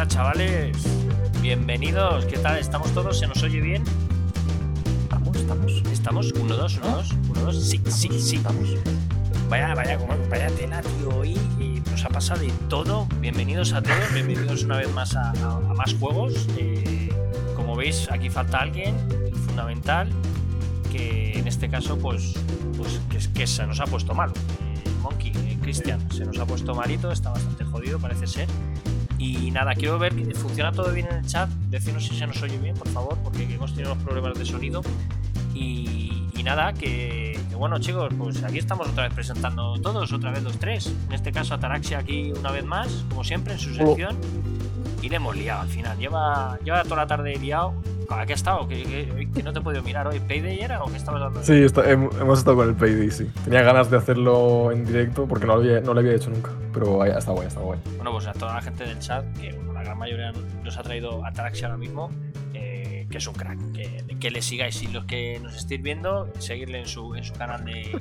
pasa, 0.00 0.08
chavales? 0.08 0.76
Bienvenidos, 1.42 2.24
¿qué 2.24 2.38
tal? 2.38 2.58
¿Estamos 2.58 2.90
todos? 2.94 3.18
¿Se 3.18 3.26
nos 3.26 3.42
oye 3.42 3.60
bien? 3.60 3.84
Estamos, 5.02 5.36
estamos. 5.36 5.72
¿Estamos? 5.92 6.32
¿Uno, 6.32 6.56
dos, 6.56 6.78
uno, 6.78 6.96
dos? 6.96 7.10
¿Uno, 7.28 7.40
dos? 7.42 7.62
Sí, 7.68 7.80
sí, 7.86 8.08
sí. 8.18 8.36
Estamos. 8.36 8.68
Vaya, 9.50 9.74
vaya, 9.74 9.98
vaya 10.30 10.46
tela, 10.56 10.80
tío. 10.80 11.08
Hoy 11.18 11.38
eh, 11.60 11.82
nos 11.90 12.02
ha 12.04 12.08
pasado 12.08 12.40
de 12.40 12.50
todo. 12.70 13.06
Bienvenidos 13.20 13.74
a 13.74 13.82
todos, 13.82 14.12
bienvenidos 14.14 14.62
una 14.64 14.78
vez 14.78 14.90
más 14.94 15.14
a, 15.16 15.32
a- 15.32 15.56
a 15.56 15.74
más 15.74 15.94
juegos. 15.94 16.46
Eh, 16.56 17.10
como 17.54 17.76
veis, 17.76 18.08
aquí 18.10 18.30
falta 18.30 18.58
alguien 18.60 18.94
fundamental 19.46 20.08
que 20.90 21.38
en 21.38 21.46
este 21.46 21.68
caso, 21.68 21.98
pues, 21.98 22.34
pues 22.78 23.00
que, 23.10 23.32
que 23.40 23.46
se 23.46 23.66
nos 23.66 23.80
ha 23.80 23.84
puesto 23.84 24.14
malo. 24.14 24.32
Eh, 24.62 24.90
Monkey, 25.02 25.32
eh, 25.44 25.58
Cristian, 25.60 26.00
se 26.10 26.24
nos 26.24 26.38
ha 26.38 26.46
puesto 26.46 26.74
malito, 26.74 27.10
está 27.12 27.30
bastante 27.30 27.64
jodido, 27.64 27.98
parece 27.98 28.26
ser. 28.26 28.48
Y 29.30 29.52
nada, 29.52 29.74
quiero 29.74 29.96
ver 29.98 30.14
que 30.14 30.34
funciona 30.34 30.72
todo 30.72 30.92
bien 30.92 31.06
en 31.08 31.18
el 31.18 31.26
chat. 31.26 31.48
Decidnos 31.68 32.04
si 32.04 32.16
se 32.16 32.26
nos 32.26 32.42
oye 32.42 32.58
bien, 32.58 32.74
por 32.74 32.88
favor, 32.88 33.16
porque 33.22 33.44
hemos 33.44 33.72
tenido 33.72 33.92
unos 33.92 34.04
problemas 34.04 34.36
de 34.36 34.44
sonido. 34.44 34.82
Y, 35.54 36.26
y 36.34 36.42
nada, 36.42 36.72
que, 36.72 37.38
que 37.48 37.54
bueno 37.54 37.78
chicos, 37.78 38.12
pues 38.18 38.42
aquí 38.42 38.58
estamos 38.58 38.88
otra 38.88 39.04
vez 39.04 39.14
presentando 39.14 39.78
todos, 39.80 40.12
otra 40.12 40.32
vez 40.32 40.42
los 40.42 40.58
tres. 40.58 40.92
En 41.06 41.12
este 41.12 41.30
caso 41.30 41.54
Ataraxia 41.54 41.98
aquí 41.98 42.32
una 42.32 42.50
vez 42.50 42.64
más, 42.64 43.04
como 43.08 43.22
siempre, 43.22 43.52
en 43.52 43.60
su 43.60 43.72
sección. 43.72 44.16
Y 45.00 45.08
le 45.08 45.16
hemos 45.16 45.36
liado 45.36 45.62
al 45.62 45.68
final. 45.68 45.96
Lleva, 45.98 46.58
lleva 46.64 46.82
toda 46.82 46.96
la 46.96 47.06
tarde 47.06 47.36
liado. 47.36 47.74
¿A 48.10 48.26
qué 48.26 48.32
ha 48.32 48.36
estado? 48.36 48.66
¿Que, 48.66 48.82
que- 48.82 49.30
que 49.32 49.42
no 49.42 49.52
te 49.52 49.60
he 49.60 49.62
podido 49.62 49.82
mirar 49.82 50.06
hoy? 50.08 50.18
¿Payday 50.20 50.60
era 50.60 50.82
o 50.82 50.90
qué 50.90 50.96
estabas 50.96 51.20
dando? 51.20 51.42
Sí, 51.44 51.54
está- 51.62 51.88
hemos 51.88 52.38
estado 52.38 52.56
con 52.56 52.68
el 52.68 52.74
Payday, 52.74 53.10
sí. 53.10 53.30
Tenía 53.44 53.62
ganas 53.62 53.88
de 53.90 53.96
hacerlo 53.96 54.72
en 54.72 54.84
directo 54.84 55.26
porque 55.26 55.46
no 55.46 55.54
lo 55.54 55.60
había, 55.60 55.80
no 55.80 55.94
lo 55.94 56.00
había 56.00 56.14
hecho 56.14 56.28
nunca. 56.30 56.50
Pero 56.72 57.02
ahí 57.02 57.12
está 57.16 57.30
guay, 57.32 57.46
está 57.46 57.60
guay. 57.60 57.78
Bueno, 57.96 58.12
pues 58.12 58.26
a 58.26 58.32
toda 58.32 58.54
la 58.54 58.62
gente 58.62 58.84
del 58.84 58.98
chat, 58.98 59.24
que 59.38 59.52
bueno, 59.52 59.72
la 59.74 59.82
gran 59.84 59.96
mayoría 59.98 60.32
nos 60.62 60.76
ha 60.76 60.82
traído 60.82 61.24
Ataraxia 61.24 61.68
ahora 61.68 61.78
mismo, 61.78 62.10
eh, 62.52 63.06
que 63.10 63.18
es 63.18 63.26
un 63.28 63.34
crack. 63.34 63.58
Que, 63.72 64.04
que 64.18 64.30
le 64.30 64.42
sigáis. 64.42 64.82
Y 64.82 64.88
los 64.88 65.04
que 65.04 65.38
nos 65.40 65.54
estéis 65.56 65.80
viendo, 65.82 66.28
seguirle 66.40 66.80
en 66.80 66.86
su, 66.86 67.14
en 67.14 67.22
su 67.24 67.32
canal 67.34 67.64
de, 67.64 67.98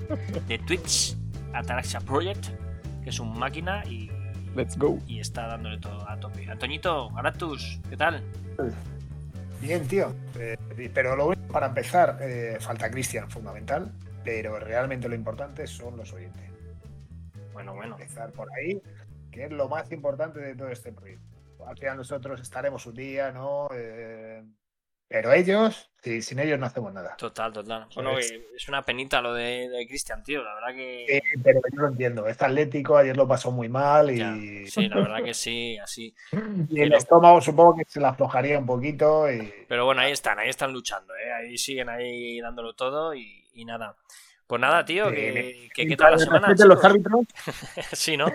de 0.48 0.58
Twitch, 0.60 1.16
Ataraxia 1.54 2.00
Project, 2.02 2.48
que 3.04 3.10
es 3.12 3.20
un 3.20 3.38
máquina 3.38 3.84
y, 3.86 4.10
Let's 4.56 4.76
go. 4.78 4.98
y 5.08 5.20
está 5.20 5.46
dándole 5.48 5.78
todo 5.78 6.10
a 6.10 6.20
tope. 6.20 6.50
Antoñito, 6.50 7.16
Aratus, 7.16 7.80
¿qué 7.90 7.96
tal? 7.96 8.24
Bien, 9.62 9.88
tío. 9.88 10.14
Eh, 10.38 10.58
pero 10.94 11.16
lo 11.16 11.28
único, 11.28 11.48
para 11.52 11.68
empezar, 11.68 12.18
eh, 12.22 12.58
falta 12.60 12.90
Cristian, 12.90 13.30
fundamental. 13.30 13.92
Pero 14.24 14.60
realmente 14.60 15.08
lo 15.08 15.16
importante 15.16 15.66
son 15.68 15.98
los 15.98 16.14
oyentes. 16.14 16.44
Bueno, 17.54 17.74
bueno. 17.74 17.98
Empezar 18.00 18.32
por 18.32 18.48
ahí, 18.54 18.82
que 19.32 19.46
es 19.46 19.52
lo 19.52 19.68
más 19.68 19.92
importante 19.92 20.40
de 20.40 20.56
todo 20.56 20.70
este 20.70 20.92
proyecto. 20.92 21.26
Al 21.66 21.78
final 21.78 21.98
nosotros 21.98 22.40
estaremos 22.40 22.86
un 22.86 22.94
día, 22.94 23.32
¿no? 23.32 23.70
Eh, 23.74 24.44
pero 25.10 25.34
ellos, 25.34 25.90
sí, 26.04 26.22
sin 26.22 26.40
ellos 26.40 26.60
no 26.60 26.68
hacemos 26.68 26.94
nada. 26.94 27.16
Total, 27.18 27.52
total. 27.52 27.88
Bueno, 27.96 28.18
es- 28.20 28.68
una 28.70 28.84
penita 28.84 29.22
lo 29.22 29.34
de, 29.34 29.68
de 29.68 29.88
Cristian, 29.88 30.24
tío. 30.24 30.44
La 30.44 30.54
verdad 30.54 30.74
que. 30.76 31.18
Eh, 31.18 31.22
pero 31.44 31.60
yo 31.74 31.82
lo 31.82 31.88
entiendo. 31.88 32.28
Es 32.28 32.42
atlético, 32.42 32.98
ayer 32.98 33.18
lo 33.18 33.28
pasó 33.28 33.52
muy 33.52 33.68
mal 33.68 34.16
ya, 34.16 34.36
y, 34.36 34.68
sí, 34.68 34.88
la 34.88 34.98
verdad 34.98 35.24
que 35.24 35.34
sí, 35.34 35.78
así. 35.80 36.14
y 36.70 36.82
el 36.82 36.94
estómago 36.94 37.42
supongo 37.42 37.76
que 37.76 37.84
se 37.88 38.00
la 38.00 38.10
aflojaría 38.10 38.60
un 38.60 38.66
poquito. 38.68 39.30
Y, 39.32 39.52
Pero 39.68 39.86
bueno, 39.86 40.02
ahí 40.02 40.12
están, 40.12 40.38
ahí 40.40 40.50
están 40.50 40.72
luchando, 40.72 41.14
¿eh? 41.16 41.34
Ahí 41.34 41.58
siguen 41.58 41.90
ahí 41.90 42.40
dándolo 42.40 42.74
todo 42.74 43.14
y, 43.16 43.48
y 43.54 43.66
nada. 43.66 43.96
Pues 44.46 44.62
nada, 44.62 44.84
tío, 44.86 45.12
que, 45.12 45.70
que- 45.74 45.88
¿qué 45.88 45.96
tal 45.96 46.12
la 46.12 46.18
semana? 46.20 46.54
Los 46.66 46.84
árbitros. 46.84 47.26
sí, 47.94 48.18
¿no? 48.18 48.32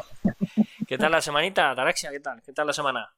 ¿Qué 0.87 0.99
tal 0.99 1.13
la 1.13 1.21
semanita, 1.21 1.71
Ataraxia? 1.71 2.11
¿Qué 2.11 2.21
tal? 2.21 2.43
¿Qué 2.43 2.53
tal 2.53 2.67
la 2.67 2.73
semana? 2.73 3.09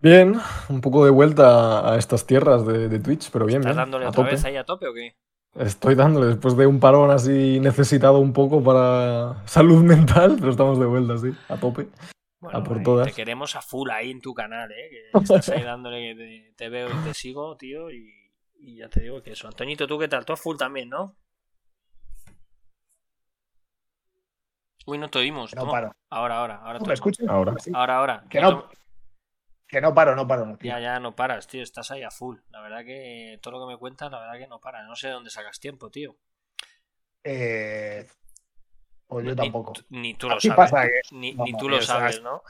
Bien, 0.00 0.34
un 0.68 0.80
poco 0.80 1.04
de 1.04 1.10
vuelta 1.10 1.90
a 1.92 1.96
estas 1.96 2.26
tierras 2.26 2.66
de, 2.66 2.88
de 2.88 2.98
Twitch, 3.00 3.30
pero 3.30 3.46
bien, 3.46 3.60
¿Estás 3.60 3.74
bien. 3.76 3.84
dándole 3.84 4.04
a 4.04 4.08
otra 4.10 4.22
tope. 4.24 4.30
vez 4.32 4.44
ahí 4.44 4.56
a 4.56 4.64
tope 4.64 4.86
o 4.88 4.94
qué? 4.94 5.16
Estoy 5.54 5.94
dándole 5.94 6.26
después 6.26 6.54
de 6.56 6.66
un 6.66 6.78
parón 6.80 7.10
así 7.10 7.58
necesitado 7.60 8.18
un 8.18 8.32
poco 8.34 8.62
para 8.62 9.42
salud 9.46 9.82
mental, 9.82 10.36
pero 10.38 10.50
estamos 10.50 10.78
de 10.78 10.86
vuelta, 10.86 11.16
sí, 11.18 11.30
a 11.48 11.56
tope. 11.56 11.88
Bueno, 12.40 12.58
A 12.58 12.62
por 12.62 12.76
ahí 12.78 12.84
todas. 12.84 13.06
te 13.08 13.14
queremos 13.14 13.56
a 13.56 13.62
full 13.62 13.88
ahí 13.90 14.10
en 14.10 14.20
tu 14.20 14.34
canal, 14.34 14.70
¿eh? 14.70 14.90
Que 15.12 15.18
estás 15.18 15.48
ahí 15.48 15.62
dándole, 15.62 16.14
que 16.14 16.14
te, 16.14 16.54
te 16.64 16.68
veo 16.68 16.88
y 16.90 17.04
te 17.04 17.14
sigo, 17.14 17.56
tío, 17.56 17.90
y, 17.90 18.12
y 18.60 18.76
ya 18.76 18.90
te 18.90 19.00
digo 19.00 19.22
que 19.22 19.32
eso. 19.32 19.48
Antoñito, 19.48 19.86
¿tú 19.86 19.98
qué 19.98 20.08
tal? 20.08 20.26
Tú 20.26 20.34
a 20.34 20.36
full 20.36 20.58
también, 20.58 20.90
¿no? 20.90 21.16
Uy, 24.84 24.98
no 24.98 25.08
te 25.08 25.18
oímos. 25.18 25.54
No 25.56 25.66
paro. 25.68 25.90
Ahora, 26.10 26.38
ahora, 26.38 26.56
ahora. 26.56 26.78
¿No 26.78 26.84
te 26.84 26.88
¿Me 26.88 26.94
escuchas? 26.94 27.26
Ahora. 27.28 27.54
Sí. 27.58 27.72
Ahora, 27.74 27.96
ahora. 27.96 28.24
Que 28.30 28.40
No 28.40 28.68
que 29.68 29.80
no 29.80 29.92
paro, 29.94 30.14
no 30.14 30.26
paro. 30.28 30.56
tío. 30.56 30.70
Ya, 30.70 30.80
ya 30.80 31.00
no 31.00 31.14
paras, 31.16 31.46
tío. 31.46 31.62
Estás 31.62 31.90
ahí 31.90 32.02
a 32.02 32.10
full. 32.10 32.38
La 32.50 32.60
verdad 32.60 32.84
que 32.84 33.38
todo 33.42 33.58
lo 33.58 33.66
que 33.66 33.72
me 33.74 33.78
cuentas, 33.78 34.10
la 34.10 34.20
verdad 34.20 34.38
que 34.38 34.46
no 34.46 34.60
paras. 34.60 34.86
No 34.86 34.94
sé 34.96 35.08
de 35.08 35.14
dónde 35.14 35.30
sacas 35.30 35.58
tiempo, 35.60 35.90
tío. 35.90 36.16
Eh, 37.24 38.06
pues 39.06 39.24
yo 39.24 39.30
Ni- 39.32 39.36
tampoco. 39.36 39.72
Ni, 39.90 40.14
tú 40.14 40.28
lo 40.28 40.36
Así 40.36 40.48
sabes. 40.48 40.70
pasa 40.70 40.86
que- 40.86 41.00
Ni, 41.16 41.34
no, 41.34 41.44
ni 41.44 41.52
tú 41.56 41.68
no, 41.68 41.76
lo 41.76 41.82
sabes, 41.82 42.16
es- 42.16 42.22
¿no? 42.22 42.42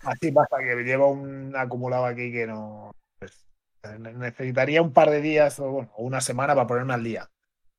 Así 0.00 0.30
pasa 0.32 0.58
que 0.58 0.74
llevo 0.84 1.10
un 1.10 1.54
acumulado 1.56 2.04
aquí 2.06 2.30
que 2.32 2.46
no. 2.46 2.92
pues, 3.18 3.46
ne- 3.98 4.12
necesitaría 4.14 4.80
un 4.82 4.92
par 4.92 5.10
de 5.10 5.20
días 5.20 5.58
o 5.60 5.70
bueno, 5.70 5.92
una 5.98 6.20
semana 6.20 6.54
para 6.54 6.66
ponerme 6.66 6.94
al 6.94 7.02
día. 7.04 7.28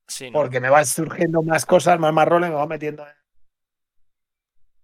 Sí, 0.08 0.32
¿no? 0.32 0.40
Porque 0.40 0.60
me 0.60 0.70
van 0.70 0.86
surgiendo 0.86 1.42
más 1.44 1.66
cosas, 1.66 2.00
más 2.00 2.12
marrones, 2.14 2.50
me 2.50 2.56
van 2.56 2.68
metiendo 2.68 3.06
en 3.08 3.14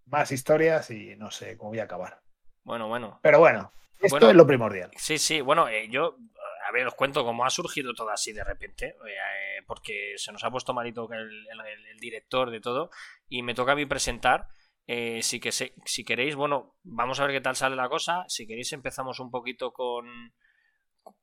más 0.06 0.32
historias 0.32 0.90
y 0.92 1.16
no 1.16 1.32
sé 1.32 1.58
cómo 1.58 1.72
voy 1.72 1.80
a 1.80 1.84
acabar. 1.86 2.22
Bueno, 2.64 2.88
bueno. 2.88 3.20
Pero 3.22 3.40
bueno, 3.40 3.72
esto 4.00 4.10
Bueno. 4.16 4.30
es 4.30 4.36
lo 4.36 4.46
primordial. 4.48 4.92
Sí, 4.98 5.18
sí, 5.18 5.42
bueno, 5.42 5.68
eh, 5.68 5.88
yo, 5.90 6.18
a 6.68 6.72
ver, 6.72 6.88
os 6.88 6.96
cuento 6.96 7.24
cómo 7.24 7.46
ha 7.46 7.50
surgido 7.50 7.94
todo 7.94 8.10
así 8.10 8.34
de 8.34 8.44
repente, 8.44 8.96
eh, 9.08 9.64
porque 9.68 10.14
se 10.18 10.32
nos 10.32 10.44
ha 10.44 10.52
puesto 10.52 10.74
malito 10.74 11.08
el, 11.12 11.22
el- 11.48 11.86
el 11.92 12.00
director 12.00 12.50
de 12.52 12.60
todo 12.62 12.90
y 13.30 13.42
me 13.44 13.54
toca 13.56 13.72
a 13.74 13.76
mí 13.76 13.86
presentar. 13.86 14.48
eh, 14.88 15.24
si, 15.24 15.40
que 15.40 15.52
se- 15.52 15.74
si 15.86 16.04
queréis, 16.06 16.36
bueno, 16.36 16.76
vamos 16.84 17.20
a 17.20 17.26
ver 17.26 17.34
qué 17.36 17.42
tal 17.42 17.56
sale 17.56 17.76
la 17.76 17.90
cosa. 17.90 18.24
Si 18.28 18.46
queréis, 18.46 18.72
empezamos 18.72 19.20
un 19.20 19.32
poquito 19.32 19.74
con, 19.74 20.06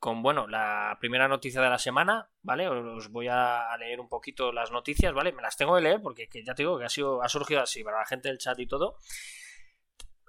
con 0.00 0.21
bueno, 0.21 0.49
la 0.49 0.97
primera 1.00 1.28
noticia 1.28 1.60
de 1.60 1.71
la 1.71 1.78
semana, 1.78 2.28
¿vale? 2.43 2.66
Os 2.69 3.09
voy 3.10 3.28
a 3.31 3.69
leer 3.78 4.00
un 4.00 4.09
poquito 4.09 4.50
las 4.50 4.72
noticias, 4.72 5.15
¿vale? 5.15 5.31
Me 5.31 5.43
las 5.43 5.56
tengo 5.56 5.77
que 5.77 5.81
leer 5.83 6.00
porque 6.03 6.28
que 6.28 6.43
ya 6.44 6.56
te 6.56 6.65
digo 6.65 6.77
que 6.77 6.87
ha, 6.87 6.89
sido, 6.89 7.22
ha 7.22 7.28
surgido 7.28 7.60
así 7.60 7.84
para 7.84 7.99
la 8.00 8.04
gente 8.06 8.28
del 8.31 8.39
chat 8.39 8.59
y 8.59 8.66
todo. 8.66 8.97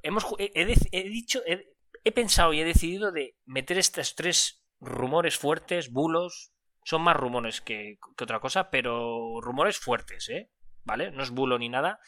Hemos, 0.03 0.25
he, 0.37 0.51
he 0.53 0.67
dec- 0.67 0.89
he 0.91 1.03
dicho, 1.09 1.41
he- 1.47 1.73
he 2.03 2.11
pensado 2.11 2.53
y 2.53 2.61
he 2.61 2.65
decidido 2.65 3.11
de 3.11 3.35
meter 3.45 3.77
estos 3.77 4.15
tres 4.15 4.63
rumores 4.79 5.37
fuertes, 5.37 5.91
bulos. 5.91 6.53
Son 6.85 7.01
más 7.01 7.15
rumores 7.15 7.61
que, 7.61 7.97
que 8.17 8.23
otra 8.23 8.39
cosa, 8.39 8.69
pero 8.69 9.39
rumores 9.41 9.77
fuertes, 9.77 10.29
¿eh? 10.29 10.49
¿Vale? 10.83 11.11
No 11.11 11.23
es 11.23 11.29
bulo 11.29 11.57
ni 11.57 11.69
nada. 11.69 11.99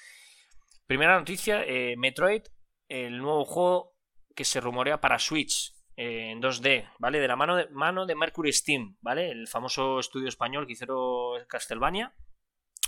Primera 0.85 1.17
noticia, 1.17 1.63
eh, 1.63 1.95
Metroid, 1.97 2.43
el 2.89 3.17
nuevo 3.17 3.45
juego 3.45 3.95
que 4.35 4.43
se 4.43 4.59
rumorea 4.59 4.99
para 4.99 5.17
Switch 5.17 5.73
eh, 5.95 6.31
en 6.31 6.41
2D, 6.41 6.91
¿vale? 6.99 7.19
De 7.19 7.27
la 7.27 7.35
mano 7.35 7.55
de, 7.55 7.69
mano 7.69 8.05
de 8.05 8.15
Mercury 8.15 8.51
Steam, 8.51 8.97
¿vale? 9.01 9.31
El 9.31 9.47
famoso 9.47 9.99
estudio 9.99 10.27
español 10.27 10.67
que 10.67 10.73
hicieron 10.73 11.45
Castlevania. 11.47 12.13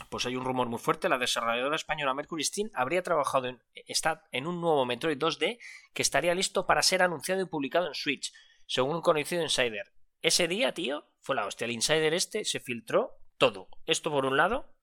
Pues 0.09 0.25
hay 0.25 0.35
un 0.35 0.45
rumor 0.45 0.67
muy 0.67 0.79
fuerte, 0.79 1.09
la 1.09 1.17
desarrolladora 1.17 1.75
española 1.75 2.13
Mercury 2.13 2.43
Steam 2.43 2.69
habría 2.73 3.03
trabajado 3.03 3.47
en, 3.47 3.61
está 3.73 4.27
en 4.31 4.47
un 4.47 4.61
nuevo 4.61 4.85
Metroid 4.85 5.17
2D 5.17 5.59
que 5.93 6.01
estaría 6.01 6.35
listo 6.35 6.65
para 6.65 6.83
ser 6.83 7.01
anunciado 7.01 7.41
y 7.41 7.45
publicado 7.45 7.87
en 7.87 7.93
Switch, 7.93 8.31
según 8.65 8.95
un 8.97 9.01
conocido 9.01 9.41
insider. 9.41 9.91
Ese 10.21 10.47
día, 10.47 10.73
tío, 10.73 11.07
fue 11.21 11.35
la 11.35 11.45
hostia. 11.45 11.65
El 11.65 11.71
insider 11.71 12.13
este 12.13 12.45
se 12.45 12.59
filtró 12.59 13.19
todo. 13.37 13.69
Esto 13.85 14.11
por 14.11 14.25
un 14.25 14.37
lado. 14.37 14.73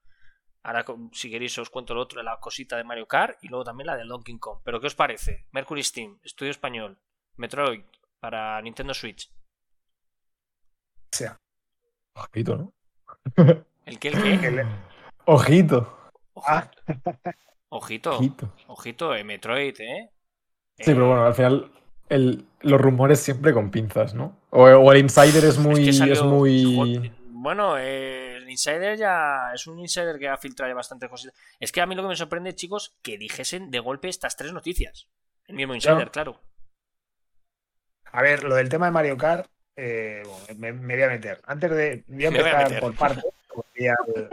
Ahora, 0.62 0.84
si 1.12 1.30
queréis, 1.30 1.58
os 1.58 1.70
cuento 1.70 1.94
lo 1.94 2.00
otro 2.00 2.20
de 2.20 2.24
la 2.24 2.40
cosita 2.40 2.76
de 2.76 2.84
Mario 2.84 3.06
Kart 3.06 3.42
y 3.42 3.48
luego 3.48 3.64
también 3.64 3.86
la 3.86 3.96
del 3.96 4.08
Donkey 4.08 4.38
Kong. 4.38 4.60
Pero, 4.64 4.80
¿qué 4.80 4.86
os 4.86 4.94
parece? 4.94 5.46
Mercury 5.52 5.82
Steam, 5.82 6.18
estudio 6.22 6.50
español, 6.50 6.98
Metroid 7.36 7.84
para 8.18 8.60
Nintendo 8.62 8.94
Switch. 8.94 9.30
O 11.12 11.16
sea, 11.16 11.38
Ojito, 12.14 12.56
¿no? 12.56 12.74
¿El 13.84 13.98
qué? 13.98 14.08
¿El 14.08 14.40
qué? 14.40 14.66
Ojito. 15.26 15.96
Ah, 16.36 16.70
Ojito, 17.70 18.16
Ojito. 18.16 18.52
ojito, 18.68 19.14
eh, 19.14 19.24
Metroid, 19.24 19.74
¿eh? 19.80 20.10
Sí, 20.76 20.84
pero 20.86 21.08
bueno, 21.08 21.24
al 21.24 21.34
final 21.34 21.70
el- 22.08 22.46
los 22.60 22.80
rumores 22.80 23.20
siempre 23.20 23.52
con 23.52 23.70
pinzas, 23.70 24.14
¿no? 24.14 24.36
O, 24.50 24.62
o 24.64 24.92
el 24.92 24.98
insider 24.98 25.44
es 25.44 25.58
muy. 25.58 25.84
que 25.84 25.90
Es, 25.90 26.22
muy. 26.22 27.12
Bueno, 27.30 27.76
eh, 27.78 28.36
el 28.36 28.48
insider 28.50 28.96
ya 28.96 29.50
es 29.54 29.66
un 29.66 29.78
insider 29.78 30.18
que 30.18 30.28
ha 30.28 30.36
filtrado 30.36 30.70
ya 30.70 30.74
bastante 30.76 31.08
cositas. 31.08 31.34
Es 31.60 31.72
que 31.72 31.80
a 31.80 31.86
mí 31.86 31.94
lo 31.94 32.02
que 32.02 32.08
me 32.08 32.16
sorprende, 32.16 32.54
chicos, 32.54 32.96
que 33.02 33.18
dijesen 33.18 33.70
de 33.70 33.78
golpe 33.80 34.08
estas 34.08 34.36
tres 34.36 34.52
noticias. 34.52 35.08
El 35.46 35.56
mismo 35.56 35.74
insider, 35.74 36.10
claro. 36.10 36.40
a 38.12 38.22
ver, 38.22 38.44
lo 38.44 38.54
del 38.54 38.68
tema 38.68 38.86
de 38.86 38.92
Mario 38.92 39.16
Kart, 39.16 39.46
eh, 39.76 40.22
bueno, 40.24 40.60
me, 40.60 40.72
me 40.72 40.94
voy 40.94 41.02
a 41.04 41.08
meter. 41.08 41.40
Antes 41.44 41.70
de. 41.70 42.04
Voy 42.06 42.26
a 42.26 42.30
Me 42.30 42.38
voy 42.40 42.48
a 42.48 42.50
empezar 42.62 42.64
meter. 42.68 42.80
por 42.80 42.94
partes, 42.96 43.24
decía 43.74 43.94
el- 44.14 44.28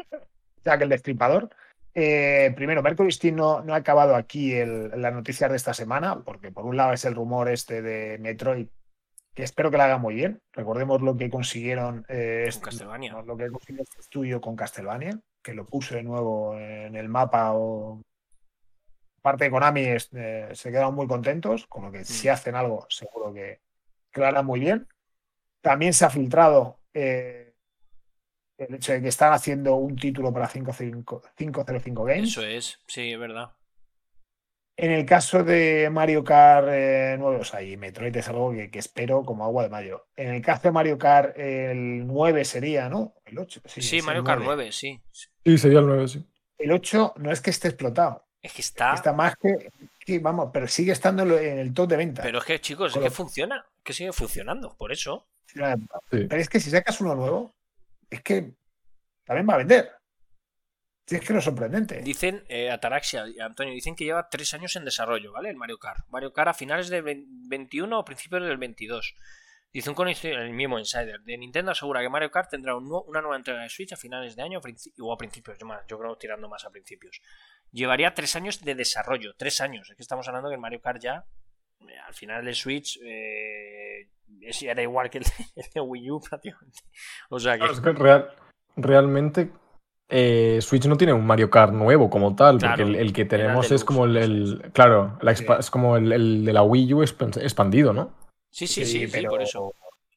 Jack 0.63 0.81
el 0.81 0.89
Destripador. 0.89 1.49
Eh, 1.93 2.53
primero, 2.55 2.81
Mercury 2.81 3.11
Steam 3.11 3.35
no, 3.35 3.61
no 3.61 3.73
ha 3.73 3.77
acabado 3.77 4.15
aquí 4.15 4.53
el, 4.53 4.89
las 5.01 5.13
noticias 5.13 5.49
de 5.49 5.57
esta 5.57 5.73
semana, 5.73 6.21
porque 6.23 6.51
por 6.51 6.65
un 6.65 6.77
lado 6.77 6.93
es 6.93 7.03
el 7.05 7.15
rumor 7.15 7.49
este 7.49 7.81
de 7.81 8.17
Metroid, 8.19 8.67
que 9.33 9.43
espero 9.43 9.71
que 9.71 9.77
lo 9.77 9.83
haga 9.83 9.97
muy 9.97 10.15
bien. 10.15 10.41
Recordemos 10.53 11.01
lo 11.01 11.17
que 11.17 11.29
consiguieron 11.29 12.05
eh, 12.07 12.49
Con 12.61 12.69
este- 12.69 12.85
lo 13.25 13.37
que 13.37 13.49
consiguió 13.49 13.83
este 13.83 13.99
estudio 13.99 14.39
con 14.39 14.55
Castlevania, 14.55 15.19
que 15.43 15.53
lo 15.53 15.65
puso 15.65 15.95
de 15.95 16.03
nuevo 16.03 16.57
en 16.57 16.95
el 16.95 17.09
mapa 17.09 17.51
o 17.53 18.01
parte 19.21 19.45
de 19.45 19.51
Konami 19.51 19.81
es- 19.81 20.09
eh, 20.13 20.49
se 20.53 20.71
quedaron 20.71 20.95
muy 20.95 21.07
contentos, 21.07 21.67
con 21.67 21.83
lo 21.85 21.91
que 21.91 22.05
si 22.05 22.27
Mm. 22.27 22.31
hacen 22.31 22.55
algo 22.55 22.85
seguro 22.89 23.33
que, 23.33 23.59
que 24.11 24.21
lo 24.21 24.27
harán 24.27 24.45
muy 24.45 24.59
bien. 24.59 24.87
También 25.61 25.93
se 25.93 26.05
ha 26.05 26.09
filtrado 26.09 26.79
eh, 26.93 27.50
el 28.67 28.75
hecho 28.75 28.93
de 28.93 29.01
que 29.01 29.07
están 29.07 29.33
haciendo 29.33 29.75
un 29.75 29.95
título 29.95 30.31
para 30.33 30.47
55 30.47 31.21
505 31.35 32.03
Games. 32.03 32.29
Eso 32.29 32.43
es, 32.45 32.79
sí, 32.87 33.11
es 33.13 33.19
verdad. 33.19 33.51
En 34.77 34.91
el 34.91 35.05
caso 35.05 35.43
de 35.43 35.89
Mario 35.91 36.23
Kart 36.23 36.67
eh, 36.71 37.15
9, 37.19 37.37
o 37.41 37.43
sea, 37.43 37.61
y 37.61 37.77
Metroid 37.77 38.15
es 38.15 38.27
algo 38.29 38.51
que, 38.51 38.71
que 38.71 38.79
espero 38.79 39.23
como 39.23 39.43
agua 39.43 39.63
de 39.63 39.69
mayo. 39.69 40.07
En 40.15 40.33
el 40.33 40.41
caso 40.41 40.63
de 40.63 40.71
Mario 40.71 40.97
Kart, 40.97 41.37
el 41.37 42.07
9 42.07 42.45
sería, 42.45 42.89
¿no? 42.89 43.13
El 43.25 43.37
8. 43.37 43.61
Sí, 43.65 43.81
Sí, 43.81 43.97
es 43.97 44.01
el 44.03 44.05
Mario 44.07 44.23
Kart 44.23 44.41
9, 44.43 44.71
sí. 44.71 44.99
Sí, 45.11 45.57
sería 45.57 45.79
el 45.79 45.85
9, 45.87 46.07
sí. 46.07 46.25
El 46.57 46.71
8 46.71 47.13
no 47.17 47.31
es 47.31 47.41
que 47.41 47.49
esté 47.49 47.67
explotado, 47.67 48.25
Es 48.41 48.53
que 48.53 48.61
está. 48.61 48.93
está 48.93 49.13
más 49.13 49.35
que, 49.35 49.71
que, 50.05 50.19
vamos, 50.19 50.49
pero 50.53 50.67
sigue 50.67 50.93
estando 50.93 51.23
en 51.37 51.59
el 51.59 51.73
top 51.73 51.89
de 51.89 51.97
venta. 51.97 52.21
Pero 52.23 52.39
es 52.39 52.45
que, 52.45 52.59
chicos, 52.61 52.87
es 52.87 52.93
Con 52.93 53.03
que 53.03 53.09
lo- 53.09 53.15
funciona. 53.15 53.65
Que 53.83 53.93
sigue 53.93 54.13
funcionando, 54.13 54.75
por 54.77 54.91
eso. 54.91 55.27
Sí. 55.45 55.59
Pero 56.09 56.37
es 56.37 56.47
que 56.49 56.59
si 56.59 56.69
sacas 56.71 57.01
uno 57.01 57.13
nuevo, 57.13 57.53
es 58.11 58.21
que 58.21 58.53
también 59.23 59.49
va 59.49 59.55
a 59.55 59.57
vender. 59.57 59.91
Si 61.07 61.15
es 61.15 61.21
que 61.21 61.33
lo 61.33 61.41
sorprendente. 61.41 62.01
Dicen, 62.01 62.43
eh, 62.47 62.69
Ataraxia 62.69 63.27
y 63.27 63.39
Antonio, 63.39 63.73
dicen 63.73 63.95
que 63.95 64.05
lleva 64.05 64.29
tres 64.29 64.53
años 64.53 64.75
en 64.75 64.85
desarrollo, 64.85 65.31
¿vale? 65.31 65.49
El 65.49 65.55
Mario 65.55 65.77
Kart. 65.79 66.05
Mario 66.09 66.31
Kart 66.31 66.49
a 66.49 66.53
finales 66.53 66.89
del 66.89 67.03
21 67.03 67.99
o 67.99 68.05
principios 68.05 68.43
del 68.43 68.57
22. 68.57 69.15
Dice 69.73 69.89
un 69.89 70.07
el 70.07 70.53
mismo 70.53 70.77
Insider, 70.77 71.21
de 71.21 71.37
Nintendo 71.37 71.71
asegura 71.71 72.01
que 72.01 72.09
Mario 72.09 72.29
Kart 72.29 72.49
tendrá 72.49 72.75
una 72.75 73.21
nueva 73.21 73.37
entrega 73.37 73.61
de 73.61 73.69
Switch 73.69 73.93
a 73.93 73.95
finales 73.95 74.35
de 74.35 74.41
año 74.41 74.59
o 74.99 75.13
a 75.13 75.17
principios, 75.17 75.57
yo, 75.57 75.67
yo 75.87 75.97
creo 75.97 76.17
tirando 76.17 76.49
más 76.49 76.65
a 76.65 76.71
principios. 76.71 77.21
Llevaría 77.71 78.13
tres 78.13 78.35
años 78.35 78.61
de 78.61 78.75
desarrollo, 78.75 79.33
tres 79.37 79.61
años. 79.61 79.89
Es 79.89 79.95
que 79.95 80.03
estamos 80.03 80.27
hablando 80.27 80.49
que 80.49 80.55
el 80.55 80.61
Mario 80.61 80.81
Kart 80.81 81.01
ya, 81.01 81.25
al 82.07 82.13
final 82.13 82.43
de 82.45 82.53
Switch, 82.53 82.99
eh, 83.03 84.09
es- 84.41 84.61
era 84.63 84.81
igual 84.81 85.09
que 85.09 85.19
el 85.19 85.23
de, 85.23 85.31
el 85.55 85.65
de 85.73 85.81
Wii 85.81 86.11
U 86.11 86.21
prácticamente. 86.29 86.79
O 87.29 87.39
sea 87.39 87.53
que... 87.53 87.59
Claro, 87.59 87.73
es 87.73 87.79
que 87.81 87.91
real- 87.93 88.29
realmente 88.75 89.51
eh, 90.09 90.59
Switch 90.61 90.85
no 90.87 90.97
tiene 90.97 91.13
un 91.13 91.25
Mario 91.25 91.49
Kart 91.49 91.71
nuevo 91.73 92.09
como 92.09 92.35
tal, 92.35 92.57
Claro, 92.57 92.83
porque 92.83 92.83
el, 92.83 92.95
el 93.07 93.13
que 93.13 93.21
el 93.23 93.27
tenemos 93.27 93.71
es 93.71 93.83
como 93.85 94.05
el, 94.05 94.17
el- 94.17 94.71
claro, 94.73 95.17
la 95.21 95.31
expa- 95.31 95.55
Sí. 95.55 95.59
es 95.61 95.71
como 95.71 95.97
el, 95.97 96.11
el 96.11 96.45
de 96.45 96.53
la 96.53 96.63
Wii 96.63 96.93
U 96.93 97.01
expan- 97.03 97.41
expandido, 97.41 97.93
¿no? 97.93 98.13
Sí, 98.49 98.67
sí, 98.67 98.85
sí, 98.85 99.07
sí, 99.07 99.25
por 99.27 99.41
eso. 99.41 99.73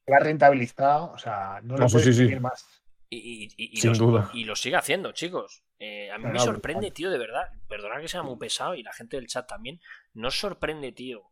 Lo 0.06 0.17
ha 0.17 0.19
rentabilizado, 0.19 1.12
o 1.12 1.19
sea, 1.19 1.60
no, 1.62 1.75
No, 1.76 1.82
lo 1.84 1.88
sí, 1.88 1.94
puedes 1.96 2.17
sí, 2.17 2.34
más. 2.40 2.67
Y, 3.08 3.17
y- 3.19 3.44
y- 3.56 3.70
y 3.75 3.76
Sin 3.76 3.90
los- 3.90 3.99
duda. 3.99 4.31
y 4.34 4.44
lo 4.44 4.56
sigue 4.56 4.75
haciendo, 4.76 5.12
chicos. 5.12 5.62
Eh, 5.78 6.10
a 6.10 6.19
mí 6.19 6.25
me 6.26 6.40
sorprende, 6.40 6.90
tío, 6.90 7.10
de 7.10 7.19
verdad. 7.19 7.49
Perdonad 7.69 8.00
que 8.00 8.08
sea 8.08 8.22
muy 8.25 8.37
pesado 8.37 8.75
y 8.75 8.82
la 8.82 8.93
gente 8.93 9.17
del 9.17 9.28
chat 9.28 9.46
también. 9.49 9.81
¿No 10.14 10.28
os 10.28 10.38
sorprende, 10.38 10.90
tío, 10.93 11.22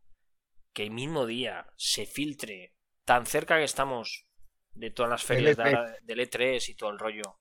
que 0.73 0.83
el 0.83 0.91
mismo 0.91 1.25
día 1.25 1.67
se 1.77 2.05
filtre 2.05 2.75
tan 3.05 3.25
cerca 3.25 3.57
que 3.57 3.63
estamos 3.63 4.25
de 4.73 4.89
todas 4.91 5.09
las 5.09 5.23
ferias 5.23 5.55
de 5.57 5.63
E3. 5.63 5.75
ahora- 5.75 5.97
del 6.01 6.19
E3 6.19 6.69
y 6.69 6.75
todo 6.75 6.89
el 6.89 6.99
rollo? 6.99 7.39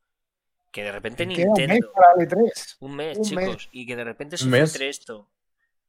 Que 0.71 0.83
de 0.85 0.93
repente 0.93 1.27
Queda 1.29 1.47
un 1.49 1.53
mes 1.55 1.59
Nintendo. 1.69 1.93
para 1.93 2.13
el 2.15 2.29
E3. 2.29 2.77
Un 2.81 2.97
mes, 2.97 3.19
Un 3.19 3.25
chicos. 3.25 3.45
mes. 3.45 3.69
Y 3.73 3.87
que 3.87 3.97
de 3.97 4.05
repente 4.05 4.37
se 4.37 4.51
filtre 4.51 4.89
esto. 4.89 5.31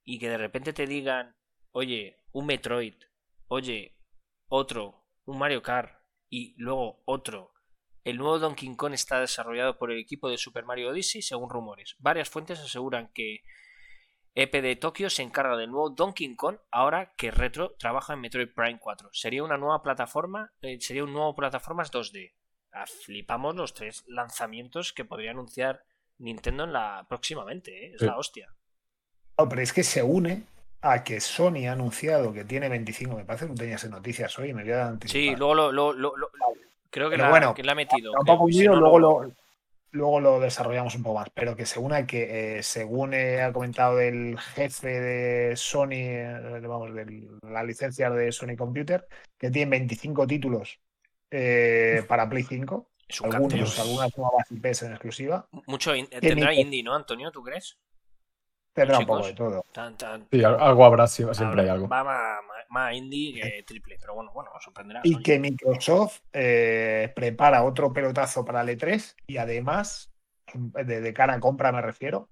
Y 0.03 0.19
que 0.19 0.29
de 0.29 0.37
repente 0.37 0.73
te 0.73 0.85
digan, 0.87 1.35
oye, 1.71 2.19
un 2.31 2.45
Metroid. 2.45 2.95
Oye, 3.47 3.97
otro. 4.47 5.05
Un 5.25 5.37
Mario 5.37 5.61
Kart. 5.61 6.01
Y 6.29 6.53
luego 6.57 7.01
otro. 7.05 7.53
El 8.03 8.17
nuevo 8.17 8.39
Donkey 8.39 8.75
Kong 8.75 8.93
está 8.93 9.21
desarrollado 9.21 9.77
por 9.77 9.89
el 9.91 9.99
equipo 9.99 10.29
de 10.29 10.37
Super 10.37 10.65
Mario 10.65 10.89
Odyssey, 10.89 11.21
según 11.21 11.49
rumores. 11.49 11.95
Varias 11.99 12.29
fuentes 12.29 12.59
aseguran 12.59 13.09
que 13.13 13.43
EP 14.35 14.61
de 14.61 14.75
Tokio 14.75 15.09
se 15.09 15.21
encarga 15.21 15.55
del 15.55 15.69
nuevo 15.69 15.89
Donkey 15.91 16.35
Kong 16.35 16.57
ahora 16.71 17.13
que 17.15 17.29
Retro 17.31 17.75
trabaja 17.77 18.13
en 18.13 18.21
Metroid 18.21 18.49
Prime 18.53 18.79
4. 18.79 19.09
Sería 19.13 19.43
una 19.43 19.57
nueva 19.57 19.81
plataforma, 19.83 20.51
eh, 20.61 20.79
sería 20.81 21.03
un 21.03 21.13
nuevo 21.13 21.35
plataformas 21.35 21.91
2D. 21.91 22.33
Ah, 22.71 22.85
flipamos 22.87 23.55
los 23.55 23.73
tres 23.75 24.03
lanzamientos 24.07 24.91
que 24.93 25.05
podría 25.05 25.31
anunciar 25.31 25.83
Nintendo 26.17 26.63
en 26.63 26.73
la 26.73 27.05
próximamente, 27.07 27.71
¿eh? 27.87 27.91
es 27.93 27.99
Sí. 27.99 28.05
la 28.07 28.17
hostia. 28.17 28.49
No, 29.37 29.47
pero 29.49 29.61
es 29.61 29.71
que 29.73 29.83
se 29.83 30.01
une 30.01 30.43
a 30.81 31.03
que 31.03 31.19
Sony 31.21 31.67
ha 31.67 31.73
anunciado 31.73 32.33
que 32.33 32.43
tiene 32.43 32.69
25. 32.69 33.15
Me 33.15 33.25
parece 33.25 33.45
que 33.45 33.51
no 33.51 33.57
tenías 33.57 33.83
en 33.83 33.91
noticias 33.91 34.37
hoy, 34.39 34.53
me 34.53 34.63
voy 34.63 34.71
a 34.73 34.87
anticipar. 34.87 35.21
Sí, 35.21 35.35
luego 35.35 35.53
lo, 35.55 35.71
lo- 35.71 35.93
lo- 35.93 36.15
lo- 36.17 36.29
creo 36.89 37.09
que 37.09 37.17
la, 37.17 37.29
bueno, 37.29 37.53
que 37.53 37.63
la 37.63 37.71
ha 37.73 37.75
metido. 37.75 38.11
Está 38.11 38.19
un 38.19 38.25
creo, 38.25 38.35
poco 38.37 38.47
si 38.49 38.55
hundido, 38.57 38.73
no, 38.75 38.79
luego, 38.81 38.99
lo- 38.99 39.23
lo, 39.23 39.31
luego 39.93 40.19
lo 40.19 40.39
desarrollamos 40.39 40.95
un 40.95 41.03
poco 41.03 41.19
más. 41.19 41.29
Pero 41.33 41.55
que 41.55 41.65
se 41.65 41.79
une 41.79 41.95
a 41.95 42.05
que, 42.05 42.57
eh, 42.59 42.63
según 42.63 43.13
eh, 43.13 43.41
ha 43.41 43.53
comentado 43.53 43.99
el 44.01 44.37
jefe 44.39 44.99
de 44.99 45.55
Sony, 45.55 45.91
eh, 45.93 46.59
vamos, 46.67 46.93
de 46.93 47.05
la 47.43 47.63
licencia 47.63 48.09
de 48.09 48.31
Sony 48.31 48.55
Computer, 48.57 49.07
que 49.37 49.49
tiene 49.49 49.71
25 49.71 50.27
títulos 50.27 50.79
eh, 51.31 52.03
para 52.07 52.29
Play 52.29 52.43
5. 52.43 52.89
es 53.07 53.21
un 53.21 53.33
Algunos, 53.33 53.79
algunas 53.79 54.17
nuevas 54.17 54.51
IPs 54.51 54.83
en 54.83 54.91
exclusiva. 54.91 55.47
Mucho 55.67 55.95
in- 55.95 56.07
tendrá 56.09 56.53
ni- 56.53 56.61
indie, 56.61 56.83
¿no, 56.83 56.95
Antonio? 56.95 57.31
¿Tú 57.31 57.43
crees? 57.43 57.77
Tendrá 58.73 58.99
un 58.99 59.05
poco 59.05 59.27
de 59.27 59.33
todo. 59.33 59.65
Tan, 59.71 59.95
tan, 59.97 60.27
Sí, 60.31 60.43
al- 60.43 60.59
algo 60.59 60.85
habrá, 60.85 61.05
siempre 61.07 61.61
hay 61.61 61.69
algo. 61.69 61.87
Va 61.87 62.03
más, 62.03 62.39
más- 62.73 62.93
indie 62.95 63.39
que 63.41 63.63
triple, 63.63 63.97
pero 63.99 64.15
bueno, 64.15 64.31
bueno, 64.33 64.49
sorprenderá. 64.59 65.01
Y 65.03 65.21
que 65.21 65.39
Microsoft 65.39 66.21
eh, 66.33 67.11
prepara 67.15 67.63
otro 67.63 67.93
pelotazo 67.93 68.43
para 68.43 68.61
el 68.61 68.69
E3 68.77 69.15
y 69.27 69.37
además, 69.37 70.11
de, 70.53 71.01
de 71.01 71.13
cara 71.13 71.35
a 71.35 71.39
compra 71.39 71.71
me 71.71 71.81
refiero, 71.81 72.29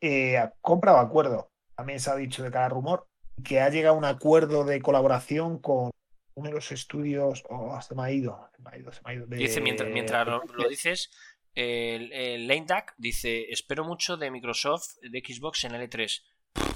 eh, 0.00 0.36
a 0.38 0.52
compra 0.60 0.94
o 0.94 0.98
acuerdo. 0.98 1.50
También 1.76 1.98
se 2.00 2.10
ha 2.10 2.16
dicho 2.16 2.42
de 2.42 2.50
cara 2.50 2.66
a 2.66 2.68
rumor 2.68 3.08
que 3.42 3.60
ha 3.60 3.68
llegado 3.68 3.96
a 3.96 3.98
un 3.98 4.04
acuerdo 4.04 4.64
de 4.64 4.80
colaboración 4.80 5.58
con 5.58 5.90
uno 6.36 6.48
de 6.48 6.54
los 6.54 6.70
estudios. 6.70 7.42
Oh, 7.48 7.80
se 7.80 7.94
me 7.94 8.02
ha 8.02 8.10
ido. 8.12 8.48
Se 8.54 8.62
me 8.62 8.70
ha 8.70 8.78
ido, 8.78 8.92
se 8.92 9.00
me 9.04 9.10
ha 9.10 9.14
ido. 9.14 9.26
de- 9.26 9.36
Dice, 9.38 9.60
mientras, 9.60 9.90
mientras 9.90 10.26
lo, 10.26 10.42
lo 10.44 10.68
dices, 10.68 11.10
el, 11.54 12.12
el 12.12 12.46
Lane 12.46 12.66
Duck 12.66 12.92
dice, 12.96 13.46
espero 13.50 13.84
mucho 13.84 14.16
de 14.16 14.30
Microsoft, 14.30 14.96
de 15.02 15.20
Xbox 15.20 15.64
en 15.64 15.74
el 15.74 15.88
E3. 15.90 16.06
Pff, 16.06 16.33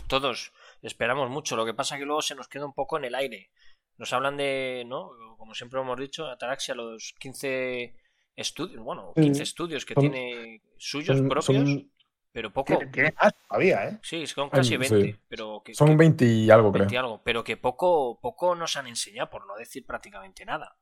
Todos 0.09 0.53
esperamos 0.83 1.31
mucho, 1.31 1.57
lo 1.57 1.65
que 1.67 1.75
pasa 1.75 1.99
que 1.99 2.05
luego 2.05 2.23
se 2.23 2.35
nos 2.35 2.49
queda 2.49 2.65
un 2.67 2.73
poco 2.75 2.97
en 2.99 3.05
el 3.05 3.15
aire. 3.15 3.51
Nos 3.97 4.13
hablan 4.13 4.37
de, 4.37 4.85
¿no? 4.87 5.11
Como 5.37 5.55
siempre 5.55 5.81
hemos 5.81 5.99
dicho, 5.99 6.27
Ataraxia, 6.27 6.75
los 6.75 7.15
15 7.19 7.95
estudios, 8.37 8.83
bueno, 8.83 9.13
15 9.15 9.35
Sí. 9.37 9.43
estudios 9.43 9.85
que 9.85 9.95
Son- 9.95 10.01
tiene 10.03 10.63
suyos 10.79 11.17
Son, 11.19 11.29
propios, 11.29 11.47
son, 11.47 11.93
pero 12.33 12.53
poco. 12.53 12.79
Tiene, 12.93 13.13
más 13.21 13.35
todavía, 13.49 13.89
¿eh? 13.89 13.99
Sí, 14.03 14.27
son 14.27 14.49
casi 14.51 14.71
sí. 14.71 14.77
20, 14.77 15.19
pero 15.29 15.63
que, 15.65 15.75
son 15.75 15.89
que- 15.89 15.97
20 15.97 16.25
y 16.25 16.51
algo, 16.51 16.71
creo. 16.71 16.83
20 16.83 16.95
y 16.95 16.99
algo, 16.99 17.23
pero 17.25 17.43
que 17.43 17.57
poco, 17.57 18.21
poco 18.21 18.55
nos 18.55 18.77
han 18.77 18.87
enseñado, 18.87 19.31
por 19.31 19.47
no 19.47 19.57
decir 19.57 19.85
prácticamente 19.85 20.45
nada. 20.45 20.77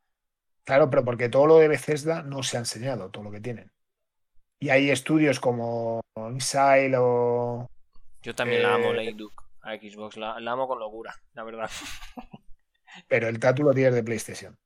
Claro, 0.65 0.91
pero 0.91 1.05
porque 1.05 1.29
todo 1.29 1.47
lo 1.47 1.57
de 1.59 1.69
Bethesda 1.69 2.23
no 2.23 2.43
se 2.43 2.57
ha 2.57 2.61
enseñado, 2.61 3.11
todo 3.11 3.25
lo 3.25 3.31
que 3.31 3.41
tienen. 3.41 3.73
Y 4.59 4.69
hay 4.71 4.91
estudios 4.91 5.39
como 5.41 6.01
Inside 6.17 6.97
o 6.99 7.67
Yo 8.27 8.35
también 8.35 8.63
la 8.63 8.75
amo, 8.75 8.91
Eh, 8.93 8.97
Lane 8.97 9.13
Duke, 9.15 9.45
a 9.63 9.77
Xbox, 9.77 10.17
la, 10.17 10.41
la 10.41 10.51
amo 10.53 10.67
con 10.67 10.79
locura, 10.81 11.15
la 11.35 11.45
verdad. 11.45 11.71
Pero 13.09 13.29
el 13.29 13.39
Tatu 13.39 13.63
lo 13.63 13.73
tienes 13.73 13.95
de 13.95 14.03
PlayStation. 14.03 14.59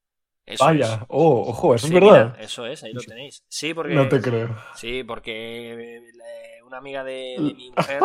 Eso 0.46 0.64
Vaya, 0.64 0.94
es. 0.94 1.00
oh, 1.08 1.48
ojo, 1.50 1.74
eso 1.74 1.86
Sí, 1.86 1.94
es 1.94 2.00
verdad. 2.00 2.32
mira, 2.32 2.42
eso 2.44 2.66
es, 2.66 2.82
ahí 2.82 2.92
lo 2.92 3.02
tenéis. 3.02 3.44
Sí, 3.48 3.74
porque, 3.74 3.94
No 3.94 4.08
te 4.08 4.20
creo. 4.20 4.56
sí, 4.74 5.04
porque 5.04 5.98
eh, 5.98 6.62
una 6.64 6.78
amiga 6.78 7.04
de, 7.04 7.36
de 7.38 7.54
mi 7.54 7.70
mujer 7.76 8.00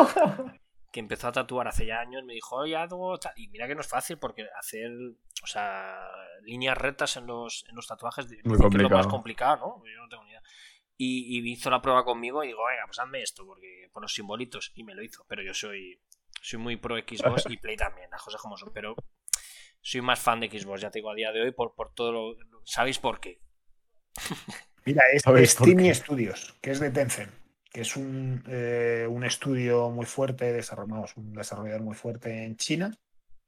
que 0.92 1.00
empezó 1.00 1.28
a 1.28 1.32
tatuar 1.32 1.68
hace 1.68 1.86
ya 1.86 2.00
años 2.02 2.24
me 2.24 2.34
dijo, 2.34 2.56
oye, 2.58 2.76
algo. 2.76 3.18
Y 3.36 3.48
mira 3.50 3.68
que 3.68 3.76
no 3.76 3.82
es 3.82 3.88
fácil 3.88 4.18
porque 4.18 4.46
hacer, 4.60 4.92
o 5.44 5.48
sea, 5.48 5.98
líneas 6.44 6.78
rectas 6.78 7.18
en 7.18 7.28
los, 7.28 7.66
en 7.70 7.76
los 7.76 7.88
tatuajes 7.88 8.28
Muy 8.44 8.56
es 8.58 8.74
lo 8.82 8.90
más 8.90 9.08
complicado, 9.08 9.58
¿no? 9.58 9.84
Yo 9.86 10.02
no 10.02 10.10
tengo 10.10 10.24
ni 10.24 10.32
idea. 10.32 10.42
Y, 10.98 11.40
y 11.40 11.52
hizo 11.52 11.70
la 11.70 11.82
prueba 11.82 12.06
conmigo 12.06 12.44
y 12.44 12.48
digo, 12.48 12.66
venga, 12.66 12.86
pues 12.86 13.00
hazme 13.00 13.22
esto, 13.22 13.46
porque 13.46 13.90
por 13.92 14.02
los 14.02 14.14
simbolitos, 14.14 14.72
y 14.76 14.84
me 14.84 14.96
lo 14.96 15.04
hizo. 15.04 15.26
Pero 15.28 15.44
yo 15.44 15.54
soy, 15.54 16.00
soy 16.42 16.60
muy 16.60 16.78
pro 16.78 16.96
Xbox 16.98 17.46
y 17.50 17.58
Play 17.58 17.76
también, 17.76 18.10
las 18.12 18.22
cosas 18.22 18.42
como 18.42 18.58
son. 18.58 18.72
Pero 18.74 18.96
soy 19.82 20.02
más 20.02 20.20
fan 20.20 20.40
de 20.40 20.50
Xbox, 20.50 20.82
ya 20.82 20.92
te 20.92 21.00
digo, 21.00 21.12
a 21.12 21.16
día 21.16 21.32
de 21.32 21.42
hoy, 21.42 21.52
por, 21.52 21.76
por 21.76 21.94
todo 21.94 22.12
lo. 22.12 22.38
¿Sabéis 22.64 23.00
por 23.00 23.20
qué? 23.20 23.42
Mira, 24.86 25.04
es 25.12 25.24
¿Sabéis 25.24 25.56
por 25.56 25.68
Steamy 25.68 25.84
qué? 25.84 25.96
Studios, 25.96 26.56
que 26.62 26.72
es 26.72 26.80
de 26.80 26.92
Tencent, 26.92 27.32
que 27.72 27.82
es 27.82 27.96
un, 27.96 28.44
eh, 28.48 29.08
un 29.10 29.24
estudio 29.24 29.90
muy 29.90 30.06
fuerte, 30.06 30.54
desarrollamos 30.54 31.18
un 31.18 31.34
desarrollador 31.34 31.82
muy 31.82 31.96
fuerte 31.96 32.44
en 32.46 32.56
China. 32.58 32.92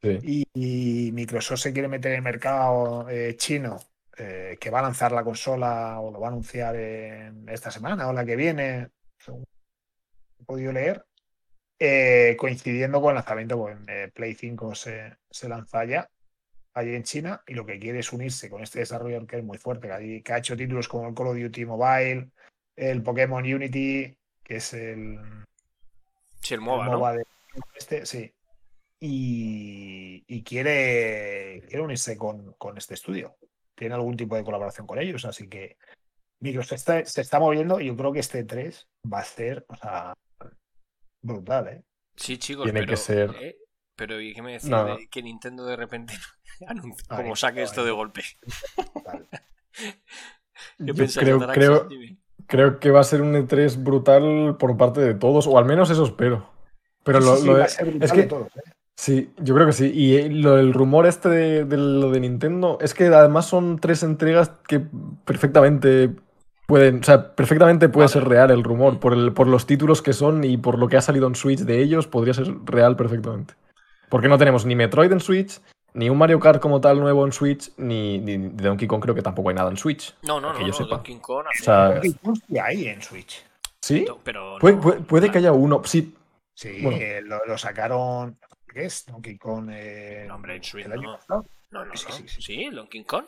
Sí. 0.01 0.19
Y, 0.53 1.07
y 1.07 1.11
Microsoft 1.11 1.59
se 1.59 1.73
quiere 1.73 1.87
meter 1.87 2.11
en 2.11 2.17
el 2.17 2.23
mercado 2.23 3.09
eh, 3.09 3.35
chino, 3.35 3.79
eh, 4.17 4.57
que 4.59 4.69
va 4.69 4.79
a 4.79 4.83
lanzar 4.83 5.11
la 5.11 5.23
consola 5.23 5.99
o 5.99 6.11
lo 6.11 6.19
va 6.19 6.27
a 6.27 6.31
anunciar 6.31 6.75
en 6.75 7.47
esta 7.49 7.71
semana 7.71 8.07
o 8.07 8.13
la 8.13 8.25
que 8.25 8.35
viene. 8.35 8.89
según 9.17 9.45
podido 10.45 10.71
leer, 10.71 11.05
eh, 11.79 12.35
coincidiendo 12.39 13.01
con 13.01 13.09
el 13.11 13.15
lanzamiento, 13.15 13.57
pues 13.57 13.77
eh, 13.87 14.11
Play 14.13 14.33
5 14.33 14.75
se, 14.75 15.17
se 15.29 15.49
lanza 15.49 15.83
ya 15.85 16.09
allí 16.73 16.95
en 16.95 17.03
China 17.03 17.43
y 17.47 17.53
lo 17.53 17.65
que 17.65 17.79
quiere 17.79 17.99
es 17.99 18.13
unirse 18.13 18.49
con 18.49 18.61
este 18.61 18.79
desarrollador 18.79 19.27
que 19.27 19.37
es 19.37 19.43
muy 19.43 19.57
fuerte, 19.57 19.87
que 19.87 19.93
ha, 19.93 19.99
que 20.23 20.33
ha 20.33 20.37
hecho 20.37 20.55
títulos 20.55 20.87
como 20.87 21.07
el 21.09 21.15
Call 21.15 21.27
of 21.27 21.37
Duty 21.37 21.65
Mobile, 21.65 22.29
el 22.75 23.03
Pokémon 23.03 23.43
Unity, 23.43 24.15
que 24.43 24.55
es 24.57 24.73
el, 24.73 25.19
Sí, 26.41 26.53
el 26.53 26.61
MOBA, 26.61 26.87
¿no? 26.87 27.13
de 27.13 27.23
este, 27.75 28.05
sí. 28.05 28.33
Y, 28.99 30.23
y 30.27 30.43
quiere, 30.43 31.63
quiere 31.67 31.83
unirse 31.83 32.17
con, 32.17 32.53
con 32.53 32.77
este 32.77 32.93
estudio. 32.93 33.35
Tiene 33.77 33.93
algún 33.93 34.17
tipo 34.17 34.35
de 34.35 34.43
colaboración 34.43 34.87
con 34.87 34.97
ellos, 34.97 35.23
así 35.25 35.47
que 35.47 35.77
Microsoft 36.39 36.73
está- 36.73 37.05
se 37.05 37.21
está 37.21 37.39
moviendo 37.39 37.79
y 37.79 37.85
yo 37.87 37.95
creo 37.95 38.11
que 38.11 38.19
este 38.19 38.43
3 38.43 38.87
va 39.11 39.19
a 39.19 39.23
ser 39.23 39.65
o 39.69 39.75
sea, 39.75 40.13
brutal, 41.21 41.67
¿eh? 41.67 41.83
Sí, 42.15 42.37
chicos, 42.39 42.63
Tiene 42.63 42.79
pero, 42.79 42.89
que 42.91 42.97
ser- 42.97 43.35
¿eh? 43.39 43.57
Pero 43.95 44.19
¿y 44.19 44.33
qué 44.33 44.41
me 44.41 44.53
decís 44.53 44.69
No. 44.69 44.95
de 44.97 45.07
que 45.07 45.21
Nintendo 45.21 45.63
de 45.65 45.75
repente 45.75 46.13
anuncie- 46.67 47.05
Ay, 47.09 47.17
como 47.23 47.35
saque 47.35 47.61
esto 47.61 47.85
de 47.85 47.91
golpe? 47.91 48.23
Brutal. 48.93 49.27
¿Qué 49.29 49.93
Yo 50.79 50.95
pensáis, 50.95 51.25
creo, 51.27 51.39
creo, 51.47 51.87
creo 52.47 52.79
que 52.79 52.89
va 52.91 53.01
a 53.01 53.03
ser 53.03 53.21
un 53.21 53.35
E3 53.35 53.83
brutal 53.83 54.57
por 54.57 54.75
parte 54.75 55.01
de 55.01 55.13
todos, 55.13 55.45
o 55.45 55.57
al 55.59 55.65
menos 55.65 55.91
eso 55.91 56.03
espero. 56.03 56.51
Pero 57.03 57.21
Sí, 57.21 57.27
lo, 57.27 57.35
sí, 57.35 57.41
sí, 57.41 57.47
lo 57.47 57.53
va 57.53 57.57
de- 57.59 57.63
a 57.63 57.67
ser 57.67 57.85
brutal 57.85 58.03
es 58.05 58.11
que 58.11 58.21
de 58.21 58.27
todos, 58.27 58.57
¿eh? 58.57 58.61
Sí, 58.99 59.31
yo 59.37 59.53
creo 59.53 59.67
que 59.67 59.73
sí. 59.73 59.91
Y 59.93 60.15
eh, 60.15 60.29
lo 60.29 60.55
del 60.55 60.73
rumor 60.73 61.05
este 61.05 61.29
de, 61.29 61.65
de 61.65 61.77
lo 61.77 62.09
de 62.09 62.19
Nintendo 62.19 62.79
es 62.81 62.93
que 62.95 63.05
además 63.05 63.45
son 63.45 63.77
tres 63.79 64.01
entregas 64.01 64.51
que 64.67 64.81
perfectamente 65.23 66.09
pueden, 66.65 67.01
o 67.01 67.03
sea, 67.03 67.35
perfectamente 67.35 67.89
puede 67.89 68.07
Vale. 68.07 68.13
ser 68.13 68.27
real 68.27 68.49
el 68.51 68.63
rumor 68.63 68.99
por, 68.99 69.13
el, 69.13 69.33
por 69.33 69.47
los 69.47 69.67
títulos 69.67 70.01
que 70.01 70.13
son 70.13 70.43
y 70.43 70.57
por 70.57 70.79
lo 70.79 70.87
que 70.87 70.97
ha 70.97 71.01
salido 71.01 71.27
en 71.27 71.35
Switch 71.35 71.59
de 71.59 71.79
ellos, 71.81 72.07
podría 72.07 72.33
ser 72.33 72.47
real 72.65 72.95
perfectamente. 72.95 73.53
Porque 74.09 74.27
no 74.29 74.37
tenemos 74.39 74.65
ni 74.65 74.75
Metroid 74.75 75.11
en 75.11 75.19
Switch, 75.19 75.61
ni 75.93 76.09
un 76.09 76.17
Mario 76.17 76.39
Kart 76.39 76.59
como 76.59 76.81
tal 76.81 76.99
nuevo 76.99 77.23
en 77.25 77.31
Switch, 77.33 77.71
ni, 77.77 78.17
ni 78.17 78.37
de 78.37 78.63
Donkey 78.67 78.87
Kong 78.87 79.01
creo 79.01 79.13
que 79.13 79.21
tampoco 79.21 79.49
hay 79.49 79.55
nada 79.55 79.69
en 79.69 79.77
Switch. 79.77 80.15
No, 80.23 80.41
no, 80.41 80.53
que 80.53 80.59
no, 80.61 80.65
yo 80.65 80.67
no, 80.69 80.73
sepa. 80.73 80.89
Donkey 80.95 81.17
Kong 81.19 81.45
O 81.47 81.63
sea, 81.63 81.89
Donkey 81.91 82.13
Kong 82.13 82.37
sí 82.47 82.57
hay 82.57 82.87
en 82.87 83.01
Switch. 83.03 83.43
¿Sí? 83.79 84.05
pero 84.23 84.57
Puede, 84.59 84.75
no, 84.75 84.81
puede- 84.81 84.99
puede 85.01 85.31
que 85.31 85.37
haya 85.37 85.51
uno, 85.51 85.81
sí. 85.85 86.15
Sí, 86.55 86.79
Bueno. 86.81 86.97
eh, 86.99 87.21
lo, 87.21 87.37
lo 87.45 87.57
sacaron. 87.57 88.35
¿Qué 88.77 88.85
es? 88.85 89.05
Donkey 89.07 89.37
Kong. 89.39 89.69
eh, 89.73 90.25
No, 90.27 90.35
hombre, 90.35 90.55
en 90.57 90.63
Switch 90.63 90.85
el 90.85 90.91
año 90.91 91.01
no. 91.13 91.17
pasado. 91.17 91.45
No, 91.71 91.83
no, 91.85 91.95
Sí, 91.95 92.05
no. 92.09 92.27
sí, 92.27 92.41
sí. 92.41 92.69
Donkey 92.69 93.03
Kong. 93.05 93.25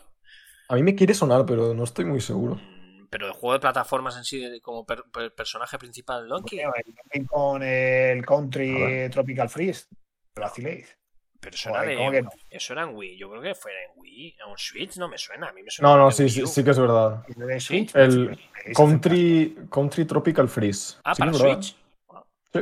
A 0.68 0.76
mí 0.76 0.84
me 0.84 0.94
quiere 0.94 1.14
sonar, 1.16 1.44
pero 1.46 1.74
no 1.74 1.84
estoy 1.84 2.06
muy 2.06 2.22
seguro. 2.22 2.56
Mm, 2.56 3.08
Pero 3.10 3.26
el 3.26 3.34
juego 3.34 3.54
de 3.54 3.60
plataformas 3.60 4.16
en 4.18 4.24
sí, 4.24 4.40
de- 4.40 4.62
como 4.62 4.86
per- 4.86 5.06
per- 5.12 5.34
personaje 5.34 5.80
principal 5.80 6.22
del 6.22 6.30
Donkey. 6.30 6.60
Bueno, 6.60 6.74
el 6.86 6.94
Donkey 6.94 7.26
Kong, 7.26 7.64
el 7.64 8.26
Country 8.26 8.74
ver. 8.76 9.12
Tropical 9.12 9.50
Freeze. 9.50 9.88
Lo 10.36 10.44
vaciléis. 10.44 10.96
Pero 11.40 11.56
eso 11.56 11.70
era, 11.72 11.82
de- 11.82 11.96
¿cómo 11.98 12.12
que 12.12 12.22
no? 12.22 12.30
eso 12.52 12.74
era 12.74 12.84
en 12.84 12.96
Wii. 12.96 13.18
Yo 13.18 13.30
creo 13.32 13.42
que 13.42 13.56
fuera 13.56 13.78
en 13.86 13.92
Wii. 13.96 14.38
Un 14.52 14.58
Switch 14.60 14.98
no 14.98 15.08
me 15.10 15.18
suena. 15.18 15.48
A 15.50 15.54
mí 15.54 15.64
me 15.64 15.72
suena. 15.72 15.90
No, 15.90 15.98
no, 15.98 16.06
de 16.08 16.12
sí, 16.12 16.30
sí, 16.30 16.46
sí 16.46 16.64
que 16.64 16.70
es 16.70 16.80
verdad. 16.80 17.24
De 17.28 17.60
Switch, 17.60 17.96
el 17.96 18.38
Country, 18.76 19.58
Country 19.72 20.06
Tropical 20.06 20.48
Freeze. 20.48 20.98
Ah, 21.04 21.16
Sí 21.16 21.20
para 21.22 21.32
verdad. 21.32 21.62
Switch. 21.62 21.76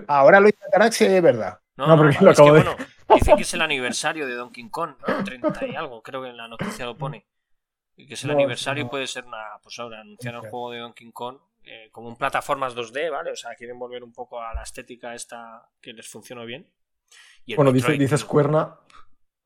Ahora 0.08 0.39
lo 0.39 0.48
hizo 0.48 0.60
Ataraxi, 0.67 1.06
es 1.06 1.22
verdad. 1.22 1.60
No, 1.77 1.88
No, 1.88 1.98
porque 1.98 2.15
no, 2.17 2.22
lo 2.24 2.31
es 2.31 2.38
que, 2.38 2.41
acabo 2.43 2.53
de- 2.57 2.63
bueno, 2.63 2.77
dicen 3.15 3.36
que 3.38 3.43
es 3.43 3.53
el 3.53 3.62
aniversario 3.62 4.27
de 4.27 4.34
Donkey 4.36 4.69
Kong, 4.69 4.96
¿no? 5.07 5.24
30 5.24 5.65
y 5.67 5.75
algo, 5.75 6.01
creo 6.01 6.22
que 6.24 6.29
en 6.29 6.38
la 6.38 6.48
noticia 6.48 6.86
lo 6.86 6.98
pone. 6.98 7.25
Y 7.96 8.05
que 8.07 8.13
es 8.15 8.24
el 8.24 8.29
No, 8.31 8.34
aniversario 8.36 8.86
y 8.86 8.88
puede 8.89 9.07
ser 9.07 9.25
una. 9.25 9.43
Pues 9.63 9.77
ahora, 9.79 10.01
anunciar 10.01 10.34
el 10.36 10.39
Ok. 10.41 10.50
juego 10.50 10.72
de 10.72 10.79
Donkey 10.79 11.12
Kong 11.12 11.38
eh, 11.63 11.89
como 11.91 12.07
un 12.10 12.15
plataformas 12.15 12.75
2D, 12.75 13.10
¿vale? 13.12 13.31
O 13.31 13.36
sea, 13.36 13.55
quieren 13.55 13.77
volver 13.79 14.03
un 14.03 14.13
poco 14.13 14.41
a 14.41 14.53
la 14.53 14.63
estética 14.63 15.13
esta 15.15 15.67
que 15.81 15.93
les 15.93 16.07
funcionó 16.07 16.46
bien. 16.46 16.72
Y 17.46 17.55
Bueno, 17.55 17.72
dice, 17.72 17.88
Metroid, 17.89 18.00
dice 18.00 18.15
tío, 18.17 18.25
Squerna, 18.25 18.75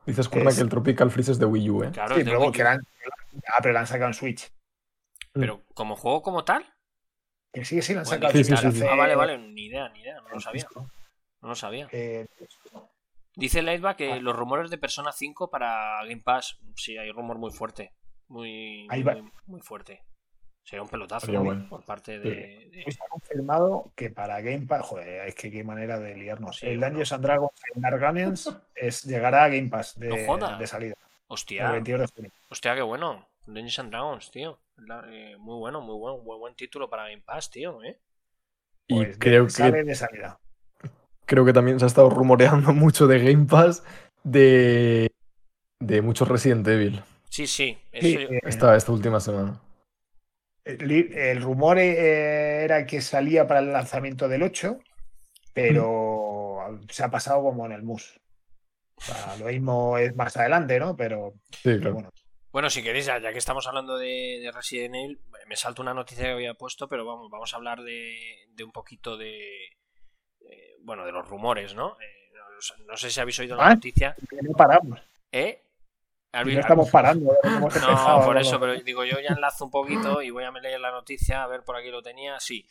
dice 0.06 0.24
Squerna 0.24 0.50
Es- 0.50 0.56
que 0.58 0.62
el 0.64 0.70
Tropical 0.70 1.12
Freeze 1.12 1.32
es 1.34 1.40
de 1.40 1.46
Wii 1.46 1.70
U, 1.70 1.84
¿eh? 1.84 1.92
Claro, 1.92 2.16
Sí, 2.16 2.24
pero 2.24 2.42
Wii 2.42 2.52
que 2.52 2.64
han, 2.64 2.80
ah, 3.48 3.60
pero 3.62 3.74
la 3.74 3.80
han 3.82 3.88
sacado 3.88 4.08
en 4.08 4.14
Switch. 4.14 4.52
Pero 5.34 5.64
como 5.74 5.96
juego 5.96 6.22
como 6.22 6.44
tal. 6.44 6.66
Que 7.54 7.64
sí, 7.66 7.82
sí, 7.82 7.94
la 7.94 8.02
han 8.02 8.06
sacado 8.06 8.32
Sí, 8.34 8.40
en 8.40 8.46
Switch 8.58 8.84
Ah, 8.84 8.96
vale, 8.96 9.16
vale, 9.16 9.38
ni 9.38 9.66
idea, 9.68 9.88
ni 9.90 10.02
idea, 10.02 10.20
no 10.22 10.30
lo 10.30 10.40
sabía. 10.40 10.64
disco. 10.64 10.90
No 11.42 11.50
lo 11.50 11.56
sabía. 11.56 11.88
Eh, 11.92 12.28
Dice 13.36 13.62
Lightback 13.62 13.98
que 13.98 14.12
Ah. 14.14 14.20
los 14.20 14.36
rumores 14.36 14.70
de 14.70 14.78
Persona 14.78 15.12
5 15.14 15.50
para 15.50 16.00
Game 16.04 16.22
Pass, 16.22 16.60
sí, 16.76 16.98
hay 16.98 17.12
rumor 17.12 17.38
muy 17.38 17.52
fuerte. 17.52 17.94
Muy, 18.28 18.88
muy, 19.46 19.62
fuerte. 19.62 20.04
Sería 20.64 20.84
un 20.84 20.90
pelotazo 20.90 21.32
bueno. 21.42 21.68
por 21.70 21.84
parte 21.86 22.20
de. 22.20 22.70
de- 22.70 22.86
se 22.92 23.00
ha 23.04 23.08
confirmado 23.10 23.92
que 23.96 24.10
para 24.10 24.40
Game 24.42 24.68
Pass, 24.68 24.86
joder, 24.86 25.28
es 25.28 25.36
que 25.36 25.50
qué 25.50 25.64
manera 25.64 26.00
de 26.00 26.16
liarnos. 26.16 26.58
Sí, 26.58 26.68
el 26.68 26.78
bueno. 26.78 26.90
Dungeons 26.90 27.12
and 27.14 27.24
Dragons 27.26 27.62
en 27.74 27.82
Dark 27.82 28.00
Guardians 28.00 28.60
es, 28.76 29.04
llegará 29.04 29.46
a 29.46 29.50
Game 29.50 29.70
Pass 29.70 29.98
de, 29.98 30.10
No 30.28 30.58
de 30.58 30.68
salida. 30.68 30.96
Hostia, 31.28 31.72
22 31.72 32.14
de 32.14 32.32
hostia, 32.50 32.76
qué 32.76 32.82
bueno. 32.82 33.28
Dungeons 33.46 33.80
and 33.80 33.90
Dragons, 33.92 34.30
tío. 34.32 34.60
La- 34.76 35.06
eh, 35.10 35.36
muy 35.38 35.58
bueno, 35.58 35.82
muy 35.82 35.98
bueno, 35.98 36.18
muy 36.20 36.38
buen 36.38 36.54
título 36.56 36.90
para 36.90 37.04
Game 37.10 37.24
Pass, 37.24 37.50
tío, 37.50 37.82
¿eh? 37.84 38.00
Y 38.88 38.96
Pues 38.96 39.08
de- 39.14 39.18
creo 39.20 39.46
que, 39.46 39.52
sale 39.52 39.84
de 39.84 39.96
salida. 39.96 40.40
Creo 41.32 41.46
que 41.46 41.54
también 41.54 41.80
se 41.80 41.86
ha 41.86 41.88
estado 41.88 42.10
rumoreando 42.10 42.74
mucho 42.84 43.08
de 43.08 43.20
Game 43.20 43.46
Pass 43.46 43.84
de, 44.24 45.10
de 45.80 46.02
muchos 46.02 46.28
Resident 46.28 46.68
Evil 46.68 47.02
Sí, 47.30 47.48
sí. 47.48 47.78
Sí, 47.94 48.16
eh, 48.18 48.40
esta, 48.44 48.76
esta 48.76 48.92
última 48.92 49.22
semana. 49.22 49.62
el, 50.66 50.92
el 50.92 51.42
rumor 51.42 51.80
eh, 51.80 52.64
era 52.66 52.86
que 52.86 53.00
salía 53.00 53.48
para 53.48 53.62
el 53.62 53.72
lanzamiento 53.72 54.28
del 54.28 54.44
8, 54.44 54.78
pero 55.54 56.82
se 56.90 57.04
ha 57.06 57.10
pasado 57.10 57.42
como 57.42 57.66
en 57.66 57.72
el 57.72 57.84
MUS. 57.84 58.20
O 58.96 59.02
sea, 59.02 59.38
lo 59.38 59.46
mismo 59.46 59.98
es 59.98 60.14
más 60.16 60.36
adelante, 60.36 60.78
¿no? 60.78 60.98
Pero, 60.98 61.34
Sí, 61.64 61.80
pero 61.80 61.80
claro. 61.80 61.94
bueno. 61.94 62.10
Bueno, 62.52 62.70
si 62.70 62.84
queréis, 62.84 63.06
ya, 63.06 63.18
ya 63.20 63.32
que 63.32 63.38
estamos 63.40 63.66
hablando 63.66 63.98
de, 63.98 64.40
de 64.44 64.52
Resident 64.52 64.96
Evil, 64.96 65.22
me 65.48 65.56
salto 65.56 65.82
una 65.82 65.94
noticia 65.94 66.26
que 66.26 66.32
había 66.32 66.54
puesto, 66.54 66.90
pero 66.90 67.06
vamos, 67.06 67.30
vamos 67.32 67.54
a 67.54 67.56
hablar 67.56 67.82
de, 67.82 68.14
de 68.50 68.64
un 68.66 68.74
poquito 68.74 69.16
de. 69.16 69.42
Eh, 70.50 70.78
bueno, 70.82 71.06
de 71.06 71.12
los 71.12 71.28
rumores, 71.28 71.74
¿no? 71.76 71.98
Eh, 72.00 72.32
no, 72.34 72.86
no 72.86 72.98
sé 72.98 73.10
si 73.10 73.20
habéis 73.20 73.40
oído 73.40 73.56
la 73.56 73.68
Ah. 73.68 73.74
noticia. 73.76 74.16
no 74.42 74.52
paramos. 74.54 75.00
¿Eh? 75.32 75.64
Y 76.34 76.38
¿Habéis- 76.38 76.56
no 76.56 76.62
estamos 76.62 76.90
parando. 76.90 77.34
¿eh? 77.34 77.38
No, 77.44 77.68
empezado, 77.68 78.26
por 78.26 78.38
eso, 78.38 78.60
pero 78.60 78.74
digo, 78.82 79.04
yo 79.04 79.20
ya 79.20 79.30
enlazo 79.36 79.66
un 79.66 79.72
poquito 79.72 80.22
y 80.22 80.30
voy 80.30 80.44
a 80.44 80.52
leer 80.52 80.80
la 80.80 80.92
noticia, 80.92 81.44
a 81.44 81.48
ver 81.48 81.64
por 81.64 81.76
aquí 81.76 81.90
lo 81.90 82.02
tenía. 82.02 82.40
Sí, 82.40 82.68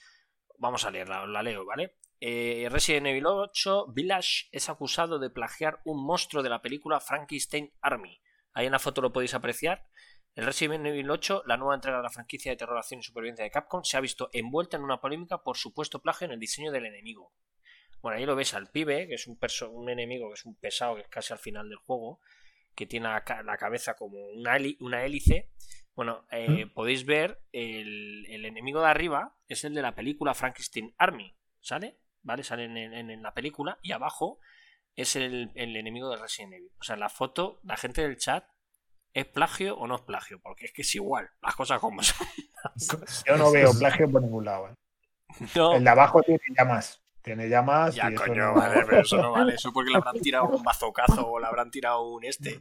vamos 0.59 0.85
a 0.85 0.91
leerla, 0.91 1.23
os 1.23 1.29
la 1.29 1.43
leo, 1.43 1.65
¿vale? 1.67 1.97
Eh, 2.23 2.69
Resident 2.71 3.07
Evil 3.07 3.27
8 3.27 3.87
Village 3.89 4.49
es 4.53 4.69
acusado 4.69 5.19
de 5.19 5.31
plagiar 5.31 5.81
un 5.85 6.05
monstruo 6.05 6.43
de 6.43 6.51
la 6.51 6.61
película 6.63 7.01
Frankenstein 7.01 7.73
Army. 7.81 8.21
Ahí 8.53 8.67
en 8.67 8.73
la 8.73 8.79
foto 8.79 9.01
lo 9.01 9.13
podéis 9.13 9.33
apreciar. 9.35 9.87
El 10.35 10.45
Resident 10.47 10.87
Evil 10.87 11.11
8, 11.11 11.43
la 11.47 11.57
nueva 11.57 11.75
entrega 11.75 11.97
de 11.99 12.03
la 12.05 12.11
franquicia 12.11 12.53
de 12.53 12.57
terror, 12.57 12.77
acción 12.79 13.01
y 13.01 13.03
supervivencia 13.03 13.45
de 13.45 13.51
Capcom, 13.51 13.83
se 13.85 13.97
ha 13.97 14.01
visto 14.01 14.29
envuelta 14.33 14.77
en 14.77 14.85
una 14.85 15.01
polémica 15.01 15.43
por 15.43 15.57
supuesto 15.57 16.01
plagio 16.01 16.27
en 16.27 16.33
el 16.33 16.39
diseño 16.41 16.71
del 16.73 16.87
enemigo. 16.87 17.33
Bueno, 18.03 18.19
ahí 18.19 18.25
lo 18.27 18.37
ves 18.37 18.55
al 18.55 18.71
pibe, 18.71 19.07
que 19.09 19.15
es 19.15 19.27
un, 19.27 19.39
perso- 19.39 19.71
un 19.71 19.91
enemigo, 19.91 20.29
que 20.29 20.35
es 20.35 20.45
un 20.47 20.55
pesado, 20.55 20.95
que 20.97 21.03
es 21.03 21.09
casi 21.09 21.33
al 21.33 21.39
final 21.39 21.69
del 21.69 21.79
juego, 21.79 22.21
que 22.75 22.87
tiene 22.87 23.09
la, 23.09 23.25
ca- 23.25 23.43
la 23.43 23.57
cabeza 23.59 23.95
como 23.95 24.19
una, 24.31 24.57
hélice. 25.05 25.51
Bueno, 25.95 26.25
eh, 26.31 26.67
podéis 26.75 27.05
ver 27.05 27.43
el, 27.53 28.25
el 28.29 28.45
enemigo 28.47 28.81
de 28.81 28.89
arriba 28.89 29.37
es 29.49 29.65
el 29.65 29.75
de 29.75 29.83
la 29.83 29.95
película 29.95 30.35
Frankenstein 30.35 30.95
Army, 30.97 31.35
¿sale? 31.61 31.99
¿Vale? 32.23 32.43
Sale 32.45 32.65
en, 32.65 32.77
en- 32.77 33.11
en 33.11 33.23
la 33.23 33.35
película 33.35 33.79
y 33.83 33.93
abajo 33.93 34.39
es 34.97 35.17
el, 35.17 35.51
el 35.55 35.77
enemigo 35.77 36.11
de 36.11 36.17
Resident 36.17 36.55
Evil. 36.55 36.71
O 36.81 36.83
sea, 36.85 36.95
en 36.95 37.01
la 37.01 37.09
foto, 37.09 37.61
la 37.65 37.77
gente 37.77 38.03
del 38.03 38.17
chat, 38.17 38.45
¿es 39.13 39.27
plagio 39.27 39.77
o 39.77 39.87
no 39.87 39.97
es 39.97 40.03
plagio? 40.03 40.41
Porque 40.41 40.67
es 40.67 40.73
que 40.73 40.83
es 40.83 40.95
igual, 40.95 41.31
las 41.43 41.55
cosas 41.57 41.81
como 41.81 42.03
son. 42.03 42.27
Yo 43.27 43.37
no 43.37 43.51
veo 43.53 43.73
plagio 43.79 44.11
por 44.11 44.23
ningún 44.23 44.45
lado. 44.45 44.69
¿eh? 44.69 44.75
No, 45.55 45.75
El 45.77 45.85
de 45.85 45.91
abajo 45.91 46.23
tiene 46.23 46.41
llamas. 46.57 47.01
Tiene 47.23 47.49
llamas. 47.49 47.95
Ya, 47.95 48.11
y 48.11 48.15
eso 48.15 48.25
coño, 48.25 48.47
no- 48.47 48.55
vale, 48.55 48.83
pero 48.89 49.03
eso 49.03 49.17
no 49.19 49.33
vale. 49.33 49.55
Eso 49.55 49.73
porque 49.73 49.91
le 49.91 49.97
habrán 49.99 50.15
tirado 50.23 50.49
un 50.49 50.63
bazocazo 50.63 51.27
o 51.29 51.39
le 51.41 51.47
habrán 51.47 51.71
tirado 51.71 52.03
un 52.09 52.25
este. 52.25 52.61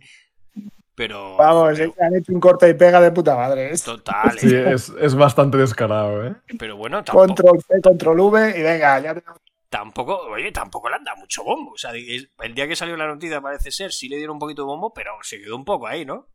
Pero. 0.96 1.38
Vamos, 1.38 1.80
eh, 1.80 1.94
han 2.02 2.16
hecho 2.16 2.34
un 2.34 2.40
corte 2.42 2.68
y 2.70 2.74
pega 2.74 3.00
de 3.00 3.12
puta 3.12 3.36
madre. 3.36 3.72
esto. 3.72 3.96
Total, 3.98 4.38
Sí, 4.38 4.54
eh. 4.54 4.74
es, 4.74 4.90
es 5.00 5.16
bastante 5.16 5.58
descarado, 5.58 6.26
¿eh? 6.28 6.36
Pero 6.58 6.76
bueno, 6.76 7.04
tampoco, 7.04 7.28
Control 7.28 7.60
C, 7.62 7.82
control 7.82 8.20
V 8.20 8.60
y 8.60 8.62
venga, 8.64 9.00
ya 9.00 9.14
tenemos. 9.16 9.40
tampoco, 9.70 10.18
oye, 10.30 10.52
tampoco 10.52 10.90
le 10.90 10.96
han 10.98 11.06
dado 11.06 11.18
mucho 11.18 11.44
bombo. 11.46 11.72
O 11.72 11.78
sea, 11.78 11.92
el 11.92 12.54
día 12.54 12.68
que 12.68 12.76
salió 12.76 12.98
la 12.98 13.08
noticia 13.08 13.40
parece 13.40 13.72
ser, 13.72 13.94
sí 13.94 14.10
le 14.10 14.18
dieron 14.18 14.34
un 14.36 14.40
poquito 14.40 14.64
de 14.64 14.68
bombo, 14.68 14.92
pero 14.94 15.12
se 15.22 15.40
quedó 15.40 15.56
un 15.56 15.64
poco 15.64 15.88
ahí, 15.88 16.04
¿no? 16.06 16.28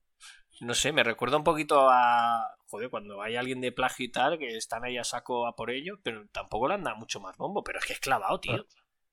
No 0.65 0.75
sé, 0.75 0.93
me 0.93 1.03
recuerda 1.05 1.37
un 1.37 1.45
poquito 1.45 1.89
a. 1.91 2.57
Joder, 2.69 2.91
cuando 2.91 3.23
hay 3.23 3.37
alguien 3.37 3.61
de 3.61 3.71
plagio 3.73 4.07
y 4.07 4.11
tal, 4.11 4.39
que 4.39 4.57
están 4.57 4.85
ahí 4.85 4.97
a 4.99 5.05
saco 5.05 5.47
a 5.47 5.55
por 5.55 5.71
ello, 5.71 5.99
pero 6.03 6.27
tampoco 6.33 6.67
le 6.69 6.75
han 6.75 6.83
dado 6.85 6.97
mucho 6.97 7.21
más 7.21 7.37
bombo. 7.37 7.63
Pero 7.63 7.79
es 7.79 7.85
que 7.87 7.93
es 7.93 8.01
clavado, 8.01 8.41
tío. 8.41 8.65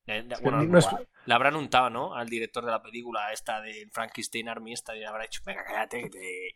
Que 0.06 0.24
bueno, 0.42 0.58
no 0.64 0.80
es- 0.80 0.86
le 1.26 1.34
habrán 1.34 1.56
untado, 1.56 1.90
¿no? 1.92 2.16
Al 2.16 2.28
director 2.28 2.66
de 2.66 2.72
la 2.72 2.82
película 2.82 3.32
esta 3.32 3.62
de 3.62 3.88
Frankenstein 3.92 4.50
Army, 4.50 4.74
esta, 4.74 4.96
y 4.96 5.00
le 5.00 5.06
habrá 5.08 5.24
dicho, 5.24 5.42
venga, 5.46 5.64
cállate, 5.64 6.02
que 6.04 6.10
te, 6.10 6.50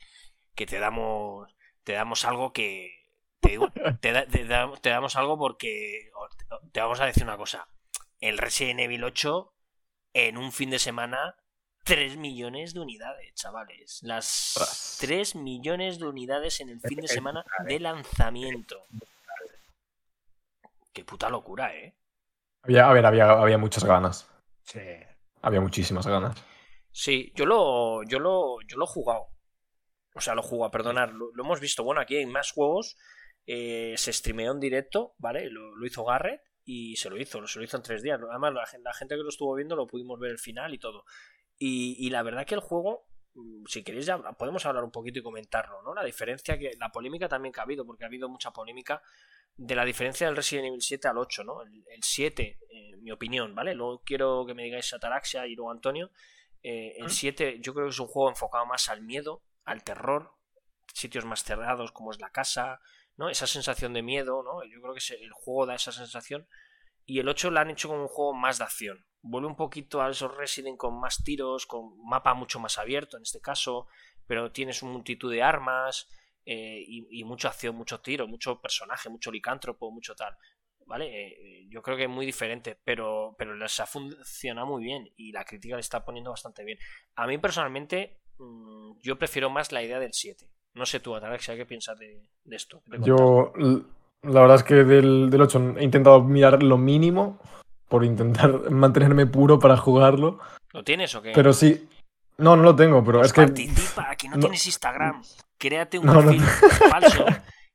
que 0.55 0.65
te 0.65 0.79
damos 0.79 1.55
te 1.83 1.93
damos 1.93 2.25
algo 2.25 2.51
que... 2.51 2.89
Te, 3.41 3.49
digo, 3.51 3.69
te, 4.01 4.11
da- 4.11 4.25
te 4.25 4.45
damos- 4.45 4.81
te 4.81 4.89
damos 4.89 5.15
algo 5.15 5.37
porque 5.37 6.09
te 6.71 6.79
vamos 6.81 6.99
a 6.99 7.05
decir 7.05 7.23
una 7.23 7.37
cosa. 7.37 7.67
El 8.19 8.39
Resident 8.39 8.79
Evil 8.79 9.03
8 9.03 9.53
en 10.13 10.37
un 10.39 10.51
fin 10.51 10.71
de 10.71 10.79
semana 10.79 11.35
3 11.86 12.18
millones 12.18 12.74
de 12.74 12.80
unidades, 12.82 13.34
chavales. 13.36 14.00
Las 14.04 14.58
Ostras. 14.58 14.98
3 15.00 15.36
millones 15.36 16.00
de 16.00 16.06
unidades 16.08 16.60
en 16.60 16.70
el 16.70 16.82
fin 16.82 17.00
de 17.00 17.08
semana 17.08 17.46
de 17.65 17.80
lanzamiento. 17.80 18.88
Qué 20.94 21.04
puta 21.04 21.30
locura, 21.30 21.75
¿eh? 21.75 21.96
Había, 22.63 22.89
a 22.89 22.94
ver, 22.94 23.06
había, 23.06 23.30
había 23.30 23.58
muchas 23.58 23.84
ganas. 23.84 24.27
Sí. 24.63 24.80
Había 25.42 25.62
muchísimas 25.62 26.08
ganas. 26.08 26.44
Sí, 26.92 27.32
yo 27.36 27.46
lo, 27.46 28.04
yo 28.04 28.20
lo, 28.20 28.62
yo 28.68 28.77
lo 28.77 28.86
he 28.86 28.88
jugado. 28.88 29.27
O 30.15 30.22
sea, 30.22 30.34
lo 30.34 30.42
he 30.42 30.46
jugado, 30.46 30.72
perdonar, 30.72 31.12
lo, 31.13 31.32
lo 31.34 31.44
hemos 31.44 31.60
visto. 31.60 31.84
Bueno, 31.84 32.01
aquí 32.01 32.15
hay 32.18 32.25
más 32.25 32.51
juegos. 32.51 32.98
eh, 33.46 33.94
se 33.98 34.12
streameó 34.13 34.51
en 34.54 34.60
directo, 34.60 35.13
¿vale? 35.20 35.50
Lo, 35.51 35.75
lo 35.75 35.86
hizo 35.86 36.04
Garrett 36.06 36.42
y 36.63 36.96
se 36.96 37.10
lo 37.12 37.18
hizo, 37.18 37.46
se 37.46 37.60
lo 37.60 37.65
hizo 37.65 37.77
en 37.77 37.84
tres 37.84 38.01
días. 38.01 38.20
Además, 38.27 38.54
la, 38.54 38.68
la 38.82 38.94
gente 38.94 39.15
que 39.15 39.22
lo 39.22 39.30
estuvo 39.30 39.54
viendo 39.56 39.75
lo 39.75 39.86
pudimos 39.86 40.20
ver 40.20 40.32
el 40.32 40.39
final 40.39 40.74
y 40.74 40.80
todo. 40.80 41.06
Y, 41.57 41.95
y 42.00 42.09
la 42.09 42.24
verdad 42.24 42.45
que 42.45 42.55
el 42.55 42.62
juego, 42.62 43.07
mm, 43.33 43.65
si 43.67 43.83
queréis 43.83 44.05
ya 44.05 44.17
podemos 44.17 44.65
hablar 44.65 44.83
un 44.83 44.91
poquito 44.91 45.19
y 45.19 45.24
comentarlo, 45.24 45.81
¿no? 45.83 45.93
La 45.93 46.03
diferencia 46.03 46.57
que, 46.57 46.71
la 46.79 46.89
polémica 46.89 47.27
también 47.27 47.53
que 47.53 47.59
ha 47.59 47.63
habido, 47.63 47.85
porque 47.85 48.03
ha 48.03 48.07
habido 48.07 48.29
mucha 48.29 48.51
polémica 48.51 49.01
de 49.57 49.75
la 49.75 49.85
diferencia 49.85 50.27
del 50.27 50.35
Resident 50.35 50.67
Evil 50.67 50.81
7 50.81 51.07
al 51.07 51.17
8, 51.17 51.43
¿no? 51.43 51.62
El, 51.62 51.83
el 51.89 52.03
7, 52.03 52.59
en 52.69 53.03
mi 53.03 53.12
opinión, 53.12 53.55
¿vale? 53.55 53.74
Luego 53.74 54.01
quiero 54.03 54.45
que 54.45 54.53
me 54.53 54.63
digáis 54.63 54.93
Ataraxia 54.93 55.47
y 55.47 55.55
luego 55.55 55.71
Antonio. 55.71 56.12
Eh, 56.67 56.95
el 56.97 57.12
7 57.12 57.59
yo 57.62 57.75
creo 57.75 57.85
que 57.85 57.91
es 57.91 58.00
un 58.00 58.07
juego 58.07 58.27
enfocado 58.27 58.65
más 58.65 58.89
al 58.89 59.03
miedo, 59.03 59.43
al 59.65 59.83
terror, 59.83 60.33
sitios 60.91 61.24
más 61.24 61.43
cerrados 61.43 61.91
como 61.91 62.12
es 62.12 62.19
la 62.19 62.31
casa, 62.31 62.79
¿no? 63.17 63.29
Esa 63.29 63.45
sensación 63.45 63.93
de 63.93 64.01
miedo, 64.01 64.41
¿no? 64.43 64.63
Yo 64.63 64.81
creo 64.81 64.95
que 64.95 65.24
el 65.24 65.31
juego 65.31 65.67
da 65.67 65.75
esa 65.75 65.91
sensación. 65.91 66.47
Y 67.05 67.19
el 67.19 67.29
8 67.29 67.51
lo 67.51 67.59
han 67.59 67.69
hecho 67.69 67.88
como 67.88 68.01
un 68.01 68.07
juego 68.07 68.33
más 68.33 68.57
de 68.57 68.63
acción. 68.63 69.05
Vuelve 69.27 69.48
un 69.48 69.55
poquito 69.55 70.03
a 70.03 70.12
esos 70.12 70.38
Resident 70.38 70.77
con 70.77 71.00
más 71.00 71.24
tiros, 71.24 71.65
con 71.65 71.98
mapa 72.08 72.36
mucho 72.36 72.60
más 72.60 72.77
abierto 72.77 73.17
en 73.17 73.24
este 73.24 73.41
caso, 73.41 73.88
pero 74.27 74.51
tienes 74.51 74.84
una 74.84 74.94
multitud 74.94 75.32
de 75.32 75.41
armas 75.41 76.08
eh, 76.46 76.84
y, 76.88 77.08
y 77.10 77.24
mucha 77.24 77.48
acción, 77.48 77.75
mucho 77.75 78.01
tiro, 78.01 78.27
mucho 78.27 78.62
personaje, 78.62 79.10
mucho 79.10 79.32
licántropo, 79.32 79.89
mucho 79.89 80.15
tal. 80.15 80.38
¿Vale? 80.86 81.08
Eh, 81.08 81.67
yo 81.70 81.82
creo 81.82 81.98
que 81.98 82.03
es 82.03 82.10
muy 82.10 82.27
diferente, 82.27 82.77
pero, 82.84 83.36
pero 83.39 83.55
les 83.55 83.79
ha 83.79 83.88
funcionado 83.88 84.67
muy 84.67 84.84
bien 84.84 85.10
y 85.17 85.32
la 85.32 85.44
crítica 85.44 85.74
le 85.74 85.82
está 85.82 86.05
poniendo 86.05 86.29
bastante 86.29 86.63
bien. 86.63 86.77
A 87.15 87.25
mí 87.25 87.39
personalmente, 87.39 88.20
mm, 88.38 89.00
yo 89.01 89.17
prefiero 89.17 89.50
más 89.50 89.72
la 89.72 89.82
idea 89.82 90.00
del 90.00 90.13
7. 90.13 90.48
No 90.75 90.86
sé 90.86 91.00
tú, 91.00 91.15
Ataraxia, 91.15 91.55
¿qué 91.55 91.65
piensas 91.65 91.98
de, 91.98 92.29
de 92.44 92.55
esto? 92.55 92.84
Yo, 93.00 93.53
la 94.22 94.41
verdad 94.41 94.58
es 94.58 94.63
que 94.63 94.75
del, 94.84 95.32
del 95.32 95.41
8 95.41 95.77
he 95.77 95.84
intentado 95.84 96.22
mirar 96.22 96.62
lo 96.62 96.77
mínimo 96.77 97.39
por 97.95 98.03
intentar 98.03 98.51
mantenerme 98.71 99.25
puro 99.25 99.57
para 99.57 99.77
jugarlo. 99.77 100.37
¿Lo 100.73 100.83
tienes 100.83 101.15
o 101.15 101.21
qué? 101.21 101.31
Pero 101.33 101.53
sí. 101.53 101.87
No, 102.37 102.57
no 102.57 102.63
lo 102.63 102.75
tengo, 102.75 103.01
pero 103.05 103.19
Pues 103.19 103.27
es 103.27 103.33
que. 103.33 103.41
participa, 103.43 104.13
que 104.17 104.27
no, 104.27 104.35
no- 104.35 104.39
tienes 104.41 104.65
Instagram. 104.65 105.23
Créate 105.57 105.97
un 105.99 106.05
No, 106.07 106.15
no. 106.15 106.21
perfil 106.23 106.41
falso 106.91 107.25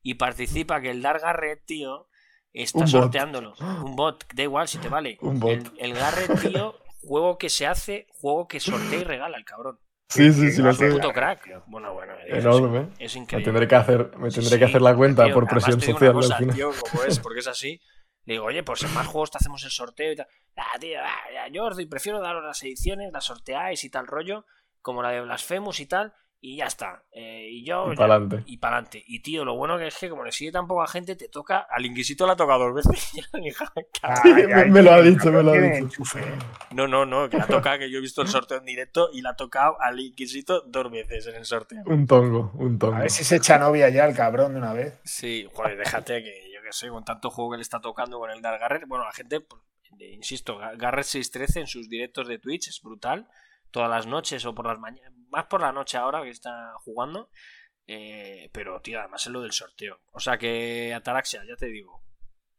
y 0.02 0.14
participa, 0.14 0.82
que 0.82 0.90
el 0.90 1.00
Dark 1.00 1.22
Garret, 1.22 1.62
tío, 1.64 2.08
está 2.52 2.78
Un 2.80 2.84
bot. 2.84 2.90
sorteándolo. 2.90 3.54
Un 3.82 3.96
bot, 3.96 4.26
da 4.34 4.42
igual 4.42 4.68
si 4.68 4.76
te 4.76 4.90
vale. 4.90 5.16
Un 5.22 5.40
bot. 5.40 5.52
El, 5.52 5.72
el 5.78 5.94
Garret, 5.94 6.38
tío, 6.40 6.74
juego 7.02 7.38
que 7.38 7.48
se 7.48 7.66
hace, 7.66 8.06
juego 8.12 8.46
que 8.46 8.60
sortea 8.60 8.98
y 9.00 9.04
regala 9.04 9.38
el 9.38 9.44
cabrón. 9.46 9.78
Sí, 10.10 10.30
sí, 10.34 10.50
sí, 10.50 10.60
lo 10.60 10.74
sé. 10.74 10.90
Puto 10.90 11.12
crack. 11.12 11.62
Bueno, 11.68 11.94
bueno, 11.94 12.12
es, 12.26 12.44
Enorme. 12.44 12.88
es 12.98 13.14
Me 13.14 13.22
increíble. 13.22 13.44
tendré 13.44 13.68
que 13.68 13.76
hacer, 13.76 14.10
me 14.18 14.30
Sí, 14.30 14.40
tendré 14.40 14.58
que 14.58 14.64
hacer 14.66 14.82
la 14.82 14.94
cuenta 14.94 15.24
tío, 15.24 15.34
por 15.34 15.46
presión 15.46 15.80
social 15.80 16.12
cosa, 16.12 16.34
al 16.34 16.40
final. 16.40 16.56
tío, 16.56 16.70
como 16.90 17.04
es, 17.04 17.18
porque 17.20 17.38
es 17.38 17.46
así. 17.46 17.80
Le 18.24 18.34
digo, 18.34 18.44
oye, 18.44 18.62
pues 18.62 18.82
en 18.82 18.92
más 18.94 19.06
juegos 19.06 19.30
te 19.30 19.38
hacemos 19.38 19.64
el 19.64 19.70
sorteo 19.70 20.12
y 20.12 20.16
tal. 20.16 20.26
Ah, 20.56 20.78
tío, 20.78 20.98
ah, 21.02 21.32
ya, 21.32 21.48
yo 21.48 21.64
os 21.64 21.76
doy- 21.76 21.86
prefiero 21.86 22.20
daros 22.20 22.44
las 22.44 22.62
ediciones, 22.62 23.10
las 23.12 23.24
sorteáis 23.24 23.82
y 23.84 23.90
tal 23.90 24.06
rollo, 24.06 24.44
como 24.82 25.02
la 25.02 25.10
de 25.10 25.20
Blasphemous 25.22 25.80
y 25.80 25.86
tal, 25.86 26.12
y 26.42 26.56
ya 26.56 26.66
está. 26.66 27.04
Eh, 27.12 27.48
y 27.50 27.64
yo. 27.66 27.86
Y 27.92 27.96
ya- 27.96 27.96
pa'lante. 27.96 28.42
Y 28.46 28.56
para 28.58 28.76
adelante. 28.76 29.02
Y 29.06 29.20
tío, 29.20 29.44
lo 29.44 29.56
bueno 29.56 29.76
que 29.78 29.86
es 29.88 29.98
que 29.98 30.08
como 30.08 30.24
le 30.24 30.32
sigue 30.32 30.52
tan 30.52 30.66
poca 30.66 30.86
gente, 30.86 31.14
te 31.16 31.28
toca. 31.28 31.66
Al 31.70 31.84
Inquisito 31.84 32.26
la 32.26 32.34
toca 32.36 32.54
dos 32.56 32.74
veces. 32.74 33.12
Me- 33.34 33.52
ay, 34.54 34.70
me 34.70 34.82
lo 34.82 34.92
ha 34.92 35.02
dicho, 35.02 35.30
me 35.32 35.42
lo 35.42 35.52
ha 35.52 35.56
dicho. 35.58 36.02
no, 36.72 36.86
no, 36.88 37.04
no, 37.06 37.28
que 37.28 37.36
la 37.36 37.46
toca, 37.46 37.78
que 37.78 37.90
yo 37.90 37.98
he 37.98 38.00
visto 38.02 38.22
el 38.22 38.28
sorteo 38.28 38.58
en 38.58 38.64
directo 38.64 39.10
y 39.12 39.20
la 39.22 39.30
ha 39.30 39.36
tocado 39.36 39.76
al 39.80 39.98
Inquisito 40.00 40.62
dos 40.66 40.90
veces 40.90 41.26
en 41.26 41.34
el 41.36 41.44
sorteo. 41.44 41.82
Un 41.86 42.06
tongo, 42.06 42.52
un 42.54 42.78
tongo. 42.78 42.96
A 42.96 43.00
ver 43.00 43.10
si 43.10 43.24
se 43.24 43.36
echa 43.36 43.58
novia 43.58 43.88
ya 43.90 44.04
el 44.06 44.14
cabrón 44.16 44.52
de 44.52 44.58
una 44.60 44.72
vez. 44.72 44.98
Sí, 45.04 45.46
joder, 45.52 45.76
déjate 45.78 46.22
que 46.22 46.49
sé, 46.72 46.88
con 46.88 47.04
tanto 47.04 47.30
juego 47.30 47.52
que 47.52 47.56
le 47.58 47.62
está 47.62 47.80
tocando 47.80 48.18
con 48.18 48.30
el 48.30 48.40
Dark 48.42 48.60
Garret, 48.60 48.84
bueno, 48.86 49.04
la 49.04 49.12
gente, 49.12 49.40
pues, 49.40 49.62
eh, 49.98 50.12
insisto, 50.12 50.58
Ga- 50.58 50.76
Garret 50.76 51.04
613 51.04 51.60
en 51.60 51.66
sus 51.66 51.88
directos 51.88 52.28
de 52.28 52.38
Twitch 52.38 52.68
es 52.68 52.80
brutal, 52.82 53.28
todas 53.70 53.88
las 53.90 54.06
noches 54.06 54.44
o 54.46 54.54
por 54.54 54.66
las 54.66 54.78
mañanas, 54.78 55.12
más 55.30 55.46
por 55.46 55.60
la 55.60 55.72
noche 55.72 55.96
ahora 55.98 56.22
que 56.22 56.30
está 56.30 56.72
jugando, 56.78 57.30
eh, 57.86 58.50
pero 58.52 58.80
tío, 58.80 59.00
además 59.00 59.26
es 59.26 59.32
lo 59.32 59.42
del 59.42 59.52
sorteo. 59.52 60.00
O 60.12 60.20
sea 60.20 60.38
que 60.38 60.92
Ataraxia, 60.94 61.42
ya 61.48 61.56
te 61.56 61.66
digo, 61.66 62.02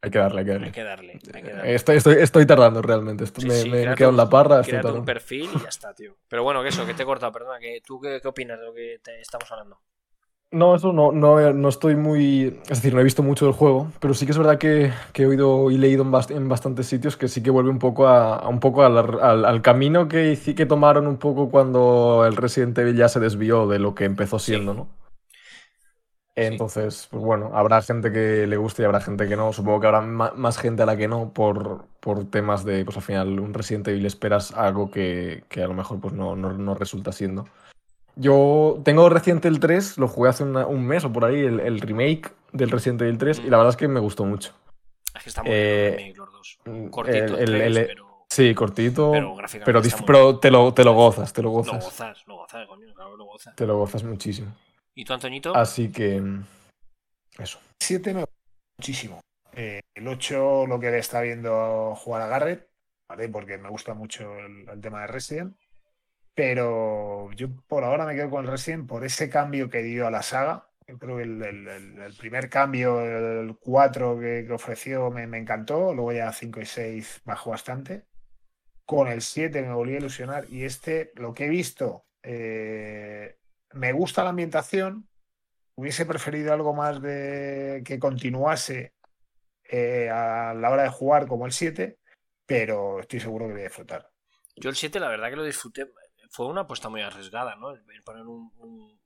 Hay 0.01 0.09
que 0.11 0.17
darle, 0.19 0.39
hay 0.41 0.45
que 0.45 0.51
hay 0.51 0.57
darle. 0.57 0.71
que 0.71 0.83
darle, 0.83 1.11
hay 1.33 1.43
que 1.43 1.53
darle. 1.53 1.75
Estoy, 1.75 1.97
estoy, 1.97 2.15
estoy 2.19 2.45
tardando 2.45 2.81
realmente. 2.81 3.23
Esto 3.23 3.39
Sí, 3.41 3.47
me, 3.47 3.53
sí, 3.55 3.69
me 3.69 3.95
quedado 3.95 4.09
en 4.11 4.17
la 4.17 4.29
parra. 4.29 4.61
Estoy 4.61 4.79
un 4.91 5.05
perfil 5.05 5.49
y 5.55 5.59
ya 5.61 5.69
está, 5.69 5.93
tío. 5.93 6.17
Pero 6.27 6.43
bueno, 6.43 6.61
que 6.63 6.69
eso, 6.69 6.85
que 6.85 6.93
te 6.93 7.03
he 7.03 7.05
cortado, 7.05 7.31
perdona, 7.31 7.59
que 7.59 7.81
tú 7.85 7.99
qué, 8.01 8.19
qué 8.21 8.27
opinas 8.27 8.59
de 8.59 8.65
lo 8.65 8.73
que 8.73 8.99
te 9.03 9.21
estamos 9.21 9.49
hablando. 9.51 9.79
No, 10.53 10.75
eso 10.75 10.91
no, 10.91 11.13
no, 11.13 11.53
no 11.53 11.69
estoy 11.69 11.95
muy. 11.95 12.59
Es 12.63 12.79
decir, 12.81 12.93
no 12.93 12.99
he 12.99 13.05
visto 13.05 13.23
mucho 13.23 13.45
del 13.45 13.53
juego, 13.53 13.89
pero 14.01 14.13
sí 14.13 14.25
que 14.25 14.33
es 14.33 14.37
verdad 14.37 14.57
que, 14.57 14.91
que 15.13 15.23
he 15.23 15.25
oído 15.25 15.71
y 15.71 15.77
leído 15.77 16.03
en, 16.03 16.11
bast- 16.11 16.35
en 16.35 16.49
bastantes 16.49 16.87
sitios 16.87 17.15
que 17.15 17.29
sí 17.29 17.41
que 17.41 17.49
vuelve 17.51 17.69
un 17.69 17.79
poco 17.79 18.05
a, 18.07 18.35
a 18.35 18.49
un 18.49 18.59
poco 18.59 18.83
al, 18.83 18.97
al- 18.97 19.45
al 19.45 19.61
camino 19.61 20.09
que, 20.09 20.37
que 20.55 20.65
tomaron 20.65 21.07
un 21.07 21.15
poco 21.17 21.49
cuando 21.49 22.25
el 22.27 22.35
Resident 22.35 22.77
Evil 22.77 22.97
ya 22.97 23.07
se 23.07 23.21
desvió 23.21 23.65
de 23.67 23.79
lo 23.79 23.95
que 23.95 24.03
empezó 24.03 24.39
siendo, 24.39 24.73
¿no? 24.73 24.89
Entonces, 26.35 27.07
pues 27.11 27.21
bueno, 27.23 27.51
habrá 27.53 27.81
gente 27.81 28.11
que 28.11 28.47
le 28.47 28.55
guste 28.57 28.81
y 28.83 28.85
habrá 28.85 29.01
gente 29.01 29.27
que 29.27 29.35
no. 29.35 29.51
Supongo 29.53 29.81
que 29.81 29.87
habrá 29.87 30.01
más 30.01 30.57
gente 30.57 30.83
a 30.83 30.85
la 30.85 30.95
que 30.97 31.07
no 31.07 31.33
por, 31.33 31.87
por 31.99 32.25
temas 32.29 32.63
de, 32.63 32.85
pues 32.85 32.95
al 32.97 33.03
final, 33.03 33.39
un 33.39 33.53
Resident 33.53 33.87
Evil 33.89 34.05
esperas 34.05 34.51
algo 34.53 34.89
que, 34.91 35.43
que 35.49 35.61
a 35.63 35.67
lo 35.67 35.73
mejor 35.73 35.99
pues 35.99 36.13
no, 36.13 36.35
no, 36.37 36.53
no 36.53 36.73
resulta 36.75 37.11
siendo. 37.11 37.45
Yo 38.15 38.81
tengo 38.83 39.09
reciente 39.09 39.47
el 39.47 39.59
3, 39.59 39.97
lo 39.97 40.07
jugué 40.07 40.29
hace 40.29 40.43
una- 40.43 40.67
un 40.67 40.85
mes 40.85 41.03
o 41.05 41.11
por 41.13 41.25
ahí, 41.25 41.39
el, 41.39 41.59
el 41.59 41.79
remake 41.79 42.31
del 42.51 42.69
Resident 42.69 43.01
Evil 43.01 43.17
3, 43.17 43.39
y 43.39 43.49
la 43.49 43.57
verdad 43.57 43.69
es 43.71 43.77
que 43.77 43.87
me 43.87 43.99
gustó 43.99 44.25
mucho. 44.25 44.53
Es 45.15 45.23
que 45.23 45.29
está 45.29 45.43
muy 45.43 45.51
Eh, 45.53 45.93
bien 45.97 46.17
los 46.17 46.31
dos. 46.31 46.59
mm, 46.65 46.87
Cortito, 46.87 47.37
el- 47.37 47.39
el- 47.39 47.45
tres, 47.45 47.77
el- 47.77 47.87
pero 47.87 48.11
Sí, 48.29 48.55
cortito, 48.55 49.11
Pero 49.11 49.27
pero, 49.27 49.35
gráficamente 49.35 49.79
dis- 49.79 49.87
está 49.91 49.97
muy 49.97 50.05
pero 50.07 50.39
te, 50.39 50.51
lo, 50.51 50.73
te 50.73 50.83
lo 50.85 50.93
gozas, 50.93 51.33
te 51.33 51.41
lo 51.41 51.49
lo 51.49 51.51
gozas. 51.55 51.83
gozas, 51.83 52.23
lo 52.27 52.35
gozas, 52.37 52.65
coño, 52.65 52.93
claro, 52.93 53.17
lo 53.17 53.25
gozas. 53.25 53.53
Te 53.57 53.65
lo 53.67 53.77
gozas 53.77 54.03
muchísimo. 54.05 54.53
¿Y 54.95 55.03
tú, 55.03 55.11
Antoñito? 55.13 55.53
Así 55.53 55.91
que. 55.91 56.21
mm, 56.21 56.45
Eso. 57.39 57.59
7 57.81 58.13
me 58.13 58.21
gusta 58.21 58.35
muchísimo. 58.79 59.19
Eh, 59.53 59.81
el 59.95 60.07
8 60.07 60.65
lo 60.65 60.79
que 60.79 60.91
le 60.91 60.99
está 60.99 61.19
viendo 61.21 61.93
jugar 61.95 62.21
a 62.21 62.27
Garrett, 62.27 62.69
¿vale? 63.09 63.27
Porque 63.27 63.57
me 63.57 63.67
gusta 63.69 63.93
mucho 63.93 64.23
el, 64.39 64.69
el 64.69 64.79
tema 64.79 65.01
de 65.01 65.07
Resident. 65.07 65.53
Pero 66.33 67.31
yo 67.33 67.49
por 67.67 67.83
ahora 67.83 68.05
me 68.05 68.15
quedo 68.15 68.29
con 68.29 68.45
el 68.45 68.51
Resident 68.51 68.87
por 68.87 69.03
ese 69.03 69.29
cambio 69.29 69.69
que 69.69 69.83
dio 69.83 70.07
a 70.07 70.11
la 70.11 70.21
saga. 70.21 70.67
Yo 70.87 70.97
creo 70.97 71.17
que 71.17 71.23
el, 71.23 72.13
primer 72.17 72.49
cambio, 72.49 73.01
el 73.01 73.55
4 73.57 74.19
que, 74.19 74.47
ofreció, 74.51 75.09
me, 75.11 75.27
me 75.27 75.37
encantó. 75.37 75.93
Luego 75.93 76.11
ya 76.13 76.31
5 76.31 76.61
y 76.61 76.65
6 76.65 77.21
bajó 77.25 77.51
bastante. 77.51 78.05
Con 78.85 79.07
el 79.07 79.21
7 79.21 79.61
me 79.61 79.73
volví 79.73 79.95
a 79.95 79.99
ilusionar. 79.99 80.45
Y 80.49 80.63
este, 80.63 81.11
lo 81.15 81.33
que 81.33 81.45
he 81.45 81.49
visto, 81.49 82.05
eh, 82.23 83.37
me 83.73 83.93
gusta 83.93 84.23
la 84.23 84.31
ambientación. 84.31 85.07
Hubiese 85.75 86.05
preferido 86.05 86.53
algo 86.53 86.73
más 86.73 87.01
de 87.01 87.81
que 87.85 87.99
continuase 87.99 88.93
eh, 89.63 90.09
a 90.09 90.53
la 90.53 90.69
hora 90.69 90.83
de 90.83 90.89
jugar 90.89 91.27
como 91.27 91.45
el 91.45 91.53
7, 91.53 91.97
pero 92.45 92.99
estoy 92.99 93.21
seguro 93.21 93.47
que 93.47 93.53
voy 93.53 93.61
a 93.61 93.65
disfrutar. 93.65 94.09
Yo 94.57 94.69
el 94.69 94.75
7, 94.75 94.99
la 94.99 95.07
verdad 95.07 95.29
que 95.29 95.37
lo 95.37 95.43
disfruté. 95.43 95.87
Fue 96.31 96.47
una 96.47 96.61
apuesta 96.61 96.89
muy 96.89 97.01
arriesgada, 97.01 97.55
¿no? 97.55 97.71
El, 97.71 97.83
el 97.93 98.03
poner 98.03 98.25
un, 98.25 98.51
un, 98.57 98.99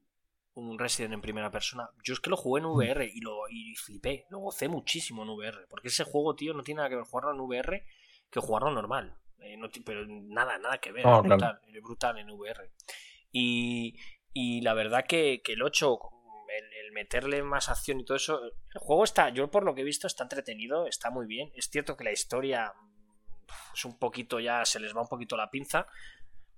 un 0.56 0.80
Resident 0.80 1.14
en 1.14 1.22
primera 1.22 1.52
persona. 1.52 1.90
Yo 2.04 2.14
es 2.14 2.20
que 2.20 2.30
lo 2.30 2.38
jugué 2.38 2.62
en 2.62 2.68
VR 2.68 3.06
y 3.06 3.20
lo 3.20 3.50
y 3.50 3.76
flipé. 3.76 4.26
Lo 4.30 4.40
gocé 4.40 4.70
muchísimo 4.70 5.24
en 5.24 5.30
VR. 5.30 5.68
Porque 5.70 5.90
ese 5.90 6.04
juego, 6.04 6.36
tío, 6.36 6.54
no 6.54 6.64
tiene 6.64 6.78
nada 6.78 6.90
que 6.90 6.96
ver 6.96 7.06
jugarlo 7.06 7.32
en 7.32 7.42
VR 7.42 7.86
que 8.30 8.40
jugarlo 8.40 8.72
normal. 8.72 9.18
Eh, 9.40 9.58
no 9.58 9.70
pero 9.86 10.06
nada, 10.08 10.58
nada 10.58 10.78
que 10.80 10.92
ver. 10.92 11.04
Claro. 11.04 11.24
brutal, 11.24 11.60
brutal 11.84 12.18
en 12.18 12.30
VR. 12.30 12.72
Y, 13.32 13.98
y 14.34 14.62
la 14.62 14.74
verdad 14.74 15.06
que, 15.08 15.42
que 15.44 15.54
el 15.54 15.62
8, 15.62 16.00
el, 16.58 16.86
el 16.86 16.92
meterle 16.94 17.44
más 17.44 17.70
acción 17.70 18.00
y 18.00 18.06
todo 18.06 18.18
eso, 18.18 18.42
el 18.44 18.80
juego 18.80 19.04
está, 19.04 19.30
yo 19.30 19.52
por 19.52 19.64
lo 19.64 19.76
que 19.76 19.82
he 19.82 19.86
visto, 19.86 20.08
está 20.08 20.24
entretenido, 20.24 20.88
está 20.88 21.10
muy 21.10 21.26
bien. 21.26 21.52
Es 21.56 21.70
cierto 21.70 21.98
que 21.98 22.06
la 22.06 22.12
historia 22.12 22.74
mm, 22.74 23.74
es 23.74 23.86
un 23.86 24.00
poquito 24.00 24.40
ya, 24.40 24.64
se 24.64 24.80
les 24.80 24.96
va 24.96 25.02
un 25.02 25.10
poquito 25.10 25.36
la 25.36 25.50
pinza. 25.52 25.88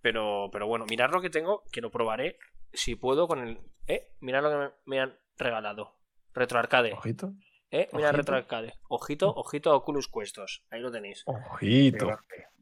Pero, 0.01 0.49
pero 0.51 0.67
bueno, 0.67 0.85
mirad 0.89 1.11
lo 1.11 1.21
que 1.21 1.29
tengo, 1.29 1.63
que 1.71 1.81
lo 1.81 1.91
probaré 1.91 2.37
si 2.73 2.95
puedo 2.95 3.27
con 3.27 3.39
el. 3.39 3.59
Eh, 3.87 4.09
mirad 4.19 4.43
lo 4.43 4.49
que 4.49 4.57
me, 4.57 4.71
me 4.85 4.99
han 5.01 5.17
regalado. 5.37 5.97
Retro 6.33 6.59
Arcade. 6.59 6.93
Ojito. 6.93 7.33
¿Eh? 7.71 7.89
Mira 7.91 8.09
Ojito. 8.09 8.17
retroarcade. 8.17 8.73
Ojito, 8.87 9.33
ojito 9.33 9.71
a 9.71 9.75
Oculus 9.75 10.07
Quest 10.07 10.35
2. 10.37 10.65
Ahí 10.69 10.79
lo 10.79 10.91
tenéis. 10.91 11.23
Ojito. 11.25 12.07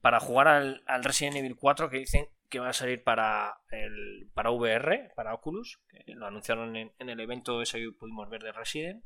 Para 0.02 0.20
jugar 0.20 0.48
al, 0.48 0.84
al 0.88 1.04
Resident 1.04 1.36
Evil 1.38 1.56
4 1.56 1.90
que 1.90 1.98
dicen 1.98 2.28
que 2.50 2.60
va 2.60 2.70
a 2.70 2.74
salir 2.74 3.04
para 3.04 3.62
el 3.70 4.30
para 4.34 4.52
VR, 4.52 5.12
para 5.16 5.34
Oculus, 5.34 5.80
que 5.90 6.14
lo 6.14 6.26
anunciaron 6.26 6.76
en, 6.76 6.92
en 7.00 7.10
el 7.10 7.20
evento 7.20 7.62
ese 7.62 7.80
que 7.80 7.92
pudimos 7.92 8.30
ver 8.30 8.42
de 8.44 8.52
Resident. 8.52 9.04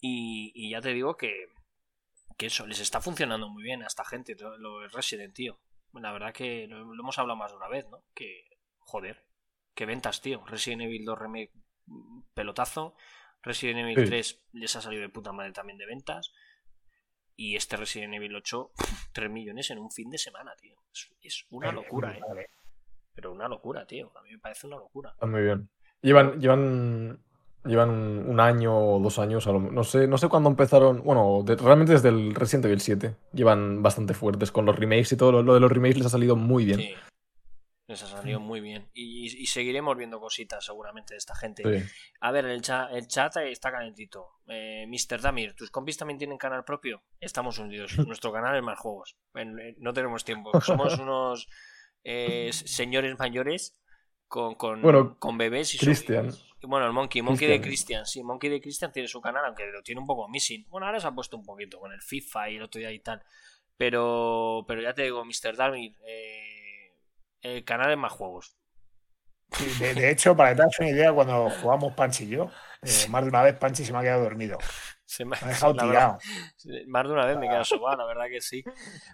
Y, 0.00 0.52
y 0.54 0.70
ya 0.70 0.80
te 0.80 0.92
digo 0.92 1.16
que, 1.16 1.46
que 2.36 2.46
eso, 2.46 2.66
les 2.66 2.80
está 2.80 3.00
funcionando 3.00 3.48
muy 3.48 3.62
bien 3.62 3.82
a 3.82 3.86
esta 3.86 4.04
gente, 4.04 4.36
todo 4.36 4.56
lo 4.58 4.80
de 4.80 4.88
Resident, 4.88 5.34
tío. 5.34 5.58
La 6.00 6.12
verdad 6.12 6.32
que 6.32 6.66
lo, 6.66 6.84
lo 6.84 7.02
hemos 7.02 7.18
hablado 7.18 7.36
más 7.38 7.50
de 7.52 7.56
una 7.56 7.68
vez, 7.68 7.88
¿no? 7.90 8.04
Que, 8.14 8.44
joder, 8.78 9.26
qué 9.74 9.86
ventas, 9.86 10.20
tío. 10.20 10.44
Resident 10.46 10.82
Evil 10.82 11.04
2 11.04 11.18
Remake, 11.18 11.52
pelotazo. 12.34 12.96
Resident 13.42 13.80
Evil 13.80 13.98
Sí. 14.04 14.06
3 14.06 14.42
les 14.52 14.76
ha 14.76 14.80
salido 14.80 15.02
de 15.02 15.08
puta 15.10 15.32
madre 15.32 15.52
también 15.52 15.78
de 15.78 15.86
ventas. 15.86 16.32
Y 17.36 17.56
este 17.56 17.76
Resident 17.76 18.14
Evil 18.14 18.34
8, 18.36 18.72
3 19.12 19.30
millones 19.30 19.70
en 19.70 19.78
un 19.78 19.90
fin 19.90 20.08
de 20.10 20.18
semana, 20.18 20.54
tío. 20.56 20.76
Es, 20.92 21.12
es 21.20 21.46
una 21.50 21.72
locura, 21.72 22.16
eh. 22.16 22.48
Pero 23.12 23.32
una 23.32 23.48
locura, 23.48 23.86
tío. 23.86 24.12
A 24.16 24.22
mí 24.22 24.30
me 24.30 24.38
parece 24.38 24.66
una 24.66 24.76
locura. 24.76 25.10
Está 25.10 25.26
muy 25.26 25.42
bien. 25.42 25.68
Llevan, 26.00 26.40
llevan, 26.40 27.24
llevan 27.64 27.90
un, 27.90 28.26
un 28.28 28.40
año 28.40 28.76
o 28.76 29.00
dos 29.00 29.18
años, 29.18 29.46
a 29.46 29.52
lo- 29.52 29.60
no 29.60 29.84
sé, 29.84 30.06
no 30.06 30.18
sé 30.18 30.28
cuándo 30.28 30.48
empezaron. 30.50 31.02
Bueno, 31.02 31.42
de- 31.44 31.56
realmente 31.56 31.92
desde 31.92 32.08
el 32.10 32.34
Resident 32.34 32.66
Evil 32.66 32.80
7. 32.80 33.16
Llevan 33.32 33.82
bastante 33.82 34.14
fuertes 34.14 34.50
con 34.52 34.66
los 34.66 34.76
remakes 34.78 35.12
y 35.12 35.16
todo. 35.16 35.32
Lo, 35.32 35.42
lo 35.42 35.54
de 35.54 35.60
los 35.60 35.70
remakes 35.72 35.96
les 35.98 36.06
ha 36.06 36.10
salido 36.10 36.36
muy 36.36 36.64
bien. 36.64 36.78
Sí. 36.80 36.94
Les 37.86 38.02
ha 38.02 38.06
salido 38.06 38.40
muy 38.40 38.60
bien. 38.62 38.88
Y, 38.94 39.26
y- 39.26 39.46
seguiremos 39.46 39.96
viendo 39.98 40.18
cositas 40.18 40.64
seguramente 40.64 41.12
de 41.14 41.18
esta 41.18 41.34
gente. 41.36 41.62
Sí. 41.80 41.86
A 42.20 42.32
ver, 42.32 42.46
el 42.46 42.62
chat, 42.62 42.90
el 42.92 43.06
chat 43.06 43.36
está 43.36 43.70
calentito. 43.70 44.26
Eh, 44.48 44.86
Mr. 44.88 45.20
Damir, 45.20 45.54
¿tus 45.54 45.70
compis 45.70 45.98
también 45.98 46.16
tienen 46.18 46.38
canal 46.38 46.64
propio? 46.64 47.02
Estamos 47.20 47.58
hundidos. 47.58 47.98
Nuestro 48.06 48.32
canal 48.32 48.56
es 48.56 48.62
más 48.62 48.78
juegos. 48.78 49.16
No 49.78 49.92
tenemos 49.92 50.24
tiempo. 50.24 50.58
Somos 50.62 50.98
unos 50.98 51.46
eh, 52.04 52.50
señores 52.52 53.18
mayores 53.18 53.78
con, 54.28 54.54
con, 54.54 54.80
Bueno, 54.80 55.18
con 55.18 55.36
bebés 55.36 55.74
y 55.74 55.78
Cristian. 55.78 56.30
Bueno, 56.66 56.86
el 56.86 56.92
Monkey, 56.92 57.22
Monkey 57.22 57.48
de 57.48 57.60
Cristian. 57.60 58.02
Christian, 58.02 58.06
sí, 58.06 58.22
Monkey 58.22 58.50
de 58.50 58.60
Christian 58.60 58.92
tiene 58.92 59.08
su 59.08 59.20
canal, 59.20 59.44
aunque 59.44 59.66
lo 59.66 59.82
tiene 59.82 60.00
un 60.00 60.06
poco 60.06 60.28
missing. 60.28 60.66
Bueno, 60.68 60.86
ahora 60.86 61.00
se 61.00 61.06
ha 61.06 61.12
puesto 61.12 61.36
un 61.36 61.44
poquito 61.44 61.78
con 61.78 61.92
el 61.92 62.00
FIFA 62.02 62.50
y 62.50 62.56
el 62.56 62.62
otro 62.62 62.78
día 62.78 62.90
y 62.92 63.00
tal. 63.00 63.22
Pero, 63.76 64.64
pero 64.68 64.80
ya 64.82 64.94
te 64.94 65.02
digo, 65.02 65.24
Mr. 65.24 65.56
Damir, 65.56 65.96
eh, 66.06 66.92
el 67.42 67.64
canal 67.64 67.90
es 67.90 67.98
más 67.98 68.12
juegos. 68.12 68.56
Sí, 69.52 69.66
de, 69.78 69.94
de 69.94 70.10
hecho, 70.10 70.36
para 70.36 70.50
que 70.50 70.56
te 70.56 70.62
hagas 70.62 70.78
una 70.80 70.88
idea, 70.90 71.12
cuando 71.12 71.50
jugamos 71.50 71.92
Panchi 71.94 72.24
y 72.24 72.28
yo, 72.28 72.50
eh, 72.82 72.88
más 73.10 73.22
de 73.22 73.28
una 73.28 73.42
vez 73.42 73.56
Panchi 73.56 73.84
se 73.84 73.92
me 73.92 73.98
ha 73.98 74.02
quedado 74.02 74.22
dormido. 74.24 74.58
Se 75.04 75.24
me 75.24 75.30
Me 75.30 75.36
ha 75.42 75.48
dejado 75.48 75.74
la 75.74 75.84
verdad, 75.86 76.18
tirado. 76.62 76.84
Más 76.88 77.06
de 77.06 77.12
una 77.12 77.26
vez 77.26 77.38
me 77.38 77.48
queda 77.48 77.64
sobado, 77.64 77.98
la 77.98 78.06
verdad 78.06 78.24
que 78.30 78.40
sí. 78.40 78.64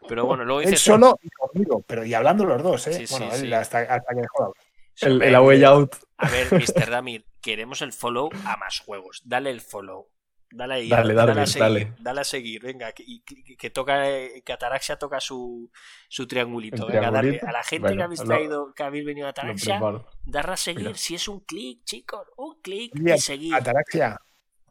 Pero 0.09 0.25
bueno, 0.27 0.45
luego 0.45 0.61
Él 0.61 0.71
dices. 0.71 0.81
solo 0.83 1.19
y 1.23 1.29
conmigo, 1.31 1.83
pero 1.87 2.05
y 2.05 2.15
hablando 2.15 2.45
los 2.45 2.63
dos, 2.63 2.87
¿eh? 2.87 2.93
Sí, 2.93 3.07
sí, 3.07 3.15
bueno, 3.19 3.35
él 3.35 3.41
sí. 3.41 3.53
hasta, 3.53 3.81
hasta 3.81 4.15
que 4.15 4.21
dejó 4.21 4.43
de 4.43 4.45
hablar. 4.47 4.65
El, 5.03 5.23
el 5.23 5.35
A 5.35 5.43
Way 5.43 5.65
Out. 5.65 5.97
A 6.19 6.29
ver, 6.29 6.53
Mr. 6.53 6.91
Damir, 6.91 7.25
queremos 7.41 7.83
el 7.83 7.93
follow 7.93 8.31
a 8.45 8.57
más 8.57 8.81
juegos. 8.81 9.23
Dale 9.25 9.51
el 9.51 9.61
follow. 9.61 10.09
Dale 10.53 10.75
ahí. 10.75 10.89
Dale, 10.89 11.15
dale, 11.15 11.27
Darwin, 11.29 11.43
a 11.43 11.47
seguir. 11.47 11.63
dale. 11.63 11.93
Dale 12.01 12.21
a 12.21 12.25
seguir. 12.25 12.63
Venga, 12.63 12.91
que, 12.93 13.05
y 13.07 13.21
que- 13.21 13.57
que 13.57 13.71
toca, 13.71 14.11
eh, 14.11 14.43
que 14.45 14.53
Ataraxia 14.53 14.97
toca 14.99 15.21
su, 15.21 15.71
su 16.09 16.27
triangulito. 16.27 16.87
Venga, 16.87 17.03
dale. 17.03 17.19
triangulito. 17.39 17.47
A 17.47 17.53
la 17.53 17.63
gente 17.63 17.83
Bueno, 17.83 17.97
que 17.99 18.03
habéis 18.03 18.21
lo- 18.21 18.27
traído, 18.27 18.75
que 18.75 18.83
habéis 18.83 19.05
venido 19.05 19.27
a 19.27 19.29
Lo 19.29 19.31
Ataraxia, 19.31 19.81
darle 20.25 20.53
a 20.53 20.57
seguir. 20.57 20.87
Mira. 20.87 20.99
Si 20.99 21.15
es 21.15 21.29
un 21.29 21.41
clic, 21.41 21.85
chicos, 21.85 22.27
un 22.37 22.61
clic 22.61 22.93
y 22.97 23.19
seguir. 23.19 23.55
Ataraxia, 23.55 24.19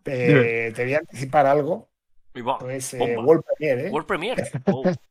te, 0.04 0.72
te 0.74 0.84
voy 0.84 0.94
a 0.96 0.98
anticipar 1.00 1.46
algo. 1.46 1.90
Y 2.36 2.42
va, 2.42 2.58
Pues 2.60 2.94
eh. 2.96 3.16
World 3.18 3.44
Premiere, 3.46 3.88
¿eh? 3.88 3.92
World 3.92 4.08
Premiere. 4.08 4.44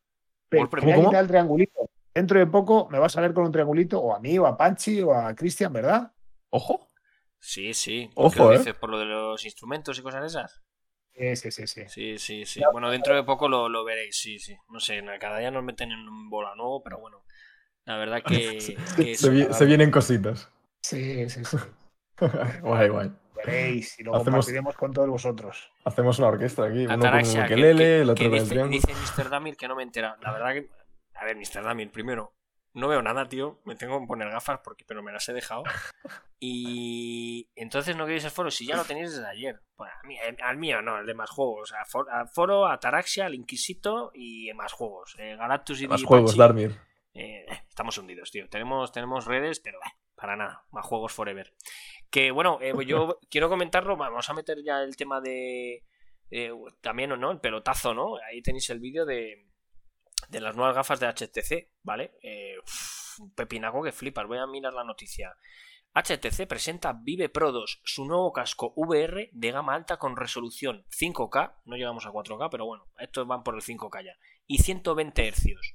Oh, 0.50 1.10
el 1.18 1.26
triangulito. 1.28 1.90
Dentro 2.14 2.38
de 2.38 2.46
poco 2.46 2.88
me 2.90 2.98
vas 2.98 3.16
a 3.16 3.20
ver 3.20 3.32
con 3.34 3.44
un 3.44 3.52
triangulito, 3.52 4.00
o 4.00 4.14
a 4.14 4.18
mí, 4.20 4.38
o 4.38 4.46
a 4.46 4.56
Panchi, 4.56 5.00
o 5.02 5.12
a 5.12 5.34
Cristian, 5.34 5.72
¿verdad? 5.72 6.10
Ojo. 6.50 6.87
Sí, 7.40 7.72
sí. 7.74 8.10
¿Por 8.14 8.32
qué 8.32 8.40
Ojo, 8.40 8.48
lo 8.50 8.54
eh. 8.54 8.58
dices? 8.58 8.74
¿Por 8.74 8.90
lo 8.90 8.98
de 8.98 9.04
los 9.06 9.44
instrumentos 9.44 9.98
y 9.98 10.02
cosas 10.02 10.20
de 10.22 10.26
esas? 10.26 10.62
Sí, 11.14 11.36
sí, 11.36 11.50
sí. 11.50 11.66
sí. 11.66 11.82
Sí, 11.88 12.18
sí, 12.18 12.46
sí. 12.46 12.60
Ya. 12.60 12.70
Bueno, 12.70 12.90
dentro 12.90 13.14
de 13.14 13.22
poco 13.24 13.48
lo, 13.48 13.68
lo 13.68 13.84
veréis, 13.84 14.16
sí, 14.16 14.38
sí. 14.38 14.56
No 14.68 14.78
sé, 14.80 15.02
cada 15.20 15.38
día 15.38 15.50
nos 15.50 15.64
meten 15.64 15.90
en 15.92 16.00
un 16.08 16.28
bola 16.30 16.54
nuevo, 16.54 16.82
pero 16.82 16.98
bueno. 16.98 17.22
La 17.84 17.96
verdad 17.96 18.22
que, 18.22 18.60
Se, 19.16 19.30
vi- 19.30 19.46
se 19.50 19.64
vienen 19.64 19.90
cositas. 19.90 20.50
Sí, 20.82 21.28
sí, 21.28 21.44
sí. 21.44 21.56
guay, 22.62 22.88
guay. 22.88 23.10
Veréis 23.34 23.98
y 24.00 24.02
lo 24.04 24.12
Hacemos- 24.16 24.24
compartiremos 24.46 24.76
con 24.76 24.92
todos 24.92 25.08
vosotros. 25.08 25.70
Hacemos 25.84 26.18
una 26.18 26.28
orquesta 26.28 26.64
aquí. 26.64 26.80
Uno 26.80 26.88
con 26.88 27.00
un 27.00 27.06
Ataraxia, 27.06 27.46
que- 27.46 27.54
ukelele, 27.54 27.84
que- 27.84 28.00
el 28.00 28.10
otro 28.10 28.24
con 28.24 28.34
el 28.34 28.40
dice, 28.40 28.50
triángulo. 28.54 28.80
dice 28.80 28.92
Mr. 29.22 29.30
Damir 29.30 29.56
que 29.56 29.68
no 29.68 29.76
me 29.76 29.82
entera. 29.84 30.16
La 30.22 30.32
verdad 30.32 30.52
que. 30.54 30.68
A 31.14 31.24
ver, 31.24 31.36
Mr. 31.36 31.62
Damir, 31.64 31.90
primero, 31.90 32.32
no 32.78 32.88
veo 32.88 33.02
nada, 33.02 33.28
tío. 33.28 33.60
Me 33.64 33.76
tengo 33.76 34.00
que 34.00 34.06
poner 34.06 34.30
gafas 34.30 34.60
porque, 34.64 34.84
pero 34.86 35.02
me 35.02 35.12
las 35.12 35.28
he 35.28 35.32
dejado. 35.32 35.62
Y 36.40 37.50
entonces 37.56 37.96
no 37.96 38.04
queréis 38.06 38.24
el 38.24 38.30
foro 38.30 38.50
si 38.50 38.64
ya 38.64 38.76
lo 38.76 38.84
tenéis 38.84 39.10
desde 39.10 39.26
ayer. 39.28 39.60
Bueno, 39.76 39.92
a 40.02 40.06
mí- 40.06 40.16
eh, 40.18 40.36
al 40.42 40.56
mío 40.56 40.80
no, 40.82 40.98
el 40.98 41.06
de 41.06 41.14
más 41.14 41.30
juegos. 41.30 41.72
A 41.72 41.84
for- 41.84 42.08
a 42.10 42.26
foro, 42.26 42.66
Ataraxia, 42.66 43.26
al 43.26 43.34
Inquisito 43.34 44.12
y 44.14 44.52
más 44.54 44.72
juegos. 44.72 45.16
Eh, 45.18 45.34
Galactus 45.36 45.80
y 45.82 45.88
Más 45.88 46.04
juegos, 46.04 46.36
Darmir. 46.36 46.76
Eh, 47.14 47.44
estamos 47.68 47.98
hundidos, 47.98 48.30
tío. 48.30 48.48
Tenemos, 48.48 48.92
tenemos 48.92 49.24
redes, 49.24 49.58
pero 49.60 49.78
eh, 49.78 49.90
para 50.14 50.36
nada. 50.36 50.64
Más 50.70 50.86
juegos 50.86 51.12
forever. 51.12 51.52
Que 52.10 52.30
bueno, 52.30 52.58
eh, 52.62 52.72
yo 52.86 53.18
quiero 53.30 53.48
comentarlo. 53.48 53.96
Vamos 53.96 54.30
a 54.30 54.34
meter 54.34 54.58
ya 54.64 54.82
el 54.82 54.96
tema 54.96 55.20
de. 55.20 55.84
también, 56.80 57.10
¿no? 57.18 57.32
El 57.32 57.40
pelotazo, 57.40 57.94
¿no? 57.94 58.16
Ahí 58.30 58.42
tenéis 58.42 58.70
el 58.70 58.78
vídeo 58.78 59.04
de. 59.04 59.47
De 60.28 60.40
las 60.40 60.56
nuevas 60.56 60.74
gafas 60.74 61.00
de 61.00 61.06
HTC, 61.06 61.70
¿vale? 61.82 62.18
Eh, 62.22 62.56
pepinaco 63.34 63.82
que 63.82 63.92
flipas. 63.92 64.26
Voy 64.26 64.38
a 64.38 64.46
mirar 64.46 64.72
la 64.72 64.84
noticia. 64.84 65.36
HTC 65.94 66.46
presenta 66.46 66.92
Vive 66.92 67.28
Pro 67.28 67.50
2, 67.50 67.80
su 67.82 68.04
nuevo 68.04 68.32
casco 68.32 68.72
VR 68.76 69.30
de 69.32 69.50
gama 69.50 69.74
alta 69.74 69.96
con 69.96 70.16
resolución 70.16 70.84
5K, 70.90 71.54
no 71.64 71.76
llegamos 71.76 72.06
a 72.06 72.10
4K, 72.10 72.48
pero 72.50 72.66
bueno, 72.66 72.86
estos 72.98 73.26
van 73.26 73.42
por 73.42 73.54
el 73.54 73.62
5K 73.62 74.04
ya, 74.04 74.18
y 74.46 74.58
120 74.58 75.32
Hz. 75.32 75.74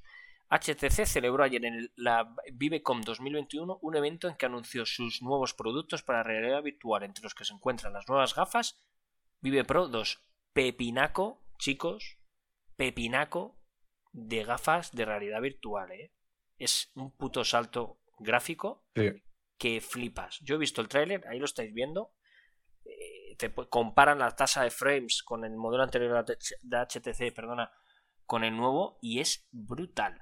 HTC 0.50 1.06
celebró 1.06 1.42
ayer 1.42 1.64
en 1.64 1.90
la 1.96 2.34
Vivecom 2.52 3.00
2021 3.02 3.78
un 3.82 3.96
evento 3.96 4.28
en 4.28 4.36
que 4.36 4.46
anunció 4.46 4.86
sus 4.86 5.20
nuevos 5.20 5.52
productos 5.52 6.02
para 6.02 6.22
realidad 6.22 6.62
virtual, 6.62 7.02
entre 7.02 7.24
los 7.24 7.34
que 7.34 7.44
se 7.44 7.52
encuentran 7.52 7.92
las 7.92 8.08
nuevas 8.08 8.34
gafas 8.34 8.80
Vive 9.40 9.64
Pro 9.64 9.88
2. 9.88 10.24
Pepinaco, 10.54 11.42
chicos, 11.58 12.18
pepinaco 12.76 13.58
de 14.14 14.44
gafas 14.44 14.92
de 14.92 15.04
realidad 15.04 15.40
virtual, 15.40 15.90
¿eh? 15.90 16.12
Es 16.56 16.92
un 16.94 17.10
puto 17.10 17.44
salto 17.44 17.98
gráfico 18.20 18.86
Sí. 18.94 19.10
que 19.58 19.80
flipas. 19.80 20.38
Yo 20.42 20.54
he 20.54 20.58
visto 20.58 20.80
el 20.80 20.88
tráiler, 20.88 21.26
ahí 21.26 21.38
lo 21.38 21.44
estáis 21.44 21.72
viendo. 21.74 22.12
eh, 22.86 23.34
te 23.38 23.52
comparan 23.52 24.18
la 24.18 24.36
tasa 24.36 24.62
de 24.62 24.70
frames 24.70 25.22
con 25.22 25.44
el 25.44 25.56
modelo 25.56 25.82
anterior 25.82 26.24
de 26.24 26.76
HTC, 26.76 27.32
perdona, 27.34 27.72
con 28.26 28.44
el 28.44 28.54
nuevo 28.56 28.98
y 29.00 29.20
es 29.20 29.48
brutal. 29.50 30.20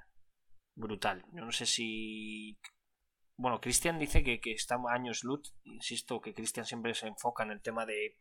Brutal. 0.73 1.23
Yo 1.33 1.43
no 1.45 1.51
sé 1.51 1.65
si. 1.65 2.57
Bueno, 3.35 3.59
Cristian 3.59 3.99
dice 3.99 4.23
que, 4.23 4.39
que 4.39 4.53
está 4.53 4.77
años 4.89 5.23
luz. 5.25 5.53
Insisto 5.65 6.21
que 6.21 6.33
Cristian 6.33 6.65
siempre 6.65 6.93
se 6.95 7.07
enfoca 7.07 7.43
en 7.43 7.51
el 7.51 7.61
tema 7.61 7.85
de 7.85 8.17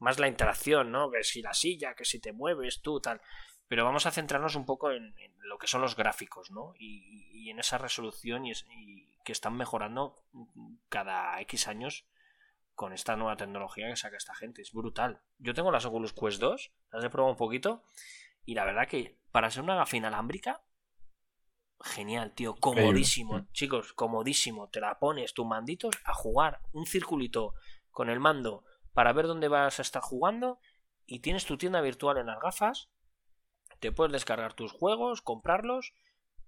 más 0.00 0.18
la 0.18 0.26
interacción, 0.28 0.90
¿no? 0.90 1.10
Que 1.10 1.22
si 1.22 1.40
la 1.40 1.54
silla, 1.54 1.94
que 1.94 2.04
si 2.04 2.20
te 2.20 2.32
mueves 2.32 2.82
tú, 2.82 3.00
tal. 3.00 3.20
Pero 3.68 3.84
vamos 3.84 4.06
a 4.06 4.10
centrarnos 4.12 4.54
un 4.54 4.64
poco 4.64 4.90
en, 4.92 5.14
en 5.18 5.32
lo 5.40 5.58
que 5.58 5.66
son 5.66 5.80
los 5.80 5.96
gráficos, 5.96 6.50
¿no? 6.50 6.72
Y, 6.78 7.28
y 7.32 7.50
en 7.50 7.58
esa 7.58 7.78
resolución 7.78 8.46
y, 8.46 8.52
es- 8.52 8.64
y 8.70 9.08
que 9.24 9.32
están 9.32 9.56
mejorando 9.56 10.22
cada 10.88 11.40
X 11.40 11.66
años 11.68 12.06
con 12.74 12.92
esta 12.92 13.16
nueva 13.16 13.36
tecnología 13.36 13.88
que 13.88 13.96
saca 13.96 14.16
esta 14.16 14.34
gente. 14.34 14.62
Es 14.62 14.72
brutal. 14.72 15.20
Yo 15.38 15.54
tengo 15.54 15.70
las 15.72 15.84
Oculus 15.84 16.12
Quest 16.12 16.40
2, 16.40 16.72
las 16.92 17.04
he 17.04 17.10
probado 17.10 17.32
un 17.32 17.38
poquito 17.38 17.82
y 18.44 18.54
la 18.54 18.64
verdad 18.64 18.86
que 18.86 19.18
para 19.32 19.50
ser 19.50 19.62
una 19.64 19.74
gafa 19.74 19.96
inalámbrica, 19.96 20.62
genial, 21.80 22.32
tío. 22.34 22.54
Comodísimo, 22.56 23.38
Mm. 23.38 23.52
chicos, 23.52 23.92
comodísimo. 23.92 24.68
Te 24.68 24.80
la 24.80 24.98
pones 24.98 25.34
tus 25.34 25.46
manditos 25.46 25.94
a 26.04 26.14
jugar 26.14 26.60
un 26.72 26.86
circulito 26.86 27.54
con 27.90 28.08
el 28.10 28.20
mando 28.20 28.64
para 28.92 29.12
ver 29.12 29.26
dónde 29.26 29.48
vas 29.48 29.78
a 29.78 29.82
estar 29.82 30.02
jugando 30.02 30.58
y 31.06 31.20
tienes 31.20 31.44
tu 31.46 31.56
tienda 31.58 31.80
virtual 31.80 32.18
en 32.18 32.26
las 32.26 32.40
gafas. 32.40 32.90
Te 33.80 33.92
puedes 33.92 34.12
descargar 34.12 34.54
tus 34.54 34.72
juegos, 34.72 35.22
comprarlos. 35.22 35.94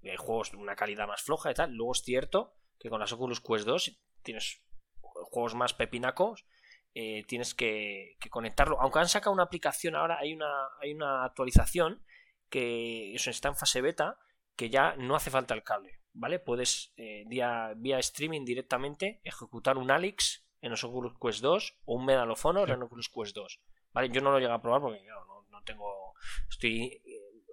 Hay 0.03 0.17
juegos 0.17 0.51
de 0.53 0.57
una 0.59 0.77
calidad 0.77 1.07
más 1.09 1.23
floja 1.23 1.51
y 1.51 1.55
tal. 1.55 1.75
Luego 1.75 1.93
es 1.93 2.03
cierto 2.03 2.55
que 2.79 2.89
con 2.91 3.01
las 3.01 3.13
Oculus 3.13 3.41
Quest 3.41 3.67
2 3.67 3.99
tienes 4.23 4.63
juegos 5.01 5.55
más 5.55 5.75
pepinacos. 5.75 6.47
eh, 6.95 7.25
tienes 7.29 7.55
que, 7.55 8.17
que 8.21 8.31
conectarlo. 8.31 8.81
Aunque 8.81 8.99
han 8.99 9.09
sacado 9.09 9.33
una 9.33 9.45
aplicación 9.45 9.95
ahora, 9.95 10.19
hay 10.19 10.33
una, 10.35 10.69
hay 10.81 10.93
una 10.93 11.25
actualización 11.25 12.03
que 12.49 13.15
eso 13.15 13.31
está 13.31 13.49
en 13.49 13.57
fase 13.57 13.81
beta, 13.83 14.19
que 14.57 14.71
ya 14.71 14.97
no 14.97 15.15
hace 15.15 15.31
falta 15.31 15.55
el 15.55 15.63
cable, 15.63 16.01
¿vale? 16.15 16.39
Puedes 16.41 16.93
eh, 16.97 17.25
vía, 17.29 17.75
vía 17.77 17.99
streaming 17.99 18.45
directamente 18.45 19.21
ejecutar 19.23 19.77
un 19.77 19.91
Alex 19.91 20.45
en 20.63 20.71
los 20.71 20.83
Oculus 20.83 21.13
Quest 21.21 21.41
2 21.43 21.79
o 21.85 21.95
un 21.95 22.05
Medal 22.07 22.31
of 22.31 22.45
Honor 22.47 22.67
Sí. 22.69 22.73
en 22.75 22.83
Oculus 22.83 23.11
Quest 23.11 23.37
2. 23.37 23.61
¿vale? 23.93 24.09
Yo 24.11 24.21
no 24.21 24.33
lo 24.33 24.41
llego 24.41 24.55
a 24.55 24.63
probar 24.63 24.81
porque 24.81 25.01
no, 25.05 25.43
no 25.51 25.63
tengo. 25.63 26.15
Estoy 26.49 27.01
eh, 27.05 27.08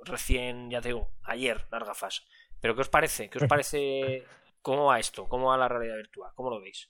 recién, 0.06 0.70
ya 0.70 0.82
te 0.82 0.90
digo, 0.90 1.12
ayer 1.24 1.66
las 1.72 1.84
gafas. 1.84 2.26
Pero 2.60 2.76
¿qué 2.76 2.82
os 2.82 2.90
parece? 2.90 3.30
¿Qué 3.30 3.40
os 3.40 3.48
parece? 3.48 4.24
¿Cómo 4.62 4.86
va 4.86 5.00
esto? 5.00 5.28
¿Cómo 5.28 5.48
va 5.48 5.58
la 5.58 5.68
realidad 5.68 5.98
virtual? 5.98 6.32
¿Cómo 6.36 6.50
lo 6.50 6.60
veis? 6.60 6.90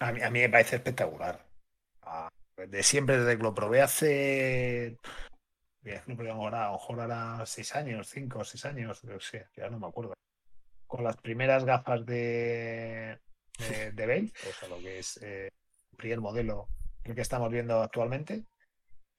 A 0.00 0.12
mí, 0.12 0.22
a 0.22 0.30
mí 0.30 0.40
me 0.40 0.48
parece 0.48 0.76
espectacular. 0.76 1.44
Ah, 2.02 2.28
de 2.56 2.82
siempre, 2.82 3.18
desde 3.18 3.36
que 3.36 3.42
lo 3.42 3.54
probé 3.54 3.82
hace. 3.82 4.96
Ahora, 6.30 6.64
a 6.64 6.66
lo 6.68 6.72
mejor 6.74 7.00
ahora 7.00 7.46
seis 7.46 7.74
años, 7.74 8.08
cinco 8.08 8.40
o 8.40 8.44
seis 8.44 8.64
años, 8.66 9.02
no 9.04 9.18
sé, 9.20 9.46
ya 9.56 9.68
no 9.70 9.78
me 9.78 9.86
acuerdo. 9.86 10.14
Con 10.86 11.04
las 11.04 11.16
primeras 11.16 11.64
gafas 11.64 12.04
de, 12.04 13.18
de, 13.58 13.92
de 13.92 14.06
Bale, 14.06 14.32
o 14.48 14.52
sea, 14.52 14.68
lo 14.68 14.78
que 14.78 14.98
es 14.98 15.16
eh, 15.22 15.46
el 15.92 15.96
primer 15.96 16.20
modelo 16.20 16.68
que 17.02 17.20
estamos 17.20 17.50
viendo 17.50 17.80
actualmente, 17.80 18.44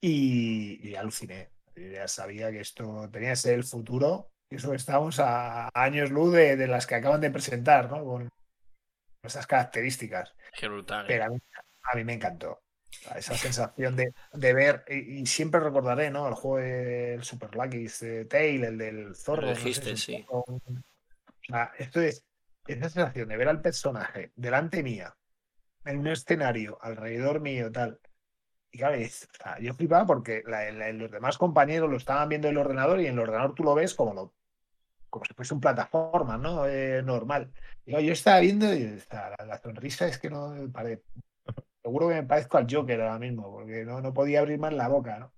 y, 0.00 0.88
y 0.88 0.94
aluciné. 0.94 1.50
Ya 1.88 2.08
sabía 2.08 2.50
que 2.50 2.60
esto 2.60 3.08
tenía 3.10 3.30
que 3.30 3.36
ser 3.36 3.54
el 3.54 3.64
futuro, 3.64 4.30
y 4.50 4.56
eso 4.56 4.74
estamos 4.74 5.18
a 5.20 5.70
años 5.74 6.10
luz 6.10 6.32
de, 6.32 6.56
de 6.56 6.66
las 6.66 6.86
que 6.86 6.96
acaban 6.96 7.20
de 7.20 7.30
presentar, 7.30 7.90
¿no? 7.90 8.04
Con 8.04 8.28
esas 9.22 9.46
características. 9.46 10.34
Qué 10.58 10.68
brutal. 10.68 11.04
¿eh? 11.04 11.08
Pero 11.08 11.24
a 11.24 11.28
mí, 11.28 11.38
a 11.82 11.96
mí 11.96 12.04
me 12.04 12.14
encantó. 12.14 12.62
Esa 13.14 13.36
sensación 13.36 13.94
de, 13.94 14.12
de 14.32 14.52
ver, 14.52 14.84
y, 14.88 15.20
y, 15.20 15.26
siempre 15.26 15.60
recordaré, 15.60 16.10
¿no? 16.10 16.26
El 16.26 16.34
juego 16.34 16.58
del 16.58 17.22
Super 17.22 17.54
Lucky 17.54 17.86
Tail, 18.28 18.64
el 18.64 18.78
del 18.78 19.14
zorro. 19.14 19.42
Lo 19.42 19.54
dijiste, 19.54 19.92
no 19.92 19.96
sé, 19.96 20.02
sí. 20.02 20.26
O 20.28 20.44
sea, 21.46 21.72
esto 21.78 22.00
es 22.00 22.24
esa 22.66 22.88
sensación 22.88 23.28
de 23.28 23.36
ver 23.36 23.48
al 23.48 23.62
personaje 23.62 24.32
delante 24.34 24.82
mía, 24.82 25.16
en 25.84 25.98
un 25.98 26.08
escenario, 26.08 26.78
alrededor 26.82 27.40
mío, 27.40 27.70
tal. 27.70 28.00
Y 28.72 28.78
claro, 28.78 28.96
yo 29.60 29.74
flipaba 29.74 30.06
porque 30.06 30.42
los 30.94 31.10
demás 31.10 31.38
compañeros 31.38 31.90
lo 31.90 31.96
estaban 31.96 32.28
viendo 32.28 32.48
en 32.48 32.52
el 32.52 32.58
ordenador 32.58 33.00
y 33.00 33.06
en 33.06 33.14
el 33.14 33.20
ordenador 33.20 33.54
tú 33.54 33.64
lo 33.64 33.74
ves 33.74 33.94
como, 33.94 34.14
lo, 34.14 34.32
como 35.08 35.24
si 35.24 35.34
fuese 35.34 35.54
un 35.54 35.60
plataforma, 35.60 36.38
¿no? 36.38 36.66
Eh, 36.66 37.02
normal. 37.02 37.52
Yo 37.84 37.98
estaba 37.98 38.40
viendo 38.40 38.72
y 38.72 39.02
la, 39.10 39.60
sonrisa 39.62 40.06
es 40.06 40.18
que 40.18 40.30
no 40.30 40.54
parece. 40.72 41.02
Seguro 41.82 42.08
que 42.08 42.14
me 42.14 42.22
parezco 42.22 42.58
al 42.58 42.66
Joker 42.70 43.00
ahora 43.00 43.18
mismo, 43.18 43.50
porque 43.50 43.84
no, 43.84 44.00
no 44.00 44.12
podía 44.14 44.40
abrir 44.40 44.58
más 44.58 44.72
la 44.72 44.88
boca, 44.88 45.18
¿no? 45.18 45.32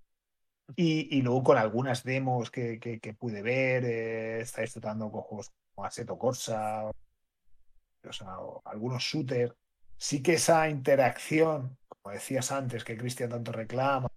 Y, 0.77 1.17
y 1.17 1.23
luego 1.23 1.43
con 1.43 1.59
algunas 1.59 2.03
demos 2.03 2.51
que, 2.51 2.79
que, 2.81 3.15
pude 3.15 3.43
ver, 3.43 3.85
eh, 3.85 4.41
está 4.41 4.63
disfrutando 4.63 5.11
con 5.11 5.23
juegos 5.23 5.53
como 5.75 5.87
Assetto 5.87 6.19
Corsa, 6.19 6.85
o 6.85 8.13
sea, 8.13 8.39
o 8.41 8.63
algunos 8.65 9.03
shooters. 9.03 9.55
Sí 9.97 10.23
que 10.23 10.35
esa 10.35 10.69
interacción, 10.69 11.77
como 12.03 12.15
decías 12.15 12.51
antes, 12.53 12.85
que 12.85 12.97
Cristian 12.97 13.31
tanto 13.31 13.53
reclama, 13.53 14.09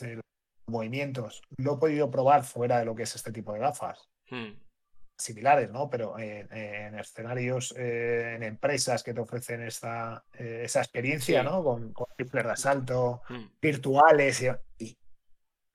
eh, 0.00 0.20
movimientos, 0.66 1.40
lo 1.56 1.74
he 1.74 1.78
podido 1.78 2.10
probar 2.10 2.44
fuera 2.44 2.78
de 2.78 2.84
lo 2.84 2.94
que 2.94 3.04
es 3.04 3.14
este 3.14 3.32
tipo 3.32 3.52
de 3.52 3.60
gafas. 3.60 4.08
Hmm. 4.28 4.58
Similares, 5.20 5.70
¿no? 5.70 5.90
Pero 5.90 6.18
en, 6.18 6.52
en 6.52 6.98
escenarios, 6.98 7.74
eh, 7.76 8.34
en 8.36 8.42
empresas 8.42 9.02
que 9.02 9.14
te 9.14 9.20
ofrecen 9.20 9.62
esta, 9.62 10.24
eh, 10.34 10.62
esa 10.64 10.80
experiencia, 10.80 11.40
Sí. 11.40 11.46
¿no? 11.48 11.64
Con, 11.64 11.92
con 11.92 12.06
rifles 12.16 12.44
de 12.44 12.50
asalto, 12.50 13.22
Hmm. 13.28 13.46
virtuales, 13.60 14.42
y, 14.42 14.48
y 14.84 14.96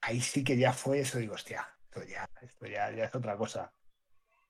ahí 0.02 0.21
sí 0.21 0.43
que 0.43 0.58
ya 0.58 0.71
fue 0.73 0.99
eso, 0.99 1.17
digo, 1.17 1.34
hostia, 1.34 1.67
esto 1.84 2.04
ya, 2.04 2.30
esto 2.41 2.65
ya, 2.67 2.91
ya 2.91 3.06
es 3.06 3.15
otra 3.15 3.36
cosa. 3.38 3.73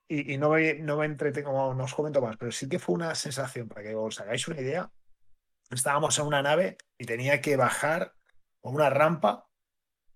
Y, 0.07 0.33
y 0.33 0.37
no, 0.37 0.49
me, 0.49 0.75
no 0.75 0.97
me 0.97 1.05
entretengo, 1.05 1.73
no 1.73 1.83
os 1.85 1.95
comento 1.95 2.21
más, 2.21 2.37
pero 2.37 2.51
sí 2.51 2.67
que 2.69 2.77
fue 2.79 2.95
una 2.95 3.15
sensación, 3.15 3.67
para 3.69 3.81
que 3.83 3.95
os 3.95 4.19
hagáis 4.19 4.47
una 4.47 4.59
idea. 4.61 4.91
Estábamos 5.73 6.17
en 6.19 6.25
una 6.25 6.41
nave 6.41 6.77
y 6.97 7.05
tenía 7.05 7.41
que 7.41 7.55
bajar 7.57 8.13
por 8.61 8.73
una 8.73 8.89
rampa 8.89 9.47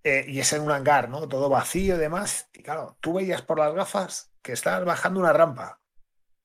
eh, 0.03 0.25
y 0.27 0.39
es 0.39 0.53
en 0.53 0.61
un 0.61 0.71
hangar, 0.71 1.09
¿no? 1.09 1.27
Todo 1.27 1.49
vacío 1.49 1.95
y 1.95 1.99
demás. 1.99 2.49
Y 2.53 2.63
claro, 2.63 2.97
tú 3.01 3.13
veías 3.13 3.41
por 3.41 3.59
las 3.59 3.73
gafas 3.73 4.31
que 4.41 4.53
estabas 4.53 4.85
bajando 4.85 5.19
una 5.19 5.33
rampa, 5.33 5.81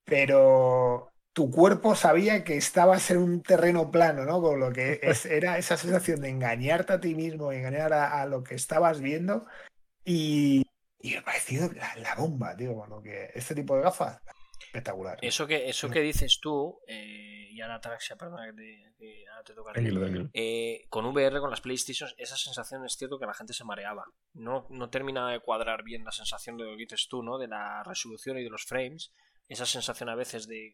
pero 0.05 1.12
tu 1.33 1.51
cuerpo 1.51 1.94
sabía 1.94 2.44
que 2.44 2.57
estabas 2.57 3.11
en 3.11 3.18
un 3.18 3.42
terreno 3.42 3.90
plano, 3.90 4.25
¿no? 4.25 4.40
Con 4.42 4.61
lo 4.61 4.72
que 4.72 5.01
es, 5.03 5.27
era 5.27 5.59
esa 5.59 5.77
sensación 5.77 6.20
de 6.20 6.31
engañarte 6.31 6.92
a 6.94 7.01
ti 7.01 7.14
mismo, 7.14 7.53
engañar 7.53 7.92
a, 7.92 8.20
a 8.20 8.27
lo 8.27 8.42
que 8.42 8.55
estabas 8.55 9.01
viendo. 9.01 9.46
Y, 10.05 10.66
y 11.01 11.12
me 11.12 11.18
ha 11.18 11.25
parecido 11.25 11.70
la, 11.72 11.94
la, 11.96 12.14
bomba, 12.16 12.57
tío, 12.57 12.75
con 12.75 12.90
lo 12.90 13.03
que 13.03 13.31
este 13.35 13.55
tipo 13.55 13.77
de 13.77 13.83
gafas. 13.83 14.20
Espectacular. 14.73 15.19
Eso 15.21 15.47
que, 15.47 15.69
eso 15.69 15.91
que 15.91 16.01
dices 16.01 16.41
tú, 16.41 16.81
eh, 16.87 17.47
y 17.51 17.61
ahora 17.61 17.79
Traxia, 17.79 18.17
perdona 18.17 18.47
que, 18.47 18.53
te, 18.55 18.95
que 18.99 19.29
ahora 19.29 19.45
te 19.45 19.53
toca. 19.53 19.73
Tranquilo, 19.75 20.01
tranquilo. 20.01 20.31
Eh, 20.33 20.87
con 20.89 21.05
VR, 21.05 21.41
con 21.41 21.51
las 21.51 21.61
PlayStation, 21.61 22.09
esa 22.17 22.39
sensación 22.39 22.83
es 22.87 22.97
cierto 22.97 23.19
que 23.19 23.27
la 23.27 23.35
gente 23.35 23.53
se 23.53 23.65
mareaba. 23.65 24.07
No, 24.33 24.67
no 24.71 24.89
terminaba 24.89 25.31
de 25.33 25.41
cuadrar 25.41 25.83
bien 25.83 26.05
la 26.05 26.11
sensación 26.11 26.57
de 26.57 26.65
lo 26.65 26.71
que 26.71 26.85
dices 26.85 27.07
tú, 27.11 27.23
¿no? 27.23 27.37
De 27.37 27.49
la 27.49 27.83
resolución 27.83 28.39
y 28.39 28.45
de 28.45 28.49
los 28.49 28.65
frames. 28.65 29.13
Esa 29.47 29.67
sensación 29.67 30.09
a 30.09 30.15
veces 30.15 30.49
de, 30.49 30.73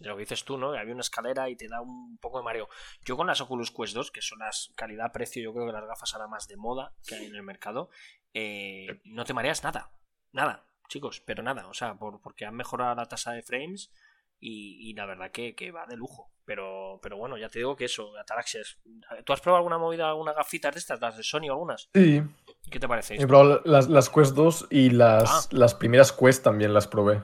de 0.00 0.08
lo 0.08 0.16
que 0.16 0.22
dices 0.22 0.44
tú, 0.44 0.58
¿no? 0.58 0.72
Que 0.72 0.80
había 0.80 0.92
una 0.92 1.02
escalera 1.02 1.48
y 1.48 1.54
te 1.54 1.68
da 1.68 1.80
un 1.80 2.18
poco 2.18 2.38
de 2.38 2.44
mareo. 2.44 2.68
Yo 3.04 3.16
con 3.16 3.28
las 3.28 3.40
Oculus 3.40 3.70
Quest 3.70 3.94
2, 3.94 4.10
que 4.10 4.22
son 4.22 4.40
las 4.40 4.72
calidad-precio, 4.74 5.40
yo 5.40 5.54
creo 5.54 5.66
que 5.66 5.72
las 5.72 5.86
gafas 5.86 6.14
ahora 6.14 6.26
más 6.26 6.48
de 6.48 6.56
moda 6.56 6.96
que 7.06 7.14
hay 7.14 7.26
en 7.26 7.36
el 7.36 7.44
mercado, 7.44 7.90
eh, 8.34 9.00
no 9.04 9.24
te 9.24 9.34
mareas 9.34 9.62
nada. 9.62 9.92
Nada, 10.32 10.67
chicos, 10.88 11.22
pero 11.24 11.42
nada. 11.42 11.68
O 11.68 11.74
sea, 11.74 11.94
por, 11.94 12.20
porque 12.20 12.44
han 12.44 12.54
mejorado 12.54 12.94
la 12.94 13.06
tasa 13.06 13.32
de 13.32 13.42
frames 13.42 13.92
y, 14.40 14.90
y 14.90 14.94
la 14.94 15.06
verdad 15.06 15.30
que, 15.30 15.54
que, 15.54 15.70
va 15.70 15.86
de 15.86 15.96
lujo. 15.96 16.30
Pero, 16.44 16.98
pero 17.02 17.18
bueno, 17.18 17.36
ya 17.36 17.48
te 17.48 17.58
digo 17.58 17.76
que 17.76 17.84
eso, 17.84 18.16
Ataraxias. 18.18 18.78
¿Tú 19.24 19.32
has 19.32 19.40
probado 19.40 19.58
alguna 19.58 19.78
movida, 19.78 20.08
alguna 20.08 20.32
gafitas 20.32 20.74
de 20.74 20.78
estas, 20.80 21.00
las 21.00 21.16
de 21.16 21.22
Sony 21.22 21.50
o 21.50 21.52
algunas? 21.52 21.90
Sí. 21.94 22.22
¿Qué 22.70 22.80
te 22.80 22.88
parece? 22.88 23.16
He 23.16 23.26
probado 23.26 23.60
las, 23.64 23.88
las 23.88 24.08
Quest 24.08 24.34
2 24.34 24.68
y 24.70 24.90
las, 24.90 25.30
ah. 25.30 25.48
las 25.52 25.74
primeras 25.74 26.12
Quest 26.12 26.42
también 26.42 26.72
las 26.72 26.88
probé. 26.88 27.22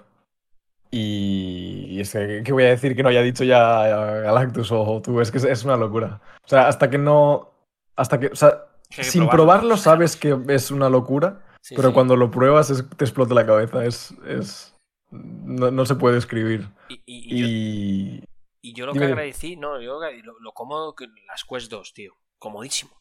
Y, 0.90 2.00
es 2.00 2.12
que, 2.12 2.42
¿qué 2.44 2.52
voy 2.52 2.64
a 2.64 2.68
decir 2.68 2.94
que 2.94 3.02
no 3.02 3.08
haya 3.08 3.22
dicho 3.22 3.42
ya 3.42 3.86
Galactus 3.88 4.70
o 4.70 5.02
tú? 5.02 5.20
Es 5.20 5.32
que 5.32 5.38
es, 5.38 5.44
es 5.44 5.64
una 5.64 5.76
locura. 5.76 6.20
O 6.44 6.48
sea, 6.48 6.68
hasta 6.68 6.88
que 6.88 6.98
no. 6.98 7.50
Hasta 7.96 8.20
que. 8.20 8.28
O 8.28 8.36
sea, 8.36 8.66
que 8.90 9.02
sin 9.02 9.28
probarlo 9.28 9.76
sabes 9.76 10.16
que 10.16 10.38
es 10.48 10.70
una 10.70 10.88
locura, 10.88 11.40
sí, 11.64 11.74
pero 11.74 11.88
sí. 11.88 11.94
cuando 11.94 12.16
lo 12.16 12.30
pruebas 12.30 12.70
es, 12.70 12.84
te 12.96 13.04
explota 13.04 13.34
la 13.34 13.46
cabeza. 13.46 13.84
Es. 13.84 14.14
es 14.26 14.74
no, 15.10 15.70
no, 15.70 15.86
se 15.86 15.94
puede 15.94 16.18
escribir. 16.18 16.68
Y, 16.88 17.02
y, 17.06 17.24
y, 17.28 18.20
yo, 18.20 18.26
y 18.60 18.74
yo, 18.74 18.86
lo 18.86 18.92
que 18.92 19.04
agradecí, 19.04 19.56
no, 19.56 19.80
yo 19.80 19.98
lo, 20.00 20.38
lo, 20.40 20.52
cómodo 20.52 20.94
que 20.94 21.06
las 21.26 21.44
Quest 21.44 21.70
2, 21.70 21.94
tío. 21.94 22.14
Comodísimo. 22.38 23.00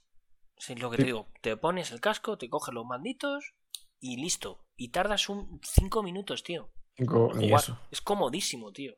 Es 0.58 0.80
lo 0.80 0.90
que 0.90 0.98
te 0.98 1.04
digo. 1.04 1.28
Te 1.42 1.58
pones 1.58 1.92
el 1.92 2.00
casco, 2.00 2.38
te 2.38 2.50
coges 2.50 2.74
los 2.74 2.86
manditos 2.86 3.54
y 4.00 4.18
listo. 4.18 4.64
Y 4.78 4.90
tardas 4.90 5.28
un 5.28 5.60
5 5.64 6.04
minutos, 6.04 6.44
tío. 6.44 6.70
Cinco, 6.96 7.32
eso. 7.40 7.80
Es 7.92 8.02
comodísimo, 8.02 8.72
tío. 8.72 8.94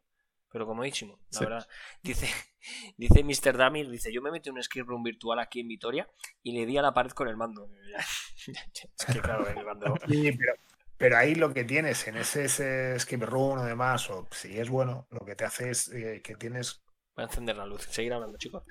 Pero 0.56 0.68
comodísimo, 0.68 1.20
la 1.34 1.38
sí. 1.38 1.44
verdad. 1.44 1.68
Dice, 2.02 2.28
dice 2.98 3.26
Mr. 3.26 3.58
Damir, 3.58 3.90
dice, 3.90 4.14
yo 4.14 4.22
me 4.22 4.32
metí 4.32 4.48
en 4.48 4.54
un 4.54 4.60
escape 4.60 4.86
room 4.88 5.04
virtual 5.04 5.38
aquí 5.40 5.60
en 5.60 5.68
Vitoria 5.68 6.08
y 6.44 6.54
le 6.54 6.66
di 6.66 6.78
a 6.78 6.82
la 6.82 6.94
pared 6.94 7.12
con 7.12 7.28
el 7.28 7.36
mando. 7.36 7.70
es 8.48 9.06
que 9.06 9.20
claro, 9.20 9.46
el 9.50 9.66
mando. 9.66 9.96
Sí, 10.08 10.32
pero, 10.32 10.54
pero, 10.96 11.18
ahí 11.18 11.36
lo 11.36 11.54
que 11.54 11.66
tienes 11.66 12.08
en 12.08 12.16
ese, 12.16 12.46
ese 12.46 12.96
escape 12.96 13.26
room 13.26 13.60
o 13.60 13.66
demás, 13.66 14.10
o 14.10 14.30
si 14.32 14.58
es 14.58 14.70
bueno, 14.70 15.10
lo 15.12 15.26
que 15.26 15.36
te 15.36 15.44
hace 15.44 15.72
es 15.72 15.90
eh, 15.90 16.22
que 16.24 16.36
tienes. 16.36 16.82
Voy 17.18 17.24
a 17.24 17.28
encender 17.28 17.58
la 17.58 17.66
luz, 17.66 17.82
seguir 17.82 18.14
hablando, 18.14 18.38
chicos. 18.38 18.64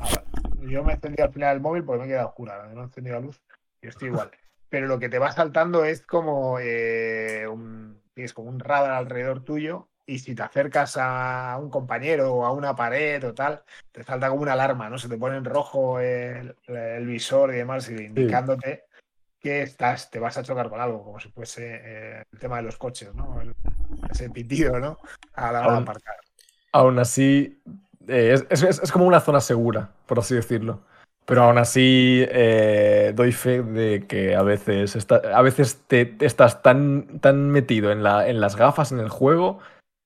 Ahora, 0.00 0.26
yo 0.68 0.84
me 0.84 0.92
encendí 0.92 1.22
al 1.22 1.32
final 1.32 1.56
el 1.56 1.62
móvil 1.62 1.84
porque 1.84 2.00
me 2.00 2.04
he 2.04 2.08
quedado 2.08 2.28
oscura, 2.28 2.66
no 2.66 2.82
he 2.82 2.84
encendido 2.84 3.16
la 3.16 3.22
luz. 3.22 3.40
Yo 3.80 3.88
estoy 3.88 4.08
igual. 4.08 4.30
pero 4.68 4.88
lo 4.88 4.98
que 4.98 5.08
te 5.08 5.18
va 5.18 5.32
saltando 5.32 5.86
es 5.86 6.02
como 6.02 6.58
eh, 6.60 7.48
un 7.48 8.04
tienes 8.12 8.34
como 8.34 8.50
un 8.50 8.60
radar 8.60 8.90
alrededor 8.90 9.42
tuyo 9.42 9.88
y 10.06 10.18
si 10.18 10.34
te 10.34 10.42
acercas 10.42 10.96
a 10.98 11.58
un 11.60 11.70
compañero 11.70 12.32
o 12.34 12.44
a 12.44 12.52
una 12.52 12.74
pared 12.76 13.24
o 13.26 13.34
tal, 13.34 13.62
te 13.90 14.02
salta 14.04 14.28
como 14.28 14.42
una 14.42 14.52
alarma, 14.52 14.90
¿no? 14.90 14.98
Se 14.98 15.08
te 15.08 15.16
pone 15.16 15.36
en 15.36 15.44
rojo 15.44 15.98
el, 16.00 16.54
el 16.66 17.06
visor 17.06 17.54
y 17.54 17.58
demás, 17.58 17.88
indicándote 17.88 18.84
sí. 18.86 19.02
que 19.40 19.62
estás, 19.62 20.10
te 20.10 20.18
vas 20.18 20.36
a 20.36 20.42
chocar 20.42 20.68
con 20.68 20.80
algo, 20.80 21.02
como 21.04 21.20
si 21.20 21.30
fuese 21.30 21.80
eh, 21.82 22.22
el 22.30 22.38
tema 22.38 22.56
de 22.56 22.62
los 22.62 22.76
coches, 22.76 23.14
¿no? 23.14 23.40
El, 23.40 23.54
ese 24.10 24.30
pitido, 24.30 24.78
¿no? 24.78 24.98
A 25.34 25.52
la 25.52 25.60
hora 25.60 25.76
de 25.76 25.82
aparcar. 25.82 26.16
Aún 26.72 26.98
así, 26.98 27.62
eh, 28.08 28.44
es, 28.50 28.62
es, 28.62 28.80
es, 28.82 28.92
como 28.92 29.06
una 29.06 29.20
zona 29.20 29.40
segura, 29.40 29.90
por 30.06 30.18
así 30.18 30.34
decirlo. 30.34 30.82
Pero 31.24 31.44
aún 31.44 31.56
así 31.56 32.22
eh, 32.28 33.12
doy 33.14 33.32
fe 33.32 33.62
de 33.62 34.06
que 34.06 34.36
a 34.36 34.42
veces, 34.42 34.94
está, 34.94 35.22
a 35.34 35.40
veces 35.40 35.82
te, 35.86 36.04
te, 36.04 36.26
estás 36.26 36.60
tan, 36.62 37.20
tan 37.20 37.50
metido 37.50 37.90
en, 37.92 38.02
la, 38.02 38.28
en 38.28 38.40
las 38.40 38.56
gafas, 38.56 38.92
en 38.92 39.00
el 39.00 39.08
juego, 39.08 39.60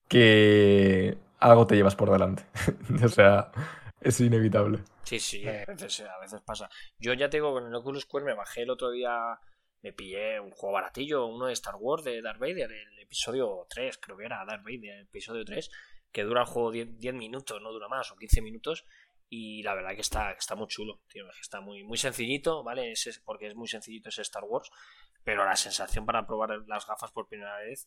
que 0.09 1.18
algo 1.38 1.66
te 1.66 1.77
llevas 1.77 1.97
por 1.97 2.11
delante. 2.11 2.44
o 3.05 3.09
sea, 3.09 3.53
es 4.01 4.21
inevitable. 4.21 4.81
Sí, 5.05 5.18
sí, 5.18 5.47
a 5.47 5.64
veces, 5.64 6.42
pasa. 6.44 6.68
Yo 6.99 7.14
ya 7.14 7.31
tengo 7.31 7.53
con 7.53 7.66
el 7.66 7.75
Oculus 7.75 8.07
Quest, 8.07 8.27
me 8.27 8.35
bajé 8.35 8.62
el 8.62 8.71
otro 8.71 8.90
día, 8.90 9.38
me 9.83 9.92
pillé 9.92 10.40
un 10.40 10.51
juego 10.51 10.75
baratillo, 10.75 11.27
uno 11.27 11.47
de 11.47 11.53
Star 11.55 11.77
Wars 11.79 12.05
de 12.05 12.21
Darth 12.21 12.38
Vader, 12.38 12.71
el 12.71 12.99
episodio 12.99 13.66
3, 13.71 13.99
creo 13.99 14.16
que 14.16 14.25
era 14.25 14.44
Darth 14.44 14.64
Vader, 14.64 14.99
el 14.99 15.03
episodio 15.07 15.44
3, 15.44 15.71
que 16.12 16.25
dura 16.25 16.42
el 16.42 16.47
juego 16.47 16.71
10, 16.71 16.99
10 16.99 17.14
minutos, 17.14 17.62
no 17.62 17.73
dura 17.73 17.88
más, 17.88 18.11
o 18.12 18.16
15 18.16 18.42
minutos 18.42 18.85
Y 19.31 19.62
la 19.62 19.75
verdad 19.75 19.94
que 19.94 20.01
está, 20.01 20.33
está 20.33 20.55
muy 20.55 20.68
chulo, 20.68 21.01
tío. 21.09 21.25
Está 21.40 21.61
muy, 21.61 21.85
muy 21.85 21.99
sencillito, 21.99 22.62
¿vale? 22.62 22.94
Porque 23.25 23.47
es 23.47 23.55
muy 23.55 23.68
sencillito 23.68 24.09
ese 24.09 24.23
Star 24.23 24.44
Wars. 24.44 24.71
Pero 25.23 25.44
la 25.44 25.57
sensación 25.57 26.07
para 26.07 26.27
probar 26.27 26.64
las 26.66 26.87
gafas 26.87 27.12
por 27.12 27.29
primera 27.29 27.59
vez 27.59 27.87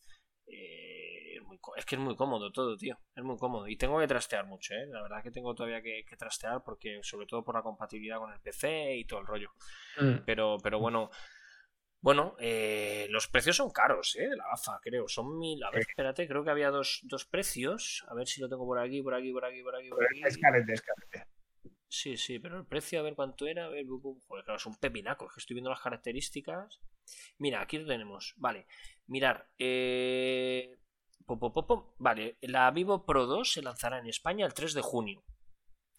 eh, 0.51 1.39
es, 1.77 1.85
que 1.85 1.95
es 1.95 2.01
muy 2.01 2.15
cómodo 2.15 2.51
todo, 2.51 2.75
tío. 2.77 2.97
Es 3.15 3.23
muy 3.23 3.37
cómodo. 3.37 3.67
Y 3.67 3.77
tengo 3.77 3.99
que 3.99 4.07
trastear 4.07 4.45
mucho, 4.45 4.73
¿eh? 4.73 4.87
La 4.87 5.01
verdad 5.01 5.23
que 5.23 5.31
tengo 5.31 5.53
todavía 5.55 5.81
que, 5.81 6.03
trastear 6.17 6.63
porque, 6.63 6.99
sobre 7.03 7.25
todo 7.25 7.43
por 7.43 7.55
la 7.55 7.61
compatibilidad 7.61 8.17
con 8.17 8.31
el 8.31 8.39
PC 8.39 8.95
y 8.95 9.05
todo 9.05 9.21
el 9.21 9.27
rollo. 9.27 9.51
Mm. 9.99 10.23
Pero, 10.25 10.57
pero 10.61 10.79
bueno. 10.79 11.09
Bueno, 12.03 12.35
eh, 12.39 13.05
los 13.11 13.27
precios 13.27 13.57
son 13.57 13.69
caros, 13.69 14.15
¿eh? 14.15 14.27
De 14.27 14.35
la 14.35 14.47
gafa, 14.49 14.79
creo. 14.81 15.07
Son 15.07 15.37
mil. 15.37 15.63
A 15.63 15.69
ver, 15.69 15.81
espérate, 15.81 16.27
creo 16.27 16.43
que 16.43 16.49
había 16.49 16.71
dos, 16.71 17.01
dos 17.03 17.25
precios. 17.25 18.03
A 18.07 18.15
ver 18.15 18.27
si 18.27 18.41
lo 18.41 18.49
tengo 18.49 18.65
por 18.65 18.79
aquí, 18.79 19.03
por 19.03 19.13
aquí, 19.13 19.31
por 19.31 19.45
aquí, 19.45 19.61
por 19.61 19.75
aquí. 19.75 19.89
Por 19.89 20.05
aquí. 20.05 20.21
Escalete, 20.25 20.73
escalete. 20.73 21.27
Sí, 21.93 22.15
sí, 22.15 22.39
pero 22.39 22.57
el 22.57 22.65
precio, 22.65 23.01
a 23.01 23.03
ver 23.03 23.15
cuánto 23.15 23.45
era. 23.45 23.65
A 23.65 23.69
ver, 23.69 23.85
joder, 23.85 24.45
claro, 24.45 24.55
es 24.55 24.65
un 24.65 24.77
pepinaco. 24.77 25.25
Es 25.25 25.33
que 25.33 25.39
estoy 25.41 25.55
viendo 25.55 25.69
las 25.69 25.81
características. 25.81 26.79
Mira, 27.37 27.59
aquí 27.59 27.77
lo 27.77 27.85
tenemos. 27.85 28.33
Vale, 28.37 28.65
mirar. 29.07 29.49
Eh... 29.59 30.77
Vale, 31.99 32.37
la 32.41 32.71
Vivo 32.71 33.05
Pro 33.05 33.25
2 33.25 33.51
se 33.51 33.61
lanzará 33.61 33.99
en 33.99 34.07
España 34.07 34.45
el 34.45 34.53
3 34.53 34.73
de 34.73 34.81
junio. 34.81 35.23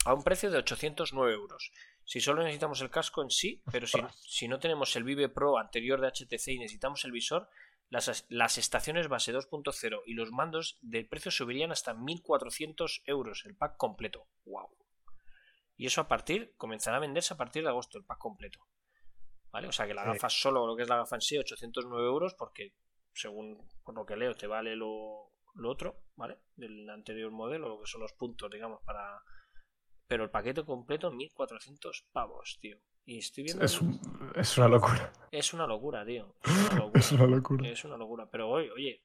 A 0.07 0.15
un 0.15 0.23
precio 0.23 0.51
de 0.51 0.59
809 0.59 1.33
euros. 1.33 1.71
Si 2.05 2.21
solo 2.21 2.43
necesitamos 2.43 2.81
el 2.81 2.91
casco 2.91 3.23
en 3.23 3.31
sí, 3.31 3.63
pero 3.71 3.87
si, 3.87 3.99
si 4.21 4.49
no 4.49 4.59
tenemos 4.59 4.97
el 4.97 5.05
Vive 5.05 5.29
Pro 5.29 5.59
anterior 5.59 6.01
de 6.01 6.09
HTC 6.09 6.49
y 6.49 6.59
necesitamos 6.59 7.05
el 7.05 7.13
visor, 7.13 7.49
las, 7.89 8.27
las 8.29 8.59
estaciones 8.59 9.09
base 9.09 9.33
2.0 9.33 10.03
y 10.07 10.15
los 10.15 10.33
mandos 10.33 10.79
del 10.81 11.07
precio 11.07 11.31
subirían 11.31 11.71
hasta 11.71 11.95
1.400 11.95 13.03
euros 13.05 13.45
el 13.45 13.57
pack 13.57 13.77
completo. 13.77 14.27
¡Wow! 14.45 14.82
Y 15.83 15.87
eso 15.87 16.01
a 16.01 16.07
partir, 16.07 16.55
comenzará 16.57 16.99
a 16.99 17.01
venderse 17.01 17.35
a 17.35 17.37
partir 17.37 17.65
de 17.65 17.69
agosto, 17.69 17.99
el 17.99 18.05
pack 18.05 18.19
completo. 18.19 18.61
¿Vale? 19.51 19.67
O 19.67 19.73
sea 19.73 19.85
que 19.85 19.95
la 19.95 20.05
gafa 20.05 20.29
solo, 20.31 20.65
lo 20.65 20.77
que 20.77 20.85
es 20.85 20.89
la 20.89 20.99
gafa 20.99 21.17
en 21.17 21.23
sí, 21.23 21.37
809 21.37 22.07
euros, 22.07 22.35
porque 22.39 22.77
según 23.13 23.69
por 23.83 23.97
lo 23.97 24.07
que 24.07 24.15
leo 24.15 24.33
te 24.37 24.47
vale 24.47 24.77
lo, 24.77 25.33
lo 25.55 25.69
otro, 25.69 26.05
¿vale? 26.15 26.39
Del 26.55 26.89
anterior 26.89 27.33
modelo, 27.33 27.69
lo 27.69 27.81
que 27.81 27.89
son 27.89 28.01
los 28.01 28.13
puntos, 28.13 28.49
digamos, 28.49 28.81
para... 28.85 29.25
Pero 30.07 30.23
el 30.23 30.31
paquete 30.31 30.65
completo, 30.65 31.11
1400 31.11 32.07
pavos, 32.13 32.59
tío. 32.61 32.79
Y 33.05 33.19
estoy 33.19 33.43
viendo... 33.43 33.65
Es, 33.65 33.81
es 34.37 34.59
una 34.59 34.69
locura. 34.69 35.13
Es 35.33 35.53
una 35.53 35.67
locura, 35.67 36.07
tío. 36.07 36.37
Es 36.95 37.11
una 37.11 37.27
locura. 37.27 37.69
Es 37.69 37.85
una 37.85 37.97
locura. 37.97 38.31
Pero 38.31 38.51
oye, 38.51 38.71
oye, 38.71 39.05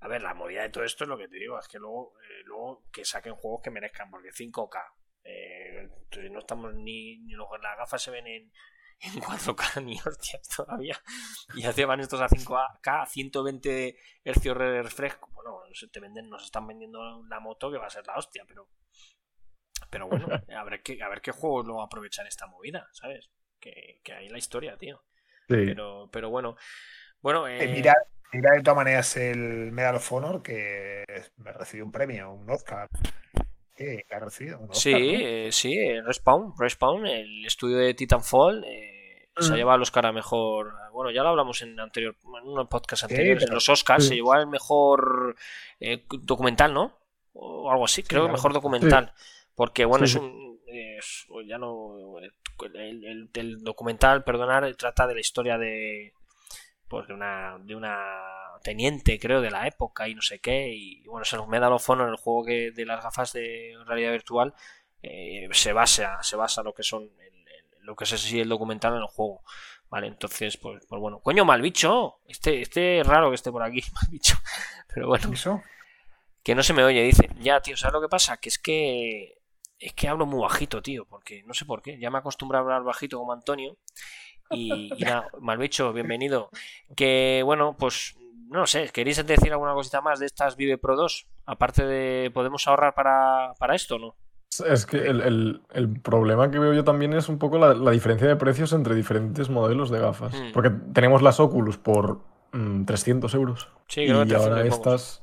a 0.00 0.08
ver, 0.08 0.20
la 0.20 0.34
movida 0.34 0.60
de 0.60 0.68
todo 0.68 0.84
esto 0.84 1.04
es 1.04 1.08
lo 1.08 1.16
que 1.16 1.28
te 1.28 1.38
digo, 1.38 1.58
es 1.58 1.68
que 1.68 1.78
luego, 1.78 2.12
eh, 2.20 2.42
luego 2.44 2.84
que 2.92 3.06
saquen 3.06 3.34
juegos 3.34 3.62
que 3.64 3.70
merezcan, 3.70 4.10
porque 4.10 4.28
5K, 4.28 4.78
eh, 5.24 5.88
no 6.30 6.38
estamos 6.38 6.74
ni, 6.74 7.18
ni 7.18 7.34
las 7.34 7.78
gafas 7.78 8.02
se 8.02 8.10
ven 8.10 8.26
en, 8.26 8.52
en 9.00 9.12
4K 9.22 9.82
ni 9.84 9.98
hostias 9.98 10.48
todavía. 10.48 11.00
Y 11.54 11.62
ya 11.62 11.86
van 11.86 12.00
estos 12.00 12.20
a 12.20 12.28
5K, 12.28 13.06
120 13.06 13.96
Hz 14.24 14.42
de 14.42 14.82
refresco. 14.82 15.30
Bueno, 15.34 15.62
te 15.92 16.00
venden, 16.00 16.28
nos 16.28 16.44
están 16.44 16.66
vendiendo 16.66 17.24
la 17.24 17.40
moto 17.40 17.70
que 17.70 17.78
va 17.78 17.86
a 17.86 17.90
ser 17.90 18.06
la 18.06 18.16
hostia, 18.16 18.44
pero. 18.46 18.68
Pero 19.90 20.08
bueno, 20.08 20.26
a 20.56 20.64
ver 20.64 20.82
qué, 20.82 21.02
a 21.02 21.08
ver 21.08 21.20
qué 21.20 21.32
juegos 21.32 21.66
lo 21.66 21.82
aprovechan 21.82 22.26
esta 22.26 22.46
movida, 22.46 22.88
¿sabes? 22.92 23.30
Que, 23.60 24.00
que 24.02 24.12
hay 24.12 24.28
la 24.28 24.38
historia, 24.38 24.76
tío. 24.76 25.04
Pero, 25.46 26.08
pero 26.12 26.30
bueno. 26.30 26.56
Bueno, 27.20 27.46
eh... 27.48 27.68
mira, 27.68 27.94
mira 28.32 28.52
de 28.52 28.62
todas 28.62 28.76
maneras 28.76 29.16
el 29.16 29.72
Medal 29.72 29.96
of 29.96 30.12
Honor 30.12 30.42
que 30.42 31.04
me 31.36 31.52
recibió 31.52 31.84
un 31.84 31.92
premio, 31.92 32.32
un 32.32 32.50
Oscar. 32.50 32.88
¿Qué 33.74 34.06
ha 34.10 34.18
recibido? 34.20 34.60
Un 34.60 34.74
sí, 34.74 34.92
eh, 34.94 35.48
sí, 35.50 36.00
Respawn, 36.00 36.54
Respawn, 36.56 37.06
el 37.06 37.44
estudio 37.44 37.78
de 37.78 37.94
Titanfall. 37.94 38.64
Eh, 38.64 39.28
se 39.36 39.50
ha 39.50 39.54
mm. 39.54 39.56
llevado 39.56 39.76
el 39.76 39.82
Oscar 39.82 40.06
a 40.06 40.12
mejor. 40.12 40.74
Bueno, 40.92 41.10
ya 41.10 41.22
lo 41.22 41.30
hablamos 41.30 41.60
en 41.62 41.78
anterior, 41.80 42.14
en 42.40 42.48
un 42.48 42.68
podcast 42.68 43.04
anterior. 43.04 43.42
En 43.42 43.52
los 43.52 43.68
Oscars 43.68 44.06
se 44.06 44.14
llevó 44.14 44.36
el 44.36 44.46
mejor 44.46 45.34
eh, 45.80 46.04
documental, 46.20 46.72
¿no? 46.72 46.96
O 47.32 47.68
algo 47.70 47.84
así, 47.84 48.04
creo 48.04 48.26
que 48.26 48.32
mejor 48.32 48.52
documental. 48.52 49.12
Porque, 49.56 49.84
bueno, 49.84 50.04
es 50.04 50.14
un. 50.14 50.60
ya 51.46 51.58
no. 51.58 52.18
El, 52.74 53.28
el, 53.34 53.64
documental, 53.64 54.22
perdonar, 54.22 54.72
trata 54.76 55.08
de 55.08 55.14
la 55.14 55.20
historia 55.20 55.58
de. 55.58 56.12
Pues 56.94 57.08
de 57.08 57.14
una. 57.14 57.58
De 57.60 57.74
una 57.74 57.96
teniente, 58.62 59.18
creo, 59.18 59.42
de 59.42 59.50
la 59.50 59.66
época 59.66 60.08
y 60.08 60.14
no 60.14 60.22
sé 60.22 60.38
qué. 60.38 60.68
Y 60.68 61.04
bueno, 61.06 61.22
es 61.22 61.32
el 61.34 61.46
Medal 61.46 61.72
of 61.72 61.90
Honor, 61.90 62.08
el 62.08 62.16
juego 62.16 62.44
que 62.46 62.70
de 62.70 62.86
las 62.86 63.02
gafas 63.02 63.32
de 63.32 63.76
realidad 63.84 64.12
virtual. 64.12 64.54
Eh, 65.02 65.48
se 65.52 65.74
basa 65.74 66.22
se 66.22 66.34
basa 66.34 66.62
lo 66.62 66.72
que 66.72 66.82
son 66.82 67.10
lo 67.84 67.94
que 67.94 68.04
es 68.04 68.12
así 68.14 68.40
el 68.40 68.48
documental 68.48 68.94
en 68.94 69.00
el 69.00 69.06
juego. 69.06 69.42
Vale, 69.90 70.08
entonces, 70.08 70.56
pues, 70.56 70.84
pues 70.88 71.00
bueno. 71.00 71.20
Coño, 71.20 71.44
mal 71.44 71.62
bicho. 71.62 72.20
Este, 72.26 72.62
este 72.62 73.00
es 73.00 73.06
raro 73.06 73.28
que 73.28 73.36
esté 73.36 73.52
por 73.52 73.62
aquí, 73.62 73.82
mal 73.94 74.10
bicho. 74.10 74.36
Pero 74.92 75.08
bueno. 75.08 75.32
¿Eso? 75.32 75.62
Que 76.42 76.54
no 76.54 76.62
se 76.62 76.72
me 76.72 76.84
oye, 76.84 77.02
dice. 77.02 77.28
Ya, 77.40 77.60
tío, 77.60 77.76
¿sabes 77.76 77.94
lo 77.94 78.00
que 78.00 78.08
pasa? 78.08 78.36
Que 78.38 78.48
es 78.48 78.58
que. 78.58 79.38
Es 79.78 79.92
que 79.92 80.08
hablo 80.08 80.24
muy 80.24 80.40
bajito, 80.40 80.80
tío. 80.82 81.04
Porque 81.04 81.42
no 81.44 81.54
sé 81.54 81.64
por 81.64 81.82
qué. 81.82 81.98
Ya 81.98 82.10
me 82.10 82.18
acostumbro 82.18 82.58
a 82.58 82.62
hablar 82.62 82.82
bajito 82.82 83.18
como 83.18 83.32
Antonio. 83.32 83.76
Y, 84.50 84.92
y 84.96 85.04
nada, 85.04 85.28
mal 85.40 85.58
bicho, 85.58 85.92
bienvenido. 85.92 86.50
Que 86.96 87.42
bueno, 87.44 87.76
pues. 87.78 88.16
No 88.50 88.66
sé, 88.66 88.90
¿queréis 88.92 89.24
decir 89.26 89.50
alguna 89.50 89.72
cosita 89.72 90.00
más 90.00 90.20
de 90.20 90.26
estas 90.26 90.56
Vive 90.56 90.78
Pro 90.78 90.96
2? 90.96 91.26
Aparte 91.46 91.84
de. 91.84 92.30
¿Podemos 92.32 92.68
ahorrar 92.68 92.94
para, 92.94 93.54
para 93.58 93.74
esto 93.74 93.96
o 93.96 93.98
no? 93.98 94.16
Es 94.62 94.86
que 94.86 94.98
el, 94.98 96.00
problema 96.02 96.50
que 96.50 96.58
veo 96.58 96.72
yo 96.72 96.84
también 96.84 97.12
es 97.14 97.28
un 97.28 97.38
poco 97.38 97.58
la, 97.58 97.90
diferencia 97.90 98.28
de 98.28 98.36
precios 98.36 98.72
entre 98.72 98.94
diferentes 98.94 99.50
modelos 99.50 99.90
de 99.90 99.98
gafas. 99.98 100.32
Hmm. 100.34 100.52
Porque 100.52 100.70
tenemos 100.92 101.22
las 101.22 101.40
Oculus 101.40 101.78
por 101.78 102.20
300 102.52 103.32
mm, 103.32 103.36
euros. 103.36 103.68
Sí, 103.88 104.02
y 104.02 104.10
ahora 104.10 104.64
estas. 104.64 105.22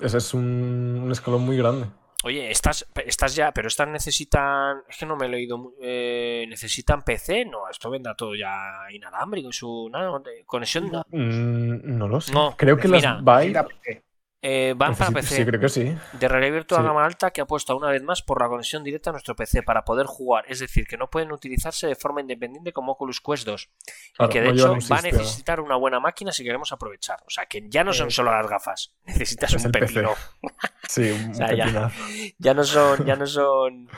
Ese 0.00 0.18
es 0.18 0.34
un, 0.34 1.08
escalón 1.10 1.42
muy 1.42 1.56
grande. 1.56 1.86
Oye, 2.24 2.50
estas, 2.50 2.86
estas 3.04 3.34
ya, 3.34 3.52
pero 3.52 3.68
estas 3.68 3.86
necesitan. 3.86 4.78
Es 4.88 4.96
que 4.96 5.04
no 5.04 5.14
me 5.14 5.26
he 5.26 5.28
leído. 5.28 5.74
Eh, 5.78 6.46
¿Necesitan 6.48 7.02
PC? 7.02 7.44
No, 7.44 7.68
esto 7.70 7.90
vendrá 7.90 8.14
todo 8.14 8.34
ya 8.34 8.86
inalámbrico. 8.90 9.52
Su 9.52 9.90
conexión. 10.46 10.90
No, 10.90 11.04
mm, 11.10 11.98
no 11.98 12.08
lo 12.08 12.22
sé. 12.22 12.32
Creo 12.56 12.78
que 12.78 12.88
las 12.88 13.04
eh, 14.46 14.74
van 14.76 14.94
para 14.94 15.10
PC. 15.10 15.36
Sí, 15.36 15.44
creo 15.46 15.58
que 15.58 15.70
sí. 15.70 15.96
De 16.12 16.28
realidad 16.28 16.52
virtual 16.52 16.84
gama 16.84 17.02
alta 17.02 17.30
que 17.30 17.40
apuesta 17.40 17.74
una 17.74 17.88
vez 17.88 18.02
más 18.02 18.20
por 18.20 18.42
la 18.42 18.46
conexión 18.46 18.84
directa 18.84 19.08
a 19.08 19.12
nuestro 19.12 19.34
PC 19.34 19.62
para 19.62 19.86
poder 19.86 20.04
jugar. 20.04 20.44
Es 20.48 20.58
decir, 20.58 20.86
que 20.86 20.98
no 20.98 21.08
pueden 21.08 21.32
utilizarse 21.32 21.86
de 21.86 21.94
forma 21.94 22.20
independiente 22.20 22.70
como 22.70 22.92
Oculus 22.92 23.22
Quest 23.22 23.46
2. 23.46 23.70
y 24.18 24.28
que 24.28 24.42
de 24.42 24.50
hecho 24.50 24.76
va 24.92 24.98
a 24.98 25.00
necesitar 25.00 25.60
una 25.60 25.76
buena 25.76 25.98
máquina 25.98 26.30
si 26.30 26.44
queremos 26.44 26.72
aprovechar. 26.72 27.22
O 27.26 27.30
sea, 27.30 27.46
que 27.46 27.64
ya 27.70 27.84
no 27.84 27.94
son 27.94 28.10
solo 28.10 28.32
las 28.32 28.46
gafas. 28.46 28.94
Necesitas 29.06 29.54
un 29.54 29.72
pepino. 29.72 30.10
sí, 30.90 31.10
un 31.10 31.32
ya, 32.38 32.52
no 32.52 32.64
son. 32.64 33.06
Ya 33.06 33.16
no 33.16 33.26
son. 33.26 33.88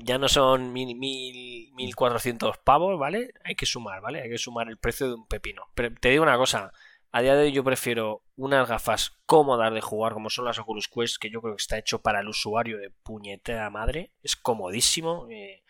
Ya 0.00 0.18
no 0.18 0.28
son 0.28 0.70
mil, 0.74 0.94
mil, 0.96 1.72
1400 1.72 2.58
pavos, 2.58 2.98
¿vale? 2.98 3.32
Hay 3.42 3.54
que 3.54 3.64
sumar, 3.64 4.02
¿vale? 4.02 4.20
Hay 4.20 4.28
que 4.28 4.36
sumar 4.36 4.68
el 4.68 4.76
precio 4.76 5.08
de 5.08 5.14
un 5.14 5.26
pepino. 5.26 5.62
Pero 5.74 5.94
te 5.98 6.10
digo 6.10 6.24
una 6.24 6.36
cosa, 6.36 6.72
a 7.12 7.22
día 7.22 7.34
de 7.34 7.44
hoy 7.44 7.52
yo 7.52 7.64
prefiero 7.64 8.22
unas 8.36 8.68
gafas 8.68 9.18
cómodas 9.26 9.72
de 9.74 9.80
jugar 9.80 10.12
como 10.12 10.30
son 10.30 10.44
las 10.44 10.58
Oculus 10.58 10.88
Quest, 10.88 11.16
que 11.20 11.30
yo 11.30 11.40
creo 11.40 11.54
que 11.54 11.62
está 11.62 11.78
hecho 11.78 12.00
para 12.00 12.20
el 12.20 12.28
usuario 12.28 12.78
de 12.78 12.90
puñetera 12.90 13.68
madre. 13.70 14.12
Es 14.22 14.36
comodísimo 14.36 15.26
eh, 15.30 15.62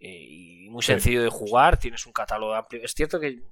eh, 0.00 0.26
y 0.28 0.70
muy 0.70 0.82
sencillo 0.82 1.22
de 1.22 1.28
jugar. 1.28 1.78
Tienes 1.78 2.06
un 2.06 2.12
catálogo 2.12 2.54
amplio. 2.54 2.82
Es 2.82 2.94
cierto 2.94 3.20
que 3.20 3.42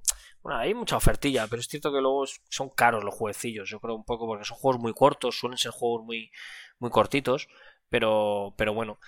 bueno, 0.41 0.59
hay 0.59 0.73
mucha 0.73 0.97
ofertilla, 0.97 1.47
pero 1.47 1.59
es 1.59 1.67
cierto 1.67 1.91
que 1.91 2.01
luego 2.01 2.25
son 2.49 2.69
caros 2.69 3.03
los 3.03 3.13
jueguecillos. 3.13 3.69
Yo 3.69 3.79
creo 3.79 3.95
un 3.95 4.05
poco 4.05 4.25
porque 4.25 4.45
son 4.45 4.57
juegos 4.57 4.81
muy 4.81 4.93
cortos, 4.93 5.37
suelen 5.37 5.57
ser 5.57 5.71
juegos 5.71 6.03
muy, 6.05 6.31
muy 6.79 6.89
cortitos. 6.89 7.47
Pero, 7.89 8.53
pero 8.57 8.73
bueno. 8.73 8.99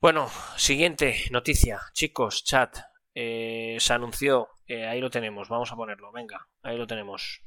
Bueno, 0.00 0.30
siguiente 0.56 1.24
noticia, 1.30 1.80
chicos, 1.92 2.44
chat. 2.44 2.78
Eh, 3.14 3.76
se 3.80 3.92
anunció, 3.92 4.48
eh, 4.66 4.86
ahí 4.86 5.00
lo 5.00 5.10
tenemos, 5.10 5.48
vamos 5.48 5.72
a 5.72 5.76
ponerlo, 5.76 6.12
venga, 6.12 6.48
ahí 6.62 6.76
lo 6.76 6.86
tenemos. 6.86 7.42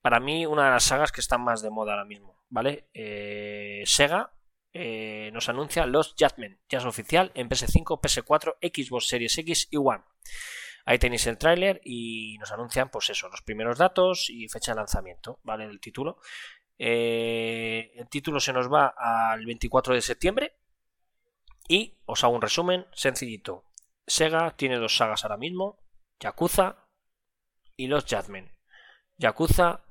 Para 0.00 0.20
mí, 0.20 0.46
una 0.46 0.64
de 0.64 0.70
las 0.70 0.84
sagas 0.84 1.12
que 1.12 1.20
están 1.20 1.42
más 1.42 1.62
de 1.62 1.70
moda 1.70 1.92
ahora 1.92 2.04
mismo, 2.04 2.42
¿vale? 2.48 2.88
Eh, 2.94 3.82
Sega 3.86 4.32
nos 4.74 5.50
anuncia 5.50 5.84
los 5.84 6.14
Judgment, 6.18 6.58
ya 6.68 6.78
es 6.78 6.86
oficial 6.86 7.30
en 7.34 7.48
PS5, 7.48 8.00
PS4, 8.00 8.56
Xbox 8.62 9.06
Series 9.06 9.36
X 9.36 9.68
y 9.70 9.76
One. 9.76 10.02
Ahí 10.86 10.98
tenéis 10.98 11.26
el 11.26 11.36
tráiler 11.36 11.80
y 11.84 12.38
nos 12.38 12.50
anuncian, 12.52 12.88
pues 12.88 13.10
eso, 13.10 13.28
los 13.28 13.42
primeros 13.42 13.76
datos 13.78 14.30
y 14.30 14.48
fecha 14.48 14.72
de 14.72 14.76
lanzamiento, 14.76 15.40
¿vale? 15.42 15.64
El 15.64 15.78
título. 15.78 16.18
el 16.78 18.08
título 18.08 18.40
se 18.40 18.52
nos 18.54 18.72
va 18.72 18.94
al 18.96 19.44
24 19.44 19.94
de 19.94 20.00
septiembre. 20.00 20.56
Y 21.68 21.98
os 22.06 22.24
hago 22.24 22.34
un 22.34 22.42
resumen 22.42 22.86
sencillito. 22.92 23.71
Sega 24.12 24.50
tiene 24.50 24.76
dos 24.76 24.94
sagas 24.94 25.24
ahora 25.24 25.38
mismo, 25.38 25.78
Yakuza 26.20 26.76
y 27.78 27.86
los 27.86 28.04
Jadmen. 28.04 28.52
Yakuza. 29.16 29.84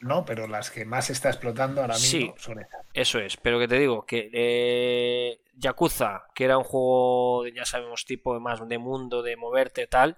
no, 0.00 0.24
pero 0.24 0.48
las 0.48 0.72
que 0.72 0.84
más 0.84 1.06
se 1.06 1.12
está 1.12 1.28
explotando 1.28 1.82
ahora 1.82 1.94
mismo 1.94 2.34
son 2.38 2.58
esas. 2.58 2.86
Eso 2.92 3.20
es, 3.20 3.36
pero 3.36 3.60
que 3.60 3.68
te 3.68 3.78
digo, 3.78 4.04
que 4.04 4.30
eh, 4.32 5.44
Yakuza, 5.54 6.24
que 6.34 6.44
era 6.44 6.58
un 6.58 6.64
juego, 6.64 7.46
ya 7.46 7.64
sabemos, 7.64 8.04
tipo 8.04 8.40
más 8.40 8.66
de 8.68 8.78
mundo, 8.78 9.22
de 9.22 9.36
moverte, 9.36 9.86
tal, 9.86 10.16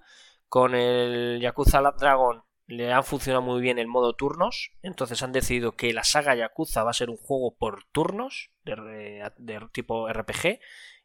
con 0.49 0.73
el 0.73 1.39
Yakuza 1.39 1.81
Dragon 1.99 2.43
le 2.65 2.91
han 2.91 3.03
funcionado 3.03 3.43
muy 3.43 3.61
bien 3.61 3.77
el 3.77 3.87
modo 3.87 4.15
turnos, 4.15 4.71
entonces 4.81 5.21
han 5.21 5.33
decidido 5.33 5.73
que 5.73 5.93
la 5.93 6.03
saga 6.03 6.33
Yakuza 6.33 6.83
va 6.83 6.89
a 6.89 6.95
ser 6.95 7.11
un 7.11 7.17
juego 7.17 7.55
por 7.55 7.83
turnos, 7.91 8.49
de, 8.63 9.29
de 9.37 9.67
tipo 9.71 10.11
RPG, 10.11 10.59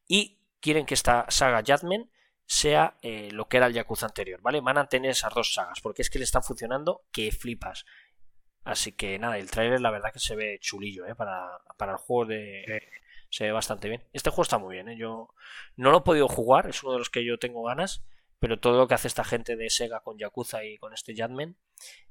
y 0.07 0.41
quieren 0.61 0.87
que 0.87 0.95
esta 0.95 1.27
saga 1.29 1.63
Jadmen 1.63 2.11
sea 2.47 2.97
eh, 3.03 3.30
lo 3.32 3.49
que 3.49 3.57
era 3.59 3.66
el 3.66 3.74
Yakuza 3.74 4.07
anterior, 4.07 4.40
¿vale? 4.40 4.61
Van 4.61 4.78
a 4.78 4.88
tener 4.88 5.11
esas 5.11 5.34
dos 5.34 5.53
sagas, 5.53 5.80
porque 5.80 6.03
es 6.03 6.11
que 6.11 6.18
le 6.18 6.24
están 6.24 6.42
funcionando 6.42 7.05
que 7.12 7.32
flipas. 7.32 7.84
Así 8.64 8.92
que 8.92 9.18
nada, 9.18 9.38
el 9.38 9.51
trailer 9.51 9.80
la 9.80 9.90
verdad 9.90 10.12
que 10.12 10.18
se 10.18 10.34
ve 10.36 10.59
chulillo, 10.61 11.07
¿eh? 11.07 11.14
Para, 11.14 11.59
para 11.76 11.92
el 11.92 11.99
juego 11.99 12.26
de... 12.26 12.82
Se 13.28 13.44
ve 13.44 13.53
bastante 13.53 13.88
bien. 13.88 14.05
Este 14.12 14.30
juego 14.30 14.42
está 14.42 14.59
muy 14.59 14.74
bien, 14.74 14.88
¿eh? 14.88 14.97
Yo 14.97 15.28
no 15.76 15.90
lo 15.90 15.99
he 15.99 16.03
podido 16.03 16.28
jugar, 16.28 16.68
es 16.68 16.82
uno 16.82 16.92
de 16.92 16.99
los 17.01 17.11
que 17.11 17.24
yo 17.24 17.38
tengo 17.38 17.64
ganas, 17.64 18.05
pero 18.38 18.61
todo 18.61 18.78
lo 18.78 18.88
que 18.88 18.94
hace 18.94 19.09
esta 19.09 19.24
gente 19.24 19.57
de 19.57 19.70
Sega 19.70 20.01
con 20.01 20.18
Yakuza 20.18 20.64
y 20.64 20.78
con 20.78 20.92
este 20.92 21.14
Jadmen 21.14 21.57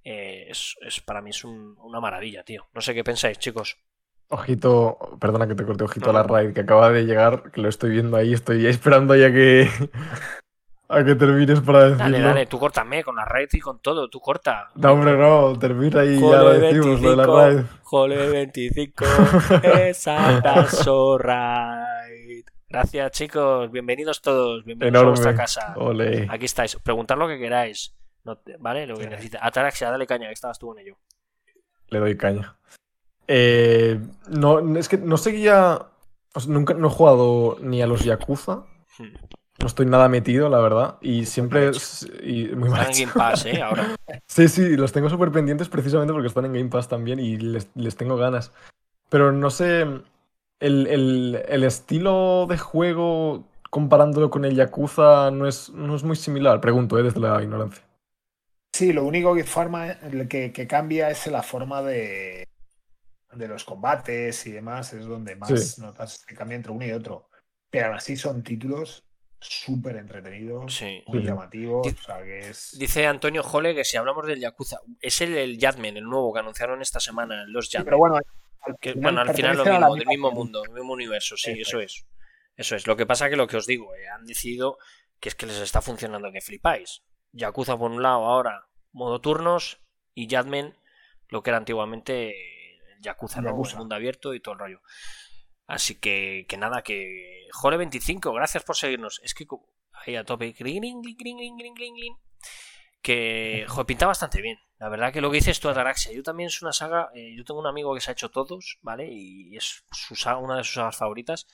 eh, 0.04 0.48
es, 0.50 0.76
para 1.06 1.22
mí 1.22 1.30
es 1.30 1.44
una 1.44 2.00
maravilla, 2.00 2.44
tío. 2.44 2.68
No 2.74 2.82
sé 2.82 2.94
qué 2.94 3.04
pensáis, 3.04 3.40
chicos. 3.40 3.78
Ojito, 4.30 5.18
perdona 5.20 5.48
que 5.48 5.56
te 5.56 5.66
corte, 5.66 5.84
ojito 5.84 6.10
a 6.10 6.14
la 6.14 6.24
raid 6.24 6.54
que 6.54 6.62
acaba 6.62 6.90
de 6.90 7.06
llegar, 7.06 7.52
que 7.52 7.62
lo 7.62 7.70
estoy 7.70 7.92
viendo 7.92 8.18
ahí, 8.18 8.34
estoy 8.34 8.66
esperando 8.66 9.16
ya 9.16 9.32
que. 9.32 9.70
a 10.88 11.04
que 11.04 11.16
termines 11.16 11.62
para 11.62 11.90
decirlo. 11.90 12.04
Dale, 12.04 12.20
dale, 12.22 12.46
tú 12.48 12.60
córtame 12.60 13.04
con 13.04 13.16
la 13.16 13.26
raid 13.26 13.50
y 13.54 13.60
con 13.60 13.80
todo, 13.80 14.10
tú 14.10 14.20
corta. 14.20 14.70
No, 14.76 14.94
hombre, 14.94 15.18
no, 15.18 15.58
termina 15.60 16.04
y 16.06 16.20
ya 16.20 16.42
lo 16.42 16.54
decimos, 16.54 17.02
lo 17.02 17.10
de 17.12 17.16
la 17.16 17.26
raid. 17.26 17.66
Jole 17.84 18.30
25, 18.30 19.06
esa 19.64 20.42
raid. 21.20 22.46
Gracias, 22.68 23.12
chicos, 23.12 23.72
bienvenidos 23.72 24.22
todos, 24.22 24.66
bienvenidos 24.66 25.04
a 25.04 25.08
vuestra 25.08 25.36
casa. 25.36 25.76
Aquí 26.30 26.46
estáis, 26.46 26.76
preguntad 26.78 27.18
lo 27.18 27.28
que 27.28 27.38
queráis, 27.38 27.96
¿vale? 28.60 28.88
Lo 28.88 28.98
que 28.98 29.08
necesites. 29.08 29.40
Ataraxia, 29.42 29.92
dale 29.92 30.08
caña, 30.08 30.28
que 30.28 30.34
estabas 30.34 30.58
tú 30.58 30.74
en 30.74 30.80
ello. 30.80 30.98
Le 31.90 32.00
doy 32.00 32.18
caña. 32.18 32.58
Eh, 33.28 34.00
no, 34.30 34.78
es 34.78 34.90
que 34.90 34.98
no 34.98 35.18
seguía. 35.18 35.88
nunca 36.48 36.74
no 36.74 36.88
he 36.88 36.92
jugado 36.92 37.58
ni 37.62 37.82
a 37.82 37.88
los 37.88 38.04
Yakuza. 38.04 38.64
Hmm. 38.98 39.14
No 39.60 39.68
estoy 39.68 39.86
nada 39.86 40.10
metido, 40.10 40.50
la 40.50 40.60
verdad. 40.60 40.98
Y 41.02 41.26
siempre. 41.26 41.72
Y 42.24 42.48
muy 42.50 42.70
están 42.70 42.92
en 42.92 43.00
Game 43.00 43.14
Pass, 43.14 43.46
¿eh? 43.46 43.62
Ahora. 43.62 43.96
sí, 44.28 44.48
sí, 44.48 44.76
los 44.76 44.92
tengo 44.92 45.10
súper 45.10 45.32
pendientes 45.32 45.70
precisamente 45.70 46.14
porque 46.14 46.28
están 46.28 46.46
en 46.46 46.54
Game 46.54 46.70
Pass 46.70 46.90
también 46.90 47.20
y 47.20 47.38
les, 47.38 47.96
tengo 47.96 48.18
ganas. 48.18 48.52
Pero 49.10 49.32
no 49.32 49.50
sé. 49.50 49.86
El, 50.60 51.64
estilo 51.64 52.48
de 52.50 52.58
juego 52.58 53.44
comparándolo 53.70 54.30
con 54.30 54.46
el 54.46 54.56
Yakuza 54.56 55.30
no 55.32 55.48
es, 55.48 55.70
no 55.72 55.96
es 55.96 56.04
muy 56.04 56.16
similar. 56.16 56.60
Pregunto, 56.60 56.98
¿eh? 56.98 57.04
Desde 57.04 57.20
la 57.20 57.42
ignorancia. 57.42 57.84
Sí, 58.74 58.92
lo 58.92 59.06
único 59.06 59.34
que, 59.36 59.46
forma, 59.46 59.96
que, 60.30 60.52
que 60.52 60.68
cambia 60.68 61.10
es 61.10 61.28
la 61.28 61.44
forma 61.44 61.82
de, 61.82 62.46
de 63.36 63.48
los 63.48 63.64
combates 63.64 64.46
y 64.48 64.52
demás 64.52 64.94
es 64.94 65.06
donde 65.06 65.36
más 65.36 65.80
notas 65.80 66.24
que 66.26 66.36
cambia 66.36 66.56
entre 66.56 66.72
uno 66.72 66.86
y 66.86 66.92
otro. 66.92 67.30
Pero 67.70 67.88
aún 67.88 67.96
así 67.96 68.16
son 68.16 68.44
títulos 68.44 69.06
súper 69.40 69.98
entretenidos, 69.98 70.82
muy 71.08 71.24
llamativos. 71.24 71.88
Dice 72.78 73.06
Antonio 73.06 73.44
Jole 73.44 73.76
que 73.76 73.84
si 73.84 73.98
hablamos 73.98 74.26
del 74.26 74.40
Yakuza, 74.40 74.80
es 75.00 75.22
el, 75.22 75.38
el 75.38 75.58
Yadmen, 75.58 75.98
el 75.98 76.06
nuevo 76.06 76.34
que 76.34 76.40
anunciaron 76.40 76.82
esta 76.82 77.00
semana, 77.00 77.46
los 77.48 77.70
Yadmen. 77.70 77.86
pero 77.86 77.98
bueno, 77.98 78.20
al 78.62 78.78
que, 78.80 78.94
bueno, 78.94 79.22
al 79.22 79.34
final 79.34 79.58
lo 79.58 79.66
mismo, 79.66 79.96
del 79.96 80.08
mismo 80.08 80.32
mundo, 80.32 80.62
del 80.62 80.72
mismo 80.72 80.94
universo, 80.94 81.38
sí, 81.38 81.52
eso, 81.60 81.80
es. 81.80 82.06
Eso 82.56 82.76
es. 82.76 82.88
Lo 82.88 82.96
que 82.96 83.06
pasa 83.06 83.30
que 83.30 83.36
lo 83.36 83.48
que 83.48 83.58
os 83.58 83.68
digo, 83.68 83.94
eh, 83.96 84.08
han 84.08 84.26
decidido 84.26 84.78
que 85.20 85.30
es 85.30 85.36
que 85.36 85.46
les 85.46 85.60
está 85.60 85.82
funcionando 85.82 86.32
que 86.32 86.42
flipáis. 86.42 87.04
Yakuza 87.32 87.78
por 87.78 87.92
un 87.92 88.02
lado 88.02 88.26
ahora, 88.26 88.68
modo 88.92 89.22
turnos, 89.22 89.82
y 90.14 90.28
Yadmen, 90.28 90.76
lo 91.28 91.44
que 91.44 91.50
era 91.50 91.58
antiguamente 91.58 92.34
Yakuza, 93.02 93.42
¿no? 93.42 93.56
Mundo 93.56 93.96
abierto 93.96 94.34
y 94.34 94.40
todo 94.40 94.54
el 94.54 94.60
rollo. 94.60 94.82
Así 95.68 95.96
que, 95.96 96.46
que 96.48 96.58
nada, 96.58 96.82
que. 96.84 97.48
Jole25, 97.62 98.34
gracias 98.34 98.64
por 98.64 98.76
seguirnos. 98.76 99.20
Es 99.24 99.34
que 99.34 99.46
ahí 99.94 100.16
a 100.16 100.24
tope. 100.24 100.54
Que 103.02 103.66
joder, 103.68 103.86
pinta 103.86 104.06
bastante 104.06 104.42
bien. 104.42 104.58
La 104.78 104.90
verdad 104.90 105.14
que 105.14 105.22
lo 105.22 105.32
que 105.32 105.38
dices 105.38 105.60
tú, 105.60 105.70
Ataraxia, 105.70 106.12
yo 106.12 106.22
también 106.22 106.48
es 106.48 106.62
una 106.62 106.74
saga. 106.74 107.10
Eh, 107.16 107.34
yo 107.36 107.44
tengo 107.46 107.60
un 107.60 107.68
amigo 107.68 107.94
que 107.96 108.02
se 108.02 108.12
ha 108.12 108.14
hecho 108.14 108.30
todos, 108.30 108.78
¿vale? 108.82 109.08
Y 109.12 109.56
es 109.56 109.84
su 109.92 110.16
una 110.38 110.58
de 110.58 110.64
sus 110.64 110.76
sagas 110.76 110.98
favoritas. 110.98 111.48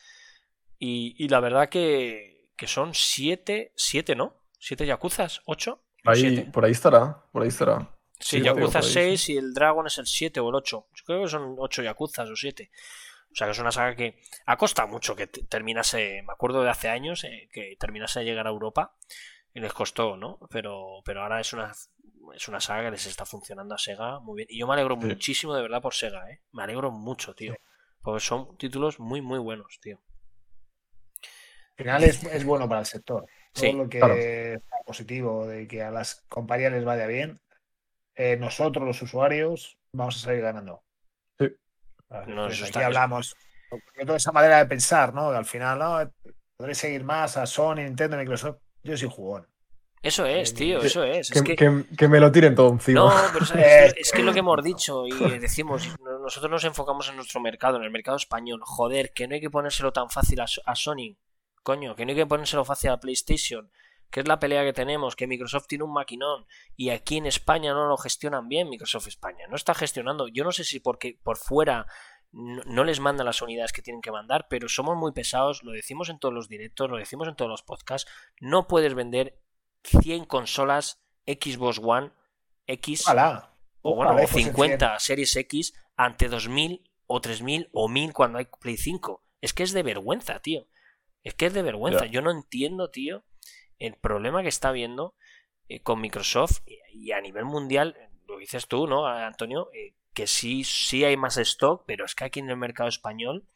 Y, 0.84 1.28
la 1.28 1.40
verdad 1.40 1.70
que, 1.70 2.50
que 2.58 2.66
son 2.66 2.96
siete, 2.96 3.72
siete, 3.76 4.16
¿no? 4.16 4.42
¿Siete 4.58 4.88
Yakuzas? 4.88 5.42
¿Ocho? 5.46 5.84
Ahí, 6.04 6.42
por 6.52 6.66
ahí 6.66 6.72
estará, 6.72 7.24
por 7.32 7.44
ahí 7.44 7.50
estará. 7.50 7.88
Sí, 8.22 8.42
Yakuza 8.42 8.82
6 8.82 9.30
y 9.30 9.38
el 9.38 9.54
Dragon 9.54 9.86
es 9.88 9.98
el 9.98 10.06
7 10.06 10.40
o 10.40 10.50
el 10.50 10.56
8. 10.56 10.88
Yo 10.94 11.04
creo 11.06 11.24
que 11.24 11.30
son 11.30 11.56
8 11.58 11.84
Yakuzas 11.84 12.30
o 12.30 12.36
7. 12.36 12.72
O 13.32 13.36
sea 13.36 13.48
que 13.48 13.52
es 13.52 13.60
una 13.60 13.72
saga 13.72 13.96
que 13.96 14.20
ha 14.46 14.58
costado 14.58 14.88
mucho 14.88 15.16
que 15.16 15.28
terminase, 15.28 16.22
me 16.24 16.34
acuerdo 16.34 16.64
de 16.64 16.70
hace 16.70 16.90
años, 16.90 17.24
eh, 17.24 17.50
que 17.52 17.76
terminase 17.80 18.20
de 18.20 18.26
llegar 18.26 18.46
a 18.46 18.50
Europa 18.50 18.96
y 19.54 19.62
les 19.62 19.74
costó, 19.74 20.18
¿no? 20.18 20.38
Pero, 20.50 21.02
pero 21.06 21.24
ahora 21.24 21.40
es 21.40 21.54
una, 21.54 21.72
es 22.36 22.48
una 22.48 22.60
saga 22.60 22.86
que 22.86 22.92
les 22.92 23.06
está 23.06 23.26
funcionando 23.26 23.74
a 23.76 23.78
Sega 23.78 24.20
muy 24.20 24.38
bien. 24.38 24.48
Y 24.52 24.60
yo 24.60 24.68
me 24.68 24.74
alegro 24.74 24.98
muchísimo 24.98 25.56
de 25.56 25.62
verdad 25.62 25.82
por 25.82 25.94
Sega, 25.94 26.30
¿eh? 26.30 26.42
Me 26.52 26.64
alegro 26.64 26.92
mucho, 26.92 27.34
tío. 27.34 27.56
Porque 28.02 28.20
son 28.20 28.58
títulos 28.58 29.00
muy, 29.00 29.22
muy 29.22 29.40
buenos, 29.40 29.80
tío. 29.82 30.02
Al 31.78 31.86
final 31.86 32.04
es, 32.04 32.46
bueno 32.46 32.68
para 32.68 32.82
el 32.82 32.86
sector. 32.86 33.26
Todo 33.54 33.74
lo 33.74 33.90
que 33.90 34.54
es 34.54 34.62
positivo, 34.86 35.48
de 35.48 35.68
que 35.68 35.82
a 35.82 35.92
las 35.92 36.26
compañías 36.30 36.72
les 36.72 36.84
vaya 36.84 37.08
bien, 37.08 37.42
eh, 38.22 38.38
nosotros 38.38 38.86
los 38.86 39.02
usuarios 39.02 39.80
vamos 39.94 40.16
a 40.18 40.20
salir 40.20 40.42
ganando. 40.42 40.84
Sí. 41.40 41.48
aquí 42.10 42.80
hablamos 42.80 43.36
de 43.98 44.06
toda 44.06 44.18
esa 44.18 44.32
manera 44.32 44.60
de 44.60 44.68
pensar, 44.68 45.12
¿no? 45.12 45.30
al 45.30 45.46
final, 45.46 45.80
¿no? 45.80 46.34
Podré 46.56 46.76
seguir 46.76 47.04
más 47.04 47.36
a 47.38 47.48
Sony, 47.48 47.78
Nintendo, 47.78 48.18
Microsoft. 48.18 48.58
Yo 48.84 48.96
soy 48.96 49.10
jugón. 49.10 49.48
Eso 50.04 50.26
es, 50.26 50.54
tío, 50.54 50.82
eso 50.82 51.04
es. 51.04 51.32
Que, 51.32 52.08
me 52.08 52.20
lo 52.20 52.32
tiren 52.32 52.54
todo 52.54 52.70
encima. 52.70 53.00
No, 53.00 53.14
pero 53.34 53.46
es, 53.46 53.52
es, 53.98 54.12
que 54.12 54.20
es 54.20 54.26
lo 54.26 54.34
que 54.34 54.40
hemos 54.40 54.64
dicho 54.64 55.08
y 55.08 55.40
decimos, 55.40 55.90
nosotros 56.22 56.52
nos 56.52 56.64
enfocamos 56.64 57.10
en 57.10 57.16
nuestro 57.16 57.40
mercado, 57.40 57.78
en 57.78 57.84
el 57.84 57.92
mercado 57.92 58.18
español. 58.18 58.62
Joder, 58.64 59.14
que 59.14 59.28
no 59.28 59.34
hay 59.34 59.42
que 59.42 59.50
ponérselo 59.50 59.94
tan 59.94 60.12
fácil 60.12 60.42
a, 60.42 60.46
a 60.66 60.76
Sony. 60.76 61.18
Coño, 61.64 61.96
que 61.96 62.06
no 62.06 62.12
hay 62.12 62.18
que 62.18 62.26
ponérselo 62.28 62.66
fácil 62.66 62.92
a 62.92 63.00
PlayStation 63.00 63.72
que 64.12 64.20
es 64.20 64.28
la 64.28 64.40
pelea 64.40 64.64
que 64.64 64.74
tenemos, 64.74 65.16
que 65.16 65.26
Microsoft 65.26 65.68
tiene 65.68 65.86
un 65.86 65.94
maquinón 65.94 66.46
y 66.76 66.90
aquí 66.90 67.18
en 67.18 67.26
España 67.26 67.74
no 67.74 67.88
lo 67.88 67.98
gestionan 67.98 68.50
bien, 68.50 68.70
Microsoft 68.70 69.08
España 69.08 69.46
no 69.50 69.56
está 69.56 69.74
gestionando, 69.74 70.28
yo 70.28 70.44
no 70.44 70.52
sé 70.52 70.66
si 70.66 70.80
porque 70.80 71.18
por 71.24 71.38
fuera 71.38 71.88
no, 72.34 72.84
les 72.84 73.00
mandan 73.00 73.26
las 73.26 73.42
unidades 73.42 73.74
que 73.74 73.82
tienen 73.82 74.02
que 74.02 74.12
mandar, 74.12 74.48
pero 74.50 74.70
somos 74.70 74.96
muy 74.96 75.12
pesados, 75.12 75.64
lo 75.64 75.72
decimos 75.72 76.10
en 76.10 76.20
todos 76.20 76.34
los 76.34 76.50
directos, 76.50 76.90
lo 76.90 76.98
decimos 76.98 77.28
en 77.28 77.36
todos 77.36 77.50
los 77.50 77.64
podcasts, 77.64 78.10
no 78.40 78.68
puedes 78.68 78.94
vender 78.94 79.40
100 79.84 80.26
consolas 80.26 81.02
Xbox 81.26 81.80
One 81.84 82.12
X 82.68 83.06
o, 83.84 83.96
bueno, 83.96 84.16
50 84.28 85.00
Series 85.00 85.36
X 85.36 85.74
ante 85.96 86.28
2000 86.28 86.84
o 87.08 87.20
3000 87.20 87.70
o 87.74 87.90
1000 87.90 88.14
cuando 88.14 88.38
hay 88.38 88.48
Play 88.60 88.78
5. 88.78 89.24
Es 89.42 89.54
que 89.54 89.64
es 89.64 89.72
de 89.72 89.82
vergüenza, 89.84 90.40
tío. 90.40 90.68
Es 91.24 91.34
que 91.34 91.48
es 91.48 91.54
de 91.54 91.64
vergüenza. 91.64 92.06
Yo 92.06 92.22
no 92.22 92.32
entiendo, 92.32 92.92
tío, 92.92 93.24
el 93.82 93.96
problema 93.96 94.44
que 94.44 94.50
está 94.50 94.70
habiendo 94.70 95.16
eh, 95.68 95.82
con 95.82 96.00
Microsoft 96.02 96.62
y 96.94 97.12
a 97.12 97.22
nivel 97.22 97.46
mundial, 97.46 97.98
lo 98.28 98.38
dices 98.38 98.68
tú, 98.68 98.88
¿no, 98.88 99.08
Antonio? 99.08 99.70
Eh, 99.74 99.96
que 100.14 100.28
sí, 100.28 100.64
sí 100.64 101.04
hay 101.04 101.18
más 101.18 101.38
stock, 101.38 101.84
pero 101.86 102.06
es 102.06 102.16
que 102.16 102.26
aquí 102.26 102.40
en 102.40 102.50
el 102.50 102.58
mercado 102.58 102.90
español 102.90 103.48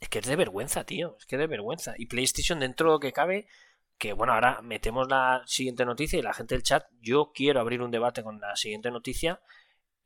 es 0.00 0.08
que 0.08 0.20
es 0.20 0.26
de 0.26 0.36
vergüenza, 0.36 0.84
tío, 0.84 1.16
es 1.18 1.26
que 1.26 1.36
es 1.36 1.40
de 1.40 1.46
vergüenza. 1.46 1.94
Y 1.98 2.06
PlayStation 2.06 2.60
dentro 2.60 2.88
de 2.88 2.92
lo 2.94 3.00
que 3.00 3.12
cabe, 3.12 3.46
que 3.98 4.12
bueno, 4.14 4.32
ahora 4.32 4.62
metemos 4.62 5.08
la 5.08 5.42
siguiente 5.46 5.84
noticia 5.84 6.18
y 6.18 6.22
la 6.22 6.32
gente 6.32 6.54
del 6.54 6.62
chat, 6.62 6.86
yo 7.00 7.32
quiero 7.34 7.60
abrir 7.60 7.82
un 7.82 7.90
debate 7.90 8.22
con 8.22 8.40
la 8.40 8.56
siguiente 8.56 8.90
noticia. 8.90 9.40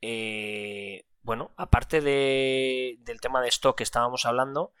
Eh, 0.01 1.05
bueno, 1.21 1.51
aparte 1.57 2.01
de, 2.01 2.97
del 2.99 3.21
tema 3.21 3.41
de 3.41 3.49
stock 3.49 3.77
que 3.77 3.83
estábamos 3.83 4.25
hablando, 4.25 4.73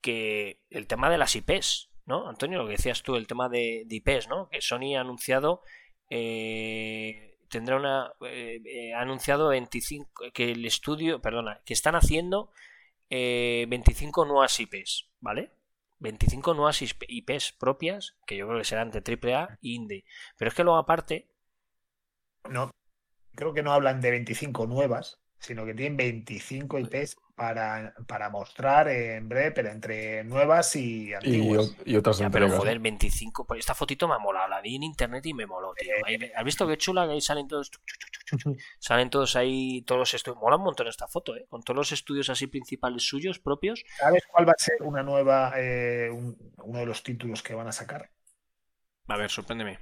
que 0.00 0.60
el 0.70 0.86
tema 0.86 1.10
de 1.10 1.18
las 1.18 1.34
IPs, 1.34 1.90
¿no? 2.06 2.28
Antonio, 2.28 2.58
lo 2.58 2.66
que 2.66 2.72
decías 2.72 3.02
tú, 3.02 3.16
el 3.16 3.26
tema 3.26 3.48
de, 3.48 3.86
IPs, 3.88 4.28
¿no? 4.28 4.48
Que 4.48 4.60
Sony 4.60 4.96
ha 4.96 5.00
anunciado. 5.00 5.62
Eh, 6.10 7.38
tendrá 7.48 7.76
una. 7.76 8.12
Eh, 8.26 8.60
eh, 8.64 8.94
ha 8.94 9.00
anunciado 9.00 9.48
25. 9.48 10.32
Que 10.32 10.52
el 10.52 10.64
estudio. 10.64 11.20
Perdona, 11.20 11.60
que 11.64 11.74
están 11.74 11.94
haciendo 11.94 12.50
25 13.10 14.24
nuevas 14.24 14.58
IPs, 14.58 15.08
¿vale? 15.20 15.52
25 16.00 16.54
nuevas 16.54 16.82
IPs 16.82 17.52
propias, 17.52 18.16
que 18.26 18.36
yo 18.36 18.46
creo 18.46 18.58
que 18.58 18.64
serán 18.64 18.90
de 18.90 19.00
AAA 19.00 19.58
y 19.60 19.74
Indie. 19.76 20.04
Pero 20.36 20.48
es 20.48 20.54
que 20.54 20.64
luego 20.64 20.78
aparte. 20.78 21.28
No. 22.50 22.70
creo 23.34 23.54
que 23.54 23.62
no 23.62 23.72
hablan 23.72 24.00
de 24.00 24.10
25 24.10 24.66
nuevas, 24.66 25.20
sino 25.38 25.64
que 25.64 25.72
tienen 25.72 25.96
25 25.96 26.78
IPs 26.78 27.16
para, 27.34 27.92
para 28.06 28.30
mostrar 28.30 28.88
en 28.88 29.28
breve, 29.28 29.50
pero 29.52 29.68
entre 29.70 30.22
nuevas 30.24 30.76
y 30.76 31.12
antiguas. 31.14 31.74
y 31.84 31.96
otras 31.96 32.18
Ya, 32.18 32.30
pero 32.30 32.48
joder, 32.48 32.78
25. 32.78 33.46
Pues 33.46 33.60
esta 33.60 33.74
fotito 33.74 34.06
me 34.06 34.14
ha 34.14 34.18
molado. 34.18 34.48
La 34.48 34.60
vi 34.60 34.76
en 34.76 34.84
internet 34.84 35.26
y 35.26 35.34
me 35.34 35.46
moló, 35.46 35.74
tío. 35.74 35.92
Ahí- 36.06 36.30
¿Has 36.34 36.44
visto 36.44 36.66
qué 36.66 36.76
chula? 36.76 37.06
Que 37.06 37.12
ahí 37.14 37.20
salen 37.20 37.48
todos. 37.48 37.70
Salen 38.78 39.10
todos 39.10 39.34
ahí, 39.36 39.82
todos 39.82 39.98
los 39.98 40.14
estudios. 40.14 40.40
Mola 40.40 40.56
un 40.56 40.62
montón 40.62 40.86
esta 40.86 41.08
foto, 41.08 41.34
¿eh? 41.36 41.46
Con 41.48 41.62
todos 41.62 41.76
los 41.76 41.92
estudios 41.92 42.30
así 42.30 42.46
principales 42.46 43.02
suyos, 43.06 43.38
propios. 43.40 43.84
¿Sabes 43.98 44.22
cuál 44.30 44.48
va 44.48 44.52
a 44.52 44.58
ser 44.62 44.76
una 44.82 45.02
nueva, 45.02 45.52
eh, 45.56 46.10
un- 46.12 46.36
uno 46.62 46.78
de 46.78 46.86
los 46.86 47.02
títulos 47.02 47.42
que 47.42 47.54
van 47.54 47.66
a 47.68 47.72
sacar? 47.72 48.10
A 49.08 49.16
ver, 49.16 49.30
sorpréndeme. 49.30 49.78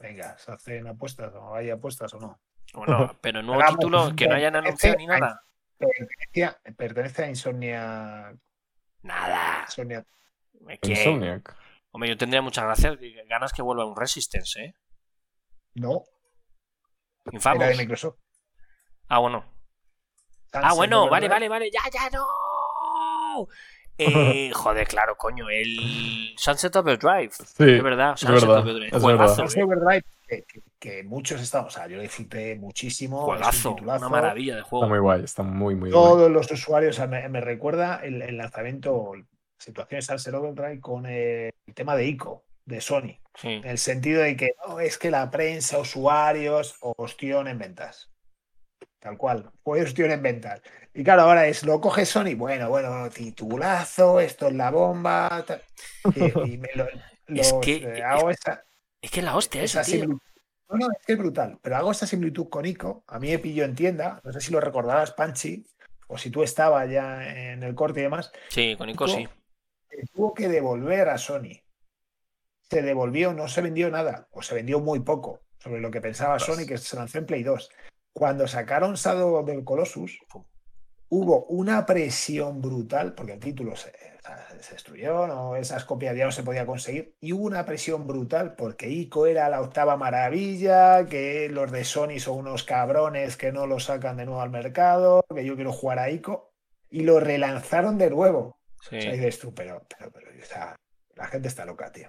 Venga, 0.00 0.38
¿se 0.38 0.52
hacen 0.52 0.86
apuestas 0.86 1.34
o 1.34 1.54
hay 1.54 1.70
apuestas 1.70 2.14
o 2.14 2.20
no? 2.20 2.40
Bueno, 2.74 3.18
pero 3.20 3.42
nuevo 3.42 3.60
Hagamos 3.60 3.78
título 3.80 4.16
que 4.16 4.28
no 4.28 4.36
hayan 4.36 4.54
este 4.54 4.68
anunciado 4.68 4.96
ni 4.98 5.06
nada. 5.06 5.44
Pertenece, 5.78 6.56
pertenece 6.76 7.24
a 7.24 7.28
Insomnia. 7.28 8.36
Nada. 9.02 9.62
Insomnia. 9.66 10.04
¿Qué? 10.82 10.90
Insomniac. 10.90 11.54
Hombre, 11.90 12.10
yo 12.10 12.16
tendría 12.16 12.42
muchas 12.42 12.64
gracias, 12.64 12.98
ganas 13.28 13.52
que 13.52 13.62
vuelva 13.62 13.86
un 13.86 13.96
Resistance, 13.96 14.60
¿eh? 14.60 14.74
No, 15.74 16.04
Infamous. 17.32 17.62
era 17.62 17.70
de 17.70 17.76
Microsoft. 17.76 18.18
Ah, 19.08 19.18
bueno. 19.18 19.44
Ah, 20.52 20.74
bueno, 20.74 21.08
vale, 21.08 21.28
vale, 21.28 21.48
vale. 21.48 21.70
Ya, 21.70 21.80
ya, 21.92 22.10
no. 22.10 23.46
Eh, 24.00 24.52
joder, 24.54 24.86
claro, 24.86 25.16
coño. 25.16 25.50
El 25.50 26.32
Sunset 26.38 26.74
Overdrive. 26.76 27.30
Sí, 27.32 27.64
Es 27.64 27.82
verdad, 27.82 28.14
es 28.14 28.20
Sunset 28.20 28.40
verdad, 28.48 28.62
Overdrive. 28.62 28.96
es 28.96 29.04
verdad. 29.04 29.34
Sunset 29.34 29.58
¿eh? 29.58 29.64
Overdrive, 29.64 30.04
que, 30.78 31.02
muchos 31.04 31.40
estamos, 31.40 31.74
o 31.74 31.78
sea, 31.78 31.88
yo 31.88 31.96
lo 31.96 32.02
disfruté 32.02 32.56
muchísimo. 32.56 33.18
es 33.18 33.22
un 33.22 33.26
Juegazo. 33.36 33.74
titulazo. 33.74 34.06
Una 34.06 34.08
maravilla 34.08 34.54
de 34.54 34.60
Está 34.60 34.70
juego. 34.70 34.88
muy 34.88 34.98
guay, 34.98 35.24
está 35.24 35.42
muy, 35.42 35.74
muy 35.74 35.90
guay. 35.90 36.02
Todos 36.02 36.30
los 36.30 36.50
usuarios, 36.50 36.96
o 36.96 36.98
sea, 36.98 37.06
me, 37.06 37.28
me 37.28 37.40
recuerda 37.40 38.00
el, 38.04 38.22
el 38.22 38.36
lanzamiento, 38.36 39.14
la 39.14 39.24
situación 39.58 39.98
de 39.98 40.02
Sunset 40.02 40.34
Overdrive 40.34 40.80
con 40.80 41.06
el 41.06 41.52
tema 41.74 41.96
de 41.96 42.06
ICO, 42.06 42.44
de 42.64 42.80
Sony. 42.80 43.18
Sí. 43.34 43.48
En 43.48 43.66
el 43.66 43.78
sentido 43.78 44.22
de 44.22 44.36
que 44.36 44.52
no, 44.66 44.80
es 44.80 44.98
que 44.98 45.10
la 45.10 45.30
prensa, 45.30 45.78
usuarios, 45.78 46.76
ostión 46.80 47.48
en 47.48 47.58
ventas. 47.58 48.10
Tal 49.00 49.16
cual, 49.16 49.50
fue 49.62 49.82
ostión 49.82 50.10
en 50.10 50.22
ventas. 50.22 50.60
Y 50.92 51.04
claro, 51.04 51.22
ahora 51.22 51.46
es, 51.46 51.62
lo 51.64 51.80
coge 51.80 52.04
Sony, 52.04 52.34
bueno, 52.36 52.68
bueno, 52.68 53.08
titulazo, 53.10 54.18
esto 54.20 54.48
es 54.48 54.54
la 54.54 54.70
bomba. 54.72 55.44
tal. 55.46 55.62
Y, 56.16 56.52
y 56.54 56.58
me 56.58 56.68
lo, 56.74 56.86
Es 57.28 57.52
que- 57.62 57.76
eh, 57.98 58.02
hago 58.02 58.30
esa, 58.30 58.64
Es 59.00 59.10
que 59.10 59.22
la 59.22 59.36
hostia 59.36 59.62
esa, 59.62 59.82
tío. 59.82 60.18
No, 60.70 60.76
no, 60.76 60.86
es 60.90 61.04
que 61.06 61.12
es 61.12 61.18
brutal, 61.18 61.58
pero 61.62 61.76
hago 61.76 61.90
esa 61.90 62.06
similitud 62.06 62.48
con 62.48 62.66
Ico. 62.66 63.04
A 63.06 63.18
mí 63.18 63.30
me 63.30 63.38
pilló 63.38 63.64
en 63.64 63.74
tienda, 63.74 64.20
no 64.22 64.32
sé 64.32 64.40
si 64.40 64.52
lo 64.52 64.60
recordarás, 64.60 65.12
Panchi, 65.12 65.64
o 66.08 66.18
si 66.18 66.30
tú 66.30 66.42
estabas 66.42 66.90
ya 66.90 67.52
en 67.52 67.62
el 67.62 67.74
corte 67.74 68.00
y 68.00 68.02
demás, 68.02 68.30
Sí, 68.48 68.76
con 68.76 68.90
Ico 68.90 69.08
sí. 69.08 69.26
que 69.88 70.02
tuvo 70.12 70.34
que 70.34 70.48
devolver 70.48 71.08
a 71.08 71.18
Sony. 71.18 71.62
Se 72.70 72.82
devolvió, 72.82 73.32
no 73.32 73.48
se 73.48 73.62
vendió 73.62 73.90
nada, 73.90 74.28
o 74.30 74.42
se 74.42 74.54
vendió 74.54 74.78
muy 74.80 75.00
poco 75.00 75.40
sobre 75.58 75.80
lo 75.80 75.90
que 75.90 76.02
pensaba. 76.02 76.38
Sony, 76.38 76.66
que 76.66 76.76
se 76.76 76.96
lanzó 76.96 77.18
en 77.18 77.26
Play 77.26 77.42
2. 77.42 77.70
Cuando 78.12 78.46
sacaron 78.46 78.94
Shadow 78.94 79.44
del 79.44 79.64
Colossus. 79.64 80.18
Hubo 81.08 81.44
una 81.46 81.86
presión 81.86 82.60
brutal, 82.60 83.14
porque 83.14 83.34
el 83.34 83.40
título 83.40 83.76
se, 83.76 83.92
destruyó, 84.70 85.26
no, 85.26 85.56
esas 85.56 85.84
copias 85.84 86.16
ya 86.16 86.26
no 86.26 86.32
se 86.32 86.42
podía 86.42 86.66
conseguir, 86.66 87.16
y 87.20 87.32
hubo 87.32 87.44
una 87.44 87.64
presión 87.64 88.06
brutal 88.06 88.54
porque 88.56 88.88
ICO 88.88 89.26
era 89.26 89.48
la 89.48 89.60
octava 89.60 89.96
maravilla, 89.96 91.06
que 91.06 91.48
los 91.48 91.70
de 91.70 91.84
Sony 91.84 92.18
son 92.18 92.38
unos 92.38 92.64
cabrones 92.64 93.36
que 93.36 93.52
no 93.52 93.66
lo 93.66 93.80
sacan 93.80 94.16
de 94.16 94.26
nuevo 94.26 94.40
al 94.40 94.50
mercado, 94.50 95.24
que 95.34 95.44
yo 95.44 95.54
quiero 95.54 95.72
jugar 95.72 95.98
a 95.98 96.10
ICO, 96.10 96.52
y 96.90 97.02
lo 97.02 97.20
relanzaron 97.20 97.98
de 97.98 98.10
nuevo. 98.10 98.58
Sí. 98.88 98.98
O 98.98 99.00
sea, 99.02 99.12
dices 99.12 99.38
tú, 99.38 99.54
pero, 99.54 99.86
pero, 99.88 100.10
pero, 100.10 100.30
o 100.30 100.44
sea, 100.44 100.76
la 101.14 101.26
gente 101.26 101.48
está 101.48 101.64
loca, 101.64 101.90
tío. 101.92 102.08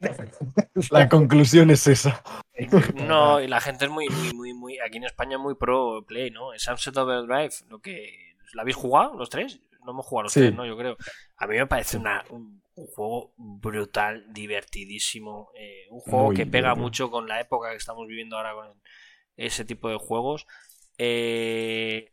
La 0.90 1.08
conclusión 1.08 1.70
es 1.70 1.86
esa. 1.86 2.22
No, 2.94 3.40
y 3.40 3.48
la 3.48 3.60
gente 3.60 3.86
es 3.86 3.90
muy, 3.90 4.08
muy, 4.08 4.32
muy, 4.32 4.54
muy. 4.54 4.78
Aquí 4.78 4.98
en 4.98 5.04
España 5.04 5.36
es 5.36 5.42
muy 5.42 5.54
pro 5.54 6.04
play, 6.06 6.30
¿no? 6.30 6.52
El 6.52 6.60
Sunset 6.60 6.96
Overdrive, 6.96 7.54
lo 7.68 7.80
que. 7.80 8.23
¿La 8.54 8.62
habéis 8.62 8.76
jugado 8.76 9.14
los 9.16 9.28
tres? 9.30 9.60
No 9.84 9.92
hemos 9.92 10.06
jugado 10.06 10.24
los 10.24 10.32
Sí. 10.32 10.40
tres, 10.40 10.54
¿no? 10.54 10.64
Yo 10.66 10.76
creo. 10.76 10.96
A 11.36 11.46
mí 11.46 11.56
me 11.56 11.66
parece 11.66 11.96
una, 11.98 12.24
un, 12.30 12.62
un 12.74 12.86
juego 12.86 13.34
brutal, 13.36 14.32
divertidísimo. 14.32 15.50
eh, 15.54 15.86
un 15.90 16.00
juego 16.00 16.26
Muy 16.26 16.36
que 16.36 16.46
pega 16.46 16.74
mucho 16.74 17.10
con 17.10 17.26
la 17.28 17.40
época 17.40 17.70
que 17.70 17.76
estamos 17.76 18.06
viviendo 18.08 18.36
ahora 18.36 18.54
con 18.54 18.80
ese 19.36 19.64
tipo 19.64 19.88
de 19.90 19.96
juegos. 19.96 20.46
Eh, 20.96 22.12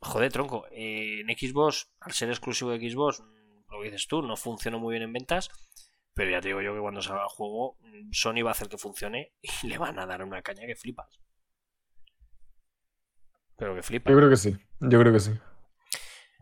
joder, 0.00 0.32
tronco. 0.32 0.66
eh, 0.72 1.20
en 1.20 1.28
Xbox, 1.36 1.92
al 2.00 2.12
ser 2.12 2.28
exclusivo 2.30 2.70
de 2.70 2.90
Xbox, 2.90 3.22
lo 3.70 3.78
que 3.78 3.84
dices 3.84 4.06
tú, 4.08 4.22
no 4.22 4.36
funcionó 4.36 4.78
muy 4.80 4.92
bien 4.92 5.04
en 5.04 5.12
ventas. 5.12 5.48
Pero 6.12 6.30
ya 6.32 6.40
te 6.40 6.48
digo 6.48 6.60
yo 6.60 6.74
que 6.74 6.80
cuando 6.80 7.02
salga 7.02 7.22
el 7.22 7.28
juego, 7.28 7.78
Sony 8.10 8.42
va 8.42 8.50
a 8.50 8.52
hacer 8.52 8.68
que 8.68 8.78
funcione 8.78 9.32
y 9.62 9.68
le 9.68 9.78
van 9.78 9.98
a 9.98 10.06
dar 10.06 10.24
una 10.24 10.42
caña 10.42 10.66
que 10.66 10.74
flipas. 10.74 11.20
Pero 13.56 13.74
que 13.74 13.82
flipas. 13.82 14.10
Yo 14.10 14.16
creo 14.16 14.30
que 14.30 14.36
sí, 14.36 14.56
yo 14.80 15.00
creo 15.00 15.12
que 15.12 15.20
sí. 15.20 15.32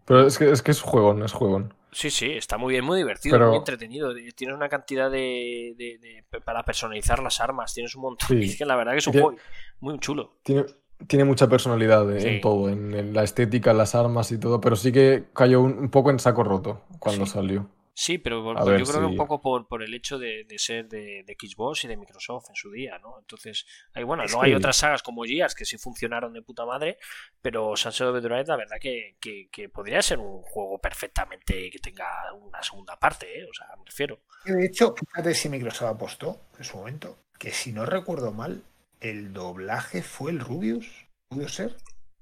Pero 0.09 0.27
es 0.27 0.39
que 0.39 0.51
es, 0.51 0.63
que 0.63 0.71
es 0.73 0.81
juegón, 0.81 1.23
es 1.23 1.33
juegón. 1.33 1.75
Sí, 1.93 2.11
sí, 2.11 2.31
está 2.33 2.59
muy 2.59 2.73
bien, 2.75 2.85
muy 2.85 2.99
divertido, 2.99 3.35
Pero- 3.37 3.49
muy 3.49 3.59
entretenido. 3.59 4.13
Tienes 4.35 4.57
una 4.57 4.69
cantidad 4.69 5.11
de, 5.11 5.75
de- 5.77 5.99
de- 5.99 6.41
para 6.41 6.63
personalizar 6.65 7.23
las 7.23 7.41
armas, 7.41 7.73
tienes 7.75 7.95
un 7.95 8.03
montón. 8.03 8.29
Sí. 8.29 8.35
Es 8.45 8.57
que 8.59 8.67
la 8.67 8.77
verdad 8.77 8.93
que 8.93 8.99
es 8.99 9.07
un 9.07 9.13
Tiene- 9.13 9.25
juego 9.27 9.41
muy 9.81 9.99
chulo. 10.01 10.33
Tiene, 10.43 10.65
tiene 11.07 11.25
mucha 11.25 11.49
personalidad 11.49 12.11
en, 12.13 12.21
Sí. 12.21 12.41
todo, 12.43 12.69
en, 12.69 12.95
en 12.95 13.15
la 13.15 13.23
estética, 13.23 13.73
las 13.73 13.95
armas 13.95 14.33
y 14.33 14.39
todo, 14.41 14.61
pero 14.61 14.77
sí 14.77 14.91
que 14.93 15.27
cayó 15.33 15.61
un, 15.61 15.79
un 15.79 15.91
poco 15.91 16.11
en 16.11 16.19
saco 16.19 16.43
roto 16.43 16.83
cuando 16.99 17.25
Sí. 17.27 17.33
salió. 17.33 17.69
Sí, 18.01 18.17
pero 18.19 18.45
por- 18.45 18.57
yo 18.79 18.85
creo 18.87 19.01
que 19.01 19.07
un 19.07 19.17
poco 19.17 19.41
por, 19.41 19.67
por 19.67 19.83
el 19.83 19.93
hecho 19.93 20.21
de, 20.21 20.45
de 20.45 20.57
ser 20.61 20.89
de, 20.89 21.25
de 21.27 21.37
Xbox 21.37 21.83
y 21.83 21.89
de 21.89 21.97
Microsoft 21.97 22.49
en 22.49 22.55
su 22.55 22.71
día, 22.71 22.97
¿no? 23.01 23.19
Entonces, 23.19 23.67
hay, 23.93 24.05
bueno, 24.05 24.23
Es 24.23 24.33
no 24.33 24.41
hay 24.41 24.55
otras 24.55 24.77
sagas 24.77 25.03
como 25.03 25.25
Gears 25.25 25.57
que 25.57 25.65
sí 25.65 25.79
funcionaron 25.79 26.33
de 26.33 26.41
puta 26.43 26.65
madre, 26.65 26.99
pero 27.43 27.75
Sunset 27.77 28.07
Overdrive, 28.07 28.45
la 28.47 28.55
verdad 28.57 28.77
que, 28.81 29.17
que, 29.21 29.49
que 29.51 29.69
podría 29.69 30.01
ser 30.01 30.21
un 30.21 30.43
juego 30.43 30.79
perfectamente 30.79 31.71
que 31.71 31.79
tenga 31.81 32.07
una 32.35 32.63
segunda 32.63 32.97
parte, 32.97 33.41
¿eh? 33.41 33.45
O 33.51 33.53
sea, 33.53 33.67
me 33.77 33.85
refiero. 33.85 34.21
De 34.45 34.65
hecho, 34.67 34.95
fíjate 34.97 35.35
si 35.35 35.49
Microsoft 35.49 35.91
apostó 35.91 36.41
en 36.57 36.63
su 36.63 36.77
momento, 36.77 37.19
que 37.37 37.51
si 37.51 37.73
no 37.73 37.85
recuerdo 37.85 38.31
mal, 38.31 38.63
el 39.01 39.33
doblaje 39.33 40.03
fue 40.03 40.31
el 40.31 40.39
Rubius, 40.39 40.87
¿pudo 41.29 41.49
ser? 41.49 41.75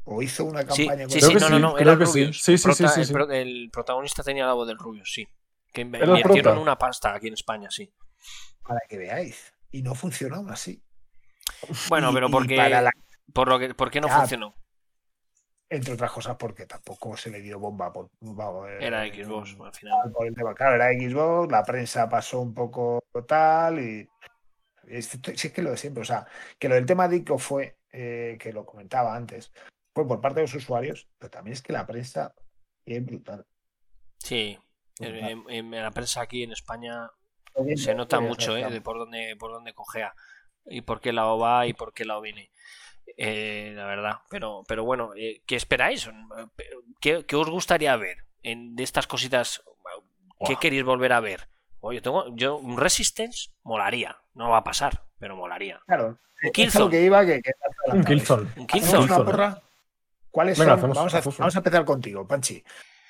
¿O 0.05 0.22
hizo 0.22 0.45
una 0.47 0.64
campaña 0.64 1.07
sí, 1.07 1.18
Creo 1.18 1.29
sí, 1.29 1.35
no, 1.35 1.41
sí, 1.41 1.53
no, 1.53 1.59
no, 1.59 1.74
creo 1.74 1.93
era 1.93 1.99
que 1.99 2.07
sí. 2.07 2.20
Rubius. 2.20 2.41
Sí, 2.43 2.57
sí, 2.57 2.64
Prota- 2.66 2.95
el 3.01 3.05
sí. 3.05 3.12
pro- 3.12 3.31
El, 3.31 3.70
protagonista 3.70 4.22
tenía 4.22 4.47
la 4.47 4.55
voz 4.55 4.66
del 4.68 4.79
Rubius, 4.79 5.12
sí. 5.12 5.29
Que 5.85 6.05
invirtieron 6.05 6.59
una 6.59 6.77
pasta 6.79 7.14
aquí 7.14 7.29
en 7.29 7.35
España, 7.35 7.70
sí. 7.70 7.93
para 8.62 8.81
que 8.89 8.99
veáis? 8.99 9.53
Y 9.70 9.83
no 9.83 9.95
funcionó 9.95 10.37
aún 10.37 10.51
así. 10.51 10.83
Bueno, 11.89 12.11
Y- 12.11 12.14
pero 12.14 12.31
porque. 12.31 12.57
la- 12.57 12.91
Por, 13.33 13.49
lo 13.49 13.59
que, 13.59 13.74
¿Por 13.74 13.91
qué 13.91 14.01
no 14.01 14.09
Ya, 14.09 14.18
funcionó? 14.20 14.55
entre 15.68 15.95
otras 15.95 16.12
cosas, 16.12 16.37
porque 16.37 16.64
tampoco 16.66 17.16
se 17.16 17.29
le 17.31 17.41
dio 17.41 17.59
bomba 17.59 17.93
por, 17.93 18.09
vamos, 18.20 18.68
eh, 18.68 18.79
Era 18.81 19.05
Xbox, 19.07 19.57
al 19.61 19.74
final. 19.74 20.12
por 20.12 20.27
el 20.27 20.35
tema. 20.35 20.55
Claro, 20.55 20.77
era 20.77 20.87
Xbox, 20.93 21.51
la 21.51 21.62
prensa 21.64 22.09
pasó 22.09 22.41
un 22.41 22.55
poco 22.55 23.03
tal 23.27 23.81
y. 23.81 24.09
es- 24.89 25.07
Sí, 25.09 25.20
es 25.49 25.53
que 25.53 25.62
lo 25.62 25.70
de 25.72 25.77
siempre, 25.77 26.03
o 26.03 26.05
sea, 26.07 26.27
que 26.59 26.68
lo 26.68 26.77
del 26.77 26.87
tema 26.87 27.09
de 27.09 27.16
ICO 27.16 27.39
fue, 27.39 27.77
eh, 27.93 28.37
que 28.41 28.53
lo 28.53 28.64
comentaba 28.64 29.14
antes, 29.16 29.53
fue 29.95 30.07
por 30.07 30.20
parte 30.20 30.37
de 30.41 30.43
los 30.47 30.55
usuarios, 30.55 31.09
pero 31.18 31.31
también 31.31 31.53
es 31.55 31.62
que 31.62 31.72
la 31.72 31.87
prensa 31.87 32.33
es 32.85 33.05
brutal. 33.05 33.45
Sí. 34.18 34.59
En, 35.01 35.13
brutal. 35.13 35.31
en- 35.55 35.75
en 35.75 35.83
la 35.83 35.91
prensa 35.91 36.21
aquí 36.23 36.43
en 36.43 36.53
España 36.53 37.11
se 37.77 37.95
nota 37.95 38.19
bien, 38.19 38.29
mucho, 38.29 38.57
¿eh? 38.57 38.71
De 38.71 38.81
por 38.81 38.99
dónde, 38.99 39.37
por 39.39 39.51
dónde 39.53 39.73
cojea. 39.75 40.15
Y 40.67 40.81
por 40.83 41.01
qué 41.01 41.13
lado 41.13 41.39
va 41.39 41.67
y 41.67 41.73
por 41.73 41.93
qué 41.95 42.05
lado 42.05 42.21
viene. 42.21 42.51
Eh, 43.17 43.73
la 43.77 43.87
verdad. 43.87 44.17
Pero, 44.31 44.63
pero 44.67 44.85
bueno, 44.85 45.13
eh, 45.17 45.43
¿qué 45.47 45.57
esperáis? 45.57 46.11
¿Qué, 47.01 47.25
qué 47.25 47.37
os 47.37 47.49
gustaría 47.49 47.97
ver 47.97 48.25
en, 48.43 48.75
de 48.77 48.83
estas 48.83 49.07
cositas? 49.07 49.63
¿Qué 50.47 50.57
queréis 50.57 50.85
volver 50.85 51.13
a 51.13 51.21
ver? 51.21 51.49
Oye, 51.81 52.01
tengo, 52.01 52.35
yo, 52.35 52.57
un 52.57 52.77
Resistance 52.79 53.51
molaría. 53.63 54.17
No 54.35 54.51
va 54.51 54.59
a 54.59 54.65
pasar, 54.65 55.05
pero 55.19 55.37
molaría. 55.37 55.81
Claro, 55.87 56.19
Un 56.43 56.51
Killzone. 56.53 56.91
que 56.91 57.03
iba 57.05 57.25
que, 57.25 57.41
que 57.41 57.53
Un 57.93 58.05
Killzone. 58.05 58.43
Un 58.43 58.49
¿Hacemos 58.49 58.69
Killzone. 58.69 59.05
una 59.05 59.17
porra? 59.25 59.63
¿Cuáles 60.31 60.59
Venga, 60.59 60.73
son? 60.73 60.79
hacemos- 60.81 60.97
vamos, 60.97 61.15
a, 61.15 61.19
hacemos 61.19 61.39
una. 61.39 61.45
vamos 61.45 61.57
a 61.57 61.59
empezar 61.61 61.85
contigo, 61.87 62.27
Panchi. 62.27 62.63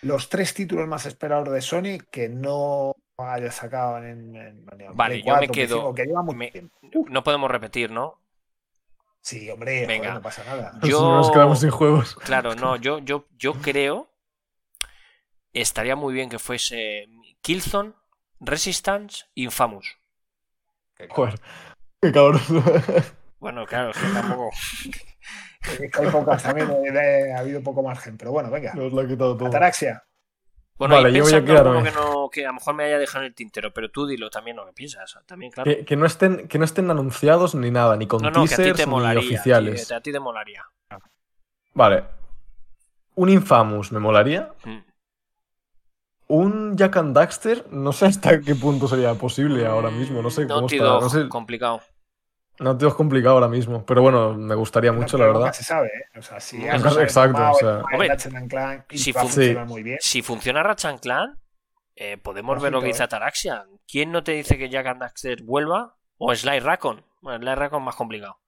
Los 0.03 0.29
tres 0.29 0.55
títulos 0.55 0.87
más 0.87 1.07
esperados 1.07 1.51
de 1.53 1.61
Sony 1.63 1.99
que 2.11 2.29
no 2.29 2.95
haya 3.19 3.51
sacado 3.51 3.99
en, 3.99 4.37
en- 4.37 4.67
en 4.79 4.97
Vale, 4.97 5.15
Play 5.15 5.23
yo 5.23 5.27
me 5.27 5.39
4, 5.47 5.53
Play 5.53 5.67
quedo- 5.67 5.77
5, 5.79 5.95
que 5.95 6.05
lleva 6.05 6.23
mucho 6.23 6.37
me- 6.37 6.51
tiempo. 6.51 6.77
No 7.09 7.25
podemos 7.25 7.51
repetir, 7.51 7.91
¿no? 7.91 8.21
Sí, 9.23 9.51
hombre, 9.51 9.85
joder, 9.85 9.89
Venga. 9.89 10.15
no 10.15 10.23
pasa 10.23 10.45
nada. 10.45 10.79
Si 10.83 10.91
Yo- 10.91 11.01
no 11.01 11.17
nos 11.17 11.31
quedamos 11.31 11.61
sin 11.61 11.71
juegos. 11.71 12.15
Claro, 12.17 12.55
no, 12.55 12.77
yo, 12.77 12.99
yo, 13.01 13.27
yo 13.39 13.55
creo 13.55 14.09
estaría 15.53 15.97
muy 15.97 16.13
bien 16.15 16.29
que 16.29 16.39
fuese 16.39 17.07
Killzone, 17.41 17.95
Resistance, 18.41 19.25
Infamous. 19.35 19.97
Joder, 21.09 21.41
qué 22.01 22.13
cabrón. 22.13 22.41
Bueno, 23.39 23.67
claro, 23.67 23.91
es 23.91 23.97
que 23.99 24.09
tampoco. 24.09 24.51
Hay 25.99 26.11
pocas 26.11 26.43
también, 26.43 26.69
eh, 26.95 27.33
ha 27.35 27.41
habido 27.41 27.63
poco 27.63 27.83
margen. 27.83 28.17
Pero 28.17 28.33
bueno, 28.33 28.51
venga. 28.51 28.73
Nos 28.75 28.93
lo 28.93 29.01
ha 29.01 29.07
quitado 29.07 29.37
todo. 29.37 29.49
Ataraxia. 29.49 30.05
Bueno, 30.79 30.97
Vale, 30.97 31.11
yo 31.13 31.25
voy 31.25 31.33
a 31.33 31.43
quedarme. 31.45 31.83
que, 31.85 31.91
no, 31.93 32.29
que 32.31 32.45
a 32.45 32.49
lo 32.49 32.55
mejor 32.55 32.75
me 32.75 32.85
haya 32.85 32.99
dejado 32.99 33.25
en 33.25 33.29
el 33.29 33.35
tintero, 33.35 33.73
pero 33.73 33.91
tú 33.91 34.07
dilo 34.07 34.29
también 34.29 34.57
lo 34.59 34.67
que 34.67 34.73
piensas. 34.75 35.19
También, 35.25 35.51
claro. 35.51 35.71
Que, 35.71 35.87
que 35.87 35.97
no 35.97 36.05
estén, 36.05 36.49
que 36.49 36.59
no 36.59 36.67
estén 36.67 36.91
anunciados 36.91 37.55
ni 37.55 37.71
nada, 37.71 37.97
ni 37.97 38.07
con 38.07 38.21
no, 38.21 38.31
no, 38.31 38.45
que 38.45 38.53
a 38.53 38.57
ti 38.57 38.57
teasers 38.57 38.77
te 38.77 38.85
ni 38.85 38.91
molaría. 38.91 39.21
oficiales. 39.21 39.89
tío, 39.89 39.97
a 39.97 40.01
ti 40.01 40.13
te 40.13 40.21
molaría. 40.21 40.67
Vale. 41.73 42.05
Un 43.15 43.31
Infamous 43.31 43.91
me 43.93 44.01
molaría. 44.01 44.53
Mm. 44.65 44.79
Un 46.29 46.77
Jack 46.77 46.97
and 46.97 47.15
Daxter, 47.17 47.67
no 47.71 47.93
sé 47.93 48.07
hasta 48.07 48.41
qué 48.41 48.55
punto 48.55 48.89
sería 48.89 49.15
posible 49.15 49.65
ahora 49.65 49.91
mismo. 49.91 50.21
No 50.21 50.29
sé 50.29 50.47
cómo 50.47 50.61
Naughty 50.61 50.77
está. 50.77 51.01
No 51.01 51.09
sé, 51.09 51.29
complicado. 51.29 51.81
No 52.61 52.77
te 52.77 52.87
es 52.87 52.95
complicado 52.95 53.35
ahora 53.35 53.49
mismo. 53.49 53.85
Pero 53.85 54.03
bueno, 54.03 54.35
me 54.35 54.55
gustaría 54.55 54.93
mucho, 54.93 55.19
la 55.19 55.27
verdad. 55.27 55.53
Se 55.53 55.65
sabe, 55.65 55.89
¿eh? 55.89 56.19
O 56.19 56.23
sea, 56.23 56.41
si 56.41 56.59
usado 56.59 56.99
el 56.99 57.05
exacto, 57.05 57.51
o 57.51 57.55
sea- 57.55 57.83
Hombre, 57.93 58.09
Clank, 58.49 58.85
si 58.91 59.13
fun- 59.13 59.23
funcionar 59.23 59.67
muy 59.67 59.83
bien. 59.83 59.99
Si 60.01 60.23
funciona 60.23 60.63
Ratchet 60.63 61.01
Clan, 61.01 61.39
eh, 61.95 62.17
podemos 62.19 62.61
ver 62.63 62.73
lo 62.73 62.81
que 62.81 62.89
dice 62.89 63.03
eh. 63.03 63.07
Ataraxia. 63.07 63.67
¿Quién 63.91 64.13
no 64.13 64.23
te 64.23 64.33
dice 64.33 64.59
que 64.59 64.69
Jack 64.69 64.87
and 64.87 65.01
Daxter 65.01 65.43
vuelva? 65.43 65.97
O 66.19 66.35
Sly 66.35 66.61
Raccoon. 66.61 67.05
Bueno, 67.23 67.39
Sly 67.39 67.55
Raccoon 67.55 67.83
más 67.83 67.95
complicado. 67.97 68.39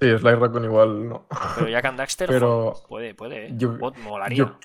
Sí, 0.00 0.18
Sly 0.18 0.34
Raccoon 0.34 0.64
igual 0.64 1.08
no. 1.08 1.26
Pero 1.56 1.68
Jack 1.68 1.84
and 1.84 1.98
Daxter 1.98 2.28
Pero 2.28 2.74
puede, 2.88 3.14
puede. 3.14 3.46
¿eh? 3.46 3.50
yo- 3.56 3.78
Bot- 3.78 3.96
molaría. 3.98 4.38
Yo 4.38 4.58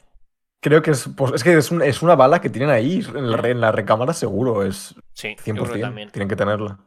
creo 0.62 0.82
que 0.82 0.92
es, 0.92 1.08
pues, 1.16 1.34
es 1.34 1.44
que 1.44 1.56
es, 1.58 1.72
un- 1.72 1.82
es 1.84 2.02
una 2.02 2.16
bala 2.16 2.42
que 2.42 2.50
tienen 2.50 2.70
ahí 2.70 3.06
en 3.16 3.32
la, 3.32 3.38
re- 3.38 3.52
en 3.52 3.62
la 3.62 3.72
recámara 3.72 4.14
seguro, 4.14 4.64
es 4.64 4.96
sí, 5.14 5.36
yo 5.46 5.54
100%. 5.54 5.64
creo 5.64 5.74
que 5.76 5.80
también. 5.82 6.10
Tienen 6.12 6.28
que 6.28 6.36
tenerla. 6.36 6.80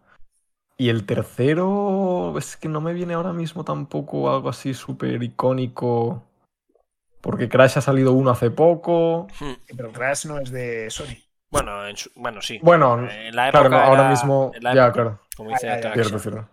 Y 0.78 0.88
el 0.88 1.06
tercero, 1.06 2.34
es 2.38 2.56
que 2.56 2.68
no 2.68 2.80
me 2.80 2.92
viene 2.92 3.14
ahora 3.14 3.32
mismo 3.32 3.64
tampoco 3.64 4.32
algo 4.32 4.48
así 4.48 4.74
súper 4.74 5.22
icónico. 5.22 6.24
Porque 7.20 7.48
Crash 7.48 7.78
ha 7.78 7.80
salido 7.80 8.12
uno 8.12 8.30
hace 8.30 8.50
poco. 8.50 9.28
Hmm. 9.38 9.52
Pero 9.76 9.92
Crash 9.92 10.26
no 10.26 10.38
es 10.38 10.50
de 10.50 10.90
Sony. 10.90 11.16
Bueno, 11.50 11.86
en 11.86 11.96
su- 11.96 12.10
bueno, 12.16 12.40
sí. 12.42 12.58
Bueno, 12.62 13.06
Eh, 13.08 13.28
en 13.28 13.36
la 13.36 13.48
época 13.50 13.68
claro, 13.68 13.84
no, 13.84 13.90
ahora 13.90 14.00
era- 14.02 14.10
mismo. 14.10 14.50
en 14.54 14.62
la 14.64 14.74
Ya, 14.74 14.82
época, 14.86 14.92
claro. 15.02 15.20
Como 15.36 15.50
dice 15.50 15.68
Ah, 15.68 15.74
ya, 15.76 15.80
ya. 15.82 15.88
Ataraxia. 15.90 16.04
Cierto, 16.04 16.18
cierto. 16.30 16.48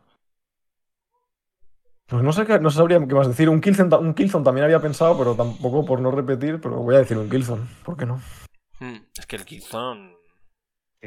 Pues 2.08 2.24
no 2.24 2.34
sé, 2.34 2.46
qué, 2.46 2.60
no 2.60 2.70
sabría 2.72 3.00
qué 3.08 3.16
más 3.16 3.28
decir. 3.28 3.50
Un 3.50 3.62
Killzone, 3.62 3.96
un 3.98 4.14
Killzone 4.14 4.44
también 4.44 4.66
había 4.66 4.80
pensado, 4.82 5.18
pero 5.18 5.36
tampoco 5.36 5.86
por 5.86 6.02
no 6.02 6.12
repetir, 6.12 6.60
pero 6.60 6.78
voy 6.78 6.96
a 6.96 7.00
decir 7.00 7.18
un 7.18 7.30
Killzone. 7.30 7.64
¿Por 7.84 7.98
qué 7.98 8.06
no? 8.06 8.20
Hmm, 8.80 8.98
Es 9.18 9.26
que 9.26 9.36
el 9.36 9.46
Killzone. 9.46 10.16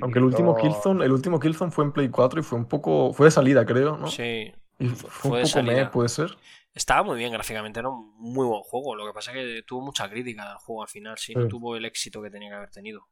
Aunque 0.00 0.18
el 0.18 0.24
último 0.24 0.56
Killzone, 0.56 1.04
el 1.04 1.12
último 1.12 1.38
Killzone 1.38 1.70
fue 1.70 1.84
en 1.84 1.92
Play 1.92 2.08
4 2.08 2.40
y 2.40 2.42
fue 2.42 2.58
un 2.58 2.66
poco. 2.66 3.12
Fue 3.12 3.26
de 3.26 3.30
salida, 3.30 3.66
creo, 3.66 3.96
¿no? 3.98 4.06
Sí. 4.06 4.52
Y 4.78 4.88
fue- 4.88 5.10
fue, 5.10 5.10
fue 5.10 5.38
de 5.38 5.44
un 5.44 5.50
poco 5.50 5.62
meh, 5.62 5.72
salida. 5.74 5.90
puede 5.90 6.08
ser. 6.08 6.36
Estaba 6.74 7.02
muy 7.02 7.18
bien 7.18 7.32
gráficamente, 7.32 7.80
era 7.80 7.90
un 7.90 8.14
muy 8.16 8.46
buen 8.46 8.62
juego. 8.62 8.96
Lo 8.96 9.06
que 9.06 9.12
pasa 9.12 9.32
es 9.32 9.36
que 9.36 9.62
tuvo 9.64 9.82
mucha 9.82 10.08
crítica 10.08 10.52
al 10.52 10.56
juego 10.58 10.82
al 10.82 10.88
final, 10.88 11.18
sí, 11.18 11.34
no 11.34 11.46
tuvo 11.46 11.76
el 11.76 11.84
éxito 11.84 12.22
que 12.22 12.30
tenía 12.30 12.48
que 12.48 12.54
haber 12.56 12.70
tenido. 12.70 13.06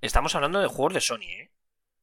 Estamos 0.00 0.34
hablando 0.34 0.60
de 0.60 0.66
juegos 0.68 0.94
de 0.94 1.00
Sony, 1.00 1.22
¿eh? 1.24 1.50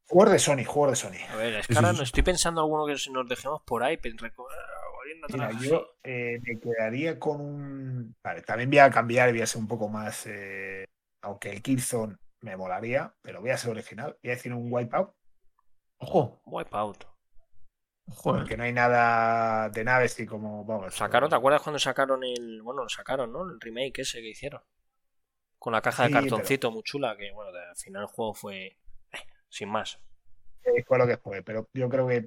Juegos 0.07 0.31
de 0.33 0.39
Sony, 0.39 0.63
juegos 0.65 0.91
de 0.91 0.95
Sony. 0.95 1.25
A 1.31 1.35
ver, 1.37 1.53
es 1.55 1.67
que 1.67 1.73
sí, 1.73 1.77
ahora 1.77 1.93
sí, 1.95 2.03
estoy 2.03 2.23
pensando 2.23 2.61
alguno 2.61 2.85
que 2.85 2.95
nos 3.11 3.27
dejemos 3.27 3.61
por 3.63 3.83
ahí, 3.83 3.97
Mira, 4.03 5.47
atrás. 5.47 5.61
yo 5.61 5.87
eh, 6.03 6.39
me 6.43 6.59
quedaría 6.59 7.17
con 7.19 7.39
un. 7.41 8.15
Vale, 8.23 8.41
también 8.41 8.69
voy 8.69 8.79
a 8.79 8.89
cambiar 8.89 9.29
y 9.29 9.33
voy 9.33 9.41
a 9.41 9.45
ser 9.47 9.61
un 9.61 9.67
poco 9.67 9.87
más. 9.87 10.25
eh, 10.27 10.85
Aunque 11.21 11.51
el 11.51 11.61
Killzone 11.61 12.17
me 12.43 12.57
molaría, 12.57 13.13
pero 13.21 13.41
voy 13.41 13.49
a 13.51 13.57
ser 13.57 13.71
original. 13.71 14.17
Voy 14.21 14.31
a 14.31 14.35
decir 14.35 14.53
un 14.53 14.71
Wipeout, 14.71 15.13
Ojo, 15.99 16.41
Wipeout. 16.45 17.05
ojo. 18.09 18.35
eh. 18.35 18.39
porque 18.39 18.57
no 18.57 18.63
hay 18.63 18.73
nada 18.73 19.69
de 19.69 19.83
naves 19.83 20.19
y 20.19 20.25
como. 20.25 20.65
Vamos. 20.65 20.93
Sacaron, 20.93 21.29
¿te 21.29 21.35
acuerdas 21.35 21.61
cuando 21.61 21.79
sacaron 21.79 22.23
el. 22.23 22.61
Bueno, 22.61 22.83
lo 22.83 22.89
sacaron, 22.89 23.31
¿no? 23.31 23.43
El 23.49 23.59
remake 23.61 23.99
ese 24.01 24.21
que 24.21 24.29
hicieron. 24.29 24.61
Con 25.57 25.71
la 25.73 25.81
caja 25.81 26.05
Sí, 26.05 26.11
de 26.13 26.19
pero- 26.19 26.29
cartoncito 26.29 26.71
muy 26.71 26.83
chula, 26.83 27.15
que 27.17 27.31
bueno, 27.31 27.51
al 27.57 27.75
final 27.77 28.01
el 28.03 28.07
juego 28.09 28.33
fue. 28.33 28.65
eh, 28.65 28.77
sin 29.49 29.69
más. 29.69 29.99
Eh, 30.65 30.83
fue 30.85 30.97
lo 30.97 31.07
que 31.07 31.17
fue, 31.17 31.41
pero 31.41 31.69
yo 31.73 31.87
creo 31.89 32.07
que. 32.07 32.21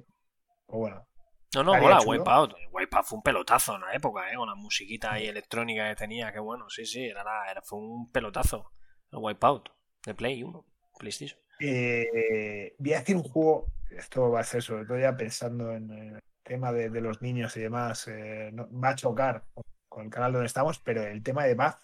pues 0.65 0.79
bueno, 0.79 1.07
No, 1.53 1.63
no, 1.63 1.75
mola. 1.79 1.99
Wipeout. 1.99 2.55
Wipeout 2.71 3.05
fue 3.05 3.17
un 3.17 3.23
pelotazo 3.23 3.75
en 3.75 3.81
la 3.81 3.93
época, 3.93 4.31
¿eh? 4.31 4.35
Con 4.35 4.49
la 4.49 4.55
musiquita 4.55 5.13
ahí 5.13 5.27
electrónica 5.27 5.87
que 5.89 5.95
tenía, 5.95 6.33
que 6.33 6.39
bueno, 6.39 6.67
sí, 6.69 6.85
sí, 6.87 7.05
era, 7.05 7.21
era- 7.51 7.61
fue 7.61 7.77
un 7.77 8.11
pelotazo. 8.11 8.71
El 9.11 9.19
Wipeout 9.19 9.69
de 10.07 10.15
Play 10.15 10.41
1, 10.41 10.65
PlayStation. 10.97 11.39
Eh, 11.59 12.73
voy 12.79 12.93
a 12.93 12.99
decir 12.99 13.15
un 13.15 13.23
juego, 13.23 13.67
esto 13.91 14.29
va 14.31 14.39
a 14.39 14.43
ser 14.43 14.61
sobre 14.63 14.85
todo 14.85 14.97
ya 14.97 15.15
pensando 15.17 15.73
en 15.73 15.91
el 15.91 16.19
tema 16.43 16.71
de, 16.71 16.89
de 16.89 17.01
los 17.01 17.21
niños 17.21 17.55
y 17.57 17.61
demás, 17.61 18.07
eh, 18.07 18.49
no- 18.53 18.67
va 18.71 18.89
a 18.89 18.95
chocar 18.95 19.43
con 19.89 20.05
el 20.05 20.09
canal 20.11 20.31
donde 20.33 20.47
estamos, 20.47 20.79
pero 20.79 21.03
el 21.03 21.21
tema 21.21 21.43
de 21.45 21.55
Bath, 21.55 21.79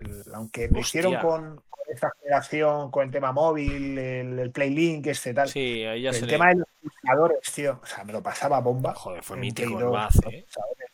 el- 0.00 0.22
aunque 0.34 0.68
lo 0.68 0.80
hicieron 0.80 1.16
con, 1.16 1.56
con 1.68 1.80
esta 1.94 2.10
generación, 2.20 2.90
con 2.90 3.04
el 3.06 3.10
tema 3.10 3.32
móvil, 3.32 3.96
el, 3.98 4.38
el 4.38 4.50
Playlink, 4.50 5.06
este 5.06 5.32
tal, 5.32 5.48
Sí, 5.48 5.84
ahí 5.84 6.02
ya 6.02 6.10
el 6.10 6.16
se 6.16 6.26
tema 6.26 6.48
le... 6.48 6.54
de 6.54 6.60
los 6.60 6.68
pulsadores, 6.80 7.52
tío, 7.54 7.80
o 7.82 7.86
sea, 7.86 8.04
me 8.04 8.12
lo 8.12 8.22
pasaba 8.22 8.60
bomba. 8.60 8.94
Joder, 8.94 9.22
fue 9.22 9.36
mítico 9.38 9.68
Play 9.68 9.78
el 9.78 9.84
2, 9.84 9.92
Baz, 9.92 10.14
los 10.16 10.34
¿eh? 10.34 10.42
pulsadores, 10.42 10.76
tío. 10.76 10.86
Ay, 10.86 10.91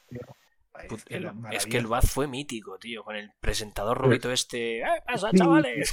Put- 0.88 1.06
el- 1.10 1.30
es 1.52 1.66
que 1.66 1.76
el 1.78 1.86
Baz 1.86 2.10
fue 2.10 2.26
mítico, 2.26 2.78
tío, 2.78 3.04
con 3.04 3.16
el 3.16 3.30
presentador 3.40 3.98
rubito 3.98 4.30
este. 4.32 4.80
¡Eh, 4.80 4.84
pasa, 5.06 5.30
chavales! 5.32 5.92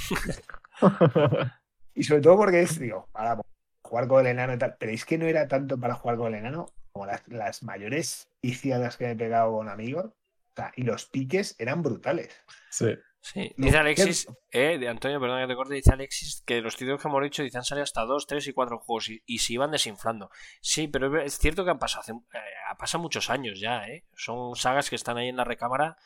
Y 1.94 2.02
sobre 2.04 2.20
todo 2.20 2.36
porque 2.36 2.60
es, 2.60 2.78
digo, 2.78 3.08
para 3.12 3.40
jugar 3.82 4.06
con 4.06 4.20
el 4.20 4.26
enano 4.26 4.52
y 4.52 4.58
tal, 4.58 4.76
pero 4.78 4.92
es 4.92 5.04
que 5.06 5.16
no 5.16 5.24
era 5.26 5.48
tanto 5.48 5.78
para 5.80 5.94
jugar 5.94 6.18
con 6.18 6.34
el 6.34 6.40
enano 6.40 6.66
como 6.92 7.06
las, 7.06 7.26
las 7.28 7.62
mayores 7.62 8.28
viciadas 8.42 8.96
que 8.98 9.04
me 9.06 9.10
he 9.12 9.16
pegado 9.16 9.52
con 9.52 9.68
amigos. 9.70 10.04
O 10.06 10.52
sea, 10.56 10.72
y 10.76 10.82
los 10.82 11.06
piques 11.06 11.54
eran 11.58 11.82
brutales. 11.82 12.34
Sí. 12.70 12.94
Sí, 13.32 13.52
No, 13.56 13.66
dice 13.66 13.78
Alexis, 13.78 14.28
eh, 14.52 14.78
de 14.78 14.88
Antonio, 14.88 15.18
perdón 15.20 15.40
que 15.40 15.48
te 15.48 15.56
corte, 15.56 15.74
dice 15.74 15.92
Alexis 15.92 16.42
que 16.46 16.60
los 16.60 16.76
títulos 16.76 17.02
que 17.02 17.08
hemos 17.08 17.22
dicho 17.24 17.42
dicen 17.42 17.64
salido 17.64 17.82
hasta 17.82 18.02
2, 18.02 18.26
3 18.28 18.46
y 18.46 18.52
4 18.52 18.78
juegos 18.78 19.08
y, 19.08 19.20
y 19.26 19.38
se 19.40 19.54
iban 19.54 19.72
desinflando. 19.72 20.30
Sí, 20.60 20.86
pero 20.86 21.20
es 21.20 21.36
cierto 21.38 21.64
que 21.64 21.70
han 21.72 21.80
pasado, 21.80 22.02
hace, 22.02 22.12
eh, 22.12 22.76
pasado 22.78 23.02
muchos 23.02 23.28
años 23.28 23.58
ya, 23.58 23.84
¿eh? 23.88 24.04
Son 24.14 24.54
sagas 24.54 24.88
que 24.90 24.96
están 24.96 25.18
ahí 25.18 25.28
en 25.28 25.36
la 25.38 25.44
recámara 25.44 25.96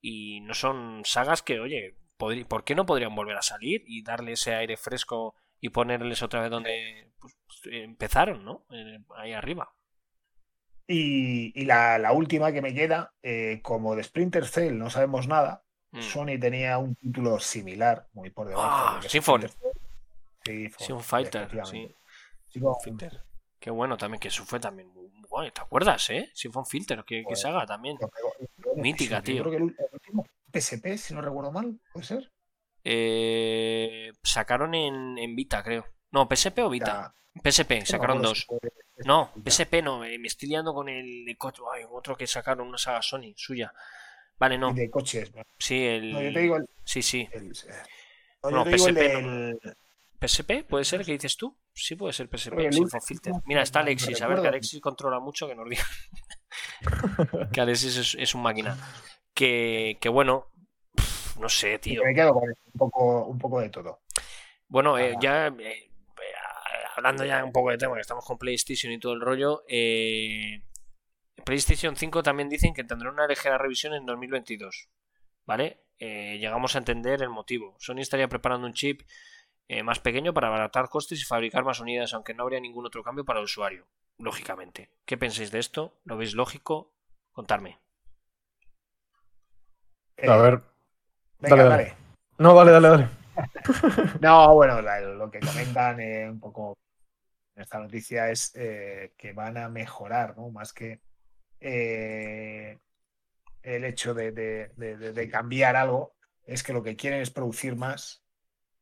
y 0.00 0.40
no 0.40 0.52
son 0.54 1.02
sagas 1.04 1.42
que, 1.42 1.60
oye, 1.60 1.96
podri- 2.18 2.44
¿por 2.46 2.64
qué 2.64 2.74
no 2.74 2.86
podrían 2.86 3.14
volver 3.14 3.36
a 3.36 3.42
salir 3.42 3.84
y 3.86 4.02
darle 4.02 4.32
ese 4.32 4.54
aire 4.56 4.76
fresco 4.76 5.36
y 5.60 5.68
ponerles 5.68 6.22
otra 6.22 6.40
vez 6.40 6.50
donde 6.50 7.12
pues, 7.20 7.34
empezaron, 7.70 8.44
¿no? 8.44 8.66
Ahí 9.16 9.32
arriba. 9.32 9.72
Y, 10.86 11.52
y 11.58 11.64
la, 11.64 11.98
la 11.98 12.12
última 12.12 12.52
que 12.52 12.60
me 12.60 12.74
queda, 12.74 13.14
eh, 13.22 13.60
como 13.62 13.96
de 13.96 14.02
Splinter 14.04 14.46
Cell 14.46 14.76
no 14.76 14.90
sabemos 14.90 15.26
nada, 15.28 15.63
Mm. 15.94 16.02
Sony 16.02 16.38
tenía 16.40 16.76
un 16.78 16.94
título 16.96 17.38
similar, 17.38 18.08
muy 18.12 18.30
por 18.30 18.48
debajo. 18.48 18.66
Ah, 18.68 19.00
de 19.00 19.08
Sí, 19.08 19.18
un 20.92 21.00
fighter, 21.02 21.48
sí. 21.64 21.94
Filter. 22.82 23.22
Qué 23.58 23.70
bueno 23.70 23.96
también, 23.96 24.20
que 24.20 24.28
eso 24.28 24.44
fue 24.44 24.60
también 24.60 24.88
muy 24.88 25.08
bueno. 25.28 25.52
¿Te 25.52 25.60
acuerdas, 25.60 26.10
eh? 26.10 26.30
Sinfon 26.34 26.66
Filter, 26.66 27.04
que, 27.04 27.18
que 27.18 27.24
Joder. 27.24 27.36
saga 27.38 27.66
también. 27.66 27.96
Mítica, 28.76 29.22
tío. 29.22 29.36
Yo 29.36 29.42
creo 29.44 29.52
que 29.52 29.64
el, 29.64 29.76
el 29.78 29.88
último 29.92 30.26
PSP, 30.52 30.96
si 30.98 31.14
no 31.14 31.22
recuerdo 31.22 31.50
mal, 31.50 31.80
puede 31.92 32.06
ser. 32.06 32.30
Eh, 32.84 34.12
sacaron 34.22 34.74
en, 34.74 35.16
en 35.18 35.34
Vita, 35.34 35.62
creo. 35.62 35.86
No, 36.10 36.28
PSP 36.28 36.58
o 36.58 36.70
Vita. 36.70 37.14
PSP, 37.42 37.80
Ya, 37.80 37.86
sacaron 37.86 38.22
dos. 38.22 38.46
No. 39.04 39.32
PSP 39.44 39.82
no, 39.82 40.04
eh, 40.04 40.18
me 40.18 40.28
estoy 40.28 40.48
liando 40.50 40.72
con 40.74 40.88
el. 40.88 41.24
Ay, 41.72 41.84
otro 41.90 42.16
que 42.16 42.26
sacaron, 42.26 42.68
una 42.68 42.78
saga 42.78 43.02
Sony, 43.02 43.32
suya. 43.34 43.72
Vale, 44.38 44.58
no. 44.58 44.72
De 44.74 44.90
coches. 44.90 45.34
¿no? 45.34 45.42
Sí, 45.58 45.84
el. 45.84 46.12
No, 46.12 46.22
yo 46.22 46.32
te 46.32 46.40
digo 46.40 46.56
el. 46.56 46.66
Sí, 46.84 47.02
sí. 47.02 47.28
el- 47.32 47.52
no, 48.42 48.50
No, 48.50 48.64
digo 48.64 48.88
el 48.88 48.94
PSP 48.96 49.76
¿PSP? 50.18 50.64
¿Puede 50.68 50.84
ser? 50.84 51.04
¿Qué 51.04 51.12
dices 51.12 51.36
tú? 51.36 51.56
Sí, 51.72 51.96
puede 51.96 52.12
ser 52.12 52.28
PSP. 52.28 52.58
El 52.66 52.74
Filter. 53.06 53.32
Mira, 53.46 53.62
está 53.62 53.80
Alexis. 53.80 54.20
A 54.22 54.26
ver, 54.28 54.40
que. 54.40 54.48
Alexis 54.48 54.80
controla 54.80 55.20
mucho, 55.20 55.46
que 55.48 55.54
nos 55.54 55.68
diga. 55.68 55.84
que 57.52 57.60
Alexis 57.60 57.96
es, 57.96 58.14
es 58.18 58.34
un 58.34 58.42
máquina. 58.42 58.76
Que, 59.34 59.98
que 60.00 60.08
bueno. 60.08 60.46
No 61.40 61.48
sé, 61.48 61.78
tío. 61.78 62.02
Me 62.04 62.14
quedo 62.14 62.32
con 62.32 62.48
un 62.48 62.78
poco, 62.78 63.24
un 63.26 63.38
poco 63.38 63.60
de 63.60 63.68
todo. 63.68 64.00
Bueno, 64.68 64.96
eh, 64.98 65.14
ya 65.20 65.48
eh, 65.48 65.52
eh, 65.58 65.90
hablando 66.96 67.24
ya 67.24 67.44
un 67.44 67.52
poco 67.52 67.70
de 67.70 67.78
tema, 67.78 67.94
que 67.96 68.00
estamos 68.02 68.24
con 68.24 68.38
PlayStation 68.38 68.92
y 68.92 68.98
todo 69.00 69.14
el 69.14 69.20
rollo, 69.20 69.64
eh, 69.68 70.62
PlayStation 71.44 71.96
5 71.96 72.22
también 72.22 72.48
dicen 72.48 72.74
que 72.74 72.84
tendrá 72.84 73.10
una 73.10 73.26
ligera 73.26 73.58
revisión 73.58 73.94
en 73.94 74.06
2022, 74.06 74.88
¿vale? 75.44 75.84
Eh, 75.98 76.38
llegamos 76.38 76.74
a 76.74 76.78
entender 76.78 77.22
el 77.22 77.30
motivo. 77.30 77.74
Sony 77.78 77.98
estaría 77.98 78.28
preparando 78.28 78.66
un 78.66 78.72
chip 78.72 79.02
eh, 79.68 79.82
más 79.82 79.98
pequeño 80.00 80.32
para 80.34 80.48
abaratar 80.48 80.88
costes 80.88 81.20
y 81.20 81.24
fabricar 81.24 81.64
más 81.64 81.80
unidades, 81.80 82.14
aunque 82.14 82.34
no 82.34 82.42
habría 82.42 82.60
ningún 82.60 82.86
otro 82.86 83.02
cambio 83.02 83.24
para 83.24 83.40
el 83.40 83.44
usuario, 83.46 83.86
lógicamente. 84.18 84.90
¿Qué 85.04 85.16
pensáis 85.16 85.50
de 85.50 85.58
esto? 85.58 85.98
¿Lo 86.04 86.16
veis 86.16 86.34
lógico? 86.34 86.92
Contarme. 87.32 87.80
Eh, 90.16 90.28
A 90.28 90.36
ver. 90.36 90.62
venga, 91.40 91.56
dale, 91.56 91.68
dale. 91.68 91.84
dale. 91.84 91.96
No, 92.38 92.54
dale, 92.54 92.70
dale, 92.72 92.88
dale. 92.88 93.08
No, 94.20 94.54
bueno, 94.54 94.80
lo 94.80 95.30
que 95.30 95.40
comentan 95.40 96.00
eh, 96.00 96.30
un 96.30 96.40
poco 96.40 96.76
esta 97.56 97.78
noticia 97.78 98.30
es 98.30 98.52
eh, 98.56 99.14
que 99.16 99.32
van 99.32 99.56
a 99.56 99.68
mejorar, 99.68 100.36
¿no? 100.36 100.50
Más 100.50 100.72
que 100.72 101.00
eh, 101.66 102.78
el 103.62 103.84
hecho 103.84 104.12
de, 104.14 104.30
de- 104.32 104.70
de- 104.76 104.96
de- 104.98 105.12
de 105.12 105.28
cambiar 105.30 105.76
algo, 105.76 106.14
es 106.46 106.62
que 106.62 106.74
lo 106.74 106.82
que 106.82 106.96
quieren 106.96 107.20
es 107.20 107.30
producir 107.30 107.74
más 107.76 108.22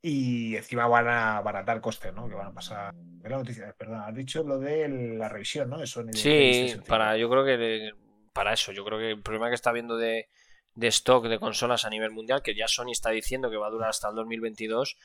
y 0.02 0.56
encima 0.56 0.88
van 0.88 1.06
a 1.06 1.36
abaratar 1.36 1.80
costes, 1.80 2.12
¿no? 2.12 2.28
Que 2.28 2.34
van 2.34 2.48
a 2.48 2.52
pasar. 2.52 2.92
¿Qué 3.22 3.28
la 3.28 3.36
noticia? 3.38 3.72
Perdón, 3.78 4.00
has 4.00 4.14
dicho 4.14 4.42
lo 4.42 4.58
de 4.58 4.88
la 4.88 5.28
revisión, 5.28 5.70
¿no? 5.70 5.78
De 5.78 5.86
Sí, 5.86 5.92
PlayStation 6.02 6.68
5. 6.80 6.84
para, 6.88 7.16
yo 7.16 7.30
creo 7.30 7.44
que 7.44 7.92
para 8.32 8.52
eso, 8.52 8.72
yo 8.72 8.84
creo 8.84 8.98
que 8.98 9.10
el 9.12 9.22
problema 9.22 9.48
que 9.48 9.54
está 9.54 9.70
habiendo 9.70 9.96
de, 9.96 10.28
de 10.74 10.86
stock 10.88 11.26
de 11.28 11.38
consolas 11.38 11.84
a 11.84 11.90
nivel 11.90 12.10
mundial, 12.10 12.42
que 12.42 12.56
ya 12.56 12.66
Sony 12.66 12.90
está 12.90 13.10
diciendo 13.10 13.48
que 13.48 13.56
va 13.58 13.68
a 13.68 13.70
durar 13.70 13.90
hasta 13.90 14.08
el 14.08 14.16
2022, 14.16 14.96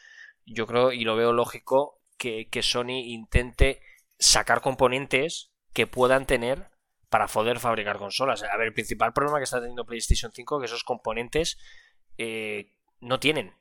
yo 0.47 0.65
creo 0.65 0.91
y 0.91 1.03
lo 1.03 1.15
veo 1.15 1.31
lógico 1.31 2.01
que, 2.17 2.47
que 2.49 2.63
Sony 2.63 3.03
intente 3.05 3.79
sacar 4.17 4.61
componentes 4.61 5.51
que 5.73 5.85
puedan 5.85 6.25
tener 6.25 6.71
para 7.09 7.27
poder 7.27 7.59
fabricar 7.59 7.97
consolas. 7.97 8.43
A 8.43 8.57
ver, 8.57 8.67
el 8.67 8.73
principal 8.73 9.13
problema 9.13 9.37
que 9.37 9.45
está 9.45 9.59
teniendo 9.59 9.85
PlayStation 9.85 10.31
5 10.31 10.57
es 10.57 10.61
que 10.61 10.65
esos 10.65 10.83
componentes 10.83 11.57
eh, 12.17 12.73
no 12.99 13.19
tienen. 13.19 13.55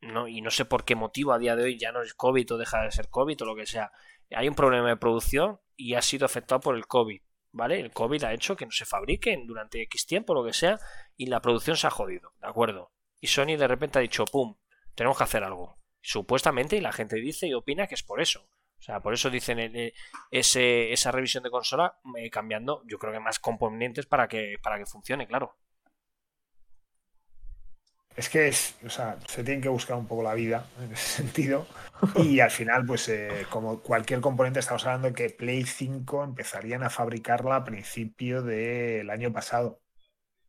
No, 0.00 0.28
y 0.28 0.40
no 0.40 0.50
sé 0.50 0.64
por 0.64 0.84
qué 0.84 0.94
motivo 0.94 1.32
a 1.32 1.38
día 1.38 1.56
de 1.56 1.64
hoy 1.64 1.78
ya 1.78 1.90
no 1.90 2.02
es 2.02 2.14
COVID 2.14 2.52
o 2.52 2.58
deja 2.58 2.82
de 2.82 2.92
ser 2.92 3.08
COVID 3.08 3.42
o 3.42 3.46
lo 3.46 3.56
que 3.56 3.66
sea. 3.66 3.90
Hay 4.30 4.48
un 4.48 4.54
problema 4.54 4.88
de 4.88 4.96
producción 4.96 5.60
y 5.76 5.94
ha 5.94 6.02
sido 6.02 6.26
afectado 6.26 6.60
por 6.60 6.76
el 6.76 6.86
COVID. 6.86 7.20
¿Vale? 7.50 7.80
El 7.80 7.90
COVID 7.90 8.24
ha 8.24 8.34
hecho 8.34 8.56
que 8.56 8.66
no 8.66 8.70
se 8.70 8.84
fabriquen 8.84 9.46
durante 9.46 9.80
X 9.82 10.06
tiempo, 10.06 10.34
lo 10.34 10.44
que 10.44 10.52
sea, 10.52 10.78
y 11.16 11.26
la 11.26 11.40
producción 11.40 11.76
se 11.76 11.86
ha 11.86 11.90
jodido, 11.90 12.34
¿de 12.40 12.46
acuerdo? 12.46 12.92
Y 13.20 13.28
Sony 13.28 13.56
de 13.56 13.66
repente 13.66 13.98
ha 13.98 14.02
dicho, 14.02 14.26
¡pum! 14.26 14.56
Tenemos 14.94 15.16
que 15.16 15.24
hacer 15.24 15.42
algo. 15.42 15.78
Supuestamente, 16.00 16.76
y 16.76 16.80
la 16.80 16.92
gente 16.92 17.16
dice 17.16 17.46
y 17.46 17.54
opina 17.54 17.86
que 17.86 17.94
es 17.94 18.02
por 18.02 18.20
eso. 18.20 18.48
O 18.78 18.82
sea, 18.82 19.00
por 19.00 19.12
eso 19.14 19.30
dicen 19.30 19.58
eh, 19.58 19.92
ese, 20.30 20.92
esa 20.92 21.10
revisión 21.12 21.42
de 21.42 21.50
consola 21.50 21.98
eh, 22.16 22.30
cambiando, 22.30 22.82
yo 22.86 22.98
creo 22.98 23.12
que 23.12 23.20
más 23.20 23.38
componentes 23.38 24.06
para 24.06 24.28
que, 24.28 24.56
para 24.62 24.78
que 24.78 24.86
funcione, 24.86 25.26
claro. 25.26 25.56
Es 28.18 28.28
que 28.28 28.48
es, 28.48 28.74
o 28.84 28.90
sea, 28.90 29.16
se 29.28 29.44
tienen 29.44 29.62
que 29.62 29.68
buscar 29.68 29.96
un 29.96 30.08
poco 30.08 30.24
la 30.24 30.34
vida 30.34 30.66
en 30.80 30.92
ese 30.92 31.22
sentido. 31.22 31.66
Y 32.16 32.40
al 32.40 32.50
final, 32.50 32.84
pues 32.84 33.08
eh, 33.08 33.46
como 33.50 33.80
cualquier 33.80 34.20
componente, 34.20 34.58
estamos 34.60 34.84
hablando 34.86 35.12
que 35.12 35.30
Play 35.30 35.64
5 35.64 36.24
empezarían 36.24 36.82
a 36.82 36.90
fabricarla 36.90 37.56
a 37.56 37.64
principio 37.64 38.42
del 38.42 39.10
año 39.10 39.32
pasado. 39.32 39.80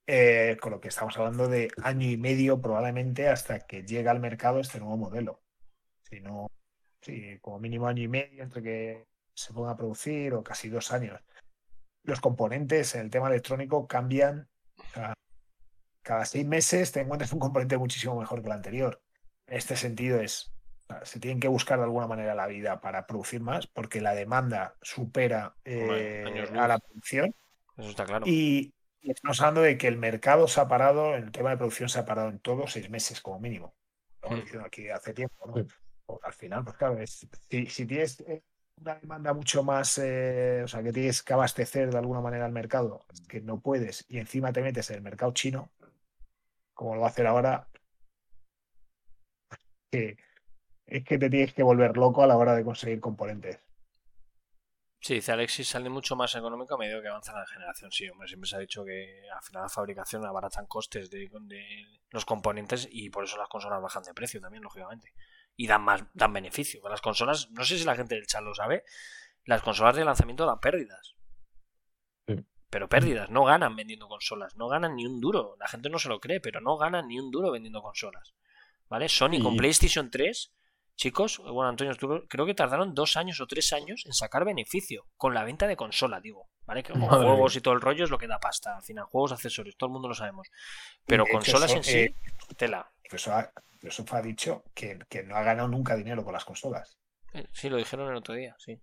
Eh, 0.07 0.57
con 0.59 0.71
lo 0.71 0.81
que 0.81 0.87
estamos 0.87 1.15
hablando 1.19 1.47
de 1.47 1.69
año 1.83 2.07
y 2.09 2.17
medio 2.17 2.59
probablemente 2.59 3.27
hasta 3.29 3.59
que 3.67 3.83
llegue 3.83 4.09
al 4.09 4.19
mercado 4.19 4.59
este 4.59 4.79
nuevo 4.79 4.97
modelo. 4.97 5.43
Si 6.09 6.19
no, 6.21 6.49
sí, 7.01 7.37
como 7.41 7.59
mínimo 7.59 7.87
año 7.87 8.03
y 8.03 8.07
medio 8.07 8.43
entre 8.43 8.61
que 8.61 9.07
se 9.33 9.53
ponga 9.53 9.71
a 9.71 9.77
producir 9.77 10.33
o 10.33 10.43
casi 10.43 10.69
dos 10.69 10.91
años. 10.91 11.21
Los 12.03 12.21
componentes 12.21 12.95
en 12.95 13.01
el 13.01 13.09
tema 13.09 13.27
electrónico 13.27 13.87
cambian 13.87 14.47
cada 16.01 16.25
seis 16.25 16.45
meses 16.45 16.91
te 16.91 17.01
encuentras 17.01 17.33
un 17.33 17.39
componente 17.39 17.77
muchísimo 17.77 18.19
mejor 18.19 18.41
que 18.41 18.47
el 18.47 18.53
anterior. 18.53 19.01
En 19.45 19.57
este 19.57 19.75
sentido 19.75 20.19
es, 20.19 20.51
se 21.03 21.19
tienen 21.19 21.39
que 21.39 21.47
buscar 21.47 21.77
de 21.77 21.85
alguna 21.85 22.07
manera 22.07 22.33
la 22.33 22.47
vida 22.47 22.81
para 22.81 23.05
producir 23.05 23.41
más, 23.41 23.67
porque 23.67 24.01
la 24.01 24.15
demanda 24.15 24.75
supera 24.81 25.55
eh, 25.65 26.47
a 26.57 26.67
la 26.67 26.79
producción. 26.79 27.35
Eso 27.77 27.89
está 27.89 28.05
claro. 28.05 28.25
Y 28.25 28.73
y 29.01 29.11
estamos 29.11 29.39
hablando 29.39 29.61
de 29.61 29.77
que 29.77 29.87
el 29.87 29.97
mercado 29.97 30.47
se 30.47 30.59
ha 30.59 30.67
parado, 30.67 31.15
el 31.15 31.31
tema 31.31 31.51
de 31.51 31.57
producción 31.57 31.89
se 31.89 31.99
ha 31.99 32.05
parado 32.05 32.29
en 32.29 32.39
todos 32.39 32.73
seis 32.73 32.89
meses 32.89 33.21
como 33.21 33.39
mínimo. 33.39 33.73
Lo 34.21 34.29
hemos 34.29 34.41
diciendo 34.41 34.65
aquí 34.65 34.89
hace 34.89 35.13
tiempo, 35.13 35.47
¿no? 35.47 35.55
Sí. 35.55 35.67
Porque 36.09 36.27
al 36.27 36.33
final, 36.33 36.63
pues 36.63 36.77
claro, 36.77 36.99
es- 36.99 37.27
si, 37.49 37.65
si 37.67 37.85
tienes 37.85 38.19
eh, 38.21 38.43
una 38.77 38.95
demanda 38.95 39.33
mucho 39.33 39.63
más, 39.63 39.97
eh, 39.99 40.61
o 40.63 40.67
sea, 40.67 40.81
que 40.83 40.91
tienes 40.93 41.21
que 41.23 41.33
abastecer 41.33 41.91
de 41.91 41.97
alguna 41.99 42.21
manera 42.21 42.45
al 42.45 42.51
mercado, 42.51 43.05
que 43.27 43.41
no 43.41 43.59
puedes, 43.61 44.05
y 44.09 44.17
encima 44.19 44.51
te 44.53 44.61
metes 44.61 44.89
en 44.89 44.97
el 44.97 45.01
mercado 45.03 45.33
chino, 45.33 45.71
como 46.73 46.95
lo 46.95 47.01
va 47.01 47.07
a 47.07 47.09
hacer 47.11 47.27
ahora, 47.27 47.67
que 49.91 50.17
es 50.87 51.05
que 51.05 51.17
te 51.19 51.29
tienes 51.29 51.53
que 51.53 51.63
volver 51.63 51.97
loco 51.97 52.23
a 52.23 52.27
la 52.27 52.37
hora 52.37 52.55
de 52.55 52.63
conseguir 52.65 52.99
componentes. 53.01 53.59
Sí, 55.01 55.15
dice 55.15 55.31
Alexis, 55.31 55.67
sale 55.69 55.89
mucho 55.89 56.15
más 56.15 56.35
económico 56.35 56.75
a 56.75 56.77
medida 56.77 57.01
que 57.01 57.07
avanza 57.07 57.33
la 57.33 57.45
generación. 57.47 57.91
Sí, 57.91 58.09
hombre, 58.09 58.27
siempre 58.27 58.49
se 58.49 58.55
ha 58.55 58.59
dicho 58.59 58.83
que 58.85 59.23
al 59.33 59.41
final 59.41 59.63
la 59.63 59.69
fabricación 59.69 60.25
abaratan 60.25 60.65
costes 60.67 61.09
de, 61.09 61.29
de 61.41 61.85
los 62.11 62.25
componentes 62.25 62.87
y 62.91 63.09
por 63.09 63.23
eso 63.23 63.37
las 63.37 63.47
consolas 63.49 63.81
bajan 63.81 64.03
de 64.03 64.13
precio 64.13 64.41
también, 64.41 64.63
lógicamente. 64.63 65.13
Y 65.59 65.67
dan 65.67 65.81
más, 65.81 66.03
dan 66.13 66.31
beneficio. 66.31 66.87
Las 66.87 67.01
consolas, 67.01 67.49
no 67.51 67.65
sé 67.65 67.77
si 67.77 67.83
la 67.83 67.95
gente 67.95 68.15
del 68.15 68.27
chat 68.27 68.41
lo 68.41 68.55
sabe, 68.55 68.85
las 69.43 69.61
consolas 69.61 69.95
de 69.95 70.05
lanzamiento 70.05 70.45
dan 70.45 70.61
pérdidas. 70.61 71.15
Sí. 72.27 72.35
Pero 72.69 72.87
pérdidas, 72.87 73.29
no 73.29 73.43
ganan 73.43 73.75
vendiendo 73.75 74.07
consolas, 74.07 74.55
no 74.55 74.69
ganan 74.69 74.95
ni 74.95 75.05
un 75.05 75.19
duro. 75.19 75.57
La 75.59 75.67
gente 75.67 75.89
no 75.89 75.99
se 75.99 76.07
lo 76.07 76.21
cree, 76.21 76.39
pero 76.39 76.61
no 76.61 76.77
ganan 76.77 77.09
ni 77.09 77.19
un 77.19 77.29
duro 77.29 77.51
vendiendo 77.51 77.81
consolas. 77.81 78.33
¿Vale? 78.87 79.09
Sony 79.09 79.41
con 79.43 79.57
PlayStation 79.57 80.09
3 80.09 80.53
Chicos, 80.99 81.37
bueno, 81.37 81.69
Antonio, 81.69 81.93
creo 82.27 82.45
que 82.45 82.53
tardaron 82.53 82.93
dos 82.93 83.15
años 83.15 83.39
o 83.39 83.47
tres 83.47 83.71
años 83.71 84.03
en 84.05 84.11
sacar 84.11 84.43
beneficio 84.43 85.05
con 85.15 85.33
la 85.33 85.45
venta 85.45 85.65
de 85.65 85.77
consola, 85.77 86.19
digo. 86.19 86.49
¿Vale? 86.65 86.83
Que 86.83 86.93
Madre 86.93 87.25
juegos 87.25 87.55
y 87.55 87.61
todo 87.61 87.73
el 87.73 87.79
rollo 87.79 88.03
es 88.03 88.09
lo 88.09 88.17
que 88.17 88.27
da 88.27 88.37
pasta. 88.37 88.75
Al 88.75 88.83
final, 88.83 89.05
juegos, 89.05 89.31
accesorios, 89.31 89.77
todo 89.77 89.87
el 89.87 89.93
mundo 89.93 90.09
lo 90.09 90.13
sabemos. 90.13 90.49
Pero 91.05 91.25
consolas 91.25 91.69
son, 91.69 91.77
en 91.77 91.83
sí, 91.85 91.97
eh, 91.99 92.15
tela. 92.57 92.91
Microsoft 93.01 93.33
ha, 93.33 93.53
Microsoft 93.81 94.13
ha 94.13 94.21
dicho 94.21 94.63
que, 94.73 94.99
que 95.07 95.23
no 95.23 95.35
ha 95.35 95.43
ganado 95.43 95.67
nunca 95.69 95.95
dinero 95.95 96.23
con 96.23 96.33
las 96.33 96.45
consolas. 96.45 96.97
Eh, 97.33 97.47
Sí, 97.53 97.69
lo 97.69 97.77
dijeron 97.77 98.09
el 98.09 98.15
otro 98.17 98.33
día, 98.33 98.55
sí. 98.59 98.79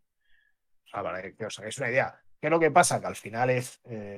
Sea, 0.91 1.03
para 1.03 1.21
que 1.35 1.45
os 1.47 1.59
hagáis 1.59 1.77
una 1.79 1.91
idea. 1.91 2.19
¿Qué 2.41 2.47
es 2.47 2.51
lo 2.51 2.61
que 2.61 2.71
pasa? 2.71 3.01
Que 3.01 3.07
al 3.07 3.17
final 3.17 3.51
es. 3.51 3.81
eh, 3.85 4.17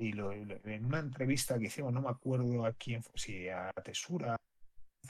y 0.00 0.12
lo- 0.12 0.32
y 0.32 0.44
lo- 0.44 0.60
en 0.64 0.84
una 0.84 1.00
entrevista 1.00 1.58
que 1.58 1.66
hicimos, 1.66 1.92
no 1.92 2.00
me 2.02 2.10
acuerdo 2.10 2.64
a 2.66 2.72
quién 2.74 3.02
fue, 3.02 3.12
si 3.16 3.48
a 3.48 3.72
Tesura, 3.82 4.36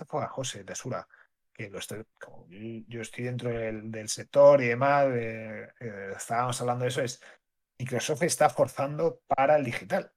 fue 0.07 0.23
a 0.25 0.29
José 0.29 0.65
Tesura, 0.65 1.07
que 1.53 1.69
lo 1.69 1.79
estoy, 1.79 2.05
como 2.19 2.47
yo, 2.49 2.59
yo 2.87 3.01
estoy 3.03 3.25
dentro 3.25 3.51
del, 3.51 3.91
del 3.91 4.09
sector 4.09 4.63
y 4.63 4.69
demás, 4.69 5.07
eh, 5.11 5.69
eh, 5.81 6.13
estábamos 6.17 6.59
hablando 6.63 6.85
de 6.85 6.89
eso, 6.89 7.03
es 7.03 7.21
Microsoft 7.79 8.23
está 8.23 8.49
forzando 8.49 9.21
para 9.27 9.57
el 9.57 9.65
digital, 9.65 10.11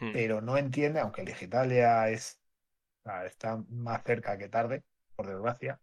Hmm. 0.00 0.12
pero 0.14 0.40
no 0.40 0.56
entiende, 0.56 1.00
aunque 1.00 1.20
el 1.20 1.26
digital 1.26 1.70
ya 1.70 2.08
es, 2.08 2.39
está 3.26 3.62
más 3.68 4.02
cerca 4.04 4.38
que 4.38 4.48
tarde, 4.48 4.84
por 5.14 5.26
desgracia, 5.26 5.80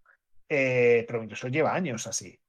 eh, 0.49 1.05
pero 1.07 1.21
Microsoft 1.21 1.51
lleva 1.51 1.73
años 1.73 2.07
así. 2.07 2.39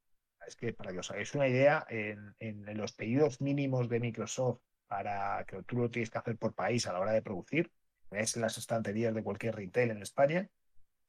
Es 0.47 0.55
que 0.55 0.73
para 0.73 0.91
que 0.91 0.99
os 0.99 1.11
hagáis 1.11 1.33
una 1.35 1.47
idea, 1.47 1.85
en, 1.89 2.35
los 2.77 2.93
pedidos 2.93 3.41
mínimos 3.41 3.89
de 3.89 3.99
Microsoft 3.99 4.61
para 4.87 5.45
que 5.45 5.61
tú 5.63 5.77
lo 5.77 5.91
tienes 5.91 6.09
que 6.09 6.17
hacer 6.17 6.37
por 6.37 6.55
país 6.55 6.87
a 6.87 6.93
la 6.93 6.99
hora 6.99 7.11
de 7.11 7.21
producir, 7.21 7.71
ves 8.09 8.35
en 8.35 8.41
las 8.41 8.57
estanterías 8.57 9.13
de 9.13 9.23
cualquier 9.23 9.55
retail 9.55 9.91
en 9.91 10.01
España, 10.01 10.49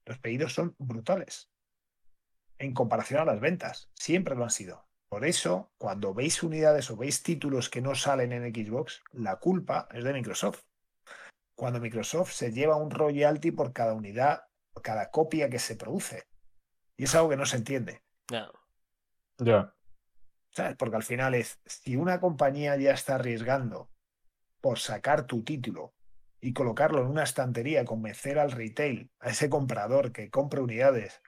los 0.05 0.19
pedidos 0.19 0.53
son 0.53 0.75
brutales 0.79 1.51
en 2.61 2.75
comparación 2.75 3.21
a 3.21 3.25
las 3.25 3.41
ventas. 3.41 3.91
Siempre 3.95 4.37
lo 4.37 4.45
han 4.45 4.51
sido. 4.51 4.87
Por 5.09 5.25
eso, 5.25 5.73
cuando 5.79 6.15
veis 6.15 6.43
unidades 6.43 6.91
o 6.91 6.97
veis 6.97 7.23
títulos 7.23 7.69
que 7.69 7.81
no 7.81 7.95
salen 7.95 8.33
en 8.33 8.55
Xbox, 8.55 9.03
la 9.13 9.37
culpa 9.37 9.89
es 9.93 10.05
de 10.05 10.13
Microsoft. 10.13 10.63
Cuando 11.61 11.79
Microsoft 11.79 12.33
se 12.33 12.53
lleva 12.53 12.77
un 12.77 12.91
royalty 12.91 13.51
por 13.51 13.75
cada 13.75 13.93
unidad, 13.93 14.45
por 14.73 14.83
cada 14.83 15.11
copia 15.11 15.51
que 15.51 15.59
se 15.59 15.77
produce. 15.77 16.27
Y 16.97 17.05
es 17.05 17.15
algo 17.15 17.29
que 17.29 17.37
no 17.37 17.45
se 17.45 17.59
entiende. 17.59 18.01
Ya. 18.31 18.51
Ya. 19.37 19.75
¿Sabes? 20.53 20.77
Porque 20.79 20.97
al 20.97 21.03
final 21.03 21.35
es, 21.35 21.61
si 21.67 21.97
una 21.97 22.19
compañía 22.19 22.79
ya 22.79 22.93
está 22.93 23.17
arriesgando 23.17 23.91
por 24.63 24.79
sacar 24.79 25.27
tu 25.27 25.45
título 25.45 25.93
y 26.41 26.55
colocarlo 26.55 27.03
en 27.03 27.09
una 27.09 27.25
estantería, 27.25 27.85
convencer 27.85 28.39
al 28.39 28.53
retail, 28.53 29.11
a 29.21 29.29
ese 29.29 29.51
comprador 29.51 30.13
que 30.13 30.31
compre 30.31 30.63
unidades 30.63 31.21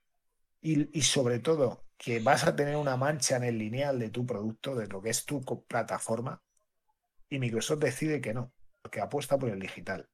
y, 0.62 0.99
y 0.99 1.03
sobre 1.03 1.41
todo 1.41 1.85
que 1.99 2.20
vas 2.20 2.47
a 2.47 2.57
tener 2.57 2.76
una 2.76 2.97
mancha 2.97 3.37
en 3.37 3.45
el 3.45 3.59
lineal 3.59 3.99
de 3.99 4.09
tu 4.09 4.24
producto, 4.24 4.76
de 4.76 4.87
lo 4.87 5.03
que 5.03 5.11
es 5.11 5.26
tu 5.26 5.43
plataforma, 5.66 6.43
y 7.28 7.39
Microsoft 7.39 7.80
decide 7.80 8.22
que 8.22 8.33
no, 8.33 8.55
porque 8.80 9.03
apuesta 9.03 9.37
por 9.37 9.51
el 9.51 9.61
digital. 9.61 10.09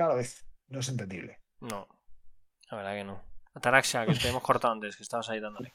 Claro, 0.00 0.18
es, 0.18 0.46
no 0.70 0.80
es 0.80 0.88
entendible. 0.88 1.40
No. 1.60 1.86
La 2.70 2.78
verdad 2.78 2.94
que 2.94 3.04
no. 3.04 3.20
Ataraxia, 3.52 4.06
que 4.06 4.14
te 4.14 4.30
hemos 4.30 4.42
cortado 4.42 4.72
antes, 4.72 4.96
que 4.96 5.02
estabas 5.02 5.28
ahí 5.28 5.40
dándole. 5.40 5.74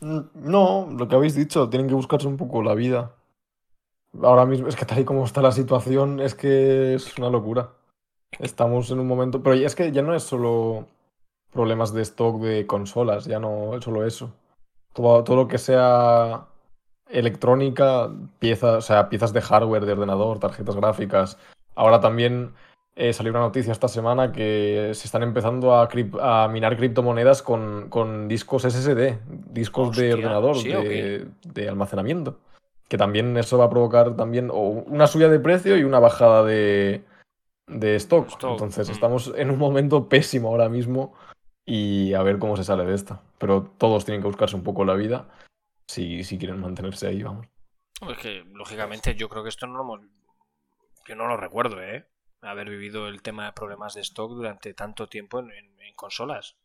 Mm, 0.00 0.20
No, 0.34 0.88
lo 0.90 1.06
que 1.06 1.14
habéis 1.14 1.36
dicho, 1.36 1.68
tienen 1.70 1.86
que 1.86 1.94
buscarse 1.94 2.26
un 2.26 2.36
poco 2.36 2.64
la 2.64 2.74
vida. 2.74 3.14
Ahora 4.24 4.44
mismo, 4.44 4.66
es 4.66 4.74
que 4.74 4.84
tal 4.86 4.98
y 4.98 5.04
como 5.04 5.24
está 5.24 5.40
la 5.40 5.52
situación, 5.52 6.18
es 6.18 6.34
que 6.34 6.94
es 6.94 7.16
una 7.16 7.30
locura. 7.30 7.70
Estamos 8.40 8.90
en 8.90 8.98
un 8.98 9.06
momento, 9.06 9.40
pero 9.40 9.54
es 9.54 9.76
que 9.76 9.92
ya 9.92 10.02
no 10.02 10.16
es 10.16 10.24
solo 10.24 10.88
problemas 11.52 11.94
de 11.94 12.02
stock 12.02 12.40
de 12.40 12.66
consolas, 12.66 13.26
ya 13.26 13.38
no 13.38 13.76
es 13.76 13.84
solo 13.84 14.04
eso. 14.04 14.34
Todo, 14.94 15.22
todo 15.22 15.36
lo 15.36 15.46
que 15.46 15.58
sea 15.58 16.48
electrónica, 17.06 18.10
piezas, 18.40 18.78
o 18.78 18.80
sea, 18.80 19.08
piezas 19.08 19.32
de 19.32 19.42
hardware, 19.42 19.86
de 19.86 19.92
ordenador, 19.92 20.40
tarjetas 20.40 20.74
gráficas. 20.74 21.38
Ahora 21.76 22.00
también 22.00 22.52
eh, 22.96 23.12
salió 23.12 23.32
una 23.32 23.40
noticia 23.40 23.72
esta 23.72 23.88
semana 23.88 24.32
que 24.32 24.90
se 24.94 25.06
están 25.06 25.22
empezando 25.22 25.74
a, 25.74 26.48
minar 26.48 26.76
criptomonedas 26.76 27.42
con, 27.42 27.88
con 27.88 28.28
discos 28.28 28.62
SSD, 28.62 29.18
discos 29.52 29.90
Hostia, 29.90 30.04
de 30.04 30.14
ordenador, 30.14 30.56
¿sí 30.56 30.70
de, 30.70 31.68
almacenamiento. 31.68 32.40
Que 32.88 32.98
también 32.98 33.36
eso 33.36 33.56
va 33.56 33.66
a 33.66 33.70
provocar 33.70 34.16
también 34.16 34.50
o 34.50 34.60
una 34.68 35.06
subida 35.06 35.28
de 35.28 35.38
precio 35.38 35.78
y 35.78 35.84
una 35.84 36.00
bajada 36.00 36.44
de, 36.44 37.04
de 37.68 37.96
stock. 37.96 38.28
Stock, 38.28 38.50
Entonces 38.50 38.88
mm. 38.88 38.92
estamos 38.92 39.32
en 39.36 39.50
un 39.50 39.58
momento 39.58 40.08
pésimo 40.08 40.48
ahora 40.48 40.68
mismo 40.68 41.14
y 41.64 42.14
a 42.14 42.22
ver 42.22 42.38
cómo 42.38 42.56
se 42.56 42.64
sale 42.64 42.84
de 42.84 42.94
esta. 42.94 43.22
Pero 43.38 43.70
todos 43.78 44.04
tienen 44.04 44.20
que 44.20 44.26
buscarse 44.26 44.56
un 44.56 44.64
poco 44.64 44.84
la 44.84 44.94
vida 44.94 45.28
si, 45.88 46.24
si 46.24 46.38
quieren 46.38 46.60
mantenerse 46.60 47.06
ahí, 47.06 47.22
vamos. 47.22 47.46
Es 48.08 48.18
que, 48.18 48.44
lógicamente, 48.52 49.14
yo 49.14 49.28
creo 49.28 49.42
que 49.42 49.48
esto 49.48 49.66
no 49.66 49.74
lo 49.74 49.82
hemos. 49.82 50.00
Yo 51.06 51.16
no 51.16 51.26
lo 51.26 51.36
recuerdo, 51.36 51.82
¿eh? 51.82 52.06
Haber 52.42 52.70
vivido 52.70 53.08
el 53.08 53.22
tema 53.22 53.46
de 53.46 53.52
problemas 53.52 53.94
de 53.94 54.00
stock 54.00 54.32
durante 54.32 54.72
tanto 54.74 55.08
tiempo 55.08 55.40
en, 55.40 55.50
en- 55.50 55.80
en 55.80 55.94
consolas. 55.94 56.56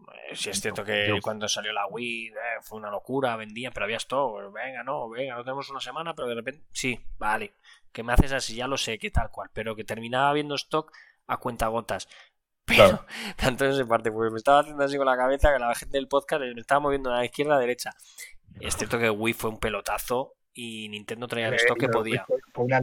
Eh, 0.00 0.34
Si 0.36 0.50
es 0.50 0.60
cierto 0.60 0.84
que 0.84 1.18
cuando 1.22 1.48
salió 1.48 1.72
la 1.72 1.86
Wii 1.86 2.28
eh, 2.28 2.32
fue 2.62 2.78
una 2.78 2.90
locura, 2.90 3.36
vendían, 3.36 3.72
pero 3.72 3.84
había 3.84 3.96
stock. 3.98 4.52
Venga, 4.52 4.82
no, 4.82 5.08
venga, 5.08 5.36
no 5.36 5.44
tenemos 5.44 5.70
una 5.70 5.80
semana, 5.80 6.14
pero 6.14 6.28
de 6.28 6.34
repente. 6.34 6.64
Sí, 6.72 7.00
vale. 7.18 7.54
Que 7.92 8.02
me 8.02 8.12
haces 8.12 8.32
así, 8.32 8.56
ya 8.56 8.66
lo 8.66 8.76
sé, 8.76 8.98
que 8.98 9.10
tal 9.10 9.30
cual. 9.30 9.48
Pero 9.52 9.74
que 9.76 9.84
terminaba 9.84 10.32
viendo 10.32 10.54
stock 10.56 10.92
a 11.26 11.36
cuentagotas. 11.38 12.08
Pero, 12.66 12.88
Claro. 12.88 13.06
tanto 13.36 13.64
en 13.64 13.70
esa 13.70 13.86
parte, 13.86 14.10
porque 14.10 14.32
me 14.32 14.38
estaba 14.38 14.58
haciendo 14.58 14.82
así 14.84 14.96
con 14.96 15.06
la 15.06 15.16
cabeza 15.16 15.52
que 15.52 15.60
la 15.60 15.72
gente 15.76 15.96
del 15.96 16.08
podcast 16.08 16.42
me 16.42 16.60
estaba 16.60 16.80
moviendo 16.80 17.12
a 17.12 17.18
la 17.18 17.24
izquierda 17.24 17.52
a 17.52 17.56
la 17.56 17.60
derecha. 17.60 17.92
Es 18.60 18.76
cierto 18.76 18.98
que 18.98 19.08
Wii 19.08 19.34
fue 19.34 19.50
un 19.50 19.60
pelotazo 19.60 20.34
y 20.52 20.88
Nintendo 20.88 21.28
traía 21.28 21.46
el 21.48 21.54
stock 21.54 21.78
que 21.78 21.86
Eh, 21.86 21.90
podía. 21.90 22.26
Fue, 22.52 22.64
una. 22.64 22.82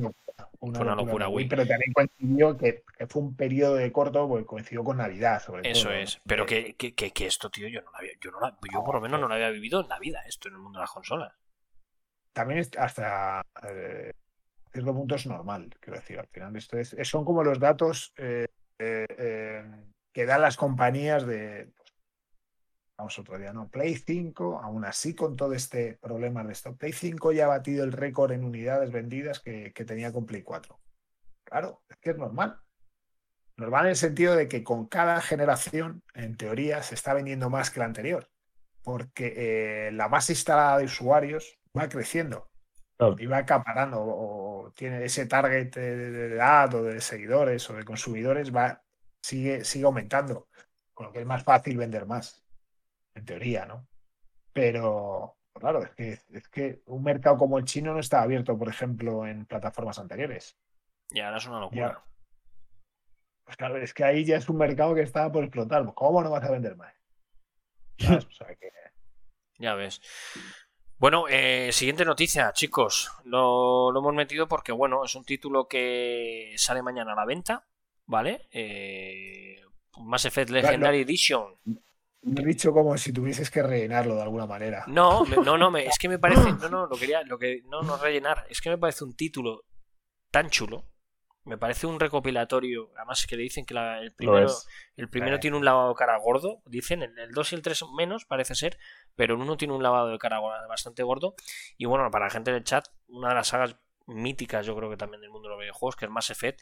Una 0.59 0.77
Fue 0.77 0.85
una 0.87 0.95
locura. 0.95 1.27
Wii. 1.27 1.47
Pero 1.47 1.65
también 1.67 1.93
coincidió 1.93 2.57
que, 2.57 2.83
que 2.97 3.07
fue 3.07 3.21
un 3.21 3.35
periodo 3.35 3.75
de 3.75 3.91
corto, 3.91 4.27
porque 4.27 4.45
coincidió 4.45 4.83
con 4.83 4.97
Navidad, 4.97 5.41
sobre 5.41 5.69
Eso 5.69 5.89
todo. 5.89 5.93
es, 5.97 6.17
¿no? 6.17 6.23
pero 6.27 6.45
que, 6.45 6.75
que, 6.75 6.93
que- 6.93 7.25
esto, 7.25 7.49
tío, 7.49 7.67
yo 7.67 7.81
no 7.81 7.91
lo 7.91 7.97
había, 7.97 8.11
yo 8.21 8.31
no 8.31 8.39
la- 8.39 8.57
yo 8.71 8.83
por 8.83 8.95
lo 8.95 9.01
menos 9.01 9.19
no 9.19 9.27
lo 9.27 9.33
había 9.33 9.49
vivido 9.49 9.81
en 9.81 9.87
la 9.89 9.99
vida, 9.99 10.21
esto 10.27 10.47
en 10.49 10.55
el 10.55 10.59
mundo 10.61 10.79
de 10.79 10.83
las 10.83 10.91
consolas. 10.91 11.33
También 12.33 12.65
hasta 12.79 13.41
eh, 13.69 14.11
cierto 14.71 14.93
punto 14.93 15.15
es 15.15 15.25
normal, 15.27 15.69
quiero 15.79 15.99
decir. 15.99 16.19
Al 16.19 16.27
final, 16.27 16.55
esto 16.55 16.77
es, 16.77 16.93
es- 16.93 17.07
son 17.07 17.23
como 17.25 17.43
los 17.43 17.59
datos 17.59 18.13
eh, 18.17 18.47
eh, 18.79 19.05
eh, 19.09 19.63
que 20.13 20.25
dan 20.25 20.41
las 20.41 20.57
compañías 20.57 21.25
de. 21.27 21.71
Vamos 23.03 23.19
otro 23.19 23.37
día, 23.37 23.51
¿no? 23.51 23.67
Play 23.67 23.95
5, 23.95 24.59
aún 24.63 24.85
así 24.85 25.13
con 25.13 25.35
todo 25.35 25.53
este 25.53 25.97
problema 26.01 26.41
de 26.45 26.53
stock, 26.53 26.77
Play 26.77 26.93
5 26.93 27.33
ya 27.33 27.43
ha 27.45 27.47
batido 27.49 27.83
el 27.83 27.91
récord 27.91 28.31
en 28.31 28.45
unidades 28.45 28.93
vendidas 28.93 29.41
que, 29.41 29.73
que 29.73 29.83
tenía 29.83 30.13
con 30.13 30.25
Play 30.25 30.41
4. 30.41 30.79
Claro, 31.43 31.83
es 31.89 31.97
que 31.97 32.11
es 32.11 32.17
normal. 32.17 32.61
Normal 33.57 33.85
en 33.85 33.89
el 33.89 33.95
sentido 33.97 34.37
de 34.37 34.47
que 34.47 34.63
con 34.63 34.87
cada 34.87 35.19
generación, 35.19 36.01
en 36.13 36.37
teoría, 36.37 36.81
se 36.81 36.95
está 36.95 37.13
vendiendo 37.13 37.49
más 37.49 37.71
que 37.71 37.79
la 37.81 37.85
anterior. 37.87 38.29
Porque 38.83 39.33
eh, 39.35 39.91
la 39.91 40.07
base 40.07 40.31
instalada 40.31 40.77
de 40.77 40.85
usuarios 40.85 41.59
va 41.77 41.89
creciendo 41.89 42.49
Claro. 42.95 43.15
y 43.19 43.25
va 43.25 43.39
acaparando 43.39 43.99
o, 43.99 44.67
o 44.67 44.71
tiene 44.71 45.03
ese 45.03 45.25
target 45.25 45.73
de, 45.75 45.95
de 46.11 46.35
edad 46.35 46.73
o 46.73 46.83
de 46.83 47.01
seguidores 47.01 47.67
o 47.69 47.73
de 47.73 47.83
consumidores 47.83 48.55
va 48.55 48.83
sigue 49.19 49.65
sigue 49.65 49.85
aumentando 49.85 50.47
con 50.93 51.07
lo 51.07 51.11
que 51.11 51.21
es 51.21 51.25
más 51.25 51.43
fácil 51.43 51.75
vender 51.75 52.05
más 52.05 52.42
en 53.15 53.25
teoría 53.25 53.65
no 53.65 53.87
pero 54.53 55.37
claro 55.53 55.83
es 55.83 55.91
que 55.91 56.19
es 56.37 56.47
que 56.49 56.81
un 56.85 57.03
mercado 57.03 57.37
como 57.37 57.57
el 57.57 57.65
chino 57.65 57.93
no 57.93 57.99
está 57.99 58.21
abierto 58.21 58.57
por 58.57 58.69
ejemplo 58.69 59.25
en 59.27 59.45
plataformas 59.45 59.99
anteriores 59.99 60.57
Y 61.11 61.19
ahora 61.19 61.37
es 61.37 61.45
una 61.47 61.59
locura. 61.59 62.03
pues 63.43 63.57
claro 63.57 63.77
es 63.77 63.93
que 63.93 64.03
ahí 64.03 64.25
ya 64.25 64.37
es 64.37 64.49
un 64.49 64.57
mercado 64.57 64.95
que 64.95 65.01
está 65.01 65.31
por 65.31 65.43
explotar 65.43 65.85
cómo 65.93 66.23
no 66.23 66.29
vas 66.31 66.43
a 66.43 66.51
vender 66.51 66.75
más. 66.75 66.93
O 68.09 68.31
sea 68.31 68.55
que 68.55 68.71
Ya 69.59 69.75
ves. 69.75 70.01
Bueno, 70.97 71.25
eh, 71.29 71.69
siguiente 71.71 72.05
noticia, 72.05 72.51
chicos. 72.53 73.11
Lo, 73.25 73.91
lo 73.91 73.99
hemos 73.99 74.13
metido 74.13 74.47
porque, 74.47 74.71
bueno, 74.71 75.03
es 75.05 75.15
un 75.15 75.25
título 75.25 75.67
que 75.67 76.53
sale 76.57 76.81
mañana 76.81 77.13
a 77.13 77.15
la 77.15 77.25
venta, 77.25 77.67
¿vale? 78.05 78.47
Eh, 78.51 79.61
Mass 79.97 80.25
Effect 80.25 80.49
Legendary 80.49 81.01
Edition. 81.01 81.59
Lo 82.23 82.41
he 82.41 82.45
dicho 82.45 82.71
como 82.73 82.97
si 82.97 83.11
tuvieses 83.13 83.51
que 83.51 83.61
rellenarlo 83.61 84.15
de 84.15 84.21
alguna 84.21 84.45
manera 84.45 84.85
No, 84.87 85.25
me- 85.25 85.37
no, 85.37 85.57
no, 85.57 85.69
me- 85.71 85.85
es 85.85 85.97
que 85.97 86.07
me 86.09 86.19
parece. 86.19 86.41
No, 86.61 86.69
no, 86.69 86.85
lo 86.87 86.95
quería. 86.97 87.21
Lo 87.23 87.37
que, 87.37 87.61
no, 87.65 87.81
no 87.81 87.97
rellenar. 87.97 88.45
Es 88.49 88.61
que 88.61 88.69
me 88.69 88.77
parece 88.77 89.03
un 89.03 89.15
título 89.15 89.65
tan 90.31 90.49
chulo. 90.49 90.85
Me 91.45 91.57
parece 91.57 91.85
un 91.87 91.99
recopilatorio. 91.99 92.91
Además, 92.95 93.25
que 93.27 93.35
le 93.35 93.43
dicen 93.43 93.65
que 93.65 93.73
la- 93.73 93.99
el 93.99 94.13
primero, 94.15 94.45
es. 94.45 94.65
el 94.95 95.09
primero 95.09 95.35
Eh. 95.35 95.39
tiene 95.39 95.57
un 95.57 95.65
lavado 95.65 95.89
de 95.89 95.95
cara 95.95 96.17
gordo. 96.17 96.61
Dicen 96.65 97.03
el, 97.03 97.17
el 97.19 97.31
2 97.33 97.51
y 97.51 97.55
el 97.55 97.61
3 97.61 97.83
menos, 97.97 98.23
parece 98.25 98.55
ser. 98.55 98.77
Pero 99.15 99.35
el 99.35 99.41
1 99.41 99.57
tiene 99.57 99.73
un 99.73 99.83
lavado 99.83 100.07
de 100.07 100.17
cara 100.17 100.39
bastante 100.39 101.03
gordo. 101.03 101.35
Y 101.77 101.85
bueno, 101.85 102.09
para 102.11 102.25
la 102.27 102.31
gente 102.31 102.53
del 102.53 102.63
chat, 102.63 102.85
una 103.09 103.29
de 103.29 103.35
las 103.35 103.47
sagas 103.47 103.75
míticas, 104.07 104.65
yo 104.65 104.75
creo 104.77 104.89
que 104.89 104.97
también 104.97 105.19
del 105.21 105.29
mundo 105.31 105.49
de 105.49 105.55
los 105.55 105.61
videojuegos, 105.61 105.95
que 105.97 106.05
es 106.05 106.11
Mass 106.11 106.29
Effect. 106.29 106.61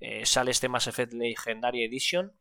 Eh, 0.00 0.24
sale 0.24 0.50
este 0.50 0.68
Mass 0.70 0.86
Effect 0.86 1.12
Legendary 1.12 1.84
Edition. 1.84 2.32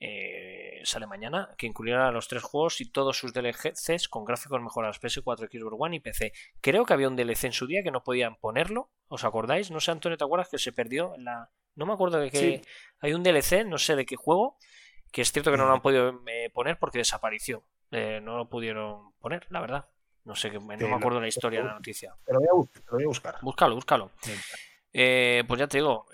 Eh, 0.00 0.80
sale 0.84 1.06
mañana, 1.06 1.54
que 1.58 1.66
incluirá 1.66 2.10
los 2.10 2.26
tres 2.26 2.42
juegos 2.42 2.80
y 2.80 2.90
todos 2.90 3.18
sus 3.18 3.32
DLCs 3.34 4.08
con 4.08 4.24
gráficos 4.24 4.60
mejorados 4.62 5.00
PS4, 5.00 5.48
Xbox 5.50 5.76
One 5.78 5.96
y 5.96 6.00
PC. 6.00 6.32
Creo 6.60 6.84
que 6.86 6.94
había 6.94 7.06
un 7.08 7.16
DLC 7.16 7.44
en 7.44 7.52
su 7.52 7.66
día 7.66 7.82
que 7.82 7.90
no 7.90 8.02
podían 8.02 8.36
ponerlo, 8.36 8.90
¿os 9.08 9.24
acordáis? 9.24 9.70
No 9.70 9.78
sé, 9.80 9.90
Antonio, 9.90 10.16
¿te 10.16 10.24
acuerdas 10.24 10.48
que 10.48 10.58
se 10.58 10.72
perdió 10.72 11.14
la... 11.18 11.50
No 11.74 11.86
me 11.86 11.92
acuerdo 11.92 12.18
de 12.18 12.30
qué... 12.30 12.38
Sí. 12.38 12.62
Hay 13.00 13.12
un 13.12 13.22
DLC, 13.22 13.64
no 13.66 13.78
sé 13.78 13.94
de 13.94 14.06
qué 14.06 14.16
juego, 14.16 14.56
que 15.12 15.22
es 15.22 15.32
cierto 15.32 15.50
que 15.50 15.56
no 15.58 15.66
lo 15.66 15.72
han 15.74 15.82
podido 15.82 16.20
eh, 16.26 16.50
poner 16.50 16.78
porque 16.78 16.98
desapareció. 16.98 17.64
Eh, 17.90 18.20
no 18.22 18.36
lo 18.36 18.48
pudieron 18.48 19.12
poner, 19.20 19.46
la 19.50 19.60
verdad. 19.60 19.88
No 20.24 20.34
sé, 20.34 20.50
que- 20.50 20.58
no 20.58 20.66
me 20.88 20.94
acuerdo 20.94 21.20
la 21.20 21.28
historia 21.28 21.60
de 21.60 21.66
la 21.66 21.74
noticia. 21.74 22.14
te 22.24 22.32
lo 22.32 22.40
voy 22.40 22.48
a 22.48 22.52
buscar, 22.54 22.82
te 22.82 22.90
lo 22.90 22.96
voy 22.96 23.04
a 23.04 23.08
buscar. 23.08 23.36
Búscalo, 23.42 23.74
búscalo. 23.74 24.10
Eh, 24.92 25.44
pues 25.46 25.58
ya 25.60 25.66
te 25.68 25.78
digo, 25.78 26.06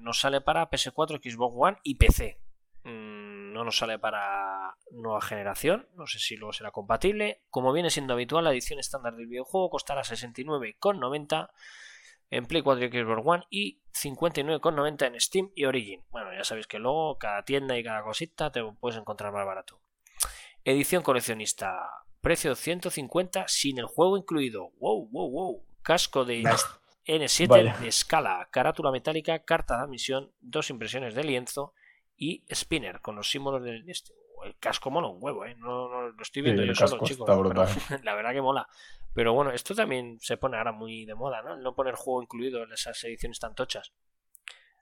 nos 0.00 0.18
sale 0.20 0.40
para 0.40 0.68
PS4, 0.70 1.20
Xbox 1.22 1.54
One 1.56 1.78
y 1.82 1.94
PC. 1.96 2.38
Mm, 2.84 3.52
no 3.52 3.64
nos 3.64 3.76
sale 3.78 3.98
para 3.98 4.76
nueva 4.90 5.20
generación, 5.20 5.88
no 5.94 6.06
sé 6.06 6.18
si 6.18 6.36
luego 6.36 6.52
será 6.52 6.70
compatible. 6.70 7.42
Como 7.50 7.72
viene 7.72 7.90
siendo 7.90 8.14
habitual, 8.14 8.44
la 8.44 8.50
edición 8.52 8.78
estándar 8.78 9.14
del 9.14 9.26
videojuego 9.26 9.70
costará 9.70 10.02
69,90 10.02 11.50
en 12.30 12.46
Play 12.46 12.62
4 12.62 12.84
y 12.84 12.88
Xbox 12.88 13.22
One 13.24 13.44
y 13.50 13.80
59,90 13.92 15.06
en 15.06 15.20
Steam 15.20 15.50
y 15.54 15.64
Origin. 15.66 16.02
Bueno, 16.10 16.32
ya 16.34 16.44
sabéis 16.44 16.66
que 16.66 16.78
luego 16.78 17.18
cada 17.18 17.44
tienda 17.44 17.76
y 17.78 17.84
cada 17.84 18.02
cosita 18.02 18.50
te 18.50 18.62
puedes 18.80 18.98
encontrar 18.98 19.32
más 19.32 19.46
barato. 19.46 19.80
Edición 20.64 21.02
coleccionista, 21.02 21.88
precio 22.20 22.54
150 22.54 23.46
sin 23.48 23.78
el 23.78 23.86
juego 23.86 24.16
incluido. 24.16 24.70
Wow, 24.78 25.08
wow, 25.10 25.30
wow. 25.30 25.66
Casco 25.82 26.24
de 26.24 26.42
La- 26.42 26.56
N7 27.04 27.48
Vaya. 27.48 27.76
de 27.78 27.88
escala, 27.88 28.48
carátula 28.50 28.92
metálica, 28.92 29.40
carta 29.44 29.76
de 29.76 29.82
admisión, 29.82 30.32
dos 30.40 30.70
impresiones 30.70 31.14
de 31.14 31.24
lienzo 31.24 31.74
y 32.16 32.44
spinner 32.52 33.00
con 33.00 33.16
los 33.16 33.30
símbolos 33.30 33.62
del 33.62 33.88
este. 33.88 34.12
El 34.44 34.56
casco 34.58 34.90
mola 34.90 35.06
un 35.06 35.18
huevo, 35.20 35.44
¿eh? 35.46 35.54
No, 35.56 35.88
no 35.88 36.08
lo 36.08 36.22
estoy 36.22 36.42
viendo 36.42 36.62
Sí, 36.62 36.66
yo 36.66 36.70
el 36.72 36.76
solo, 36.76 36.90
casco 36.92 37.06
chicos. 37.06 37.20
está 37.28 37.32
pero 37.36 37.48
brutal. 37.48 37.68
la 38.04 38.14
verdad 38.14 38.32
que 38.32 38.42
mola. 38.42 38.66
Pero 39.14 39.34
bueno, 39.34 39.52
esto 39.52 39.74
también 39.74 40.18
se 40.20 40.36
pone 40.36 40.56
ahora 40.56 40.72
muy 40.72 41.04
de 41.04 41.14
moda, 41.14 41.42
¿no? 41.42 41.54
El 41.54 41.62
no 41.62 41.74
poner 41.74 41.94
juego 41.94 42.22
incluido 42.22 42.62
en 42.64 42.72
esas 42.72 43.02
ediciones 43.04 43.38
tan 43.38 43.54
tochas. 43.54 43.92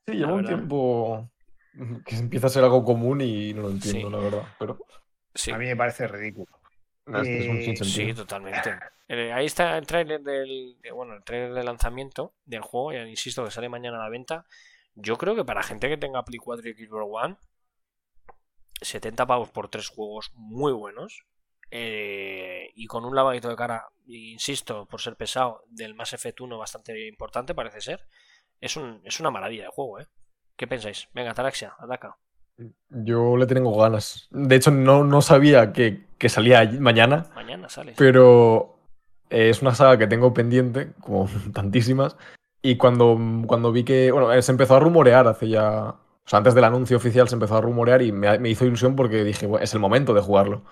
Sí, 0.06 0.12
lleva 0.14 0.32
un 0.32 0.46
tiempo 0.46 1.28
que 2.06 2.16
empieza 2.16 2.46
a 2.46 2.50
ser 2.50 2.64
algo 2.64 2.84
común 2.84 3.20
y 3.20 3.52
no 3.52 3.62
lo 3.62 3.70
entiendo, 3.70 4.08
Sí. 4.08 4.16
la 4.16 4.18
verdad. 4.22 4.42
Pero 4.58 4.78
Sí, 5.34 5.50
A 5.52 5.58
mí 5.58 5.66
me 5.66 5.76
parece 5.76 6.08
ridículo. 6.08 6.48
es 7.06 7.48
un 7.48 7.58
Eh, 7.58 7.76
sí, 7.84 8.14
totalmente. 8.14 8.78
Eh, 9.08 9.32
ahí 9.32 9.46
está 9.46 9.76
el 9.78 9.86
trailer 9.86 10.20
del, 10.22 10.76
de- 10.80 10.90
bueno, 10.90 11.14
el 11.14 11.22
trailer 11.22 11.52
de 11.54 11.62
lanzamiento 11.64 12.32
del 12.46 12.62
juego, 12.62 12.92
ya 12.92 13.06
insisto 13.06 13.44
que 13.44 13.50
sale 13.50 13.68
mañana 13.68 13.98
a 13.98 14.04
la 14.04 14.08
venta. 14.08 14.44
Yo 14.94 15.16
creo 15.16 15.34
que 15.34 15.44
para 15.44 15.62
gente 15.62 15.88
que 15.88 15.96
tenga 15.96 16.24
Play 16.24 16.38
4 16.38 16.68
y 16.68 16.74
Xbox 16.74 17.06
One, 17.24 17.36
70 18.82 19.26
pavos 19.26 19.50
por 19.50 19.68
tres 19.68 19.88
juegos 19.88 20.32
muy 20.34 20.72
buenos. 20.72 21.24
eh, 21.72 22.70
y 22.74 22.86
con 22.86 23.04
un 23.04 23.14
lavadito 23.14 23.48
de 23.48 23.54
cara, 23.54 23.84
insisto, 24.06 24.86
por 24.86 25.00
ser 25.00 25.14
pesado, 25.16 25.62
del 25.68 25.94
Mass 25.94 26.12
Effect 26.14 26.40
1 26.40 26.58
bastante 26.58 27.06
importante, 27.06 27.54
parece 27.54 27.80
ser. 27.80 28.00
Es, 28.60 28.76
un, 28.76 29.00
es 29.04 29.20
una 29.20 29.30
maravilla 29.30 29.64
de 29.64 29.68
juego, 29.70 30.00
¿eh? 30.00 30.06
¿Qué 30.56 30.66
pensáis? 30.66 31.08
Venga, 31.14 31.32
Taraxia, 31.32 31.74
ataca. 31.78 32.16
Yo 32.88 33.36
le 33.36 33.46
tengo 33.46 33.76
ganas. 33.78 34.26
De 34.32 34.56
hecho, 34.56 34.70
no, 34.72 35.04
no 35.04 35.22
sabía 35.22 35.72
que, 35.72 36.08
que 36.18 36.28
salía 36.28 36.64
mañana, 36.80 37.30
Mañana 37.36 37.68
sale. 37.68 37.94
pero 37.96 38.76
eh, 39.30 39.50
es 39.50 39.62
una 39.62 39.74
saga 39.74 39.96
que 39.96 40.08
tengo 40.08 40.34
pendiente, 40.34 40.92
como 41.00 41.28
tantísimas. 41.54 42.16
Y 42.62 42.76
cuando, 42.76 43.18
cuando 43.46 43.72
vi 43.72 43.84
que. 43.84 44.10
Bueno, 44.12 44.32
eh, 44.32 44.42
se 44.42 44.52
empezó 44.52 44.76
a 44.76 44.80
rumorear 44.80 45.26
hace 45.26 45.48
ya. 45.48 45.88
O 45.90 46.28
sea, 46.30 46.36
antes 46.38 46.54
del 46.54 46.64
anuncio 46.64 46.96
oficial 46.96 47.28
se 47.28 47.34
empezó 47.34 47.56
a 47.56 47.60
rumorear 47.60 48.02
y 48.02 48.12
me, 48.12 48.38
me 48.38 48.50
hizo 48.50 48.64
ilusión 48.66 48.94
porque 48.96 49.24
dije, 49.24 49.46
"Bueno, 49.46 49.64
es 49.64 49.72
el 49.74 49.80
momento 49.80 50.14
de 50.14 50.20
jugarlo. 50.20 50.62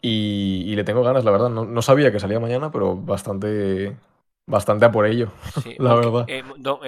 Y, 0.00 0.64
y 0.66 0.76
le 0.76 0.84
tengo 0.84 1.02
ganas, 1.02 1.24
la 1.24 1.30
verdad. 1.30 1.48
No, 1.48 1.64
no 1.64 1.82
sabía 1.82 2.10
que 2.12 2.20
salía 2.20 2.40
mañana, 2.40 2.70
pero 2.70 2.96
bastante, 2.96 3.96
bastante 4.46 4.84
a 4.84 4.90
por 4.92 5.06
ello, 5.06 5.32
Sí, 5.62 5.76
la 5.78 5.94
Monkey- 5.94 6.04
verdad. 6.04 6.24
eh, 6.28 6.42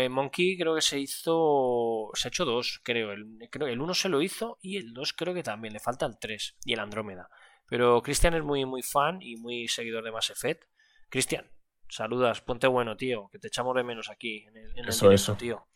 eh, 0.04 0.08
Monkey 0.08 0.58
creo 0.58 0.74
que 0.74 0.82
se 0.82 0.98
hizo. 0.98 2.10
Se 2.14 2.28
ha 2.28 2.30
hecho 2.30 2.44
dos, 2.44 2.80
creo. 2.84 3.12
El, 3.12 3.38
creo 3.50 3.66
el 3.68 3.80
uno 3.80 3.94
se 3.94 4.08
lo 4.08 4.20
hizo 4.20 4.58
y 4.60 4.76
el 4.76 4.92
dos 4.92 5.12
creo 5.12 5.32
que 5.34 5.42
también. 5.42 5.72
Le 5.72 5.80
falta 5.80 6.06
el 6.06 6.18
3 6.18 6.56
y 6.64 6.72
el 6.74 6.80
Andrómeda. 6.80 7.28
Pero 7.66 8.02
Cristian 8.02 8.34
es 8.34 8.42
muy, 8.44 8.64
muy 8.66 8.82
fan 8.82 9.22
y 9.22 9.36
muy 9.36 9.68
seguidor 9.68 10.04
de 10.04 10.12
Mass 10.12 10.30
Effect. 10.30 10.64
Cristian, 11.08 11.46
saludas, 11.88 12.40
ponte 12.40 12.66
bueno, 12.66 12.96
tío, 12.96 13.28
que 13.30 13.38
te 13.38 13.48
echamos 13.48 13.74
de 13.76 13.84
menos 13.84 14.10
aquí 14.10 14.44
en 14.46 14.56
el, 14.56 14.70
en 14.72 14.78
el 14.78 14.88
Eso, 14.88 15.06
directo, 15.08 15.32
eso. 15.32 15.36
tío. 15.36 15.66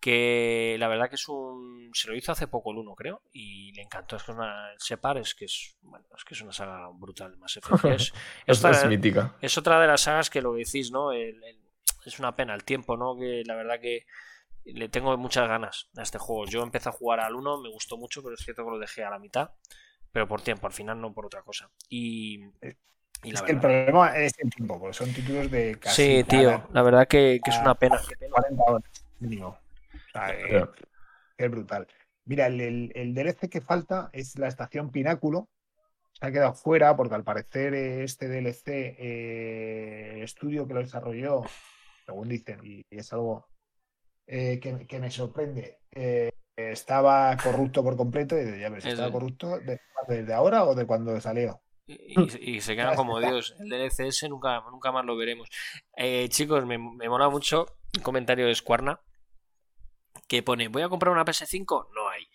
Que 0.00 0.76
la 0.78 0.88
verdad 0.88 1.10
que 1.10 1.16
es 1.16 1.28
un. 1.28 1.90
Se 1.92 2.08
lo 2.08 2.16
hizo 2.16 2.32
hace 2.32 2.46
poco 2.48 2.70
el 2.72 2.78
uno, 2.78 2.94
creo, 2.94 3.22
y 3.32 3.70
le 3.72 3.82
encantó. 3.82 4.16
Es 4.16 4.22
que 4.22 4.32
es 4.32 4.38
una. 4.38 4.70
Separ 4.78 5.18
es 5.18 5.34
que 5.34 5.44
es. 5.44 5.76
Bueno, 5.82 6.06
es 6.16 6.24
que 6.24 6.32
es 6.34 6.40
una 6.40 6.52
saga 6.52 6.88
brutal, 6.94 7.36
Mass 7.36 7.56
Effect. 7.58 8.14
Es, 8.46 8.86
mítica. 8.86 9.36
es 9.42 9.58
otra 9.58 9.78
de 9.78 9.86
las 9.86 10.00
sagas 10.00 10.30
que 10.30 10.40
lo 10.40 10.54
decís, 10.54 10.90
¿no? 10.90 11.12
El- 11.12 11.42
el- 11.44 11.60
es 12.06 12.18
una 12.18 12.34
pena 12.34 12.54
el 12.54 12.64
tiempo, 12.64 12.96
¿no? 12.96 13.14
Que 13.14 13.42
la 13.44 13.54
verdad 13.54 13.78
que 13.78 14.06
le 14.64 14.88
tengo 14.88 15.14
muchas 15.18 15.46
ganas 15.46 15.90
a 15.94 16.02
este 16.02 16.16
juego. 16.16 16.46
Yo 16.46 16.62
empecé 16.62 16.88
a 16.88 16.92
jugar 16.92 17.20
al 17.20 17.34
1, 17.34 17.60
me 17.60 17.68
gustó 17.68 17.98
mucho, 17.98 18.22
pero 18.22 18.36
es 18.36 18.40
cierto 18.40 18.64
que 18.64 18.70
lo 18.70 18.78
dejé 18.78 19.04
a 19.04 19.10
la 19.10 19.18
mitad. 19.18 19.50
Pero 20.10 20.26
por 20.26 20.40
tiempo, 20.40 20.66
al 20.66 20.72
final 20.72 20.98
no 20.98 21.12
por 21.12 21.26
otra 21.26 21.42
cosa. 21.42 21.70
Y, 21.90 22.38
y 23.22 23.32
la 23.32 23.38
Es 23.38 23.42
que 23.42 23.52
el 23.52 23.60
problema 23.60 24.16
es 24.16 24.32
el 24.38 24.50
tiempo, 24.50 24.78
porque 24.80 24.94
son 24.94 25.12
títulos 25.12 25.50
de 25.50 25.78
casi 25.78 26.02
Sí, 26.18 26.24
tío, 26.24 26.50
cada 26.50 26.68
la 26.72 26.82
verdad 26.82 27.08
que, 27.08 27.40
que 27.42 27.50
es 27.50 27.58
una 27.58 27.74
pena. 27.74 28.00
40 28.30 28.62
horas 28.64 28.82
mínimo. 29.18 29.48
O 29.48 30.10
sea, 30.12 30.30
eh, 30.34 30.64
es 31.36 31.50
brutal. 31.50 31.86
Mira, 32.24 32.46
el, 32.46 32.60
el- 32.60 32.92
el 32.94 33.14
DLC 33.14 33.48
que 33.48 33.60
falta 33.60 34.10
es 34.12 34.38
la 34.38 34.48
estación 34.48 34.90
Pináculo. 34.90 35.48
Se 36.12 36.26
ha 36.26 36.32
quedado 36.32 36.54
fuera 36.54 36.96
porque 36.96 37.14
al 37.14 37.24
parecer 37.24 37.74
este 37.74 38.28
DLC, 38.28 38.96
eh, 38.98 40.12
el 40.16 40.22
estudio 40.22 40.66
que 40.66 40.74
lo 40.74 40.80
desarrolló, 40.80 41.42
según 42.06 42.28
dicen, 42.28 42.60
y, 42.62 42.84
y 42.90 42.98
es 42.98 43.12
algo 43.12 43.46
eh, 44.26 44.60
que, 44.60 44.86
que 44.86 45.00
me 45.00 45.10
sorprende, 45.10 45.78
eh, 45.92 46.30
estaba 46.56 47.36
corrupto 47.42 47.82
por 47.82 47.96
completo. 47.96 48.38
Y 48.38 48.60
ya 48.60 48.68
ves, 48.68 48.84
Es 48.84 48.92
¿estaba 48.92 49.10
corrupto 49.12 49.58
de- 49.60 49.80
desde 50.08 50.32
ahora 50.34 50.64
o 50.64 50.74
de 50.74 50.86
cuando 50.86 51.18
salió? 51.20 51.60
Y, 51.90 52.20
y- 52.52 52.56
y 52.56 52.60
se 52.60 52.74
quedan 52.76 52.94
como 52.96 53.18
Dios. 53.20 53.54
El 53.58 53.68
DLCS 53.68 54.28
nunca, 54.28 54.60
nunca 54.70 54.92
más 54.92 55.04
lo 55.04 55.16
veremos. 55.16 55.48
Eh, 55.96 56.28
chicos, 56.28 56.64
me, 56.66 56.78
me 56.78 57.08
mola 57.08 57.28
mucho 57.28 57.66
un 57.96 58.02
comentario 58.02 58.46
de 58.46 58.54
Squarna 58.54 59.00
que 60.28 60.42
pone: 60.42 60.68
¿Voy 60.68 60.82
a 60.82 60.88
comprar 60.88 61.12
una 61.12 61.24
PS5? 61.24 61.88
No 61.94 62.08
hay. 62.08 62.28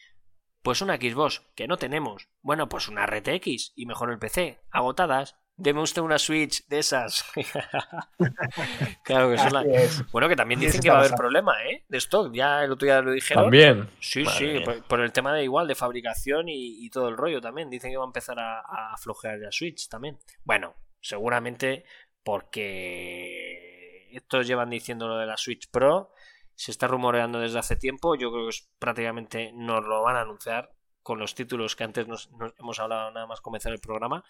Pues 0.62 0.82
una 0.82 0.96
Xbox, 0.98 1.42
que 1.56 1.68
no 1.68 1.78
tenemos. 1.78 2.28
Bueno, 2.42 2.68
pues 2.68 2.88
una 2.88 3.06
RTX 3.06 3.74
y 3.76 3.86
mejor 3.86 4.12
el 4.12 4.20
PC. 4.20 4.62
Agotadas. 4.72 5.38
Deme 5.58 5.82
usted 5.82 6.02
una 6.02 6.20
Switch 6.20 6.68
de 6.68 6.80
esas. 6.80 7.26
claro 9.04 9.32
que 9.32 9.38
son 9.38 9.54
la- 9.54 9.60
Así 9.62 9.70
es. 9.74 10.12
Bueno, 10.12 10.28
que 10.28 10.36
también 10.36 10.60
dicen 10.60 10.82
que 10.82 10.90
va 10.90 10.98
a 10.98 11.00
haber 11.00 11.14
problema, 11.16 11.64
¿eh? 11.64 11.86
De 11.88 11.98
stock. 11.98 12.34
Ya 12.34 12.64
el 12.64 12.72
otro 12.72 12.86
día 12.86 13.02
lo 13.02 13.12
dijeron. 13.12 13.46
También. 13.46 13.90
Sí, 14.00 14.24
Madre 14.24 14.60
sí, 14.60 14.66
por, 14.66 14.84
por 14.84 15.00
el 15.02 15.12
tema 15.12 15.34
de 15.34 15.44
igual, 15.44 15.68
de 15.68 15.76
fabricación 15.76 16.50
y, 16.50 16.86
y 16.86 16.90
todo 16.90 17.08
el 17.08 17.18
rollo 17.18 17.40
también. 17.42 17.70
Dicen 17.70 17.92
que 17.92 17.98
va 17.98 18.04
a 18.04 18.08
empezar 18.08 18.38
a, 18.40 18.60
a 18.60 18.98
flojear 18.98 19.40
ya 19.40 19.52
Switch 19.52 19.88
también. 19.88 20.20
Bueno, 20.44 20.76
seguramente 21.00 21.86
porque 22.24 24.10
estos 24.12 24.48
llevan 24.48 24.70
diciendo 24.70 25.08
lo 25.08 25.18
de 25.18 25.26
la 25.26 25.38
Switch 25.38 25.70
Pro. 25.72 26.12
Se 26.54 26.72
está 26.72 26.88
rumoreando 26.88 27.40
desde 27.40 27.60
hace 27.60 27.76
tiempo. 27.76 28.16
Yo 28.16 28.32
creo 28.32 28.44
que 28.46 28.50
es, 28.50 28.70
prácticamente 28.80 29.52
nos 29.54 29.86
lo 29.86 30.04
van 30.04 30.16
a 30.18 30.22
anunciar 30.22 30.72
con 31.06 31.20
los 31.20 31.36
títulos 31.36 31.76
que 31.76 31.84
antes 31.84 32.08
nos, 32.08 32.32
nos 32.32 32.56
hemos 32.58 32.80
hablado 32.80 33.12
nada 33.12 33.28
más 33.28 33.40
comenzar 33.40 33.72
el 33.72 33.78
programa. 33.80 34.24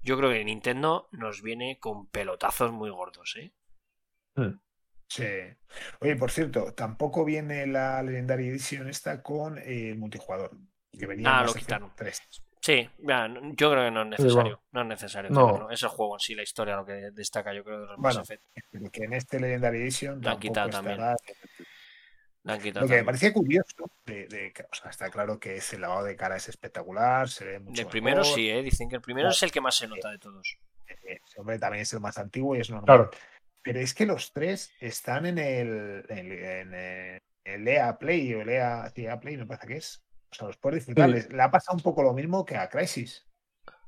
Yo 0.00 0.16
creo 0.16 0.30
que 0.30 0.44
Nintendo 0.44 1.08
nos 1.10 1.42
viene 1.42 1.80
con 1.80 2.06
pelotazos 2.06 2.70
muy 2.70 2.88
gordos, 2.88 3.34
¿eh? 3.36 3.52
Sí. 5.08 5.26
Oye, 6.00 6.14
por 6.14 6.30
cierto, 6.30 6.72
tampoco 6.72 7.24
viene 7.24 7.66
la 7.66 8.00
Legendary 8.04 8.48
Edition 8.48 8.88
esta 8.88 9.24
con 9.24 9.58
eh, 9.58 9.90
el 9.90 9.98
multijugador. 9.98 10.52
Que 10.96 11.06
venía 11.06 11.28
Ah, 11.28 11.40
lo 11.40 11.46
Mass 11.46 11.50
Effect 11.56 11.66
quitaron. 11.66 11.92
3. 11.96 12.22
Sí, 12.62 12.88
ya, 12.98 13.26
yo 13.56 13.70
creo 13.72 13.84
que 13.86 13.90
no 13.90 14.02
es 14.02 14.16
Sí, 14.16 14.22
necesario. 14.22 14.62
No 14.70 14.82
es 14.82 14.86
necesario. 14.86 15.30
No. 15.30 15.46
tenerlo. 15.46 15.70
Es 15.70 15.82
el 15.82 15.88
juego 15.88 16.14
en 16.14 16.20
sí, 16.20 16.34
la 16.36 16.42
historia, 16.44 16.76
lo 16.76 16.86
que 16.86 16.92
destaca, 17.10 17.52
yo 17.52 17.64
creo, 17.64 17.80
de 17.80 17.86
los 17.86 17.98
Mass 17.98 18.14
Bueno, 18.14 18.20
Effect. 18.22 18.44
Pero 18.70 18.90
que 18.92 19.02
en 19.04 19.12
este 19.14 19.40
Legendary 19.40 19.78
Edition 19.80 20.20
Lo 20.20 20.30
han 20.30 20.38
quitado 20.38 20.70
también. 20.70 20.94
estará. 21.00 21.16
Lo 22.42 22.58
que 22.58 22.72
me 22.72 23.04
parecía 23.04 23.32
curioso, 23.32 23.90
de, 24.06 24.26
de 24.26 24.52
que- 24.52 24.62
o 24.62 24.74
sea, 24.74 24.90
está 24.90 25.10
claro 25.10 25.38
que 25.38 25.56
ese 25.56 25.78
lavado 25.78 26.04
de 26.04 26.16
cara 26.16 26.36
es 26.36 26.48
espectacular, 26.48 27.28
se 27.28 27.44
ve 27.44 27.58
mucho 27.60 27.82
Del 27.82 27.90
primero 27.90 28.22
mejor, 28.22 28.34
sí, 28.34 28.48
¿eh? 28.50 28.62
Dicen 28.62 28.88
que 28.88 28.96
el 28.96 29.02
primero 29.02 29.26
No. 29.28 29.32
es 29.32 29.42
el 29.42 29.52
que 29.52 29.60
más 29.60 29.76
se 29.76 29.86
nota 29.86 30.10
de 30.10 30.18
todos. 30.18 30.56
eh, 30.88 31.20
ese 31.26 31.40
hombre 31.40 31.58
también 31.58 31.82
es 31.82 31.92
el 31.92 32.00
más 32.00 32.16
antiguo 32.18 32.56
y 32.56 32.60
es 32.60 32.70
normal. 32.70 32.86
Claro. 32.86 33.10
Pero 33.62 33.78
es 33.78 33.92
que 33.94 34.06
los 34.06 34.32
tres 34.32 34.72
están 34.80 35.26
en 35.26 35.38
el, 35.38 36.04
en, 36.08 36.32
en, 36.32 36.70
eh, 36.74 37.20
el 37.44 37.68
EA 37.68 37.98
Play 37.98 38.32
o 38.34 38.40
el 38.40 38.48
EA, 38.48 38.90
EA 38.94 39.20
Play, 39.20 39.36
me 39.36 39.44
parece 39.46 39.66
que 39.66 39.76
es. 39.76 40.02
O 40.30 40.34
sea, 40.34 40.46
los 40.46 40.56
puedes 40.56 40.86
disfrutar. 40.86 41.20
Sí. 41.20 41.28
Le 41.30 41.42
ha 41.42 41.50
pasado 41.50 41.76
un 41.76 41.82
poco 41.82 42.02
lo 42.02 42.14
mismo 42.14 42.44
que 42.46 42.56
a 42.56 42.68
Crisis. 42.70 43.26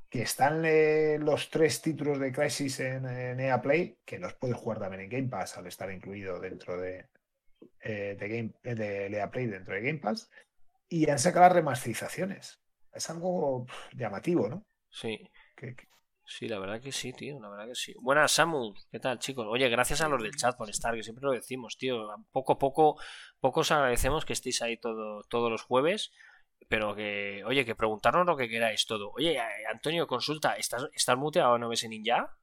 Que 0.09 0.21
están 0.21 0.61
eh, 0.63 1.17
los 1.19 1.49
tres 1.49 1.81
títulos 1.81 2.19
de 2.19 2.31
Crisis 2.31 2.79
en, 2.81 3.05
en 3.07 3.39
EA 3.39 3.59
Play, 3.61 3.97
que 4.05 4.19
los 4.19 4.35
puedes 4.35 4.55
jugar 4.57 4.77
también 4.79 5.01
en 5.01 5.09
Game 5.09 5.27
Pass 5.29 5.57
al 5.57 5.65
estar 5.65 5.91
incluido 5.91 6.39
dentro 6.39 6.77
de, 6.79 7.07
eh, 7.81 8.15
de, 8.19 8.27
Game, 8.27 8.53
eh, 8.63 8.75
de 8.75 9.07
EA 9.07 9.29
Play 9.31 9.47
dentro 9.47 9.73
de 9.73 9.81
Game 9.81 9.99
Pass. 9.99 10.29
Y 10.89 11.09
han 11.09 11.19
sacado 11.19 11.45
las 11.45 11.53
remasterizaciones. 11.53 12.59
Es 12.93 13.09
algo 13.09 13.65
llamativo, 13.93 14.47
¿no? 14.47 14.63
Sí, 14.89 15.29
Que- 15.55 15.75
que- 15.75 15.87
sí, 16.25 16.47
la 16.47 16.59
verdad 16.59 16.79
que 16.81 16.91
sí, 16.91 17.11
tío. 17.13 17.39
La 17.39 17.49
verdad 17.49 17.67
que 17.67 17.75
sí. 17.75 17.95
Buenas, 17.99 18.31
Samu. 18.31 18.73
¿Qué 18.91 18.99
tal, 18.99 19.17
chicos? 19.19 19.47
Oye, 19.49 19.67
gracias 19.69 20.01
a 20.01 20.07
los 20.07 20.21
del 20.21 20.35
chat 20.35 20.55
por 20.55 20.69
estar, 20.69 20.93
que 20.93 21.01
siempre 21.03 21.25
lo 21.25 21.31
decimos, 21.31 21.77
tío. 21.77 22.07
Poco 22.31 22.53
a 22.53 22.59
poco, 22.59 22.99
poco 23.39 23.61
os 23.61 23.71
agradecemos 23.71 24.25
que 24.25 24.33
estéis 24.33 24.61
ahí 24.61 24.77
todo, 24.77 25.23
todos 25.29 25.49
los 25.49 25.63
jueves. 25.63 26.11
Pero 26.69 26.95
que, 26.95 27.43
oye, 27.45 27.65
que 27.65 27.75
preguntarnos 27.75 28.25
lo 28.25 28.37
que 28.37 28.47
queráis 28.47 28.85
todo. 28.85 29.11
Oye, 29.11 29.35
eh, 29.37 29.41
Antonio, 29.71 30.07
consulta, 30.07 30.55
¿estás, 30.55 30.87
¿estás 30.93 31.17
muteado 31.17 31.57
no 31.57 31.67
ves 31.69 31.83
en 31.83 31.89
ninja? 31.89 32.37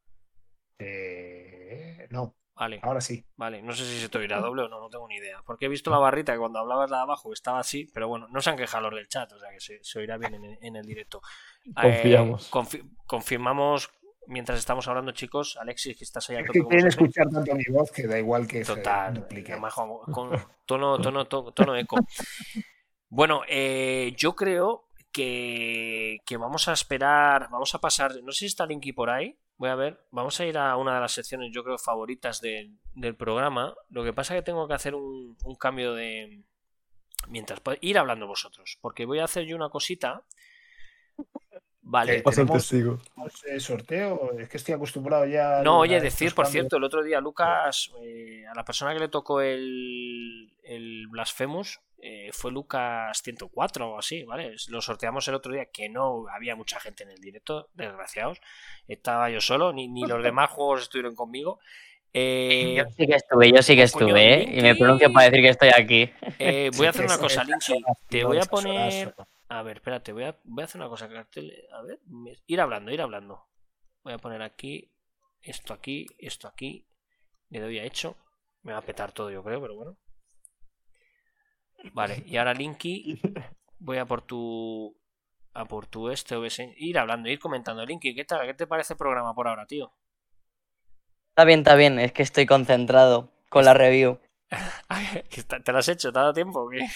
eh, 0.79 2.07
no, 2.11 2.37
Vale. 2.61 2.79
ahora 2.83 3.01
sí. 3.01 3.25
Vale, 3.37 3.63
no 3.63 3.73
sé 3.73 3.85
si 3.85 3.99
se 3.99 4.09
te 4.09 4.19
oirá 4.19 4.39
doble 4.39 4.63
o 4.63 4.69
no, 4.69 4.79
no 4.81 4.89
tengo 4.91 5.09
ni 5.09 5.17
idea. 5.17 5.43
Porque 5.45 5.65
he 5.65 5.69
visto 5.69 5.91
la 5.91 5.99
barrita 5.99 6.33
que 6.35 6.39
cuando 6.39 6.59
hablabas 6.61 6.91
la 6.91 6.99
de 6.99 7.03
abajo 7.05 7.33
estaba 7.33 7.59
así, 7.59 7.91
pero 7.93 8.07
bueno, 8.07 8.29
no 8.31 8.41
se 8.41 8.51
han 8.51 8.57
quejado 8.57 8.91
los 8.91 8.95
del 8.99 9.09
chat, 9.09 9.33
o 9.33 9.39
sea 9.39 9.51
que 9.51 9.61
se, 9.61 9.83
se 9.83 9.99
oirá 9.99 10.17
bien 10.19 10.35
en, 10.35 10.45
el- 10.45 10.59
en 10.61 10.77
el 10.77 10.85
directo. 10.87 11.21
Eh, 11.65 11.73
Confiamos. 11.75 12.51
confi- 12.51 12.97
confirmamos, 13.07 13.91
mientras 14.27 14.59
estamos 14.59 14.87
hablando, 14.89 15.13
chicos, 15.13 15.57
Alexis, 15.61 15.97
que 15.97 16.05
estás 16.05 16.29
ahí 16.31 16.37
a 16.37 16.41
Es 16.41 16.47
tope 16.47 16.61
quieren 16.69 16.87
escuchar 16.87 17.29
tanto 17.31 17.55
mi 17.55 17.65
voz 17.71 17.91
que 17.93 18.07
da 18.07 18.19
igual 18.19 18.47
que 18.47 18.65
se 18.65 18.75
Total, 18.77 19.15
duplique. 19.15 19.53
además, 19.53 19.75
con 20.13 20.31
tono, 20.67 20.99
tono, 21.01 21.27
to- 21.27 21.53
tono 21.53 21.77
eco. 21.77 21.97
Bueno, 23.09 23.43
eh, 23.49 24.13
yo 24.17 24.35
creo 24.35 24.89
que, 25.13 26.19
que 26.25 26.37
vamos 26.37 26.69
a 26.69 26.73
esperar, 26.73 27.49
vamos 27.51 27.75
a 27.75 27.81
pasar, 27.81 28.13
no 28.23 28.33
sé 28.33 28.41
si 28.41 28.47
está 28.47 28.67
Linky 28.67 28.93
por 28.93 29.11
ahí, 29.11 29.37
voy 29.61 29.69
a 29.69 29.75
ver, 29.75 30.01
vamos 30.11 30.41
a 30.41 30.47
ir 30.47 30.57
a 30.57 30.75
una 30.79 30.95
de 30.95 31.01
las 31.01 31.13
secciones 31.13 31.51
yo 31.53 31.63
creo 31.63 31.77
favoritas 31.77 32.41
del, 32.41 32.79
del 32.95 33.15
programa, 33.15 33.75
lo 33.91 34.03
que 34.03 34.15
pasa 34.15 34.35
es 34.35 34.41
que 34.41 34.45
tengo 34.47 34.67
que 34.67 34.73
hacer 34.73 34.95
un, 34.95 35.37
un 35.45 35.55
cambio 35.57 35.93
de... 35.93 36.43
Mientras, 37.29 37.61
pues, 37.61 37.77
ir 37.83 37.99
hablando 37.99 38.27
vosotros, 38.27 38.79
porque 38.81 39.05
voy 39.05 39.19
a 39.19 39.25
hacer 39.25 39.45
yo 39.45 39.55
una 39.55 39.69
cosita. 39.69 40.25
Vale, 41.83 42.23
Pasa 42.23 42.41
el 42.41 42.47
tenemos- 42.47 42.63
testigo. 42.69 42.99
¿Tenemos, 43.15 43.45
eh, 43.45 43.61
sorteo, 43.61 44.33
es 44.39 44.49
que 44.49 44.57
estoy 44.57 44.75
acostumbrado 44.75 45.27
ya. 45.27 45.59
a- 45.59 45.63
No, 45.63 45.81
oye, 45.81 46.01
decir, 46.01 46.35
por 46.35 46.45
cambios. 46.47 46.53
cierto, 46.53 46.77
el 46.79 46.85
otro 46.85 47.03
día 47.03 47.21
Lucas, 47.21 47.91
eh, 48.03 48.45
a 48.51 48.55
la 48.55 48.65
persona 48.65 48.95
que 48.95 49.01
le 49.01 49.09
tocó 49.09 49.43
el, 49.43 50.53
el 50.63 51.07
Blasphemous, 51.09 51.81
eh, 52.03 52.31
fue 52.33 52.51
Lucas 52.53 53.21
104 53.23 53.91
o 53.93 53.99
así, 53.99 54.25
¿vale? 54.25 54.55
Lo 54.69 54.81
sorteamos 54.81 55.27
el 55.29 55.35
otro 55.35 55.53
día, 55.53 55.67
que 55.67 55.89
no 55.89 56.25
había 56.29 56.57
mucha 56.57 56.81
gente 56.81 57.05
en 57.05 57.11
el 57.11 57.19
directo, 57.21 57.69
desgraciados. 57.75 58.41
Estaba 58.89 59.31
yo 59.31 59.41
solo, 59.41 59.73
ni, 59.73 59.89
ni 59.89 60.03
los 60.07 60.23
demás 60.23 60.51
juegos 60.55 60.83
estuvieron 60.83 61.15
conmigo. 61.15 61.59
Eh, 62.13 62.75
Yo 62.77 62.85
sí 62.91 63.07
que 63.07 63.15
estuve, 63.15 63.53
yo 63.53 63.63
sí 63.63 63.77
que 63.77 63.83
estuve, 63.85 64.35
¿eh? 64.35 64.59
Y 64.59 64.63
me 64.63 64.75
pronuncio 64.75 65.13
para 65.13 65.31
decir 65.31 65.45
que 65.45 65.51
estoy 65.51 65.69
aquí. 65.69 66.11
eh, 66.39 66.71
voy 66.77 66.87
a 66.87 66.91
hacer 66.91 67.05
una 67.05 67.19
cosa, 67.19 67.43
horas, 67.43 67.69
Te 68.09 68.25
voy 68.25 68.39
a 68.39 68.43
poner... 68.43 69.15
A 69.49 69.63
ver, 69.63 69.79
espérate, 69.79 70.13
voy 70.13 70.25
a, 70.25 70.37
voy 70.45 70.63
a 70.63 70.65
hacer 70.65 70.81
una 70.81 70.89
cosa, 70.89 71.09
cartel. 71.09 71.53
A 71.73 71.83
ver, 71.83 72.01
ir 72.47 72.61
hablando, 72.61 72.93
ir 72.93 73.01
hablando. 73.01 73.47
Voy 74.05 74.13
a 74.13 74.19
poner 74.19 74.43
aquí, 74.43 74.93
esto 75.41 75.75
aquí, 75.75 76.07
esto 76.19 76.47
aquí. 76.49 76.87
Le 77.49 77.61
doy 77.61 77.79
a 77.79 77.85
hecho. 77.85 78.17
Me 78.63 78.73
va 78.73 78.79
a 78.79 78.83
petar 78.83 79.13
todo, 79.13 79.31
yo 79.31 79.43
creo, 79.43 79.61
pero 79.61 79.75
bueno. 79.75 79.97
Vale, 81.93 82.23
y 82.27 82.37
ahora 82.37 82.55
Linky, 82.55 83.21
voy 83.79 83.99
a 83.99 84.05
por 84.05 84.23
tu. 84.23 84.97
A 85.53 85.65
por 85.65 85.87
tu 85.87 86.11
este 86.11 86.37
OBS. 86.37 86.61
Ir 86.77 86.99
hablando, 86.99 87.29
ir 87.29 87.41
comentando. 87.41 87.85
Linky, 87.85 88.15
¿qué 88.15 88.25
tal? 88.25 88.47
¿Qué 88.47 88.55
te 88.55 88.67
parece 88.67 88.93
el 88.93 88.99
programa 88.99 89.35
por 89.35 89.49
ahora, 89.49 89.67
tío? 89.67 89.93
Está 91.31 91.45
bien, 91.45 91.61
está 91.61 91.75
bien, 91.75 91.99
es 91.99 92.13
que 92.13 92.23
estoy 92.23 92.47
concentrado 92.47 93.33
con 93.49 93.65
la 93.65 93.75
review. 93.75 94.19
¿Te 95.65 95.73
lo 95.73 95.79
has 95.79 95.89
hecho? 95.89 96.13
¿Te 96.13 96.19
ha 96.19 96.23
dado 96.23 96.33
tiempo? 96.33 96.61
o 96.61 96.69
¿Qué? 96.69 96.87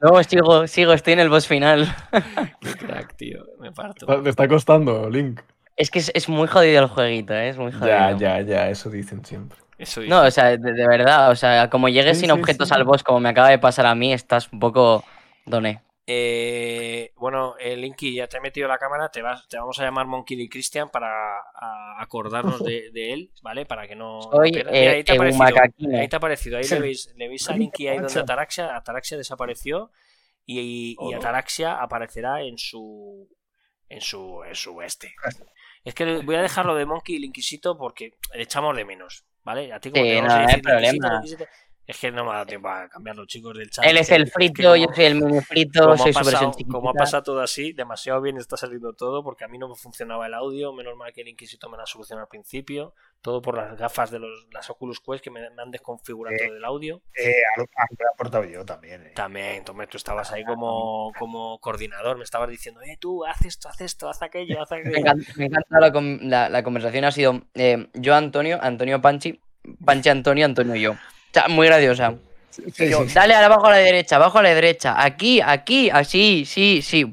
No, 0.00 0.22
sigo, 0.22 0.66
sigo, 0.68 0.92
estoy 0.92 1.14
en 1.14 1.20
el 1.20 1.28
boss 1.28 1.48
final. 1.48 1.88
Qué 2.60 2.72
crack, 2.74 3.16
tío. 3.16 3.44
Me 3.58 3.72
parto. 3.72 4.22
Te 4.22 4.30
está 4.30 4.46
costando, 4.46 5.10
Link. 5.10 5.40
Es 5.76 5.90
que 5.90 5.98
es, 5.98 6.10
es 6.14 6.28
muy 6.28 6.46
jodido 6.46 6.82
el 6.82 6.88
jueguito, 6.88 7.34
¿eh? 7.34 7.48
Es 7.48 7.56
muy 7.56 7.72
jodido. 7.72 7.88
Ya, 7.88 8.12
ya, 8.16 8.40
ya, 8.40 8.70
eso 8.70 8.90
dicen 8.90 9.24
siempre. 9.24 9.58
Eso 9.78 10.00
dice. 10.00 10.10
No, 10.10 10.22
o 10.24 10.30
sea, 10.30 10.56
de, 10.56 10.58
de 10.58 10.88
verdad, 10.88 11.30
o 11.30 11.36
sea, 11.36 11.70
como 11.70 11.88
llegues 11.88 12.16
Sí, 12.18 12.26
sin 12.26 12.34
sí, 12.34 12.40
objetos 12.40 12.68
sí. 12.68 12.74
al 12.74 12.84
boss, 12.84 13.02
como 13.04 13.20
me 13.20 13.28
acaba 13.28 13.48
de 13.48 13.58
pasar 13.58 13.86
a 13.86 13.94
mí, 13.94 14.12
estás 14.12 14.52
un 14.52 14.58
poco 14.58 15.04
doné. 15.46 15.82
Eh, 16.10 17.12
bueno, 17.16 17.54
eh, 17.58 17.76
Linky, 17.76 18.14
ya 18.14 18.26
te 18.26 18.38
he 18.38 18.40
metido 18.40 18.66
la 18.66 18.78
cámara, 18.78 19.10
te, 19.10 19.20
vas, 19.20 19.46
te 19.46 19.58
vamos 19.58 19.78
a 19.78 19.84
llamar 19.84 20.06
Monkey 20.06 20.36
D. 20.38 20.48
Christian 20.48 20.88
para 20.88 21.08
a- 21.08 22.00
acordarnos 22.02 22.64
de, 22.64 22.90
de 22.92 23.12
él, 23.12 23.30
¿vale? 23.42 23.66
Para 23.66 23.86
que 23.86 23.94
no... 23.94 24.22
Soy. 24.22 24.50
Mira, 24.52 24.70
ahí 24.70 25.04
te 25.04 25.12
ha 25.12 25.14
eh, 25.16 25.32
macaquino. 25.36 25.98
ahí 25.98 26.08
te 26.08 26.16
ha 26.16 26.18
aparecido, 26.18 26.56
ahí 26.56 26.64
Sí. 26.64 26.74
le 26.74 26.80
veis, 26.80 27.14
le 27.16 27.28
veis 27.28 27.48
a 27.50 27.52
Linky 27.56 27.88
ahí 27.88 27.98
donde. 27.98 28.18
Ataraxia, 28.20 28.74
Ataraxia 28.74 29.16
desapareció 29.18 29.90
y, 30.46 30.92
y 30.92 30.96
Oh. 30.98 31.14
Ataraxia 31.14 31.74
aparecerá 31.80 32.42
en 32.42 32.56
su... 32.56 33.28
en 33.90 34.00
su... 34.00 34.42
en 34.44 34.54
su 34.54 34.80
este. 34.80 35.14
Es 35.84 35.94
que 35.94 36.20
voy 36.22 36.36
a 36.36 36.42
dejarlo 36.42 36.74
de 36.74 36.86
Monkey 36.86 37.16
y 37.16 37.18
Linkisito 37.18 37.76
porque 37.76 38.12
le 38.34 38.42
echamos 38.42 38.74
de 38.76 38.84
menos, 38.86 39.26
¿vale? 39.48 39.72
A 39.72 39.80
ti 39.80 39.90
como 39.90 40.04
Sí, 40.04 40.20
no, 40.20 40.28
no 40.28 40.46
hay 40.46 40.60
problema. 40.60 41.22
Es 41.88 41.98
que 41.98 42.12
no 42.12 42.22
me 42.22 42.30
ha 42.30 42.34
dado 42.34 42.46
tiempo 42.46 42.68
a 42.68 42.86
cambiar 42.88 43.16
los 43.16 43.26
chicos 43.26 43.56
del 43.56 43.70
chat. 43.70 43.82
Él 43.86 43.96
es 43.96 44.10
el 44.10 44.26
que 44.26 44.30
frito, 44.30 44.76
yo 44.76 44.86
soy 44.94 45.04
el 45.06 45.14
mini 45.14 45.40
frito, 45.40 45.84
como 45.84 45.96
soy 45.96 46.10
ha, 46.10 46.22
súper 46.22 46.66
como 46.68 46.90
ha 46.90 46.92
pasado 46.92 47.22
todo 47.22 47.40
así, 47.40 47.72
demasiado 47.72 48.20
bien 48.20 48.36
está 48.36 48.58
saliendo 48.58 48.92
todo, 48.92 49.24
porque 49.24 49.44
a 49.44 49.48
mí 49.48 49.56
no 49.56 49.68
me 49.70 49.74
funcionaba 49.74 50.26
el 50.26 50.34
audio, 50.34 50.74
menos 50.74 50.94
mal 50.96 51.14
que 51.14 51.22
el 51.22 51.28
Inquisito 51.28 51.70
me 51.70 51.78
la 51.78 51.86
solucionó 51.86 52.20
al 52.20 52.28
principio, 52.28 52.94
todo 53.22 53.40
por 53.40 53.56
las 53.56 53.74
gafas 53.78 54.10
de 54.10 54.18
los, 54.18 54.46
las 54.52 54.68
Oculus 54.68 55.00
Quest 55.00 55.24
que 55.24 55.30
me, 55.30 55.40
me 55.50 55.62
han 55.62 55.70
desconfigurado 55.70 56.36
Eh. 56.36 56.46
todo 56.46 56.56
el 56.58 56.64
audio. 56.66 57.00
Eh, 57.16 57.32
a 57.56 57.58
lo 57.58 57.64
a 57.64 57.86
lo 57.90 57.96
que 57.96 58.04
he 58.04 58.08
aportado 58.12 58.44
yo 58.44 58.64
también. 58.66 59.06
eh. 59.06 59.12
También, 59.16 59.64
Tomé, 59.64 59.86
tú 59.86 59.96
estabas 59.96 60.30
ahí 60.30 60.44
como, 60.44 61.10
como 61.18 61.58
coordinador, 61.58 62.18
me 62.18 62.24
estabas 62.24 62.50
diciendo, 62.50 62.82
eh, 62.82 62.98
tú, 63.00 63.24
haz 63.24 63.42
esto, 63.46 63.68
haz 63.70 63.80
esto, 63.80 64.10
haz 64.10 64.20
aquello, 64.20 64.60
haz 64.60 64.70
Me 64.72 64.76
aquello. 64.80 64.98
encanta, 64.98 65.32
me 65.36 65.46
encanta 65.46 65.80
la- 65.80 66.48
la 66.50 66.62
conversación, 66.62 67.04
ha 67.06 67.12
sido 67.12 67.40
eh, 67.54 67.88
yo, 67.94 68.14
Antonio, 68.14 68.58
Antonio 68.60 69.00
Panchi, 69.00 69.40
Panchi 69.84 70.10
Antonio, 70.10 70.44
Antonio 70.44 70.74
yo. 70.76 70.94
Muy 71.48 71.66
graciosa. 71.66 72.14
Sí, 72.50 72.88
Yo, 72.90 73.06
sí, 73.06 73.14
dale 73.14 73.34
abajo 73.34 73.66
a 73.66 73.70
la 73.70 73.76
derecha, 73.76 74.16
abajo 74.16 74.38
a 74.38 74.42
la 74.42 74.52
derecha, 74.52 75.00
aquí, 75.00 75.40
aquí, 75.40 75.90
así, 75.90 76.44
sí, 76.44 76.80
sí. 76.82 77.10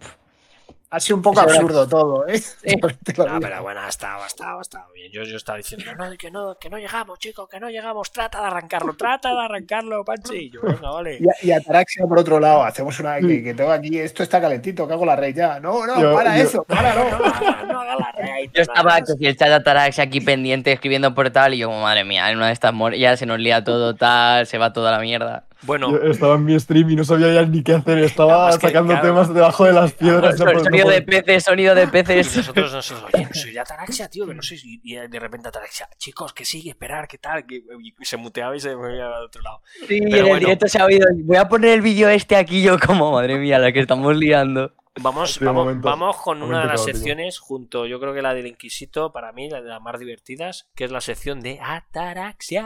Ha 0.91 0.99
sido 0.99 1.17
un 1.17 1.23
poco 1.23 1.41
absurdo 1.41 1.87
todo, 1.87 2.27
¿eh? 2.27 2.39
Te 2.61 2.77
lo 3.17 3.23
Ah, 3.23 3.25
digo. 3.25 3.39
pero 3.41 3.63
bueno, 3.63 3.85
estaba, 3.87 4.25
estaba, 4.27 4.61
estaba 4.61 4.85
bien. 4.93 5.11
Yo, 5.11 5.23
yo 5.23 5.35
estaba 5.35 5.57
diciendo, 5.57 5.85
no, 5.97 6.09
que 6.17 6.31
no, 6.31 6.57
que 6.57 6.69
no 6.69 6.77
llegamos, 6.77 7.19
chicos, 7.19 7.49
que 7.49 7.59
no 7.59 7.69
llegamos, 7.69 8.11
trata 8.11 8.39
de 8.39 8.47
arrancarlo, 8.47 8.95
trata 8.95 9.33
de 9.33 9.39
arrancarlo, 9.41 10.05
Panchi. 10.05 10.35
Y 10.35 10.49
yo, 10.51 10.61
venga, 10.61 10.91
vale. 10.91 11.19
Y, 11.41 11.51
Ataraxia, 11.51 12.05
por 12.05 12.19
otro 12.19 12.39
lado, 12.39 12.63
hacemos 12.63 12.97
una 12.99 13.19
que, 13.19 13.43
que 13.43 13.53
tengo 13.53 13.71
aquí, 13.71 13.99
esto 13.99 14.23
está 14.23 14.39
calentito, 14.39 14.87
cago 14.87 15.05
la 15.05 15.15
rey 15.15 15.33
ya. 15.33 15.59
No, 15.59 15.85
no, 15.85 15.99
Yo- 15.99 16.13
para 16.13 16.37
yo- 16.37 16.43
eso, 16.43 16.63
para 16.63 16.93
No, 16.95 17.09
no. 17.09 17.17
no 17.19 17.25
haga- 17.25 17.63
no 17.65 17.81
haga 17.81 17.95
la 17.95 18.11
raid, 18.13 18.51
Yo 18.53 18.63
no 18.63 18.73
estaba 18.73 19.01
que 19.01 19.13
si 19.13 19.25
el 19.25 19.35
chat 19.35 19.47
de 19.49 19.53
Atarax 19.55 19.99
aquí 19.99 20.21
pendiente 20.21 20.71
escribiendo 20.71 21.13
por 21.15 21.29
tal 21.31 21.55
y 21.55 21.57
yo 21.57 21.71
madre 21.71 22.03
mía, 22.05 22.29
en 22.29 22.37
una 22.37 22.47
de 22.47 22.53
estas 22.53 22.73
ya 22.97 23.17
se 23.17 23.25
nos 23.25 23.39
lía 23.39 23.63
todo 23.63 23.95
tal, 23.95 24.45
se 24.47 24.57
va 24.59 24.71
toda 24.71 24.91
la 24.91 24.99
mierda. 24.99 25.45
Bueno, 25.65 25.91
Yo 25.91 26.11
estaba 26.11 26.35
en 26.35 26.45
mi 26.45 26.59
stream 26.59 26.89
y 26.91 26.95
no 26.95 27.03
sabía 27.03 27.33
ya 27.33 27.43
ni 27.45 27.63
qué 27.63 27.73
hacer. 27.73 27.97
Estaba 27.99 28.51
que, 28.57 28.67
sacando 28.67 28.93
claro, 28.93 29.07
temas 29.07 29.33
debajo 29.33 29.65
de 29.65 29.73
las 29.73 29.91
piedras. 29.93 30.39
no 30.39 30.45
no 30.53 30.59
sonido 30.63 30.89
de 30.89 31.01
peces, 31.01 31.43
sonido 31.43 31.75
de 31.75 31.83
Y 31.83 31.87
peces. 31.87 32.37
nosotros 32.37 32.71
nos 32.73 32.91
oye, 32.91 33.27
soy 33.33 33.51
de 33.53 33.59
Ataraxia, 33.59 34.09
tío, 34.09 34.25
que 34.27 34.33
no 34.33 34.41
sé 34.41 34.57
si. 34.57 34.79
Y 34.83 34.95
de 34.95 35.19
repente 35.19 35.47
Ataraxia, 35.49 35.89
chicos, 35.97 36.33
que 36.33 36.45
sigue, 36.45 36.69
esperar, 36.71 37.07
que 37.07 37.17
tal. 37.17 37.45
Que 37.45 37.63
y 37.81 37.93
se 38.05 38.17
muteaba 38.17 38.55
y 38.55 38.59
se 38.59 38.75
movía 38.75 39.07
al 39.07 39.25
otro 39.25 39.41
lado. 39.41 39.61
Sí, 39.87 39.99
Pero 40.01 40.05
en 40.07 40.13
el 40.15 40.23
bueno. 40.23 40.39
directo 40.39 40.67
se 40.67 40.79
ha 40.79 40.85
oído. 40.85 41.07
Voy 41.23 41.37
a 41.37 41.47
poner 41.47 41.71
el 41.71 41.81
vídeo 41.81 42.09
este 42.09 42.35
aquí 42.35 42.61
yo 42.61 42.77
como, 42.79 43.11
madre 43.11 43.37
mía, 43.37 43.59
la 43.59 43.71
que 43.71 43.79
estamos 43.79 44.15
liando. 44.15 44.73
Vamos, 45.01 45.33
Sí, 45.33 45.43
vamos, 45.43 45.65
momento- 45.65 45.89
vamos 45.89 46.15
con 46.17 46.41
una 46.41 46.61
de 46.61 46.67
las 46.67 46.83
secciones, 46.85 47.37
junto, 47.39 47.85
yo 47.85 47.99
creo 47.99 48.13
que 48.13 48.21
la 48.21 48.33
del 48.33 48.47
Inquisito, 48.47 49.11
para 49.11 49.33
mí, 49.33 49.49
la 49.49 49.61
de 49.61 49.67
las 49.67 49.81
más 49.81 49.99
divertidas, 49.99 50.69
que 50.73 50.85
es 50.85 50.91
la 50.91 51.01
sección 51.01 51.41
de 51.41 51.59
Ataraxia. 51.61 52.63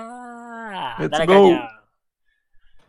Let's 0.99 1.09
Dale 1.11 1.25
go. 1.25 1.43
caña. 1.49 1.78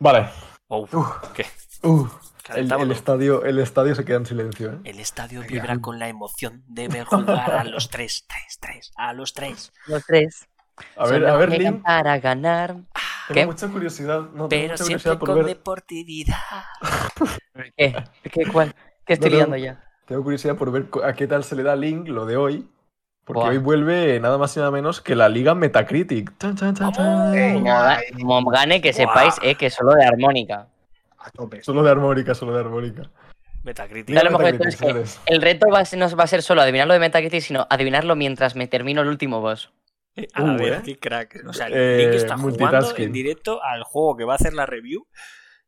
Vale. 0.01 0.29
Oh, 0.67 0.87
Uf. 0.91 1.31
¿qué? 1.35 1.45
Uh, 1.83 2.07
el, 2.55 2.91
estadio, 2.91 3.45
el 3.45 3.59
estadio 3.59 3.93
se 3.93 4.03
queda 4.03 4.17
en 4.17 4.25
silencio. 4.25 4.71
¿eh? 4.71 4.79
El 4.85 4.99
estadio 4.99 5.41
vibra 5.41 5.79
con 5.79 5.99
la 5.99 6.09
emoción 6.09 6.63
de 6.67 6.87
ver 6.87 7.05
jugar 7.05 7.51
a 7.51 7.63
los 7.63 7.89
tres, 7.91 8.25
tres, 8.27 8.57
tres, 8.59 8.91
a 8.97 9.13
los 9.13 9.33
tres. 9.35 9.71
Los 9.85 10.03
tres. 10.03 10.47
A 10.95 11.05
ver, 11.05 11.21
Solo 11.21 11.27
a 11.27 11.37
ver, 11.37 11.49
Link. 11.51 11.83
Para 11.83 12.17
ganar. 12.19 12.69
Tengo 13.27 13.33
¿Qué? 13.35 13.45
mucha 13.45 13.67
curiosidad. 13.67 14.21
No, 14.33 14.47
tengo 14.47 14.49
Pero 14.49 14.73
mucha 14.73 14.83
siempre 14.85 15.11
curiosidad 15.11 15.19
con 15.19 15.35
ver. 15.35 15.45
deportividad. 15.45 16.63
¿Qué? 17.77 18.03
¿Qué, 18.23 18.45
cuál? 18.51 18.73
¿Qué 19.05 19.13
estoy 19.13 19.29
No, 19.29 19.35
liando 19.37 19.57
ya? 19.57 19.83
Tengo 20.07 20.23
curiosidad 20.23 20.55
por 20.55 20.71
ver 20.71 20.87
a 21.03 21.13
qué 21.13 21.27
tal 21.27 21.43
se 21.43 21.55
le 21.55 21.61
da 21.61 21.73
a 21.73 21.75
Link 21.75 22.07
lo 22.07 22.25
de 22.25 22.37
hoy. 22.37 22.67
Porque 23.23 23.39
Buah. 23.41 23.49
hoy 23.49 23.57
vuelve 23.59 24.19
nada 24.19 24.37
más 24.37 24.55
y 24.55 24.59
nada 24.59 24.71
menos 24.71 24.99
que 25.01 25.15
la 25.15 25.29
Liga 25.29 25.53
Metacritic. 25.55 26.37
Chan, 26.39 26.55
chan, 26.55 26.75
chan, 26.75 26.91
chan. 26.91 27.05
¡Vamos! 27.05 27.35
Eh, 27.35 27.51
Como, 27.53 27.63
Venga, 27.65 27.99
como 28.19 28.49
gane, 28.51 28.81
que 28.81 28.93
sepáis 28.93 29.35
eh, 29.41 29.55
que 29.55 29.69
solo 29.69 29.93
de 29.93 30.05
armónica. 30.05 30.67
A 31.19 31.29
tope. 31.29 31.61
Solo 31.63 31.83
de 31.83 31.91
armónica, 31.91 32.33
solo 32.33 32.53
de 32.53 32.59
armónica. 32.61 33.03
Metacritic. 33.63 34.15
Lo 34.23 34.39
es 34.41 34.77
que. 34.77 35.05
El 35.27 35.41
reto 35.41 35.67
va 35.69 35.83
no 35.95 36.15
va 36.15 36.23
a 36.23 36.27
ser 36.27 36.41
solo 36.41 36.61
adivinarlo 36.61 36.93
de 36.93 36.99
Metacritic, 36.99 37.41
sino 37.41 37.67
adivinarlo 37.69 38.15
mientras 38.15 38.55
me 38.55 38.67
termino 38.67 39.01
el 39.01 39.07
último 39.07 39.39
boss. 39.39 39.71
A 40.33 40.43
Uh, 40.43 40.57
ver, 40.57 40.73
¿eh? 40.73 40.81
qué 40.83 40.97
crack. 40.97 41.43
O 41.47 41.53
sea, 41.53 41.67
Eh, 41.69 41.97
Link 41.99 42.13
está 42.15 42.37
jugando 42.37 42.93
en 42.97 43.13
directo 43.13 43.63
al 43.63 43.83
juego 43.83 44.17
que 44.17 44.23
va 44.25 44.33
a 44.33 44.35
hacer 44.37 44.53
la 44.53 44.65
review. 44.65 45.05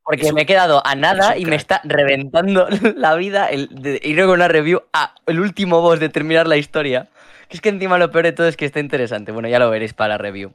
Porque 0.04 0.34
me 0.34 0.42
he 0.42 0.46
quedado 0.46 0.86
a 0.86 0.96
nada 0.96 1.38
y 1.38 1.46
me 1.46 1.56
está 1.56 1.80
reventando 1.86 2.68
la 2.98 3.16
vida 3.16 3.48
el 3.48 3.70
de 3.70 4.02
ir 4.04 4.20
con 4.22 4.32
una 4.32 4.50
review 4.50 4.82
a 4.92 5.16
el 5.28 5.40
último 5.40 5.80
boss 5.82 6.00
de 6.00 6.10
terminar 6.10 6.46
la 6.48 6.58
historia. 6.58 7.08
Es 7.54 7.62
que 7.62 7.70
encima 7.70 8.00
lo 8.00 8.10
peor 8.10 8.26
de 8.26 8.32
todo 8.32 8.48
es 8.48 8.58
que 8.58 8.66
está 8.66 8.80
interesante. 8.80 9.32
Bueno, 9.32 9.48
ya 9.48 9.60
lo 9.60 9.70
veréis 9.70 9.94
para 9.94 10.10
la 10.10 10.18
review. 10.18 10.54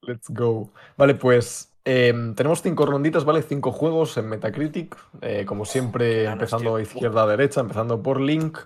Let's 0.00 0.30
go. 0.30 0.70
Vale, 0.96 1.14
pues 1.14 1.72
em, 1.84 2.34
tenemos 2.34 2.62
cinco 2.62 2.86
ronditas, 2.86 3.26
¿vale? 3.26 3.42
Cinco 3.42 3.70
juegos 3.70 4.16
en 4.16 4.28
Metacritic. 4.30 4.96
eh, 5.20 5.44
como 5.44 5.66
siempre, 5.66 6.24
empezando 6.24 6.80
izquierda 6.80 7.24
a 7.24 7.26
derecha, 7.26 7.60
empezando 7.60 8.02
por 8.02 8.18
Link. 8.18 8.58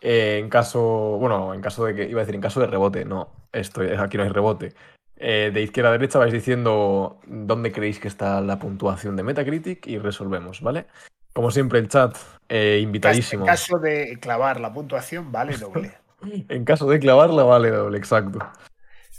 Eh, 0.00 0.38
en 0.38 0.48
caso, 0.48 0.80
bueno, 1.18 1.52
en 1.52 1.60
caso 1.60 1.84
de 1.84 1.94
que, 1.94 2.04
iba 2.08 2.20
a 2.20 2.24
decir, 2.24 2.36
en 2.36 2.40
caso 2.40 2.60
de 2.60 2.66
rebote, 2.68 3.04
no, 3.04 3.30
esto, 3.52 3.82
aquí 3.98 4.16
no 4.16 4.22
hay 4.22 4.28
rebote. 4.28 4.72
Eh, 5.16 5.50
de 5.52 5.62
izquierda 5.62 5.90
a 5.90 5.92
derecha 5.92 6.18
vais 6.18 6.32
diciendo 6.32 7.20
dónde 7.26 7.70
creéis 7.70 8.00
que 8.00 8.08
está 8.08 8.40
la 8.40 8.58
puntuación 8.58 9.14
de 9.14 9.22
Metacritic 9.22 9.86
y 9.86 9.98
resolvemos, 9.98 10.60
¿vale? 10.60 10.86
Como 11.32 11.50
siempre, 11.50 11.78
el 11.78 11.88
chat, 11.88 12.16
eh, 12.48 12.78
En 12.78 12.84
invitadísimo. 12.84 13.46
caso 13.46 13.78
de 13.78 14.18
clavar 14.20 14.60
la 14.60 14.72
puntuación, 14.72 15.32
vale 15.32 15.56
doble. 15.56 15.92
En 16.48 16.64
caso 16.64 16.86
de 16.88 16.98
clavarla, 16.98 17.42
vale 17.44 17.70
doble, 17.70 17.98
exacto. 17.98 18.38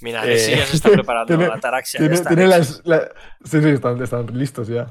Mira, 0.02 0.24
Eh, 0.26 0.56
ya 0.58 0.66
se 0.66 0.76
está 0.76 0.90
preparando. 0.92 1.28
tiene- 1.28 1.48
la 1.48 1.60
Tiene, 1.98 2.14
está 2.16 2.30
tiene 2.30 2.48
la- 2.48 2.64
Sí, 2.64 3.62
sí, 3.62 3.70
están, 3.70 4.02
están 4.02 4.26
listos 4.38 4.68
ya. 4.68 4.88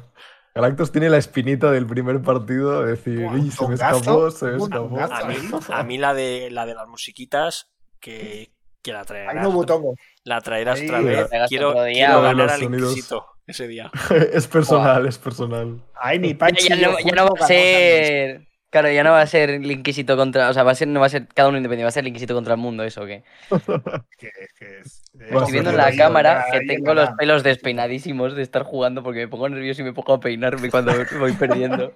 Galactus 0.55 0.93
tiene 0.93 1.09
la 1.09 1.17
espinita 1.17 1.71
del 1.71 1.87
primer 1.87 2.21
partido 2.21 2.83
de 2.83 2.91
decir, 2.93 3.21
"Uy, 3.27 3.51
se 3.51 3.67
me 3.69 3.75
escapó, 3.75 4.31
se 4.31 4.47
me 4.47 4.57
escapó. 4.59 4.69
tongazo. 4.89 5.15
A 5.15 5.25
mí, 5.29 5.37
a 5.71 5.83
mí 5.83 5.99
la, 5.99 6.13
de, 6.15 6.51
la 6.51 6.67
de 6.67 6.75
las 6.75 6.87
musiquitas, 6.89 7.71
que, 8.01 8.53
que 8.83 8.93
la 8.93 9.01
Ahí 9.01 9.07
traerás. 9.07 9.43
no 9.43 9.51
butongo. 9.51 9.95
La 10.25 10.41
traerás 10.43 10.79
Ahí 10.81 10.87
otra 10.87 11.01
vez. 11.01 11.29
Quiero, 11.49 11.73
quiero 11.91 12.21
ganar 12.23 12.37
los 12.37 12.53
al 12.53 12.61
sonidos. 12.61 12.91
Inquisito 12.91 13.27
ese 13.47 13.67
día. 13.67 13.91
es 14.33 14.47
personal, 14.47 15.07
es 15.07 15.17
personal. 15.19 15.83
Ahí 15.95 16.19
ni 16.19 16.33
Ya, 16.33 16.39
Panchi. 16.39 16.69
ya 16.69 16.77
no, 16.77 16.99
ya 16.99 17.13
no 17.15 17.25
va 17.29 17.45
a 17.45 17.47
ser. 17.49 18.47
Claro, 18.73 18.91
ya 18.91 19.05
no 19.05 19.11
va 19.13 19.21
a 19.21 19.27
ser 19.27 19.51
el 19.51 19.71
Inquisito 19.71 20.17
contra. 20.17 20.49
O 20.49 20.55
sea, 20.55 20.63
va 20.63 20.73
a 20.73 20.75
ser, 20.75 20.89
no 20.89 20.99
va 20.99 21.05
a 21.07 21.11
ser 21.11 21.29
cada 21.29 21.51
uno 21.51 21.59
independiente, 21.59 21.85
va 21.85 21.91
a 21.91 21.93
ser 21.93 22.05
el 22.05 22.09
Inquisito 22.09 22.33
contra 22.35 22.55
el 22.55 22.61
mundo, 22.61 22.83
¿eso 22.83 23.03
o 23.03 23.07
qué? 23.07 23.23
Que, 24.19 24.31
que 24.59 24.79
es- 24.81 25.03
Bueno, 25.13 25.41
Estoy 25.41 25.53
viendo 25.53 25.71
en 25.71 25.77
sí, 25.77 25.83
la 25.83 25.95
cámara 25.97 26.47
que 26.51 26.61
tengo 26.63 26.95
los 26.95 27.11
pelos 27.11 27.43
despeinadísimos 27.43 28.35
de 28.35 28.43
estar 28.43 28.63
jugando 28.63 29.03
porque 29.03 29.21
me 29.21 29.29
pongo 29.29 29.49
nervioso 29.51 29.83
y 29.83 29.85
me 29.85 29.93
pongo 29.93 30.15
a 30.15 30.21
peinarme 30.21 30.71
cuando 30.71 30.93
voy 31.19 31.33
perdiendo. 31.33 31.93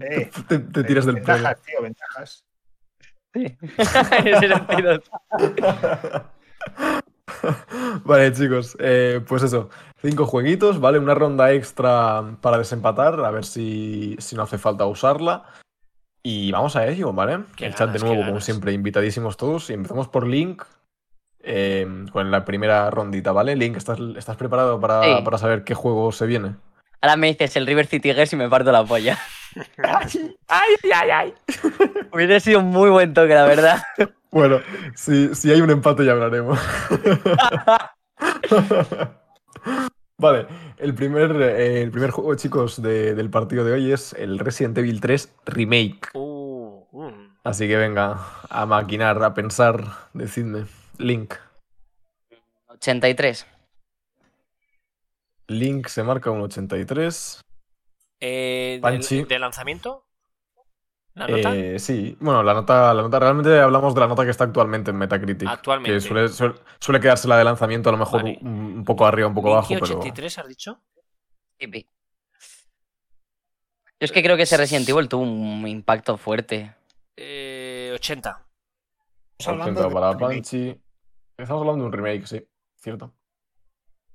Eh, 0.00 0.30
Te, 0.48 0.58
te 0.60 0.84
tiras 0.84 1.06
del 1.06 1.16
pelo. 1.22 1.26
ventajas, 1.38 1.62
tío, 1.62 1.82
ventajas. 1.82 2.44
en 3.34 4.28
ese 4.28 4.48
sentido. 4.48 5.02
Vale, 8.04 8.32
chicos, 8.32 8.76
eh, 8.80 9.20
pues 9.26 9.42
eso. 9.42 9.68
Cinco 10.00 10.26
jueguitos, 10.26 10.80
¿vale? 10.80 10.98
Una 10.98 11.14
ronda 11.14 11.52
extra 11.52 12.36
para 12.40 12.58
desempatar, 12.58 13.18
a 13.24 13.30
ver 13.30 13.44
si, 13.44 14.16
si 14.18 14.36
no 14.36 14.42
hace 14.42 14.58
falta 14.58 14.86
usarla. 14.86 15.44
Y 16.22 16.50
vamos 16.52 16.76
a 16.76 16.86
ello, 16.86 17.12
¿vale? 17.12 17.40
Qué 17.56 17.66
El 17.66 17.74
chat 17.74 17.90
de 17.90 17.98
nuevo, 17.98 18.24
como 18.24 18.40
siempre, 18.40 18.72
invitadísimos 18.72 19.36
todos. 19.36 19.70
Y 19.70 19.72
empezamos 19.74 20.08
por 20.08 20.26
Link. 20.26 20.62
eh, 21.40 21.86
con 22.12 22.30
la 22.30 22.44
primera 22.44 22.90
rondita, 22.90 23.32
¿vale? 23.32 23.56
Link, 23.56 23.76
¿estás, 23.76 23.98
estás 24.16 24.36
preparado 24.36 24.78
para, 24.80 25.02
Sí. 25.02 25.22
para 25.24 25.38
saber 25.38 25.64
qué 25.64 25.72
juego 25.74 26.10
se 26.12 26.26
viene? 26.26 26.56
Ahora 27.00 27.16
me 27.16 27.28
dices 27.28 27.54
el 27.56 27.66
River 27.66 27.86
City 27.86 28.12
Girls 28.12 28.32
y 28.32 28.36
me 28.36 28.48
parto 28.50 28.70
la 28.72 28.84
polla. 28.84 29.16
¡Ay, 30.48 30.74
ay, 30.94 31.10
ay! 31.10 31.34
Hubiera 32.12 32.40
sido 32.40 32.60
un 32.60 32.66
muy 32.66 32.90
buen 32.90 33.14
toque, 33.14 33.34
la 33.34 33.44
verdad. 33.46 33.82
Bueno, 34.30 34.60
si, 34.94 35.34
si 35.34 35.50
hay 35.50 35.62
un 35.62 35.70
empate 35.70 36.04
ya 36.04 36.12
hablaremos. 36.12 36.58
vale, 40.18 40.46
el 40.76 40.94
primer, 40.94 41.32
eh, 41.40 41.82
el 41.82 41.90
primer 41.90 42.10
juego, 42.10 42.34
chicos, 42.34 42.82
de- 42.82 43.14
del 43.14 43.30
partido 43.30 43.64
de 43.64 43.72
hoy 43.72 43.90
es 43.90 44.12
el 44.12 44.38
Resident 44.38 44.76
Evil 44.76 45.00
3 45.00 45.34
Remake. 45.46 46.10
Uh, 46.12 46.84
uh. 46.92 47.12
Así 47.42 47.66
que 47.66 47.76
venga, 47.78 48.18
a 48.50 48.66
maquinar, 48.66 49.22
a 49.22 49.32
pensar, 49.32 49.82
decidme. 50.12 50.66
Link. 50.98 51.32
No 52.68 52.74
83. 52.74 53.46
Link 55.46 55.86
se 55.86 56.02
marca 56.02 56.30
un 56.30 56.42
83. 56.42 57.40
Eh, 58.20 58.78
Panchi. 58.82 59.24
¿De 59.24 59.38
lanzamiento? 59.38 60.04
¿La 61.14 61.26
nota? 61.26 61.56
Eh, 61.56 61.78
sí, 61.78 62.16
bueno, 62.20 62.44
la 62.44 62.54
nota, 62.54 62.94
la 62.94 63.02
nota, 63.02 63.18
realmente 63.18 63.58
hablamos 63.58 63.92
de 63.94 64.00
la 64.00 64.06
nota 64.06 64.24
que 64.24 64.30
está 64.30 64.44
actualmente 64.44 64.92
en 64.92 64.98
Metacritic. 64.98 65.48
Actualmente. 65.48 65.94
Que 65.94 66.00
suele, 66.00 66.28
suele, 66.28 66.54
suele 66.78 67.00
quedarse 67.00 67.26
la 67.26 67.36
de 67.36 67.44
lanzamiento 67.44 67.88
a 67.88 67.92
lo 67.92 67.98
mejor 67.98 68.22
Vale. 68.22 68.38
un, 68.42 68.78
un 68.78 68.84
poco 68.84 69.04
arriba, 69.04 69.26
un 69.26 69.34
poco 69.34 69.52
abajo, 69.52 69.74
Linky 69.74 69.88
pero. 69.88 69.98
83 69.98 70.38
has 70.38 70.48
dicho? 70.48 70.80
Yo 71.60 71.68
es 74.00 74.12
que 74.12 74.22
creo 74.22 74.36
que 74.36 74.44
ese 74.44 74.56
Resident 74.56 74.88
Evil 74.88 75.08
tuvo 75.08 75.24
un 75.24 75.66
impacto 75.66 76.16
fuerte. 76.16 76.72
Eh, 77.16 77.90
80. 77.94 78.46
Estamos 79.38 79.60
hablando 79.60 79.80
80 79.80 79.88
de 79.88 79.94
para. 79.94 80.18
Panchi. 80.18 80.80
Estamos 81.36 81.60
hablando 81.62 81.82
de 81.82 81.86
un 81.86 81.92
remake, 81.92 82.26
sí, 82.26 82.48
cierto. 82.76 83.12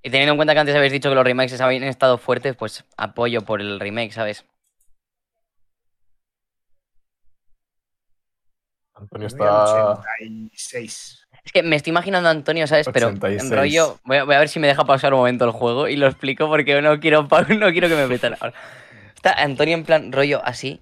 Y 0.05 0.09
teniendo 0.09 0.33
en 0.33 0.37
cuenta 0.37 0.53
que 0.53 0.59
antes 0.59 0.75
habéis 0.75 0.91
dicho 0.91 1.07
que 1.07 1.15
los 1.15 1.23
remakes 1.23 1.59
habían 1.61 1.83
estado 1.83 2.17
fuertes, 2.17 2.57
pues 2.57 2.83
apoyo 2.97 3.43
por 3.43 3.61
el 3.61 3.79
remake, 3.79 4.11
¿sabes? 4.11 4.45
Antonio 8.93 9.27
está. 9.27 10.01
86. 10.19 11.27
Es 11.45 11.51
que 11.51 11.63
me 11.63 11.77
estoy 11.77 11.91
imaginando 11.91 12.27
a 12.27 12.31
Antonio, 12.31 12.67
¿sabes? 12.67 12.87
Pero 12.93 13.07
86. 13.07 13.51
en 13.51 13.57
rollo. 13.57 13.99
Voy 14.03 14.17
a, 14.17 14.23
voy 14.25 14.35
a 14.35 14.39
ver 14.39 14.49
si 14.49 14.59
me 14.59 14.67
deja 14.67 14.83
pausar 14.85 15.13
un 15.13 15.19
momento 15.19 15.45
el 15.45 15.51
juego 15.51 15.87
y 15.87 15.95
lo 15.95 16.07
explico 16.07 16.47
porque 16.47 16.81
no 16.81 16.99
quiero, 16.99 17.23
no 17.49 17.71
quiero 17.71 17.87
que 17.87 17.95
me 17.95 18.07
metan 18.07 18.35
ahora. 18.39 18.53
Está 19.15 19.31
Antonio 19.41 19.73
en 19.73 19.85
plan 19.85 20.11
rollo 20.11 20.41
así. 20.43 20.81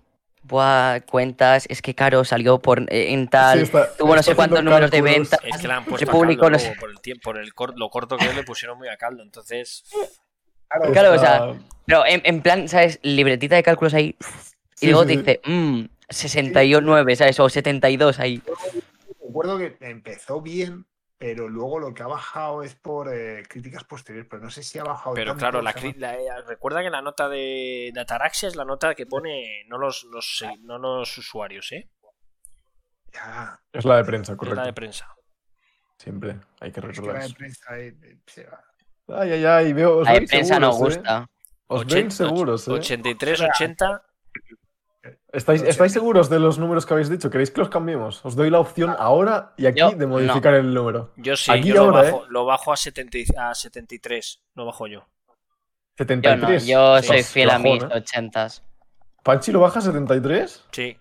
Buah, 0.52 1.00
cuentas, 1.10 1.66
es 1.70 1.82
que 1.82 1.96
caro 1.96 2.26
salió 2.26 2.60
por 2.60 2.82
eh, 2.94 3.14
en 3.14 3.30
tal. 3.30 3.60
Sí, 3.60 3.64
está- 3.64 3.96
tuvo 3.98 4.18
no 4.18 4.22
sé 4.22 4.36
cuántos 4.36 4.62
números 4.62 4.92
de 4.92 4.98
cálculos. 4.98 5.30
venta. 5.32 5.40
Es 5.48 5.62
que 5.62 5.68
la 5.70 5.78
han 5.78 5.86
puesto 5.86 6.10
a 6.10 6.14
público, 6.14 6.42
caldo 6.42 6.52
no 6.52 6.58
luego 6.58 6.74
sé. 6.74 6.80
por 6.80 6.90
el 6.92 7.00
tiempo, 7.00 7.22
por 7.24 7.38
el 7.40 7.54
cor- 7.54 7.74
lo 7.80 7.90
corto 7.90 8.18
que 8.18 8.26
es, 8.28 8.36
le 8.36 8.44
pusieron 8.44 8.78
muy 8.78 8.90
a 8.90 8.98
caldo. 8.98 9.24
Entonces, 9.24 9.86
Claro, 10.70 10.92
Claro, 10.92 11.14
o 11.14 11.18
sea, 11.18 11.54
Pero 11.86 12.06
en, 12.06 12.22
en 12.26 12.42
plan, 12.42 12.68
¿sabes? 12.68 13.00
Libretita 13.02 13.56
de 13.56 13.64
cálculos 13.64 13.94
ahí. 13.94 14.16
Y 14.20 14.86
Sí, 14.86 14.86
luego 14.88 15.04
sí, 15.04 15.08
te 15.08 15.14
sí. 15.14 15.20
dice, 15.20 15.42
mmm, 15.46 15.86
69, 16.10 17.16
¿sabes? 17.16 17.40
O 17.40 17.48
72 17.50 18.20
ahí. 18.20 18.42
recuerdo 19.26 19.58
que 19.58 19.78
empezó 19.82 20.42
bien, 20.42 20.86
pero 21.22 21.48
luego 21.48 21.78
lo 21.78 21.94
que 21.94 22.02
ha 22.02 22.08
bajado 22.08 22.64
es 22.64 22.74
por 22.74 23.14
eh, 23.14 23.44
críticas 23.48 23.84
posteriores, 23.84 24.28
pero 24.28 24.42
no 24.44 24.50
sé 24.50 24.64
si 24.64 24.80
ha 24.80 24.84
bajado. 24.84 25.14
pero 25.14 25.34
tanto, 25.34 25.40
claro, 25.40 25.62
la, 25.62 25.72
cri- 25.76 25.96
la- 25.96 26.16
eh, 26.16 26.42
recuerda 26.48 26.82
que 26.82 26.90
la 26.90 27.04
nota 27.04 27.30
de, 27.30 27.92
de 27.94 28.02
Ataraxia 28.02 28.48
es 28.48 28.56
la 28.56 28.66
nota 28.66 28.96
que 28.96 29.06
pone 29.06 29.64
no 29.68 29.78
los, 29.78 30.04
los, 30.06 30.38
se- 30.40 30.58
no 30.62 30.80
los 30.80 31.16
usuarios, 31.20 31.72
¿eh? 31.74 31.92
ya, 33.14 33.60
Es 33.72 33.86
la 33.86 33.98
de 33.98 34.04
prensa, 34.04 34.32
Es 34.32 34.38
correcto. 34.40 34.60
la 34.62 34.66
de 34.66 34.74
prensa. 34.74 35.16
Siempre 36.00 36.40
hay 36.60 36.72
que 36.72 36.80
es 36.80 36.86
que 36.86 36.92
recordar 36.92 37.22
la 37.22 37.28
de 37.28 37.34
prensa, 37.36 37.78
eh, 37.80 37.96
eh, 38.02 38.18
se 38.26 38.46
va. 38.48 38.64
Ay, 39.10 39.32
ay, 39.34 39.46
ay, 39.46 39.74
veo. 39.74 40.02
La 40.04 40.14
de 40.14 40.22
prensa 40.26 40.60
no 40.60 40.72
seguros, 40.74 40.96
¿eh? 40.96 40.98
gusta. 40.98 41.30
Os 41.68 41.82
Ochen- 41.86 41.94
ven 41.96 42.12
seguros, 42.12 42.68
¿eh? 42.68 42.72
83, 42.72 43.42
80. 43.42 44.04
¿Estáis, 45.34 45.64
¿Estáis 45.64 45.94
seguros 45.94 46.30
de 46.30 46.40
los 46.40 46.60
números 46.60 46.86
que 46.86 46.94
habéis 46.94 47.10
dicho? 47.10 47.30
¿Queréis 47.32 47.50
que 47.50 47.60
los 47.62 47.70
cambiemos? 47.70 48.24
Os 48.24 48.36
doy 48.36 48.50
la 48.52 48.60
opción 48.60 48.96
ahora 49.00 49.54
y 49.58 49.66
aquí 49.66 49.80
Yo, 49.80 49.92
de 49.92 50.06
modificar 50.06 50.54
el 50.54 50.74
número. 50.74 51.12
Yo 51.18 51.36
sí, 51.36 51.52
Aquí 51.52 51.70
yo 51.70 51.76
lo 51.76 51.82
ahora, 51.82 52.08
¿eh? 52.08 52.12
bajo, 52.12 52.26
lo 52.28 52.46
bajo 52.46 52.72
a, 52.74 52.78
70 52.78 53.18
y- 53.18 53.26
a 53.38 53.56
73. 53.56 54.44
Lo 54.54 54.66
bajo 54.66 54.86
yo. 54.88 55.00
Yo 55.98 56.06
no, 56.06 56.22
73. 56.22 56.68
yo 56.68 57.02
Sí, 57.02 57.08
soy 57.08 57.24
fiel 57.24 57.50
a 57.50 57.58
mis 57.60 57.82
¿eh? 57.82 57.88
80s. 57.88 58.62
¿Panchi 59.24 59.52
lo 59.52 59.60
baja 59.62 59.80
a 59.80 59.82
73? 59.82 60.66
Sí. 60.72 60.98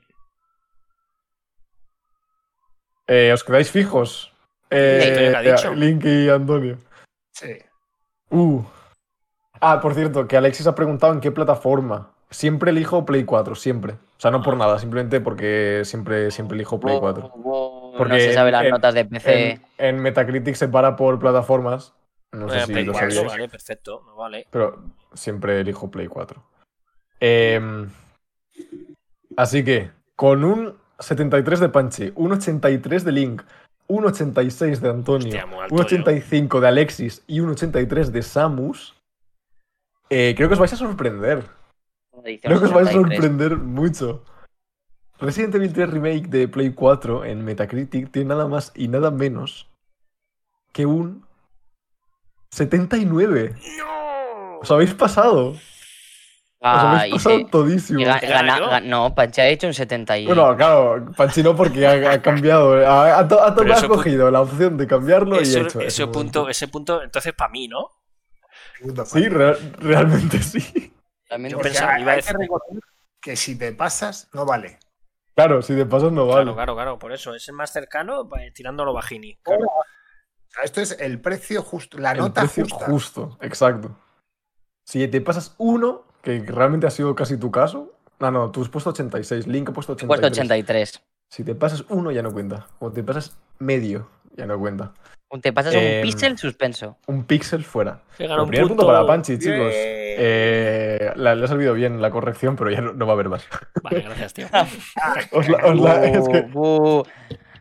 Eh, 3.07 3.33
¿Os 3.33 3.45
quedáis 3.45 3.71
fijos? 3.71 4.33
Eh. 4.71 5.35
Link 5.75 6.05
y 6.05 6.29
Antonio. 6.29 6.79
Sí. 7.33 7.59
Uh. 8.31 8.63
Ah, 9.61 9.81
por 9.81 9.95
cierto, 9.95 10.27
que 10.29 10.37
Alexis 10.37 10.67
ha 10.67 10.75
preguntado 10.75 11.13
en 11.13 11.21
qué 11.21 11.31
plataforma. 11.33 12.15
Siempre 12.31 12.71
elijo 12.71 13.05
Play 13.05 13.25
4, 13.25 13.55
siempre. 13.57 13.95
O 13.95 14.21
sea, 14.21 14.31
no 14.31 14.43
por 14.43 14.57
nada, 14.57 14.79
simplemente 14.79 15.21
porque 15.21 15.83
siempre, 15.85 16.31
siempre 16.31 16.55
elijo 16.57 16.79
Play 16.79 16.97
4. 17.01 17.33
no 17.35 18.15
se 18.15 18.33
sabe 18.33 18.53
las 18.53 18.65
en- 18.65 18.71
notas 18.71 18.95
de 18.95 19.05
PC. 19.05 19.51
En, 19.51 19.63
en 19.79 19.99
Metacritic 20.01 20.55
se 20.55 20.69
para 20.69 20.95
por 20.97 21.19
plataformas. 21.19 21.93
No 22.33 22.49
sé 22.49 22.59
Eh, 22.59 22.67
si 22.67 22.73
Play 22.73 22.85
lo 22.85 22.93
4, 22.93 23.11
sabíais. 23.11 23.33
vale, 23.33 23.49
perfecto. 23.49 24.03
no 24.07 24.17
Vale. 24.17 24.47
Pero 24.51 24.85
siempre 25.15 25.59
elijo 25.61 25.91
Play 25.91 26.07
4. 26.07 26.43
Em, 27.19 27.91
así 29.37 29.65
que, 29.65 29.91
con 30.15 30.45
un 30.45 30.77
73 31.01 31.59
de 31.61 31.69
Panchi, 31.69 32.13
un 32.15 32.33
83 32.33 33.05
de 33.05 33.13
Link, 33.13 33.43
un 33.89 34.05
86 34.07 34.81
de 34.81 34.89
Antonio, 34.91 35.27
Hostia, 35.27 35.47
muy 35.47 35.59
alto 35.59 35.75
un 35.75 35.81
85 35.81 36.61
de 36.61 36.69
Alexis 36.69 37.25
y 37.27 37.41
un 37.41 37.51
83 37.51 38.13
de 38.13 38.23
Samus, 38.23 38.95
eh, 40.09 40.35
creo 40.37 40.49
que 40.49 40.55
os 40.55 40.61
vais 40.61 40.73
a 40.73 40.77
sorprender. 40.77 41.43
Creo 42.13 42.59
que 42.59 42.67
os 42.67 42.73
vais 42.73 42.89
a 42.89 42.93
63. 42.93 42.93
sorprender 42.93 43.57
mucho. 43.57 44.25
Resident 45.19 45.55
Evil 45.55 45.73
3 45.73 45.91
Remake 45.91 46.29
de 46.29 46.49
Play 46.49 46.73
4 46.73 47.25
en 47.25 47.45
Metacritic 47.45 48.11
tiene 48.11 48.31
nada 48.31 48.47
más 48.49 48.73
y 48.75 48.89
nada 48.89 49.11
menos 49.11 49.69
que 50.73 50.87
un 50.87 51.25
79. 52.51 53.55
¡No! 53.79 54.59
Os 54.61 54.71
habéis 54.71 54.95
pasado. 54.95 55.51
Os 55.51 55.59
Ah, 56.63 56.99
habéis 56.99 57.11
y 57.15 57.17
pasado 57.17 57.39
se- 57.39 57.45
todísimo. 57.47 58.01
y 58.01 58.05
ga- 58.05 58.21
¿Te 58.21 58.27
gana 58.27 58.55
gana- 58.55 58.59
yo? 58.59 58.71
ga- 58.71 58.83
no, 58.85 59.15
Pancha 59.15 59.43
ha 59.43 59.47
hecho 59.49 59.67
un 59.67 59.73
70 59.75 60.19
y... 60.19 60.27
Bueno, 60.27 60.55
claro, 60.57 61.11
Panchino 61.17 61.57
porque 61.57 61.87
ha, 61.87 62.13
ha 62.13 62.21
cambiado. 62.23 62.75
Ha, 62.87 63.19
ha, 63.19 63.29
to- 63.29 63.43
ha 63.43 63.55
to- 63.55 63.89
cogido 63.89 64.31
la 64.31 64.43
opción 64.43 64.77
de 64.77 64.87
cambiarlo 64.87 65.37
y 65.37 65.39
ha 65.39 65.43
Eso- 65.43 65.59
hecho. 65.61 65.79
ese, 65.81 65.87
ese 65.89 66.07
punto, 66.07 66.41
momento. 66.41 66.49
ese 66.51 66.69
punto, 66.69 67.03
entonces 67.03 67.33
para 67.33 67.51
mí, 67.51 67.67
¿no? 67.69 67.89
Sí, 69.07 69.29
realmente 69.29 70.43
sí. 70.43 70.90
También- 71.31 71.53
yo 71.53 71.61
pensaba- 71.61 71.99
iba 71.99 72.11
a 72.11 72.15
hay 72.17 72.21
que 72.21 72.27
decir- 72.27 72.39
recordar 72.39 72.83
que 73.23 73.37
si 73.37 73.57
te 73.57 73.73
pasas, 73.73 74.29
no 74.35 74.45
vale. 74.45 74.79
Claro, 75.35 75.63
si 75.63 75.75
te 75.75 75.87
pasas 75.87 76.13
no 76.13 76.27
vale. 76.27 76.43
Claro, 76.43 76.55
claro, 76.55 76.75
claro. 76.75 76.99
Por 76.99 77.13
eso 77.13 77.35
es 77.35 77.49
el 77.49 77.55
más 77.55 77.73
cercano 77.73 78.29
eh, 78.39 78.51
tirándolo 78.51 78.93
bajini. 78.93 79.39
Esto 80.63 80.81
es 80.81 80.97
el 81.01 81.21
precio 81.21 81.63
justo, 81.63 81.97
la 81.99 82.13
El 82.13 82.19
nota 82.19 82.43
precio 82.43 82.65
justa. 82.65 82.85
justo, 82.87 83.39
exacto. 83.41 83.97
Si 84.85 85.07
te 85.09 85.21
pasas 85.21 85.55
uno, 85.59 86.05
que 86.23 86.41
realmente 86.41 86.87
ha 86.87 86.91
sido 86.91 87.15
casi 87.15 87.39
tu 87.39 87.51
caso. 87.51 87.95
No, 88.19 88.31
no, 88.31 88.51
tú 88.51 88.61
has 88.63 88.69
puesto 88.69 88.91
86, 88.91 89.47
Link 89.47 89.69
ha 89.71 89.73
puesto 89.73 89.93
He 89.93 89.95
83. 89.95 90.09
puesto 90.21 90.27
83. 90.43 91.03
Si 91.31 91.45
te 91.45 91.55
pasas 91.55 91.85
uno, 91.89 92.11
ya 92.11 92.23
no 92.23 92.33
cuenta. 92.33 92.67
O 92.81 92.91
te 92.91 93.03
pasas 93.05 93.39
medio, 93.61 94.11
ya 94.37 94.47
no 94.47 94.59
cuenta. 94.59 94.93
Te 95.43 95.53
pasas 95.53 95.75
Em, 95.75 95.97
un 95.99 96.03
píxel 96.03 96.39
suspenso. 96.39 96.99
Un 97.07 97.25
píxel 97.25 97.63
fuera. 97.65 98.01
Un 98.19 98.27
primer 98.49 98.49
punto 98.63 98.69
punto. 98.69 98.87
para 98.87 99.07
Panchi, 99.07 99.39
chicos. 99.39 99.73
Eh, 99.73 101.13
la- 101.15 101.35
le 101.37 101.45
ha 101.45 101.49
servido 101.49 101.73
bien 101.75 102.03
la 102.03 102.11
corrección, 102.11 102.57
pero 102.57 102.71
ya 102.71 102.81
no, 102.81 102.93
no 102.93 103.07
va 103.07 103.13
a 103.13 103.15
haber 103.15 103.29
más. 103.29 103.47
Vale, 103.83 104.01
gracias, 104.01 104.35
tío. 104.35 104.47
Os 105.33 105.49
la- 105.49 105.59
os 105.67 105.81
la- 105.81 106.05
es 106.05 106.29
que 106.29 106.47
Uh, 106.53 106.99
uh, 106.99 107.03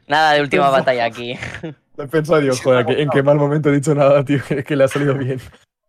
nada 0.08 0.34
de 0.34 0.41
última 0.41 0.70
batalla 0.72 1.06
aquí. 1.06 1.38
he 1.98 2.08
pensado, 2.08 2.40
digo, 2.41 2.56
joder, 2.64 2.86
que- 2.88 3.02
en 3.04 3.10
qué 3.10 3.22
mal 3.22 3.38
momento 3.38 3.70
he 3.70 3.74
dicho 3.74 3.94
nada, 3.94 4.26
tío, 4.26 4.40
que, 4.48 4.64
que 4.64 4.76
le 4.76 4.86
ha 4.86 4.88
salido 4.88 5.14
bien. 5.14 5.40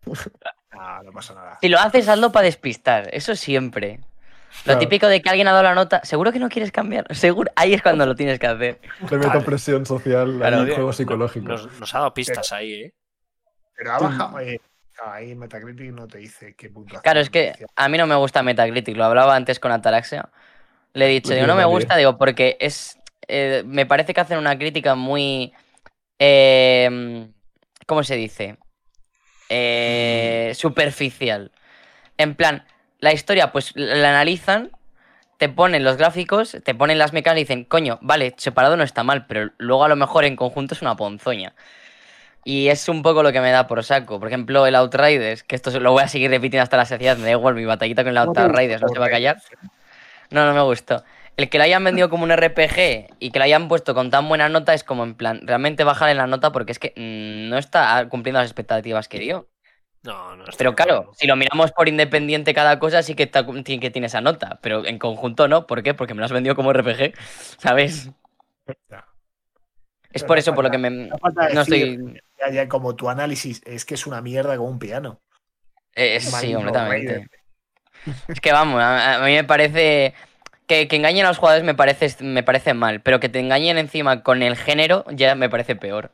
No, 0.05 1.03
no 1.03 1.11
pasa 1.11 1.33
nada. 1.33 1.57
Si 1.61 1.67
lo 1.69 1.79
haces, 1.79 2.07
hazlo 2.07 2.31
para 2.31 2.45
despistar. 2.45 3.09
Eso 3.11 3.35
siempre. 3.35 3.99
Lo 4.65 4.77
típico 4.77 5.07
de 5.07 5.21
que 5.21 5.29
alguien 5.29 5.47
ha 5.47 5.51
dado 5.51 5.63
la 5.63 5.73
nota. 5.75 6.01
¿Seguro 6.03 6.31
que 6.31 6.39
no 6.39 6.49
quieres 6.49 6.71
cambiar? 6.71 7.05
Seguro. 7.15 7.51
Ahí 7.55 7.73
es 7.73 7.81
cuando 7.81 8.05
lo 8.05 8.15
tienes 8.15 8.37
que 8.39 8.47
hacer. 8.47 8.79
Le 9.09 9.17
meto 9.17 9.41
presión 9.43 9.85
social, 9.85 10.35
Claro, 10.37 10.57
ahí, 10.59 10.65
bien. 10.65 10.75
juego 10.75 10.93
psicológico. 10.93 11.47
Nos, 11.47 11.79
nos 11.79 11.95
ha 11.95 11.99
dado 11.99 12.13
pistas 12.13 12.51
ahí, 12.51 12.73
¿eh? 12.73 12.93
Pero 13.75 13.93
ha 13.93 13.99
bajado. 13.99 14.39
eh, 14.39 14.59
ahí 15.03 15.33
Metacritic 15.35 15.91
no 15.91 16.07
te 16.07 16.19
dice 16.19 16.53
qué 16.55 16.69
punto. 16.69 17.01
Claro, 17.01 17.19
es 17.19 17.29
que 17.29 17.53
a 17.75 17.89
mí 17.89 17.97
no 17.97 18.05
me 18.05 18.15
gusta 18.15 18.43
Metacritic. 18.43 18.95
Lo 18.95 19.05
hablaba 19.05 19.35
antes 19.35 19.59
con 19.59 19.71
Ataraxia. 19.71 20.29
Le 20.93 21.05
he 21.05 21.09
dicho, 21.09 21.29
Pues 21.29 21.37
digo, 21.37 21.47
yo 21.47 21.53
no 21.53 21.57
me 21.57 21.65
gusta, 21.65 21.95
digo, 21.97 22.17
porque 22.17 22.57
es. 22.59 22.97
eh, 23.27 23.63
me 23.65 23.85
parece 23.85 24.13
que 24.13 24.21
hacen 24.21 24.37
una 24.37 24.57
crítica 24.57 24.93
muy. 24.95 25.53
eh, 26.19 27.27
¿Cómo 27.87 28.03
se 28.03 28.15
dice? 28.15 28.57
Eh, 29.49 30.51
superficial. 30.55 31.51
En 32.17 32.35
plan, 32.35 32.63
la 33.01 33.11
historia, 33.11 33.51
pues 33.51 33.73
la 33.75 34.09
analizan, 34.09 34.71
te 35.37 35.49
ponen 35.49 35.83
los 35.83 35.97
gráficos, 35.97 36.57
te 36.63 36.75
ponen 36.75 36.99
las 36.99 37.13
mecánicas 37.13 37.41
y 37.41 37.43
dicen, 37.43 37.65
coño, 37.65 37.97
vale, 38.01 38.35
separado 38.37 38.77
no 38.77 38.83
está 38.83 39.03
mal, 39.03 39.25
pero 39.25 39.51
luego 39.57 39.83
a 39.83 39.89
lo 39.89 39.95
mejor 39.95 40.23
en 40.23 40.35
conjunto 40.35 40.75
es 40.75 40.81
una 40.83 40.95
ponzoña. 40.95 41.53
Y 42.43 42.69
es 42.69 42.87
un 42.89 43.01
poco 43.03 43.23
lo 43.23 43.31
que 43.31 43.41
me 43.41 43.51
da 43.51 43.67
por 43.67 43.83
saco. 43.83 44.19
Por 44.19 44.27
ejemplo, 44.27 44.65
el 44.65 44.75
Outriders, 44.75 45.43
que 45.43 45.55
esto 45.55 45.77
lo 45.79 45.91
voy 45.91 46.03
a 46.03 46.07
seguir 46.07 46.29
repitiendo 46.29 46.63
hasta 46.63 46.77
la 46.77 46.85
saciedad, 46.85 47.17
me 47.17 47.25
da 47.25 47.31
igual, 47.31 47.55
mi 47.55 47.65
batallita 47.65 48.03
con 48.03 48.11
el 48.11 48.17
Outriders 48.17 48.81
no 48.81 48.87
se 48.87 48.99
va 48.99 49.07
a 49.07 49.09
callar. 49.09 49.41
No, 50.29 50.45
no 50.45 50.53
me 50.53 50.61
gustó. 50.61 51.03
El 51.37 51.49
que 51.49 51.57
lo 51.57 51.63
hayan 51.63 51.83
vendido 51.83 52.09
como 52.09 52.23
un 52.23 52.31
RPG 52.31 53.15
y 53.19 53.31
que 53.31 53.39
lo 53.39 53.45
hayan 53.45 53.67
puesto 53.67 53.95
con 53.95 54.11
tan 54.11 54.27
buena 54.27 54.47
nota 54.49 54.73
es 54.73 54.83
como 54.83 55.03
en 55.03 55.15
plan, 55.15 55.41
realmente 55.43 55.83
bajar 55.83 56.09
en 56.09 56.17
la 56.17 56.27
nota 56.27 56.51
porque 56.51 56.71
es 56.71 56.79
que 56.79 56.93
mm, 56.95 57.49
no 57.49 57.57
está 57.57 58.07
cumpliendo 58.09 58.39
las 58.39 58.47
expectativas 58.49 59.07
que 59.07 59.19
dio. 59.19 59.47
No, 60.03 60.35
no. 60.35 60.43
está 60.45 60.57
Pero 60.57 60.75
claro. 60.75 61.03
claro, 61.03 61.13
si 61.15 61.27
lo 61.27 61.35
miramos 61.35 61.71
por 61.71 61.87
independiente 61.87 62.53
cada 62.53 62.79
cosa, 62.79 63.03
sí 63.03 63.13
que, 63.15 63.23
está- 63.23 63.45
sí 63.65 63.79
que 63.79 63.91
tiene 63.91 64.07
esa 64.07 64.21
nota. 64.21 64.59
Pero 64.61 64.85
en 64.85 64.97
conjunto 64.97 65.47
no. 65.47 65.67
¿Por 65.67 65.83
qué? 65.83 65.93
Porque 65.93 66.13
me 66.13 66.19
lo 66.19 66.25
has 66.25 66.31
vendido 66.31 66.55
como 66.55 66.71
RPG, 66.73 67.13
¿sabes? 67.59 68.09
Es 70.11 70.23
Pero 70.23 70.27
por 70.27 70.37
eso 70.39 70.53
por 70.53 70.63
lo 70.63 70.71
que 70.71 70.77
me... 70.77 70.89
No 70.89 71.17
falta 71.19 71.49
No 71.53 71.63
decir 71.63 71.99
estoy... 71.99 72.21
Ya, 72.39 72.49
ya, 72.51 72.67
como 72.67 72.95
tu 72.95 73.09
análisis 73.09 73.61
es 73.65 73.85
que 73.85 73.93
es 73.93 74.07
una 74.07 74.21
mierda 74.21 74.57
como 74.57 74.69
un 74.69 74.79
piano. 74.79 75.21
Eh, 75.95 76.19
sí, 76.19 76.53
completamente. 76.53 77.27
Es 78.27 78.41
que 78.41 78.51
vamos, 78.51 78.81
a, 78.81 79.15
a 79.23 79.25
mí 79.25 79.33
me 79.33 79.43
parece. 79.43 80.15
Que, 80.67 80.87
que 80.87 80.95
engañen 80.95 81.25
a 81.25 81.29
los 81.29 81.37
jugadores 81.37 81.65
me 81.65 81.75
parece, 81.75 82.23
me 82.23 82.43
parece 82.43 82.73
mal, 82.73 83.01
pero 83.01 83.19
que 83.19 83.29
te 83.29 83.39
engañen 83.39 83.77
encima 83.77 84.23
con 84.23 84.41
el 84.41 84.55
género 84.55 85.05
ya 85.11 85.35
me 85.35 85.49
parece 85.49 85.75
peor. 85.75 86.11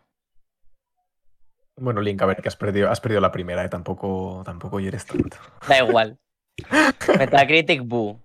Bueno, 1.78 2.02
Link, 2.02 2.22
a 2.22 2.26
ver, 2.26 2.38
que 2.42 2.48
has 2.48 2.56
perdido, 2.56 2.90
has 2.90 3.00
perdido 3.00 3.22
la 3.22 3.32
primera, 3.32 3.64
¿eh? 3.64 3.70
Tampoco, 3.70 4.42
tampoco 4.44 4.80
eres 4.80 5.06
tanto. 5.06 5.38
Da 5.68 5.78
igual. 5.80 6.18
Metacritic, 7.20 7.84
boo. 7.86 8.20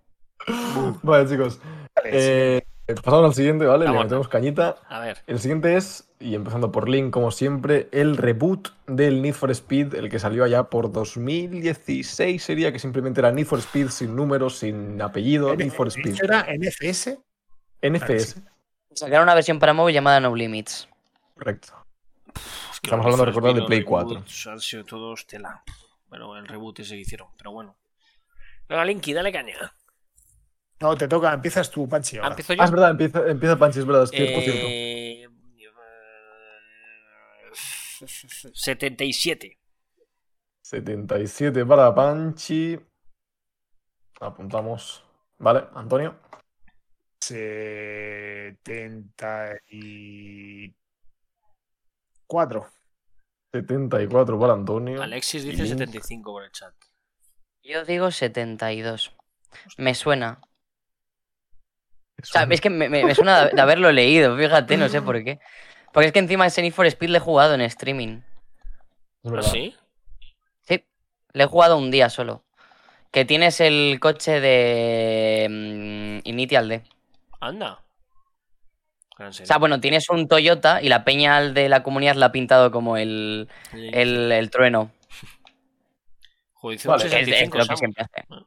Vale, 1.02 1.28
chicos. 1.28 1.60
Vale, 1.94 2.10
Eh, 2.12 2.62
pasamos 3.02 3.26
al 3.26 3.34
siguiente, 3.34 3.66
¿vale? 3.66 3.86
Le 3.86 3.92
metemos 3.92 4.26
cañita. 4.28 4.76
A 4.88 5.00
ver. 5.00 5.18
El 5.26 5.38
siguiente 5.38 5.76
es, 5.76 6.08
y 6.18 6.34
empezando 6.34 6.72
por 6.72 6.88
Link, 6.88 7.12
como 7.12 7.30
siempre, 7.30 7.88
el 7.92 8.16
reboot 8.16 8.70
del 8.86 9.20
Need 9.20 9.34
for 9.34 9.50
Speed, 9.50 9.94
el 9.94 10.08
que 10.08 10.18
salió 10.18 10.44
allá 10.44 10.64
por 10.64 10.90
2016, 10.90 12.42
sería 12.42 12.72
que 12.72 12.78
simplemente 12.78 13.20
era 13.20 13.32
Need 13.32 13.46
for 13.46 13.58
Speed 13.58 13.88
sin 13.88 14.16
números, 14.16 14.58
sin 14.58 15.00
apellido, 15.02 15.54
Need 15.54 15.72
for 15.72 15.88
Speed. 15.88 16.14
¿Eso 16.14 16.24
era 16.24 16.46
NFS? 16.48 17.18
NFS, 17.82 18.36
Sacaron 18.94 19.24
una 19.24 19.34
versión 19.34 19.58
para 19.58 19.72
móvil 19.74 19.94
llamada 19.94 20.20
No 20.20 20.34
Limits. 20.34 20.88
correcto. 21.34 21.74
Estamos 22.82 23.06
hablando, 23.06 23.24
recordad, 23.24 23.54
de 23.54 23.62
Play 23.62 23.78
Speed, 23.80 23.88
4. 23.88 24.08
reboots 24.10 24.46
Han 24.48 24.60
sido 24.60 24.84
todos 24.84 25.26
tela. 25.26 25.62
Bueno, 26.08 26.36
el 26.36 26.46
reboot 26.46 26.80
ese 26.80 26.94
que 26.94 27.00
hicieron, 27.02 27.28
pero 27.38 27.52
bueno. 27.52 27.76
Venga, 28.68 28.84
Linky, 28.84 29.12
dale 29.12 29.32
caña. 29.32 29.54
No, 30.80 30.96
te 30.96 31.06
toca, 31.06 31.32
empiezas 31.32 31.70
tú, 31.70 31.88
Panchi. 31.88 32.16
Ah, 32.16 32.22
ahora. 32.22 32.32
empiezo 32.32 32.54
yo. 32.54 32.62
Ah, 32.62 32.64
es 32.64 32.70
verdad, 32.72 32.90
empieza, 32.90 33.26
empieza 33.28 33.56
Panchi, 33.56 33.78
es 33.78 33.86
verdad, 33.86 34.02
es 34.02 34.10
cierto, 34.10 34.40
cierto. 34.40 34.66
Eh, 34.66 35.28
77. 38.52 39.58
77 40.60 41.64
para 41.64 41.94
Panchi. 41.94 42.78
Apuntamos. 44.20 45.04
Vale, 45.38 45.68
Antonio. 45.74 46.18
74. 52.32 52.70
74 53.52 54.40
para 54.40 54.52
Antonio. 54.54 55.02
Alexis 55.02 55.44
dice 55.44 55.62
Link. 55.64 55.78
75 55.78 56.32
por 56.32 56.44
el 56.44 56.52
chat. 56.52 56.72
Yo 57.62 57.84
digo 57.84 58.10
72. 58.10 59.12
Me 59.76 59.94
suena. 59.94 60.40
O 62.22 62.24
sea, 62.24 62.46
es 62.48 62.60
que 62.60 62.70
me, 62.70 62.88
me- 62.88 63.04
me 63.04 63.14
suena 63.14 63.46
de, 63.46 63.60
haberlo 63.60 63.90
leído, 63.92 64.36
fíjate, 64.36 64.76
no 64.76 64.88
sé 64.88 65.02
por 65.02 65.22
qué. 65.24 65.40
Porque 65.92 66.06
es 66.06 66.12
que 66.12 66.20
encima 66.20 66.46
ese 66.46 66.62
Need 66.62 66.72
for 66.72 66.86
Speed 66.86 67.10
le 67.10 67.18
he 67.18 67.20
jugado 67.20 67.54
en 67.54 67.60
streaming. 67.62 68.20
Es 69.24 69.32
¿Ah, 69.32 69.42
sí? 69.42 69.76
Sí, 70.62 70.84
le 71.32 71.44
he 71.44 71.46
jugado 71.46 71.76
un 71.76 71.90
día 71.90 72.08
solo. 72.08 72.44
Que 73.10 73.24
tienes 73.26 73.60
el 73.60 73.98
coche 74.00 74.40
de 74.40 75.48
mm, 76.24 76.28
Initial 76.28 76.68
D. 76.68 76.82
Anda. 77.40 77.82
O 79.18 79.32
sea, 79.32 79.58
bueno, 79.58 79.80
tienes 79.80 80.08
un 80.10 80.26
Toyota 80.26 80.82
y 80.82 80.88
la 80.88 81.04
peña 81.04 81.40
de 81.40 81.68
la 81.68 81.82
comunidad 81.82 82.16
la 82.16 82.26
ha 82.26 82.32
pintado 82.32 82.70
como 82.70 82.96
el, 82.96 83.48
el, 83.72 84.32
el 84.32 84.50
trueno. 84.50 84.90
Dice 86.62 86.88
Vale. 86.88 87.04
un 87.04 87.10
Que 87.10 87.20
es, 87.20 87.28
es 87.28 87.34
65 87.52 87.58
lo 87.58 87.66
que 87.66 87.76
siempre 87.76 88.04
hace. 88.04 88.44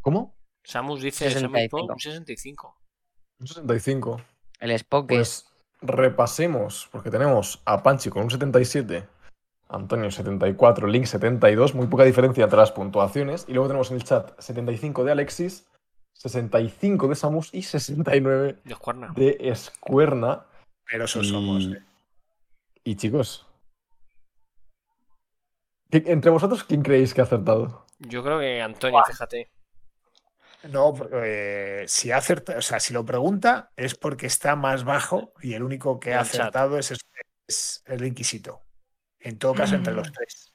¿Cómo? 0.00 0.36
Samus 0.64 1.00
dice 1.00 1.30
65. 1.30 1.92
un 1.92 1.98
65. 2.00 2.76
Un 3.38 3.46
65. 3.46 4.20
El 4.58 4.70
Spock 4.72 5.12
es. 5.12 5.16
Pues 5.16 5.46
repasemos, 5.80 6.88
porque 6.90 7.10
tenemos 7.10 7.62
a 7.64 7.82
Panchi 7.82 8.10
con 8.10 8.24
un 8.24 8.30
77, 8.30 9.06
Antonio 9.68 10.10
74, 10.10 10.86
Link 10.88 11.06
72, 11.06 11.74
muy 11.74 11.86
poca 11.86 12.04
diferencia 12.04 12.44
entre 12.44 12.58
las 12.58 12.72
puntuaciones. 12.72 13.44
Y 13.48 13.52
luego 13.52 13.68
tenemos 13.68 13.90
en 13.90 13.96
el 13.96 14.04
chat 14.04 14.38
75 14.40 15.04
de 15.04 15.12
Alexis, 15.12 15.68
65 16.18 17.08
de 17.08 17.14
Samus 17.14 17.52
y 17.52 17.62
69 17.62 18.58
De 18.64 18.74
Juarna. 18.74 19.12
de 19.14 19.36
Escuerna. 19.40 20.46
Pero 20.90 21.04
eso 21.04 21.20
Y, 21.20 21.28
somos. 21.28 21.64
eh. 21.66 21.82
y 22.84 22.96
chicos, 22.96 23.46
¿qué- 25.90 26.04
entre 26.06 26.30
vosotros, 26.30 26.64
¿quién 26.64 26.82
creéis 26.82 27.12
que 27.14 27.20
ha 27.20 27.24
acertado? 27.24 27.84
Yo 27.98 28.22
creo 28.22 28.38
que 28.40 28.60
Antonio, 28.60 29.02
fíjate. 29.06 29.50
No, 30.70 30.94
porque, 30.94 31.82
eh, 31.82 31.88
si 31.88 32.10
acerta, 32.12 32.56
o 32.58 32.62
sea, 32.62 32.80
si 32.80 32.92
lo 32.92 33.04
pregunta 33.04 33.70
es 33.76 33.94
porque 33.94 34.26
está 34.26 34.56
más 34.56 34.84
bajo 34.84 35.32
y 35.40 35.54
el 35.54 35.62
único 35.62 36.00
que 36.00 36.10
ha 36.12 36.16
El 36.16 36.20
acertado 36.22 36.78
es, 36.78 36.92
es 37.46 37.82
el 37.86 38.04
Inquisito. 38.04 38.62
En 39.20 39.38
todo 39.38 39.54
caso, 39.54 39.74
entre 39.76 39.92
los 39.94 40.10
tres. 40.12 40.52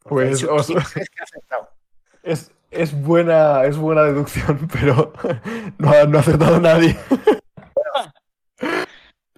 Porque 0.00 0.28
Pues, 0.28 0.44
os- 0.44 0.66
¿quién 0.66 0.78
crees 0.80 1.10
que 1.10 1.20
ha 1.20 1.24
acertado? 1.24 1.68
Es, 2.22 2.52
es, 2.70 3.00
buena, 3.00 3.64
es 3.64 3.76
buena 3.76 4.02
deducción, 4.02 4.68
pero 4.72 5.12
no 5.78 5.90
ha, 5.90 6.04
no 6.04 6.18
ha 6.18 6.20
acertado 6.20 6.60
nadie. 6.60 6.96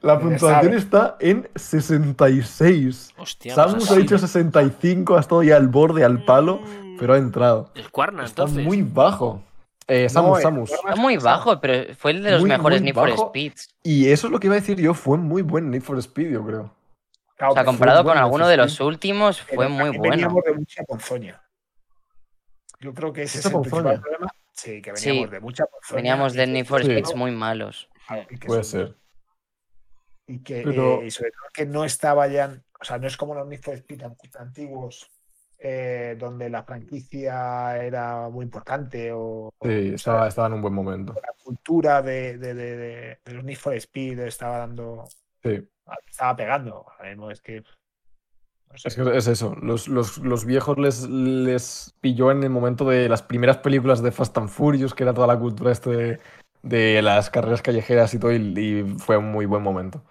La 0.03 0.19
puntuación 0.19 0.73
está 0.73 1.17
en 1.21 1.47
66. 1.55 3.13
Hostia, 3.19 3.55
Samus 3.55 3.75
pues 3.87 3.91
ha 3.91 3.97
dicho 3.97 4.17
65, 4.19 5.17
ha 5.17 5.21
estado 5.21 5.43
ya 5.43 5.57
al 5.57 5.69
borde, 5.69 6.05
al 6.05 6.25
palo, 6.25 6.61
Mm, 6.63 6.97
pero 6.99 7.13
ha 7.15 7.19
entrado. 7.19 7.71
El 7.75 7.91
Cuarna, 7.91 8.25
Está 8.25 8.43
entonces. 8.43 8.65
muy 8.65 8.83
bajo. 8.83 9.43
Eh, 9.87 10.09
Samus, 10.09 10.39
eh, 10.39 10.43
Samus. 10.43 10.71
Cuerna 10.71 10.91
Está 10.91 11.03
muy 11.03 11.17
bajo, 11.19 11.61
pero 11.61 11.95
fue 11.97 12.13
el 12.13 12.23
de 12.23 12.31
los 12.31 12.41
Muy, 12.41 12.49
mejores 12.51 12.81
muy 12.81 12.87
Need 12.87 12.95
for 12.95 13.11
bajo. 13.11 13.29
Speeds. 13.29 13.69
Y 13.83 14.09
eso 14.09 14.27
es 14.29 14.33
lo 14.33 14.41
que 14.41 14.47
iba 14.47 14.57
a 14.57 14.61
decir 14.61 14.79
yo, 14.81 14.95
fue 14.95 15.19
muy 15.19 15.43
buen 15.43 15.71
Need 15.71 15.83
for 15.83 15.99
Speed, 15.99 16.31
yo 16.31 16.45
creo. 16.47 16.75
Claro, 17.37 17.53
O 17.53 17.55
sea, 17.55 17.65
comparado 17.65 18.03
con 18.05 18.17
alguno 18.17 18.49
de 18.49 18.57
los 18.57 18.73
Speed. 18.73 18.87
últimos, 18.87 19.41
fue 19.43 19.69
muy 19.69 19.89
bueno. 19.97 20.03
Veníamos 20.13 20.45
de 20.45 20.53
mucha 20.55 20.83
ponzoña. 20.85 21.41
Yo 22.81 22.95
creo 22.95 23.13
que 23.13 23.23
ese 23.23 23.39
¿Mucha 23.39 23.49
es 23.49 23.55
el 23.55 23.61
principal 23.61 24.01
problema. 24.01 24.29
Sí, 24.53 24.83
que 24.83 24.97
Sí, 24.97 25.09
veníamos 25.09 25.31
de 25.31 25.41
mucha 25.41 25.65
ponzoña. 25.67 25.97
Veníamos 25.97 26.33
de 26.35 26.47
Need 26.47 26.67
for 26.67 26.81
Sí. 26.83 26.87
Speeds 26.91 27.15
muy 27.15 27.31
malos. 27.31 27.89
Puede 28.47 28.65
son- 28.65 28.65
ser. 28.65 28.97
Y 30.27 30.43
que 30.43 30.63
Pero- 30.63 31.03
eh, 31.03 31.07
y 31.07 31.11
sobre 31.11 31.31
todo 31.31 31.43
que 31.53 31.67
no 31.67 31.85
estaba 31.85 32.27
ya, 32.29 32.63
o 32.81 32.85
sea, 32.85 32.99
no 32.99 33.07
es 33.07 33.17
como 33.17 33.35
los 33.35 33.47
Need 33.49 33.61
for 33.63 33.75
Speed 33.75 34.03
an- 34.03 34.17
antiguos, 34.39 35.11
eh, 35.59 36.17
donde 36.19 36.49
la 36.49 36.63
franquicia 36.63 37.77
era 37.85 38.29
muy 38.31 38.45
importante 38.45 39.13
o, 39.13 39.49
o 39.49 39.53
Sí, 39.63 39.69
sea, 39.89 39.95
estaba, 39.95 40.29
estaba 40.29 40.47
en 40.49 40.55
un 40.55 40.63
buen 40.63 40.75
momento. 40.75 41.15
la 41.15 41.35
cultura 41.43 42.01
de, 42.03 42.39
de, 42.39 42.55
de, 42.55 42.77
de- 42.77 43.19
de 43.25 43.33
los 43.35 43.45
Need 43.45 43.57
for 43.59 43.75
Speed 43.75 44.21
estaba 44.21 44.59
dando, 44.59 45.05
Sí. 45.43 45.69
estaba 46.09 46.37
pegando. 46.37 46.87
Ahora 46.97 47.11
mismo 47.11 47.31
es 47.31 47.41
que. 47.43 47.63
Es 48.73 48.95
que 48.95 49.17
es 49.17 49.27
eso, 49.27 49.57
los, 49.61 49.89
los- 49.89 50.19
los 50.19 50.45
viejos 50.45 50.79
les, 50.79 51.09
les 51.09 51.95
pilló 52.01 52.31
en 52.31 52.43
el 52.45 52.51
momento 52.51 52.89
de 52.89 53.09
las 53.09 53.23
primeras 53.23 53.59
películas 53.59 54.01
de 54.03 54.13
Fast 54.13 54.37
and 54.39 54.49
Furious, 54.49 54.95
que 54.95 55.03
era 55.03 55.13
toda 55.13 55.27
la 55.27 55.39
cultura 55.39 55.73
este 55.73 55.91
de, 55.91 56.21
de 56.63 57.03
las 57.03 57.31
carreras 57.31 57.63
callejeras 57.63 58.15
y 58.15 58.19
todo, 58.21 58.33
y, 58.33 58.37
y 58.37 58.99
fue 58.99 59.17
un 59.17 59.31
muy 59.33 59.45
buen 59.47 59.63
momento. 59.63 60.03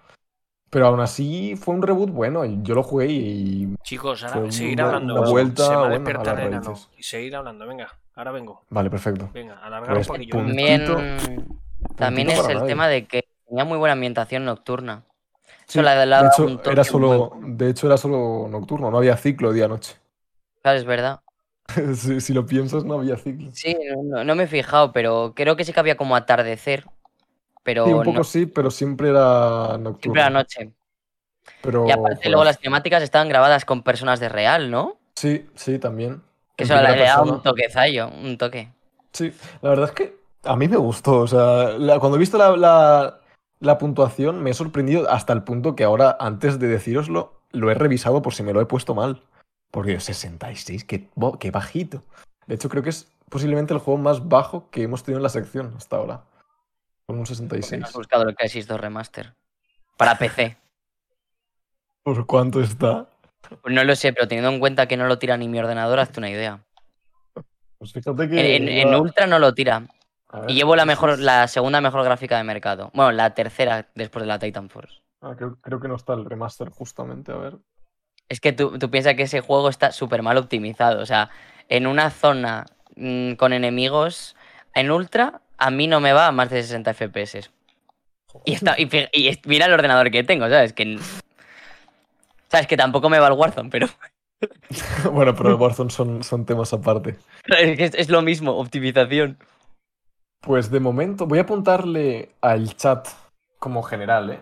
Pero 0.68 0.86
aún 0.86 1.00
así 1.00 1.56
fue 1.56 1.74
un 1.74 1.82
reboot 1.82 2.10
bueno, 2.10 2.44
y 2.44 2.58
yo 2.62 2.74
lo 2.76 2.82
jugué 2.84 3.06
y... 3.08 3.74
Chicos, 3.82 4.20
Fue 4.20 4.30
ahora 4.30 4.52
seguir 4.52 4.74
una- 4.74 4.86
hablando. 4.86 5.20
una 5.22 5.30
vuelta, 5.30 5.64
Se 5.66 5.74
va 5.74 5.74
a 5.74 5.78
bueno, 5.88 5.94
a 5.94 5.98
despertar 5.98 6.34
las 6.36 6.42
el 6.42 6.48
enano. 6.52 6.66
raíces. 6.68 6.88
Y 6.96 7.02
seguir 7.02 7.34
hablando, 7.36 7.66
venga. 7.66 7.88
Ahora 8.14 8.30
vengo. 8.30 8.62
Vale, 8.68 8.90
perfecto. 8.90 9.30
Venga, 9.32 9.58
alargar 9.64 9.94
Pues, 9.96 10.08
un 10.08 10.14
poquillo. 10.16 10.36
También, 10.36 10.86
Puntito- 10.86 11.94
también 11.96 12.30
es 12.30 12.38
el 12.46 12.54
nadie. 12.58 12.68
tema 12.68 12.86
de 12.88 13.06
que 13.06 13.24
tenía 13.48 13.64
muy 13.64 13.78
buena 13.78 13.94
ambientación 13.94 14.44
nocturna. 14.44 15.02
Sí, 15.70 15.80
de 15.80 16.26
hecho, 16.26 16.44
un 16.46 16.60
era 16.70 16.84
solo, 16.84 17.30
de 17.42 17.70
hecho, 17.70 17.86
era 17.86 17.96
solo 17.96 18.48
nocturno, 18.48 18.90
no 18.90 18.98
había 18.98 19.16
ciclo 19.16 19.52
día-noche. 19.52 19.94
Claro, 20.62 20.78
es 20.78 20.84
verdad. 20.84 21.20
si, 21.96 22.20
si 22.20 22.32
lo 22.32 22.44
piensas, 22.46 22.84
no 22.84 22.94
había 22.94 23.16
ciclo. 23.16 23.50
Sí, 23.52 23.76
no, 24.04 24.24
no 24.24 24.34
me 24.34 24.44
he 24.44 24.46
fijado, 24.46 24.92
pero 24.92 25.32
creo 25.34 25.56
que 25.56 25.64
sí 25.64 25.72
que 25.72 25.80
había 25.80 25.96
como 25.96 26.16
atardecer. 26.16 26.84
Pero 27.62 27.84
Sí, 27.84 27.92
un 27.92 28.02
poco 28.02 28.18
no, 28.18 28.24
sí, 28.24 28.46
pero 28.46 28.70
siempre 28.70 29.10
era 29.10 29.78
nocturno. 29.78 30.00
siempre 30.02 30.22
a 30.22 30.24
la 30.24 30.30
noche. 30.30 30.72
Pero, 31.62 31.86
Y 31.88 31.90
aparte, 31.92 32.28
luego 32.28 32.44
las 32.44 32.58
cinemáticas 32.58 33.02
estaban 33.02 33.28
grabadas 33.28 33.64
con 33.64 33.82
personas 33.82 34.20
de 34.20 34.28
real, 34.28 34.70
¿no? 34.70 34.96
Sí, 35.14 35.46
sí, 35.54 35.78
también. 35.78 36.22
Que 36.56 36.64
eso 36.64 36.74
le 36.74 37.04
da 37.04 37.22
un 37.22 37.42
toquezallo, 37.42 38.08
un 38.08 38.36
toque. 38.36 38.68
Sí, 39.12 39.32
la 39.62 39.70
verdad 39.70 39.88
es 39.88 39.92
que 39.94 40.16
a 40.44 40.56
mí 40.56 40.68
me 40.68 40.76
gustó. 40.76 41.18
O 41.20 41.26
sea, 41.26 41.70
la- 41.78 41.98
cuando 41.98 42.16
he 42.16 42.20
visto 42.20 42.38
la, 42.38 42.56
la- 42.56 43.19
la 43.60 43.78
puntuación 43.78 44.42
me 44.42 44.50
he 44.50 44.54
sorprendido 44.54 45.10
hasta 45.10 45.32
el 45.32 45.42
punto 45.44 45.76
que 45.76 45.84
ahora, 45.84 46.16
antes 46.18 46.58
de 46.58 46.66
decíroslo, 46.68 47.40
lo 47.52 47.70
he 47.70 47.74
revisado 47.74 48.22
por 48.22 48.34
si 48.34 48.42
me 48.42 48.52
lo 48.52 48.60
he 48.60 48.66
puesto 48.66 48.94
mal. 48.94 49.22
Porque 49.70 50.00
66, 50.00 50.84
qué, 50.84 51.08
qué 51.38 51.50
bajito. 51.50 52.02
De 52.46 52.56
hecho, 52.56 52.68
creo 52.68 52.82
que 52.82 52.90
es 52.90 53.12
posiblemente 53.28 53.72
el 53.72 53.78
juego 53.80 53.98
más 54.00 54.28
bajo 54.28 54.68
que 54.70 54.82
hemos 54.82 55.04
tenido 55.04 55.18
en 55.18 55.22
la 55.22 55.28
sección 55.28 55.74
hasta 55.76 55.96
ahora. 55.96 56.24
Con 57.06 57.16
un 57.18 57.22
Porque 57.24 57.34
66. 57.36 57.80
no 57.80 57.86
has 57.86 57.92
buscado 57.92 58.28
el 58.28 58.34
Crisis 58.34 58.66
2 58.66 58.80
Remaster. 58.80 59.34
Para 59.96 60.16
PC. 60.18 60.56
¿Por 62.02 62.26
cuánto 62.26 62.60
está? 62.60 63.08
Pues 63.62 63.74
no 63.74 63.84
lo 63.84 63.94
sé, 63.94 64.12
pero 64.12 64.26
teniendo 64.26 64.50
en 64.50 64.58
cuenta 64.58 64.86
que 64.86 64.96
no 64.96 65.06
lo 65.06 65.18
tira 65.18 65.36
ni 65.36 65.48
mi 65.48 65.58
ordenador, 65.58 66.00
hazte 66.00 66.18
una 66.20 66.30
idea. 66.30 66.64
Pues 67.78 67.92
fíjate 67.92 68.24
En, 68.24 68.30
que. 68.30 68.80
en- 68.82 68.94
Ultra 68.94 69.26
no 69.26 69.38
lo 69.38 69.54
tira. 69.54 69.86
Ver, 70.40 70.50
Y 70.50 70.54
llevo 70.54 70.76
la 70.76 70.84
mejor, 70.84 71.08
entonces- 71.10 71.26
la 71.26 71.48
segunda 71.48 71.80
mejor 71.80 72.04
gráfica 72.04 72.36
de 72.36 72.44
mercado. 72.44 72.90
Bueno, 72.94 73.10
la 73.10 73.34
tercera 73.34 73.88
después 73.96 74.22
de 74.22 74.28
la 74.28 74.38
Titan 74.38 74.68
Force. 74.70 75.00
Ah, 75.20 75.34
creo, 75.36 75.56
creo 75.60 75.80
que 75.80 75.88
no 75.88 75.96
está 75.96 76.14
el 76.14 76.24
remaster 76.24 76.68
justamente, 76.70 77.32
a 77.32 77.36
ver. 77.36 77.56
Es 78.28 78.40
que 78.40 78.52
tú, 78.52 78.78
tú 78.78 78.90
piensas 78.90 79.14
que 79.16 79.24
ese 79.24 79.40
juego 79.40 79.68
está 79.68 79.90
súper 79.90 80.22
mal 80.22 80.36
optimizado. 80.36 81.02
O 81.02 81.06
sea, 81.06 81.30
en 81.68 81.86
una 81.88 82.10
zona 82.10 82.66
mm, 82.94 83.32
con 83.32 83.52
enemigos 83.52 84.36
en 84.74 84.90
ultra, 84.92 85.40
a 85.58 85.70
mí 85.72 85.88
no 85.88 85.98
me 86.00 86.12
va 86.12 86.28
a 86.28 86.32
más 86.32 86.48
de 86.48 86.62
60 86.62 86.92
FPS. 86.94 87.50
Y, 88.44 88.52
está, 88.54 88.76
y, 88.78 88.86
fi- 88.86 89.08
y 89.12 89.26
es- 89.26 89.40
mira 89.46 89.66
el 89.66 89.72
ordenador 89.72 90.10
que 90.12 90.22
tengo, 90.22 90.48
¿sabes? 90.48 90.72
Que, 90.72 90.96
sabes 92.48 92.66
que 92.68 92.76
tampoco 92.76 93.10
me 93.10 93.18
va 93.18 93.26
el 93.26 93.32
Warzone, 93.34 93.68
pero 93.70 93.88
bueno, 95.12 95.34
pero 95.34 95.50
el 95.50 95.56
Warzone 95.56 95.90
son, 95.90 96.22
son 96.22 96.46
temas 96.46 96.72
aparte. 96.72 97.18
es 97.48 98.08
lo 98.08 98.22
mismo, 98.22 98.52
optimización. 98.52 99.38
Pues 100.40 100.70
de 100.70 100.80
momento 100.80 101.26
voy 101.26 101.38
a 101.38 101.42
apuntarle 101.42 102.30
al 102.40 102.74
chat 102.76 103.08
como 103.58 103.82
general, 103.82 104.30
¿eh? 104.30 104.40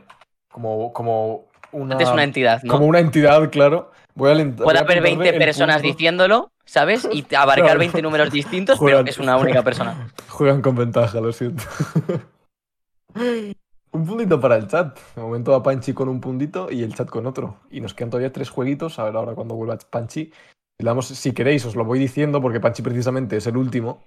Como, 0.50 0.92
como 0.92 1.46
una, 1.72 1.96
Es 1.98 2.08
una 2.08 2.24
entidad, 2.24 2.62
¿no? 2.62 2.72
como 2.72 2.86
una 2.86 3.00
entidad, 3.00 3.50
claro. 3.50 3.90
Voy 4.14 4.30
a 4.30 4.34
Puede 4.34 4.42
haber 4.78 4.78
apuntarle 4.78 5.00
20 5.00 5.28
el 5.30 5.38
personas 5.38 5.76
punto- 5.76 5.88
diciéndolo, 5.88 6.50
¿sabes? 6.64 7.08
Y 7.12 7.24
abarcar 7.34 7.64
Claro. 7.66 7.78
20 7.80 8.02
números 8.02 8.30
distintos, 8.30 8.78
Juegan. 8.78 9.04
pero 9.04 9.10
es 9.10 9.18
una 9.18 9.36
única 9.36 9.62
persona. 9.62 10.08
Juegan 10.28 10.62
con 10.62 10.76
ventaja, 10.76 11.20
lo 11.20 11.32
siento. 11.32 11.64
un 13.92 14.06
puntito 14.06 14.40
para 14.40 14.56
el 14.56 14.66
chat. 14.68 14.98
De 15.16 15.22
momento 15.22 15.52
va 15.52 15.62
Panchi 15.62 15.92
con 15.92 16.08
un 16.08 16.20
puntito 16.20 16.68
y 16.70 16.82
el 16.82 16.94
chat 16.94 17.08
con 17.08 17.26
otro. 17.26 17.56
Y 17.70 17.80
nos 17.80 17.94
quedan 17.94 18.10
todavía 18.10 18.32
tres 18.32 18.50
jueguitos. 18.50 18.98
A 18.98 19.04
ver 19.04 19.16
ahora 19.16 19.34
cuando 19.34 19.54
vuelva 19.54 19.76
Panchi. 19.90 20.32
Si 21.02 21.32
queréis, 21.32 21.64
os 21.64 21.74
lo 21.74 21.84
voy 21.84 21.98
diciendo 21.98 22.40
porque 22.40 22.60
Panchi 22.60 22.82
precisamente 22.82 23.36
es 23.36 23.46
el 23.48 23.56
último. 23.56 24.04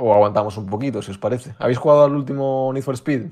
O 0.00 0.14
aguantamos 0.14 0.56
un 0.56 0.66
poquito, 0.66 1.02
si 1.02 1.10
os 1.10 1.18
parece. 1.18 1.54
¿Habéis 1.58 1.78
jugado 1.78 2.04
al 2.04 2.14
último 2.14 2.70
Need 2.72 2.84
for 2.84 2.94
Speed? 2.94 3.26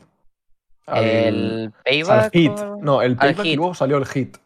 Al, 0.87 1.05
El 1.05 1.63
al 1.77 1.83
payback. 1.85 2.33
Hit. 2.33 2.53
o- 2.59 2.77
No, 2.81 3.03
el 3.03 3.17
Payback 3.17 3.45
y 3.47 3.49
Hit. 3.51 3.57
luego 3.57 3.75
salió 3.75 3.97
el 3.99 4.07
Hit. 4.07 4.37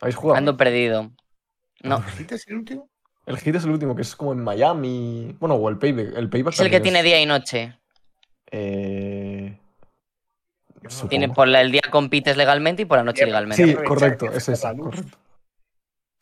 ¿Habéis 0.00 0.16
jugado? 0.16 0.36
Ando 0.38 0.56
perdido. 0.56 1.10
No. 1.82 2.02
¿Este 2.18 2.34
es 2.34 2.46
el 2.48 2.56
último? 2.56 2.88
El 3.26 3.38
Hit 3.38 3.54
es 3.56 3.64
el 3.64 3.70
último, 3.70 3.96
que 3.96 4.02
es 4.02 4.14
como 4.14 4.32
en 4.32 4.42
Miami. 4.44 5.34
Bueno, 5.40 5.54
o 5.56 5.68
el 5.68 5.78
Payback. 5.78 6.16
El 6.16 6.28
Payback 6.30 6.54
Es 6.54 6.60
el 6.60 6.70
que 6.70 6.80
tiene 6.80 7.02
día 7.02 7.20
y 7.20 7.26
noche. 7.26 7.78
Eh... 8.50 9.58
Por 11.34 11.48
la- 11.48 11.62
el 11.62 11.72
día 11.72 11.82
compites 11.90 12.36
legalmente 12.36 12.82
y 12.82 12.84
por 12.84 12.98
la 12.98 13.04
noche 13.04 13.20
Sí, 13.20 13.26
legalmente. 13.26 13.64
Sí, 13.66 13.74
correcto, 13.74 14.26
es 14.30 14.48
esa, 14.48 14.74
correcto. 14.76 15.18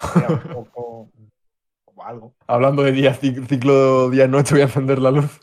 Era 0.17 0.29
un 0.29 0.41
poco 0.41 0.71
como 0.73 1.11
algo. 2.07 2.35
Hablando 2.47 2.83
de 2.83 2.93
día, 2.93 3.15
cic- 3.19 3.47
ciclo 3.47 4.11
día-noche, 4.11 4.55
voy 4.55 4.63
a 4.63 4.65
encender 4.65 4.99
la 4.99 5.11
luz. 5.11 5.41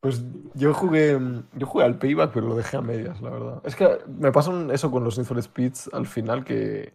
Pues 0.00 0.22
yo 0.54 0.72
jugué, 0.74 1.18
yo 1.54 1.66
jugué 1.66 1.84
al 1.84 1.98
Payback, 1.98 2.32
pero 2.32 2.46
lo 2.48 2.54
dejé 2.54 2.76
a 2.76 2.80
medias, 2.80 3.20
la 3.20 3.30
verdad. 3.30 3.60
Es 3.64 3.74
que 3.74 3.98
me 4.06 4.30
pasa 4.30 4.52
eso 4.72 4.90
con 4.90 5.02
los 5.04 5.18
Need 5.18 5.26
for 5.26 5.42
Speeds 5.42 5.90
al 5.92 6.06
final 6.06 6.44
que 6.44 6.94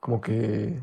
como 0.00 0.20
que 0.20 0.78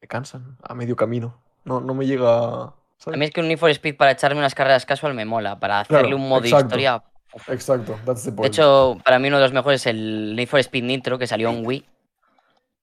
me 0.00 0.08
cansan 0.08 0.56
a 0.62 0.74
medio 0.74 0.96
camino. 0.96 1.40
No, 1.64 1.80
no 1.80 1.94
me 1.94 2.06
llega... 2.06 2.72
¿sabes? 2.98 3.16
A 3.16 3.18
mí 3.18 3.24
es 3.24 3.30
que 3.30 3.40
un 3.40 3.48
Need 3.48 3.58
for 3.58 3.70
Speed 3.70 3.96
para 3.96 4.10
echarme 4.12 4.38
unas 4.38 4.54
carreras 4.54 4.84
casual 4.84 5.14
me 5.14 5.24
mola. 5.24 5.60
Para 5.60 5.84
Claro, 5.84 6.00
hacerle 6.06 6.16
un 6.16 6.28
modo 6.28 6.42
exacto. 6.42 6.66
historia. 6.66 7.02
Exacto, 7.48 7.96
that's 8.04 8.24
the 8.24 8.32
De 8.32 8.46
hecho, 8.48 8.98
para 9.04 9.18
mí 9.18 9.28
uno 9.28 9.38
de 9.38 9.44
los 9.44 9.52
mejores 9.52 9.80
es 9.82 9.86
el 9.86 10.34
Need 10.36 10.48
for 10.48 10.58
Speed 10.60 10.84
Nitro 10.84 11.18
que 11.18 11.26
salió 11.28 11.50
en 11.50 11.64
Wii. 11.64 11.86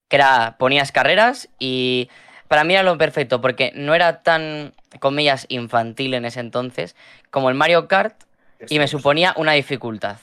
Que 0.10 0.18
era, 0.18 0.57
ponías 0.60 0.91
carreras 0.91 1.49
y 1.60 2.10
para 2.49 2.64
mí 2.65 2.73
era 2.73 2.84
lo 2.84 2.98
perfecto 2.98 3.40
porque 3.41 3.72
no 3.76 3.95
era 3.95 4.22
tan, 4.23 4.73
comillas, 4.99 5.45
infantil 5.49 6.14
en 6.15 6.26
ese 6.26 6.40
entonces 6.41 6.95
como 7.30 7.49
el 7.49 7.56
Mario 7.56 7.88
Kart 7.88 8.23
y 8.68 8.80
me 8.80 8.88
suponía 8.88 9.34
una 9.38 9.53
dificultad. 9.53 10.18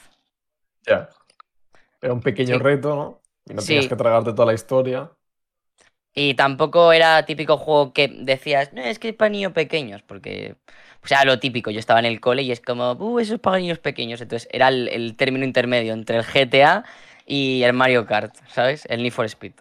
Ya. 0.87 1.09
Era 2.03 2.13
un 2.13 2.21
pequeño 2.21 2.57
Sí. 2.57 2.63
reto, 2.63 2.95
¿no? 2.95 3.21
Y 3.49 3.55
no 3.55 3.63
Sí. 3.63 3.69
tenías 3.69 3.89
que 3.89 3.97
tragarte 3.97 4.33
toda 4.33 4.47
la 4.47 4.55
historia. 4.55 5.11
Y 6.15 6.35
tampoco 6.35 6.93
era 6.93 7.25
típico 7.25 7.59
juego 7.59 7.93
que 7.93 8.09
decías, 8.09 8.73
no, 8.73 8.81
es 8.83 8.99
que 8.99 9.11
es 9.11 9.15
para 9.15 9.29
niños 9.29 9.53
pequeños, 9.53 10.03
porque, 10.03 10.57
o 11.05 11.07
sea, 11.07 11.25
lo 11.25 11.39
típico, 11.39 11.71
yo 11.71 11.79
estaba 11.79 12.01
en 12.01 12.07
el 12.07 12.21
cole 12.21 12.43
y 12.43 12.53
es 12.53 12.61
como, 12.61 12.93
uh, 12.93 13.19
eso 13.19 13.35
es 13.35 13.41
para 13.41 13.59
niños 13.59 13.79
pequeños, 13.79 14.21
entonces 14.21 14.49
era 14.51 14.69
el, 14.69 14.89
el 14.89 15.15
término 15.17 15.45
intermedio 15.45 15.93
entre 15.93 16.17
el 16.17 16.25
GTA 16.25 16.85
y 17.27 17.63
el 17.65 17.73
Mario 17.75 18.07
Kart, 18.07 18.35
¿sabes? 18.49 18.87
El 18.89 19.03
Need 19.03 19.13
for 19.13 19.27
Speed. 19.27 19.53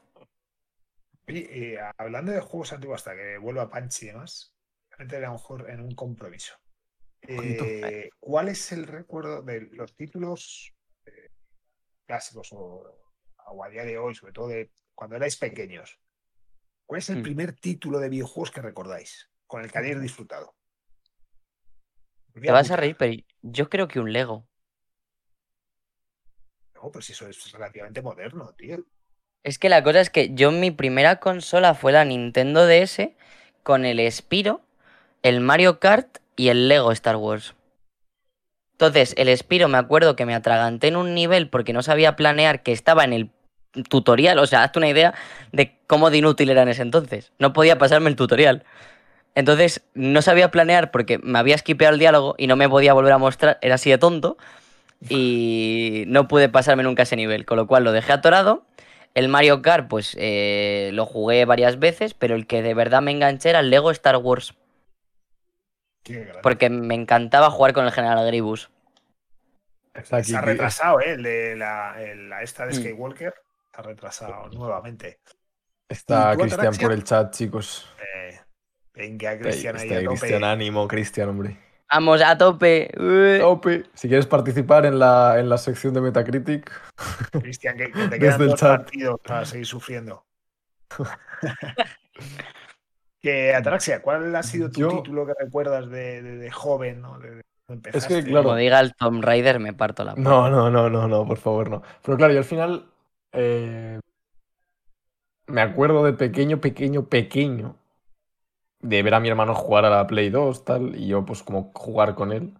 Oye, 1.27 1.73
eh, 1.73 1.79
hablando 1.97 2.31
de 2.31 2.39
juegos 2.39 2.73
antiguos, 2.73 2.97
hasta 2.97 3.15
que 3.15 3.37
vuelva 3.37 3.69
Panchi 3.69 4.05
y 4.05 4.09
demás, 4.09 4.53
voy 4.89 4.95
a 4.99 5.03
meter 5.03 5.25
a 5.25 5.27
lo 5.27 5.33
mejor 5.33 5.69
en 5.69 5.81
un 5.81 5.91
compromiso. 5.95 6.53
Eh, 7.21 8.09
¿Cuál 8.19 8.49
es 8.49 8.71
el 8.71 8.85
recuerdo 8.85 9.41
de 9.41 9.61
los 9.71 9.95
títulos 9.95 10.73
eh, 11.05 11.29
clásicos 12.05 12.49
o, 12.53 12.83
o 13.47 13.63
a 13.63 13.69
día 13.69 13.83
de 13.83 13.97
hoy, 13.97 14.13
sobre 14.13 14.33
todo 14.33 14.49
de 14.49 14.71
cuando 14.93 15.15
erais 15.15 15.37
pequeños? 15.37 15.99
¿Cuál 16.85 16.99
es 16.99 17.09
el 17.09 17.17
Mm. 17.19 17.23
primer 17.23 17.53
título 17.53 17.99
de 17.99 18.09
videojuegos 18.09 18.51
que 18.51 18.61
recordáis? 18.61 19.31
Con 19.47 19.63
el 19.63 19.71
que 19.71 19.79
hayáis 19.79 20.01
disfrutado. 20.01 20.55
Te 22.33 22.51
vas 22.51 22.69
a 22.69 22.75
reír, 22.75 22.95
pero 22.97 23.23
yo 23.41 23.69
creo 23.69 23.87
que 23.87 23.99
un 23.99 24.13
Lego. 24.13 24.47
No, 26.75 26.91
pues 26.91 27.09
eso 27.09 27.27
es 27.27 27.51
relativamente 27.51 28.01
moderno, 28.01 28.53
tío. 28.53 28.85
Es 29.45 29.59
que 29.59 29.69
la 29.69 29.83
cosa 29.83 30.01
es 30.01 30.09
que 30.09 30.33
yo 30.33 30.51
mi 30.51 30.71
primera 30.71 31.17
consola 31.17 31.75
fue 31.75 31.91
la 31.91 32.03
Nintendo 32.03 32.65
DS 32.65 33.09
con 33.61 33.85
el 33.85 34.11
Spiro, 34.11 34.61
el 35.21 35.39
Mario 35.39 35.79
Kart 35.79 36.17
y 36.35 36.47
el 36.47 36.67
Lego 36.67 36.91
Star 36.91 37.15
Wars. 37.15 37.53
Entonces, 38.71 39.13
el 39.19 39.37
Spiro 39.37 39.67
me 39.67 39.77
acuerdo 39.77 40.15
que 40.15 40.25
me 40.25 40.33
atraganté 40.33 40.87
en 40.87 40.95
un 40.95 41.13
nivel 41.13 41.47
porque 41.47 41.73
no 41.73 41.83
sabía 41.83 42.15
planear 42.15 42.63
que 42.63 42.71
estaba 42.71 43.03
en 43.03 43.13
el 43.13 43.29
tutorial. 43.87 44.39
O 44.39 44.47
sea, 44.47 44.63
hazte 44.63 44.79
una 44.79 44.89
idea 44.89 45.13
de 45.51 45.77
cómo 45.85 46.09
de 46.09 46.17
inútil 46.17 46.49
era 46.49 46.63
en 46.63 46.69
ese 46.69 46.81
entonces. 46.81 47.31
No 47.37 47.53
podía 47.53 47.77
pasarme 47.77 48.09
el 48.09 48.15
tutorial. 48.15 48.63
Entonces, 49.35 49.83
no 49.93 50.23
sabía 50.23 50.49
planear 50.49 50.89
porque 50.89 51.19
me 51.19 51.37
había 51.37 51.55
skipeado 51.59 51.93
el 51.93 51.99
diálogo 51.99 52.33
y 52.39 52.47
no 52.47 52.55
me 52.55 52.67
podía 52.67 52.93
volver 52.93 53.13
a 53.13 53.19
mostrar. 53.19 53.59
Era 53.61 53.75
así 53.75 53.91
de 53.91 53.99
tonto. 53.99 54.37
Y 55.07 56.05
no 56.07 56.27
pude 56.27 56.49
pasarme 56.49 56.81
nunca 56.81 57.03
ese 57.03 57.15
nivel. 57.15 57.45
Con 57.45 57.57
lo 57.57 57.67
cual 57.67 57.83
lo 57.83 57.91
dejé 57.91 58.11
atorado. 58.11 58.65
El 59.15 59.29
Mario 59.29 59.61
Kart, 59.63 59.87
pues 59.87 60.15
eh, 60.19 60.91
lo 60.93 61.05
jugué 61.07 61.45
varias 61.45 61.79
veces, 61.79 62.13
pero 62.13 62.35
el 62.35 62.45
que 62.45 62.61
de 62.61 62.75
verdad 62.75 63.01
me 63.01 63.11
enganché 63.11 63.49
era 63.49 63.61
el 63.61 63.71
Lego 63.71 63.89
Star 63.91 64.17
Wars, 64.17 64.53
Qué 66.03 66.31
porque 66.41 66.69
me 66.69 66.95
encantaba 66.95 67.49
jugar 67.49 67.73
con 67.73 67.85
el 67.85 67.91
General 67.91 68.25
Grievous. 68.27 68.69
Está 69.93 70.17
aquí, 70.17 70.31
Se 70.31 70.37
ha 70.37 70.41
retrasado, 70.41 70.99
¿eh? 70.99 71.13
El 71.13 71.23
de 71.23 71.55
la, 71.55 71.95
el- 72.01 72.29
la 72.29 72.41
esta 72.43 72.65
de 72.65 72.73
Mm. 72.73 72.75
Skywalker. 72.75 73.33
Se 73.73 73.81
ha 73.81 73.83
retrasado 73.83 74.49
nuevamente. 74.49 75.19
Está 75.89 76.33
¿Y 76.33 76.37
tú, 76.37 76.41
Cristian 76.43 76.73
por 76.77 76.91
el 76.91 77.03
chat, 77.03 77.33
chicos. 77.33 77.87
Eh, 77.97 78.39
venga, 78.93 79.33
Está, 79.33 79.43
Cristian, 79.43 79.75
ahí 79.77 79.87
está. 79.87 80.09
Cristian, 80.09 80.43
ánimo, 80.43 80.87
Cristian, 80.87 81.29
hombre. 81.29 81.57
Vamos 81.91 82.21
a 82.21 82.37
tope. 82.37 82.89
Tope. 83.39 83.83
Si 83.93 84.07
quieres 84.07 84.25
participar 84.25 84.85
en 84.85 84.97
la, 84.99 85.39
en 85.39 85.47
la 85.49 85.57
sección 85.57 85.93
de 85.93 86.01
Metacritic, 86.01 86.71
Cristian, 87.41 87.77
que, 87.77 87.91
que 87.91 88.07
te 88.07 88.19
quedan 88.19 88.41
el 88.41 88.47
dos 88.49 88.59
chat. 88.59 88.81
partidos 88.83 89.19
para 89.23 89.45
seguir 89.45 89.65
sufriendo. 89.67 90.25
que 93.21 93.53
Ataraxia, 93.55 94.01
¿cuál 94.01 94.35
ha 94.35 94.43
sido 94.43 94.69
tu 94.69 94.79
Yo- 94.81 94.87
título 94.89 95.25
que 95.25 95.33
recuerdas 95.39 95.89
de, 95.89 96.21
de- 96.21 96.37
de 96.37 96.51
joven? 96.51 97.01
¿no? 97.01 97.19
De- 97.19 97.41
Es 97.93 98.05
que, 98.05 98.23
claro. 98.23 98.43
Como 98.43 98.55
diga 98.57 98.79
el 98.79 98.93
Tomb 98.95 99.23
Raider, 99.23 99.59
me 99.59 99.73
parto 99.73 100.03
la. 100.03 100.13
No, 100.15 100.49
no, 100.49 100.69
no, 100.69 100.89
no, 100.89 101.07
no, 101.07 101.25
por 101.25 101.37
favor, 101.37 101.69
no. 101.69 101.81
Pero 102.03 102.17
claro, 102.17 102.33
yo 102.33 102.39
al 102.39 102.45
final 102.45 102.85
eh, 103.31 103.99
me 105.47 105.61
acuerdo 105.61 106.03
de 106.03 106.13
pequeño, 106.13 106.61
pequeño, 106.61 107.05
pequeño, 107.09 107.75
de 108.81 109.03
ver 109.03 109.13
a 109.13 109.19
mi 109.19 109.29
hermano 109.29 109.55
jugar 109.55 109.85
a 109.85 109.89
la 109.89 110.07
Play 110.07 110.29
2, 110.29 110.65
tal, 110.65 110.95
y 110.95 111.07
yo 111.07 111.25
pues 111.25 111.43
como 111.43 111.71
jugar 111.73 112.15
con 112.15 112.31
él. 112.31 112.53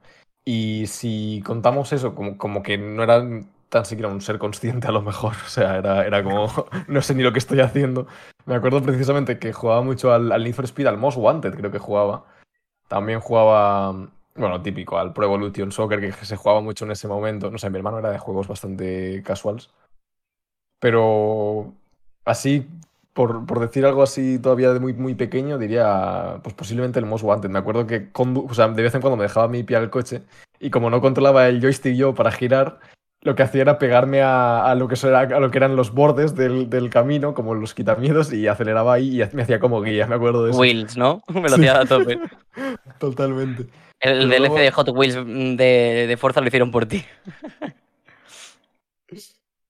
Y 0.45 0.87
si 0.87 1.41
contamos 1.45 1.93
eso, 1.93 2.15
como, 2.15 2.37
como 2.37 2.63
que 2.63 2.77
no 2.77 3.03
era 3.03 3.23
tan 3.69 3.85
siquiera 3.85 4.09
un 4.09 4.21
ser 4.21 4.37
consciente 4.39 4.87
a 4.87 4.91
lo 4.91 5.01
mejor, 5.01 5.33
o 5.45 5.49
sea, 5.49 5.77
era, 5.77 6.05
era 6.05 6.23
como, 6.23 6.47
no 6.87 7.01
sé 7.01 7.15
ni 7.15 7.23
lo 7.23 7.33
que 7.33 7.39
estoy 7.39 7.59
haciendo. 7.61 8.07
Me 8.45 8.55
acuerdo 8.55 8.81
precisamente 8.81 9.39
que 9.39 9.53
jugaba 9.53 9.81
mucho 9.81 10.13
al, 10.13 10.31
al 10.31 10.53
for 10.53 10.65
Speed, 10.65 10.87
al 10.87 10.97
Most 10.97 11.17
Wanted 11.17 11.55
creo 11.55 11.71
que 11.71 11.79
jugaba. 11.79 12.25
También 12.87 13.19
jugaba, 13.19 13.91
bueno, 14.35 14.61
típico, 14.61 14.97
al 14.99 15.13
Pro 15.13 15.25
Evolution 15.25 15.71
Soccer, 15.71 15.99
que 15.99 16.11
se 16.25 16.35
jugaba 16.35 16.61
mucho 16.61 16.85
en 16.85 16.91
ese 16.91 17.07
momento. 17.07 17.49
No 17.51 17.57
sé, 17.57 17.69
mi 17.69 17.77
hermano 17.77 17.99
era 17.99 18.11
de 18.11 18.19
juegos 18.19 18.47
bastante 18.47 19.23
casuals. 19.23 19.71
Pero 20.79 21.73
así, 22.25 22.67
por, 23.15 23.45
por 23.45 23.59
decir 23.61 23.85
algo 23.85 24.03
así 24.03 24.37
todavía 24.39 24.73
de 24.73 24.79
muy, 24.81 24.93
muy 24.93 25.15
pequeño, 25.15 25.57
diría, 25.57 26.39
pues 26.43 26.53
posiblemente 26.53 26.99
el 26.99 27.05
Most 27.05 27.23
Wanted. 27.23 27.49
Me 27.49 27.59
acuerdo 27.59 27.87
que 27.87 28.11
condu- 28.11 28.45
o 28.49 28.53
sea, 28.53 28.67
de 28.67 28.83
vez 28.83 28.93
en 28.93 28.99
cuando 28.99 29.15
me 29.15 29.23
dejaba 29.23 29.47
mi 29.47 29.63
pie 29.63 29.77
al 29.77 29.89
coche 29.89 30.23
y 30.59 30.69
como 30.69 30.89
no 30.89 30.99
controlaba 30.99 31.47
el 31.47 31.61
joystick 31.61 31.95
yo 31.95 32.13
para 32.13 32.31
girar, 32.31 32.79
lo 33.21 33.33
que 33.33 33.43
hacía 33.43 33.61
era 33.61 33.79
pegarme 33.79 34.21
a, 34.21 34.65
a 34.69 34.75
lo, 34.75 34.87
que 34.89 34.95
era, 35.01 35.19
a 35.21 35.39
lo 35.39 35.49
que 35.49 35.57
eran 35.57 35.77
los 35.77 35.93
bordes 35.93 36.35
del, 36.35 36.69
del 36.69 36.89
camino, 36.89 37.33
como 37.33 37.55
los 37.55 37.73
quitamiedos, 37.73 38.33
y 38.33 38.47
aceleraba 38.47 38.93
ahí 38.95 39.21
y 39.21 39.25
me 39.35 39.43
hacía 39.43 39.59
como 39.59 39.81
guía, 39.81 40.05
me 40.07 40.15
acuerdo 40.15 40.43
de 40.43 40.51
eso. 40.51 40.59
Wheels, 40.59 40.97
¿no? 40.97 41.21
Me 41.33 41.49
lo 41.49 41.55
hacía 41.55 41.79
a 41.79 41.85
tope. 41.85 42.19
Totalmente. 42.99 43.67
El, 44.01 44.23
el 44.23 44.29
DLC 44.29 44.39
luego- 44.39 44.55
de 44.59 44.71
Hot 44.71 44.89
Wheels 44.89 45.17
mm, 45.25 45.55
de, 45.55 46.05
de 46.07 46.17
Forza 46.17 46.41
lo 46.41 46.47
hicieron 46.47 46.69
por 46.69 46.85
ti. 46.85 47.03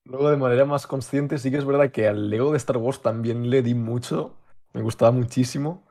Luego, 0.05 0.29
de 0.29 0.37
manera 0.37 0.65
más 0.65 0.87
consciente, 0.87 1.37
sí 1.37 1.49
que 1.51 1.57
es 1.57 1.65
verdad 1.65 1.91
que 1.91 2.07
al 2.07 2.29
Lego 2.29 2.51
de 2.51 2.57
Star 2.57 2.77
Wars 2.77 3.01
también 3.01 3.49
le 3.49 3.61
di 3.61 3.73
mucho. 3.73 4.35
Me 4.73 4.81
gustaba 4.81 5.11
muchísimo. 5.11 5.83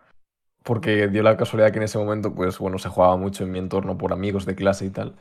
Porque 0.64 1.08
dio 1.08 1.22
la 1.22 1.36
casualidad 1.36 1.72
que 1.72 1.78
en 1.78 1.84
ese 1.84 1.98
momento, 1.98 2.34
pues 2.34 2.58
bueno, 2.58 2.78
se 2.78 2.88
jugaba 2.90 3.16
mucho 3.16 3.44
en 3.44 3.52
mi 3.52 3.58
entorno 3.60 3.98
por 3.98 4.12
amigos 4.12 4.46
de 4.46 4.54
clase 4.56 4.86
y 4.86 4.90
tal. 4.90 5.16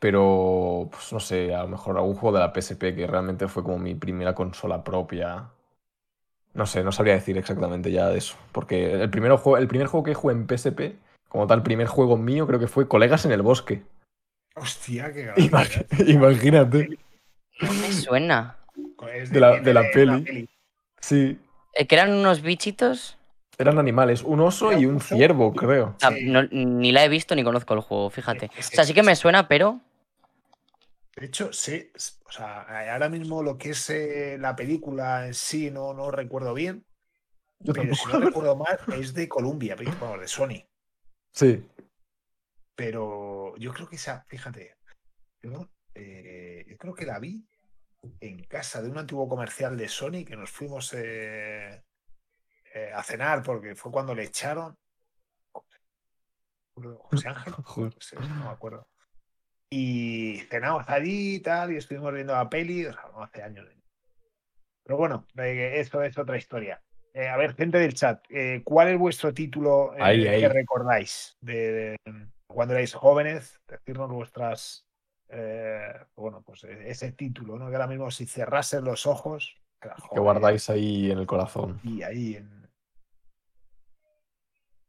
Pero, 0.00 0.88
pues 0.92 1.12
no 1.12 1.20
sé, 1.20 1.54
a 1.54 1.62
lo 1.64 1.68
mejor 1.68 1.96
algún 1.98 2.14
juego 2.16 2.36
de 2.38 2.42
la 2.44 2.52
PSP 2.52 2.94
que 2.94 3.06
realmente 3.06 3.48
fue 3.48 3.62
como 3.64 3.78
mi 3.78 3.94
primera 3.94 4.34
consola 4.34 4.84
propia. 4.84 5.50
No 6.54 6.66
sé, 6.66 6.82
no 6.84 6.92
sabría 6.92 7.14
decir 7.14 7.38
exactamente 7.38 7.90
ya 7.92 8.08
de 8.08 8.18
eso. 8.18 8.36
Porque 8.52 8.92
el, 8.94 9.10
primero 9.10 9.38
juego, 9.38 9.58
el 9.58 9.68
primer 9.68 9.86
juego 9.88 10.04
que 10.04 10.14
jugué 10.14 10.34
en 10.34 10.46
PSP, 10.46 10.96
como 11.28 11.46
tal, 11.46 11.62
primer 11.62 11.86
juego 11.86 12.16
mío, 12.16 12.46
creo 12.46 12.58
que 12.58 12.66
fue 12.68 12.88
Colegas 12.88 13.24
en 13.24 13.32
el 13.32 13.42
Bosque. 13.42 13.82
Hostia, 14.56 15.12
qué 15.12 15.22
grande. 15.26 15.46
Imag- 15.48 16.08
Imagínate. 16.08 16.98
No 17.62 17.72
me 17.74 17.92
suena. 17.92 18.56
Es 19.14 19.30
de 19.30 19.40
la- 19.40 19.56
de 19.58 19.74
la 19.74 19.90
peli. 19.90 20.48
Sí, 21.00 21.38
Eh, 21.72 21.86
¿Que 21.86 21.94
eran 21.94 22.12
unos 22.12 22.42
bichitos? 22.42 23.16
Eran 23.56 23.78
animales, 23.78 24.22
un 24.22 24.40
oso 24.40 24.72
y 24.72 24.86
un 24.86 25.00
ciervo, 25.00 25.54
creo. 25.54 25.96
Ah, 26.02 26.10
no- 26.22 26.42
ni 26.50 26.90
la 26.92 27.04
he 27.04 27.08
visto 27.08 27.34
ni 27.34 27.44
conozco 27.44 27.74
el 27.74 27.80
juego, 27.80 28.10
fíjate. 28.10 28.46
O 28.58 28.62
sea, 28.62 28.84
sí 28.84 28.92
que 28.92 29.02
me 29.02 29.14
suena, 29.16 29.46
pero 29.46 29.80
De 31.16 31.26
hecho, 31.26 31.52
sí, 31.52 31.90
o 32.24 32.32
sea, 32.32 32.92
ahora 32.92 33.08
mismo 33.08 33.42
lo 33.42 33.58
que 33.58 33.70
es 33.70 33.90
eh, 33.90 34.36
la 34.38 34.56
película 34.56 35.26
en 35.26 35.34
sí 35.34 35.70
no, 35.70 35.92
no 35.92 36.10
recuerdo 36.10 36.54
bien, 36.54 36.84
Yo 37.58 37.74
pero 37.74 37.94
si 37.94 38.08
no 38.08 38.20
recuerdo 38.20 38.56
mal 38.56 38.78
es 39.04 39.12
de 39.12 39.28
Columbia, 39.28 39.76
vamos, 40.00 40.20
de 40.20 40.28
Sony. 40.28 40.64
Sí, 41.32 41.62
Pero 42.74 43.54
yo 43.58 43.72
creo 43.72 43.88
que 43.88 43.96
esa, 43.96 44.24
fíjate, 44.28 44.76
yo, 45.42 45.68
eh, 45.94 46.64
yo 46.68 46.78
creo 46.78 46.94
que 46.94 47.04
la 47.04 47.18
vi 47.18 47.44
en 48.20 48.44
casa 48.44 48.82
de 48.82 48.90
un 48.90 48.98
antiguo 48.98 49.28
comercial 49.28 49.76
de 49.76 49.88
Sony 49.88 50.24
que 50.26 50.36
nos 50.36 50.50
fuimos 50.50 50.92
eh, 50.94 51.82
eh, 52.74 52.90
a 52.94 53.02
cenar 53.02 53.42
porque 53.42 53.74
fue 53.74 53.92
cuando 53.92 54.14
le 54.14 54.24
echaron. 54.24 54.76
José 56.74 57.28
Ángel, 57.28 57.52
Joder. 57.64 57.94
no 58.20 58.44
me 58.44 58.50
acuerdo. 58.50 58.88
Y 59.68 60.38
cenamos 60.50 60.88
allí 60.88 61.36
y 61.36 61.40
tal, 61.40 61.72
y 61.72 61.76
estuvimos 61.76 62.12
viendo 62.12 62.32
la 62.32 62.48
peli, 62.48 62.86
o 62.86 62.92
sea, 62.92 63.04
no 63.12 63.22
hace 63.22 63.42
años. 63.42 63.68
Pero 64.82 64.96
bueno, 64.96 65.26
eh, 65.36 65.74
eso 65.76 66.02
es 66.02 66.16
otra 66.18 66.36
historia. 66.36 66.82
Eh, 67.12 67.28
a 67.28 67.36
ver, 67.36 67.54
gente 67.54 67.78
del 67.78 67.94
chat, 67.94 68.24
¿cuál 68.64 68.88
es 68.88 68.98
vuestro 68.98 69.34
título 69.34 69.92
Ahí, 70.00 70.22
que 70.22 70.48
recordáis 70.48 71.36
de, 71.40 71.72
de 71.72 71.96
cuando 72.46 72.74
erais 72.74 72.94
jóvenes? 72.94 73.60
Decirnos 73.68 74.10
vuestras, 74.10 74.86
eh, 75.30 75.92
bueno, 76.16 76.42
pues 76.42 76.64
eh, 76.64 76.88
ese 76.90 77.12
título, 77.12 77.58
¿no? 77.58 77.68
Que 77.68 77.74
ahora 77.76 77.86
mismo 77.86 78.10
si 78.10 78.26
cerrasen 78.26 78.84
los 78.84 79.06
ojos, 79.06 79.56
que 79.80 80.20
guardáis 80.20 80.68
ahí 80.70 81.10
en 81.10 81.18
el 81.18 81.26
corazón. 81.26 81.80
y 81.82 82.02
ahí 82.02 82.36
en... 82.36 82.60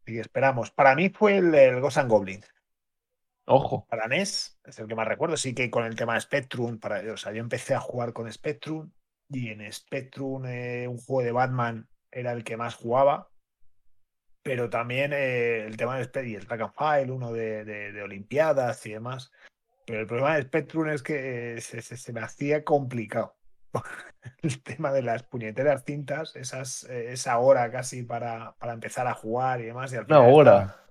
Y 0.06 0.20
esperamos. 0.20 0.72
Para 0.72 0.96
mí 0.96 1.10
fue 1.10 1.38
el, 1.38 1.54
el 1.56 1.80
Ghost 1.80 1.98
and 1.98 2.10
Goblins. 2.10 2.48
Ojo. 3.46 3.86
Para 3.90 4.08
NES 4.08 4.60
es 4.66 4.80
el 4.80 4.88
que 4.88 4.96
más 4.96 5.08
recuerdo. 5.08 5.38
Sí 5.38 5.54
que 5.54 5.70
con 5.70 5.86
el 5.86 5.96
tema 5.96 6.16
de 6.16 6.22
Spectrum, 6.22 6.80
para, 6.80 7.00
o 7.14 7.18
sea, 7.18 7.32
yo 7.32 7.40
empecé 7.40 7.74
a 7.76 7.80
jugar 7.80 8.14
con 8.14 8.32
Spectrum 8.32 8.92
y 9.30 9.50
en 9.50 9.72
Spectrum 9.72 10.46
eh, 10.46 10.88
un 10.88 10.98
juego 10.98 11.24
de 11.24 11.32
Batman 11.32 11.88
era 12.12 12.32
el 12.34 12.44
que 12.44 12.58
más 12.58 12.76
jugaba. 12.76 13.30
Pero 14.44 14.70
también 14.70 15.14
eh, 15.14 15.66
el 15.66 15.78
tema 15.78 15.98
de 15.98 16.04
Spectrum 16.06 16.32
y 16.32 16.36
el 16.36 16.48
Track 16.48 16.62
and 16.62 16.74
File, 16.74 17.12
uno 17.12 17.32
de, 17.32 17.64
de- 17.64 17.92
de 17.92 18.02
Olimpiadas 18.04 18.86
y 18.88 18.92
demás. 18.94 19.32
Pero 19.92 20.02
el 20.04 20.08
problema 20.08 20.36
de 20.38 20.44
Spectrum 20.44 20.88
es 20.88 21.04
que 21.04 21.56
eh, 21.58 21.62
se, 21.62 21.82
se- 21.82 21.98
se 21.98 22.14
me 22.14 22.22
hacía 22.22 22.64
complicado. 22.64 23.36
El 24.42 24.62
tema 24.64 24.92
de 24.94 25.02
las 25.02 25.24
puñeteras 25.24 25.84
cintas, 25.86 26.36
esas, 26.36 26.84
eh, 26.86 27.12
esa 27.12 27.38
hora 27.40 27.70
casi 27.72 28.04
para, 28.04 28.54
para 28.58 28.72
empezar 28.74 29.06
a 29.08 29.14
jugar 29.14 29.60
y 29.62 29.66
demás. 29.66 29.92
Y 29.92 29.98
al 29.98 30.06
Una 30.06 30.16
final 30.22 30.30
estaba- 30.40 30.86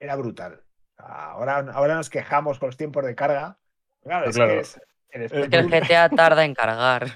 era 0.00 0.16
brutal. 0.16 0.62
Ahora, 0.98 1.58
ahora 1.72 1.94
nos 1.94 2.10
quejamos 2.10 2.58
con 2.58 2.68
los 2.68 2.76
tiempos 2.76 3.04
de 3.04 3.14
carga. 3.14 3.58
Claro, 4.02 4.26
Pero 4.26 4.30
es 4.30 4.36
claro, 4.36 4.52
que 4.52 4.60
es, 4.60 4.80
el 5.10 5.22
es 5.22 5.32
que 5.32 5.38
el 5.38 5.48
Spectrum- 5.70 5.70
GTA 5.88 6.08
tarda 6.10 6.44
en 6.44 6.54
cargar. 6.54 7.06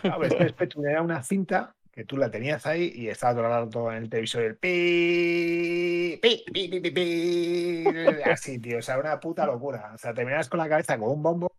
claro, 0.00 0.24
es 0.24 0.34
que 0.34 0.42
el 0.44 0.50
Spectrum 0.50 0.86
era 0.86 1.02
una 1.02 1.22
cinta 1.24 1.74
que 1.92 2.04
tú 2.06 2.16
la 2.16 2.30
tenías 2.30 2.64
ahí 2.66 2.90
y 2.94 3.08
estaba 3.08 3.34
todo 3.34 3.44
el 3.44 3.50
rato 3.50 3.92
en 3.92 3.98
el 4.04 4.08
televisor 4.10 4.42
el 4.42 4.56
pi, 4.56 6.18
pi, 6.22 6.44
pi, 6.50 6.68
pi, 6.68 6.80
pi, 6.80 6.90
pi, 6.90 8.22
así, 8.24 8.58
tío, 8.58 8.78
o 8.78 8.82
sea, 8.82 8.98
una 8.98 9.20
puta 9.20 9.44
locura. 9.46 9.92
O 9.94 9.98
sea, 9.98 10.14
terminabas 10.14 10.48
con 10.48 10.58
la 10.58 10.68
cabeza 10.68 10.98
con 10.98 11.10
un 11.10 11.22
bombo 11.22 11.52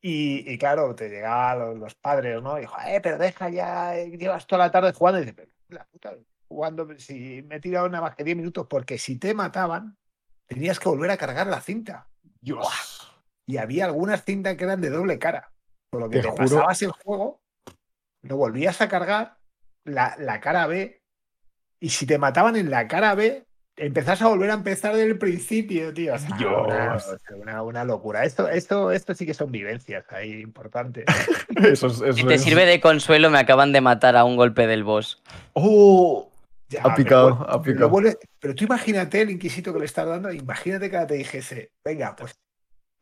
y, 0.00 0.50
y 0.50 0.58
claro, 0.58 0.94
te 0.94 1.08
llegaban 1.10 1.58
los, 1.58 1.78
los 1.78 1.94
padres, 1.94 2.42
¿no? 2.42 2.56
Y 2.56 2.62
dijo, 2.62 2.76
eh, 2.86 3.00
pero 3.02 3.18
deja 3.18 3.50
ya, 3.50 3.96
eh, 3.98 4.16
llevas 4.16 4.46
toda 4.46 4.64
la 4.66 4.70
tarde 4.70 4.92
jugando. 4.92 5.18
Y 5.20 5.22
dices, 5.24 5.34
pero 5.36 5.50
la 5.68 5.84
puta, 5.86 6.14
jugando, 6.48 6.88
si 6.98 7.42
me 7.42 7.56
he 7.56 7.60
tirado 7.60 7.88
nada 7.88 8.02
más 8.02 8.16
que 8.16 8.24
10 8.24 8.36
minutos, 8.36 8.66
porque 8.68 8.96
si 8.98 9.18
te 9.18 9.34
mataban, 9.34 9.96
tenías 10.46 10.80
que 10.80 10.88
volver 10.88 11.10
a 11.10 11.16
cargar 11.18 11.46
la 11.46 11.60
cinta. 11.60 12.08
Y 13.46 13.58
había 13.58 13.84
algunas 13.84 14.24
cintas 14.24 14.56
que 14.56 14.64
eran 14.64 14.80
de 14.80 14.88
doble 14.90 15.18
cara. 15.18 15.52
Por 15.90 16.00
lo 16.00 16.08
que 16.08 16.16
Te 16.16 16.22
te, 16.22 16.28
juro- 16.30 16.36
pasabas 16.38 16.80
el 16.82 16.90
juego, 16.92 17.42
lo 18.22 18.36
volvías 18.36 18.80
a 18.80 18.88
cargar, 18.88 19.36
la, 19.84 20.16
la 20.18 20.40
cara 20.40 20.66
B, 20.66 21.00
y 21.80 21.88
si 21.90 22.06
te 22.06 22.18
mataban 22.18 22.56
en 22.56 22.70
la 22.70 22.86
cara 22.88 23.14
B, 23.14 23.44
empezás 23.76 24.22
a 24.22 24.28
volver 24.28 24.50
a 24.50 24.54
empezar 24.54 24.94
desde 24.94 25.08
el 25.10 25.18
principio, 25.18 25.92
tío. 25.92 26.14
O 26.14 26.18
sea, 26.18 26.36
Dios. 26.36 27.16
Una, 27.40 27.62
una- 27.62 27.84
locura. 27.84 28.24
Esto, 28.24 28.48
esto, 28.48 28.92
esto 28.92 29.14
sí 29.14 29.26
que 29.26 29.34
son 29.34 29.50
vivencias 29.50 30.04
ahí 30.10 30.40
importantes. 30.40 31.04
Eso 31.56 31.86
es. 31.88 31.94
Eso 32.00 32.12
Si 32.12 32.24
te 32.24 32.34
es- 32.34 32.42
sirve 32.42 32.66
de 32.66 32.80
consuelo, 32.80 33.30
me 33.30 33.38
acaban 33.38 33.72
de 33.72 33.80
matar 33.80 34.16
a 34.16 34.24
un 34.24 34.36
golpe 34.36 34.66
del 34.66 34.84
boss. 34.84 35.22
¡Oh! 35.54 36.28
Ya, 36.68 36.80
Ha 36.80 36.82
pero 36.84 36.96
picado, 36.96 37.28
ha 37.50 37.60
pero 37.60 37.74
picado. 37.74 37.90
vuelve- 37.90 38.18
pero 38.40 38.54
tú 38.54 38.64
imagínate 38.64 39.20
el 39.20 39.30
inquisito 39.30 39.72
que 39.74 39.80
le 39.80 39.84
estás 39.84 40.06
dando, 40.06 40.32
imagínate 40.32 40.88
que 40.88 40.96
ahora 40.96 41.06
te 41.08 41.14
dijese, 41.14 41.70
venga, 41.84 42.16
pues 42.16 42.34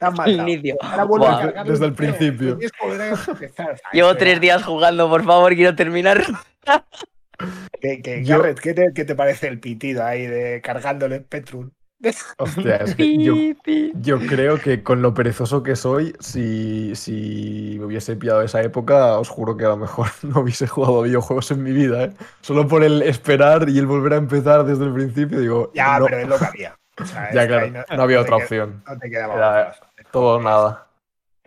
Buah. 0.01 1.37
a 1.39 1.41
cargar 1.43 1.67
Desde 1.67 1.87
el 1.87 1.93
principio. 1.93 2.59
Llevo 3.93 4.15
tres 4.17 4.41
días 4.41 4.65
jugando, 4.65 5.09
por 5.09 5.25
favor, 5.25 5.55
quiero 5.55 5.75
terminar. 5.75 6.23
Yo- 8.23 8.39
Garrett, 8.39 8.61
¿qué 8.61 8.75
te, 8.75 8.93
qué 8.95 9.05
te 9.05 9.15
parece 9.15 9.49
el 9.49 9.61
pitido 9.61 10.05
ahí 10.05 10.27
de 10.27 10.61
cargándole? 10.63 11.25
Hostia, 12.39 12.77
es 12.77 12.95
que 12.95 13.19
yo, 13.95 14.19
creo 14.21 14.59
que 14.59 14.83
con 14.83 15.03
lo 15.03 15.13
perezoso 15.13 15.63
que 15.63 15.77
soy, 15.77 16.15
si, 16.19 16.95
si 16.97 17.77
me 17.79 17.85
hubiese 17.85 18.17
pillado 18.17 18.41
esa 18.41 18.63
época, 18.63 19.19
os 19.19 19.29
juro 19.29 19.55
que 19.57 19.67
a 19.67 19.69
lo 19.69 19.77
mejor 19.77 20.07
no 20.23 20.41
hubiese 20.41 20.67
jugado 20.67 21.01
a 21.01 21.05
videojuegos 21.05 21.51
en 21.51 21.63
mi 21.63 21.73
vida, 21.73 22.05
¿eh? 22.05 22.13
Solo 22.41 22.67
por 22.67 22.85
el 22.85 23.03
esperar 23.03 23.69
y 23.69 23.79
el 23.79 23.87
volver 23.87 24.15
a 24.15 24.17
empezar 24.17 24.65
desde 24.65 24.85
el 24.87 24.95
principio, 24.95 25.41
digo, 25.41 25.73
Ya, 25.75 25.99
no, 25.99 26.07
pero 26.07 26.19
es 26.21 26.29
lo 26.29 26.39
que 26.39 26.45
había. 26.47 26.77
O 27.01 27.05
sea, 27.05 27.33
ya 27.33 27.47
claro, 27.47 27.71
no, 27.97 28.03
había 28.03 28.21
otra 28.21 28.37
queda- 28.37 28.45
opción. 28.45 28.83
No 28.87 28.99
te 28.99 29.11
quedaba 29.11 29.35
Era. 29.35 29.75
Todo 30.13 30.37
o 30.37 30.43
nada. 30.43 30.89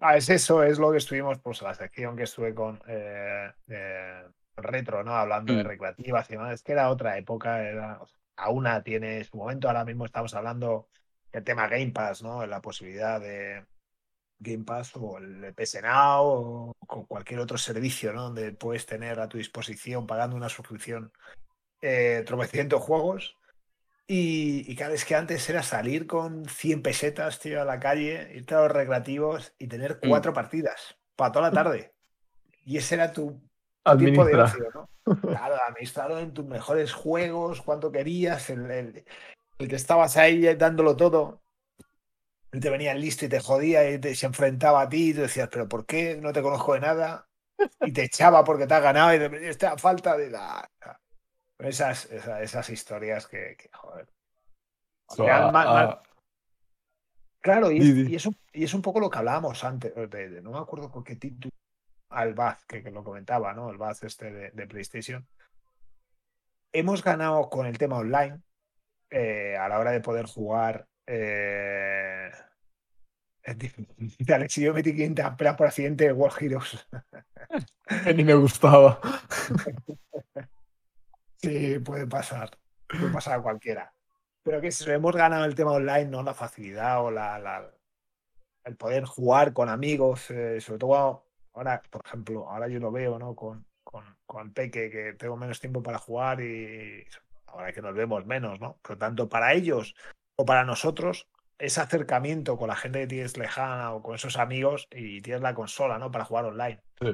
Ah, 0.02 0.18
es 0.18 0.30
eso, 0.30 0.64
es 0.64 0.80
lo 0.80 0.92
que 0.92 0.98
estuvimos, 0.98 1.40
pues 1.40 1.62
la 1.62 1.74
sección 1.74 2.16
que 2.18 2.24
estuve 2.24 2.54
con 2.54 2.82
eh, 2.88 3.52
eh, 3.68 4.24
retro, 4.58 5.04
¿no? 5.04 5.16
Hablando 5.16 5.54
de 5.54 5.64
Mm. 5.64 5.68
recreativas 5.68 6.30
y 6.30 6.34
demás. 6.34 6.54
Es 6.54 6.64
que 6.64 6.74
era 6.74 6.90
otra 6.90 7.18
época, 7.18 7.62
era, 7.64 8.00
o 8.02 8.08
sea, 8.08 8.18
aún 8.38 8.68
tiene 8.84 9.24
su 9.24 9.38
momento. 9.38 9.68
Ahora 9.68 9.86
mismo 9.86 10.06
estamos 10.06 10.34
hablando 10.34 10.90
del 11.32 11.44
tema 11.44 11.68
Game 11.68 11.92
Pass, 11.92 12.22
¿no? 12.22 12.46
La 12.46 12.62
posibilidad 12.62 13.20
de 13.20 13.66
Game 14.40 14.66
Pass 14.66 14.92
o 14.96 15.18
el 15.18 15.54
PS 15.54 15.82
Now 15.82 16.24
o 16.26 16.74
con 16.86 17.06
cualquier 17.06 17.40
otro 17.40 17.58
servicio, 17.58 18.12
¿no? 18.14 18.24
Donde 18.24 18.52
puedes 18.52 18.86
tener 18.86 19.20
a 19.20 19.30
tu 19.30 19.38
disposición, 19.38 20.06
pagando 20.06 20.36
una 20.36 20.50
suscripción, 20.50 21.12
eh, 21.82 22.24
tropecientos 22.26 22.82
juegos. 22.82 23.38
Y, 24.08 24.70
y 24.72 24.76
claro, 24.76 24.94
es 24.94 25.06
que 25.06 25.16
antes 25.16 25.50
era 25.50 25.64
salir 25.64 26.08
con 26.08 26.46
100 26.46 26.82
pesetas, 26.82 27.40
tío, 27.40 27.62
a 27.62 27.66
la 27.66 27.80
calle, 27.80 28.32
irte 28.36 28.54
a 28.56 28.62
los 28.62 28.72
recreativos 28.72 29.54
y 29.58 29.68
tener 29.68 30.00
Mm. 30.04 30.04
cuatro 30.04 30.34
partidas 30.34 30.98
para 31.16 31.32
toda 31.32 31.48
la 31.48 31.54
tarde. 31.54 31.94
Y 32.66 32.78
ese 32.78 32.96
era 32.96 33.14
tu 33.14 33.42
tiempo 33.98 34.26
de 34.26 34.38
Administra. 34.38 34.46
ocio, 34.46 34.70
¿no? 34.74 34.90
Claro, 35.28 35.56
administrarlo 35.68 36.20
en 36.20 36.34
tus 36.34 36.46
mejores 36.46 36.94
juegos, 36.94 37.62
cuánto 37.62 37.92
querías, 37.92 38.50
el, 38.52 38.70
el- 38.72 39.06
el 39.60 39.68
que 39.70 39.78
estabas 39.78 40.18
ahí 40.18 40.44
dándolo 40.56 40.98
todo. 40.98 41.44
Él 42.52 42.60
te 42.62 42.70
venía 42.70 42.94
listo 42.94 43.26
y 43.26 43.30
te 43.30 43.40
jodía 43.40 43.90
y 43.92 44.00
te, 44.00 44.16
se 44.16 44.26
enfrentaba 44.28 44.82
a 44.82 44.90
ti 44.90 45.10
y 45.10 45.14
tú 45.14 45.22
decías, 45.22 45.50
pero 45.52 45.68
¿por 45.68 45.86
qué? 45.86 46.18
No 46.22 46.32
te 46.34 46.42
conozco 46.42 46.74
de 46.74 46.80
nada. 46.82 47.28
Y 47.84 47.92
te 47.94 48.04
echaba 48.06 48.44
porque 48.44 48.68
te 48.68 48.74
has 48.76 48.84
ganado 48.84 49.14
y 49.16 49.20
te 49.20 49.50
esta 49.50 49.78
falta 49.78 50.18
de 50.18 50.30
la... 50.32 50.70
Esas, 51.64 52.06
esas, 52.12 52.42
esas 52.42 52.70
historias 52.70 53.28
que, 53.28 53.56
que, 53.58 53.70
joder. 53.74 54.08
So, 55.10 55.28
a- 55.30 55.52
ma- 55.52 55.66
ma- 55.66 55.82
a- 55.82 56.04
Claro, 57.42 57.72
y 57.72 57.80
es, 57.80 58.26
y 58.26 58.28
un, 58.28 58.36
y 58.54 58.64
es 58.64 58.74
un 58.74 58.82
poco 58.82 59.00
lo 59.02 59.10
que 59.10 59.18
hablábamos 59.18 59.64
antes, 59.66 59.94
de- 59.96 60.30
de- 60.30 60.42
no 60.42 60.52
me 60.52 60.60
acuerdo 60.60 60.90
con 60.90 61.04
qué 61.04 61.18
título, 61.18 61.52
al 62.10 62.34
Baz, 62.34 62.64
que, 62.66 62.82
que 62.82 62.92
lo 62.92 63.04
comentaba, 63.04 63.54
¿no? 63.54 63.70
El 63.70 63.78
Baz 63.78 64.02
este 64.04 64.32
de, 64.32 64.52
de 64.52 64.68
PlayStation. 64.68 65.28
Hemos 66.72 67.04
ganado 67.04 67.50
con 67.50 67.66
el 67.66 67.78
tema 67.78 67.98
online 67.98 68.42
eh, 69.10 69.58
a 69.58 69.68
la 69.68 69.78
hora 69.80 69.92
de 69.92 70.00
poder 70.00 70.26
jugar. 70.26 70.88
Eh... 71.06 72.32
Es 73.44 73.58
difícil. 73.58 74.16
Alex, 74.34 74.56
yo 74.56 74.74
metí 74.74 74.94
500 74.94 75.26
amperas 75.26 75.58
por 75.58 75.68
accidente 75.68 76.06
de 76.06 76.14
World 76.14 76.42
Heroes. 76.42 76.88
Ni 78.16 78.24
me 78.24 78.36
gustaba. 78.36 79.00
Sí, 81.44 81.80
puede 81.80 82.08
pasar. 82.08 82.58
Puede 82.88 83.12
pasar 83.12 83.40
a 83.40 83.42
cualquiera. 83.42 83.94
Pero 84.44 84.62
que 84.62 84.72
si 84.72 84.90
hemos 84.90 85.16
ganado 85.16 85.46
el 85.46 85.56
tema 85.56 85.72
online, 85.72 86.06
¿no? 86.06 86.24
La 86.24 86.34
facilidad 86.34 87.04
o 87.04 87.12
la, 87.12 87.38
la- 87.40 87.72
el 88.64 88.78
poder 88.78 89.04
jugar 89.06 89.54
con 89.54 89.70
amigos, 89.70 90.32
eh, 90.32 90.62
sobre 90.62 90.80
todo 90.80 91.26
ahora, 91.54 91.82
por 91.90 92.02
ejemplo, 92.06 92.50
ahora 92.50 92.68
yo 92.68 92.80
lo 92.80 92.92
veo, 92.92 93.20
¿no? 93.20 93.36
Con, 93.36 93.66
con, 93.84 94.06
con 94.26 94.54
Peque, 94.54 94.90
que 94.90 95.14
tengo 95.14 95.36
menos 95.36 95.60
tiempo 95.60 95.84
para 95.84 95.98
jugar 95.98 96.40
y 96.42 97.06
ahora 97.48 97.74
que 97.74 97.82
nos 97.82 97.94
vemos 97.94 98.26
menos, 98.26 98.60
¿no? 98.62 98.80
Pero 98.82 98.98
tanto 98.98 99.28
para 99.28 99.54
ellos 99.54 99.96
o 100.36 100.46
para 100.46 100.64
nosotros, 100.64 101.28
ese 101.58 101.82
acercamiento 101.82 102.58
con 102.58 102.70
la 102.70 102.76
gente 102.76 103.02
que 103.02 103.08
tienes 103.08 103.38
lejana 103.38 103.94
o 103.94 104.02
con 104.02 104.16
esos 104.16 104.38
amigos 104.38 104.88
y 104.92 105.22
tienes 105.22 105.42
la 105.42 105.54
consola, 105.54 106.00
¿no? 106.00 106.10
Para 106.10 106.26
jugar 106.26 106.46
online. 106.46 106.82
Sí. 107.02 107.08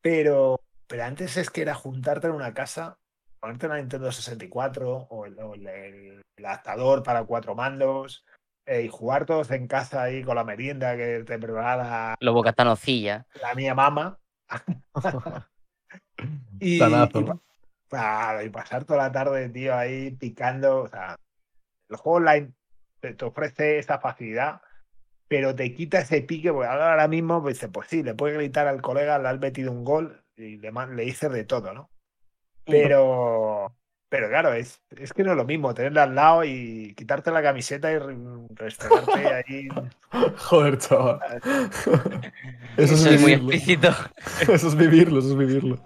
Pero, 0.00 0.60
pero 0.86 1.04
antes 1.04 1.36
es 1.36 1.50
que 1.50 1.62
era 1.62 1.74
juntarte 1.74 2.26
en 2.26 2.34
una 2.34 2.54
casa, 2.54 2.98
ponerte 3.42 3.66
una 3.66 3.76
Nintendo 3.78 4.12
64 4.12 5.08
o 5.10 5.26
el, 5.26 5.36
o 5.40 5.54
el- 5.54 5.66
el- 5.66 6.22
el 6.36 6.46
adaptador 6.46 7.02
para 7.02 7.24
cuatro 7.24 7.54
mandos 7.56 8.24
eh, 8.66 8.82
y 8.82 8.88
jugar 8.88 9.26
todos 9.26 9.50
en 9.50 9.66
casa 9.66 10.02
ahí 10.04 10.22
con 10.22 10.36
la 10.36 10.44
merienda 10.44 10.96
que 10.96 11.24
te 11.26 11.38
preparaba 11.38 12.14
Lobo 12.20 12.42
Catanocilla. 12.42 13.26
la 13.40 13.54
mía 13.54 13.74
mamá. 13.74 14.18
y, 16.60 16.78
y 16.78 16.78
claro, 17.88 18.42
y 18.42 18.48
pasar 18.50 18.84
toda 18.84 18.98
la 19.08 19.12
tarde, 19.12 19.48
tío, 19.48 19.74
ahí 19.74 20.12
picando. 20.12 20.82
O 20.82 20.88
sea, 20.88 21.16
el 21.88 21.96
juego 21.96 22.18
online 22.18 22.52
te, 23.00 23.14
te 23.14 23.24
ofrece 23.24 23.78
esa 23.78 23.98
facilidad, 23.98 24.62
pero 25.26 25.54
te 25.56 25.74
quita 25.74 25.98
ese 25.98 26.22
pique, 26.22 26.52
porque 26.52 26.68
ahora 26.68 27.08
mismo 27.08 27.42
pues, 27.42 27.56
dice, 27.56 27.68
pues 27.68 27.88
sí, 27.88 28.04
le 28.04 28.14
puedes 28.14 28.36
gritar 28.36 28.68
al 28.68 28.80
colega, 28.80 29.18
le 29.18 29.28
has 29.28 29.40
metido 29.40 29.72
un 29.72 29.84
gol 29.84 30.22
y 30.36 30.58
le, 30.58 30.70
le 30.70 31.02
dices 31.02 31.32
de 31.32 31.44
todo, 31.44 31.74
¿no? 31.74 31.90
Pero, 32.66 33.74
pero 34.08 34.28
claro, 34.28 34.52
es, 34.54 34.80
es 34.96 35.12
que 35.12 35.24
no 35.24 35.32
es 35.32 35.36
lo 35.36 35.44
mismo 35.44 35.74
tenerla 35.74 36.04
al 36.04 36.14
lado 36.14 36.44
y 36.44 36.94
quitarte 36.96 37.30
la 37.30 37.42
camiseta 37.42 37.90
y 37.90 37.98
re- 37.98 38.16
restregarte 38.50 39.34
ahí. 39.48 39.68
Joder, 40.36 40.78
chaval. 40.78 41.20
Eso, 42.76 42.94
Eso 42.94 42.94
es 42.94 43.06
es 43.06 43.20
muy 43.20 43.34
vivirlo. 43.36 43.52
explícito. 43.52 43.88
Eso 44.52 44.68
es 44.68 44.74
vivirlo, 44.76 45.18
eso 45.18 45.28
es 45.32 45.36
vivirlo. 45.38 45.84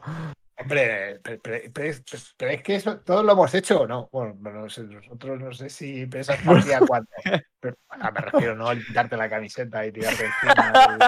Hombre, 0.59 1.21
pero, 1.23 1.41
pero- 1.43 1.71
pero 1.73 1.89
es, 1.91 2.03
pero 2.37 2.51
es 2.53 2.63
que 2.63 2.77
eso 2.77 2.99
todos 3.01 3.25
lo 3.25 3.33
hemos 3.33 3.55
hecho 3.55 3.83
o 3.83 3.87
no. 3.87 4.09
Bueno, 4.11 4.35
no 4.43 4.69
sé, 4.71 4.83
nosotros 4.85 5.39
no 5.39 5.53
sé 5.53 5.69
si 5.69 6.07
pesas 6.07 6.39
partida 6.43 6.81
cuánto. 6.87 7.11
Pero, 7.61 7.77
ah, 7.91 8.11
me 8.11 8.21
refiero, 8.23 8.55
no 8.57 8.71
el 8.73 8.85
quitarte 8.87 9.17
la 9.19 9.29
camiseta 9.29 9.85
y 9.87 9.93
tirarte 9.93 10.25
encima. 10.25 10.99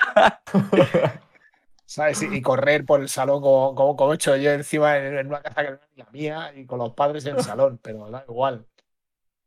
¿Sabes? 1.89 2.21
Y, 2.21 2.43
correr 2.43 2.85
por 2.85 3.01
el 3.01 3.09
salón 3.09 3.41
como, 3.41 3.75
como, 3.75 3.97
como 3.97 4.13
he 4.13 4.17
hecho 4.17 4.37
yo 4.37 4.51
encima 4.51 4.99
en, 4.99 5.17
en 5.17 5.27
una 5.29 5.41
casa 5.41 5.65
que 5.65 5.71
no 5.71 5.77
es 5.77 5.97
la 5.97 6.11
mía 6.11 6.53
y 6.55 6.67
con 6.67 6.79
los 6.81 6.93
padres 6.93 7.25
en 7.25 7.37
el 7.37 7.43
salón, 7.43 7.81
pero 7.83 8.11
da 8.11 8.27
igual. 8.29 8.67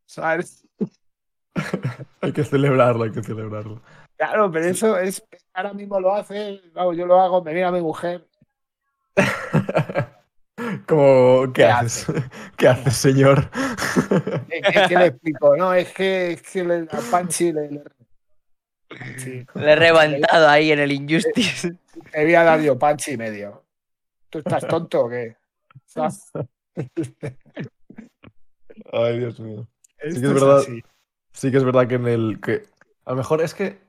¿Sabes? 0.06 0.66
Hay 2.20 2.32
que 2.32 2.42
celebrarlo, 2.42 3.04
hay 3.04 3.12
que 3.12 3.22
celebrarlo. 3.22 3.80
Claro, 4.16 4.50
pero 4.50 4.66
eso 4.66 4.98
es 4.98 5.24
ahora 5.52 5.72
mismo 5.72 6.00
lo 6.00 6.14
hace, 6.14 6.60
vamos, 6.72 6.96
yo 6.96 7.06
lo 7.06 7.20
hago, 7.20 7.42
me 7.44 7.52
viene 7.52 7.68
a 7.68 7.72
mi 7.72 7.80
mujer. 7.80 8.26
Como, 10.88 11.52
¿qué 11.52 11.62
¿Qué 11.62 11.64
haces? 11.64 12.06
¿Qué 12.56 12.68
haces, 12.68 12.96
señor? 12.96 13.50
Es, 14.48 14.76
es 14.76 14.88
que 14.88 14.96
le 14.96 15.06
explico, 15.06 15.56
no, 15.56 15.74
es 15.74 15.92
que, 15.92 16.32
es 16.32 16.42
que 16.42 16.64
le, 16.64 16.88
a 16.90 17.00
Panchi 17.10 17.52
le, 17.52 17.70
le- 17.70 18.01
Sí. 19.18 19.46
Le 19.54 19.72
he 19.72 19.76
reventado 19.76 20.48
ahí 20.48 20.72
en 20.72 20.80
el 20.80 20.92
Injustice. 20.92 21.74
Te 22.12 22.24
voy 22.24 22.34
a 22.34 22.42
dar 22.44 22.60
yo 22.60 22.78
panchi 22.78 23.12
y 23.12 23.16
medio. 23.16 23.64
¿Tú 24.30 24.38
estás 24.38 24.66
tonto 24.66 25.02
o 25.04 25.08
qué? 25.08 25.36
¿Sabes? 25.86 26.30
Ay, 28.92 29.18
Dios 29.18 29.38
mío. 29.40 29.66
Esto 29.98 30.20
que 30.20 30.26
es 30.26 30.34
verdad. 30.34 30.58
así. 30.58 30.82
Sí 31.32 31.50
que 31.50 31.56
es 31.58 31.64
verdad 31.64 31.86
que 31.88 31.94
en 31.94 32.06
el 32.08 32.40
que 32.40 32.62
a 33.04 33.10
lo 33.10 33.16
mejor 33.16 33.42
es 33.42 33.54
que 33.54 33.80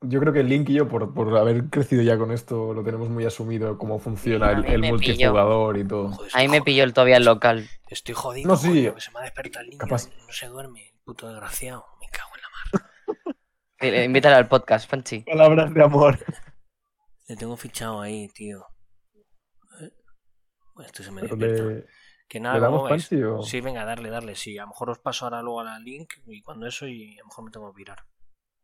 yo 0.00 0.20
creo 0.20 0.32
que 0.32 0.42
Link 0.42 0.68
y 0.68 0.74
yo 0.74 0.88
por, 0.88 1.14
por 1.14 1.36
haber 1.36 1.64
crecido 1.70 2.02
ya 2.02 2.18
con 2.18 2.30
esto 2.30 2.74
lo 2.74 2.84
tenemos 2.84 3.08
muy 3.08 3.24
asumido 3.24 3.78
cómo 3.78 3.98
funciona 3.98 4.50
el, 4.50 4.82
multijugador 4.82 5.78
y 5.78 5.84
todo. 5.86 6.10
Joder, 6.12 6.30
Ahí 6.34 6.48
me 6.48 6.62
pilló 6.62 6.84
el 6.84 6.92
todavía 6.92 7.16
el 7.16 7.24
local. 7.24 7.68
Estoy 7.88 8.14
jodido, 8.14 8.48
No, 8.48 8.56
sí. 8.56 8.90
se 8.98 9.10
me 9.12 9.20
ha 9.20 9.22
despertado 9.22 9.64
el 9.64 9.70
niño. 9.70 9.78
Capaz. 9.78 10.08
No 10.26 10.32
se 10.32 10.46
duerme, 10.46 10.92
puto 11.04 11.28
desgraciado. 11.28 11.86
Me 12.00 12.08
cago 12.10 12.30
en 12.34 12.42
la 12.42 12.48
mar. 12.48 12.90
Eh, 13.26 13.34
Invítale 13.84 14.36
al 14.36 14.48
podcast, 14.48 14.88
Panchi. 14.90 15.20
Palabras 15.20 15.72
de 15.74 15.82
amor. 15.82 16.18
Le 17.28 17.36
tengo 17.36 17.56
fichado 17.56 18.00
ahí, 18.00 18.28
tío. 18.28 18.64
Eh, 19.80 19.90
Bueno, 20.74 20.86
esto 20.86 21.02
se 21.02 21.10
me 21.10 21.22
despierta. 21.22 21.62
le, 21.64 21.86
Que 22.28 22.38
¿le 22.38 22.44
nada, 22.44 22.70
o...? 22.70 23.42
Sí, 23.42 23.60
venga, 23.60 23.84
darle, 23.84 24.10
darle. 24.10 24.34
Sí, 24.34 24.56
a 24.58 24.62
lo 24.62 24.68
mejor 24.68 24.90
os 24.90 24.98
paso 24.98 25.24
ahora 25.26 25.42
luego 25.42 25.60
a 25.60 25.64
la 25.64 25.78
link 25.78 26.14
y 26.26 26.42
cuando 26.42 26.66
eso 26.66 26.86
y 26.86 27.16
a 27.18 27.20
lo 27.22 27.26
mejor 27.26 27.44
me 27.44 27.50
tengo 27.50 27.72
que 27.72 27.76
virar. 27.76 27.98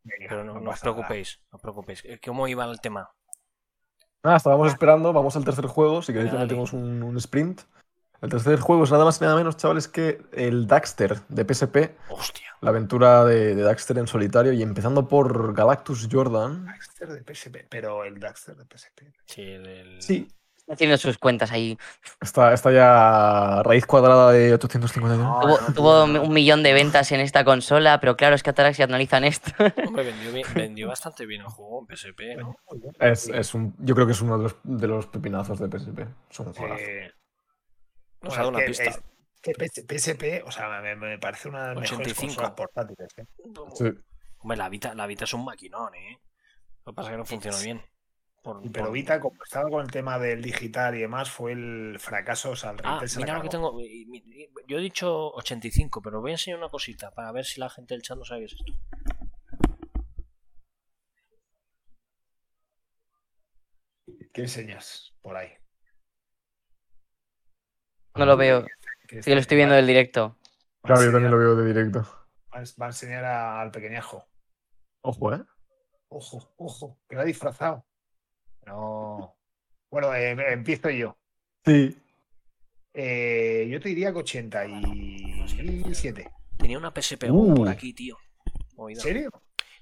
Venga, 0.02 0.26
Pero 0.28 0.44
no, 0.44 0.55
no 0.55 0.60
no 0.60 0.70
os 0.70 0.76
nada. 0.76 0.80
preocupéis, 0.94 1.40
no 1.52 1.56
os 1.56 1.62
preocupéis. 1.62 2.05
Eh, 2.05 2.20
¿Cómo 2.24 2.48
iba 2.48 2.64
el 2.64 2.80
tema? 2.80 3.10
Nada, 4.22 4.36
estábamos 4.36 4.68
esperando, 4.68 5.12
vamos 5.12 5.34
al 5.36 5.44
tercer 5.44 5.66
juego, 5.66 6.02
si 6.02 6.12
queréis 6.12 6.32
le 6.32 6.38
metemos 6.38 6.72
un, 6.72 7.02
un 7.02 7.16
sprint. 7.18 7.62
El 8.22 8.28
tercer 8.28 8.60
juego 8.60 8.84
es 8.84 8.90
nada 8.90 9.05
más 9.05 9.18
y 9.20 9.24
nada 9.24 9.36
menos, 9.36 9.56
chavales, 9.56 9.88
que 9.88 10.20
el 10.32 10.66
Daxter 10.66 11.20
de 11.28 11.44
PSP, 11.55 11.97
Hostia. 12.10 12.48
la 12.60 12.70
aventura 12.70 13.24
de, 13.24 13.55
de 13.55 13.62
Daxter 13.62 13.97
en 13.98 14.06
solitario, 14.06 14.52
y 14.52 14.62
empezando 14.62 15.09
por 15.09 15.55
Galactus 15.55 16.06
Jordan. 16.10 16.66
Daxter 16.66 17.09
de 17.09 17.34
PSP, 17.34 17.66
pero 17.70 18.05
el 18.05 18.20
Daxter 18.20 18.56
de 18.56 18.64
PSP. 18.64 19.12
Sí, 19.26 19.42
el, 19.42 19.66
el- 19.66 20.02
Sí, 20.02 20.28
Está 20.59 20.74
haciendo 20.74 20.98
sus 20.98 21.18
cuentas 21.18 21.51
ahí. 21.51 21.76
está, 22.20 22.52
está 22.52 22.70
ya 22.70 23.60
raíz 23.64 23.86
cuadrada 23.86 24.30
de 24.30 24.55
851. 24.55 25.16
No, 25.16 25.40
Tuvo, 25.40 25.59
no, 25.68 25.74
tuvo 25.74 26.06
no, 26.06 26.22
un 26.22 26.32
millón 26.32 26.62
de 26.62 26.72
ventas 26.72 27.10
en 27.10 27.18
esta 27.18 27.42
consola, 27.44 27.98
pero 27.98 28.16
claro, 28.16 28.36
es 28.36 28.44
que 28.44 28.51
Ataraxia 28.51 28.84
analizan 28.84 29.24
esto. 29.24 29.51
Hombre, 29.88 30.12
vendió, 30.55 30.86
bastante 30.88 31.26
bien 31.26 31.40
el 31.40 31.48
juego 31.48 31.80
en 31.88 31.97
PSP, 31.97 32.20
¿no? 32.38 32.55
Es, 33.01 33.26
es 33.28 33.52
un, 33.55 33.74
yo 33.80 33.97
creo 33.97 34.06
que 34.06 34.12
es 34.12 34.20
uno 34.20 34.36
de 34.36 34.44
los, 34.44 34.56
de 34.62 34.86
los 34.86 35.06
pepinazos 35.06 35.59
de 35.59 35.66
PSP. 35.76 36.01
Son 36.28 36.52
Eh. 36.78 37.10
Nos 38.22 38.30
bueno, 38.30 38.34
ha 38.34 38.36
dado 38.36 38.48
una 38.51 38.66
pista. 38.66 38.84
es 38.84 39.01
que 39.42 39.52
PS- 39.55 39.84
PSP, 39.86 40.42
o 40.47 40.51
sea, 40.51 40.80
me, 40.82 40.94
me 40.97 41.18
parece 41.18 41.48
una 41.48 41.68
de 41.68 41.74
las 41.74 41.80
mejores 41.90 42.01
85. 42.12 42.26
consolas 42.26 42.51
portátiles. 42.52 43.09
¿eh? 43.16 43.24
Sí. 43.74 43.84
Hombre, 44.38 44.56
la 44.59 44.68
Vita, 44.68 44.94
la 44.94 45.06
Vita 45.06 45.24
es 45.24 45.32
un 45.34 45.44
maquinón, 45.44 45.94
¿eh? 45.94 46.18
Lo 46.84 46.92
que 46.92 46.97
pasa 46.97 47.09
es 47.10 47.12
que 47.14 47.18
no 47.18 47.24
funciona 47.24 47.59
bien. 47.60 47.82
Por- 48.42 48.62
Pero 48.72 48.86
por- 48.86 48.92
Vita, 48.94 49.20
como 49.20 49.42
estaba 49.44 49.68
con 49.68 49.84
el 49.84 49.90
tema 49.90 50.18
del 50.18 50.40
digital 50.42 50.94
y 50.94 51.01
demás, 51.01 51.30
fue 51.30 51.52
el 51.52 51.97
fracaso. 51.98 52.51
O 52.51 52.56
sea, 52.56 52.70
el 52.70 52.78
Ah, 52.84 53.01
mira 53.18 53.34
lo 53.36 53.42
que 53.42 53.48
tengo. 53.51 53.78
y- 53.80 54.51
Yo 54.66 54.78
he 54.78 54.80
dicho 54.82 55.30
85, 55.32 56.01
pero 56.02 56.20
voy 56.20 56.30
a 56.30 56.34
enseñar 56.34 56.59
una 56.59 56.68
cosita 56.70 57.10
para 57.10 57.32
ver 57.32 57.44
si 57.44 57.60
la 57.60 57.68
gente 57.70 57.94
del 57.94 58.02
chat 58.02 58.16
no 58.16 58.24
sabe 58.24 58.40
qué 58.40 58.47
es 58.47 58.52
esto. 58.55 58.72
¿Qué 64.32 64.42
enseñas 64.42 65.12
por 65.22 65.36
ahí? 65.36 65.51
No 68.16 68.27
lo 68.27 68.37
veo. 68.37 68.66
Que 69.09 69.23
Sí, 69.23 69.31
lo 69.32 69.41
estoy 69.41 69.57
viendo 69.57 69.74
del 69.74 69.87
directo. 69.87 70.37
Claro, 70.82 71.03
yo 71.05 71.12
también 71.12 71.31
lo 71.32 71.39
veo 71.39 71.57
de 71.57 71.66
directo. 71.66 72.07
Va 72.53 72.85
a- 72.85 72.89
enseñar 72.89 73.24
al 73.24 73.70
pequeñajo. 73.70 74.24
Ojo, 75.03 75.35
¿eh? 75.35 75.43
Ojo, 76.09 76.53
ojo, 76.57 76.99
que 77.09 77.15
lo 77.16 77.23
ha 77.23 77.24
disfrazado. 77.24 77.85
No. 78.66 79.37
Bueno, 79.91 80.15
eh, 80.15 80.31
empiezo 80.53 80.91
yo. 80.91 81.16
Sí. 81.65 81.97
Eh, 82.95 83.69
yo 83.70 83.81
te 83.81 83.89
diría 83.91 84.12
que 84.12 84.19
87. 84.19 86.31
Tenía 86.59 86.78
una 86.78 86.91
PSP 86.93 87.31
Uh. 87.31 87.55
por 87.55 87.69
aquí, 87.69 87.93
tío. 87.93 88.16
¿En 88.89 88.97
serio? 88.97 89.31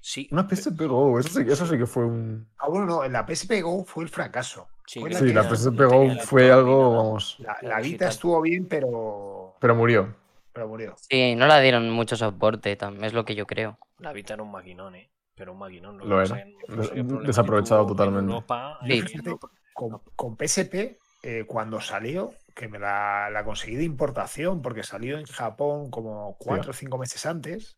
Sí. 0.01 0.27
Una 0.31 0.47
PSP 0.47 0.81
Go, 0.87 1.19
eso 1.19 1.29
sí, 1.29 1.45
eso 1.47 1.65
sí 1.65 1.77
que 1.77 1.85
fue 1.85 2.05
un... 2.05 2.47
Ah, 2.57 2.67
bueno, 2.69 2.85
no, 2.85 3.03
en 3.03 3.11
la 3.13 3.25
PSP 3.27 3.61
Go 3.61 3.83
fue 3.83 4.03
el 4.03 4.09
fracaso. 4.09 4.67
Sí, 4.85 5.01
la 5.01 5.19
Sí, 5.19 5.25
que 5.25 5.33
la 5.33 5.41
era- 5.41 5.49
PSP 5.49 5.79
Go 5.85 6.09
fue 6.23 6.51
algo, 6.51 6.95
vamos... 6.95 7.37
La, 7.61 7.79
Vita 7.79 8.07
estuvo 8.07 8.41
bien, 8.41 8.65
pero, 8.67 9.55
Pero 9.59 9.75
murió. 9.75 10.15
pero 10.53 10.67
murió. 10.67 10.95
Sí, 11.09 11.35
no 11.35 11.47
la 11.47 11.59
dieron 11.59 11.89
mucho 11.91 12.15
soporte, 12.15 12.77
es 13.01 13.13
lo 13.13 13.25
que 13.25 13.35
yo 13.35 13.45
creo. 13.45 13.77
La 13.99 14.13
Vita 14.13 14.33
era 14.35 14.43
un 14.43 14.51
maquinón, 14.51 14.95
¿eh? 14.95 15.09
Pero 15.35 15.51
un 15.53 15.59
maquinón. 15.59 15.97
Lo 15.99 16.17
que 16.17 16.23
era. 16.33 16.43
problema 16.67 17.21
desaprovechado 17.27 17.81
en 17.81 17.87
totalmente. 17.87 18.31
Europa, 18.31 18.79
Sí. 18.85 18.93
en- 18.93 19.07
Fíjate, 19.07 19.37
con, 19.73 20.01
con 20.15 20.35
PSP, 20.37 20.97
eh, 21.23 21.43
cuando 21.47 21.79
salió, 21.81 22.33
que 22.55 22.67
me 22.67 22.79
la, 22.79 23.29
la 23.29 23.43
conseguí 23.45 23.75
de 23.75 23.83
importación, 23.83 24.61
porque 24.61 24.83
salió 24.83 25.17
en 25.17 25.25
Japón 25.25 25.89
como 25.91 26.35
cuatro 26.39 26.71
o 26.71 26.73
cinco 26.73 26.97
meses 26.97 27.25
antes, 27.25 27.77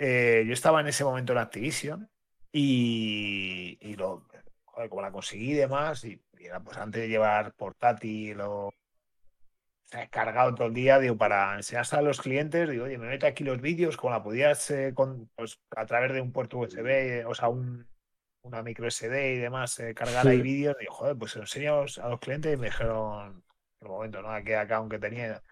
eh, 0.00 0.44
yo 0.46 0.52
estaba 0.52 0.80
en 0.80 0.88
ese 0.88 1.04
momento 1.04 1.32
en 1.32 1.38
Activision 1.38 2.10
y, 2.50 3.78
y 3.80 3.94
lo, 3.96 4.26
joder, 4.64 4.88
como 4.88 5.02
la 5.02 5.12
conseguí 5.12 5.52
y 5.52 5.54
demás, 5.54 6.04
y, 6.04 6.20
y 6.38 6.46
era 6.46 6.60
pues 6.60 6.78
antes 6.78 7.02
de 7.02 7.08
llevar 7.08 7.52
portátil 7.54 8.40
o 8.40 8.70
o 9.90 9.92
sea, 9.92 10.08
cargado 10.08 10.54
todo 10.54 10.68
el 10.68 10.74
día, 10.74 11.00
digo, 11.00 11.16
para 11.16 11.56
enseñarse 11.56 11.96
a 11.96 12.02
los 12.02 12.20
clientes, 12.20 12.70
digo, 12.70 12.84
oye, 12.84 12.96
me 12.96 13.08
meto 13.08 13.26
aquí 13.26 13.42
los 13.42 13.60
vídeos, 13.60 13.96
como 13.96 14.12
la 14.12 14.22
podías 14.22 14.70
eh, 14.70 14.92
con, 14.94 15.28
pues, 15.34 15.58
a 15.74 15.84
través 15.84 16.12
de 16.12 16.20
un 16.20 16.30
puerto 16.30 16.58
USB, 16.58 17.24
o 17.26 17.34
sea, 17.34 17.48
un, 17.48 17.88
una 18.42 18.62
micro 18.62 18.88
SD 18.88 19.34
y 19.34 19.38
demás, 19.38 19.76
eh, 19.80 19.92
cargar 19.92 20.28
ahí 20.28 20.40
vídeos, 20.40 20.76
digo, 20.78 20.92
joder, 20.92 21.16
pues 21.16 21.32
se 21.32 21.40
enseño 21.40 21.80
a 21.80 22.08
los 22.08 22.20
clientes 22.20 22.54
y 22.54 22.56
me 22.56 22.66
dijeron, 22.66 23.42
en 23.80 23.88
un 23.88 23.92
momento, 23.92 24.22
¿no? 24.22 24.30
Aquel 24.30 24.58
account 24.58 24.92
que 24.92 25.00
tenía, 25.00 25.42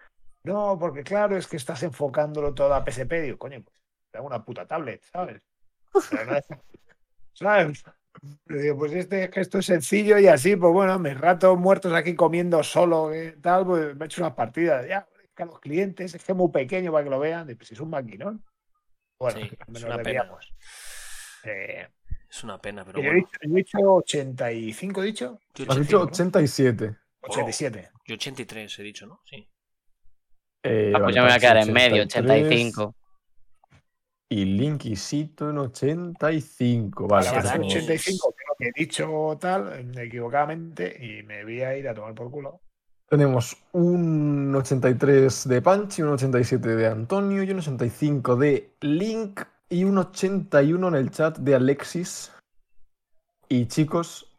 no, 0.43 0.77
porque 0.79 1.03
claro, 1.03 1.35
es 1.35 1.45
que 1.45 1.57
estás 1.57 1.83
enfocándolo 1.83 2.53
todo 2.53 2.73
a 2.73 2.85
PSP, 2.85 3.21
digo, 3.21 3.37
coño, 3.37 3.61
pues 3.61 3.78
tengo 4.11 4.25
una 4.27 4.43
puta 4.43 4.65
tablet, 4.65 5.01
¿sabes? 5.03 5.43
Es- 5.93 6.47
¿Sabes? 7.33 7.83
Le 8.47 8.61
digo, 8.61 8.77
pues 8.79 8.91
este 8.93 9.31
gesto 9.31 9.59
es 9.59 9.65
sencillo 9.67 10.17
y 10.19 10.27
así, 10.27 10.55
pues 10.55 10.73
bueno, 10.73 10.99
mis 10.99 11.17
ratos 11.17 11.57
muertos 11.57 11.93
aquí 11.93 12.15
comiendo 12.15 12.61
solo, 12.63 13.13
eh, 13.13 13.37
tal, 13.41 13.65
pues 13.65 13.95
me 13.95 14.03
he 14.03 14.07
hecho 14.07 14.21
unas 14.21 14.33
partidas. 14.33 14.85
Ya, 14.87 15.07
es 15.23 15.29
que 15.33 15.43
a 15.43 15.45
los 15.45 15.59
clientes 15.59 16.13
es 16.15 16.23
que 16.23 16.31
es 16.33 16.37
muy 16.37 16.51
pequeño 16.51 16.91
para 16.91 17.03
que 17.03 17.09
lo 17.09 17.19
vean. 17.19 17.47
Digo, 17.47 17.57
Pues 17.59 17.71
es 17.71 17.79
un 17.79 17.89
maquinón. 17.91 18.43
Bueno, 19.19 19.39
Sí, 19.39 19.51
es 19.73 19.83
una 19.83 19.97
pena. 20.01 20.29
Eh, 21.43 21.87
Es 22.29 22.43
una 22.43 22.59
pena, 22.59 22.83
pero 22.85 22.99
yo, 22.99 23.03
he 23.03 23.13
bueno. 23.13 23.19
dicho, 23.25 23.39
yo 23.41 23.53
he 23.53 23.57
dicho 23.57 23.77
85, 23.79 25.01
¿he 25.01 25.05
dicho? 25.05 25.39
Yo 25.55 25.65
Has 25.69 25.77
dicho 25.79 26.01
85, 26.01 26.03
87. 26.03 26.97
87. 27.21 27.89
Yo 28.05 28.15
83 28.15 28.79
he 28.79 28.83
dicho, 28.83 29.07
¿no? 29.07 29.21
Sí. 29.25 29.47
Eh, 30.63 30.91
Ah, 30.93 30.99
vale, 30.99 31.03
pues 31.05 31.15
yo 31.15 31.21
me 31.21 31.27
voy 31.27 31.31
a 31.31 31.39
Panchi 31.39 31.39
quedar 31.41 31.57
en 31.57 31.73
medio, 31.73 32.03
83, 32.03 32.43
85. 32.43 32.95
Y 34.31 34.45
Linkisito 34.45 35.49
en 35.49 35.57
85. 35.57 37.07
Vale, 37.07 37.23
Sí, 37.23 37.29
Ahora 37.29 37.41
va 37.43 37.49
a 37.49 37.51
ser 37.51 37.59
Dani. 37.61 37.67
hacemos- 37.67 37.83
85, 37.83 38.35
creo 38.35 38.55
que 38.59 38.67
he 38.67 38.71
dicho 38.85 39.37
tal, 39.41 39.91
equivocadamente, 39.97 40.97
y 41.03 41.23
me 41.23 41.43
voy 41.43 41.61
a 41.63 41.75
ir 41.75 41.87
a 41.89 41.93
tomar 41.95 42.13
por 42.13 42.29
culo. 42.29 42.59
Tenemos 43.09 43.57
un 43.71 44.53
83 44.55 45.47
de 45.49 45.61
Panchi, 45.63 46.03
un 46.03 46.09
87 46.09 46.75
de 46.75 46.85
Antonio 46.87 47.41
y 47.41 47.49
un 47.49 47.57
85 47.57 48.35
de 48.35 48.69
Link 48.81 49.41
y 49.67 49.83
un 49.83 49.97
81 49.97 50.89
en 50.89 50.95
el 50.95 51.09
chat 51.09 51.37
de 51.39 51.55
Alexis. 51.55 52.31
Y 53.47 53.65
chicos, 53.65 54.31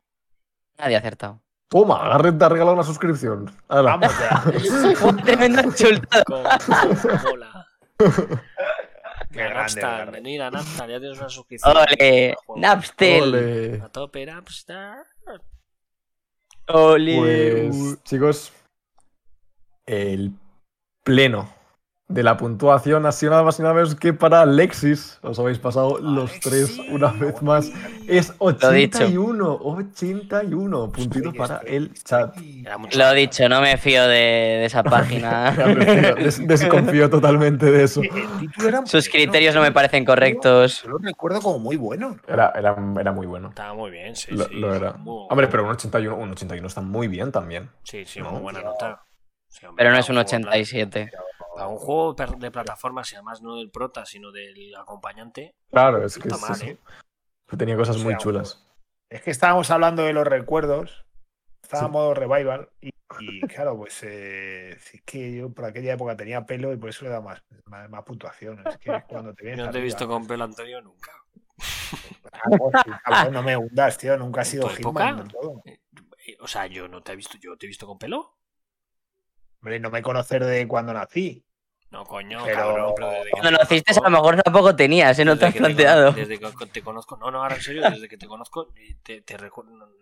Nadie 0.79 0.95
ha 0.95 0.99
acertado. 1.01 1.41
toma, 1.69 2.11
Garrett 2.11 2.39
te 2.39 2.45
ha 2.45 2.49
regalado 2.49 2.75
una 2.75 2.85
suscripción. 2.85 3.51
Vamos 3.69 4.13
ya. 4.21 4.45
Tremendo 5.25 5.63
insultado. 5.63 6.25
Qué 9.31 9.39
grande, 9.39 9.55
Napstar, 9.55 10.07
Garrett. 10.07 10.25
mira, 10.25 10.51
Napstar, 10.51 10.91
ya 10.91 10.99
tienes 10.99 11.19
una 11.19 11.29
suscripción. 11.29 11.77
Ole. 11.77 12.37
Napstel. 12.57 13.23
Ole. 13.23 13.81
A 13.83 13.89
tope, 13.89 14.27
Napstar. 14.27 15.05
Ole. 16.69 17.17
Pues, 17.17 18.03
chicos, 18.05 18.53
el 19.87 20.33
pleno 21.05 21.60
de 22.11 22.23
la 22.25 22.37
puntuación 22.37 23.07
ha 23.07 23.13
sido 23.13 23.31
nada 23.31 23.45
más 23.45 23.59
y 23.59 23.63
nada 23.63 23.73
menos 23.75 23.95
que 23.95 24.13
para 24.13 24.43
Alexis. 24.43 25.19
Os 25.23 25.39
habéis 25.39 25.59
pasado 25.59 25.99
los 26.01 26.39
tres 26.41 26.77
una 26.91 27.09
vez 27.13 27.41
más. 27.41 27.71
Es 28.09 28.35
Lo 28.41 28.51
dicho. 28.73 28.99
81, 29.05 29.59
81 29.63 30.91
puntitos 30.93 31.35
para 31.37 31.59
el 31.59 31.95
chat. 31.95 32.37
Lo 32.97 33.13
dicho, 33.13 33.49
no 33.49 33.61
me 33.61 33.77
fío 33.79 34.03
de, 34.03 34.09
de 34.17 34.65
esa 34.65 34.83
página. 34.83 35.53
Des- 36.19 36.47
desconfío 36.47 37.09
totalmente 37.09 37.71
de 37.71 37.85
eso. 37.85 38.03
Era 38.67 38.81
muy 38.81 38.89
Sus 38.89 39.09
criterios 39.09 39.55
no 39.55 39.63
me 39.63 39.71
parecen 39.73 40.05
correctos. 40.05 40.83
Yo 40.83 40.91
lo 40.91 40.99
recuerdo 40.99 41.41
como 41.41 41.59
muy 41.61 41.77
bueno. 41.77 42.17
Era, 42.27 42.53
era, 42.57 42.77
era 43.01 43.13
muy 43.13 43.27
bueno. 43.29 43.51
Estaba 43.51 43.75
muy 43.75 43.91
bien, 43.93 44.17
sí. 44.17 44.33
Lo, 44.33 44.45
sí. 44.47 44.55
lo 44.55 44.75
era. 44.75 44.97
Hombre, 45.05 45.47
pero 45.47 45.63
un 45.65 45.71
81, 45.71 46.17
un 46.17 46.31
81 46.33 46.67
está 46.67 46.81
muy 46.81 47.07
bien 47.07 47.31
también. 47.31 47.71
Sí, 47.85 48.05
sí, 48.05 48.21
No, 48.21 48.33
muy 48.33 48.41
buena 48.41 48.63
nota. 48.63 49.03
Sí, 49.49 49.67
hombre, 49.67 49.83
Pero 49.85 49.91
no 49.95 49.99
es 50.01 50.09
un 50.09 50.17
juego 50.17 50.29
de 50.51 51.11
pla- 51.67 51.69
87. 51.69 51.69
Para 51.69 51.69
un 51.69 51.79
juego 51.79 52.15
de 52.39 52.51
plataformas 52.51 53.13
y 53.13 53.17
además 53.17 53.43
no 53.43 53.57
del 53.57 53.71
prota, 53.71 54.07
sino 54.07 54.33
del 54.33 54.75
acompañante. 54.77 55.55
Claro, 55.71 56.05
es 56.05 56.19
que 56.19 56.29
es 56.29 56.41
mal. 56.41 56.63
¿eh? 56.63 56.79
Tenía 57.59 57.77
cosas 57.77 57.97
O 57.97 58.01
muy 58.01 58.17
chulas. 58.17 58.67
Es 59.09 59.23
que 59.23 59.31
estábamos 59.31 59.71
hablando 59.71 60.03
de 60.05 60.13
los 60.13 60.27
recuerdos. 60.27 61.05
Estaba 61.63 61.87
en 61.87 61.93
modo 61.93 62.15
revival. 62.15 62.71
Y, 62.81 62.91
y 63.21 63.41
claro, 63.49 63.77
pues 63.77 64.03
eh, 64.03 64.71
es 64.71 65.03
que 65.05 65.35
yo 65.35 65.51
por 65.51 65.65
aquella 65.65 65.95
época 65.95 66.17
tenía 66.17 66.47
pelo 66.47 66.73
y 66.73 66.77
por 66.77 66.91
eso 66.91 67.05
le 67.05 67.11
da 67.11 67.21
más, 67.21 67.43
más, 67.65 67.91
más 67.91 68.05
puntuación. 68.05 68.67
Es 68.67 68.79
que 68.79 69.03
cuando 69.09 69.35
te 69.35 69.45
vienes 69.45 69.59
Yo 69.59 69.67
no 69.67 69.73
te 69.73 69.79
he 69.79 69.83
visto 69.83 70.09
con 70.09 70.27
pelo 70.27 70.45
Antonio 70.45 70.81
nunca. 70.81 71.13
Pues, 72.59 73.31
no 73.33 73.43
me 73.43 73.57
hundas, 73.57 73.99
tío. 73.99 74.17
Nunca 74.17 74.41
has 74.43 74.49
sido 74.49 74.69
¿Tu 74.69 74.77
Hitman 74.77 75.29
todo. 75.29 75.63
Eh, 75.67 76.37
O 76.41 76.47
sea, 76.47 76.67
yo 76.67 76.89
no 76.89 77.03
te 77.03 77.13
he 77.13 77.17
visto, 77.17 77.37
yo 77.39 77.57
te 77.57 77.67
he 77.67 77.69
visto 77.69 77.87
con 77.87 77.99
pelo. 77.99 78.37
Hombre, 79.61 79.79
no 79.81 79.91
me 79.91 80.01
conocer 80.03 80.45
de 80.45 80.67
cuando 80.67 80.95
nací. 80.95 81.45
No, 81.91 82.05
coño, 82.05 82.39
Pero- 82.45 82.57
cabrón, 82.57 82.93
pero 82.95 83.09
desde 83.11 83.25
que 83.25 83.31
Cuando 83.33 83.51
te 83.51 83.57
naciste 83.65 83.93
a 83.99 84.03
lo 84.05 84.11
mejor 84.11 84.43
tampoco 84.43 84.77
tenías, 84.77 85.19
¿eh? 85.19 85.25
No 85.25 85.33
te 85.37 85.47
desde 85.47 85.59
has 85.59 85.65
planteado. 85.65 86.13
desde 86.13 86.39
que 86.39 86.67
te 86.67 86.83
conozco, 86.83 87.17
no, 87.17 87.33
no, 87.33 87.43
ahora 87.43 87.57
en 87.57 87.63
serio, 87.63 87.83
desde 87.91 88.09
que 88.09 88.17
te 88.17 88.29
conozco, 88.29 88.69
te, 89.03 89.23
te 89.23 89.37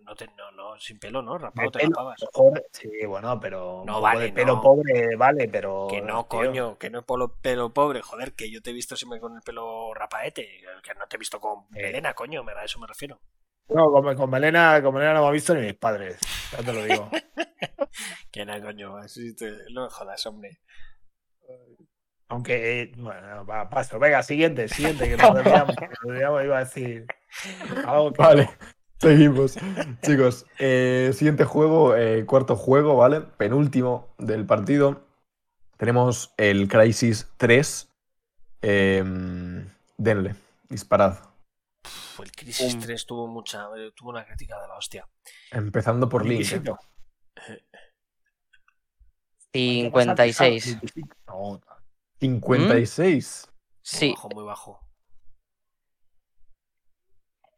no, 0.04 0.14
te- 0.14 0.26
no, 0.36 0.50
no, 0.52 0.78
sin 0.78 0.98
pelo, 0.98 1.22
¿no? 1.22 1.38
Rapado 1.38 1.70
te 1.70 1.78
pelo, 1.78 1.90
rapabas. 1.92 2.20
mejor- 2.20 2.62
Sí, 2.72 2.90
bueno, 3.06 3.40
pero. 3.40 3.84
No 3.86 4.02
vale, 4.02 4.24
De 4.26 4.32
pelo 4.32 4.56
no. 4.56 4.60
pobre, 4.60 5.16
vale, 5.16 5.48
pero. 5.48 5.86
Que 5.88 6.02
no, 6.02 6.26
tío, 6.26 6.38
coño, 6.40 6.78
que 6.78 6.90
no 6.90 6.98
es 6.98 7.06
polo- 7.06 7.34
pelo 7.40 7.72
pobre, 7.72 8.02
joder, 8.02 8.34
que 8.34 8.50
yo 8.50 8.60
te 8.60 8.68
he 8.68 8.74
visto 8.74 8.94
siempre 8.94 9.18
con 9.18 9.34
el 9.34 9.40
pelo 9.42 9.94
rapaete, 9.94 10.46
que 10.82 10.94
no 10.94 11.06
te 11.06 11.16
he 11.16 11.18
visto 11.18 11.40
con 11.40 11.60
Eh. 11.74 11.84
melena, 11.84 12.12
coño, 12.12 12.44
me- 12.44 12.52
a 12.52 12.64
eso 12.64 12.78
me 12.78 12.86
refiero. 12.86 13.18
No, 13.70 13.90
con, 13.90 14.14
con 14.14 14.30
Melena, 14.30 14.80
con 14.82 14.94
Melena 14.94 15.14
no 15.14 15.20
me 15.22 15.26
han 15.28 15.32
visto 15.34 15.54
ni 15.54 15.60
mis 15.62 15.74
padres. 15.74 16.18
Ya 16.52 16.58
te 16.58 16.72
lo 16.72 16.82
digo. 16.84 17.10
Que 18.30 18.44
no, 18.44 18.60
coño, 18.62 18.96
así 18.98 19.34
te, 19.34 19.50
no 19.72 19.84
me 19.84 19.90
jodas, 19.90 20.24
hombre. 20.26 20.60
Aunque, 22.30 22.82
eh, 22.82 22.92
bueno, 22.96 23.46
va, 23.46 23.70
paso. 23.70 23.98
Venga, 23.98 24.22
siguiente, 24.22 24.68
siguiente, 24.68 25.08
que 25.08 25.16
nos 25.16 25.34
desviamos, 25.34 25.76
que 25.76 25.86
nos 25.88 25.98
desviamos, 26.04 26.44
iba 26.44 26.56
a 26.56 26.60
decir. 26.64 27.06
Algo 27.86 28.12
que- 28.12 28.22
Vale, 28.22 28.50
seguimos. 28.98 29.56
Chicos, 30.02 30.44
eh, 30.58 31.10
siguiente 31.14 31.44
juego, 31.44 31.96
eh, 31.96 32.26
cuarto 32.26 32.54
juego, 32.56 32.96
¿vale? 32.96 33.20
Penúltimo 33.22 34.14
del 34.18 34.44
partido. 34.44 35.06
Tenemos 35.78 36.34
el 36.36 36.68
Crisis 36.68 37.32
3. 37.38 37.88
Em, 38.60 39.68
denle, 39.96 40.34
disparad. 40.68 41.16
Uf, 41.86 42.20
el 42.20 42.32
Crisis 42.32 42.74
Pum. 42.74 42.82
3 42.82 43.06
tuvo 43.06 43.26
mucha, 43.28 43.68
eh, 43.76 43.92
tuvo 43.94 44.10
una 44.10 44.26
crítica 44.26 44.60
de 44.60 44.66
la 44.68 44.74
hostia. 44.76 45.08
Empezando 45.52 46.08
por 46.08 46.26
Link. 46.26 46.44
¿Eh? 49.58 49.70
Inquisito. 49.70 50.14
56. 50.16 50.78
No, 51.26 51.60
56. 52.20 53.46
Muy 53.48 53.54
Sí, 53.82 54.10
bajo, 54.10 54.28
muy 54.30 54.44
bajo. 54.44 54.80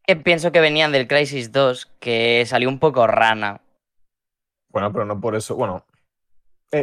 que 0.06 0.16
pienso 0.16 0.51
que 0.52 0.60
venían 0.60 0.93
del 0.93 1.06
Crisis 1.06 1.52
2, 1.52 1.86
que 2.01 2.44
salió 2.47 2.68
un 2.68 2.78
poco 2.78 3.06
rana. 3.06 3.60
Bueno, 4.72 4.93
pero 4.93 5.05
no 5.05 5.20
por 5.20 5.35
eso. 5.36 5.55
Bueno, 5.56 5.85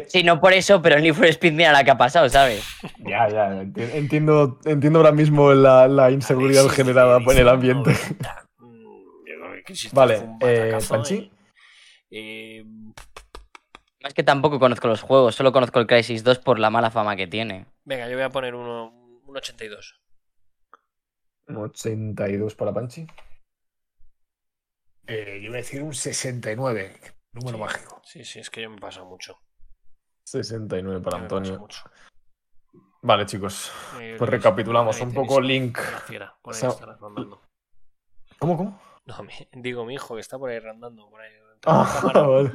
Sí, 0.07 0.21
no 0.21 0.41
por 0.41 0.51
eso, 0.51 0.81
pero 0.81 0.97
el 0.97 1.03
Need 1.03 1.13
for 1.13 1.25
Speed 1.27 1.53
mira 1.53 1.71
la 1.71 1.81
que 1.85 1.91
ha 1.91 1.97
pasado, 1.97 2.27
¿sabes? 2.27 2.61
ya, 2.99 3.29
ya. 3.29 3.49
enti- 3.63 3.89
Entiendo, 3.93 4.59
entiendo 4.65 4.99
ahora 4.99 5.13
mismo 5.13 5.53
la, 5.53 5.87
la 5.87 6.11
inseguridad 6.11 6.67
generada 6.67 7.21
por 7.21 7.33
el 7.37 7.47
Alexis, 7.47 7.71
ambiente. 7.71 7.91
90. 7.91 8.45
Mm, 8.59 8.65
yo 9.25 9.33
creo 9.39 9.53
que 9.55 9.63
Crisis 9.63 9.91
3 9.91 9.93
Vale, 9.93 10.29
eh, 10.41 10.77
Panchi. 10.89 11.31
eh, 12.11 12.59
eh, 12.59 12.65
Es 14.07 14.13
que 14.13 14.23
tampoco 14.23 14.57
conozco 14.59 14.87
los 14.87 15.01
juegos, 15.01 15.35
solo 15.35 15.51
conozco 15.51 15.79
el 15.79 15.87
Crisis 15.87 16.23
2 16.23 16.39
por 16.39 16.59
la 16.59 16.69
mala 16.69 16.89
fama 16.91 17.15
que 17.17 17.27
tiene. 17.27 17.65
venga, 17.83 18.07
yo 18.07 18.15
voy 18.15 18.23
a 18.23 18.29
poner 18.29 18.55
uno, 18.55 18.87
un 19.25 19.35
82. 19.37 19.99
Un 21.47 21.57
82 21.57 22.55
para 22.55 22.73
Panchi. 22.73 23.05
eh, 25.07 25.39
yo 25.41 25.47
iba 25.47 25.55
a 25.55 25.57
decir 25.57 25.83
un 25.83 25.93
69. 25.93 26.99
Número 27.33 27.57
Sí. 27.57 27.63
mágico. 27.63 28.01
Sí, 28.03 28.23
sí, 28.25 28.39
es 28.39 28.49
que 28.49 28.61
yo 28.61 28.69
me 28.69 28.77
pasa 28.77 29.03
mucho. 29.03 29.37
69 30.23 31.01
para 31.01 31.17
Yo 31.17 31.23
Antonio. 31.23 31.59
mucho. 31.59 31.83
Vale, 33.01 33.25
chicos. 33.25 33.71
Eh, 33.99 34.15
Pues 34.17 34.29
recapitulamos 34.29 34.99
un 35.01 35.13
poco 35.13 35.39
Link. 35.39 35.77
fiera, 36.05 36.35
por 36.41 36.53
ahí 36.55 36.63
O 36.65 36.71
sea. 36.71 36.97
¿Cómo, 38.39 38.57
cómo? 38.57 38.81
No, 39.05 39.15
digo 39.53 39.85
mi 39.85 39.93
hijo 39.95 40.15
que 40.15 40.21
está 40.21 40.37
por 40.37 40.49
ahí 40.49 40.59
rondando. 40.59 41.09
Por 41.09 41.21
ahí, 41.21 41.31
Ah, 41.65 41.99
cámara. 42.01 42.21
vale. 42.21 42.51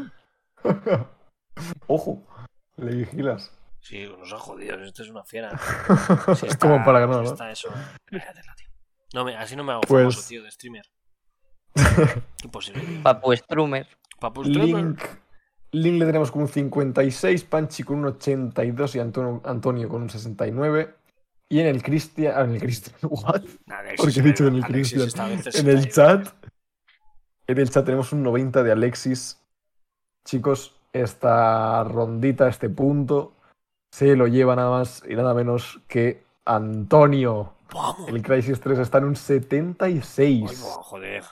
Ojo, 1.87 2.27
le 2.77 2.95
vigilas. 2.95 3.51
Sí, 3.81 4.07
nos 4.19 4.33
ha 4.33 4.39
jodido. 4.39 4.83
Esto 4.85 5.03
es 5.03 5.09
una 5.11 5.25
fiera. 5.25 5.51
es 6.29 6.39
Si 6.39 6.47
está- 6.47 6.59
como 6.69 6.85
para 6.85 7.01
ganar, 7.01 7.19
si 7.19 7.25
¿no? 7.25 7.31
está 7.33 7.51
eso. 7.51 7.69
Cágatela, 8.05 8.55
tío. 8.57 8.69
No, 9.15 9.25
me- 9.25 9.37
así 9.37 9.57
no 9.57 9.65
me 9.65 9.73
hago 9.73 9.81
Pues- 9.83 10.03
famoso, 10.15 10.29
tío, 10.29 10.43
de 10.43 10.51
streamer. 10.51 10.85
Imposible. 12.45 13.01
Papu 13.03 13.35
Strumer. 13.37 13.87
Papu 14.21 14.45
streamer. 14.45 14.85
Link, 14.85 15.01
Link 15.73 15.99
le 15.99 16.07
tenemos 16.07 16.31
con 16.31 16.43
un 16.43 16.49
56, 16.49 17.45
Panchi 17.45 17.83
con 17.83 17.99
un 17.99 18.07
82 18.07 18.95
y 18.97 19.01
Antonio, 19.01 19.41
Antonio 19.45 19.89
con 19.89 20.03
un 20.03 20.11
69. 20.11 20.95
Y 21.49 21.61
en 21.61 21.67
el 21.67 21.83
Cristian. 21.83 22.35
ah, 22.37 22.43
en 22.43 22.53
el 22.55 22.61
Cristian. 22.61 22.97
What? 23.03 23.43
Alexis, 23.69 23.97
Porque 24.01 24.21
he 24.21 24.23
dicho 24.23 24.47
en 24.47 24.55
el 24.57 24.65
Cristian. 24.65 25.01
en 25.03 25.33
el 25.33 25.43
69. 25.43 25.89
chat. 25.91 26.29
En 27.47 27.59
el 27.59 27.69
chat 27.71 27.85
tenemos 27.85 28.13
un 28.13 28.23
90 28.23 28.63
de 28.63 28.73
Alexis. 28.73 29.39
Chicos, 30.25 30.75
esta 30.93 31.85
rondita, 31.85 32.49
este 32.49 32.69
punto, 32.69 33.35
se 33.93 34.17
lo 34.17 34.27
lleva 34.27 34.57
nada 34.57 34.71
más 34.71 35.03
y 35.09 35.15
nada 35.15 35.35
menos 35.35 35.81
que 35.89 36.25
Antonio. 36.45 37.55
Vamos. 37.73 38.09
El 38.09 38.23
Crisis 38.23 38.61
3 38.61 38.79
está 38.79 38.99
en 38.99 39.05
un 39.05 39.17
76. 39.17 40.51
Ay, 40.51 40.57
buah, 40.57 40.83
joder. 40.83 41.25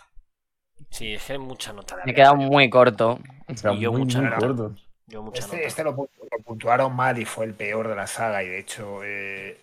Sí, 0.90 1.14
es 1.14 1.24
que 1.26 1.34
hay 1.34 1.38
mucha 1.38 1.72
nota. 1.72 1.96
de 1.96 2.02
Me 2.06 2.12
he 2.12 2.14
quedado 2.14 2.36
muy 2.36 2.70
corto. 2.70 3.18
Y 3.48 3.78
yo 3.78 3.92
muy, 3.92 4.02
mucha 4.02 4.20
muy 4.20 4.30
nota. 4.30 4.46
corto. 4.46 4.74
Yo 5.06 5.22
mucha 5.22 5.40
Este, 5.40 5.56
nota. 5.56 5.68
este 5.68 5.84
lo, 5.84 5.94
pu- 5.96 6.08
lo 6.30 6.44
puntuaron 6.44 6.94
mal 6.96 7.18
y 7.18 7.24
fue 7.24 7.44
el 7.44 7.54
peor 7.54 7.88
de 7.88 7.96
la 7.96 8.06
saga. 8.06 8.42
Y 8.42 8.48
de 8.48 8.58
hecho, 8.58 9.00
eh, 9.04 9.60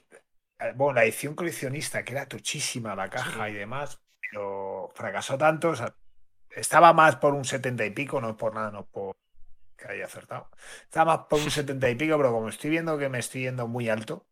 bueno, 0.76 0.94
la 0.94 1.04
edición 1.04 1.34
coleccionista, 1.36 2.04
que 2.04 2.14
era 2.14 2.28
tochísima 2.28 2.96
la 2.96 3.10
caja 3.10 3.50
y 3.50 3.54
demás, 3.54 4.00
pero 4.22 4.90
fracasó 4.94 5.38
tanto. 5.38 5.70
o 5.70 5.76
sea, 5.76 5.94
estaba 6.52 6.94
más 6.94 7.16
por 7.16 7.34
un 7.34 7.46
70 7.46 7.86
y 7.86 7.92
pico, 7.92 8.22
no 8.22 8.38
por 8.38 8.54
nada, 8.54 8.72
no 8.72 8.86
por 8.86 9.16
que 9.78 9.88
haya 9.92 10.06
acertado. 10.06 10.50
Estaba 10.84 11.18
más 11.18 11.28
por 11.28 11.40
un 11.40 11.52
70 11.52 11.90
y 11.90 11.96
pico, 11.96 12.18
pero 12.18 12.32
como 12.32 12.50
estoy 12.50 12.70
viendo 12.72 12.98
que 12.98 13.10
me 13.10 13.20
estoy 13.20 13.44
yendo 13.44 13.68
muy 13.68 13.90
alto, 13.90 14.26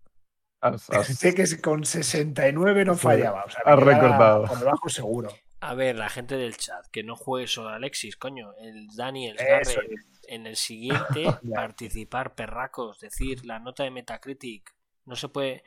has- 0.62 0.84
sé 1.20 1.34
que 1.36 1.46
con 1.62 1.86
69 1.86 2.86
no 2.86 2.96
fallaba. 2.96 3.44
O 3.46 3.50
sea, 3.50 3.62
has 3.66 3.80
recortado. 3.80 4.46
Por 4.46 4.60
debajo 4.60 4.90
seguro. 4.90 5.30
A 5.62 5.74
ver, 5.74 5.96
la 5.96 6.10
gente 6.10 6.38
del 6.38 6.58
chat, 6.58 6.86
que 6.92 7.04
no 7.04 7.16
juegue 7.16 7.48
solo 7.48 7.70
Alexis, 7.70 8.18
coño. 8.18 8.54
El 8.60 8.88
Dani, 8.96 9.30
el 9.30 9.38
Eso 9.40 9.48
Garrett, 9.80 10.00
en 10.28 10.46
el 10.48 10.56
siguiente, 10.58 11.26
participar, 11.56 12.36
perracos, 12.36 13.00
decir 13.00 13.46
la 13.46 13.60
nota 13.60 13.84
de 13.84 13.92
Metacritic. 13.92 14.76
No 15.06 15.16
se 15.16 15.30
puede, 15.30 15.64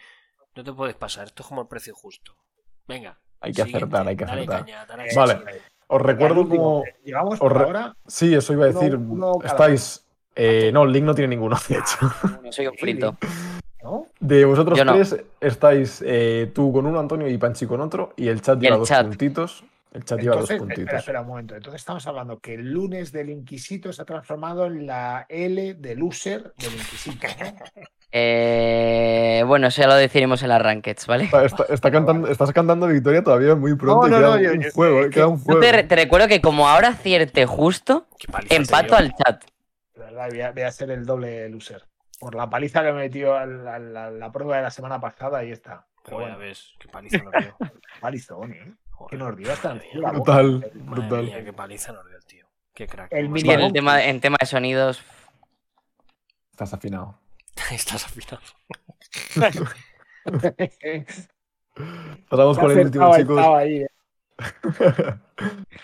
no 0.55 0.63
te 0.63 0.73
puedes 0.73 0.95
pasar, 0.95 1.27
esto 1.29 1.43
es 1.43 1.49
como 1.49 1.63
el 1.63 1.69
precio 1.69 1.95
justo. 1.95 2.37
Venga. 2.87 3.19
Hay 3.41 3.53
que 3.53 3.63
siguiente, 3.63 3.79
acertar, 3.87 4.09
hay 4.09 4.17
que 4.17 4.25
dale 4.25 4.43
acertar. 4.43 4.61
caña, 4.65 4.87
dale 4.87 5.05
Eh, 5.11 5.15
Vale. 5.17 5.63
Os 5.89 6.03
recuerdo 6.03 6.41
último, 6.43 6.63
como. 6.63 6.85
eh, 6.85 6.95
Llegamos 7.05 7.39
por 7.39 7.57
ahora. 7.59 7.97
Sí, 8.07 8.35
eso 8.35 8.53
iba 8.53 8.65
a 8.65 8.69
decir. 8.69 8.95
uno 8.97 9.39
estáis. 9.45 10.05
eh, 10.37 10.71
no, 10.73 10.85
el 10.85 10.93
link 10.93 11.05
no 11.05 11.15
tiene 11.15 11.29
ninguno, 11.35 11.57
de 11.69 11.75
hecho. 11.77 11.97
No 12.43 12.53
soy 12.53 12.67
un 12.69 12.75
frito. 12.79 13.17
¿no? 13.83 14.07
De 14.21 14.45
vosotros 14.45 14.77
Yo 14.79 14.85
no. 14.85 14.93
tres 14.95 15.17
estáis 15.41 16.03
eh, 16.05 16.51
tú 16.55 16.73
con 16.73 16.85
uno, 16.87 16.99
Antonio, 17.01 17.27
y 17.29 17.39
Panchi 17.39 17.65
con 17.67 17.81
otro, 17.81 18.13
y 18.17 18.29
el 18.29 18.43
chat 18.43 18.59
lleva 18.61 18.75
el 18.75 18.81
dos 18.81 18.89
chat. 18.89 19.07
puntitos. 19.07 19.65
El 19.93 20.05
chat 20.05 20.21
lleva 20.21 20.37
dos 20.37 20.51
Entonces, 20.51 20.59
puntitos. 20.59 20.83
espera, 20.85 20.99
espera 20.99 21.21
un 21.23 21.27
momento. 21.29 21.55
Entonces 21.57 21.81
estamos 21.81 22.07
hablando 22.07 22.39
que 22.39 22.55
el 22.55 22.71
lunes 22.73 23.11
del 23.13 23.31
Inquisito 23.31 23.93
se 23.93 24.03
ha 24.03 24.05
transformado 24.05 24.67
en 24.67 24.87
la 24.87 25.25
L 25.29 25.75
de 25.75 25.95
loser 25.97 26.53
del 26.59 26.73
Inquisito. 26.75 27.27
¿no? 27.41 27.83
Eh, 28.11 29.43
bueno, 29.47 29.67
eso 29.67 29.83
ya 29.83 29.87
lo 29.89 29.95
decidiremos 29.95 30.43
en 30.43 30.49
las 30.49 30.63
rankeds, 30.63 31.07
¿vale? 31.07 31.25
Está- 31.25 31.45
está- 31.45 31.65
está 31.69 31.91
cantando, 31.91 32.29
estás 32.29 32.53
cantando 32.53 32.87
victoria 32.87 33.23
todavía 33.23 33.55
muy 33.55 33.77
pronto. 33.77 34.07
y 34.09 34.11
no, 34.11 34.17
queda 34.17 34.29
no, 34.29 34.35
un, 34.37 34.43
yo- 34.43 34.53
un 34.53 34.61
yo- 34.63 34.71
juego, 34.73 35.01
es 35.01 35.07
eh, 35.07 35.11
queda 35.11 35.27
un 35.27 35.39
juego. 35.39 35.61
te, 35.61 35.83
te 35.85 35.95
recuerdo 35.97 36.27
que 36.27 36.41
como 36.41 36.67
ahora 36.69 36.89
acierte 36.89 37.45
justo, 37.45 38.07
empato 38.49 38.97
al 38.97 39.13
chat. 39.15 39.45
De 39.95 40.01
verdad, 40.01 40.29
voy 40.31 40.41
a, 40.41 40.53
voy 40.53 40.63
a 40.63 40.71
ser 40.73 40.91
el 40.91 41.05
doble 41.05 41.49
loser. 41.51 41.85
Por 42.19 42.35
la 42.35 42.49
paliza 42.49 42.83
que 42.83 42.93
me 42.93 43.01
metió 43.01 43.37
a 43.37 43.45
la, 43.45 43.79
la- 43.79 44.11
la 44.11 44.33
prueba 44.33 44.57
de 44.57 44.63
la 44.63 44.71
semana 44.71 44.99
pasada, 44.99 45.39
ahí 45.41 45.51
está. 45.53 45.87
Pero 46.05 46.21
bueno, 46.21 46.39
ves, 46.39 46.73
qué 46.81 46.89
paliza 46.89 47.19
nos 47.23 47.33
dio. 47.45 47.57
palizón, 48.01 48.53
¿eh? 48.55 48.73
Joder, 48.99 49.11
Que 49.11 49.17
nos 49.17 49.37
dio 49.37 49.53
hasta 49.53 49.69
madre 49.71 49.71
el 49.71 49.79
mía, 49.79 49.91
culo. 49.93 50.11
Brutal, 50.13 50.53
madre 50.59 50.71
brutal. 50.75 51.25
mía, 51.25 51.45
qué 51.45 51.53
paliza 51.53 51.93
nos 51.93 52.05
dio 52.05 52.17
el 52.17 52.25
tío. 52.25 52.47
Qué 52.75 52.89
crack. 52.89 53.13
El 53.13 53.29
mini 53.29 53.49
en 53.51 53.61
el 53.61 53.73
tema, 53.73 54.05
en 54.05 54.21
tema 54.21 54.37
de 54.41 54.47
sonidos, 54.47 55.03
Estás 56.51 56.75
afinado. 56.75 57.17
Estás 57.71 58.05
afinado. 58.05 58.41
Pasamos 62.29 62.59
con 62.59 62.71
el 62.73 62.79
último, 62.87 63.17
chicos. 63.17 63.39
estaba 63.39 63.59
ahí, 63.59 63.83
¿eh? 63.83 63.89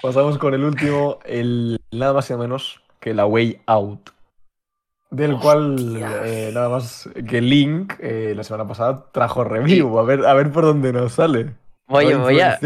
Pasamos 0.03 0.39
con 0.39 0.55
el 0.55 0.65
último, 0.65 1.21
el 1.25 1.81
nada 1.93 2.15
más 2.15 2.29
y 2.29 2.33
nada 2.33 2.43
menos 2.43 2.83
que 2.99 3.15
la 3.15 3.27
Way 3.27 3.61
Out. 3.67 4.11
Del 5.11 5.39
cual, 5.39 5.77
eh, 6.25 6.51
nada 6.53 6.69
más 6.69 7.09
que 7.29 7.41
Link, 7.41 7.95
eh, 8.01 8.33
la 8.35 8.43
semana 8.43 8.67
pasada, 8.67 9.07
trajo 9.13 9.45
review. 9.45 9.97
A 10.01 10.03
ver, 10.03 10.27
a 10.27 10.35
ver 10.35 10.51
por 10.51 10.65
dónde 10.65 10.93
nos 10.93 11.13
sale. 11.13 11.55
Voy, 12.03 12.15
voy 12.15 12.41
a, 12.41 12.59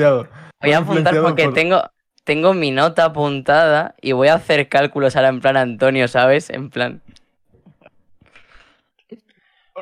voy 0.61 0.73
a 0.73 0.79
apuntar 0.79 1.21
porque 1.23 1.45
por- 1.45 1.55
tengo, 1.55 1.83
tengo 2.25 2.55
mi 2.55 2.71
nota 2.71 3.05
apuntada 3.07 3.95
y 4.01 4.13
voy 4.13 4.29
a 4.29 4.35
hacer 4.35 4.69
cálculos 4.69 5.17
ahora 5.17 5.29
en 5.29 5.41
plan 5.41 5.57
Antonio, 5.57 6.09
¿sabes? 6.09 6.51
En 6.51 6.71
plan. 6.71 7.03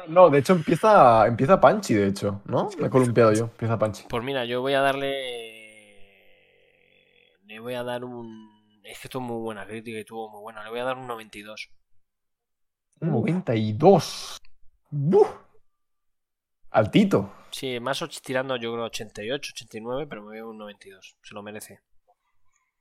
No, 0.09 0.29
de 0.29 0.39
hecho 0.41 0.53
empieza, 0.53 1.27
empieza 1.27 1.59
Panchi, 1.61 1.95
de 1.95 2.09
hecho, 2.09 2.43
¿no? 2.45 2.69
Me 2.79 2.87
he 2.89 2.91
columpiado 2.91 3.33
yo. 3.33 3.45
Empieza 3.45 3.79
Panchi. 3.79 4.05
Pues 4.09 4.23
mira, 4.23 4.45
yo 4.45 4.61
voy 4.61 4.75
a 4.75 4.81
darle. 4.81 5.15
Le 7.47 7.59
voy 7.61 7.75
a 7.75 7.83
dar 7.83 8.05
un. 8.05 8.81
Es 8.85 9.01
que 9.01 9.09
tuvo 9.09 9.23
muy 9.23 9.41
buena 9.43 9.67
crítica 9.67 9.99
y 9.99 10.05
tuvo 10.05 10.29
muy 10.29 10.43
buena. 10.43 10.63
Le 10.63 10.71
voy 10.71 10.81
a 10.81 10.85
dar 10.85 10.99
un 10.99 11.07
92. 11.07 11.71
Un 13.01 13.11
92. 13.11 14.39
¡Buf! 14.91 15.29
Altito. 16.71 17.33
Sí, 17.51 17.81
más 17.81 18.03
tirando 18.23 18.57
yo 18.57 18.73
creo 18.73 18.85
88, 18.85 19.53
89, 19.55 20.07
pero 20.09 20.23
me 20.23 20.29
voy 20.29 20.39
a 20.39 20.47
un 20.47 20.59
92. 20.59 21.17
Se 21.23 21.35
lo 21.35 21.43
merece. 21.43 21.81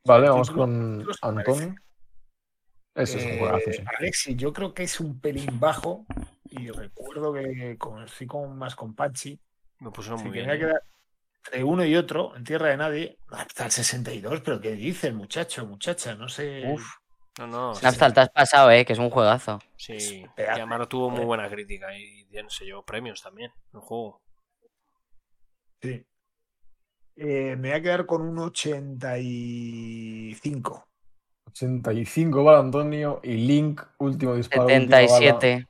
Vale, 0.06 0.30
vamos 0.30 0.52
con 0.52 1.06
Antonio. 1.22 1.76
Ese 2.94 3.18
es 3.18 3.26
un 3.26 3.32
Eh, 3.32 3.40
juegazo, 3.40 3.72
sí. 3.72 3.84
Alexi, 4.00 4.36
yo 4.36 4.54
creo 4.54 4.74
que 4.74 4.84
es 4.84 5.00
un 5.00 5.20
pelín 5.20 5.60
bajo 5.60 6.06
y 6.50 6.70
recuerdo 6.70 7.34
que 7.34 7.78
con, 7.78 8.04
estoy 8.04 8.28
con, 8.28 8.58
más 8.58 8.76
con 8.76 8.96
Pachi. 8.96 9.40
Me 9.80 9.92
pusieron 9.92 10.20
Si 10.20 10.26
muy 10.26 10.34
bien. 10.34 10.46
tenía 10.46 10.58
que 10.60 10.66
¿eh? 10.66 10.74
dar 10.74 10.82
entre 11.46 11.64
uno 11.64 11.86
y 11.86 11.96
otro, 11.96 12.36
en 12.36 12.44
tierra 12.44 12.70
de 12.70 12.78
nadie, 12.78 13.20
hasta 13.30 13.66
el 13.66 13.72
62, 13.72 14.42
pero 14.42 14.60
¿qué 14.60 14.72
dice 14.72 15.08
el 15.08 15.14
muchacho, 15.14 15.66
muchacha? 15.68 16.16
No 16.16 16.28
sé. 16.28 16.64
Uf. 16.68 16.84
No, 17.38 17.48
no. 17.48 17.74
Napstal, 17.82 18.14
te 18.14 18.22
has 18.22 18.30
pasado, 18.30 18.72
¿eh? 18.72 18.86
Que 18.86 18.94
es 18.94 19.00
un 19.00 19.10
juegazo. 19.10 19.60
Sí, 19.78 20.26
y 20.38 20.42
además 20.42 20.88
tuvo 20.90 21.10
muy 21.10 21.26
buena 21.26 21.50
crítica 21.50 21.96
y 21.98 22.24
bien, 22.26 22.50
se 22.50 22.66
llevó 22.66 22.84
premios 22.84 23.22
también 23.22 23.52
el 23.74 23.80
juego. 23.82 24.22
Sí. 25.82 26.06
Eh, 27.18 27.56
me 27.58 27.70
voy 27.70 27.78
a 27.78 27.82
quedar 27.82 28.06
con 28.06 28.22
un 28.22 28.38
85. 28.40 30.86
85 31.48 32.44
vale 32.44 32.60
Antonio 32.60 33.22
y 33.24 33.38
Link, 33.38 33.82
último 34.00 34.36
disparo. 34.36 34.66
última 34.66 34.98
bala. 34.98 35.08
77 35.08 35.66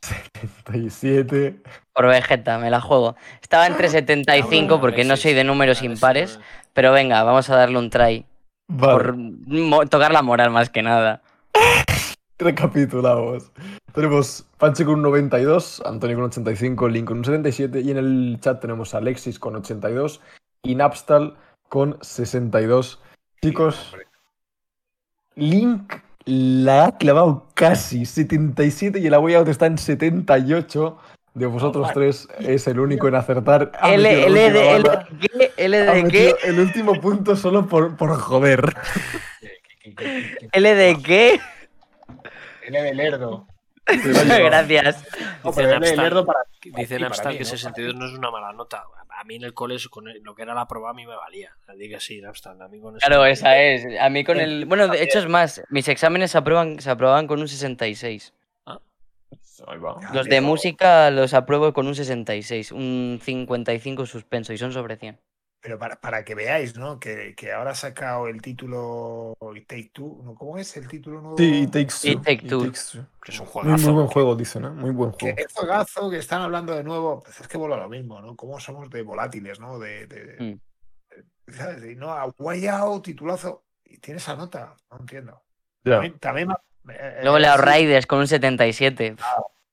77. 0.00 1.60
por 1.92 2.06
Vegeta, 2.06 2.58
me 2.58 2.70
la 2.70 2.80
juego. 2.80 3.16
Estaba 3.42 3.66
entre 3.66 3.88
75 3.88 4.76
A 4.76 4.80
porque 4.80 5.04
no 5.04 5.16
soy 5.16 5.34
de 5.34 5.44
números 5.44 5.82
impares, 5.82 6.40
pero 6.72 6.92
venga, 6.92 7.22
vamos 7.22 7.50
a 7.50 7.56
darle 7.56 7.78
un 7.78 7.90
try. 7.90 8.24
Vale, 8.68 8.92
Por 8.92 9.16
tocar 9.88 10.12
la 10.12 10.22
moral 10.22 10.50
más 10.50 10.70
que 10.70 10.82
nada. 10.82 11.22
Recapitulamos. 12.38 13.50
Tenemos 13.92 14.46
Panchi 14.58 14.84
con 14.84 14.94
un 14.94 15.02
92, 15.02 15.82
Antonio 15.86 16.16
con 16.16 16.24
un 16.24 16.30
85, 16.30 16.88
Link 16.88 17.08
con 17.08 17.18
un 17.18 17.24
77 17.24 17.80
y 17.80 17.90
en 17.90 17.96
el 17.96 18.38
chat 18.40 18.60
tenemos 18.60 18.94
a 18.94 18.98
Alexis 18.98 19.38
con 19.38 19.56
82 19.56 20.20
y 20.62 20.74
Napstal 20.74 21.36
con 21.68 21.98
62. 22.02 23.00
Chicos, 23.42 23.94
Link 25.34 25.94
la 26.24 26.86
ha 26.86 26.98
clavado 26.98 27.46
casi 27.54 28.04
77 28.04 28.98
y 28.98 29.06
el 29.06 29.14
Away 29.14 29.34
Out 29.34 29.48
está 29.48 29.66
en 29.66 29.78
78. 29.78 30.98
De 31.34 31.44
vosotros 31.44 31.90
tres 31.92 32.28
es 32.40 32.66
el 32.66 32.80
único 32.80 33.08
en 33.08 33.14
acertar. 33.14 33.70
L, 33.82 34.26
L 34.26 34.52
de, 34.52 34.76
L 34.76 34.90
L 35.56 35.78
de 35.78 36.04
qué, 36.08 36.34
el 36.44 36.60
último 36.60 36.98
punto 37.00 37.36
solo 37.36 37.66
por, 37.66 37.96
por 37.96 38.14
joder. 38.16 38.74
L 40.52 40.74
de 40.74 40.96
qué. 41.02 41.40
L 42.66 42.82
de 42.82 42.94
Lerdo. 42.94 43.46
Gracias. 43.86 45.04
No, 45.44 45.50
Dice 45.50 45.62
pero 45.62 45.68
L 45.76 45.80
de 45.86 45.96
Napstar- 45.96 46.02
Lerdo 46.02 46.26
para. 46.26 46.40
Dice 46.62 46.72
para 46.74 46.86
ti, 46.86 47.02
Napstar 47.02 47.24
para 47.24 47.32
que 47.38 47.44
mí, 47.44 47.50
¿no? 47.50 47.56
62 47.56 47.94
no 47.94 48.06
es 48.06 48.12
una 48.12 48.30
mala 48.30 48.52
nota. 48.52 48.84
A 49.18 49.24
mí 49.24 49.36
en 49.36 49.44
el 49.44 49.54
cole, 49.54 49.76
eso, 49.76 49.88
con 49.88 50.04
lo 50.22 50.34
que 50.34 50.42
era 50.42 50.52
la 50.54 50.66
prueba, 50.68 50.90
a 50.90 50.92
mí 50.94 51.06
me 51.06 51.14
valía. 51.16 51.56
Así 51.66 51.88
que 51.88 52.00
sí, 52.00 52.20
Napstar. 52.20 52.60
A 52.60 52.68
mí 52.68 52.80
con 52.80 52.96
eso- 52.96 53.06
Claro, 53.06 53.24
esa 53.24 53.56
es. 53.58 53.86
A 54.00 54.08
mí 54.10 54.24
con 54.24 54.38
el. 54.40 54.66
Bueno, 54.66 54.88
de 54.88 55.02
hecho 55.02 55.18
es 55.20 55.26
más. 55.28 55.62
Mis 55.70 55.88
exámenes 55.88 56.32
se 56.32 56.38
aprueban, 56.38 56.80
se 56.80 56.90
aprobaban 56.90 57.26
con 57.26 57.40
un 57.40 57.48
66. 57.48 58.32
Ahí 59.66 59.78
va. 59.78 59.96
Ah, 60.02 60.10
Los 60.12 60.26
de 60.26 60.40
música 60.42 61.10
los 61.10 61.32
apruebo 61.32 61.72
con 61.72 61.86
un 61.86 61.94
66. 61.94 62.72
Un 62.72 63.18
55 63.22 64.04
suspenso 64.04 64.52
y 64.52 64.58
son 64.58 64.72
sobre 64.72 64.96
100. 64.96 65.18
Pero 65.66 65.80
para, 65.80 65.96
para 65.96 66.24
que 66.24 66.36
veáis, 66.36 66.76
¿no? 66.78 67.00
Que, 67.00 67.34
que 67.34 67.50
ahora 67.52 67.72
ha 67.72 67.74
sacado 67.74 68.28
el 68.28 68.40
título 68.40 69.36
It 69.56 69.66
Take 69.66 69.90
Two. 69.92 70.20
¿no? 70.22 70.36
¿Cómo 70.36 70.58
es 70.58 70.76
el 70.76 70.86
título 70.86 71.20
nuevo? 71.20 71.36
Sí, 71.36 71.62
It 71.64 71.72
Takes 71.72 71.94
Two. 72.02 72.08
It 72.12 72.22
Take 72.22 72.48
Two. 72.48 72.64
Takes 72.66 72.80
Two. 72.92 73.04
que 73.20 73.32
es 73.32 73.40
un 73.40 73.46
Muy, 73.46 73.52
juegazo. 73.52 73.84
muy 73.86 73.94
buen 73.94 74.06
juego, 74.06 74.36
dicen, 74.36 74.64
¿eh? 74.64 74.70
Muy 74.70 74.90
buen 74.92 75.10
Que 75.10 75.32
juego. 75.32 75.38
es 75.40 75.52
juegazo 75.52 76.08
que 76.08 76.18
están 76.18 76.42
hablando 76.42 76.72
de 76.72 76.84
nuevo. 76.84 77.20
Pues 77.20 77.40
es 77.40 77.48
que 77.48 77.58
vuelve 77.58 77.74
a 77.74 77.78
lo 77.78 77.88
mismo, 77.88 78.20
¿no? 78.20 78.36
Cómo 78.36 78.60
somos 78.60 78.88
de 78.90 79.02
volátiles, 79.02 79.58
¿no? 79.58 79.80
De, 79.80 80.06
de- 80.06 80.36
Mm. 80.38 80.60
de- 81.46 81.52
¿sabes? 81.52 81.84
Y 81.84 81.96
no, 81.96 82.12
a 82.12 82.32
Way 82.38 82.68
Out, 82.68 83.02
titulazo. 83.06 83.64
Y 83.84 83.98
tiene 83.98 84.18
esa 84.18 84.36
nota. 84.36 84.76
No 84.92 84.98
entiendo. 85.00 85.42
Ya. 85.82 85.94
También, 85.94 86.18
también 86.20 86.48
me- 86.84 86.94
eh, 86.94 87.18
Luego 87.22 87.40
Leo 87.40 87.56
sí, 87.56 87.60
Raiders 87.62 88.06
con 88.06 88.20
un 88.20 88.28
77. 88.28 89.16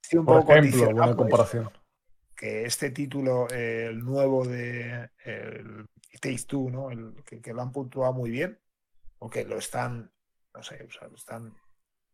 estoy 0.01 0.17
un 0.19 0.25
Por 0.25 0.39
poco 0.39 0.53
ejemplo, 0.55 0.85
buena 0.85 1.05
por 1.05 1.15
comparación. 1.17 1.65
eso, 1.67 1.82
que 2.43 2.65
este 2.65 2.89
título, 2.91 3.47
eh, 3.51 3.85
el 3.85 3.99
nuevo 3.99 4.45
de 4.45 5.09
el 5.23 5.85
Taste 6.19 6.45
2, 6.49 6.71
¿no? 6.73 6.91
El, 6.91 7.23
que, 7.23 7.41
que 7.41 7.53
lo 7.53 7.61
han 7.61 7.71
puntuado 7.71 8.11
muy 8.11 8.29
bien, 8.31 8.59
o 9.19 9.29
que 9.29 9.45
lo 9.45 9.57
están, 9.57 10.11
no 10.53 10.61
sé, 10.61 10.83
o 10.85 10.91
sea, 10.91 11.07
lo 11.07 11.15
están 11.15 11.53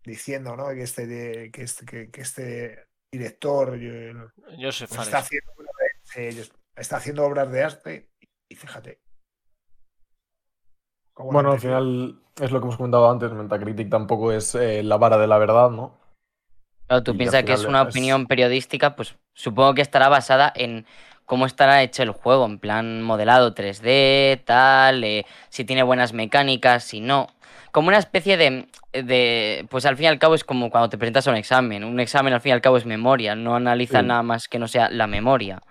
diciendo, 0.03 0.55
¿no? 0.55 0.67
Que 0.69 0.83
este, 0.83 1.07
de- 1.07 1.49
que 1.51 1.63
este, 1.63 1.83
que, 1.83 2.11
que 2.11 2.21
este 2.21 2.85
director 3.11 3.75
eh, 3.81 4.13
Joseph 4.59 4.89
pues 4.89 5.01
está, 5.07 5.17
haciendo, 5.17 5.51
obras 5.53 5.73
de- 6.15 6.29
eh, 6.29 6.49
está 6.75 6.97
haciendo 6.97 7.25
obras 7.25 7.51
de 7.51 7.63
arte 7.63 8.09
y 8.47 8.55
fíjate. 8.55 8.99
Bueno, 11.17 11.51
al 11.53 11.59
final 11.59 12.21
es 12.39 12.51
lo 12.51 12.59
que 12.59 12.65
hemos 12.65 12.77
comentado 12.77 13.09
antes, 13.09 13.31
Metacritic 13.31 13.89
tampoco 13.89 14.31
es 14.31 14.53
eh, 14.53 14.83
la 14.83 14.97
vara 14.97 15.17
de 15.17 15.25
la 15.27 15.39
verdad, 15.39 15.71
¿no? 15.71 15.97
Claro, 16.87 17.03
tú 17.03 17.17
piensas 17.17 17.43
que 17.43 17.53
es 17.53 17.65
una 17.65 17.81
es- 17.81 17.89
opinión 17.89 18.25
periodística, 18.27 18.95
pues 18.95 19.15
supongo 19.39 19.73
que 19.73 19.81
estará 19.81 20.09
basada 20.09 20.51
en 20.53 20.85
cómo 21.25 21.45
estará 21.45 21.81
hecho 21.81 22.03
el 22.03 22.11
juego, 22.11 22.45
en 22.45 22.59
plan 22.59 23.01
modelado 23.03 23.53
3D, 23.55 24.43
tal, 24.43 25.03
eh, 25.03 25.25
si 25.49 25.63
tiene 25.63 25.83
buenas 25.83 26.11
mecánicas, 26.11 26.83
si 26.83 26.99
no. 26.99 27.27
Como 27.71 27.87
una 27.87 27.99
especie 27.99 28.35
de, 28.35 28.67
de, 28.93 29.65
pues 29.69 29.85
al 29.85 29.95
fin 29.95 30.05
y 30.05 30.07
al 30.07 30.19
cabo 30.19 30.33
es 30.35 30.43
como 30.43 30.69
cuando 30.71 30.89
te 30.89 30.97
presentas 30.97 31.27
a 31.27 31.31
un 31.31 31.37
examen. 31.37 31.83
Un 31.83 31.99
examen 31.99 32.33
al 32.33 32.41
fin 32.41 32.49
y 32.49 32.53
al 32.53 32.61
cabo 32.61 32.77
es 32.77 32.85
memoria, 32.85 33.35
no 33.35 33.55
analiza 33.55 34.01
Sí. 34.01 34.05
nada 34.07 34.23
más 34.23 34.47
que 34.47 34.59
no 34.59 34.67
sea 34.67 34.89
la 34.89 35.05
memoria. 35.07 35.61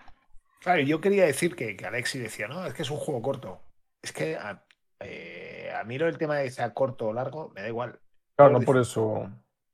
Claro, 0.61 0.81
yo 0.83 1.01
quería 1.01 1.27
decir 1.27 1.55
que, 1.57 1.77
que 1.77 1.87
Alexi 1.87 2.19
decía, 2.19 2.47
no, 2.49 2.65
es 2.67 2.73
que 2.75 2.83
es 2.83 2.91
un 2.91 2.97
juego 2.99 3.21
corto. 3.21 3.61
Es 4.01 4.13
que 4.13 4.37
a, 4.37 4.63
eh, 5.01 5.73
a 5.79 5.83
mí 5.85 5.99
lo 5.99 6.07
del 6.07 6.19
tema 6.19 6.37
de 6.37 6.45
que 6.45 6.51
sea 6.51 6.73
corto 6.73 7.09
o 7.09 7.13
largo, 7.13 7.51
me 7.55 7.63
da 7.63 7.69
igual. 7.69 7.99
Claro, 8.37 8.53
no 8.53 8.61
por 8.61 8.79
eso. 8.79 9.29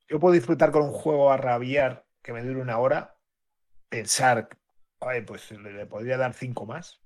Yo 0.09 0.19
puedo 0.19 0.33
disfrutar 0.33 0.71
con 0.71 0.83
un 0.83 0.93
juego 0.93 1.31
a 1.31 1.37
rabiar 1.37 2.05
que 2.23 2.33
me 2.33 2.43
dure 2.43 2.61
una 2.61 2.79
hora, 2.79 3.14
pensar, 3.89 4.49
"Ay, 5.01 5.23
pues 5.23 5.51
le, 5.53 5.73
le 5.73 5.87
podría 5.87 6.17
dar 6.17 6.33
cinco 6.35 6.67
más. 6.67 7.01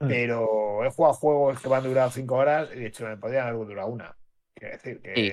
Mm. 0.00 0.08
Pero 0.08 0.84
he 0.84 0.90
jugado 0.90 1.14
juegos 1.14 1.60
que 1.60 1.68
me 1.68 1.76
han 1.76 1.84
durado 1.84 2.10
cinco 2.10 2.36
horas 2.36 2.68
y 2.74 2.80
de 2.80 2.86
hecho 2.86 3.06
me 3.06 3.16
podrían 3.16 3.46
haber 3.48 3.66
durado 3.66 3.88
una. 3.88 4.16
Quiero 4.54 4.74
decir 4.74 5.00
que 5.02 5.14
Sí. 5.14 5.32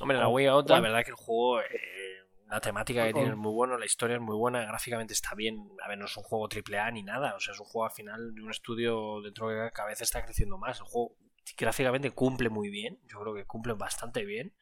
Hombre, 0.00 0.16
la 0.16 0.24
¿Cuán- 0.24 0.34
Way 0.34 0.46
Out, 0.46 0.70
la 0.70 0.80
verdad 0.80 1.04
que 1.04 1.10
el 1.10 1.16
juego, 1.16 1.60
eh, 1.60 1.66
la 2.48 2.60
temática 2.60 3.04
que 3.04 3.12
¿Cuán- 3.12 3.22
tiene 3.22 3.30
es 3.30 3.36
muy 3.36 3.52
buena, 3.52 3.78
la 3.78 3.84
historia 3.84 4.16
es 4.16 4.22
muy 4.22 4.36
buena, 4.36 4.64
gráficamente 4.64 5.12
está 5.12 5.34
bien. 5.34 5.68
A 5.84 5.88
ver, 5.88 5.98
no 5.98 6.06
es 6.06 6.16
un 6.16 6.22
juego 6.24 6.48
triple 6.48 6.78
A 6.78 6.90
ni 6.90 7.02
nada, 7.02 7.34
o 7.34 7.40
sea, 7.40 7.52
es 7.54 7.60
un 7.60 7.66
juego 7.66 7.86
al 7.86 7.92
final 7.92 8.34
de 8.34 8.42
un 8.42 8.50
estudio 8.50 9.20
dentro 9.22 9.48
que 9.48 9.70
cada 9.72 9.88
vez 9.88 10.00
está 10.00 10.24
creciendo 10.24 10.56
más. 10.58 10.78
El 10.80 10.86
juego 10.86 11.16
gráficamente 11.56 12.10
cumple 12.12 12.48
muy 12.48 12.70
bien, 12.70 12.98
yo 13.06 13.20
creo 13.20 13.34
que 13.34 13.44
cumple 13.44 13.74
bastante 13.74 14.24
bien. 14.24 14.54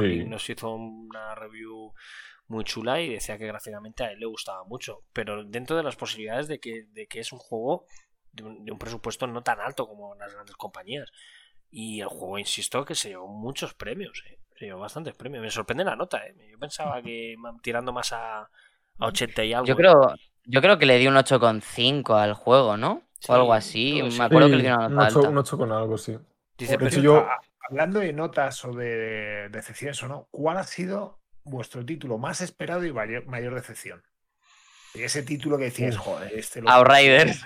Sí. 0.00 0.24
Nos 0.24 0.50
hizo 0.50 0.72
una 0.74 1.34
review 1.36 1.92
muy 2.48 2.64
chula 2.64 3.00
y 3.00 3.08
decía 3.10 3.38
que 3.38 3.46
gráficamente 3.46 4.04
a 4.04 4.12
él 4.12 4.20
le 4.20 4.26
gustaba 4.26 4.64
mucho, 4.64 5.02
pero 5.12 5.44
dentro 5.44 5.76
de 5.76 5.82
las 5.82 5.96
posibilidades 5.96 6.48
de 6.48 6.60
que, 6.60 6.84
de 6.92 7.06
que 7.06 7.20
es 7.20 7.32
un 7.32 7.38
juego 7.38 7.86
de 8.32 8.44
un, 8.44 8.64
de 8.64 8.72
un 8.72 8.78
presupuesto 8.78 9.26
no 9.26 9.42
tan 9.42 9.60
alto 9.60 9.86
como 9.88 10.14
las 10.14 10.32
grandes 10.34 10.56
compañías. 10.56 11.10
Y 11.70 12.00
el 12.00 12.06
juego, 12.08 12.38
insisto, 12.38 12.84
que 12.84 12.94
se 12.94 13.08
llevó 13.10 13.26
muchos 13.26 13.74
premios, 13.74 14.22
¿eh? 14.30 14.38
se 14.56 14.66
llevó 14.66 14.80
bastantes 14.80 15.14
premios. 15.14 15.42
Me 15.42 15.50
sorprende 15.50 15.84
la 15.84 15.96
nota, 15.96 16.24
¿eh? 16.24 16.34
yo 16.50 16.58
pensaba 16.58 17.02
que 17.02 17.34
tirando 17.62 17.92
más 17.92 18.12
a, 18.12 18.40
a 18.42 18.48
80 18.98 19.44
y 19.44 19.52
algo. 19.52 19.66
Yo 19.66 19.76
creo, 19.76 20.14
yo 20.44 20.60
creo 20.62 20.78
que 20.78 20.86
le 20.86 20.98
di 20.98 21.08
un 21.08 21.14
8,5 21.16 22.14
al 22.16 22.34
juego, 22.34 22.76
¿no? 22.76 23.02
Sí, 23.18 23.32
o 23.32 23.34
algo 23.34 23.52
así. 23.52 24.00
Me 24.02 24.10
sí. 24.10 24.22
acuerdo 24.22 24.48
que 24.48 24.56
le 24.56 24.62
di 24.62 24.68
una 24.68 24.86
un 24.86 24.94
nota 24.94 25.06
alta. 25.08 25.28
un 25.28 25.38
ocho 25.38 25.58
con 25.58 25.72
algo, 25.72 25.98
sí. 25.98 26.16
Dice, 26.56 26.78
pero- 26.78 26.88
hecho, 26.88 27.00
yo- 27.00 27.26
hablando 27.68 27.98
de 28.00 28.12
notas 28.12 28.64
o 28.64 28.72
de 28.72 29.48
decepciones 29.50 30.00
o 30.04 30.08
no, 30.08 30.28
¿cuál 30.30 30.58
ha 30.58 30.64
sido 30.64 31.18
vuestro 31.46 31.84
título 31.84 32.18
más 32.18 32.40
esperado 32.40 32.84
y 32.84 32.92
mayor, 32.92 33.26
mayor 33.26 33.54
decepción? 33.54 34.02
Y 34.94 35.02
ese 35.02 35.22
título 35.22 35.58
que 35.58 35.64
decías, 35.64 35.96
joder, 35.96 36.32
este 36.34 36.60
lo. 36.62 36.70
Outriders. 36.70 37.44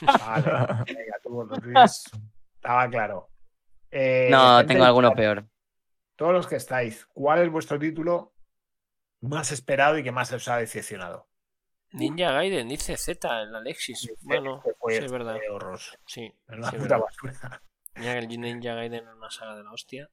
Vale, 0.00 0.84
venga, 0.86 1.16
tú, 1.22 1.48
Estaba 2.54 2.88
claro. 2.90 3.28
Eh, 3.90 4.28
No, 4.30 4.64
tengo 4.66 4.84
alguno 4.84 5.08
chat, 5.10 5.16
peor. 5.16 5.46
Todos 6.16 6.32
los 6.32 6.46
que 6.46 6.56
estáis, 6.56 7.06
¿cuál 7.06 7.42
es 7.42 7.50
vuestro 7.50 7.78
título 7.78 8.34
más 9.20 9.52
esperado 9.52 9.98
y 9.98 10.02
que 10.02 10.12
más 10.12 10.32
os 10.32 10.48
ha 10.48 10.56
decepcionado? 10.56 11.28
Ninja 11.92 12.32
Gaiden, 12.32 12.68
dice 12.68 12.96
Z, 12.96 13.42
el 13.42 13.54
Alexis. 13.54 14.10
Bueno, 14.22 14.62
sí, 14.64 14.94
es 14.94 15.10
verdad. 15.12 15.36
este 15.36 15.50
horroroso. 15.50 15.96
Sí, 16.06 16.24
Es 16.48 16.56
una 16.58 16.70
sí, 16.70 16.76
es 16.76 16.82
puta 16.82 16.98
verdad. 16.98 17.06
basura. 17.06 17.62
Ninja, 17.94 18.18
el 18.18 18.28
Ninja 18.28 18.74
Gaiden 18.74 19.04
era 19.04 19.14
una 19.14 19.30
saga 19.30 19.54
de 19.56 19.62
la 19.64 19.72
hostia. 19.72 20.10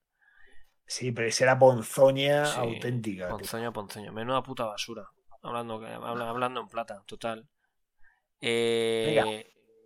Sí, 0.85 1.11
pero 1.11 1.27
esa 1.27 1.45
era 1.45 1.57
ponzoña 1.59 2.45
Sí, 2.45 2.59
auténtica. 2.59 3.27
tío. 3.27 3.37
Ponzoña, 3.37 3.71
ponzoña. 3.71 4.11
Menuda 4.11 4.43
puta 4.43 4.65
basura. 4.65 5.05
Hablando, 5.41 5.75
habla- 5.75 6.29
hablando 6.29 6.61
en 6.61 6.67
plata, 6.67 7.03
total. 7.05 7.47
Eh, 8.41 9.45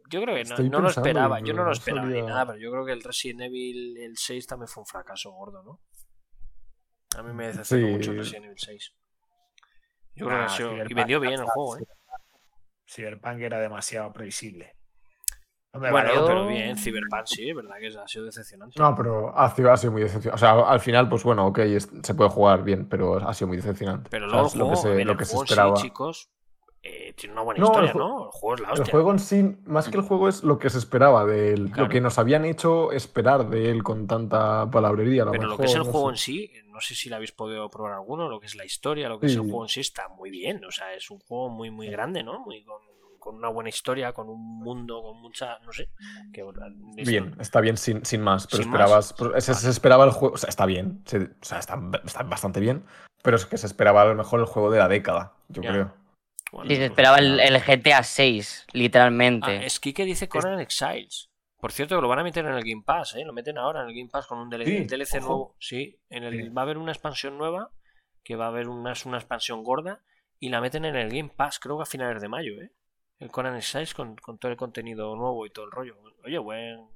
yo 0.09 0.21
creo 0.21 0.35
que 0.35 0.43
no, 0.69 0.79
lo 0.81 0.89
esperaba. 0.89 1.39
Yo 1.39 1.53
no 1.53 1.59
lo 1.61 1.65
no 1.67 1.71
esperaba 1.71 2.05
ni 2.07 2.21
nada, 2.21 2.45
pero 2.47 2.57
yo 2.59 2.71
creo 2.71 2.85
que 2.85 2.91
el 2.93 3.03
Resident 3.03 3.41
Evil 3.41 3.97
el 3.97 4.17
6 4.17 4.47
también 4.47 4.67
fue 4.67 4.81
un 4.81 4.87
fracaso 4.87 5.31
gordo, 5.31 5.63
¿no? 5.63 5.81
A 7.17 7.23
mí 7.23 7.33
me 7.33 7.47
decepcionó 7.47 7.87
Sí. 7.87 7.93
mucho 7.93 8.11
el 8.11 8.17
Resident 8.17 8.45
Evil 8.45 8.57
6. 8.59 8.93
Yo 10.15 10.25
creo 10.25 10.37
que 10.39 10.43
Ah, 10.43 10.45
ha 10.45 10.49
sido- 10.49 10.85
Y 10.89 10.93
vendió 10.93 11.19
bien 11.19 11.33
el 11.33 11.43
juego, 11.45 11.77
¿eh? 11.77 11.83
Cyberpunk 12.89 13.39
era 13.41 13.59
demasiado 13.59 14.11
previsible. 14.13 14.76
Hombre, 15.73 15.91
Bueno, 15.91 16.09
vale, 16.09 16.27
pero 16.27 16.47
bien, 16.47 16.77
Cyberpunk 16.77 17.25
sí, 17.25 17.49
es 17.49 17.55
verdad 17.55 17.75
que 17.79 17.87
ha 17.87 18.07
sido 18.07 18.25
decepcionante. 18.25 18.79
No, 18.79 18.95
pero 18.95 19.37
ha 19.37 19.53
sido, 19.53 19.71
ha 19.71 19.77
sido 19.77 19.91
muy 19.91 20.01
decepcionante. 20.01 20.35
O 20.35 20.37
sea, 20.39 20.59
al 20.67 20.79
final, 20.79 21.07
pues 21.09 21.23
bueno, 21.23 21.45
ok, 21.47 21.59
es- 21.59 21.89
se 22.03 22.13
puede 22.15 22.29
jugar 22.29 22.63
bien, 22.63 22.87
pero 22.89 23.15
ha 23.17 23.33
sido 23.33 23.47
muy 23.49 23.57
decepcionante. 23.57 24.09
Pero 24.09 24.25
O 24.25 24.29
luego 24.29 24.47
sea, 24.47 24.47
el 24.47 24.47
es 24.47 24.55
lo 24.55 24.69
que 24.69 24.75
juego, 24.75 24.81
se, 24.81 24.89
ver, 24.95 25.05
lo 25.05 25.11
el 25.11 25.17
que 25.17 25.25
se 25.25 25.31
juego 25.31 25.43
en 25.43 25.47
sí, 25.47 25.53
esperaba. 25.53 25.73
chicos, 25.73 26.29
eh, 26.81 27.13
tiene 27.13 27.33
una 27.33 27.41
buena 27.43 27.59
No, 27.59 27.79
el 27.79 27.85
historia, 27.85 27.93
¿no? 27.93 28.25
El 28.25 28.31
juego 28.31 28.55
es 28.55 28.61
la 28.61 28.67
El 28.67 28.73
hostia. 28.73 28.91
juego 28.91 29.11
en 29.11 29.19
sí, 29.19 29.57
más 29.65 29.89
que 29.89 29.97
el 29.97 30.03
juego, 30.03 30.29
es 30.29 30.43
lo 30.43 30.57
que 30.59 30.69
se 30.69 30.77
esperaba 30.77 31.25
de 31.25 31.53
él. 31.53 31.65
Claro. 31.67 31.83
Lo 31.83 31.89
que 31.89 32.01
nos 32.01 32.17
habían 32.17 32.45
hecho 32.45 32.91
esperar 32.91 33.49
de 33.49 33.69
él 33.71 33.83
con 33.83 34.07
tanta 34.07 34.69
palabrería. 34.71 35.23
a 35.23 35.25
lo 35.25 35.31
Pero 35.31 35.47
lo 35.47 35.57
que 35.57 35.65
es 35.65 35.75
el 35.75 35.79
no 35.79 35.91
juego 35.91 36.07
sé. 36.07 36.11
en 36.11 36.17
sí, 36.17 36.51
no 36.67 36.79
sé 36.81 36.95
si 36.95 37.09
lo 37.09 37.15
habéis 37.17 37.31
podido 37.33 37.69
probar 37.69 37.93
alguno, 37.93 38.29
lo 38.29 38.39
que 38.39 38.45
es 38.45 38.55
la 38.55 38.65
historia, 38.65 39.09
lo 39.09 39.19
que 39.19 39.25
es 39.25 39.33
el 39.33 39.41
juego 39.41 39.63
en 39.65 39.69
sí 39.69 39.79
está 39.81 40.07
muy 40.09 40.29
bien. 40.29 40.63
O 40.63 40.71
sea, 40.71 40.93
es 40.93 41.09
un 41.11 41.19
juego 41.19 41.49
muy, 41.49 41.71
muy 41.71 41.89
grande, 41.89 42.23
¿no? 42.23 42.39
Muy 42.39 42.63
con, 42.63 42.81
con 43.27 43.35
una 43.35 43.49
buena 43.49 43.67
historia, 43.69 44.13
con 44.13 44.29
un 44.29 44.59
mundo, 44.59 45.01
con 45.01 45.19
mucha, 45.21 45.59
no 45.59 45.73
sé. 45.73 45.89
Que, 46.31 46.45
Bien, 47.05 47.35
está 47.41 47.59
bien 47.59 47.75
sin, 47.75 48.05
sin 48.05 48.21
más, 48.21 48.47
pero 48.47 48.63
Sin 48.63 48.71
esperabas. 48.71 49.11
más. 49.11 49.13
pero 49.19 49.41
se, 49.41 49.69
esperaba 49.69 50.05
el 50.05 50.11
juego. 50.11 50.35
O 50.35 50.37
sea, 50.37 50.47
está 50.49 50.65
bien. 50.65 51.01
se- 51.05 51.17
o 51.23 51.29
sea, 51.45 51.59
está, 51.59 51.77
está 52.05 52.23
bastante 52.23 52.61
bien. 52.61 52.85
Pero 53.21 53.35
es 53.35 53.45
que 53.45 53.57
se 53.57 53.67
esperaba 53.67 54.03
a 54.03 54.05
lo 54.05 54.15
mejor 54.15 54.39
el 54.39 54.45
juego 54.45 54.71
de 54.71 54.79
la 54.79 54.87
década, 54.87 55.33
yo 55.49 55.61
Ya. 55.61 55.71
creo. 55.71 55.93
bueno, 56.53 56.69
Sí, 56.69 56.77
se 56.77 56.85
esperaba 56.85 57.17
el, 57.17 57.59
GTA 57.59 58.01
6, 58.03 58.67
literalmente. 58.71 59.51
Ah, 59.51 59.63
es 59.65 59.79
que 59.81 59.91
dice 60.05 60.29
Conan 60.29 60.61
Exiles. 60.61 61.29
Por 61.59 61.73
cierto, 61.73 61.95
que 61.95 62.01
lo 62.01 62.07
van 62.07 62.19
a 62.19 62.23
meter 62.23 62.45
en 62.45 62.53
el 62.53 62.63
Game 62.63 62.83
Pass, 62.85 63.15
¿eh? 63.15 63.25
Lo 63.25 63.33
meten 63.33 63.57
ahora 63.57 63.81
en 63.81 63.89
el 63.89 63.95
Game 63.95 64.09
Pass 64.09 64.27
con 64.27 64.37
un 64.39 64.49
DLC, 64.49 64.67
Sí, 64.67 64.83
DLC 64.85 65.17
ojo. 65.17 65.27
nuevo. 65.27 65.55
Sí, 65.59 65.99
en 66.09 66.23
el, 66.23 66.33
Sí. 66.43 66.49
va 66.49 66.61
a 66.61 66.63
haber 66.63 66.77
una 66.77 66.93
expansión 66.93 67.37
nueva, 67.37 67.71
que 68.23 68.35
va 68.37 68.45
a 68.45 68.49
haber 68.49 68.69
una, 68.69 68.93
una 69.05 69.17
expansión 69.17 69.63
gorda, 69.63 70.01
y 70.39 70.49
la 70.49 70.61
meten 70.61 70.85
en 70.85 70.95
el 70.95 71.09
Game 71.09 71.31
Pass, 71.35 71.57
creo 71.59 71.77
que 71.77 71.83
a 71.83 71.85
finales 71.87 72.21
de 72.21 72.29
mayo, 72.29 72.53
¿eh? 72.61 72.71
El 73.19 73.31
Conan 73.31 73.55
Exiles 73.55 73.93
con, 73.93 74.15
con 74.15 74.37
todo 74.37 74.51
el 74.51 74.57
contenido 74.57 75.15
nuevo 75.15 75.45
y 75.45 75.49
todo 75.49 75.65
el 75.65 75.71
rollo. 75.71 75.95
Oye, 76.23 76.37
buen... 76.37 76.87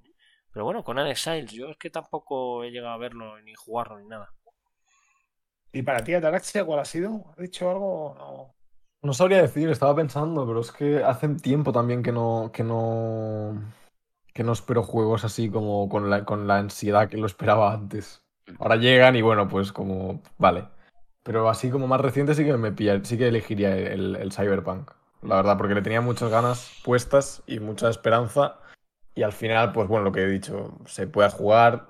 Pero 0.54 0.66
bueno, 0.66 0.84
Conan 0.84 1.08
Exiles, 1.08 1.52
yo 1.52 1.70
es 1.70 1.78
que 1.78 1.90
tampoco 1.90 2.64
he 2.64 2.72
llegado 2.72 2.94
a 2.94 2.98
verlo, 2.98 3.40
ni 3.42 3.54
jugarlo, 3.56 4.00
ni 4.00 4.08
nada. 4.08 4.34
¿Y 5.74 5.84
para 5.84 6.04
ti, 6.04 6.14
Ataraxia, 6.14 6.66
cuál 6.66 6.80
ha 6.80 6.86
sido? 6.86 7.26
¿Has 7.32 7.38
dicho 7.38 7.70
algo? 7.70 8.16
No. 8.18 8.56
No 9.04 9.14
sabría 9.14 9.42
decir, 9.42 9.68
estaba 9.70 9.96
pensando, 9.96 10.46
pero 10.46 10.60
es 10.60 10.72
que 10.72 11.04
hace 11.04 11.30
tiempo 11.30 11.72
también 11.72 12.04
que 12.04 12.12
no, 12.12 12.52
que 12.54 12.64
no, 12.64 13.74
que 14.32 14.44
no 14.44 14.52
espero 14.52 14.84
juegos 14.84 15.24
así 15.24 15.50
como 15.50 15.90
con 15.90 16.10
la, 16.10 16.24
con 16.24 16.46
la 16.48 16.58
ansiedad 16.58 17.10
que 17.10 17.18
lo 17.18 17.26
esperaba 17.26 17.74
antes. 17.74 18.22
Ahora 18.60 18.76
llegan 18.76 19.16
y 19.16 19.24
bueno, 19.24 19.48
pues 19.48 19.72
como, 19.72 20.22
vale. 20.38 20.68
Pero 21.24 21.50
así 21.50 21.72
como 21.72 21.88
más 21.88 22.02
reciente 22.02 22.36
sí 22.36 22.46
que 22.46 22.56
me 22.58 22.72
pilla, 22.72 23.04
sí 23.04 23.18
que 23.18 23.28
elegiría 23.28 23.76
el, 23.76 24.16
el 24.18 24.32
Cyberpunk, 24.32 24.92
la 25.22 25.36
verdad, 25.38 25.58
porque 25.58 25.76
le 25.76 25.82
tenía 25.82 26.02
muchas 26.02 26.30
ganas 26.30 26.72
puestas 26.84 27.44
y 27.48 27.60
mucha 27.60 27.90
esperanza. 27.90 28.60
Y 29.16 29.24
al 29.24 29.34
final, 29.34 29.72
pues 29.74 29.88
bueno, 29.88 30.06
lo 30.06 30.12
que 30.12 30.22
he 30.22 30.28
dicho, 30.28 30.78
se 30.86 31.06
puede 31.08 31.30
jugar, 31.30 31.88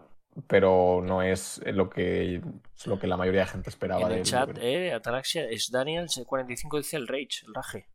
pero 0.47 1.01
no 1.03 1.21
es 1.21 1.61
lo 1.65 1.89
que, 1.89 2.35
es 2.75 2.87
lo 2.87 2.97
que 2.99 3.07
la 3.07 3.17
mayoría 3.17 3.41
de 3.41 3.47
gente 3.47 3.69
esperaba 3.69 4.01
En 4.01 4.07
de 4.07 4.13
el 4.15 4.19
él, 4.21 4.25
chat, 4.25 4.49
creo. 4.49 4.63
eh, 4.63 4.93
Ataraxia, 4.93 5.45
es 5.49 5.69
Daniel 5.71 6.07
45 6.25 6.77
dice 6.77 6.97
el 6.97 7.07
Rage, 7.07 7.45
el 7.47 7.53
Rage. 7.53 7.87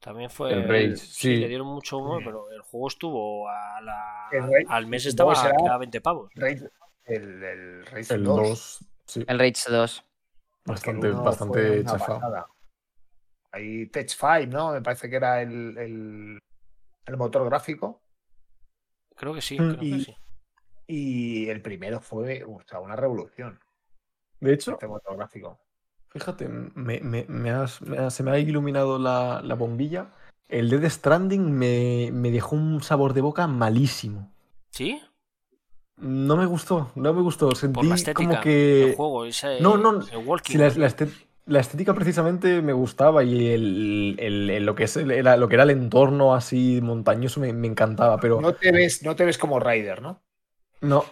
También 0.00 0.28
fue. 0.30 0.52
El 0.52 0.68
Rage, 0.68 0.96
sí. 0.98 1.36
le 1.36 1.48
dieron 1.48 1.66
mucho 1.66 1.98
humor, 1.98 2.22
pero 2.22 2.50
el 2.50 2.60
juego 2.60 2.88
estuvo 2.88 3.48
a 3.48 3.80
la- 3.80 4.28
El 4.30 4.42
Rage, 4.42 4.66
al 4.68 4.86
mes 4.86 5.06
estaba 5.06 5.34
será- 5.34 5.74
a 5.74 5.78
20 5.78 6.00
pavos. 6.00 6.30
Rage- 6.36 6.70
el, 7.06 7.42
el 7.42 7.86
Rage 7.86 8.14
El 8.14 8.24
2. 8.24 8.36
2, 8.48 8.84
sí, 9.06 9.24
El 9.26 9.38
Rage 9.38 9.54
2. 9.70 10.04
porque 10.64 10.90
el 10.90 10.96
bastante, 10.98 11.10
bastante 11.12 11.84
chafado. 11.84 12.20
pasada. 12.20 12.46
Ahí 13.56 13.86
Tech 13.86 14.08
5, 14.08 14.46
¿no? 14.50 14.72
Me 14.72 14.82
parece 14.82 15.08
que 15.08 15.16
era 15.16 15.40
el, 15.42 15.76
el, 15.78 16.38
el 17.06 17.16
motor 17.16 17.44
gráfico. 17.46 18.02
Creo 19.16 19.34
que 19.34 19.40
sí, 19.40 19.56
Mm, 19.58 19.72
que 19.80 20.00
sí. 20.00 20.14
Y 20.88 21.48
el 21.48 21.62
primero 21.62 22.00
fue 22.00 22.44
o 22.44 22.60
sea, 22.68 22.80
una 22.80 22.96
revolución. 22.96 23.58
De 24.40 24.52
hecho, 24.52 24.72
Este 24.72 24.86
motor 24.86 25.16
gráfico. 25.16 25.58
Fíjate, 26.10 26.48
me, 26.48 27.00
me- 27.00 27.26
me 27.28 27.50
has- 27.50 27.80
se 28.10 28.22
me 28.22 28.30
ha 28.30 28.38
iluminado 28.38 28.98
la, 28.98 29.40
la 29.42 29.54
bombilla. 29.54 30.12
El 30.48 30.70
Dead 30.70 30.88
Stranding 30.88 31.50
me, 31.52 32.10
me 32.12 32.30
dejó 32.30 32.56
un 32.56 32.82
sabor 32.82 33.12
de 33.14 33.20
boca 33.20 33.46
malísimo. 33.46 34.30
¿Sí? 34.70 35.00
No 35.98 36.36
me 36.36 36.44
gustó, 36.46 36.92
no 36.94 37.14
me 37.14 37.22
gustó. 37.22 37.48
Por 37.50 37.56
Sentí 37.56 37.88
la 37.88 37.94
estética 37.94 38.28
como 38.28 38.40
que. 38.42 38.94
juego, 38.96 39.24
ese, 39.24 39.60
No, 39.62 39.76
no, 39.78 40.00
el 40.12 40.18
walking. 40.28 40.52
Sí, 40.52 40.58
la, 40.58 40.68
la 40.68 40.86
la 41.46 41.60
estética 41.60 41.94
precisamente 41.94 42.60
me 42.62 42.72
gustaba 42.72 43.24
y 43.24 43.48
el, 43.48 44.16
el- 44.18 44.50
el- 44.50 44.66
lo, 44.66 44.74
que 44.74 44.84
es 44.84 44.96
lo 44.96 45.48
que 45.48 45.54
era 45.54 45.62
el 45.64 45.70
entorno 45.70 46.34
así 46.34 46.80
montañoso 46.82 47.40
me, 47.40 47.52
me 47.52 47.68
encantaba, 47.68 48.20
pero 48.20 48.44
No 48.44 48.52
te 48.60 48.70
ves, 48.76 49.02
no 49.02 49.16
te 49.16 49.24
ves 49.24 49.36
como 49.36 49.58
Ryder, 49.58 50.00
¿no? 50.00 50.22
no. 50.80 51.04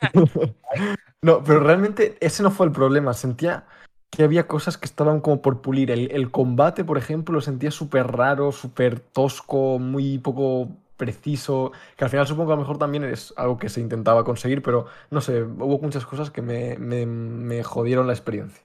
no, 1.22 1.44
pero 1.44 1.60
realmente 1.60 2.16
ese 2.20 2.42
no 2.42 2.50
fue 2.50 2.66
el 2.66 2.72
problema. 2.72 3.14
Sentía 3.14 3.66
que 4.10 4.22
había 4.24 4.46
cosas 4.46 4.78
que 4.78 4.86
estaban 4.86 5.20
como 5.20 5.42
por 5.42 5.60
pulir. 5.62 5.90
El, 5.90 6.10
el 6.12 6.30
combate, 6.30 6.84
por 6.84 6.98
ejemplo, 6.98 7.34
lo 7.34 7.40
sentía 7.40 7.70
súper 7.70 8.06
raro, 8.08 8.52
súper 8.52 9.00
tosco, 9.00 9.78
muy 9.78 10.18
poco 10.18 10.68
preciso, 10.96 11.72
que 11.96 12.04
al 12.04 12.10
final 12.10 12.26
supongo 12.26 12.48
que 12.48 12.52
a 12.54 12.56
lo 12.56 12.62
mejor 12.62 12.78
también 12.78 13.04
es 13.04 13.32
algo 13.36 13.56
que 13.58 13.68
se 13.70 13.80
intentaba 13.80 14.24
conseguir, 14.24 14.62
pero 14.62 14.86
no 15.10 15.20
sé, 15.22 15.42
hubo 15.42 15.78
muchas 15.78 16.04
cosas 16.06 16.30
que 16.30 16.42
me, 16.42 16.76
me- 16.78 17.06
me 17.06 17.62
jodieron 17.64 18.06
la 18.06 18.12
experiencia. 18.12 18.62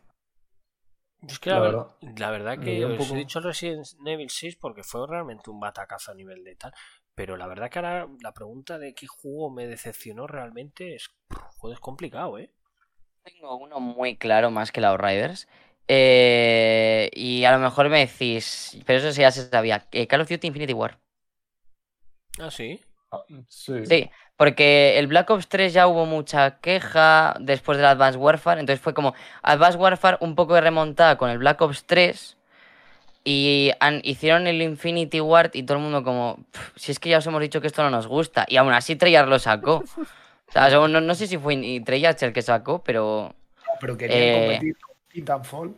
Es 1.28 1.40
que 1.40 1.50
la, 1.50 1.56
la 1.58 1.62
ver- 1.62 1.72
verdad. 1.72 1.88
la 2.20 2.32
verdad 2.32 2.58
Me 2.60 2.66
que 2.66 2.86
os 2.86 2.98
poco- 2.98 3.16
he 3.16 3.18
dicho 3.20 3.40
Resident 3.40 3.88
Evil 4.06 4.30
6 4.30 4.56
porque 4.56 4.84
fue 4.84 5.08
realmente 5.08 5.50
un 5.50 5.60
batacazo 5.60 6.12
a 6.12 6.16
nivel 6.16 6.44
de 6.44 6.56
tal. 6.56 6.74
Pero 7.16 7.38
la 7.38 7.48
verdad 7.48 7.70
que 7.70 7.80
ahora 7.80 8.08
la 8.22 8.34
pregunta 8.34 8.78
de 8.78 8.94
qué 8.94 9.08
juego 9.08 9.50
me 9.50 9.68
decepcionó 9.68 10.28
realmente 10.28 10.96
es, 10.96 11.10
joder, 11.58 11.76
es 11.76 11.80
complicado, 11.80 12.38
¿eh? 12.38 12.52
Tengo 13.24 13.58
uno 13.58 13.80
muy 13.80 14.18
claro 14.18 14.52
más 14.52 14.72
que 14.72 14.82
la 14.82 14.96
Riders. 14.98 15.48
Eh, 15.88 17.10
y 17.14 17.44
a 17.46 17.52
lo 17.52 17.60
mejor 17.60 17.90
me 17.90 18.00
decís, 18.06 18.78
pero 18.86 19.00
eso 19.00 19.12
sí 19.12 19.22
ya 19.22 19.32
se 19.32 19.50
sabía. 19.50 19.88
eh, 19.92 20.08
Call 20.08 20.22
of 20.22 20.30
Duty 20.30 20.48
Infinity 20.48 20.74
War. 20.74 21.00
Ah, 22.40 22.52
sí. 22.52 22.80
Sí. 23.48 23.86
Sí, 23.86 24.10
porque 24.38 24.98
el 25.00 25.08
Black 25.08 25.30
Ops 25.30 25.48
3 25.48 25.74
ya 25.74 25.88
hubo 25.88 26.06
mucha 26.06 26.60
queja 26.60 27.36
después 27.40 27.78
del 27.78 27.88
Advanced 27.88 28.20
Warfare. 28.20 28.60
Entonces 28.60 28.82
fue 28.82 28.94
como 28.94 29.14
Advanced 29.42 29.80
Warfare 29.80 30.18
un 30.20 30.36
poco 30.36 30.56
de 30.56 30.62
remontada 30.62 31.18
con 31.18 31.30
el 31.30 31.38
Black 31.38 31.62
Ops 31.62 31.86
3. 31.86 32.38
Y 33.28 33.72
han- 33.80 34.02
hicieron 34.04 34.46
el 34.46 34.62
Infinity 34.62 35.20
Ward 35.20 35.52
y 35.54 35.64
todo 35.64 35.78
el 35.78 35.84
mundo 35.84 36.04
como, 36.04 36.38
"Pf, 36.52 36.72
si 36.76 36.92
es 36.92 37.00
que 37.00 37.10
ya 37.10 37.18
os 37.18 37.26
hemos 37.28 37.42
dicho 37.42 37.60
que 37.60 37.68
esto 37.68 37.82
no 37.82 37.90
nos 37.90 38.06
gusta. 38.08 38.46
Y 38.48 38.58
aún 38.58 38.72
así 38.74 38.96
Treyarch 38.96 39.28
lo 39.30 39.40
sacó. 39.40 39.84
O 40.48 40.52
sea, 40.52 40.70
no, 40.70 40.88
no 40.88 41.16
sé 41.16 41.26
si 41.28 41.38
fue 41.40 41.82
Treyarch 41.84 42.22
el 42.24 42.32
que 42.32 42.44
sacó, 42.44 42.82
pero... 42.84 43.34
Pero 43.82 43.98
querían 43.98 44.22
Eh. 44.22 44.42
competir 44.48 44.78
con 44.80 44.96
Titanfall. 45.12 45.76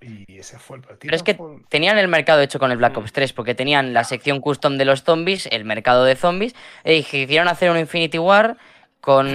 Y 0.00 0.38
ese 0.38 0.58
fue 0.58 0.76
el 0.76 0.82
pero 0.82 0.98
Pero 0.98 1.16
es 1.16 1.22
que 1.22 1.38
tenían 1.68 1.98
el 1.98 2.08
mercado 2.08 2.40
hecho 2.40 2.58
con 2.58 2.70
el 2.70 2.76
Black 2.76 2.96
Mm. 2.96 3.00
Ops 3.00 3.12
3, 3.12 3.32
porque 3.32 3.54
tenían 3.54 3.94
la 3.94 4.04
sección 4.04 4.40
custom 4.40 4.76
de 4.76 4.84
los 4.84 5.02
zombies, 5.02 5.48
el 5.50 5.64
mercado 5.64 6.04
de 6.04 6.16
zombies, 6.16 6.54
y 6.84 7.02
quisieron 7.02 7.48
hacer 7.48 7.70
un 7.70 7.78
Infinity 7.78 8.18
War 8.18 8.56
con... 9.00 9.26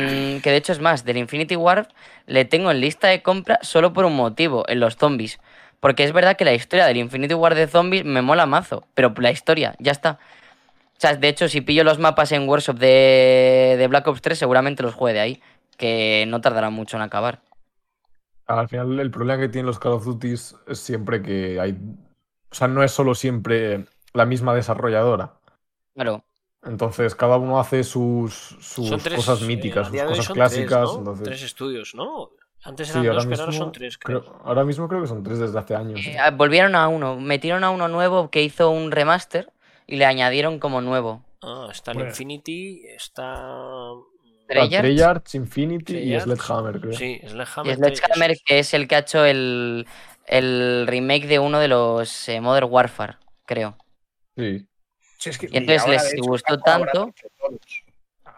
que 0.44 0.52
de 0.52 0.58
hecho 0.58 0.72
es 0.72 0.80
más, 0.80 1.04
del 1.04 1.18
Infinity 1.18 1.56
War 1.56 1.88
le 2.28 2.46
tengo 2.46 2.72
en 2.72 2.80
lista 2.80 3.08
de 3.08 3.22
compra 3.22 3.60
solo 3.62 3.94
por 3.94 4.06
un 4.06 4.16
motivo, 4.16 4.64
en 4.68 4.80
los 4.80 4.98
zombies. 4.98 5.40
Porque 5.80 6.04
es 6.04 6.14
verdad 6.14 6.38
que 6.38 6.46
la 6.46 6.54
historia 6.54 6.86
del 6.86 6.98
Infinity 6.98 7.34
War 7.34 7.56
de 7.56 7.68
zombies 7.68 8.06
me 8.06 8.22
mola 8.22 8.46
mazo, 8.46 8.86
pero 8.94 9.14
la 9.18 9.32
historia, 9.32 9.74
ya 9.80 9.92
está. 9.92 10.20
O 10.98 11.00
sea, 11.02 11.16
de 11.16 11.28
hecho, 11.28 11.48
si 11.50 11.62
pillo 11.62 11.84
los 11.84 11.98
mapas 11.98 12.32
en 12.32 12.48
Workshop 12.48 12.78
de, 12.78 13.76
de 13.80 13.88
Black 13.88 14.06
Ops 14.08 14.22
3, 14.22 14.38
seguramente 14.38 14.84
los 14.84 14.94
juegue 14.94 15.16
de 15.16 15.20
ahí, 15.20 15.42
que 15.78 16.26
no 16.28 16.42
tardará 16.42 16.70
mucho 16.70 16.98
en 16.98 17.02
acabar. 17.02 17.40
Al 18.60 18.68
final, 18.70 19.00
el 19.00 19.12
problema 19.12 19.42
que 19.42 19.50
tienen 19.50 19.66
los 19.66 19.80
Call 19.80 19.94
of 19.94 20.06
Duty 20.06 20.32
es 20.34 20.56
siempre 20.74 21.22
que 21.22 21.60
hay. 21.60 21.72
O 21.74 22.56
sea, 22.56 22.68
no 22.68 22.84
es 22.84 22.92
solo 22.92 23.16
siempre 23.16 23.86
la 24.14 24.26
misma 24.26 24.54
desarrolladora. 24.54 25.34
Claro. 25.94 26.24
Entonces, 26.64 27.16
cada 27.16 27.38
uno 27.38 27.60
hace 27.60 27.84
sus, 27.84 28.34
sus 28.60 28.88
Son 28.88 29.00
tres, 29.00 29.16
cosas 29.16 29.42
eh, 29.42 29.46
míticas, 29.46 29.88
sus 29.88 30.02
cosas 30.02 30.26
son 30.26 30.36
clásicas. 30.36 30.80
Tres, 30.82 30.92
¿no? 30.94 31.00
entonces... 31.00 31.24
Tres 31.24 31.42
estudios, 31.44 31.96
¿no? 31.96 32.30
Antes 32.64 32.90
Sí, 32.90 32.92
eran 33.00 33.08
ahora 33.08 33.16
dos, 33.16 33.26
pero 33.26 33.42
ahora 33.42 33.52
son 33.54 33.72
tres, 33.72 33.98
creo. 33.98 34.22
creo- 34.24 34.42
ahora 34.44 34.64
mismo 34.64 34.88
creo 34.88 35.02
que 35.02 35.08
son 35.08 35.24
tres 35.24 35.40
desde 35.40 35.58
hace 35.58 35.76
años. 35.76 36.00
Eh, 36.06 36.18
volvieron 36.36 36.76
a 36.76 36.88
uno, 36.88 37.20
metieron 37.20 37.64
a 37.64 37.72
uno 37.72 37.88
nuevo 37.88 38.30
que 38.30 38.44
hizo 38.44 38.70
un 38.70 38.92
remaster 38.92 39.52
y 39.88 39.96
le 39.96 40.06
añadieron 40.06 40.60
como 40.60 40.82
nuevo. 40.82 41.24
Ah, 41.42 41.70
está 41.72 41.92
el 41.92 41.98
Bueno. 41.98 42.10
Infinity, 42.12 42.86
está. 42.86 43.44
Treyarch. 44.52 44.84
Treyarch, 44.86 45.36
Infinity 45.36 45.94
y 45.94 46.00
Treyarch. 46.02 46.24
Sledgehammer, 46.24 46.80
creo. 46.82 46.94
Sí, 46.94 47.20
Y 47.24 47.28
Sledgehammer. 47.28 47.76
Sledgehammer, 47.78 48.38
que 48.46 48.60
es 48.60 48.74
el 48.74 48.88
que 48.88 48.96
ha 48.96 49.00
hecho 49.00 49.26
el, 49.26 49.88
el 50.28 50.86
remake 50.88 51.28
de 51.28 51.40
uno 51.40 51.60
de 51.60 51.68
los 51.68 52.30
eh, 52.30 52.40
Modern 52.42 52.68
Warfare, 52.70 53.16
creo. 53.46 53.78
Sí. 54.38 54.68
Sí, 55.18 55.30
es 55.30 55.38
que- 55.38 55.50
Y 55.52 55.58
entonces 55.58 55.88
les 55.88 56.14
hecho, 56.14 56.24
gustó 56.24 56.60
tanto. 56.60 57.14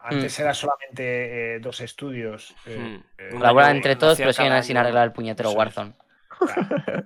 Antes 0.06 0.38
era 0.40 0.54
solamente 0.54 1.56
eh, 1.56 1.60
dos 1.60 1.80
estudios. 1.80 2.54
eh, 2.66 2.78
Hmm. 2.78 3.04
eh, 3.18 3.30
Colaboran 3.32 3.76
entre 3.78 3.96
todos, 3.96 4.18
pero 4.18 4.34
siguen 4.34 4.62
sin 4.64 4.76
arreglar 4.78 5.06
el 5.06 5.14
puñetero 5.14 5.50
Eso. 5.50 5.58
Warzone. 5.58 5.94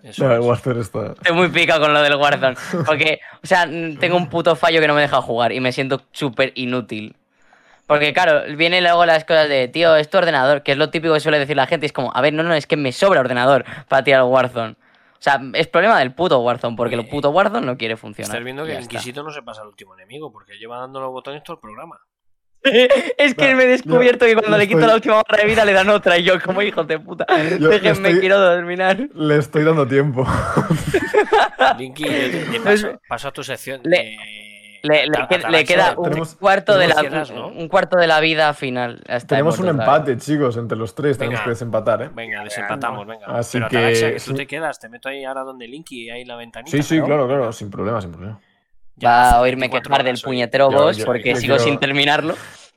Eso 0.03 0.23
No, 0.27 0.33
el. 0.33 0.39
Warfare 0.39 0.79
está. 0.81 1.13
Estoy 1.13 1.35
muy 1.35 1.49
pica 1.49 1.79
con 1.79 1.93
lo 1.93 2.01
del 2.01 2.15
Warzone. 2.15 2.55
Porque, 2.87 3.19
o 3.43 3.45
sea, 3.45 3.67
mm, 3.67 3.97
tengo 3.99 4.17
un 4.17 4.29
puto 4.29 4.55
fallo 4.55 4.81
que 4.81 4.87
no 4.87 4.95
me 4.95 5.01
deja 5.01 5.21
jugar 5.21 5.51
y 5.51 5.59
me 5.59 5.71
siento 5.71 6.01
súper 6.11 6.53
inútil. 6.55 7.15
Porque, 7.87 8.13
claro, 8.13 8.43
vienen 8.57 8.83
luego 8.83 9.05
las 9.05 9.23
cosas 9.23 9.47
de, 9.49 9.67
tío, 9.69 9.95
es 9.95 10.09
tu 10.09 10.17
ordenador, 10.17 10.61
que 10.61 10.73
es 10.73 10.77
lo 10.77 10.89
típico 10.89 11.13
que 11.13 11.19
suele 11.21 11.39
decir 11.39 11.55
la 11.55 11.67
gente. 11.67 11.85
Y 11.85 11.87
es 11.87 11.93
como, 11.93 12.11
a 12.13 12.21
ver, 12.21 12.33
no, 12.33 12.43
no, 12.43 12.53
es 12.53 12.67
que 12.67 12.75
me 12.77 12.91
sobra 12.91 13.21
ordenador 13.21 13.63
para 13.87 14.03
tirar 14.03 14.21
el 14.21 14.27
Warzone. 14.29 14.71
O 14.73 15.19
sea, 15.21 15.41
es 15.53 15.67
problema 15.67 15.97
del 15.97 16.13
puto 16.13 16.39
Warzone, 16.41 16.75
porque 16.75 16.95
el 16.95 17.01
Oye, 17.01 17.09
puto 17.09 17.29
Warzone 17.31 17.65
no 17.65 17.77
quiere 17.77 17.95
funcionar. 17.97 18.29
Estás 18.31 18.43
viendo 18.43 18.65
que 18.65 18.75
el. 18.75 18.83
Inquisito 18.83 19.23
no 19.23 19.31
se 19.31 19.41
pasa 19.41 19.61
al 19.61 19.67
último 19.67 19.95
enemigo 19.95 20.31
porque 20.31 20.57
lleva 20.59 20.77
dando 20.79 20.99
los 20.99 21.09
botones 21.11 21.41
todo 21.43 21.55
el 21.55 21.61
programa. 21.61 21.97
es 22.63 23.33
que 23.35 23.51
No, 23.51 23.57
me 23.57 23.63
he 23.63 23.67
descubierto 23.67 24.25
que 24.25 24.35
cuando 24.35 24.57
le 24.57 24.67
quito 24.67 24.85
la 24.85 24.95
última 24.95 25.15
barra 25.15 25.37
de 25.43 25.45
vida 25.47 25.63
le 25.63 25.71
dan 25.73 25.89
otra 25.89 26.17
y 26.17 26.23
yo 26.23 26.41
como 26.41 26.61
hijo 26.61 26.83
de 26.83 26.99
puta. 26.99 27.25
Yo- 27.59 27.69
Déjenme, 27.69 28.09
estoy- 28.09 28.19
quiero 28.19 28.53
terminar. 28.55 28.97
Le 29.13 29.37
estoy 29.37 29.63
dando 29.63 29.87
tiempo. 29.87 30.27
Linky, 31.77 32.05
paso, 32.63 32.99
paso 33.07 33.27
a 33.29 33.31
tu 33.31 33.43
sección. 33.43 33.81
Le- 33.83 34.13
eh, 34.13 34.46
Le, 34.83 35.07
le 35.07 35.17
qued- 35.27 35.49
le 35.49 35.65
queda 35.65 35.95
un 35.97 36.03
tenemos- 36.09 36.35
cuarto 36.35 36.77
de 36.77 36.87
la 36.87 36.95
tenemos 36.95 37.29
quedas, 37.29 37.31
¿no? 37.31 37.47
un 37.47 37.67
cuarto 37.67 37.97
de 37.97 38.07
la 38.07 38.19
vida 38.19 38.53
final. 38.53 39.01
hasta 39.07 39.27
Tenemos 39.27 39.59
un 39.59 39.69
empate, 39.69 40.17
chicos, 40.17 40.57
entre 40.57 40.77
los 40.77 40.93
tres. 40.95 41.17
Tenemos 41.17 41.35
Venga. 41.39 41.43
que 41.45 41.49
desempatar, 41.49 42.01
¿eh? 42.03 42.09
Venga, 42.13 42.43
desempatamos, 42.43 43.05
venga. 43.07 43.25
Así 43.27 43.57
Pero 43.57 43.69
que- 43.69 43.77
Ataraxia, 43.77 44.07
que 44.09 44.15
tú 44.19 44.31
sí. 44.31 44.33
te 44.33 44.47
quedas, 44.47 44.79
te 44.79 44.89
meto 44.89 45.09
ahí 45.09 45.23
ahora 45.25 45.41
donde 45.41 45.67
Linky, 45.67 46.09
ahí 46.09 46.25
la 46.25 46.35
ventanita. 46.35 46.71
Sí, 46.75 46.83
sí, 46.83 46.99
¿no? 46.99 47.05
claro, 47.05 47.27
claro, 47.27 47.51
sin 47.53 47.69
problema, 47.71 48.01
sin 48.01 48.11
problema. 48.11 48.39
Ya 48.95 49.09
Va 49.09 49.29
a 49.31 49.41
oírme 49.41 49.61
24 49.67 49.89
quejar 49.89 50.05
del 50.05 50.19
puñetero 50.21 50.71
Yo- 50.71 50.77
boss 50.77 50.97
yo- 50.97 51.05
porque 51.05 51.29
yo 51.31 51.35
sigo 51.35 51.55
quiero- 51.55 51.69
sin 51.71 51.79
terminarlo. 51.79 52.33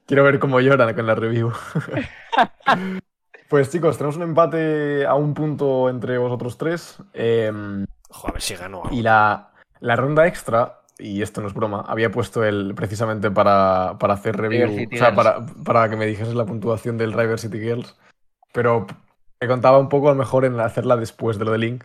Quiero 0.07 0.25
ver 0.25 0.39
cómo 0.39 0.61
lloran 0.61 0.93
con 0.95 1.07
la 1.07 1.15
review. 1.15 1.53
pues 3.49 3.71
chicos, 3.71 3.97
tenemos 3.97 4.17
un 4.17 4.23
empate 4.23 5.07
a 5.07 5.15
un 5.15 5.35
punto 5.35 5.89
entre 5.89 6.19
vosotros 6.19 6.57
tres. 6.59 6.99
em, 7.13 7.87
Joder, 8.11 8.31
a 8.31 8.33
ver 8.33 8.43
si 8.43 8.55
algo. 8.55 8.83
y 8.91 9.03
la, 9.03 9.51
la 9.81 9.97
ronda 9.97 10.27
extra, 10.27 10.80
y 11.01 11.23
esto 11.23 11.41
no 11.41 11.49
es 11.49 11.55
broma, 11.55 11.85
había 11.87 12.11
puesto 12.11 12.45
el 12.45 12.75
precisamente 12.75 13.31
para, 13.31 13.97
para 13.99 14.15
hacer 14.15 14.37
review, 14.37 14.67
River 14.67 14.81
City 14.81 14.97
o 14.97 14.99
sea, 14.99 15.11
Girls. 15.11 15.17
para, 15.17 15.47
para 15.65 15.91
que 15.91 15.97
me 15.97 16.07
dijeses 16.07 16.35
la 16.35 16.47
puntuación 16.47 16.99
del 16.99 17.13
River 17.13 17.39
City 17.39 17.59
Girls. 17.59 17.97
Pero 18.53 18.87
me 19.41 19.49
contaba 19.49 19.79
un 19.79 19.89
poco 19.89 20.09
a 20.09 20.13
lo 20.13 20.19
mejor 20.19 20.45
en 20.45 20.59
hacerla 20.61 20.97
después 20.97 21.39
de 21.39 21.45
lo 21.45 21.53
de 21.53 21.59
Link. 21.59 21.85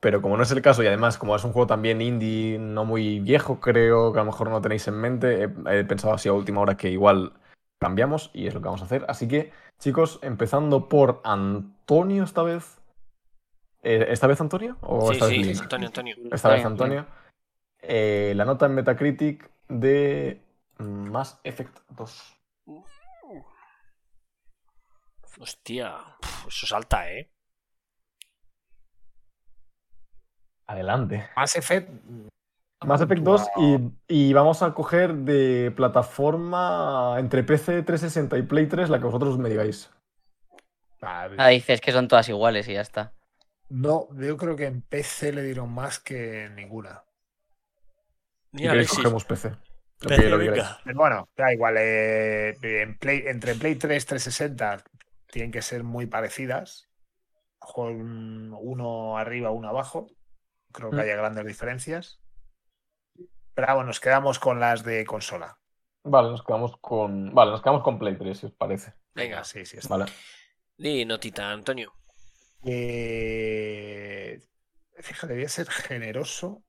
Pero 0.00 0.22
como 0.22 0.36
no 0.36 0.42
es 0.42 0.50
el 0.50 0.62
caso, 0.62 0.82
y 0.82 0.86
además, 0.86 1.18
como 1.18 1.36
es 1.36 1.44
un 1.44 1.52
juego 1.52 1.66
también 1.66 2.00
indie, 2.00 2.58
no 2.58 2.86
muy 2.86 3.20
viejo, 3.20 3.60
creo 3.60 4.12
que 4.12 4.18
a 4.18 4.22
lo 4.22 4.30
mejor 4.30 4.48
no 4.48 4.62
tenéis 4.62 4.88
en 4.88 4.94
mente, 4.94 5.44
he, 5.44 5.78
he 5.78 5.84
pensado 5.84 6.14
así 6.14 6.28
a 6.28 6.32
última 6.32 6.62
hora 6.62 6.76
que 6.76 6.90
igual 6.90 7.34
cambiamos 7.80 8.30
y 8.32 8.46
es 8.46 8.54
lo 8.54 8.60
que 8.60 8.66
vamos 8.66 8.82
a 8.82 8.86
hacer. 8.86 9.04
Así 9.08 9.28
que, 9.28 9.52
chicos, 9.78 10.18
empezando 10.22 10.88
por 10.88 11.20
Antonio 11.24 12.24
esta 12.24 12.42
vez. 12.42 12.78
Eh, 13.82 14.06
¿Esta 14.08 14.26
vez 14.26 14.40
Antonio? 14.40 14.76
¿O 14.80 15.08
Sí, 15.08 15.12
esta 15.12 15.26
vez 15.26 15.34
sí, 15.34 15.44
Link? 15.44 15.62
Antonio, 15.62 15.86
Antonio. 15.88 16.16
Esta 16.32 16.48
vez 16.48 16.64
Antonio. 16.64 17.06
Eh, 17.82 18.32
la 18.36 18.44
nota 18.44 18.66
en 18.66 18.74
Metacritic 18.74 19.50
de 19.68 20.40
Mass 20.78 21.40
Effect 21.44 21.78
2. 21.90 22.36
Hostia, 25.38 25.96
pf, 26.20 26.48
eso 26.48 26.66
salta, 26.66 27.10
¿eh? 27.10 27.20
eh, 27.20 27.30
Adelante. 30.66 31.28
Mass 31.36 31.56
Effect. 31.56 31.90
Mass 32.84 33.00
Effect 33.02 33.22
2 33.22 33.48
y, 33.56 33.78
y 34.08 34.32
vamos 34.32 34.62
a 34.62 34.72
coger 34.72 35.14
de 35.14 35.70
plataforma 35.74 37.16
entre 37.18 37.42
PC 37.44 37.82
360 37.82 38.38
y 38.38 38.42
Play 38.42 38.66
3 38.66 38.88
la 38.88 38.98
que 38.98 39.04
vosotros 39.04 39.38
me 39.38 39.50
digáis. 39.50 39.90
Ah, 41.02 41.28
Ah, 41.38 41.48
dices 41.48 41.80
que 41.80 41.92
son 41.92 42.08
todas 42.08 42.28
iguales 42.28 42.68
y 42.68 42.74
ya 42.74 42.82
está. 42.82 43.12
No, 43.68 44.08
yo 44.16 44.36
creo 44.36 44.56
que 44.56 44.66
en 44.66 44.82
PC 44.82 45.32
le 45.32 45.42
dieron 45.42 45.72
más 45.72 45.98
que 45.98 46.44
en 46.44 46.56
ninguna. 46.56 47.04
Queréis 48.52 48.70
Alexis. 48.72 48.98
cogemos 48.98 49.24
PC. 49.24 49.50
Lo 50.02 50.08
que. 50.38 50.62
Pero 50.84 50.98
bueno, 50.98 51.28
da 51.36 51.52
igual. 51.52 51.76
eh, 51.78 52.56
en 52.62 52.96
Play, 52.98 53.24
entre 53.26 53.54
Play 53.54 53.76
3 53.76 54.06
360 54.06 54.82
tienen 55.26 55.52
que 55.52 55.62
ser 55.62 55.84
muy 55.84 56.06
parecidas. 56.06 56.88
Uno 57.76 59.18
arriba, 59.18 59.50
uno 59.50 59.68
abajo. 59.68 60.06
Creo 60.72 60.90
que 60.90 60.96
Mm. 60.96 61.00
haya 61.00 61.16
grandes 61.16 61.46
diferencias. 61.46 62.20
Pero 63.54 63.68
ah, 63.68 63.74
bueno, 63.74 63.88
nos 63.88 64.00
quedamos 64.00 64.38
con 64.38 64.58
las 64.60 64.82
de 64.84 65.04
consola. 65.04 65.58
Vale, 66.04 66.30
nos 66.30 66.42
quedamos 66.42 66.76
con. 66.80 67.34
Vale, 67.34 67.50
nos 67.50 67.60
quedamos 67.60 67.82
con 67.82 67.98
Play 67.98 68.16
3, 68.16 68.38
si 68.38 68.46
os 68.46 68.52
parece. 68.52 68.94
Venga, 69.14 69.44
sí, 69.44 69.66
sí. 69.66 69.76
está. 69.76 69.96
Vale. 69.96 70.10
di 70.78 71.04
notita, 71.04 71.50
Antonio. 71.50 71.92
Eh, 72.64 74.40
fíjate, 74.98 75.34
voy 75.34 75.44
a 75.44 75.48
ser 75.48 75.68
generoso. 75.68 76.62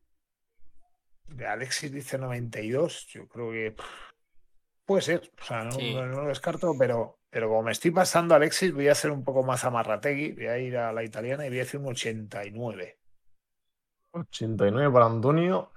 Alexis 1.47 1.91
dice 1.91 2.17
92. 2.17 3.07
Yo 3.07 3.27
creo 3.27 3.51
que 3.51 3.71
pff, 3.71 3.85
puede 4.85 5.01
ser. 5.01 5.31
O 5.41 5.43
sea, 5.43 5.63
no, 5.63 5.71
Sí. 5.71 5.93
no- 5.93 6.05
no 6.05 6.21
lo 6.23 6.27
descarto, 6.27 6.73
pero, 6.77 7.19
pero 7.29 7.47
como 7.49 7.63
me 7.63 7.71
estoy 7.71 7.91
pasando 7.91 8.35
Alexis, 8.35 8.73
voy 8.73 8.87
a 8.87 8.95
ser 8.95 9.11
un 9.11 9.23
poco 9.23 9.43
más 9.43 9.63
amarrategui. 9.63 10.31
Voy 10.33 10.47
a 10.47 10.57
ir 10.59 10.77
a 10.77 10.91
la 10.93 11.03
italiana 11.03 11.45
y 11.45 11.49
voy 11.49 11.59
a 11.59 11.63
decir 11.63 11.79
un 11.79 11.87
89. 11.87 12.97
89 14.11 14.91
para 14.91 15.05
Antonio. 15.05 15.71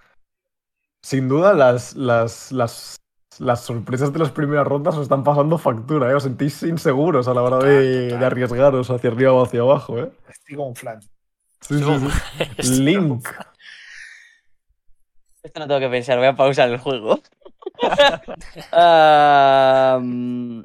Sin 1.02 1.28
duda, 1.28 1.52
las, 1.52 1.94
las, 1.96 2.50
las, 2.50 2.96
las 3.38 3.60
sorpresas 3.60 4.12
de 4.12 4.18
las 4.20 4.30
primeras 4.30 4.66
rondas 4.66 4.94
os 4.96 5.02
están 5.02 5.22
pasando 5.22 5.58
factura, 5.58 6.10
¿eh? 6.10 6.14
Os 6.14 6.22
sentís 6.22 6.62
inseguros 6.62 7.28
a 7.28 7.34
la 7.34 7.42
hora 7.42 7.58
de, 7.58 8.16
de 8.16 8.24
arriesgaros 8.24 8.90
hacia 8.90 9.10
arriba 9.10 9.32
o 9.34 9.44
hacia 9.44 9.60
abajo, 9.60 9.98
¿eh? 9.98 10.10
Estoy 10.28 10.56
como 10.56 10.68
un 10.68 10.76
flan. 10.76 11.00
Sí, 11.60 11.78
sí, 11.78 11.84
sí. 12.62 12.82
Link. 12.82 13.28
Esto 15.44 15.60
no 15.60 15.68
tengo 15.68 15.80
que 15.80 15.88
pensar, 15.88 16.18
voy 16.18 16.26
a 16.26 16.34
pausar 16.34 16.68
el 16.70 16.78
juego. 16.78 17.20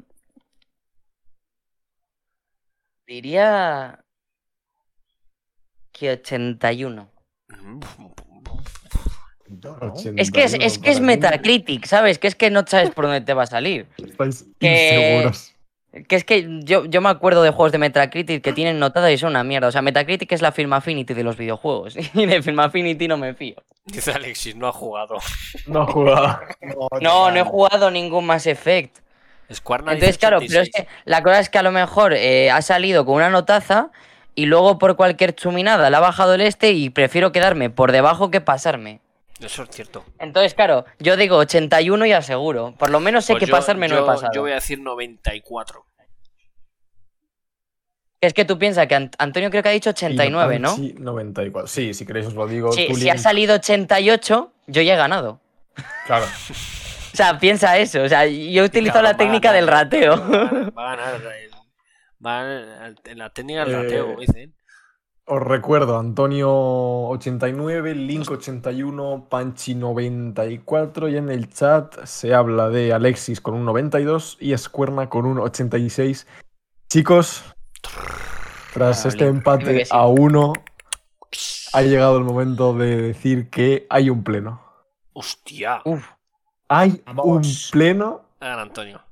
Diría 3.06 4.00
que 5.92 6.10
81. 6.12 7.08
¿no? 7.48 7.80
Es 10.16 10.30
que 10.30 10.44
es, 10.44 10.54
es 10.54 10.78
que 10.78 10.90
es 10.90 11.00
81 11.00 11.04
para 11.06 11.06
Metacritic, 11.06 11.84
¿sabes? 11.86 12.18
Que 12.18 12.28
es 12.28 12.34
que 12.36 12.50
no 12.50 12.64
sabes 12.66 12.90
por 12.90 13.06
dónde 13.06 13.20
te 13.20 13.34
va 13.34 13.42
a 13.42 13.46
salir. 13.46 13.86
Estáis 13.98 14.46
Que- 14.60 14.94
inseguros. 14.94 15.54
Que 16.06 16.14
es 16.14 16.24
que 16.24 16.60
yo, 16.62 16.84
yo 16.84 17.00
me 17.00 17.08
acuerdo 17.08 17.42
de 17.42 17.50
juegos 17.50 17.72
de 17.72 17.78
Metacritic 17.78 18.44
que 18.44 18.52
tienen 18.52 18.78
notada 18.78 19.10
y 19.10 19.18
son 19.18 19.30
una 19.30 19.42
mierda. 19.42 19.66
O 19.66 19.72
sea, 19.72 19.82
Metacritic 19.82 20.30
es 20.30 20.40
la 20.40 20.52
firma 20.52 20.76
Affinity 20.76 21.14
de 21.14 21.24
los 21.24 21.36
videojuegos. 21.36 21.96
Y 22.14 22.26
de 22.26 22.42
firma 22.42 22.64
Affinity 22.66 23.08
no 23.08 23.16
me 23.16 23.34
fío. 23.34 23.56
Dice 23.92 24.12
Alexis, 24.12 24.54
no 24.56 24.68
ha 24.68 24.72
jugado. 24.72 25.16
No 25.66 25.86
jugaba. 25.86 26.42
No, 27.00 27.30
no 27.30 27.36
he 27.38 27.42
jugado 27.44 27.90
ningún 27.90 28.26
Mass 28.26 28.46
Effect. 28.46 28.98
Squarna 29.52 29.92
Entonces, 29.94 30.16
claro, 30.18 30.38
pero 30.38 30.62
es 30.62 30.68
86. 30.68 30.86
que 30.86 31.10
la 31.10 31.22
cosa 31.22 31.40
es 31.40 31.48
que 31.50 31.58
a 31.58 31.62
lo 31.62 31.72
mejor 31.72 32.12
eh, 32.14 32.50
ha 32.52 32.62
salido 32.62 33.04
con 33.04 33.16
una 33.16 33.30
notaza 33.30 33.90
y 34.36 34.46
luego 34.46 34.78
por 34.78 34.94
cualquier 34.96 35.34
chuminada 35.34 35.90
le 35.90 35.96
ha 35.96 36.00
bajado 36.00 36.34
el 36.34 36.40
este 36.42 36.70
y 36.70 36.90
prefiero 36.90 37.32
quedarme 37.32 37.68
por 37.68 37.90
debajo 37.90 38.30
que 38.30 38.40
pasarme. 38.40 39.00
Eso 39.40 39.64
es 39.64 39.70
cierto. 39.70 40.04
Entonces, 40.20 40.54
claro, 40.54 40.84
yo 41.00 41.16
digo 41.16 41.36
81 41.38 42.06
y 42.06 42.12
aseguro. 42.12 42.74
Por 42.78 42.90
lo 42.90 43.00
menos 43.00 43.24
sé 43.24 43.32
Pues 43.32 43.40
que 43.40 43.46
yo- 43.46 43.56
pasarme 43.56 43.88
no 43.88 43.96
yo- 43.96 44.04
he 44.04 44.06
pasado. 44.06 44.32
Yo 44.34 44.42
voy 44.42 44.52
a 44.52 44.56
decir 44.56 44.78
94. 44.78 45.84
Es 48.20 48.34
que 48.34 48.44
tú 48.44 48.58
piensas 48.58 48.86
que 48.86 48.94
Ant- 48.96 49.14
Antonio 49.18 49.50
creo 49.50 49.62
que 49.62 49.70
ha 49.70 49.72
dicho 49.72 49.90
89, 49.90 50.58
¿no? 50.58 50.76
Sí, 50.76 50.94
94. 50.98 51.66
Sí, 51.68 51.94
si 51.94 52.04
queréis 52.04 52.26
os 52.26 52.34
lo 52.34 52.46
digo. 52.46 52.70
Sí, 52.72 52.94
si 52.94 53.08
ha 53.08 53.16
salido 53.16 53.54
88, 53.54 54.52
yo 54.66 54.82
ya 54.82 54.94
he 54.94 54.96
ganado. 54.96 55.40
Claro. 56.06 56.26
O 57.12 57.16
sea, 57.16 57.40
piensa 57.40 57.76
eso. 57.76 58.02
O 58.04 58.08
sea, 58.08 58.24
yo 58.24 58.62
he 58.62 58.64
utilizado 58.64 59.02
Cabrón, 59.02 59.12
la 59.12 59.16
técnica 59.18 59.50
a 59.50 59.52
del 59.52 59.66
ganar, 59.66 59.84
rateo. 59.86 60.70
Va 60.70 60.92
a 60.92 60.96
ganar. 60.96 61.20
Va 62.24 62.40
a- 62.40 62.94
en 63.04 63.18
la 63.18 63.30
técnica 63.30 63.64
del 63.64 63.74
Eh, 63.74 63.82
rateo, 63.82 64.06
como 64.06 64.20
dicen. 64.20 64.54
Os 65.24 65.42
recuerdo, 65.42 65.98
Antonio 65.98 66.48
89, 66.50 67.96
Link 67.96 68.30
81, 68.30 69.26
Panchi 69.28 69.74
94 69.74 71.08
y 71.08 71.16
en 71.16 71.30
el 71.30 71.48
chat 71.52 72.04
se 72.04 72.32
habla 72.32 72.68
de 72.68 72.92
Alexis 72.92 73.40
con 73.40 73.54
un 73.54 73.64
92 73.64 74.36
y 74.40 74.52
Escuerna 74.52 75.08
con 75.08 75.26
un 75.26 75.40
86. 75.40 76.28
Chicos, 76.88 77.42
tras 78.72 79.04
este 79.06 79.26
empate 79.26 79.84
a 79.90 80.06
uno, 80.06 80.52
ha 81.72 81.82
llegado 81.82 82.18
el 82.18 82.24
momento 82.24 82.72
de 82.76 82.96
decir 83.00 83.50
que 83.50 83.86
hay 83.90 84.10
un 84.10 84.22
pleno. 84.24 84.62
Hostia. 85.12 85.82
Uf, 85.84 86.06
Hay 86.68 87.02
Vamos. 87.06 87.26
un 87.26 87.42
pleno. 87.72 88.22
Gana 88.40 88.62
Antonio. 88.62 89.02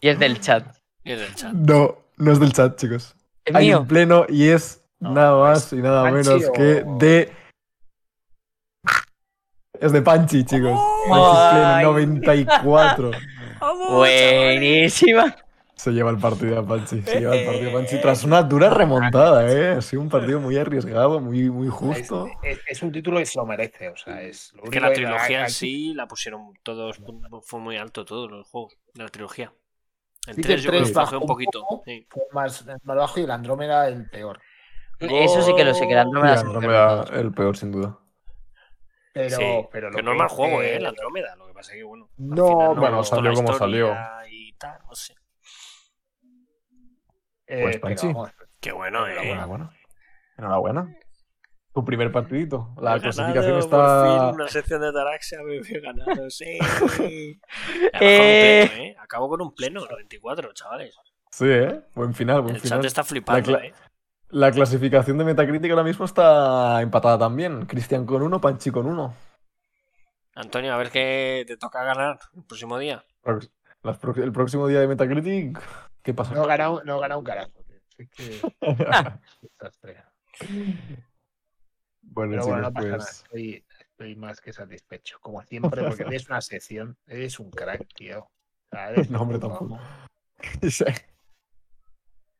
y 0.00 0.08
es 0.08 0.18
del 0.18 0.40
chat. 0.40 0.66
Y 1.04 1.12
es 1.12 1.20
del 1.20 1.34
chat. 1.34 1.52
No, 1.52 1.96
no 2.16 2.32
es 2.32 2.40
del 2.40 2.52
chat, 2.52 2.76
chicos. 2.78 3.14
Es 3.44 3.54
Hay 3.54 3.66
mío. 3.68 3.80
un 3.80 3.86
pleno 3.88 4.26
y 4.28 4.48
es 4.48 4.82
No, 5.00 5.12
nada 5.14 5.52
¿es 5.52 5.60
más 5.62 5.72
y 5.72 5.76
nada 5.76 6.02
Panchi 6.04 6.28
menos 6.28 6.48
o- 6.48 6.52
que 6.52 6.84
de. 6.98 7.32
Es 9.80 9.90
de 9.92 10.02
Panchi, 10.02 10.44
chicos. 10.44 10.78
Panchi 11.08 11.36
Ay. 11.36 11.84
pleno 11.84 11.92
94. 11.92 13.10
Buenísima. 13.90 15.36
Se 15.74 15.90
lleva 15.90 16.10
el 16.10 16.18
partido 16.18 16.60
a 16.60 16.66
Panchi. 16.66 17.02
Se 17.02 17.20
lleva 17.20 17.34
el 17.34 17.44
partido 17.46 17.70
a 17.70 17.72
Panchi 17.74 18.00
tras 18.00 18.22
una 18.24 18.42
dura 18.42 18.70
remontada, 18.70 19.50
¿eh? 19.50 19.70
Ha 19.78 19.80
sido 19.82 20.00
un 20.02 20.08
partido 20.08 20.38
muy 20.38 20.56
arriesgado, 20.56 21.18
muy, 21.20 21.50
muy 21.50 21.66
Es, 21.68 21.72
justo. 21.72 22.28
es- 22.42 22.60
es 22.68 22.82
un 22.82 22.92
título 22.92 23.20
y 23.20 23.26
se 23.26 23.38
lo 23.38 23.46
merece. 23.46 23.88
O 23.88 23.96
sea, 23.96 24.22
es 24.22 24.52
lo 24.54 24.62
Que 24.62 24.68
único 24.68 24.82
la 24.84 24.88
que- 24.90 24.94
trilogía 24.94 25.42
en 25.44 25.50
sí 25.50 25.92
la 25.94 26.06
pusieron 26.06 26.52
todos. 26.62 27.00
Fue 27.44 27.58
muy 27.58 27.76
alto 27.78 28.04
todos 28.04 28.30
los 28.30 28.46
juegos 28.46 28.76
de 28.94 29.02
la 29.02 29.08
trilogía. 29.08 29.52
Que 30.24 30.34
3 30.34 30.50
el 30.50 30.62
yo 30.62 30.70
creo 30.70 30.84
que 30.84 30.92
bajó 30.92 31.16
un 31.16 31.22
un 31.22 31.28
poquito. 31.28 31.60
poco. 31.62 31.82
sí. 31.84 32.06
fue 32.08 32.22
más, 32.32 32.64
más 32.84 32.96
bajo 32.96 33.18
y 33.18 33.24
el 33.24 33.30
Andrómeda 33.32 33.88
el 33.88 34.08
peor. 34.08 34.38
Eso 35.00 35.42
sí 35.42 35.52
que 35.56 35.64
lo 35.64 35.74
sé, 35.74 35.88
que 35.88 35.94
Y 35.94 35.96
Andrómeda 35.96 36.36
se 36.36 36.46
Andrómeda, 36.46 37.04
el 37.14 37.32
peor, 37.32 37.56
sin 37.56 37.72
duda. 37.72 37.98
Pero, 39.12 39.36
Sí, 39.36 39.68
pero 39.70 39.90
lo 39.90 39.96
que 39.96 40.02
no 40.02 40.12
es 40.12 40.18
mal 40.18 40.28
que- 40.28 40.34
juego, 40.34 40.62
eh, 40.62 40.76
¿eh? 40.76 40.80
La 40.80 40.88
Andrómeda. 40.90 41.36
Lo 41.36 41.46
que 41.46 41.52
pasa 41.54 41.72
es 41.72 41.78
que, 41.78 41.84
bueno. 41.84 42.08
No, 42.16 42.74
final 42.74 42.80
bueno, 42.80 43.04
salió 43.04 43.34
como 43.34 43.52
Y 44.30 44.52
tal, 44.54 44.78
no 44.88 44.94
sé. 44.94 45.14
eh, 47.46 47.60
Pues, 47.62 47.78
pero 47.80 48.30
Qué 48.60 48.72
bueno, 48.72 49.06
¿eh? 49.06 49.16
Enhorabuena. 49.30 49.70
Enhorabuena. 50.38 50.96
Tu 51.74 51.84
primer 51.84 52.12
partidito. 52.12 52.74
La 52.80 52.98
clasificación 53.00 53.58
está. 53.58 54.04
Por 54.04 54.20
fin, 54.28 54.34
una 54.34 54.48
sección 54.48 54.80
de 54.82 54.92
Taraxia 54.92 55.38
me 55.42 55.56
he 55.56 55.80
ganado, 55.80 56.28
sí. 56.30 56.58
Acabo 56.60 56.98
con 57.00 57.00
un 57.00 57.90
Eh. 57.92 58.68
pleno, 58.70 58.82
¿eh? 58.84 58.96
Acabo 59.00 59.28
con 59.28 59.40
un 59.42 59.54
pleno, 59.54 59.80
94, 59.86 60.52
chavales. 60.52 60.94
Sí, 61.30 61.46
¿eh? 61.48 61.80
Buen 61.94 62.12
final, 62.14 62.42
buen 62.42 62.56
El 62.56 62.60
final. 62.60 62.78
chat 62.80 62.86
está 62.86 63.04
flipando, 63.04 63.52
La 63.52 63.58
cla- 63.58 63.66
¿eh? 63.68 63.74
La 64.32 64.50
clasificación 64.50 65.18
de 65.18 65.24
Metacritic 65.24 65.70
ahora 65.70 65.84
mismo 65.84 66.06
está 66.06 66.80
empatada 66.80 67.18
también. 67.18 67.66
Cristian 67.66 68.06
con 68.06 68.22
uno, 68.22 68.40
Panchi 68.40 68.70
con 68.70 68.86
uno. 68.86 69.14
Antonio, 70.34 70.72
a 70.72 70.78
ver 70.78 70.90
qué 70.90 71.44
te 71.46 71.58
toca 71.58 71.84
ganar 71.84 72.18
el 72.34 72.42
próximo 72.44 72.78
día. 72.78 73.04
El 74.14 74.32
próximo 74.32 74.66
día 74.68 74.80
de 74.80 74.88
Metacritic, 74.88 75.60
¿qué 76.02 76.14
pasa? 76.14 76.32
No 76.34 76.46
gana, 76.46 76.70
un- 76.70 76.84
no 76.86 76.98
gana 76.98 77.18
un 77.18 77.24
carajo. 77.24 77.50
tío. 77.66 77.76
Es 77.98 78.10
que- 78.10 78.40
bueno, 82.00 82.30
Pero 82.32 82.46
bueno, 82.46 82.62
no 82.62 82.72
pasa 82.72 82.86
nada. 82.88 82.96
pues. 82.96 83.22
Estoy, 83.24 83.64
estoy 83.90 84.16
más 84.16 84.40
que 84.40 84.52
satisfecho. 84.54 85.18
Como 85.20 85.42
siempre, 85.42 85.82
porque 85.84 86.06
es 86.16 86.26
una 86.30 86.40
sección. 86.40 86.96
Eres 87.06 87.38
un 87.38 87.50
crack, 87.50 87.86
tío. 87.94 88.20
O 88.20 88.30
sea, 88.70 88.90
eres 88.90 89.10
No, 89.10 89.20
hombre, 89.20 89.36
un 89.36 89.42
tampoco. 89.42 89.78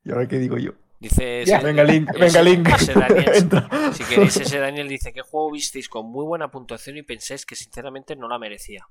¿Y 0.05 0.11
ahora 0.11 0.27
qué 0.27 0.39
digo 0.39 0.57
yo? 0.57 0.73
Dice 1.03 1.43
ese- 1.43 1.59
Venga, 1.59 1.83
Link, 1.83 2.09
ese- 2.15 2.19
venga, 2.21 2.43
Link. 2.43 2.69
ese 2.69 2.95
Daniel, 2.95 3.33
si 3.93 4.05
queréis, 4.05 4.37
ese 4.37 4.59
Daniel 4.59 4.89
dice: 4.89 5.13
¿Qué 5.13 5.21
juego 5.23 5.51
visteis 5.51 5.89
con 5.89 6.07
muy 6.07 6.25
buena 6.25 6.49
puntuación 6.51 6.97
y 6.97 7.03
pensáis 7.03 7.45
que 7.45 7.57
sinceramente 7.57 8.15
no 8.15 8.29
la 8.29 8.39
merecía? 8.39 8.87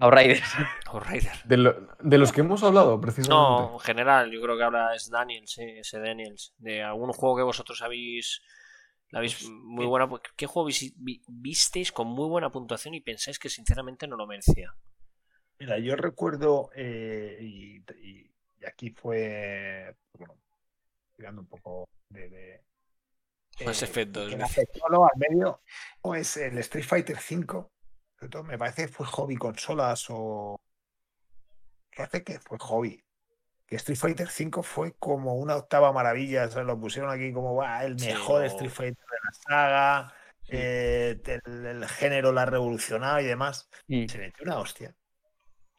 Outriders. 0.00 0.42
Outrider. 0.86 1.32
De, 1.44 1.56
lo- 1.56 1.88
de 2.00 2.18
los 2.18 2.32
que 2.32 2.40
hemos 2.40 2.62
hablado, 2.64 3.00
precisamente. 3.00 3.34
No, 3.34 3.74
en 3.74 3.80
general, 3.80 4.30
yo 4.32 4.40
creo 4.40 4.56
que 4.56 4.64
habla 4.64 4.94
es 4.94 5.08
Daniels, 5.10 5.52
sí, 5.52 5.62
ese 5.62 6.00
Daniels. 6.00 6.52
De 6.58 6.82
algún 6.82 7.12
juego 7.12 7.36
que 7.36 7.42
vosotros 7.42 7.80
habéis. 7.82 8.40
La 9.10 9.18
habéis 9.18 9.48
muy 9.48 9.86
buena. 9.86 10.08
¿Qué 10.36 10.46
juego 10.46 10.68
vi- 10.68 11.22
visteis 11.28 11.92
con 11.92 12.08
muy 12.08 12.28
buena 12.28 12.50
puntuación 12.50 12.94
y 12.94 13.00
pensáis 13.00 13.38
que 13.38 13.48
sinceramente 13.50 14.06
no 14.08 14.16
lo 14.16 14.26
merecía? 14.26 14.72
Mira, 15.58 15.78
yo 15.78 15.94
recuerdo, 15.96 16.70
eh, 16.74 17.38
y, 17.40 17.76
y- 18.02 18.30
y 18.60 18.66
aquí 18.66 18.90
fue, 18.90 19.94
bueno, 20.18 20.34
tirando 21.20 21.42
un 21.42 21.46
poco 21.48 21.86
de... 22.08 22.30
de 22.30 22.64
Mass 23.64 23.82
eh, 23.82 23.84
Effect 23.84 24.10
2, 24.12 24.30
que 24.30 24.36
me 24.36 24.44
dice. 24.44 24.60
afectó, 24.62 24.88
¿no? 24.88 25.04
al 25.04 25.10
medio, 25.16 25.62
pues 26.00 26.38
el 26.38 26.56
Street 26.58 26.84
Fighter 26.84 27.16
V, 27.16 27.46
sobre 28.18 28.30
todo 28.30 28.42
me 28.42 28.56
parece 28.56 28.86
que 28.86 28.92
fue 28.92 29.06
hobby 29.06 29.36
consolas 29.36 30.06
o... 30.08 30.58
¿Qué 31.90 32.02
hace 32.02 32.24
que 32.24 32.38
fue 32.38 32.56
hobby? 32.58 33.04
Que 33.66 33.76
Street 33.76 33.98
Fighter 33.98 34.28
V 34.28 34.62
fue 34.62 34.94
como 34.98 35.34
una 35.34 35.56
octava 35.56 35.92
maravilla, 35.92 36.46
o 36.46 36.50
sea, 36.50 36.62
lo 36.62 36.80
pusieron 36.80 37.10
aquí 37.10 37.32
como 37.32 37.52
"Buah, 37.52 37.84
el 37.84 37.98
Sí, 38.00 38.06
mejor 38.06 38.44
Street 38.46 38.70
Fighter 38.70 38.96
de 38.96 39.16
la 39.22 39.32
saga, 39.46 40.14
eh, 40.48 41.20
el, 41.44 41.66
el 41.66 41.86
género 41.86 42.32
lo 42.32 42.40
ha 42.40 42.46
revolucionado 42.46 43.20
y 43.20 43.24
demás. 43.26 43.68
Mm. 43.88 44.06
Se 44.06 44.18
metió 44.18 44.44
una 44.44 44.58
hostia. 44.58 44.94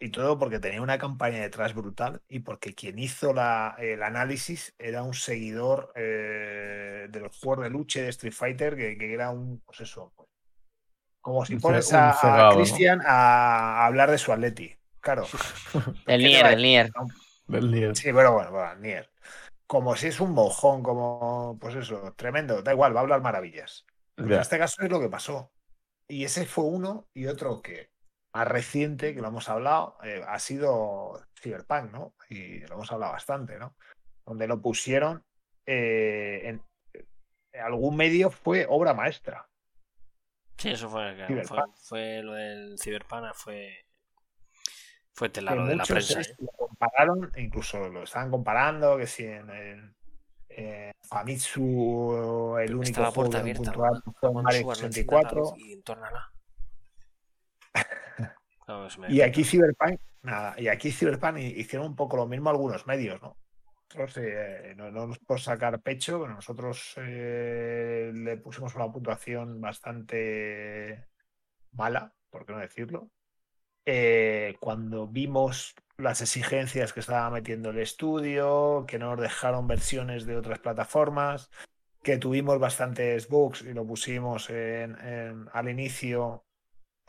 Y 0.04 0.10
todo 0.10 0.40
porque 0.40 0.60
tenía 0.60 0.82
una 0.82 0.98
campaña 0.98 1.42
detrás 1.42 1.76
brutal 1.76 2.24
y 2.28 2.40
porque 2.40 2.74
quien 2.74 2.98
hizo 2.98 3.34
la, 3.34 3.76
el 3.78 4.02
análisis 4.02 4.74
era 4.80 5.04
un 5.04 5.14
seguidor 5.14 5.94
eh, 5.96 7.08
de 7.08 7.20
los 7.20 7.38
juegos 7.38 7.66
de 7.66 7.70
lucha 7.70 8.02
de 8.02 8.10
Street 8.10 8.34
Fighter, 8.34 8.76
que, 8.76 8.98
que 8.98 9.14
era 9.14 9.30
un, 9.30 9.60
pues 9.60 9.82
eso, 9.82 10.12
pues, 10.16 10.28
como 11.22 11.46
si 11.46 11.58
pones 11.58 11.94
a, 11.94 12.50
a. 12.50 12.56
Christian 12.56 13.00
a, 13.06 13.84
a 13.84 13.86
hablar 13.86 14.10
de 14.10 14.18
su 14.18 14.34
Atleti. 14.34 14.76
Claro. 15.02 15.28
El 15.76 15.84
¿Qué 15.86 15.94
te 16.06 16.18
Nier, 16.18 16.46
el 16.48 16.62
Nier. 16.64 16.92
Del 17.46 17.72
Nier. 17.72 17.96
Sí, 17.96 18.12
pero 18.12 18.34
bueno, 18.34 18.52
bueno, 18.52 18.76
Nier. 18.78 19.08
Como 19.68 19.96
si 19.96 20.08
es 20.08 20.20
un 20.20 20.32
mojón, 20.32 20.82
como, 20.82 21.60
pues 21.62 21.76
eso, 21.76 22.12
tremendo. 22.18 22.64
Da 22.64 22.74
igual, 22.74 22.96
va 22.96 23.02
a 23.02 23.04
hablar 23.04 23.22
maravillas. 23.22 23.86
Pues. 24.16 24.32
En 24.32 24.40
este 24.40 24.58
caso 24.58 24.82
es 24.82 24.90
lo 24.90 25.00
que 25.00 25.10
pasó. 25.10 25.52
Y 26.08 26.26
ese 26.26 26.48
fue 26.48 26.64
uno 26.64 27.08
y 27.14 27.28
otro 27.28 27.62
que 27.62 27.91
más 28.34 28.48
reciente, 28.48 29.14
que 29.14 29.22
lo 29.22 29.28
hemos 29.28 29.50
hablado, 29.50 29.98
eh, 30.04 30.24
ha 30.26 30.40
sido 30.40 31.22
Cyberpunk, 31.40 31.92
¿no? 31.92 32.16
Y 32.30 32.60
lo 32.60 32.76
hemos 32.76 32.92
hablado 32.92 33.14
bastante, 33.14 33.58
¿no? 33.60 33.76
Donde 34.26 34.48
lo 34.48 34.62
pusieron 34.62 35.24
eh, 35.66 36.42
en, 36.46 36.64
en 37.52 37.62
algún 37.62 37.98
medio 37.98 38.30
fue 38.30 38.66
obra 38.70 38.94
maestra. 38.94 39.48
Sí, 40.58 40.70
eso 40.70 40.90
fue, 40.90 41.16
claro, 41.16 41.74
fue, 41.76 42.22
lo 42.22 42.34
del 42.34 42.78
Cyberpunk, 42.80 43.34
fue, 43.34 43.86
fue 45.12 45.30
telaro 45.30 45.66
de 45.66 45.76
la 45.76 45.84
prensa. 45.84 46.22
¿eh? 46.22 46.36
lo 46.38 46.52
compararon, 46.68 47.32
incluso 47.36 47.90
lo 47.90 48.04
estaban 48.04 48.30
comparando, 48.30 48.98
que 48.98 49.08
si 49.08 49.26
en, 49.26 49.96
Famitsu 51.10 52.58
el 52.60 52.76
único 52.76 53.04
juego 53.12 53.38
abierta, 53.38 53.72
puntual 53.72 54.04
Mario 54.44 54.62
no 54.62 54.70
la 54.70 54.76
64. 54.76 55.40
luz 55.40 55.54
y 55.58 55.74
Y 59.14 59.22
aquí 59.22 59.44
Cyberpunk, 59.44 60.00
nada, 60.24 60.56
y 60.60 60.68
aquí 60.68 60.92
Cyberpunk 60.92 61.38
hi- 61.38 61.60
hicieron 61.60 61.88
un 61.88 61.96
poco 61.96 62.18
lo 62.18 62.28
mismo 62.28 62.50
algunos 62.50 62.86
medios, 62.88 63.22
¿no? 63.22 63.38
Nosotros, 63.94 64.18
eh, 64.26 64.74
no, 64.78 64.90
no 64.90 65.08
nos 65.08 65.20
por 65.20 65.40
sacar 65.42 65.82
pecho, 65.82 66.22
pero 66.22 66.34
nosotros 66.34 66.94
eh, 66.98 68.12
le 68.14 68.38
pusimos 68.38 68.74
una 68.76 68.92
puntuación 68.92 69.60
bastante 69.60 71.08
mala, 71.74 72.14
por 72.30 72.46
qué 72.46 72.54
no 72.54 72.60
decirlo. 72.60 73.10
Eh, 73.86 74.56
cuando 74.60 75.08
vimos 75.08 75.76
las 75.98 76.22
exigencias 76.22 76.94
que 76.94 77.00
estaba 77.02 77.30
metiendo 77.30 77.72
el 77.72 77.80
estudio, 77.80 78.86
que 78.88 78.98
no 79.00 79.12
nos 79.12 79.20
dejaron 79.22 79.68
versiones 79.68 80.26
de 80.26 80.38
otras 80.38 80.60
plataformas, 80.60 81.50
que 82.02 82.18
tuvimos 82.18 82.60
bastantes 82.60 83.28
bugs 83.28 83.62
y 83.62 83.74
lo 83.74 83.86
pusimos 83.86 84.50
en- 84.50 84.98
en- 85.06 85.46
al 85.52 85.70
inicio 85.70 86.46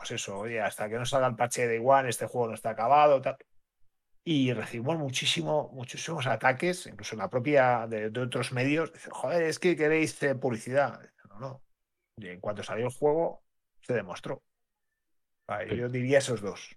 pues 0.03 0.21
eso, 0.21 0.37
oye, 0.37 0.59
hasta 0.59 0.89
que 0.89 0.95
no 0.95 1.05
salga 1.05 1.27
el 1.27 1.35
parche 1.35 1.65
de 1.67 1.75
igual, 1.75 2.07
este 2.07 2.27
juego 2.27 2.49
no 2.49 2.53
está 2.55 2.71
acabado, 2.71 3.21
tal. 3.21 3.37
Y 4.25 4.53
recibimos 4.53 4.97
muchísimo, 4.97 5.69
muchísimos 5.73 6.27
ataques, 6.27 6.85
incluso 6.87 7.15
en 7.15 7.19
la 7.19 7.29
propia 7.29 7.87
de, 7.87 8.09
de 8.09 8.19
otros 8.21 8.51
medios. 8.51 8.91
Dicen, 8.93 9.11
joder, 9.11 9.43
es 9.43 9.59
que 9.59 9.75
queréis 9.75 10.21
eh, 10.23 10.35
publicidad. 10.35 10.99
No, 11.29 11.39
no. 11.39 11.63
Y 12.17 12.27
en 12.27 12.39
cuanto 12.39 12.63
salió 12.63 12.85
el 12.87 12.93
juego, 12.93 13.43
se 13.81 13.93
demostró. 13.93 14.41
Vale, 15.47 15.69
Sí. 15.69 15.77
Yo 15.77 15.89
diría 15.89 16.19
esos 16.19 16.41
dos. 16.41 16.75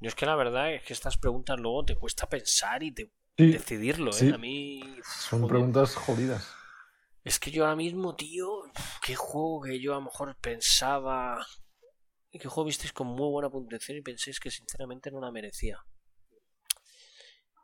Yo 0.00 0.08
es 0.08 0.14
que 0.14 0.26
la 0.26 0.34
verdad 0.34 0.72
es 0.72 0.82
que 0.82 0.92
estas 0.92 1.16
preguntas 1.16 1.58
luego 1.60 1.84
te 1.84 1.96
cuesta 1.96 2.28
pensar 2.28 2.82
y 2.82 2.92
te 2.92 3.12
Sí, 3.38 3.50
decidirlo, 3.52 4.10
¿eh? 4.10 4.14
sí. 4.14 4.30
A 4.32 4.38
mí. 4.38 4.80
son 5.04 5.40
joder. 5.40 5.48
preguntas 5.54 5.94
jodidas. 5.94 6.54
Es 7.24 7.38
que 7.38 7.50
yo 7.52 7.64
ahora 7.64 7.76
mismo, 7.76 8.16
tío, 8.16 8.64
qué 9.00 9.14
juego 9.14 9.62
que 9.62 9.80
yo 9.80 9.92
a 9.92 9.96
lo 9.96 10.02
mejor 10.02 10.36
pensaba. 10.36 11.46
¿Qué 12.32 12.48
juego 12.48 12.64
visteis 12.66 12.92
con 12.92 13.06
muy 13.08 13.28
buena 13.30 13.50
puntuación 13.50 13.98
y 13.98 14.02
penséis 14.02 14.40
que 14.40 14.50
sinceramente 14.50 15.10
no 15.10 15.20
la 15.20 15.30
merecía? 15.30 15.78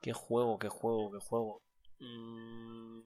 ¿Qué 0.02 0.12
juego, 0.12 0.58
qué 0.58 0.68
juego, 0.68 1.10
qué 1.12 1.18
juego? 1.18 1.62
Mm, 1.98 3.00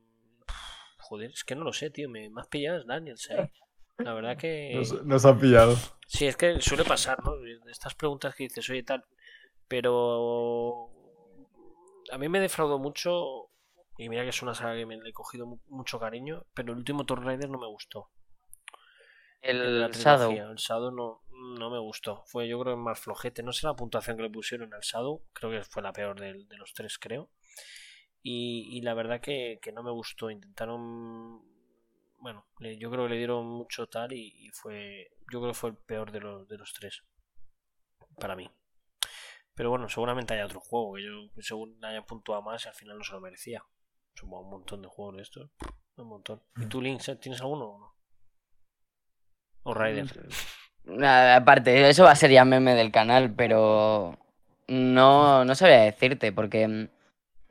Joder, 0.99 1.31
es 1.31 1.45
que 1.45 1.55
no 1.55 1.65
lo 1.65 1.73
sé, 1.73 1.91
tío. 1.91 2.09
Me, 2.09 2.29
me 2.31 2.41
has 2.41 2.49
pillado 2.49 2.79
es 2.79 2.87
Daniels, 2.87 3.31
¿eh? 3.31 3.51
La 3.99 4.15
verdad 4.15 4.37
que. 4.37 4.73
Nos, 4.75 5.05
nos 5.05 5.25
ha 5.25 5.39
pillado. 5.39 5.77
Sí, 6.07 6.27
es 6.27 6.37
que 6.37 6.61
suele 6.61 6.85
pasar, 6.85 7.23
¿no? 7.25 7.33
Estas 7.71 7.95
preguntas 7.95 8.35
que 8.35 8.45
dices, 8.45 8.69
oye, 8.71 8.83
tal. 8.83 9.05
Pero. 9.69 10.91
A 12.11 12.19
mí 12.19 12.29
me 12.29 12.41
defraudó 12.41 12.79
mucho. 12.79 13.49
Y 13.99 14.09
mira 14.09 14.23
que 14.23 14.31
es 14.31 14.43
una 14.43 14.55
saga 14.55 14.75
que 14.75 14.87
me 14.87 14.97
le 14.97 15.11
he 15.11 15.13
cogido 15.13 15.47
mu- 15.47 15.61
mucho 15.67 15.99
cariño. 15.99 16.45
Pero 16.55 16.73
el 16.73 16.79
último 16.79 17.05
Tomb 17.05 17.25
Raider 17.25 17.49
no 17.51 17.59
me 17.59 17.69
gustó. 17.69 18.09
El 19.41 19.83
El 19.83 19.93
Shadow. 19.93 20.33
El 20.33 20.57
Shadow 20.57 20.91
no, 20.93 21.23
no 21.43 21.71
me 21.71 21.79
gustó. 21.79 22.23
Fue 22.27 22.49
yo 22.49 22.61
creo 22.61 22.77
que 22.77 22.83
más 22.83 23.01
flojete. 23.01 23.43
No 23.43 23.53
sé 23.53 23.67
la 23.67 23.75
puntuación 23.75 24.17
que 24.17 24.23
le 24.23 24.31
pusieron 24.31 24.73
al 24.75 24.81
Shadow. 24.81 25.25
Creo 25.33 25.51
que 25.51 25.63
fue 25.63 25.83
la 25.83 25.93
peor 25.93 26.19
de, 26.19 26.47
los 26.57 26.73
tres, 26.73 26.99
creo. 26.99 27.31
Y, 28.23 28.79
y 28.79 28.83
la 28.83 28.95
verdad 28.95 29.21
que, 29.21 29.59
que 29.61 29.73
no 29.73 29.83
me 29.83 29.91
gustó. 29.91 30.31
Intentaron. 30.31 31.43
Bueno, 32.19 32.47
yo 32.61 32.91
creo 32.91 33.05
que 33.05 33.11
le 33.11 33.19
dieron 33.19 33.47
mucho 33.47 33.89
tal 33.89 34.13
y, 34.13 34.47
y 34.47 34.51
fue. 34.51 35.11
Yo 35.33 35.41
creo 35.41 35.53
que 35.53 35.59
fue 35.59 35.71
el 35.71 35.77
peor 35.77 36.13
de 36.13 36.21
los, 36.21 36.49
de 36.49 36.59
los 36.59 36.73
tres. 36.73 37.03
Para 38.19 38.37
mí. 38.37 38.49
Pero 39.55 39.71
bueno, 39.71 39.89
seguramente 39.89 40.35
haya 40.35 40.47
otro 40.47 40.61
juego 40.61 40.95
que 40.95 41.03
yo 41.03 41.43
según 41.43 41.85
haya 41.85 42.03
puntuado 42.03 42.43
más 42.43 42.65
y 42.65 42.69
al 42.69 42.75
final 42.75 42.99
no 42.99 43.05
se 43.05 43.13
lo 43.13 43.21
merecía. 43.21 43.65
Supongo 44.15 44.43
un 44.43 44.51
montón 44.51 44.83
de 44.83 44.89
juegos 44.89 45.17
de 45.17 45.23
estos. 45.23 45.51
Un 45.97 46.09
montón. 46.09 46.43
¿Y 46.57 46.67
tú, 46.67 46.81
Link, 46.81 47.03
tienes 47.21 47.41
alguno 47.41 47.67
o 47.67 47.79
no? 47.79 47.97
O 49.65 49.75
Ryder. 49.75 50.07
Nada, 50.85 51.37
aparte, 51.37 51.89
eso 51.89 52.05
va 52.05 52.11
a 52.13 52.17
ser 52.17 52.31
ya 52.33 52.45
meme 52.45 52.75
del 52.75 52.91
canal, 52.91 53.33
pero 53.35 54.19
no, 54.69 55.45
no 55.45 55.55
sabría 55.55 55.81
decirte, 55.83 56.33
porque 56.33 56.67
mm, 56.67 56.89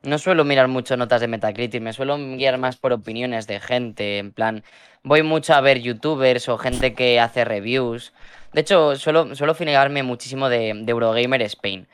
no 0.09 0.17
suelo 0.19 0.45
mirar 0.45 0.67
mucho 0.67 0.97
notas 0.97 1.21
de 1.21 1.27
Metacritic, 1.29 1.81
me 1.81 1.93
suelo 1.93 2.17
guiar 2.17 2.57
más 2.57 2.77
por 2.77 2.93
opiniones 2.93 3.47
de 3.47 3.59
gente, 3.61 4.17
en 4.19 4.31
plan, 4.33 4.63
voy 5.03 5.23
mucho 5.23 5.53
a 5.53 5.61
ver 5.61 5.81
youtubers 5.81 6.49
o 6.49 6.57
gente 6.57 6.93
que 6.95 7.19
hace 7.21 7.45
reviews. 7.45 8.13
De 8.53 8.61
hecho, 8.61 8.95
suelo, 8.97 9.35
suelo 9.35 9.55
finegarme 9.55 10.03
muchísimo 10.03 10.49
de, 10.49 10.73
de 10.75 10.91
Eurogamer 10.91 11.41
Spain. 11.43 11.87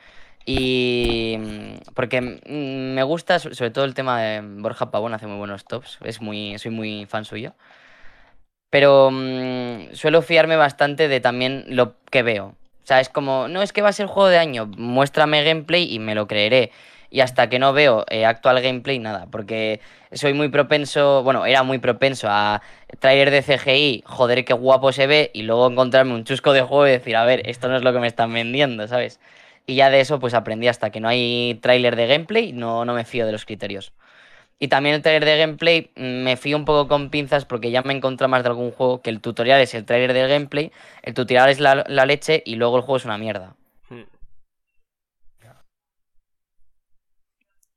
Y 0.46 1.36
mm, 1.38 1.92
porque 1.94 2.20
mm, 2.22 2.94
me 2.94 3.02
gusta 3.04 3.38
so- 3.38 3.54
sobre 3.54 3.70
todo 3.70 3.84
el 3.84 3.94
tema 3.94 4.20
de 4.22 4.40
Borja 4.42 4.90
Pavón, 4.90 5.14
hace 5.14 5.26
muy 5.28 5.38
buenos 5.38 5.66
tops, 5.66 5.98
es 6.04 6.20
muy, 6.20 6.58
soy 6.58 6.70
muy 6.72 7.06
fan 7.06 7.24
suyo. 7.24 7.54
Pero 8.70 9.10
mm, 9.10 9.94
suelo 9.94 10.22
fiarme 10.22 10.56
bastante 10.56 11.08
de 11.08 11.20
también 11.20 11.64
lo 11.68 11.94
que 12.10 12.22
veo. 12.22 12.46
O 12.46 12.86
sea, 12.88 13.00
es 13.00 13.08
como, 13.08 13.48
no 13.48 13.62
es 13.62 13.72
que 13.72 13.82
va 13.82 13.90
a 13.90 13.92
ser 13.92 14.06
juego 14.06 14.28
de 14.28 14.38
año, 14.38 14.66
muéstrame 14.76 15.44
gameplay 15.44 15.92
y 15.92 15.98
me 15.98 16.14
lo 16.14 16.26
creeré. 16.26 16.70
Y 17.10 17.20
hasta 17.20 17.48
que 17.48 17.58
no 17.58 17.72
veo 17.72 18.04
eh, 18.10 18.26
actual 18.26 18.60
gameplay, 18.60 18.98
nada, 18.98 19.26
porque 19.30 19.80
soy 20.12 20.34
muy 20.34 20.48
propenso, 20.48 21.22
bueno, 21.22 21.46
era 21.46 21.62
muy 21.62 21.78
propenso 21.78 22.28
a 22.30 22.62
traer 22.98 23.30
de 23.30 23.42
CGI, 23.42 24.04
joder, 24.06 24.44
qué 24.44 24.52
guapo 24.52 24.92
se 24.92 25.06
ve, 25.06 25.30
y 25.32 25.42
luego 25.42 25.70
encontrarme 25.70 26.14
un 26.14 26.24
chusco 26.24 26.52
de 26.52 26.62
juego 26.62 26.86
y 26.86 26.90
decir, 26.90 27.16
a 27.16 27.24
ver, 27.24 27.48
esto 27.48 27.68
no 27.68 27.76
es 27.76 27.82
lo 27.82 27.92
que 27.92 27.98
me 27.98 28.06
están 28.06 28.32
vendiendo, 28.32 28.86
¿sabes? 28.88 29.20
Y 29.66 29.74
ya 29.74 29.90
de 29.90 30.00
eso, 30.00 30.18
pues 30.18 30.34
aprendí 30.34 30.68
hasta 30.68 30.90
que 30.90 31.00
no 31.00 31.08
hay 31.08 31.58
tráiler 31.62 31.96
de 31.96 32.06
gameplay, 32.06 32.52
no, 32.52 32.84
no 32.84 32.94
me 32.94 33.04
fío 33.04 33.26
de 33.26 33.32
los 33.32 33.44
criterios. 33.44 33.92
Y 34.60 34.68
también 34.68 34.96
el 34.96 35.02
trailer 35.02 35.24
de 35.24 35.38
gameplay 35.38 35.90
mm, 35.96 36.22
me 36.24 36.36
fío 36.36 36.56
un 36.56 36.64
poco 36.64 36.88
con 36.88 37.10
pinzas 37.10 37.44
porque 37.44 37.70
ya 37.70 37.82
me 37.82 37.92
encontrado 37.94 38.28
más 38.28 38.42
de 38.42 38.48
algún 38.48 38.72
juego 38.72 39.00
que 39.02 39.10
el 39.10 39.20
tutorial 39.20 39.60
es 39.60 39.72
el 39.74 39.84
trailer 39.84 40.12
del 40.12 40.28
gameplay, 40.28 40.72
el 41.02 41.14
tutorial 41.14 41.48
es 41.50 41.60
la, 41.60 41.84
la 41.86 42.06
leche 42.06 42.42
y 42.44 42.56
luego 42.56 42.76
el 42.76 42.82
juego 42.82 42.96
es 42.96 43.04
una 43.04 43.18
mierda. 43.18 43.54
Hmm. 43.88 44.02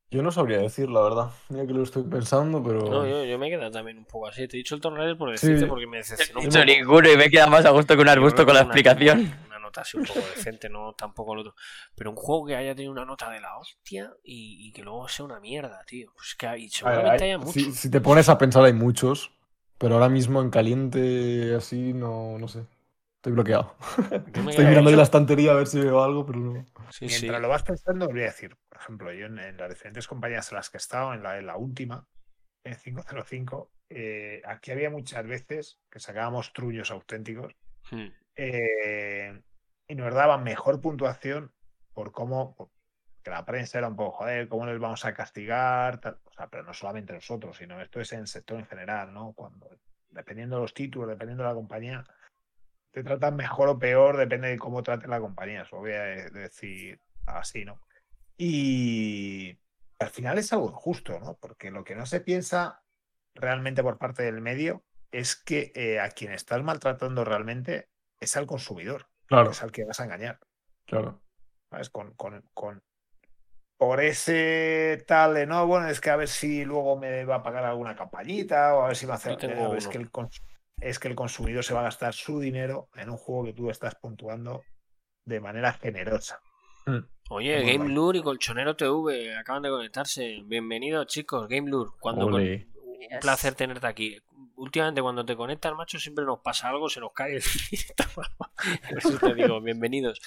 Yo 0.10 0.22
no 0.22 0.32
sabría 0.32 0.58
decir, 0.58 0.90
la 0.90 1.02
verdad. 1.02 1.30
Mira 1.50 1.66
que 1.66 1.74
lo 1.74 1.84
estoy 1.84 2.04
pensando, 2.04 2.62
pero. 2.62 2.80
No, 2.90 3.08
yo, 3.08 3.24
yo 3.24 3.40
me 3.40 3.48
he 3.48 3.50
quedado 3.52 3.72
también 3.72 3.98
un 3.98 4.04
poco 4.06 4.28
así. 4.28 4.46
Te 4.48 4.58
he 4.58 4.60
dicho 4.60 4.76
el 4.76 4.82
Tomb 4.82 4.98
Raider 4.98 5.18
por 5.18 5.30
Sí. 5.38 5.48
decirte 5.48 5.68
porque 5.68 5.88
me 5.88 5.98
decepcionó 5.98 6.40
un 6.42 6.46
dicho 6.48 6.60
poco. 6.60 6.66
ninguno 6.72 7.12
y 7.12 7.16
me 7.18 7.30
queda 7.30 7.48
más 7.48 7.66
a 7.66 7.70
gusto 7.70 7.96
que 7.96 8.02
un 8.02 8.10
arbusto 8.10 8.46
con 8.46 8.56
la 8.56 8.62
explicación. 8.62 9.34
Nota 9.72 9.82
así 9.82 9.98
un 9.98 10.04
poco 10.04 10.28
decente, 10.30 10.70
no 10.70 10.94
tampoco 10.94 11.34
el 11.34 11.40
otro. 11.40 11.56
Pero 11.96 12.10
un 12.12 12.16
juego 12.18 12.46
que 12.48 12.56
haya 12.56 12.76
tenido 12.76 12.92
una 12.92 13.06
nota 13.06 13.30
de 13.30 13.40
la 13.42 13.58
hostia 13.58 14.14
y, 14.24 14.68
y 14.68 14.72
que 14.74 14.84
luego 14.84 15.08
sea 15.08 15.26
una 15.26 15.40
mierda, 15.40 15.84
tío. 15.86 16.12
Pues 16.16 16.36
que 16.38 16.48
hay, 16.48 16.70
ver, 16.84 17.06
seguramente 17.06 17.24
hay- 17.24 17.26
haya 17.26 17.38
muchos. 17.38 17.64
si, 17.64 17.74
si 17.74 17.90
te 17.90 18.02
pones 18.02 18.30
a 18.30 18.38
pensar, 18.38 18.64
hay 18.64 18.74
muchos. 18.74 19.32
Pero 19.78 19.96
ahora 19.96 20.10
mismo 20.10 20.42
en 20.42 20.52
caliente, 20.52 21.56
así, 21.56 21.94
no, 21.94 22.38
no 22.38 22.48
sé. 22.48 22.66
Estoy 23.18 23.34
bloqueado. 23.34 23.76
Estoy 24.50 24.66
mirando 24.66 24.90
ahí 24.92 24.96
la 24.96 25.04
estantería 25.04 25.52
a 25.52 25.56
ver 25.56 25.68
si 25.68 25.80
veo 25.80 26.04
algo, 26.04 26.26
pero 26.26 26.40
no. 26.40 26.66
Sí, 26.90 27.08
Mientras 27.08 27.40
sí. 27.40 27.42
lo 27.42 27.50
vas 27.50 27.64
pensando, 27.64 28.08
voy 28.10 28.22
a 28.22 28.26
decir, 28.26 28.58
por 28.70 28.78
ejemplo, 28.82 29.14
yo 29.14 29.26
en, 29.28 29.40
en 29.40 29.58
las 29.58 29.70
diferentes 29.70 30.08
compañías 30.08 30.52
en 30.52 30.58
las 30.58 30.70
que 30.70 30.78
he 30.78 30.80
estado, 30.80 31.14
en 31.14 31.24
la, 31.24 31.38
en 31.38 31.46
la 31.48 31.58
última, 31.58 32.06
en 32.64 32.76
505, 32.76 33.72
eh, 33.90 34.42
aquí 34.46 34.72
había 34.72 34.90
muchas 34.90 35.26
veces 35.28 35.80
que 35.90 36.00
sacábamos 36.00 36.54
trullos 36.54 36.92
auténticos 36.92 37.54
Hmm. 37.92 38.12
eh, 38.36 39.42
y 39.92 39.96
nos 39.96 40.14
daban 40.14 40.46
mejor 40.46 40.80
puntuación 40.80 41.52
por 41.94 42.14
cómo, 42.14 42.72
que 43.22 43.30
la 43.30 43.44
prensa 43.44 43.78
era 43.78 43.90
un 43.90 43.98
poco, 43.98 44.20
joder, 44.20 44.48
cómo 44.48 44.66
les 44.66 44.80
vamos 44.80 45.04
a 45.04 45.14
castigar, 45.14 46.00
pero 46.50 46.64
no 46.64 46.74
solamente 46.74 47.12
nosotros, 47.12 47.58
sino 47.58 47.82
esto 47.82 48.00
es 48.00 48.14
en 48.14 48.22
el 48.22 48.28
sector 48.28 48.58
en 48.58 48.66
general, 48.68 49.14
¿no? 49.14 49.34
Cuando, 49.34 49.70
dependiendo 50.10 50.56
de 50.56 50.62
los 50.62 50.74
títulos, 50.74 51.10
dependiendo 51.10 51.44
de 51.44 51.50
la 51.50 51.56
compañía, 51.56 52.06
te 52.92 53.04
tratan 53.04 53.36
mejor 53.36 53.68
o 53.68 53.80
peor, 53.80 54.16
depende 54.16 54.48
de 54.48 54.58
cómo 54.58 54.82
trate 54.82 55.10
la 55.10 55.20
compañía. 55.20 55.64
Eso 55.64 55.80
voy 55.80 55.92
a 55.92 56.04
de- 56.04 56.30
decir 56.30 57.02
así, 57.26 57.66
¿no? 57.66 57.82
Y 58.38 59.60
al 60.00 60.10
final 60.10 60.38
es 60.38 60.54
algo 60.54 60.70
injusto, 60.70 61.20
¿no? 61.20 61.36
Porque 61.36 61.70
lo 61.70 61.84
que 61.84 61.98
no 61.98 62.06
se 62.06 62.22
piensa 62.22 62.82
realmente 63.36 63.84
por 63.84 63.98
parte 63.98 64.24
del 64.24 64.40
medio 64.40 64.86
es 65.12 65.36
que 65.36 65.74
eh, 65.76 66.00
a 66.00 66.08
quien 66.12 66.32
estás 66.32 66.64
maltratando 66.64 67.26
realmente 67.26 67.90
es 68.22 68.38
al 68.38 68.48
consumidor, 68.48 69.11
Claro, 69.32 69.52
es 69.52 69.64
al 69.64 69.72
que 69.72 69.86
vas 69.86 70.00
a 70.00 70.04
engañar. 70.04 70.40
claro. 70.86 71.22
¿sabes? 71.70 71.90
Con, 71.90 72.14
con, 72.16 72.44
con- 72.54 72.84
por 73.78 74.02
ese 74.02 75.04
tal 75.08 75.34
de 75.34 75.48
no, 75.48 75.66
bueno, 75.66 75.88
es 75.88 76.02
que 76.02 76.10
a 76.10 76.16
ver 76.18 76.28
si 76.28 76.66
luego 76.66 76.98
me 76.98 77.24
va 77.26 77.36
a 77.38 77.44
pagar 77.44 77.64
alguna 77.64 77.96
campañita 77.96 78.76
o 78.76 78.84
a 78.84 78.88
ver 78.88 78.96
si 78.98 79.08
me 79.08 79.14
hace. 79.14 79.30
Yo 79.32 79.38
tengo 79.38 79.74
eh, 79.74 79.78
es, 79.78 79.88
que 79.88 79.98
el, 79.98 80.12
cons- 80.12 80.44
es 80.80 81.00
que 81.00 81.08
el 81.08 81.16
consumidor 81.16 81.64
se 81.64 81.74
va 81.74 81.80
a 81.80 81.84
gastar 81.84 82.14
su 82.14 82.40
dinero 82.40 82.90
en 82.96 83.10
un 83.10 83.18
juego 83.18 83.46
que 83.46 83.54
tú 83.54 83.70
estás 83.70 83.96
puntuando 83.96 84.62
de 85.26 85.40
manera 85.40 85.72
generosa. 85.74 86.42
Oye, 87.30 87.56
Muy 87.58 87.66
Game 87.72 87.78
guay. 87.86 87.90
Lure 87.96 88.20
y 88.20 88.22
Colchonero 88.22 88.76
TV 88.76 89.36
acaban 89.38 89.64
de 89.64 89.70
conectarse. 89.70 90.42
Bienvenidos, 90.46 91.08
chicos, 91.08 91.48
Game 91.48 91.70
Lure. 91.70 91.92
Cuando 92.02 92.30
con-. 92.30 92.42
Un 92.42 93.20
placer 93.22 93.56
tenerte 93.56 93.88
aquí. 93.88 94.20
Últimamente 94.62 95.02
cuando 95.02 95.26
te 95.26 95.36
conectas, 95.36 95.74
macho, 95.74 95.98
siempre 96.00 96.24
nos 96.24 96.40
pasa 96.40 96.70
algo, 96.70 96.88
se 96.88 97.00
nos 97.00 97.14
cae 97.14 97.38
el 97.38 97.42
eso 98.98 99.18
te 99.20 99.34
digo, 99.34 99.60
bienvenidos. 99.60 100.22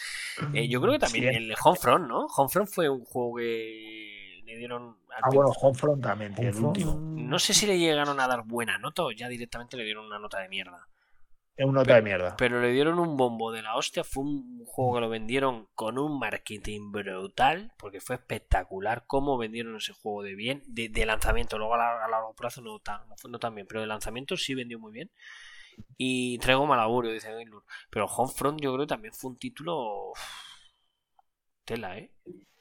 Eh, 0.52 0.66
yo 0.69 0.81
creo 0.81 0.93
que 0.94 0.98
también 0.98 1.31
Sí. 1.31 1.36
el 1.36 1.55
Homefront, 1.62 2.09
¿no? 2.09 2.27
Homefront 2.27 2.69
fue 2.69 2.89
un 2.89 3.05
juego 3.05 3.36
que 3.36 4.43
le 4.44 4.56
dieron... 4.56 4.97
al 5.16 5.23
Ah, 5.23 5.28
bueno, 5.32 5.51
Homefront 5.51 6.02
también, 6.02 6.35
el 6.36 6.52
último. 6.56 6.97
No 6.98 7.39
sé 7.39 7.55
si 7.55 7.65
le 7.66 7.78
llegaron 7.78 8.19
a 8.19 8.27
dar 8.27 8.43
buena 8.44 8.77
nota 8.78 9.05
o 9.05 9.12
ya 9.12 9.28
directamente 9.28 9.77
le 9.77 9.85
dieron 9.85 10.06
una 10.06 10.19
nota 10.19 10.40
de 10.40 10.48
mierda. 10.48 10.89
Es 11.57 11.65
una 11.67 11.81
nota 11.81 11.95
de 11.95 12.03
mierda. 12.03 12.37
Pero 12.37 12.61
le 12.61 12.71
dieron 12.73 12.99
un 12.99 13.17
bombo 13.17 13.53
de 13.53 13.63
la 13.63 13.77
hostia. 13.77 14.03
Fue 14.05 14.25
un 14.25 14.65
juego 14.67 14.95
que 14.95 15.01
lo 15.03 15.09
vendieron 15.09 15.69
con 15.75 15.99
un 15.99 16.19
marketing 16.19 16.91
brutal. 16.91 17.73
Porque 17.79 18.01
fue 18.01 18.17
espectacular 18.17 19.05
cómo 19.07 19.39
vendieron 19.39 19.77
ese 19.77 19.93
juego 19.93 20.23
de 20.23 20.35
bien. 20.35 20.63
De, 20.67 20.89
de 20.89 21.07
lanzamiento. 21.07 21.57
Luego 21.59 21.75
a, 21.75 21.79
la- 21.79 22.05
a 22.05 22.09
largo 22.09 22.35
plazo 22.35 22.61
no 22.61 22.79
tan, 22.81 23.09
no, 23.09 23.17
fue- 23.17 23.31
no 23.31 23.39
tan 23.39 23.55
bien. 23.55 23.67
Pero 23.69 23.81
de 23.83 23.87
lanzamiento 23.87 24.37
sí 24.37 24.55
vendió 24.55 24.79
muy 24.81 24.93
bien. 24.93 25.11
Y 25.97 26.39
traigo 26.39 26.67
mal 26.67 26.81
augurio, 26.81 27.13
dice 27.13 27.33
Gaylord. 27.33 27.65
Pero 27.91 28.07
Homefront 28.07 28.61
yo 28.61 28.73
creo 28.75 28.87
que 28.87 28.91
también 28.95 29.15
fue 29.15 29.31
un 29.31 29.39
título. 29.39 30.11
uf, 30.13 30.21
Tela, 31.67 31.99
¿eh? 31.99 32.11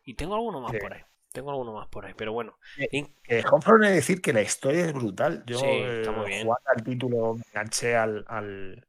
Y 0.04 0.16
tengo 0.16 0.36
alguno 0.36 0.60
más 0.62 0.72
Sí. 0.72 0.78
por 0.80 0.94
ahí. 0.94 1.02
Tengo 1.34 1.50
alguno 1.52 1.74
más 1.74 1.88
por 1.90 2.06
ahí. 2.06 2.14
Pero 2.16 2.32
bueno. 2.32 2.58
Link- 2.92 3.12
Eh, 3.28 3.44
Homefront 3.52 3.84
es 3.86 3.92
decir 3.96 4.22
que 4.22 4.32
la 4.32 4.42
historia 4.42 4.86
es 4.86 4.94
brutal. 4.94 5.44
Yo 5.46 5.58
Sí, 5.60 5.66
está 5.66 6.12
eh, 6.12 6.16
muy 6.16 6.28
bien. 6.28 6.44
jugando 6.46 6.70
al 6.70 6.84
título 6.84 7.34
me 7.34 7.44
enganché 7.52 7.96
al, 7.96 8.24
al, 8.28 8.88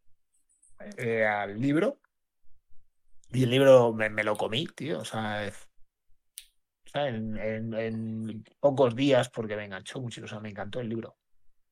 eh, 0.98 1.24
al 1.26 1.58
libro 1.60 1.98
y 3.32 3.44
el 3.44 3.50
libro 3.50 3.92
me, 3.94 4.10
me 4.10 4.22
lo 4.24 4.36
comí, 4.36 4.66
tío. 4.66 5.00
O 5.00 5.04
sea, 5.04 5.46
es- 5.46 5.68
o 6.86 6.88
sea, 6.90 7.08
en, 7.08 7.36
en- 7.38 7.74
en 7.74 8.44
pocos 8.60 8.94
días 8.94 9.30
porque 9.30 9.56
me 9.56 9.64
enganchó 9.64 10.00
mucho. 10.00 10.22
O 10.22 10.28
sea, 10.28 10.38
me 10.38 10.50
encantó 10.50 10.80
el 10.80 10.88
libro 10.88 11.16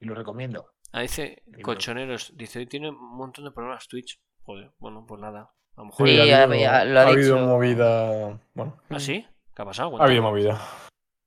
y 0.01 0.07
lo 0.07 0.15
recomiendo. 0.15 0.73
Ah, 0.93 1.03
dice. 1.03 1.43
Colchoneros. 1.63 2.33
Dice 2.37 2.59
hoy 2.61 2.67
tiene 2.67 2.89
un 2.89 3.17
montón 3.17 3.45
de 3.45 3.51
problemas 3.53 3.87
Twitch. 3.89 4.19
Joder, 4.43 4.73
bueno, 4.79 5.05
pues 5.07 5.21
nada. 5.21 5.53
A 5.77 5.81
lo 5.83 5.85
mejor. 5.87 6.09
Sí, 6.09 6.19
ha 6.19 6.25
ya- 6.25 6.43
habido, 6.45 6.61
ya 6.61 6.85
lo 6.85 6.99
ha 6.99 7.03
ha 7.03 7.09
habido 7.09 7.39
movida. 7.47 8.41
Bueno, 8.55 8.79
¿Ah, 8.89 8.99
sí? 9.01 9.27
¿Qué 9.55 9.63
ha 9.63 9.65
pasado? 9.65 9.89
ha 10.01 10.05
habido 10.05 10.23
Cuéntame. 10.23 10.31
movida. 10.31 10.61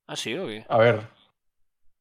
¿Ah, 0.08 0.16
sí 0.16 0.36
o 0.36 0.46
qué? 0.46 0.64
A 0.68 0.78
ver. 0.78 1.02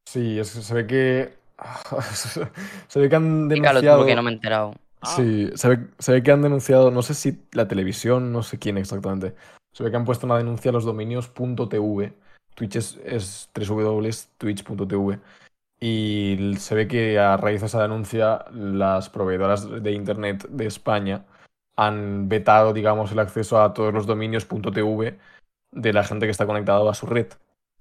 Sí, 0.07 0.39
es 0.39 0.53
que 0.55 0.61
se 0.61 0.73
ve 0.73 0.87
que. 0.87 1.33
se 2.87 2.99
ve 2.99 3.09
que 3.09 3.15
han 3.15 3.47
denunciado. 3.47 3.99
porque 3.99 4.15
no 4.15 4.23
me 4.23 4.31
he 4.31 4.33
enterado. 4.33 4.75
Ah. 5.01 5.07
Sí, 5.07 5.49
se 5.55 5.69
ve, 5.69 5.87
se 5.99 6.11
ve 6.13 6.23
que 6.23 6.31
han 6.31 6.41
denunciado, 6.41 6.91
no 6.91 7.01
sé 7.01 7.13
si 7.13 7.43
la 7.51 7.67
televisión, 7.67 8.31
no 8.31 8.43
sé 8.43 8.57
quién 8.59 8.77
exactamente. 8.77 9.35
Se 9.73 9.83
ve 9.83 9.91
que 9.91 9.97
han 9.97 10.05
puesto 10.05 10.25
una 10.25 10.37
denuncia 10.37 10.69
a 10.69 10.73
los 10.73 10.85
dominios 10.85 11.31
.tv. 11.33 12.13
Twitch 12.55 12.75
es, 12.77 12.97
es 13.03 13.49
www.twitch.tv. 13.55 15.19
Y 15.81 16.55
se 16.57 16.75
ve 16.75 16.87
que 16.87 17.19
a 17.19 17.35
raíz 17.37 17.59
de 17.59 17.67
esa 17.67 17.81
denuncia, 17.81 18.45
las 18.51 19.09
proveedoras 19.09 19.69
de 19.83 19.91
internet 19.91 20.47
de 20.49 20.65
España 20.65 21.25
han 21.75 22.29
vetado, 22.29 22.71
digamos, 22.73 23.11
el 23.11 23.19
acceso 23.19 23.61
a 23.61 23.73
todos 23.73 23.93
los 23.93 24.07
dominios 24.07 24.47
.tv 24.47 25.17
de 25.75 25.93
la 25.93 26.03
gente 26.03 26.25
que 26.25 26.31
está 26.31 26.45
conectada 26.47 26.89
a 26.89 26.93
su 26.93 27.05
red. 27.05 27.27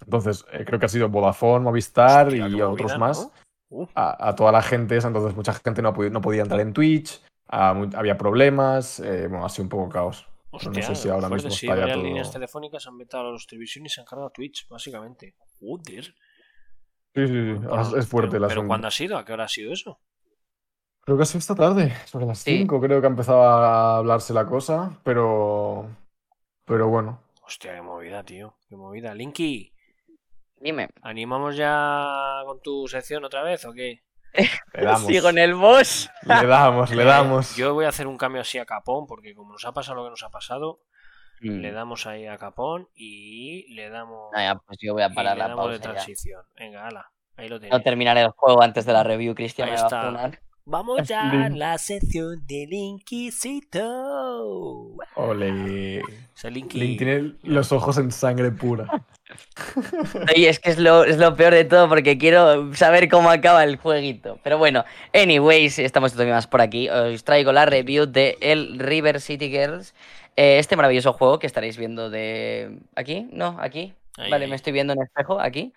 Entonces, 0.05 0.45
eh, 0.53 0.65
creo 0.67 0.79
que 0.79 0.87
ha 0.87 0.89
sido 0.91 1.09
Vodafone, 1.09 1.65
Movistar 1.65 2.27
Hostia, 2.27 2.49
y 2.49 2.61
otros 2.61 2.93
movida, 2.93 2.99
más 2.99 3.31
¿no? 3.71 3.89
A, 3.95 4.29
a 4.29 4.35
toda 4.35 4.53
la 4.53 4.61
gente 4.63 4.97
esa, 4.97 5.09
entonces 5.09 5.35
mucha 5.35 5.55
gente 5.55 5.81
no, 5.83 5.93
no 5.93 6.21
podía 6.21 6.43
entrar 6.43 6.61
en 6.61 6.73
Twitch, 6.73 7.23
había 7.49 8.19
problemas, 8.19 9.01
eh, 9.01 9.27
bueno, 9.29 9.47
ha 9.47 9.49
sido 9.49 9.65
un 9.65 9.69
poco 9.71 9.89
caos. 9.89 10.29
hostia, 10.51 10.71
no 10.71 10.83
sé 10.83 10.95
si 10.95 11.09
ahora 11.09 11.29
mismo 11.29 11.51
sí, 11.51 11.67
está 11.67 11.77
ya 11.87 11.95
todo- 11.95 12.03
líneas 12.05 12.31
telefónicas 12.31 12.87
han 12.87 12.99
vetado 12.99 13.29
a 13.29 13.33
los 13.33 13.47
televisiones 13.47 13.93
y 13.93 13.95
se 13.95 14.01
han 14.03 14.07
cargado 14.07 14.31
Twitch, 14.31 14.69
básicamente. 14.69 15.35
Joder. 15.61 16.05
Sí, 17.15 17.27
sí, 17.27 17.27
sí, 17.27 17.59
Pero- 17.61 17.97
es- 17.99 18.07
fuerte 18.09 18.33
pero, 18.33 18.45
el 18.45 18.49
pero. 18.49 18.67
¿cuándo 18.67 18.87
ha 18.89 18.91
sido? 18.91 19.17
¿A 19.19 19.25
qué 19.25 19.33
hora 19.33 19.45
ha 19.45 19.49
sido 19.49 19.73
eso? 19.73 19.99
Creo 21.01 21.17
que 21.17 21.23
ha 21.25 21.27
sido 21.27 21.39
esta 21.41 21.55
tarde, 21.55 21.93
sobre 22.07 22.27
las 22.27 22.39
Sí. 22.39 22.59
5 22.59 22.81
creo 22.81 23.01
que 23.01 23.07
ha 23.07 23.11
empezado 23.11 23.43
a 23.43 23.99
hablarse 23.99 24.33
la 24.33 24.47
cosa, 24.47 24.99
pero... 25.05 25.89
Pero 26.65 26.89
bueno. 26.89 27.21
Hostia, 27.47 27.75
qué 27.75 27.83
movida, 27.83 28.23
tío. 28.25 28.57
Qué 28.69 28.77
movida. 28.77 29.15
Linky, 29.15 29.73
Dime. 30.57 30.89
¿animamos 31.03 31.57
ya 31.57 32.41
con 32.47 32.61
tu 32.63 32.87
sección 32.89 33.25
otra 33.25 33.43
vez 33.43 33.65
o 33.67 33.73
qué? 33.73 34.03
Le 34.73 34.85
damos, 34.85 35.03
Sigo 35.07 35.29
en 35.29 35.39
el 35.39 35.55
boss. 35.55 36.11
le 36.23 36.47
damos, 36.47 36.91
le 36.91 37.03
Eh, 37.03 37.07
damos. 37.07 37.55
Yo 37.57 37.75
voy 37.75 37.85
a 37.85 37.89
hacer 37.91 38.07
un 38.07 38.17
cambio 38.17 38.41
así 38.41 38.59
a 38.59 38.65
Capón, 38.65 39.07
porque 39.07 39.35
como 39.35 39.53
nos 39.53 39.65
ha 39.65 39.73
pasado 39.73 39.97
lo 39.97 40.05
que 40.05 40.11
nos 40.11 40.23
ha 40.23 40.31
pasado, 40.31 40.81
Mm. 41.41 41.61
le 41.61 41.73
damos 41.73 42.07
ahí 42.07 42.27
a 42.27 42.39
Capón 42.39 42.89
y 42.95 43.75
le 43.75 43.91
damos, 43.91 44.31
Ah, 44.35 44.43
ya, 44.43 44.55
pues 44.55 44.79
yo 44.81 44.95
voy 44.95 45.03
a 45.03 45.09
y 45.09 45.15
parar 45.15 45.35
le 45.37 45.43
la 45.43 45.49
damos 45.49 45.67
de 45.73 45.79
pausa. 45.79 45.85
ya. 45.89 45.93
transición. 45.93 46.43
Venga, 46.57 46.87
ala. 46.87 47.11
Ahí 47.37 47.49
lo 47.49 47.57
No 47.57 47.61
tenéis. 47.61 47.83
terminaré 47.85 48.21
el 48.23 48.31
juego 48.31 48.63
antes 48.63 48.87
de 48.87 48.93
la 48.93 49.03
review, 49.03 49.35
Cristian. 49.35 49.69
Ahí 49.69 49.75
me 49.75 49.81
va 49.81 49.83
a 49.83 50.29
está. 50.29 50.41
Vamos 50.67 51.07
ya 51.07 51.31
a 51.31 51.51
la 51.51 51.77
sección 51.77 52.47
del 52.47 52.73
Inquisito. 52.73 53.83
Ole. 55.15 56.03
Linky. 56.43 56.79
Link 56.79 56.99
tiene 56.99 57.35
los 57.43 57.71
ojos 57.71 57.99
en 57.99 58.11
sangre 58.11 58.51
pura. 58.51 58.87
Oye, 60.35 60.49
es 60.49 60.59
que 60.59 60.71
es 60.71 60.79
lo, 60.79 61.05
es 61.05 61.19
lo 61.19 61.37
peor 61.37 61.53
de 61.53 61.67
todo 61.67 61.87
porque 61.89 62.17
quiero 62.17 62.75
saber 62.75 63.11
cómo 63.11 63.29
acaba 63.29 63.63
el 63.63 63.77
jueguito. 63.77 64.39
Pero 64.43 64.57
bueno, 64.57 64.85
anyways, 65.13 65.79
estamos 65.79 66.13
todavía 66.13 66.35
más 66.35 66.47
por 66.47 66.63
aquí. 66.63 66.89
Os 66.89 67.25
traigo 67.25 67.53
la 67.53 67.67
review 67.67 68.07
de 68.07 68.39
el 68.41 68.79
River 68.79 69.21
City 69.21 69.51
Girls. 69.51 69.95
Eh, 70.37 70.59
este 70.59 70.77
maravilloso 70.77 71.13
juego 71.13 71.39
que 71.39 71.47
estaréis 71.47 71.77
viendo 71.77 72.09
de... 72.09 72.79
¿Aquí? 72.97 73.29
No, 73.33 73.59
aquí. 73.61 73.93
Ahí, 74.17 74.31
vale, 74.31 74.47
ahí. 74.47 74.51
me 74.51 74.57
estoy 74.57 74.73
viendo 74.73 74.95
en 74.95 75.03
espejo, 75.03 75.41
aquí. 75.41 75.75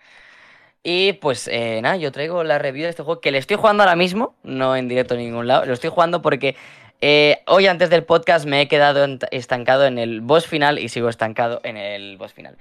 Y 0.89 1.11
pues 1.11 1.49
eh, 1.49 1.81
nada, 1.81 1.97
yo 1.97 2.13
traigo 2.13 2.45
la 2.45 2.59
review 2.59 2.85
de 2.85 2.91
este 2.91 3.03
juego 3.03 3.19
que 3.19 3.29
le 3.29 3.39
estoy 3.39 3.57
jugando 3.57 3.83
ahora 3.83 3.97
mismo, 3.97 4.35
no 4.43 4.73
en 4.73 4.87
directo 4.87 5.15
en 5.15 5.19
ningún 5.19 5.45
lado. 5.45 5.65
Lo 5.65 5.73
estoy 5.73 5.89
jugando 5.89 6.21
porque 6.21 6.55
eh, 7.01 7.39
hoy 7.45 7.67
antes 7.67 7.89
del 7.89 8.05
podcast 8.05 8.45
me 8.45 8.61
he 8.61 8.69
quedado 8.69 9.05
estancado 9.31 9.85
en 9.85 9.97
el 9.97 10.21
boss 10.21 10.47
final 10.47 10.79
y 10.79 10.87
sigo 10.87 11.09
estancado 11.09 11.59
en 11.65 11.75
el 11.75 12.15
boss 12.15 12.31
final. 12.31 12.55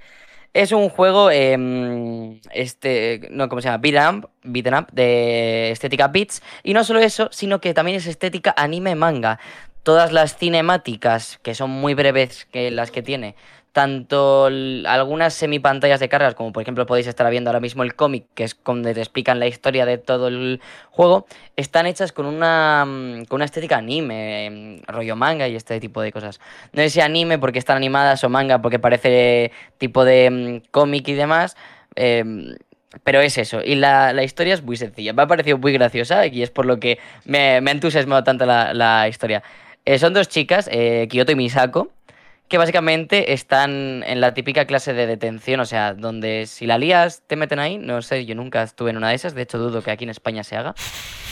Es 0.53 0.73
un 0.73 0.89
juego, 0.89 1.31
em, 1.31 2.41
este, 2.51 3.29
no, 3.31 3.47
¿cómo 3.47 3.61
se 3.61 3.69
llama? 3.69 3.77
Beat'em 3.77 4.17
up, 4.17 4.29
beat'em 4.43 4.77
up, 4.77 4.87
de 4.91 5.71
estética 5.71 6.09
beats. 6.09 6.43
Y 6.63 6.73
no 6.73 6.83
solo 6.83 6.99
eso, 6.99 7.29
sino 7.31 7.61
que 7.61 7.73
también 7.73 7.95
es 7.95 8.07
estética 8.07 8.53
anime 8.57 8.95
manga. 8.95 9.39
Todas 9.83 10.11
las 10.11 10.35
cinemáticas, 10.35 11.39
que 11.43 11.55
son 11.55 11.69
muy 11.69 11.93
breves 11.93 12.43
que 12.51 12.71
las 12.71 12.91
que 12.91 13.01
tiene, 13.01 13.35
tanto 13.77 14.47
algunas 14.87 15.35
semipantallas 15.35 15.99
de 15.99 16.09
cargas, 16.09 16.33
como 16.33 16.51
por 16.51 16.63
ejemplo 16.63 16.87
podéis 16.87 17.05
estar 17.05 17.29
viendo 17.29 17.51
ahora 17.51 17.59
mismo 17.59 17.83
el 17.83 17.93
cómic, 17.93 18.25
que 18.33 18.43
es 18.43 18.57
donde 18.65 18.95
te 18.95 19.01
explican 19.01 19.39
la 19.39 19.45
historia 19.45 19.85
de 19.85 19.99
todo 19.99 20.29
el 20.29 20.61
juego, 20.89 21.27
están 21.55 21.85
hechas 21.85 22.11
con 22.11 22.25
una, 22.25 22.85
mm, 22.87 23.25
con 23.25 23.35
una 23.35 23.45
estética 23.45 23.77
anime, 23.77 24.47
em, 24.47 24.81
rollo 24.87 25.15
manga 25.15 25.47
y 25.47 25.55
este 25.55 25.79
tipo 25.79 26.01
de 26.01 26.11
cosas. 26.11 26.39
No 26.73 26.81
sé 26.81 26.89
si 26.89 27.01
anime 27.01 27.37
porque 27.37 27.59
están 27.59 27.77
animadas 27.77 28.23
o 28.23 28.29
manga 28.29 28.63
porque 28.63 28.79
parece 28.79 29.51
tipo 29.77 30.03
de 30.03 30.31
mm, 30.31 30.71
cómic 30.71 31.07
y 31.09 31.13
demás. 31.13 31.55
em, 31.95 32.55
pero 33.03 33.21
es 33.21 33.37
eso, 33.37 33.61
y 33.63 33.75
la, 33.75 34.11
la 34.13 34.23
historia 34.23 34.55
es 34.55 34.63
muy 34.63 34.77
sencilla. 34.77 35.13
Me 35.13 35.21
ha 35.21 35.27
parecido 35.27 35.57
muy 35.59 35.71
graciosa 35.73 36.25
y 36.25 36.41
es 36.41 36.49
por 36.49 36.65
lo 36.65 36.79
que 36.79 36.97
me, 37.25 37.61
me 37.61 37.69
ha 37.71 37.73
entusiasmado 37.73 38.23
tanto 38.23 38.45
la, 38.47 38.73
la 38.73 39.07
historia. 39.07 39.43
Eh, 39.85 39.99
son 39.99 40.13
dos 40.13 40.29
chicas, 40.29 40.67
eh, 40.71 41.07
Kyoto 41.09 41.31
y 41.31 41.35
Misako, 41.35 41.91
que 42.47 42.57
básicamente 42.57 43.33
están 43.33 44.03
en 44.05 44.21
la 44.21 44.33
típica 44.33 44.65
clase 44.65 44.93
de 44.93 45.05
detención, 45.05 45.59
o 45.59 45.65
sea, 45.65 45.93
donde 45.93 46.45
si 46.47 46.65
la 46.65 46.77
lías 46.77 47.23
te 47.27 47.35
meten 47.35 47.59
ahí, 47.59 47.77
no 47.77 48.01
sé, 48.01 48.25
yo 48.25 48.35
nunca 48.35 48.63
estuve 48.63 48.91
en 48.91 48.97
una 48.97 49.09
de 49.09 49.15
esas, 49.15 49.35
de 49.35 49.41
hecho 49.41 49.57
dudo 49.57 49.81
que 49.81 49.91
aquí 49.91 50.05
en 50.05 50.09
España 50.09 50.43
se 50.43 50.55
haga, 50.55 50.73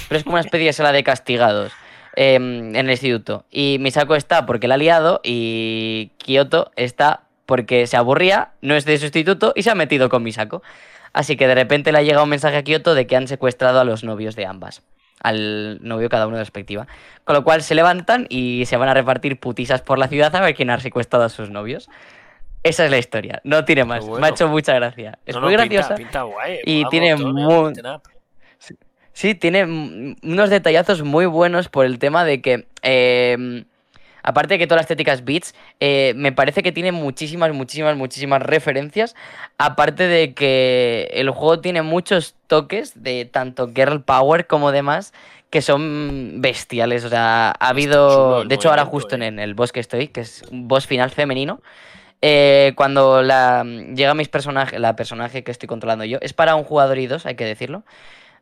pero 0.09 0.17
es 0.17 0.23
como 0.23 0.35
una 0.35 0.41
especie 0.41 0.67
de 0.67 0.73
sala 0.73 0.91
de 0.91 1.03
castigados 1.03 1.71
eh, 2.15 2.35
en 2.35 2.75
el 2.75 2.89
instituto. 2.89 3.45
Y 3.49 3.77
Misako 3.79 4.15
está 4.15 4.45
porque 4.45 4.67
la 4.67 4.75
ha 4.75 4.77
liado 4.77 5.21
y 5.23 6.11
Kyoto 6.17 6.71
está 6.75 7.21
porque 7.45 7.87
se 7.87 7.95
aburría, 7.95 8.51
no 8.61 8.75
es 8.75 8.85
de 8.85 8.97
su 8.97 9.05
instituto 9.05 9.53
y 9.55 9.63
se 9.63 9.71
ha 9.71 9.75
metido 9.75 10.09
con 10.09 10.23
Misako. 10.23 10.63
Así 11.13 11.37
que 11.37 11.47
de 11.47 11.55
repente 11.55 11.93
le 11.93 11.99
ha 11.99 12.01
llegado 12.01 12.25
un 12.25 12.29
mensaje 12.29 12.57
a 12.57 12.63
Kyoto 12.63 12.93
de 12.93 13.07
que 13.07 13.15
han 13.15 13.29
secuestrado 13.29 13.79
a 13.79 13.85
los 13.85 14.03
novios 14.03 14.35
de 14.35 14.45
ambas. 14.45 14.81
Al 15.27 15.79
novio 15.81 16.07
cada 16.09 16.27
uno 16.27 16.37
de 16.37 16.43
respectiva. 16.43 16.87
Con 17.23 17.35
lo 17.35 17.43
cual 17.43 17.61
se 17.63 17.73
levantan 17.75 18.27
y 18.29 18.65
se 18.65 18.77
van 18.77 18.89
a 18.89 18.93
repartir 18.93 19.39
putisas 19.39 19.81
por 19.81 19.97
la 19.97 20.07
ciudad 20.07 20.35
a 20.35 20.41
ver 20.41 20.53
quién 20.55 20.69
ha 20.69 20.79
secuestrado 20.79 21.25
a 21.25 21.29
sus 21.29 21.49
novios. 21.49 21.89
Esa 22.63 22.85
es 22.85 22.91
la 22.91 22.97
historia, 22.97 23.41
no 23.43 23.63
tiene 23.65 23.85
más. 23.85 24.05
bueno. 24.05 24.21
Me 24.21 24.27
ha 24.27 24.29
hecho 24.31 24.47
mucha 24.47 24.73
gracia. 24.73 25.19
Es 25.25 25.35
No, 25.35 25.41
muy 25.41 25.51
no, 25.51 25.57
graciosa. 25.57 25.95
Pinta, 25.95 26.23
guay. 26.23 26.59
y 26.65 26.85
tiene 26.89 27.11
el 27.11 27.23
muy-. 27.25 27.73
Sí, 29.13 29.33
tiene 29.33 29.63
unos 30.23 30.49
detallazos 30.49 31.01
muy 31.03 31.25
buenos 31.25 31.69
por 31.69 31.85
el 31.85 31.99
tema 31.99 32.25
de 32.25 32.41
que, 32.41 32.67
eh, 32.81 33.63
aparte 34.25 34.55
de 34.55 34.57
que 34.57 34.67
toda 34.67 34.77
la 34.77 34.81
estética 34.81 35.13
es 35.13 35.23
beats, 35.23 35.55
eh, 35.79 36.13
me 36.17 36.31
parece 36.31 36.63
que 36.63 36.71
tiene 36.71 36.91
muchísimas, 36.91 37.53
muchísimas, 37.53 37.95
muchísimas 37.95 38.41
referencias. 38.41 39.15
Aparte 39.57 40.07
de 40.07 40.33
que 40.33 41.09
el 41.13 41.29
juego 41.29 41.61
tiene 41.61 41.83
muchos 41.83 42.35
toques 42.47 43.01
de 43.01 43.25
tanto 43.25 43.69
Girl 43.73 44.01
Power 44.01 44.47
como 44.47 44.71
demás 44.71 45.13
que 45.51 45.61
son 45.61 46.41
bestiales. 46.41 47.05
O 47.05 47.09
sea, 47.09 47.53
ha 47.57 47.69
habido. 47.69 48.43
De 48.43 48.55
hecho, 48.55 48.69
ahora 48.69 48.83
justo 48.85 49.15
eh. 49.15 49.27
en 49.27 49.39
el 49.39 49.53
boss 49.53 49.71
que 49.71 49.79
estoy, 49.79 50.07
que 50.09 50.21
es 50.21 50.41
un 50.51 50.67
boss 50.67 50.87
final 50.87 51.11
femenino. 51.11 51.61
eh, 52.21 52.73
cuando 52.75 53.21
la, 53.21 53.63
llega 53.63 54.15
mis 54.15 54.29
personajes, 54.29 54.79
la 54.79 54.95
personaje 54.95 55.43
que 55.43 55.51
estoy 55.51 55.67
controlando 55.67 56.05
yo, 56.05 56.17
es 56.21 56.33
para 56.33 56.55
un 56.55 56.63
jugador 56.63 56.97
y 56.97 57.07
dos, 57.07 57.25
hay 57.25 57.35
que 57.35 57.45
decirlo. 57.45 57.83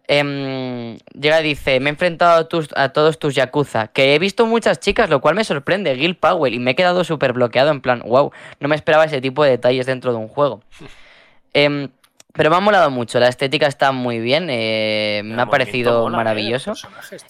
Em, 0.08 0.98
llega 1.20 1.40
y 1.40 1.44
dice, 1.44 1.80
me 1.80 1.90
he 1.90 1.94
enfrentado 1.94 2.40
a, 2.42 2.48
tus- 2.50 2.74
a 2.76 2.90
todos 2.90 3.20
tus 3.20 3.36
Yakuza, 3.36 3.88
que 3.88 4.16
he 4.16 4.20
visto 4.20 4.46
muchas 4.46 4.80
chicas, 4.80 5.10
lo 5.10 5.22
cual 5.22 5.36
me 5.36 5.44
sorprende, 5.46 5.96
Gil 5.96 6.16
Powell, 6.18 6.54
y 6.54 6.60
me 6.60 6.72
he 6.72 6.76
quedado 6.76 7.04
súper 7.06 7.32
bloqueado 7.34 7.72
en 7.72 7.80
plan, 7.82 8.02
wow, 8.06 8.32
no 8.60 8.68
me 8.68 8.76
esperaba 8.76 9.06
ese 9.06 9.22
tipo 9.22 9.44
de 9.46 9.52
detalles 9.52 9.86
dentro 9.86 10.12
de 10.12 10.18
un 10.18 10.28
juego. 10.28 10.62
Em, 11.56 11.90
pero 12.34 12.50
me 12.50 12.56
ha 12.56 12.60
molado 12.60 12.90
mucho, 12.90 13.20
la 13.20 13.28
estética 13.28 13.68
está 13.68 13.92
muy 13.92 14.20
bien, 14.20 14.48
eh, 14.50 15.22
me 15.24 15.36
ha 15.40 15.46
parecido 15.52 16.08
eh, 16.08 16.12
maravilloso. 16.18 16.74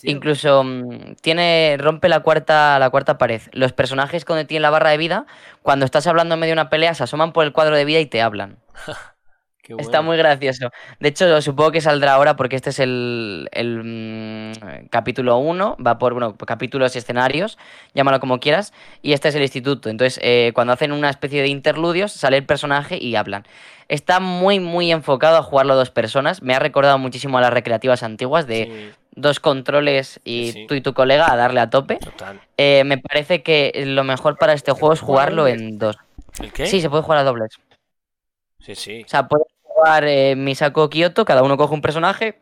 Incluso 0.10 0.64
mm, 0.64 1.16
tiene 1.22 1.76
rompe 1.78 2.08
la 2.08 2.22
cuarta 2.22 2.80
la 2.80 2.90
cuarta 2.90 3.18
pared. 3.18 3.42
Los 3.52 3.74
personajes 3.74 4.24
cuando 4.24 4.46
tienen 4.48 4.62
la 4.62 4.70
barra 4.70 4.92
de 4.92 4.98
vida, 4.98 5.26
cuando 5.62 5.84
estás 5.86 6.08
hablando 6.08 6.36
en 6.36 6.40
medio 6.40 6.52
de 6.56 6.62
una 6.62 6.70
pelea, 6.70 6.94
se 6.94 7.04
asoman 7.04 7.34
por 7.34 7.44
el 7.44 7.52
cuadro 7.52 7.76
de 7.76 7.84
vida 7.84 8.00
y 8.00 8.06
te 8.06 8.22
hablan. 8.22 8.58
Qué 9.64 9.76
Está 9.80 10.02
muy 10.02 10.18
gracioso. 10.18 10.72
De 11.00 11.08
hecho, 11.08 11.42
supongo 11.42 11.72
que 11.72 11.80
saldrá 11.80 12.16
ahora 12.16 12.36
porque 12.36 12.58
este 12.58 12.72
es 12.72 12.80
el, 12.80 13.48
el, 13.54 13.82
mm, 13.82 14.88
capítulo 14.90 15.38
1, 15.38 15.78
va 15.86 15.98
por 15.98 16.12
bueno, 16.14 16.36
capítulos 16.36 16.94
y 16.96 16.98
escenarios, 17.00 17.58
llámalo 17.94 18.20
como 18.20 18.42
quieras, 18.42 18.74
y 19.02 19.14
este 19.14 19.30
es 19.30 19.36
el 19.36 19.42
instituto. 19.42 19.90
Entonces, 19.90 20.20
eh, 20.22 20.52
cuando 20.54 20.74
hacen 20.74 20.92
una 20.92 21.10
especie 21.10 21.42
de 21.42 21.48
interludios, 21.48 22.12
sale 22.12 22.36
el 22.36 22.46
personaje 22.46 22.98
y 23.02 23.16
hablan. 23.16 23.46
Está 23.88 24.20
muy, 24.20 24.60
muy 24.60 24.92
enfocado 24.92 25.38
a 25.38 25.44
jugarlo 25.44 25.74
a 25.74 25.76
dos 25.78 25.92
personas. 25.92 26.42
Me 26.42 26.54
ha 26.56 26.60
recordado 26.60 26.98
muchísimo 26.98 27.38
a 27.38 27.42
las 27.42 27.54
recreativas 27.54 28.04
antiguas 28.04 28.46
de 28.48 28.66
Sí, 28.66 29.00
dos 29.16 29.40
controles 29.40 30.20
y 30.26 30.52
sí. 30.52 30.66
tú 30.68 30.74
y 30.76 30.82
tu 30.82 30.94
colega 30.94 31.32
a 31.32 31.38
darle 31.38 31.62
a 31.62 31.70
tope. 31.70 31.98
total. 31.98 32.42
Eh, 32.58 32.84
me 32.86 32.98
parece 32.98 33.44
que 33.44 33.72
lo 33.86 34.04
mejor 34.04 34.38
para 34.38 34.52
este 34.54 34.74
juego 34.74 34.94
es 34.94 35.00
jugarlo 35.00 35.48
en 35.48 35.78
dos. 35.78 35.98
¿El 36.42 36.52
qué? 36.52 36.66
Sí, 36.68 36.82
se 36.82 36.90
puede 36.90 37.04
jugar 37.04 37.20
a 37.20 37.24
dobles. 37.24 37.52
sí. 38.60 38.76
sí. 38.76 39.04
O 39.06 39.08
sea, 39.08 39.28
puedes 39.28 39.53
jugar 39.74 40.06
eh, 40.06 40.36
Misako 40.36 40.90
Kyoto, 40.90 41.26
cada 41.26 41.44
uno 41.44 41.58
coge 41.58 41.74
un 41.74 41.82
personaje 41.82 42.40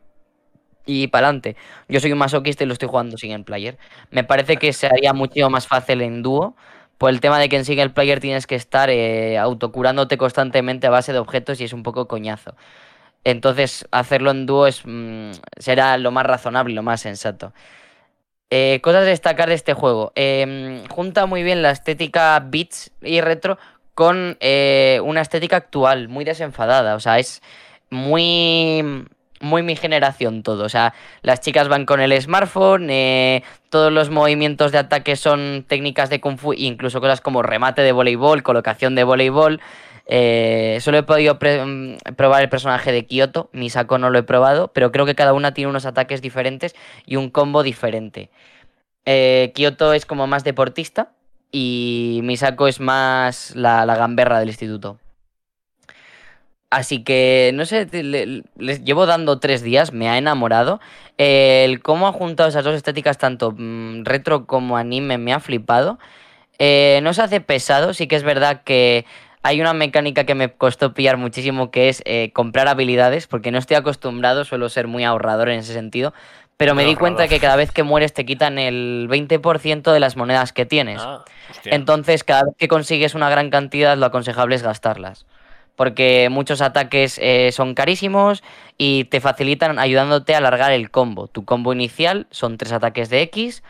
y 0.85 1.07
para 1.07 1.27
adelante. 1.27 1.55
Yo 1.87 1.99
soy 1.99 2.11
un 2.11 2.17
masoquista 2.17 2.63
y 2.63 2.67
lo 2.67 2.73
estoy 2.73 2.89
jugando 2.89 3.17
single 3.17 3.43
player. 3.43 3.77
Me 4.09 4.23
parece 4.23 4.57
que 4.57 4.73
sería 4.73 5.13
mucho 5.13 5.49
más 5.49 5.67
fácil 5.67 6.01
en 6.01 6.21
dúo. 6.21 6.55
Por 6.97 7.09
el 7.09 7.19
tema 7.19 7.39
de 7.39 7.49
que 7.49 7.55
en 7.55 7.65
single 7.65 7.89
player 7.89 8.19
tienes 8.19 8.45
que 8.45 8.53
estar 8.55 8.89
eh, 8.91 9.37
autocurándote 9.39 10.17
constantemente 10.17 10.85
a 10.85 10.91
base 10.91 11.13
de 11.13 11.19
objetos 11.19 11.59
y 11.59 11.63
es 11.63 11.73
un 11.73 11.81
poco 11.83 12.07
coñazo. 12.07 12.55
Entonces, 13.23 13.87
hacerlo 13.91 14.31
en 14.31 14.45
dúo 14.45 14.67
mm, 14.67 15.31
será 15.57 15.97
lo 15.97 16.11
más 16.11 16.25
razonable 16.25 16.75
lo 16.75 16.83
más 16.83 17.01
sensato. 17.01 17.53
Eh, 18.51 18.81
cosas 18.83 19.03
a 19.03 19.05
destacar 19.05 19.49
de 19.49 19.55
este 19.55 19.73
juego. 19.73 20.11
Eh, 20.15 20.83
junta 20.89 21.25
muy 21.25 21.41
bien 21.43 21.61
la 21.63 21.71
estética 21.71 22.39
beats 22.39 22.91
y 23.01 23.21
retro 23.21 23.57
con 23.93 24.37
eh, 24.39 24.99
una 25.03 25.21
estética 25.21 25.57
actual, 25.57 26.07
muy 26.07 26.25
desenfadada. 26.25 26.95
O 26.95 26.99
sea, 26.99 27.19
es 27.19 27.41
muy, 27.89 29.05
muy 29.41 29.63
mi 29.63 29.75
generación 29.75 30.43
todo. 30.43 30.63
O 30.63 30.69
sea, 30.69 30.93
las 31.21 31.41
chicas 31.41 31.67
van 31.67 31.85
con 31.85 31.99
el 31.99 32.19
smartphone, 32.21 32.89
eh, 32.89 33.43
todos 33.69 33.91
los 33.91 34.09
movimientos 34.09 34.71
de 34.71 34.77
ataque 34.79 35.15
son 35.15 35.65
técnicas 35.67 36.09
de 36.09 36.21
kung 36.21 36.37
fu, 36.37 36.53
incluso 36.53 37.01
cosas 37.01 37.21
como 37.21 37.41
remate 37.43 37.81
de 37.81 37.91
voleibol, 37.91 38.43
colocación 38.43 38.95
de 38.95 39.03
voleibol. 39.03 39.61
Eh, 40.07 40.79
solo 40.81 40.97
he 40.97 41.03
podido 41.03 41.35
mm, 41.35 42.15
probar 42.17 42.41
el 42.41 42.49
personaje 42.49 42.91
de 42.91 43.05
Kyoto, 43.05 43.49
Misako 43.53 43.97
no 43.97 44.09
lo 44.09 44.19
he 44.19 44.23
probado, 44.23 44.69
pero 44.73 44.91
creo 44.91 45.05
que 45.05 45.15
cada 45.15 45.33
una 45.33 45.53
tiene 45.53 45.69
unos 45.69 45.85
ataques 45.85 46.21
diferentes 46.21 46.75
y 47.05 47.15
un 47.15 47.29
combo 47.29 47.63
diferente. 47.63 48.29
Eh, 49.05 49.51
Kyoto 49.55 49.93
es 49.93 50.05
como 50.05 50.27
más 50.27 50.43
deportista 50.43 51.11
y 51.51 52.21
Misako 52.23 52.67
es 52.67 52.79
más 52.79 53.55
la, 53.55 53.85
gamberra 53.95 54.39
del 54.39 54.49
instituto. 54.49 54.99
Así 56.69 57.03
que, 57.03 57.51
no 57.53 57.65
sé, 57.65 57.87
le- 57.91 58.43
les 58.57 58.83
llevo 58.85 59.05
dando 59.05 59.39
tres 59.39 59.61
días, 59.61 59.91
me 59.91 60.07
ha 60.09 60.17
enamorado. 60.17 60.79
El 61.17 61.81
cómo 61.81 62.07
ha 62.07 62.13
juntado 62.13 62.47
esas 62.49 62.63
dos 62.63 62.75
estéticas, 62.75 63.17
tanto 63.17 63.51
mm, 63.57 64.05
retro 64.05 64.45
como 64.47 64.77
anime, 64.77 65.17
me 65.17 65.33
ha 65.33 65.41
flipado. 65.41 65.99
Eh, 66.59 66.99
no 67.03 67.13
se 67.13 67.23
hace 67.23 67.41
pesado, 67.41 67.93
sí 67.93 68.07
que 68.07 68.15
es 68.15 68.23
verdad 68.23 68.63
que 68.63 69.05
hay 69.43 69.61
una 69.61 69.73
mecánica 69.73 70.25
que 70.25 70.35
me 70.35 70.53
costó 70.53 70.93
pillar 70.93 71.17
muchísimo, 71.17 71.71
que 71.71 71.89
es 71.89 72.03
eh, 72.05 72.31
comprar 72.33 72.67
habilidades, 72.67 73.27
porque 73.27 73.51
no 73.51 73.57
estoy 73.57 73.77
acostumbrado, 73.77 74.45
suelo 74.45 74.69
ser 74.69 74.87
muy 74.87 75.03
ahorrador 75.03 75.49
en 75.49 75.59
ese 75.59 75.73
sentido. 75.73 76.13
Pero 76.61 76.75
me 76.75 76.85
di 76.85 76.93
cuenta 76.93 77.27
que 77.27 77.39
cada 77.39 77.55
vez 77.55 77.71
que 77.71 77.81
mueres 77.81 78.13
te 78.13 78.23
quitan 78.23 78.59
el 78.59 79.07
20% 79.09 79.91
de 79.91 79.99
las 79.99 80.15
monedas 80.15 80.53
que 80.53 80.67
tienes. 80.67 81.01
Ah. 81.03 81.25
Entonces, 81.65 82.23
cada 82.23 82.43
vez 82.43 82.53
que 82.55 82.67
consigues 82.67 83.15
una 83.15 83.31
gran 83.31 83.49
cantidad, 83.49 83.97
lo 83.97 84.05
aconsejable 84.05 84.53
es 84.53 84.61
gastarlas. 84.61 85.25
Porque 85.75 86.29
muchos 86.29 86.61
ataques 86.61 87.17
eh, 87.19 87.51
son 87.51 87.73
carísimos 87.73 88.43
y 88.77 89.05
te 89.05 89.21
facilitan 89.21 89.79
ayudándote 89.79 90.35
a 90.35 90.37
alargar 90.37 90.71
el 90.71 90.91
combo. 90.91 91.25
Tu 91.25 91.45
combo 91.45 91.73
inicial 91.73 92.27
son 92.29 92.59
tres 92.59 92.73
ataques 92.73 93.09
de 93.09 93.23
X. 93.23 93.63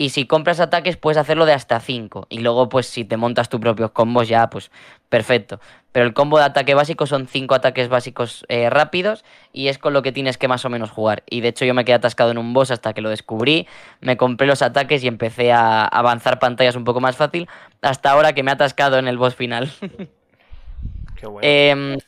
Y 0.00 0.10
si 0.10 0.26
compras 0.28 0.60
ataques, 0.60 0.96
puedes 0.96 1.18
hacerlo 1.18 1.44
de 1.44 1.52
hasta 1.52 1.80
5. 1.80 2.28
Y 2.30 2.38
luego, 2.38 2.68
pues, 2.68 2.86
si 2.86 3.04
te 3.04 3.16
montas 3.16 3.48
tus 3.48 3.60
propios 3.60 3.90
combos, 3.90 4.28
ya, 4.28 4.48
pues, 4.48 4.70
perfecto. 5.08 5.60
Pero 5.90 6.06
el 6.06 6.14
combo 6.14 6.38
de 6.38 6.44
ataque 6.44 6.74
básico 6.74 7.04
son 7.06 7.26
5 7.26 7.56
ataques 7.56 7.88
básicos 7.88 8.44
eh, 8.48 8.70
rápidos. 8.70 9.24
Y 9.52 9.66
es 9.66 9.78
con 9.78 9.92
lo 9.92 10.02
que 10.02 10.12
tienes 10.12 10.38
que 10.38 10.46
más 10.46 10.64
o 10.64 10.70
menos 10.70 10.92
jugar. 10.92 11.24
Y 11.28 11.40
de 11.40 11.48
hecho, 11.48 11.64
yo 11.64 11.74
me 11.74 11.84
quedé 11.84 11.96
atascado 11.96 12.30
en 12.30 12.38
un 12.38 12.52
boss 12.54 12.70
hasta 12.70 12.92
que 12.92 13.00
lo 13.00 13.10
descubrí. 13.10 13.66
Me 14.00 14.16
compré 14.16 14.46
los 14.46 14.62
ataques 14.62 15.02
y 15.02 15.08
empecé 15.08 15.50
a 15.50 15.84
avanzar 15.84 16.38
pantallas 16.38 16.76
un 16.76 16.84
poco 16.84 17.00
más 17.00 17.16
fácil. 17.16 17.48
Hasta 17.82 18.12
ahora 18.12 18.34
que 18.34 18.44
me 18.44 18.52
he 18.52 18.54
atascado 18.54 18.98
en 18.98 19.08
el 19.08 19.18
boss 19.18 19.34
final. 19.34 19.68
Qué 21.16 21.26
bueno. 21.28 21.40
Em, 21.42 21.98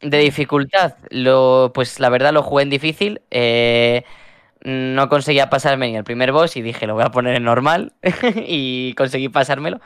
de 0.00 0.18
dificultad, 0.18 0.94
lo, 1.10 1.70
pues 1.72 2.00
la 2.00 2.08
verdad 2.08 2.32
lo 2.32 2.42
jugué 2.42 2.64
en 2.64 2.70
difícil. 2.70 3.20
eh, 3.30 4.04
no 4.68 5.08
conseguía 5.08 5.48
pasarme 5.48 5.88
ni 5.88 5.96
el 5.96 6.04
primer 6.04 6.30
boss 6.30 6.56
y 6.56 6.62
dije, 6.62 6.86
lo 6.86 6.94
voy 6.94 7.04
a 7.04 7.10
poner 7.10 7.34
en 7.36 7.44
normal. 7.44 7.92
y 8.46 8.92
conseguí 8.94 9.28
pasármelo. 9.28 9.80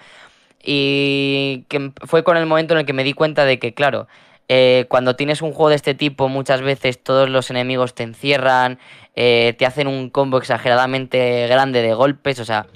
Y 0.63 1.65
que 1.69 1.93
fue 2.05 2.25
con 2.25 2.37
el 2.37 2.47
momento 2.47 2.75
en 2.75 2.81
el 2.81 2.87
que 2.87 2.93
me 2.93 3.05
di 3.05 3.13
cuenta 3.13 3.45
de 3.45 3.59
que, 3.59 3.75
claro, 3.75 4.09
eh, 4.49 4.87
cuando 4.89 5.15
tienes 5.17 5.41
un 5.41 5.53
juego 5.53 5.71
de 5.71 5.77
este 5.77 5.95
tipo, 5.95 6.29
muchas 6.29 6.63
veces 6.63 7.03
todos 7.03 7.29
los 7.29 7.51
enemigos 7.51 7.95
te 7.95 8.03
encierran, 8.03 8.79
eh, 9.15 9.55
te 9.57 9.67
hacen 9.67 9.87
un 9.87 10.11
combo 10.11 10.39
exageradamente 10.39 11.47
grande 11.47 11.81
de 11.81 11.95
golpes, 11.95 12.41
o 12.41 12.45
sea, 12.45 12.67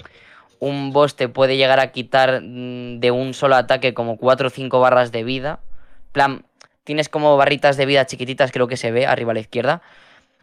un 0.59 0.93
boss 0.93 1.15
te 1.15 1.27
puede 1.27 1.57
llegar 1.57 1.79
a 1.79 1.91
quitar 1.91 2.41
mm, 2.41 2.99
de 2.99 3.11
un 3.11 3.33
solo 3.33 3.55
ataque 3.55 3.93
como 3.93 4.17
4 4.17 4.47
o 4.47 4.49
5 4.49 4.79
barras 4.79 5.11
de 5.11 5.23
vida. 5.23 5.59
plan, 6.13 6.45
tienes 6.83 7.09
como 7.09 7.35
barritas 7.37 7.75
de 7.77 7.85
vida 7.85 8.05
chiquititas, 8.05 8.51
creo 8.51 8.67
que 8.67 8.77
se 8.77 8.91
ve 8.91 9.05
arriba 9.05 9.31
a 9.31 9.33
la 9.35 9.41
izquierda. 9.41 9.81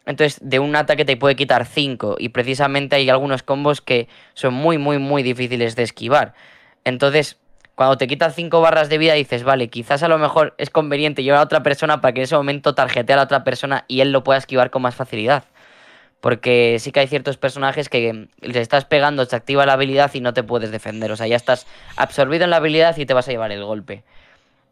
Entonces, 0.06 0.38
de 0.42 0.58
un 0.58 0.76
ataque 0.76 1.04
te 1.04 1.16
puede 1.16 1.34
quitar 1.36 1.64
5 1.64 2.16
y 2.18 2.28
precisamente 2.28 2.96
hay 2.96 3.08
algunos 3.08 3.42
combos 3.42 3.80
que 3.80 4.08
son 4.34 4.54
muy, 4.54 4.78
muy, 4.78 4.98
muy 4.98 5.22
difíciles 5.22 5.76
de 5.76 5.82
esquivar. 5.82 6.34
Entonces, 6.84 7.38
cuando 7.74 7.96
te 7.96 8.06
quitan 8.06 8.32
5 8.32 8.60
barras 8.60 8.88
de 8.88 8.98
vida 8.98 9.14
dices, 9.14 9.42
vale, 9.42 9.68
quizás 9.68 10.02
a 10.02 10.08
lo 10.08 10.18
mejor 10.18 10.54
es 10.58 10.70
conveniente 10.70 11.22
llevar 11.22 11.40
a 11.40 11.44
otra 11.44 11.62
persona 11.62 12.00
para 12.00 12.12
que 12.12 12.20
en 12.20 12.24
ese 12.24 12.36
momento 12.36 12.74
tarjetee 12.74 13.14
a 13.14 13.16
la 13.16 13.22
otra 13.22 13.44
persona 13.44 13.84
y 13.88 14.00
él 14.00 14.12
lo 14.12 14.22
pueda 14.22 14.38
esquivar 14.38 14.70
con 14.70 14.82
más 14.82 14.94
facilidad. 14.94 15.44
Porque 16.20 16.76
sí 16.80 16.92
que 16.92 17.00
hay 17.00 17.06
ciertos 17.06 17.36
personajes 17.36 17.88
que 17.88 18.28
le 18.40 18.60
estás 18.60 18.84
pegando, 18.84 19.26
te 19.26 19.36
activa 19.36 19.66
la 19.66 19.74
habilidad 19.74 20.10
y 20.14 20.20
no 20.20 20.32
te 20.32 20.42
puedes 20.42 20.70
defender. 20.70 21.12
O 21.12 21.16
sea, 21.16 21.26
ya 21.26 21.36
estás 21.36 21.66
absorbido 21.96 22.44
en 22.44 22.50
la 22.50 22.56
habilidad 22.56 22.96
y 22.96 23.04
te 23.06 23.12
vas 23.12 23.28
a 23.28 23.30
llevar 23.30 23.52
el 23.52 23.64
golpe. 23.64 24.04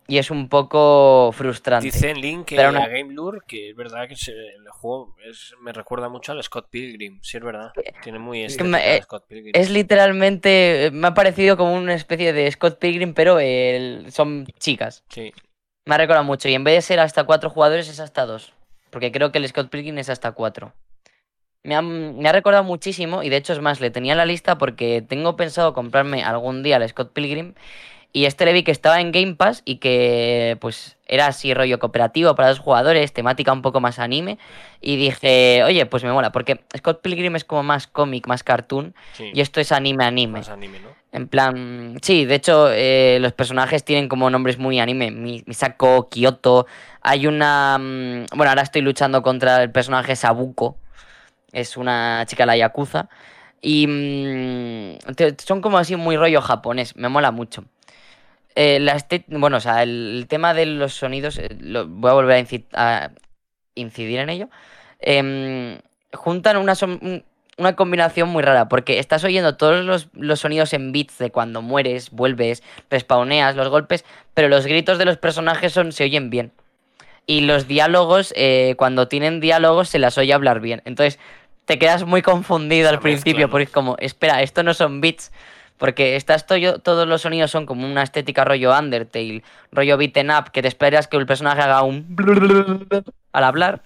Y 0.08 0.18
es 0.18 0.30
un 0.30 0.48
poco 0.48 1.30
frustrante. 1.32 1.86
Dice 1.86 2.10
en 2.10 2.20
Link 2.20 2.46
que 2.46 2.56
Pero 2.56 2.72
no- 2.72 2.82
a 2.82 2.88
Game 2.88 3.12
Lure 3.14 3.38
que 3.46 3.70
es 3.70 3.76
verdad 3.76 4.08
que 4.08 4.16
se- 4.16 4.32
el 4.32 4.68
juego 4.70 5.14
es- 5.24 5.54
me 5.60 5.72
recuerda 5.72 6.08
mucho 6.08 6.32
al 6.32 6.42
Scott 6.42 6.68
Pilgrim. 6.70 7.20
Sí, 7.22 7.36
es 7.36 7.42
verdad. 7.44 7.72
Tiene 8.02 8.18
muy 8.18 8.42
Es 8.42 8.58
eh, 8.58 9.00
Scott 9.02 9.26
Pilgrim. 9.28 9.52
Es 9.54 9.70
literalmente, 9.70 10.90
me 10.92 11.06
ha 11.06 11.14
parecido 11.14 11.56
como 11.56 11.72
una 11.74 11.94
especie 11.94 12.32
de 12.32 12.50
Scott 12.50 12.78
Pilgrim, 12.78 13.14
pero 13.14 13.38
el- 13.38 14.10
son 14.10 14.46
chicas. 14.58 15.04
Sí. 15.08 15.32
Me 15.86 15.94
ha 15.94 15.98
recordado 15.98 16.24
mucho. 16.24 16.48
Y 16.48 16.54
en 16.54 16.64
vez 16.64 16.74
de 16.74 16.82
ser 16.82 17.00
hasta 17.00 17.24
cuatro 17.24 17.48
jugadores, 17.50 17.88
es 17.88 18.00
hasta 18.00 18.26
dos. 18.26 18.52
Porque 18.90 19.12
creo 19.12 19.32
que 19.32 19.38
el 19.38 19.48
Scott 19.48 19.70
Pilgrim 19.70 19.98
es 19.98 20.10
hasta 20.10 20.32
cuatro. 20.32 20.74
Me 21.64 21.76
ha, 21.76 21.82
me 21.82 22.28
ha 22.28 22.32
recordado 22.32 22.64
muchísimo. 22.64 23.22
Y 23.22 23.28
de 23.30 23.36
hecho, 23.36 23.52
es 23.52 23.60
más, 23.60 23.80
le 23.80 23.90
tenía 23.90 24.12
en 24.12 24.18
la 24.18 24.26
lista 24.26 24.58
porque 24.58 25.00
tengo 25.00 25.36
pensado 25.36 25.74
comprarme 25.74 26.22
algún 26.24 26.62
día 26.64 26.76
el 26.76 26.88
Scott 26.88 27.12
Pilgrim. 27.12 27.54
Y 28.14 28.26
este 28.26 28.44
le 28.44 28.52
vi 28.52 28.62
que 28.62 28.72
estaba 28.72 29.01
en 29.01 29.10
Game 29.10 29.36
Pass 29.36 29.62
y 29.64 29.76
que 29.76 30.59
pues 30.60 30.98
era 31.06 31.28
así 31.28 31.55
rollo 31.55 31.78
cooperativo 31.78 32.34
para 32.34 32.48
dos 32.48 32.59
jugadores, 32.59 33.12
temática 33.14 33.52
un 33.52 33.62
poco 33.62 33.80
más 33.80 33.98
anime. 33.98 34.39
Y 34.82 34.97
dije, 34.97 35.62
oye, 35.64 35.86
pues 35.86 36.05
me 36.05 36.12
mola, 36.12 36.30
porque 36.30 36.60
Scott 36.76 37.01
Pilgrim 37.01 37.36
es 37.36 37.44
como 37.44 37.62
más 37.62 37.86
cómic, 37.86 38.26
más 38.26 38.43
cartoon. 38.43 38.94
Sí, 39.14 39.30
Y 39.32 39.40
esto 39.40 39.60
es 39.60 39.72
anime 39.72 40.05
anime. 40.05 40.40
más 40.40 40.51
anime, 40.51 40.78
¿no? 40.80 40.89
En 41.12 41.28
plan, 41.28 41.98
sí, 42.02 42.24
de 42.26 42.34
hecho, 42.34 42.70
eh, 42.72 43.18
los 43.20 43.32
personajes 43.32 43.84
tienen 43.84 44.09
como 44.09 44.28
nombres 44.30 44.59
muy 44.59 44.78
anime. 44.80 45.10
Mi- 45.10 45.43
Misako, 45.47 46.09
Kyoto. 46.10 46.66
Hay 47.02 47.26
una. 47.26 47.78
mm, 47.78 48.26
Bueno, 48.34 48.51
ahora 48.51 48.62
estoy 48.62 48.80
luchando 48.82 49.22
contra 49.22 49.62
el 49.62 49.70
personaje 49.70 50.16
Sabuko. 50.16 50.76
Es 51.52 51.76
una 51.76 52.24
chica 52.26 52.43
de 52.44 52.47
la 52.47 52.56
Yakuza. 52.56 53.09
Y 53.60 53.86
mm, 53.86 54.98
son 55.44 55.60
como 55.60 55.78
así 55.78 55.97
muy 55.97 56.16
rollo 56.16 56.40
japonés. 56.40 56.97
Me 56.97 57.09
mola 57.10 57.30
mucho. 57.30 57.64
Eh, 58.54 58.84
este- 58.94 59.24
Bueno, 59.28 59.56
o 59.56 59.60
sea, 59.60 59.82
el, 59.82 60.16
el 60.18 60.26
tema 60.26 60.54
de 60.54 60.66
los 60.66 60.94
sonidos. 60.94 61.38
eh, 61.38 61.48
lo- 61.60 61.86
voy 61.86 62.10
a 62.10 62.14
volver 62.14 62.36
a, 62.36 62.40
inci- 62.40 62.66
a 62.74 63.10
incidir 63.74 64.18
en 64.20 64.30
ello. 64.30 64.48
Em, 65.00 65.78
juntan 66.12 66.56
una, 66.58 66.74
una 67.58 67.76
combinación 67.76 68.28
muy 68.28 68.42
rara, 68.42 68.68
porque 68.68 68.98
estás 68.98 69.24
oyendo 69.24 69.56
todos 69.56 69.84
los, 69.84 70.08
los 70.14 70.40
sonidos 70.40 70.72
en 70.74 70.92
bits 70.92 71.18
de 71.18 71.30
cuando 71.30 71.62
mueres, 71.62 72.10
vuelves, 72.10 72.62
respawneas, 72.90 73.56
los 73.56 73.68
golpes, 73.68 74.04
pero 74.34 74.48
los 74.48 74.66
gritos 74.66 74.98
de 74.98 75.04
los 75.06 75.16
personajes 75.16 75.72
son, 75.72 75.92
se 75.92 76.04
oyen 76.04 76.30
bien. 76.30 76.52
Y 77.26 77.42
los 77.42 77.68
diálogos, 77.68 78.34
eh, 78.36 78.74
cuando 78.76 79.06
tienen 79.08 79.40
diálogos, 79.40 79.88
se 79.88 79.98
las 79.98 80.18
oye 80.18 80.32
hablar 80.34 80.60
bien. 80.60 80.82
Entonces, 80.84 81.18
te 81.66 81.78
quedas 81.78 82.04
muy 82.04 82.20
confundido 82.20 82.88
al 82.88 82.96
principio, 83.00 83.48
porque 83.50 83.64
es 83.64 83.70
como, 83.70 83.96
espera, 84.00 84.42
esto 84.42 84.62
no 84.64 84.74
son 84.74 85.00
bits. 85.00 85.30
Porque 85.82 86.14
estás 86.14 86.46
to- 86.46 86.78
todos 86.78 87.09
los 87.09 87.22
sonidos 87.22 87.50
son 87.50 87.66
como 87.66 87.84
una 87.84 88.04
estética 88.04 88.44
rollo 88.44 88.70
Undertale, 88.78 89.42
rollo 89.72 89.96
beaten 89.96 90.30
up, 90.30 90.52
que 90.52 90.62
te 90.62 90.68
esperas 90.68 91.09
que 91.09 91.16
el 91.16 91.26
personaje 91.26 91.60
haga 91.60 91.82
un 91.82 92.06
al 93.32 93.42
hablar. 93.42 93.82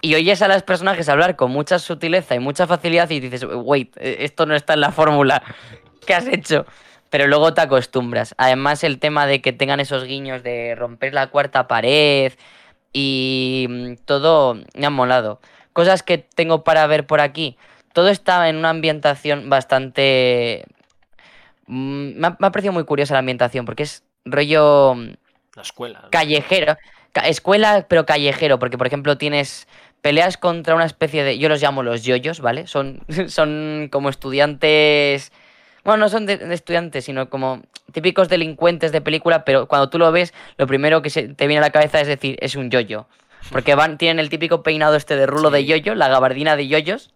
Y 0.00 0.16
oyes 0.16 0.42
a 0.42 0.48
los 0.48 0.64
personajes 0.64 1.08
hablar 1.08 1.36
con 1.36 1.52
mucha 1.52 1.78
sutileza 1.78 2.34
y 2.34 2.40
mucha 2.40 2.66
facilidad 2.66 3.08
y 3.10 3.20
dices, 3.20 3.46
wait, 3.48 3.96
eh, 3.96 4.16
esto 4.24 4.44
no 4.44 4.56
está 4.56 4.74
en 4.74 4.80
la 4.80 4.90
fórmula. 4.90 5.40
¿Qué 6.04 6.14
has 6.14 6.26
hecho? 6.26 6.66
Pero 7.10 7.28
luego 7.28 7.54
te 7.54 7.60
acostumbras. 7.60 8.34
Además, 8.36 8.82
el 8.82 8.98
tema 8.98 9.28
de 9.28 9.40
que 9.40 9.52
tengan 9.52 9.78
esos 9.78 10.02
guiños 10.02 10.42
de 10.42 10.74
romper 10.74 11.14
la 11.14 11.28
cuarta 11.28 11.68
pared 11.68 12.32
y 12.92 13.66
mm, 13.70 13.92
todo 14.04 14.56
me 14.74 14.86
ha 14.86 14.90
molado. 14.90 15.40
Cosas 15.74 16.02
que 16.02 16.18
tengo 16.18 16.64
para 16.64 16.84
ver 16.88 17.06
por 17.06 17.20
aquí. 17.20 17.56
Todo 17.92 18.08
está 18.08 18.48
en 18.48 18.56
una 18.56 18.70
ambientación 18.70 19.48
bastante... 19.48 20.64
mm, 21.68 22.18
Me 22.18 22.26
ha, 22.26 22.36
me 22.38 22.46
ha 22.48 22.50
parecido 22.50 22.72
muy 22.72 22.84
curiosa 22.84 23.14
la 23.14 23.20
ambientación 23.20 23.64
porque 23.64 23.84
es 23.84 24.02
rollo 24.24 24.94
mm, 24.96 25.08
La 25.54 25.62
escuela. 25.62 26.00
¿no? 26.02 26.10
callejero. 26.10 26.76
Ca- 27.12 27.28
escuela, 27.28 27.86
pero 27.88 28.04
callejero, 28.04 28.58
porque 28.58 28.76
por 28.76 28.86
ejemplo 28.86 29.16
tienes 29.16 29.66
peleas 30.02 30.36
contra 30.36 30.74
una 30.74 30.84
especie 30.84 31.24
de. 31.24 31.38
Yo 31.38 31.48
los 31.48 31.62
llamo 31.62 31.82
los 31.82 32.02
yoyos, 32.04 32.40
¿vale? 32.40 32.66
Son, 32.66 33.00
son 33.28 33.88
como 33.90 34.08
estudiantes. 34.10 35.32
Bueno, 35.84 36.04
no 36.04 36.08
son 36.10 36.26
de, 36.26 36.36
de 36.36 36.54
estudiantes, 36.54 37.04
sino 37.04 37.30
como 37.30 37.62
típicos 37.92 38.28
delincuentes 38.28 38.92
de 38.92 39.00
película, 39.00 39.44
pero 39.44 39.66
cuando 39.68 39.88
tú 39.88 39.98
lo 39.98 40.12
ves, 40.12 40.34
lo 40.58 40.66
primero 40.66 41.00
que 41.00 41.08
se 41.08 41.28
te 41.28 41.46
viene 41.46 41.58
a 41.60 41.66
la 41.66 41.70
cabeza 41.70 42.00
es 42.00 42.06
decir, 42.08 42.36
es 42.40 42.56
un 42.56 42.70
yoyo. 42.70 43.06
Porque 43.52 43.74
van, 43.74 43.96
tienen 43.96 44.18
el 44.18 44.28
típico 44.28 44.62
peinado 44.62 44.96
este 44.96 45.16
de 45.16 45.26
rulo 45.26 45.50
de 45.50 45.60
Sí. 45.60 45.66
yoyo, 45.66 45.94
la 45.94 46.08
gabardina 46.08 46.56
de 46.56 46.68
yoyos, 46.68 47.10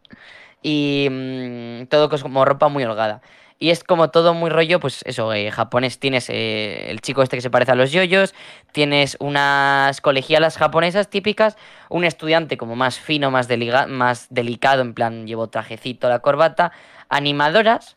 y 0.63 1.09
mm, 1.11 1.87
todo 1.89 2.09
como 2.09 2.45
ropa 2.45 2.69
muy 2.69 2.85
holgada. 2.85 3.21
Y 3.63 3.71
es 3.71 3.85
como 3.85 4.11
todo 4.11 4.35
muy 4.35 4.51
rollo, 4.51 4.81
pues 4.81 5.03
eso, 5.05 5.33
eh, 5.33 5.53
japonés. 5.53 6.01
Tienes 6.01 6.29
eh, 6.31 6.91
el 6.91 7.01
chico 7.01 7.23
este 7.23 7.37
que 7.37 7.43
se 7.43 7.49
parece 7.49 7.71
a 7.71 7.77
los 7.77 7.93
yoyos, 7.93 8.35
tienes 8.73 9.17
unas 9.21 10.01
colegialas 10.01 10.57
japonesas 10.57 11.09
típicas, 11.09 11.57
un 11.89 12.03
estudiante 12.03 12.57
como 12.57 12.75
más 12.75 12.99
fino, 12.99 13.31
más, 13.31 13.47
más 13.87 14.27
delicado, 14.31 14.83
en 14.83 14.95
plan 14.95 15.29
llevo 15.29 15.47
trajecito, 15.47 16.09
la 16.09 16.19
corbata, 16.19 16.73
animadoras, 17.09 17.95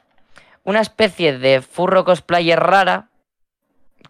una 0.63 0.81
especie 0.81 1.39
de 1.39 1.63
furro 1.63 2.05
cosplayer 2.05 2.59
rara, 2.59 3.09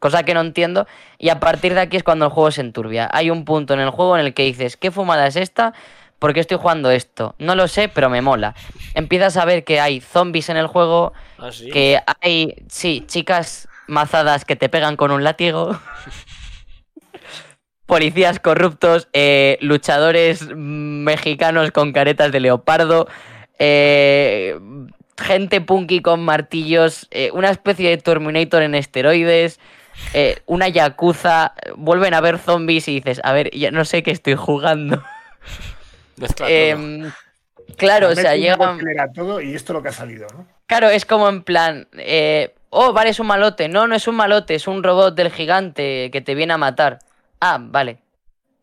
cosa 0.01 0.23
que 0.23 0.33
no 0.33 0.41
entiendo, 0.41 0.87
y 1.17 1.29
a 1.29 1.39
partir 1.39 1.73
de 1.73 1.79
aquí 1.79 1.95
es 1.95 2.03
cuando 2.03 2.25
el 2.25 2.31
juego 2.31 2.51
se 2.51 2.59
enturbia. 2.59 3.09
Hay 3.13 3.29
un 3.29 3.45
punto 3.45 3.75
en 3.75 3.79
el 3.79 3.91
juego 3.91 4.17
en 4.17 4.25
el 4.25 4.33
que 4.33 4.43
dices, 4.43 4.75
¿qué 4.75 4.91
fumada 4.91 5.25
es 5.25 5.37
esta? 5.37 5.73
¿Por 6.19 6.33
qué 6.33 6.39
estoy 6.39 6.57
jugando 6.57 6.91
esto? 6.91 7.35
No 7.39 7.55
lo 7.55 7.67
sé, 7.67 7.89
pero 7.89 8.09
me 8.09 8.21
mola. 8.21 8.55
Empiezas 8.93 9.37
a 9.37 9.45
ver 9.45 9.63
que 9.63 9.79
hay 9.79 10.01
zombies 10.01 10.49
en 10.49 10.57
el 10.57 10.67
juego, 10.67 11.13
Ah, 11.37 11.51
sí. 11.51 11.69
que 11.69 11.99
hay, 12.21 12.55
sí, 12.69 13.03
chicas 13.07 13.67
mazadas 13.87 14.45
que 14.45 14.55
te 14.55 14.69
pegan 14.69 14.95
con 14.95 15.11
un 15.11 15.23
látigo. 15.23 15.79
Policías 17.85 18.39
corruptos, 18.39 19.07
eh, 19.13 19.57
luchadores 19.61 20.47
mexicanos 20.55 21.69
con 21.71 21.93
caretas 21.93 22.31
de 22.31 22.39
leopardo, 22.39 23.07
eh, 23.59 24.57
gente 25.21 25.61
punky 25.61 26.01
con 26.01 26.25
martillos, 26.25 27.07
eh, 27.11 27.29
una 27.33 27.51
especie 27.51 27.89
de 27.91 27.97
Terminator 27.97 28.63
en 28.63 28.73
esteroides, 28.73 29.59
eh, 30.13 30.39
una 30.47 30.67
yakuza, 30.67 31.53
vuelven 31.75 32.15
a 32.15 32.21
ver 32.21 32.39
zombies 32.39 32.87
y 32.87 32.95
dices, 32.95 33.21
a 33.23 33.33
ver, 33.33 33.51
ya 33.51 33.69
no 33.69 33.85
sé 33.85 34.01
qué 34.01 34.09
estoy 34.11 34.33
jugando. 34.35 35.03
Mezcla 36.17 36.45
todo. 36.47 36.55
Em, 36.55 37.11
claro, 37.77 38.09
o 38.09 38.15
sea, 38.15 38.35
llega... 38.35 38.77
Todo 39.13 39.41
y 39.41 39.53
esto 39.55 39.73
es 39.73 39.75
lo 39.75 39.83
que 39.83 39.89
ha 39.89 39.93
salido, 39.93 40.27
¿no? 40.33 40.47
Claro, 40.67 40.89
es 40.89 41.05
como 41.05 41.29
en 41.29 41.43
plan, 41.43 41.87
eh, 41.93 42.53
oh, 42.69 42.91
vale, 42.93 43.11
es 43.11 43.19
un 43.19 43.27
malote. 43.27 43.67
No, 43.69 43.87
no 43.87 43.95
es 43.95 44.07
un 44.07 44.15
malote, 44.15 44.55
es 44.55 44.67
un 44.67 44.83
robot 44.83 45.15
del 45.15 45.31
gigante 45.31 46.09
que 46.11 46.21
te 46.21 46.33
viene 46.35 46.53
a 46.53 46.57
matar. 46.57 46.99
Ah, 47.39 47.57
vale. 47.61 47.99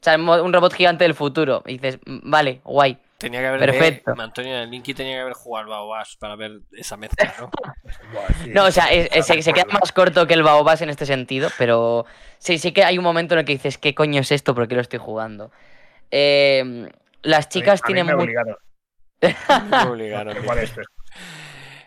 O 0.00 0.04
sea, 0.04 0.16
un 0.16 0.52
robot 0.52 0.72
gigante 0.74 1.04
del 1.04 1.14
futuro. 1.14 1.62
Y 1.66 1.74
dices, 1.74 1.98
"Mm, 2.06 2.28
vale, 2.30 2.60
guay. 2.64 2.98
Tenía 3.18 3.38
que 3.40 3.46
haber. 3.46 3.60
perfecto. 3.60 4.10
eh, 4.10 4.14
Antonio 4.18 4.66
Linky 4.66 4.94
tenía 4.94 5.14
que 5.14 5.20
haber 5.20 5.34
jugado 5.34 5.62
al 5.66 5.70
Baobas 5.70 6.16
para 6.16 6.34
ver 6.34 6.58
esa 6.72 6.96
mezcla, 6.96 7.32
¿no? 7.38 7.50
No, 8.52 8.64
o 8.64 8.70
sea, 8.72 8.86
es- 8.86 9.08
estoy 9.12 9.38
es- 9.38 9.44
se, 9.44 9.52
queda 9.52 9.66
más 9.70 9.92
corto 9.92 10.26
que 10.26 10.34
el 10.34 10.42
Baobas 10.42 10.82
en 10.82 10.90
este 10.90 11.06
sentido, 11.06 11.48
pero 11.56 12.04
sí, 12.38 12.58
sí 12.58 12.72
que 12.72 12.82
hay 12.82 12.98
un 12.98 13.04
momento 13.04 13.34
en 13.34 13.40
el 13.40 13.44
que 13.46 13.52
dices, 13.52 13.78
¿qué 13.78 13.94
coño 13.94 14.20
es 14.22 14.32
esto? 14.32 14.56
¿Por 14.56 14.66
qué 14.66 14.74
lo 14.74 14.80
estoy 14.80 14.98
jugando? 14.98 15.52
Eh, 16.10 16.90
las 17.22 17.46
A 17.46 17.48
mí- 17.48 17.52
chicas 17.52 17.80
a 17.82 17.86
mí 17.88 17.94
tienen 17.94 18.06
me 18.06 18.14
muy... 18.14 18.24
obligaron. 18.24 18.56
Me 19.20 19.82
obligaron. 19.90 20.36
Igual 20.36 20.58
esto 20.58 20.80
es. 20.80 20.86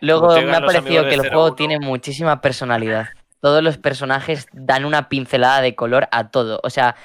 Luego 0.00 0.34
me 0.40 0.54
ha 0.56 0.60
parecido 0.60 1.04
que 1.04 1.14
el 1.14 1.20
juego 1.20 1.46
01. 1.48 1.54
tiene 1.56 1.78
muchísima 1.80 2.40
personalidad. 2.40 3.08
Todos 3.40 3.62
los 3.62 3.78
personajes 3.78 4.46
dan 4.52 4.84
una 4.84 5.08
pincelada 5.08 5.60
de 5.60 5.74
color 5.74 6.08
a 6.12 6.28
todo. 6.30 6.60
O 6.62 6.70
sea, 6.70 6.96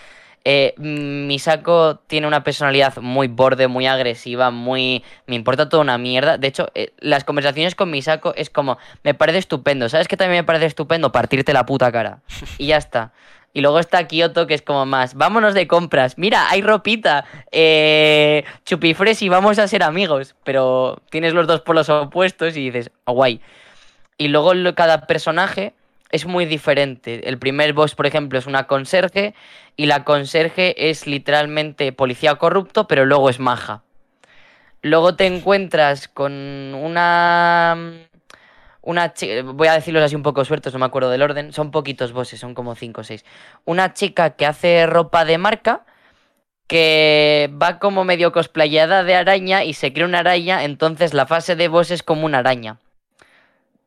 eh, 0.43 0.73
mm, 0.77 1.27
Misako 1.27 1.97
tiene 2.07 2.27
una 2.27 2.43
personalidad 2.43 2.97
muy 2.97 3.27
borde, 3.27 3.67
muy 3.67 3.85
agresiva, 3.87 4.49
muy... 4.51 5.03
Me 5.27 5.35
importa 5.35 5.69
toda 5.69 5.83
una 5.83 5.97
mierda. 5.97 6.37
De 6.37 6.47
hecho, 6.47 6.69
eh, 6.73 6.93
las 6.99 7.23
conversaciones 7.23 7.75
con 7.75 7.91
Misako 7.91 8.33
es 8.35 8.49
como, 8.49 8.77
me 9.03 9.13
parece 9.13 9.37
estupendo. 9.39 9.87
¿Sabes 9.87 10.07
qué 10.07 10.17
también 10.17 10.41
me 10.41 10.45
parece 10.45 10.65
estupendo? 10.65 11.11
Partirte 11.11 11.53
la 11.53 11.65
puta 11.65 11.91
cara. 11.91 12.21
Y 12.57 12.67
ya 12.67 12.77
está. 12.77 13.13
Y 13.53 13.61
luego 13.61 13.79
está 13.79 14.07
Kyoto, 14.07 14.47
que 14.47 14.53
es 14.53 14.61
como 14.61 14.85
más, 14.85 15.13
vámonos 15.15 15.53
de 15.53 15.67
compras. 15.67 16.17
Mira, 16.17 16.49
hay 16.49 16.61
ropita. 16.61 17.25
Eh, 17.51 18.43
chupifres 18.65 19.21
y 19.21 19.29
vamos 19.29 19.59
a 19.59 19.67
ser 19.67 19.83
amigos. 19.83 20.35
Pero 20.43 21.01
tienes 21.09 21.33
los 21.33 21.47
dos 21.47 21.61
polos 21.61 21.89
opuestos 21.89 22.55
y 22.55 22.69
dices, 22.69 22.91
"Ah, 23.05 23.11
guay. 23.11 23.41
Y 24.17 24.29
luego 24.29 24.53
cada 24.75 25.07
personaje 25.07 25.73
es 26.11 26.25
muy 26.25 26.45
diferente. 26.45 27.27
El 27.27 27.39
primer 27.39 27.73
boss, 27.73 27.95
por 27.95 28.05
ejemplo, 28.05 28.39
es 28.39 28.45
una 28.47 28.67
conserje. 28.67 29.33
Y 29.77 29.85
la 29.87 30.03
conserje 30.03 30.89
es 30.89 31.07
literalmente 31.07 31.91
policía 31.93 32.35
corrupto, 32.35 32.87
pero 32.87 33.05
luego 33.05 33.29
es 33.29 33.39
maja. 33.39 33.83
Luego 34.81 35.15
te 35.15 35.25
encuentras 35.27 36.07
con 36.07 36.31
una. 36.33 37.77
Una 38.81 39.13
chica, 39.13 39.43
voy 39.43 39.67
a 39.67 39.73
decirlos 39.73 40.03
así 40.03 40.15
un 40.15 40.23
poco 40.23 40.43
sueltos, 40.43 40.73
no 40.73 40.79
me 40.79 40.85
acuerdo 40.85 41.09
del 41.09 41.21
orden. 41.21 41.53
Son 41.53 41.71
poquitos 41.71 42.13
bosses, 42.13 42.39
son 42.39 42.55
como 42.55 42.75
5 42.75 43.01
o 43.01 43.03
6. 43.03 43.23
Una 43.65 43.93
chica 43.93 44.31
que 44.31 44.45
hace 44.45 44.87
ropa 44.87 45.23
de 45.23 45.37
marca, 45.37 45.85
que 46.67 47.51
va 47.61 47.79
como 47.79 48.05
medio 48.05 48.31
cosplayada 48.31 49.03
de 49.03 49.15
araña 49.15 49.63
y 49.63 49.73
se 49.73 49.93
crea 49.93 50.05
una 50.05 50.19
araña, 50.19 50.63
entonces 50.63 51.13
la 51.13 51.27
fase 51.27 51.55
de 51.55 51.67
boss 51.67 51.91
es 51.91 52.01
como 52.01 52.25
una 52.25 52.39
araña. 52.39 52.77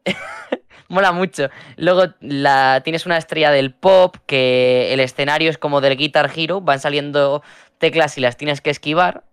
Mola 0.89 1.13
mucho. 1.13 1.49
Luego 1.77 2.13
la, 2.21 2.83
tienes 2.85 3.07
una 3.07 3.17
estrella 3.17 3.51
del 3.51 3.73
pop, 3.73 4.17
que 4.27 4.93
el 4.93 5.01
escenario 5.01 5.51
es 5.51 5.59
como 5.59 5.81
del 5.81 5.97
Guitar 5.97 6.31
Hero, 6.37 6.61
van 6.61 6.79
saliendo 6.79 7.43
teclas 7.79 8.17
y 8.19 8.21
las 8.21 8.37
tienes 8.37 8.61
que 8.61 8.71
esquivar, 8.71 9.25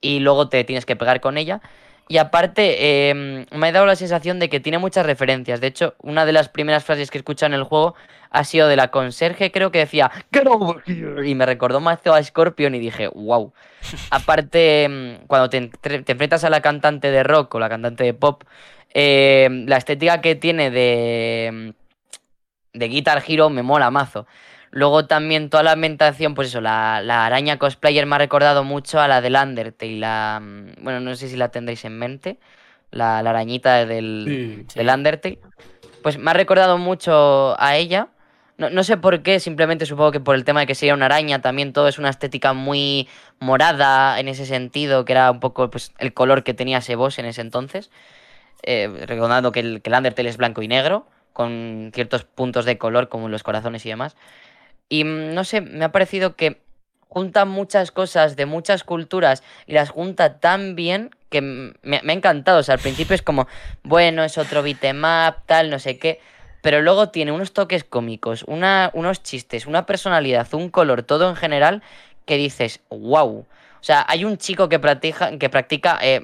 y 0.00 0.20
luego 0.20 0.48
te 0.48 0.62
tienes 0.64 0.86
que 0.86 0.96
pegar 0.96 1.20
con 1.20 1.36
ella. 1.36 1.60
Y 2.08 2.16
aparte, 2.16 3.10
em, 3.10 3.44
me 3.52 3.68
ha 3.68 3.72
dado 3.72 3.84
la 3.84 3.94
sensación 3.94 4.38
de 4.38 4.48
que 4.48 4.60
tiene 4.60 4.78
muchas 4.78 5.04
referencias. 5.04 5.60
De 5.60 5.66
hecho, 5.66 5.94
una 6.02 6.24
de 6.24 6.32
las 6.32 6.48
primeras 6.48 6.82
frases 6.82 7.10
que 7.10 7.18
he 7.18 7.20
escuchado 7.20 7.52
en 7.52 7.60
el 7.60 7.64
juego 7.64 7.94
ha 8.30 8.44
sido 8.44 8.66
de 8.66 8.76
la 8.76 8.90
conserje, 8.90 9.52
creo 9.52 9.70
que 9.70 9.78
decía 9.78 10.10
Get 10.32 10.46
over 10.46 10.82
here", 10.86 11.28
y 11.28 11.34
me 11.34 11.46
recordó 11.46 11.80
mazo 11.80 12.14
a 12.14 12.22
Scorpion 12.22 12.74
y 12.74 12.78
dije, 12.78 13.08
wow. 13.08 13.52
Aparte, 14.10 14.84
em, 14.84 15.18
cuando 15.26 15.50
te, 15.50 15.58
enfrentas 15.58 16.44
a 16.44 16.50
la 16.50 16.62
cantante 16.62 17.10
de 17.10 17.22
rock 17.22 17.54
o 17.54 17.58
la 17.60 17.68
cantante 17.68 18.04
de 18.04 18.14
pop, 18.14 18.42
em, 18.94 19.66
la 19.66 19.76
estética 19.76 20.20
que 20.22 20.34
tiene 20.34 20.70
de, 20.70 21.74
de 22.72 22.88
Guitar 22.88 23.22
Hero 23.26 23.50
me 23.50 23.62
mola 23.62 23.90
mazo. 23.90 24.26
Luego 24.70 25.06
también 25.06 25.48
toda 25.50 25.62
la 25.62 25.72
ambientación, 25.72 26.34
pues 26.34 26.48
eso, 26.48 26.60
la, 26.60 27.00
la 27.02 27.24
araña 27.26 27.58
cosplayer 27.58 28.04
me 28.06 28.16
ha 28.16 28.18
recordado 28.18 28.64
mucho 28.64 29.00
a 29.00 29.08
la 29.08 29.20
del 29.20 29.34
Undertale. 29.36 29.98
La, 29.98 30.40
mm, 30.42 30.82
bueno, 30.82 31.00
no 31.00 31.14
sé 31.16 31.28
si 31.28 31.36
la 31.36 31.48
tendréis 31.48 31.84
en 31.84 31.98
mente. 31.98 32.38
La, 32.90 33.22
la 33.22 33.30
arañita 33.30 33.84
del, 33.86 34.64
Sí. 34.68 34.78
del 34.78 34.88
Undertale. 34.88 35.38
Pues 36.02 36.18
me 36.18 36.30
ha 36.30 36.34
recordado 36.34 36.78
mucho 36.78 37.54
a 37.60 37.76
ella. 37.76 38.08
No, 38.56 38.70
no 38.70 38.82
sé 38.82 38.96
por 38.96 39.22
qué, 39.22 39.38
simplemente 39.40 39.86
supongo 39.86 40.10
que 40.10 40.20
por 40.20 40.34
el 40.34 40.44
tema 40.44 40.60
de 40.60 40.66
que 40.66 40.74
sería 40.74 40.94
una 40.94 41.06
araña, 41.06 41.40
también 41.40 41.72
todo 41.72 41.86
es 41.86 41.98
una 41.98 42.08
estética 42.10 42.52
muy 42.54 43.08
morada 43.38 44.18
en 44.18 44.26
ese 44.26 44.46
sentido, 44.46 45.04
que 45.04 45.12
era 45.12 45.30
un 45.30 45.38
poco 45.38 45.70
pues, 45.70 45.92
el 45.98 46.12
color 46.12 46.42
que 46.42 46.54
tenía 46.54 46.78
ese 46.78 46.96
boss 46.96 47.18
en 47.20 47.26
ese 47.26 47.40
entonces. 47.40 47.90
Eh, 48.64 48.88
recordando 49.06 49.52
que 49.52 49.60
el, 49.60 49.80
que 49.80 49.90
el 49.90 49.96
Undertale 49.96 50.28
es 50.28 50.36
blanco 50.36 50.60
y 50.62 50.68
negro, 50.68 51.06
con 51.32 51.92
ciertos 51.94 52.24
puntos 52.24 52.64
de 52.64 52.78
color 52.78 53.08
como 53.08 53.28
los 53.28 53.44
corazones 53.44 53.86
y 53.86 53.90
demás. 53.90 54.16
Y 54.88 55.04
mm, 55.04 55.34
no 55.34 55.44
sé, 55.44 55.60
me 55.60 55.84
ha 55.84 55.92
parecido 55.92 56.36
que 56.36 56.60
junta 57.08 57.44
muchas 57.44 57.90
cosas 57.90 58.36
de 58.36 58.46
muchas 58.46 58.84
culturas 58.84 59.42
y 59.66 59.72
las 59.72 59.90
junta 59.90 60.40
tan 60.40 60.76
bien 60.76 61.10
que 61.30 61.38
m- 61.38 61.72
me, 61.82 62.00
me 62.02 62.12
ha 62.12 62.16
encantado. 62.16 62.58
O 62.58 62.62
sea, 62.62 62.74
al 62.74 62.80
principio 62.80 63.14
es 63.14 63.22
como, 63.22 63.46
bueno, 63.82 64.24
es 64.24 64.38
otro 64.38 64.62
beatemap, 64.62 65.46
tal, 65.46 65.70
no 65.70 65.78
sé 65.78 65.98
qué. 65.98 66.20
Pero 66.60 66.82
luego 66.82 67.10
tiene 67.10 67.32
unos 67.32 67.52
toques 67.52 67.84
cómicos, 67.84 68.42
una, 68.46 68.90
unos 68.92 69.22
chistes, 69.22 69.66
una 69.66 69.86
personalidad, 69.86 70.46
un 70.54 70.70
color, 70.70 71.02
todo 71.02 71.28
en 71.30 71.36
general, 71.36 71.82
que 72.26 72.36
dices, 72.36 72.80
wow. 72.90 73.46
O 73.80 73.84
sea, 73.84 74.04
hay 74.08 74.24
un 74.24 74.36
chico 74.38 74.68
que 74.68 74.78
practica, 74.78 75.38
que 75.38 75.48
practica 75.48 75.98
eh, 76.02 76.20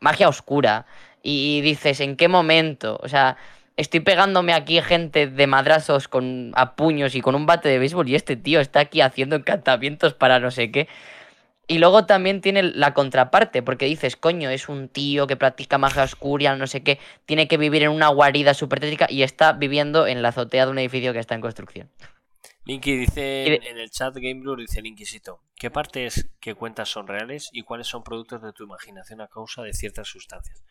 magia 0.00 0.28
oscura 0.28 0.86
y 1.22 1.60
dices, 1.62 2.00
¿en 2.00 2.16
qué 2.16 2.28
momento? 2.28 2.98
O 3.02 3.08
sea, 3.08 3.36
estoy 3.76 4.00
pegándome 4.00 4.52
aquí 4.52 4.80
gente 4.80 5.26
de 5.26 5.46
madrazos 5.46 6.08
con 6.08 6.52
a 6.54 6.74
puños 6.76 7.14
y 7.14 7.20
con 7.20 7.34
un 7.34 7.46
bate 7.46 7.68
de 7.68 7.78
béisbol 7.78 8.08
y 8.08 8.14
este 8.14 8.36
tío 8.36 8.60
está 8.60 8.80
aquí 8.80 9.00
haciendo 9.00 9.36
encantamientos 9.36 10.14
para 10.14 10.40
no 10.40 10.50
sé 10.50 10.70
qué. 10.70 10.88
Y 11.68 11.78
luego 11.78 12.06
también 12.06 12.40
tiene 12.40 12.62
la 12.62 12.94
contraparte, 12.94 13.60
porque 13.60 13.86
dices, 13.86 14.16
coño, 14.16 14.50
es 14.50 14.68
un 14.68 14.88
tío 14.88 15.26
que 15.26 15.36
practica 15.36 15.78
magia 15.78 16.04
oscura, 16.04 16.54
no 16.54 16.68
sé 16.68 16.84
qué, 16.84 17.00
tiene 17.24 17.48
que 17.48 17.56
vivir 17.56 17.82
en 17.82 17.90
una 17.90 18.06
guarida 18.06 18.54
súper 18.54 18.78
tétrica 18.78 19.08
y 19.10 19.24
está 19.24 19.52
viviendo 19.52 20.06
en 20.06 20.22
la 20.22 20.28
azotea 20.28 20.66
de 20.66 20.70
un 20.70 20.78
edificio 20.78 21.12
que 21.12 21.18
está 21.18 21.34
en 21.34 21.40
construcción. 21.40 21.90
Linky 22.66 22.96
dice 22.96 23.54
en, 23.54 23.78
el 23.78 23.90
chat 23.90 24.14
GameBlue, 24.14 24.56
dice 24.56 24.80
el 24.80 24.86
Inquisito, 24.86 25.40
¿qué 25.56 25.70
partes 25.70 26.28
que 26.40 26.54
cuentas 26.54 26.88
son 26.88 27.06
reales 27.06 27.48
y 27.52 27.62
cuáles 27.62 27.86
son 27.88 28.02
productos 28.02 28.42
de 28.42 28.52
tu 28.52 28.64
imaginación 28.64 29.20
a 29.20 29.28
causa 29.28 29.62
de 29.62 29.72
ciertas 29.72 30.08
sustancias? 30.08 30.64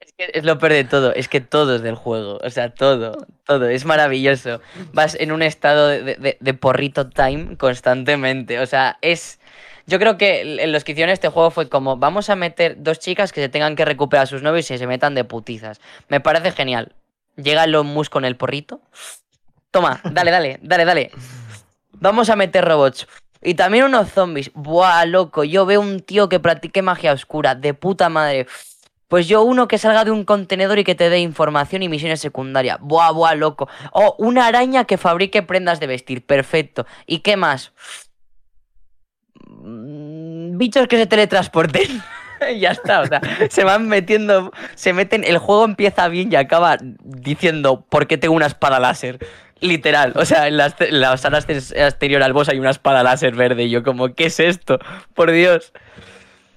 Es 0.00 0.12
que 0.16 0.30
es 0.32 0.44
lo 0.44 0.58
peor 0.58 0.72
de 0.72 0.84
todo, 0.84 1.12
es 1.14 1.28
que 1.28 1.40
todo 1.40 1.76
es 1.76 1.82
del 1.82 1.94
juego, 1.94 2.38
o 2.42 2.50
sea, 2.50 2.70
todo, 2.72 3.26
todo, 3.44 3.68
es 3.68 3.84
maravilloso. 3.84 4.60
Vas 4.92 5.14
en 5.14 5.30
un 5.30 5.42
estado 5.42 5.88
de, 5.88 6.38
de- 6.40 6.54
porrito 6.54 7.10
time 7.10 7.56
constantemente, 7.56 8.60
o 8.60 8.66
sea, 8.66 8.98
es... 9.02 9.38
Yo 9.86 9.98
creo 9.98 10.16
que 10.16 10.66
los 10.68 10.84
que 10.84 10.92
hicieron 10.92 11.10
este 11.12 11.28
juego 11.28 11.50
fue 11.50 11.68
como, 11.68 11.96
vamos 11.96 12.30
a 12.30 12.36
meter 12.36 12.76
dos 12.78 12.98
chicas 13.00 13.32
que 13.32 13.40
se 13.40 13.48
tengan 13.48 13.74
que 13.76 13.84
recuperar 13.84 14.22
a 14.22 14.26
sus 14.26 14.40
novios 14.40 14.70
y 14.70 14.78
se 14.78 14.86
metan 14.86 15.14
de 15.14 15.24
putizas. 15.24 15.80
Me 16.08 16.20
parece 16.20 16.52
genial. 16.52 16.94
Llega 17.36 17.64
Elon 17.64 17.86
Musk 17.88 18.12
con 18.12 18.24
el 18.24 18.36
porrito. 18.36 18.80
Toma, 19.72 20.00
dale, 20.04 20.30
dale, 20.30 20.60
dale, 20.62 20.84
dale. 20.84 21.10
Vamos 21.92 22.30
a 22.30 22.36
meter 22.36 22.64
robots. 22.64 23.08
Y 23.42 23.54
también 23.54 23.84
unos 23.84 24.12
zombies. 24.12 24.52
Buah, 24.54 25.06
loco. 25.06 25.42
Yo 25.44 25.66
veo 25.66 25.80
un 25.80 26.00
tío 26.00 26.28
que 26.28 26.38
practique 26.38 26.82
magia 26.82 27.12
oscura. 27.12 27.54
De 27.54 27.74
puta 27.74 28.08
madre. 28.08 28.46
Pues 29.10 29.26
yo 29.26 29.42
uno 29.42 29.66
que 29.66 29.76
salga 29.76 30.04
de 30.04 30.12
un 30.12 30.24
contenedor 30.24 30.78
y 30.78 30.84
que 30.84 30.94
te 30.94 31.10
dé 31.10 31.18
información 31.18 31.82
y 31.82 31.88
misiones 31.88 32.20
secundarias. 32.20 32.78
Buah, 32.80 33.10
buah, 33.10 33.34
loco. 33.34 33.68
O 33.90 34.14
una 34.18 34.46
araña 34.46 34.84
que 34.84 34.98
fabrique 34.98 35.42
prendas 35.42 35.80
de 35.80 35.88
vestir. 35.88 36.24
Perfecto. 36.24 36.86
¿Y 37.06 37.18
qué 37.18 37.36
más? 37.36 37.72
Mm, 39.48 40.56
Bichos 40.56 40.86
que 40.86 40.96
se 40.96 41.06
teletransporten. 41.06 42.02
Ya 42.58 42.70
está, 42.70 43.02
o 43.02 43.06
sea, 43.06 43.20
se 43.50 43.64
van 43.64 43.86
metiendo, 43.86 44.50
se 44.74 44.94
meten, 44.94 45.24
el 45.24 45.36
juego 45.36 45.66
empieza 45.66 46.08
bien 46.08 46.32
y 46.32 46.36
acaba 46.36 46.78
diciendo, 46.80 47.84
¿por 47.86 48.06
qué 48.06 48.16
tengo 48.16 48.34
una 48.34 48.46
espada 48.46 48.80
láser? 48.80 49.18
Literal, 49.60 50.14
o 50.16 50.24
sea, 50.24 50.48
en 50.48 50.56
las, 50.56 50.74
en 50.80 51.02
de- 51.02 51.84
exterior 51.84 52.22
al 52.22 52.32
boss 52.32 52.48
hay 52.48 52.58
una 52.58 52.70
espada 52.70 53.02
láser 53.02 53.34
verde 53.34 53.64
y 53.64 53.70
yo 53.70 53.82
como, 53.82 54.14
¿qué 54.14 54.24
es 54.24 54.40
esto? 54.40 54.78
Por 55.12 55.32
Dios. 55.32 55.74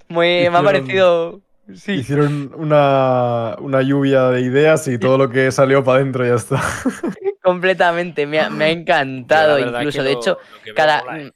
Muy, 0.07 0.49
me 0.49 0.57
ha 0.57 0.64
parecido... 0.64 1.41
Sí. 1.75 1.93
Hicieron 1.93 2.51
una, 2.56 3.56
una 3.59 3.82
lluvia 3.82 4.30
de 4.30 4.42
ideas 4.42 4.88
y 4.88 4.98
todo 4.98 5.17
lo 5.17 5.30
que 5.30 5.51
salió 5.51 5.83
para 5.83 6.00
adentro 6.00 6.25
ya 6.25 6.35
está. 6.35 6.61
Completamente, 7.42 8.25
me 8.25 8.40
ha, 8.40 8.50
me 8.50 8.66
ha 8.66 8.69
encantado. 8.69 9.59
Incluso, 9.59 10.03
de 10.03 10.14
lo- 10.14 10.19
hecho, 10.19 10.38
cada. 10.75 11.03
mola, 11.03 11.19
eh. 11.22 11.32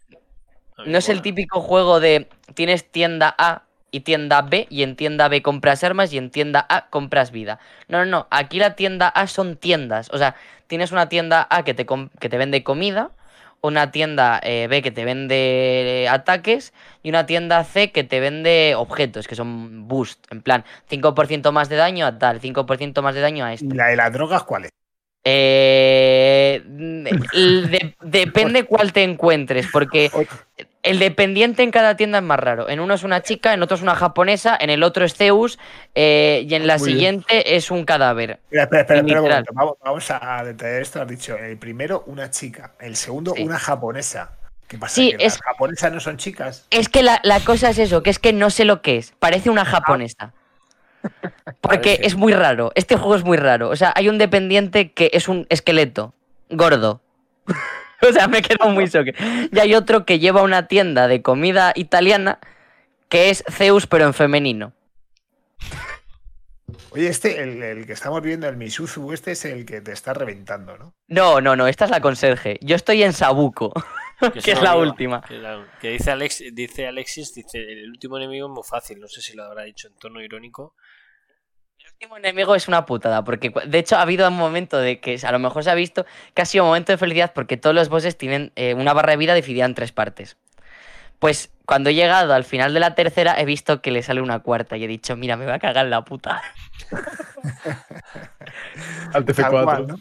No 0.86 0.98
es 1.00 1.10
el 1.10 1.22
típico 1.22 1.60
juego 1.62 2.00
de 2.00 2.28
tienes 2.54 2.90
tienda 2.92 3.34
A 3.38 3.64
y 3.90 4.02
tienda 4.02 4.42
B, 4.44 4.68
y 4.70 4.84
en 4.84 4.96
tienda 4.96 5.28
B 5.28 5.42
compras 5.42 5.84
armas 5.84 6.14
y 6.14 6.18
en 6.18 6.30
tienda 6.30 6.66
A 6.70 6.88
compras 6.90 7.32
vida. 7.32 7.60
No, 7.88 8.00
no, 8.00 8.06
no. 8.06 8.28
Aquí 8.30 8.60
la 8.60 8.76
tienda 8.76 9.08
A 9.08 9.28
son 9.28 9.56
tiendas. 9.56 10.10
O 10.14 10.18
sea, 10.18 10.36
tienes 10.68 10.92
una 10.92 11.10
tienda 11.10 11.48
A 11.50 11.64
que 11.64 11.74
te, 11.74 11.86
com- 11.86 12.10
que 12.20 12.30
te 12.30 12.38
vende 12.38 12.64
comida, 12.64 13.10
una 13.62 13.92
tienda 13.92 14.40
eh, 14.44 14.68
B 14.70 14.82
que 14.82 14.92
te 14.92 15.04
vende 15.06 16.04
eh, 16.04 16.10
ataques 16.10 16.74
y 17.04 17.10
una 17.10 17.26
tienda 17.26 17.64
C 17.64 17.92
que 17.92 18.04
te 18.04 18.20
vende 18.20 18.74
objetos, 18.76 19.28
que 19.28 19.36
son 19.36 19.88
boost. 19.88 20.26
En 20.32 20.42
plan, 20.42 20.64
5% 20.90 21.52
más 21.52 21.68
de 21.70 21.76
daño 21.76 22.06
a 22.06 22.18
tal, 22.20 22.40
5% 22.40 23.02
más 23.02 23.16
de 23.16 23.22
daño 23.22 23.46
a 23.46 23.54
este. 23.54 23.66
¿Y 23.66 23.70
la 23.72 23.88
de 23.88 23.96
las 23.96 24.14
drogas 24.14 24.44
cuál 24.44 24.66
es? 24.66 24.72
Eh, 25.26 26.62
de- 26.66 27.96
depende 28.02 28.64
cuál 28.64 28.94
te 28.94 29.04
encuentres, 29.04 29.68
porque. 29.72 30.10
El 30.90 31.00
dependiente 31.00 31.64
en 31.64 31.72
cada 31.72 31.96
tienda 31.96 32.18
es 32.20 32.24
más 32.24 32.40
raro. 32.40 32.70
En 32.70 32.80
uno 32.80 32.94
es 32.94 33.04
una 33.04 33.22
chica, 33.22 33.54
en 33.54 33.62
otro 33.62 33.76
es 33.76 33.82
una 33.84 33.96
japonesa, 33.96 34.58
en 34.60 34.70
el 34.70 34.84
otro 34.84 35.06
es 35.06 35.14
Zeus 35.16 35.60
eh, 35.96 36.46
y 36.48 36.54
en 36.56 36.66
la 36.68 36.78
Muy 36.78 36.88
bien. 36.88 36.98
siguiente 37.24 37.56
es 37.56 37.70
un 37.72 37.86
cadáver. 37.86 38.40
Espera, 38.52 38.64
espera, 38.64 38.82
espera, 38.82 39.00
espera 39.00 39.22
un 39.22 39.28
momento. 39.30 39.52
Vamos, 39.54 39.74
vamos 39.84 40.12
a 40.12 40.44
detallar 40.44 40.82
esto. 40.82 41.02
Has 41.02 41.08
dicho, 41.08 41.38
el 41.38 41.58
primero 41.58 42.04
una 42.08 42.30
chica, 42.30 42.74
el 42.80 42.96
segundo 42.96 43.34
Sí. 43.36 43.44
una 43.44 43.60
japonesa. 43.60 44.32
¿Qué 44.68 44.78
pasa? 44.78 44.96
Sí, 44.96 45.12
¿Que 45.18 45.26
es- 45.26 45.34
las 45.36 45.42
japonesas 45.44 45.92
no 45.94 46.00
son 46.00 46.18
chicas? 46.18 46.66
Es 46.72 46.90
que 46.90 47.02
la, 47.04 47.20
la 47.24 47.40
cosa 47.40 47.70
es 47.70 47.78
eso, 47.80 48.04
que 48.04 48.10
es 48.10 48.20
que 48.20 48.34
no 48.34 48.50
sé 48.50 48.66
lo 48.66 48.82
que 48.82 48.98
es. 48.98 49.14
Parece 49.20 49.50
una 49.50 49.64
japonesa. 49.66 50.34
Porque 51.62 51.92
Parece. 51.96 52.06
es 52.08 52.16
muy 52.16 52.34
raro. 52.34 52.72
Este 52.76 52.96
juego 52.98 53.16
es 53.16 53.24
muy 53.24 53.38
raro. 53.38 53.70
O 53.70 53.76
sea, 53.76 53.94
hay 53.96 54.10
un 54.10 54.18
dependiente 54.18 54.92
que 54.92 55.10
es 55.14 55.28
un 55.28 55.46
esqueleto 55.50 56.14
gordo. 56.50 57.00
o 58.10 58.12
sea, 58.14 58.28
me 58.28 58.42
quedo 58.42 58.70
muy 58.70 58.90
choque. 58.90 59.14
Y 59.52 59.60
hay 59.60 59.76
otro 59.76 60.06
que 60.06 60.20
lleva 60.20 60.42
una 60.44 60.68
tienda 60.68 61.08
de 61.08 61.22
comida 61.22 61.72
italiana 61.76 62.40
que 63.10 63.30
es 63.30 63.44
Zeus, 63.50 63.88
pero 63.88 64.06
en 64.06 64.14
femenino. 64.14 64.74
Oye, 66.92 67.08
este, 67.08 67.42
el, 67.42 67.62
el 67.64 67.86
que 67.86 67.94
estamos 67.94 68.22
viendo, 68.22 68.48
el 68.48 68.58
Misuzu, 68.58 69.14
este 69.14 69.32
es 69.32 69.46
el 69.46 69.66
que 69.66 69.82
te 69.82 69.92
está 69.92 70.14
reventando, 70.14 70.78
¿no? 70.78 70.94
No, 71.08 71.40
no, 71.42 71.56
no, 71.56 71.68
esta 71.68 71.86
es 71.86 71.92
la 71.92 72.02
conserje. 72.02 72.58
Yo 72.62 72.76
estoy 72.76 73.04
en 73.04 73.14
Sabuco, 73.14 73.72
que 74.44 74.52
es 74.52 74.62
la 74.62 74.76
última. 74.76 75.22
Que, 75.22 75.36
la- 75.38 75.66
que 75.80 75.90
dice, 75.92 76.12
Alex, 76.12 76.44
dice 76.54 76.88
Alexis, 76.88 77.34
dice, 77.34 77.60
el 77.60 77.90
último 77.90 78.18
enemigo 78.18 78.48
es 78.48 78.54
muy 78.54 78.64
fácil, 78.64 79.00
no 79.00 79.08
sé 79.08 79.22
si 79.22 79.36
lo 79.36 79.44
habrá 79.44 79.64
dicho 79.64 79.88
en 79.88 79.96
tono 79.96 80.22
irónico. 80.22 80.76
El 82.00 82.06
último 82.06 82.18
enemigo 82.18 82.54
es 82.54 82.68
una 82.68 82.86
putada, 82.86 83.24
porque 83.24 83.52
de 83.66 83.80
hecho 83.80 83.96
ha 83.96 84.04
habido 84.04 84.28
un 84.28 84.36
momento 84.36 84.78
de 84.78 85.00
que 85.00 85.20
a 85.24 85.32
lo 85.32 85.40
mejor 85.40 85.64
se 85.64 85.72
ha 85.72 85.74
visto 85.74 86.06
que 86.36 86.44
ha 86.44 86.46
sido 86.46 86.64
un 86.64 86.70
momento 86.70 86.92
de 86.92 87.00
felicidad 87.00 87.32
porque 87.34 87.58
todos 87.58 87.76
los 87.76 87.90
bosses 87.90 88.16
tienen 88.16 88.52
eh, 88.56 88.76
una 88.76 88.94
barra 88.94 89.14
de 89.14 89.18
vida 89.18 89.34
dividida 89.34 89.66
en 89.66 89.74
tres 89.74 89.92
partes. 89.92 90.38
Pues 91.18 91.50
cuando 91.66 91.90
he 91.90 91.96
llegado 91.96 92.36
al 92.36 92.44
final 92.44 92.76
de 92.76 92.82
la 92.82 92.94
tercera 92.94 93.34
he 93.42 93.46
visto 93.46 93.82
que 93.82 93.90
le 93.90 94.04
sale 94.04 94.22
una 94.22 94.42
cuarta 94.42 94.78
y 94.78 94.84
he 94.84 94.88
dicho, 94.88 95.16
mira, 95.16 95.38
me 95.38 95.48
va 95.48 95.56
a 95.56 95.60
cagar 95.60 95.88
la 95.88 96.06
puta. 96.06 96.44
Al 99.14 99.26
Tal 99.26 99.36
TF4. 99.36 99.64
cual, 99.64 99.88
¿no? 99.88 99.96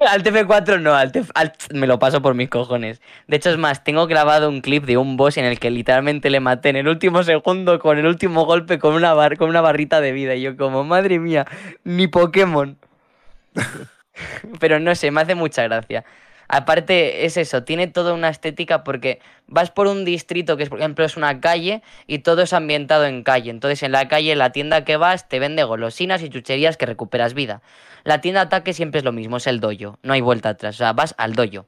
Al 0.00 0.22
TF4 0.22 0.80
no, 0.80 0.94
al, 0.94 1.10
TF 1.12 1.30
al- 1.34 1.52
me 1.72 1.86
lo 1.86 1.98
paso 1.98 2.22
por 2.22 2.34
mis 2.34 2.48
cojones. 2.48 3.00
De 3.26 3.36
hecho, 3.36 3.50
es 3.50 3.56
más, 3.58 3.82
tengo 3.82 4.06
grabado 4.06 4.48
un 4.48 4.60
clip 4.60 4.84
de 4.84 4.96
un 4.96 5.16
boss 5.16 5.36
en 5.38 5.44
el 5.44 5.58
que 5.58 5.70
literalmente 5.70 6.30
le 6.30 6.40
maté 6.40 6.68
en 6.68 6.76
el 6.76 6.88
último 6.88 7.22
segundo 7.24 7.78
con 7.78 7.98
el 7.98 8.06
último 8.06 8.44
golpe 8.44 8.78
con 8.78 8.94
una, 8.94 9.12
bar 9.14 9.36
con 9.36 9.48
una 9.48 9.60
barrita 9.60 10.00
de 10.00 10.12
vida. 10.12 10.34
Y 10.34 10.42
yo 10.42 10.56
como, 10.56 10.84
madre 10.84 11.18
mía, 11.18 11.46
ni 11.84 12.06
Pokémon. 12.06 12.76
Pero 14.60 14.78
no 14.80 14.94
sé, 14.94 15.10
me 15.10 15.20
hace 15.20 15.34
mucha 15.34 15.62
gracia. 15.64 16.04
Aparte, 16.48 17.26
es 17.26 17.36
eso, 17.36 17.62
tiene 17.62 17.86
toda 17.88 18.14
una 18.14 18.30
estética 18.30 18.82
porque 18.82 19.20
vas 19.46 19.70
por 19.70 19.86
un 19.86 20.06
distrito 20.06 20.56
que, 20.56 20.62
es, 20.62 20.70
por 20.70 20.78
ejemplo, 20.78 21.04
es 21.04 21.16
una 21.16 21.40
calle 21.40 21.82
y 22.06 22.20
todo 22.20 22.42
es 22.42 22.54
ambientado 22.54 23.04
en 23.04 23.22
calle. 23.22 23.50
Entonces, 23.50 23.82
en 23.82 23.92
la 23.92 24.08
calle, 24.08 24.34
la 24.34 24.50
tienda 24.50 24.84
que 24.84 24.96
vas 24.96 25.28
te 25.28 25.38
vende 25.38 25.62
golosinas 25.64 26.22
y 26.22 26.30
chucherías 26.30 26.78
que 26.78 26.86
recuperas 26.86 27.34
vida. 27.34 27.60
La 28.04 28.22
tienda 28.22 28.40
ataque 28.40 28.72
siempre 28.72 28.98
es 28.98 29.04
lo 29.04 29.12
mismo, 29.12 29.36
es 29.36 29.46
el 29.46 29.60
dojo, 29.60 29.98
no 30.02 30.14
hay 30.14 30.22
vuelta 30.22 30.50
atrás, 30.50 30.76
o 30.76 30.78
sea, 30.78 30.94
vas 30.94 31.14
al 31.18 31.34
dojo. 31.34 31.66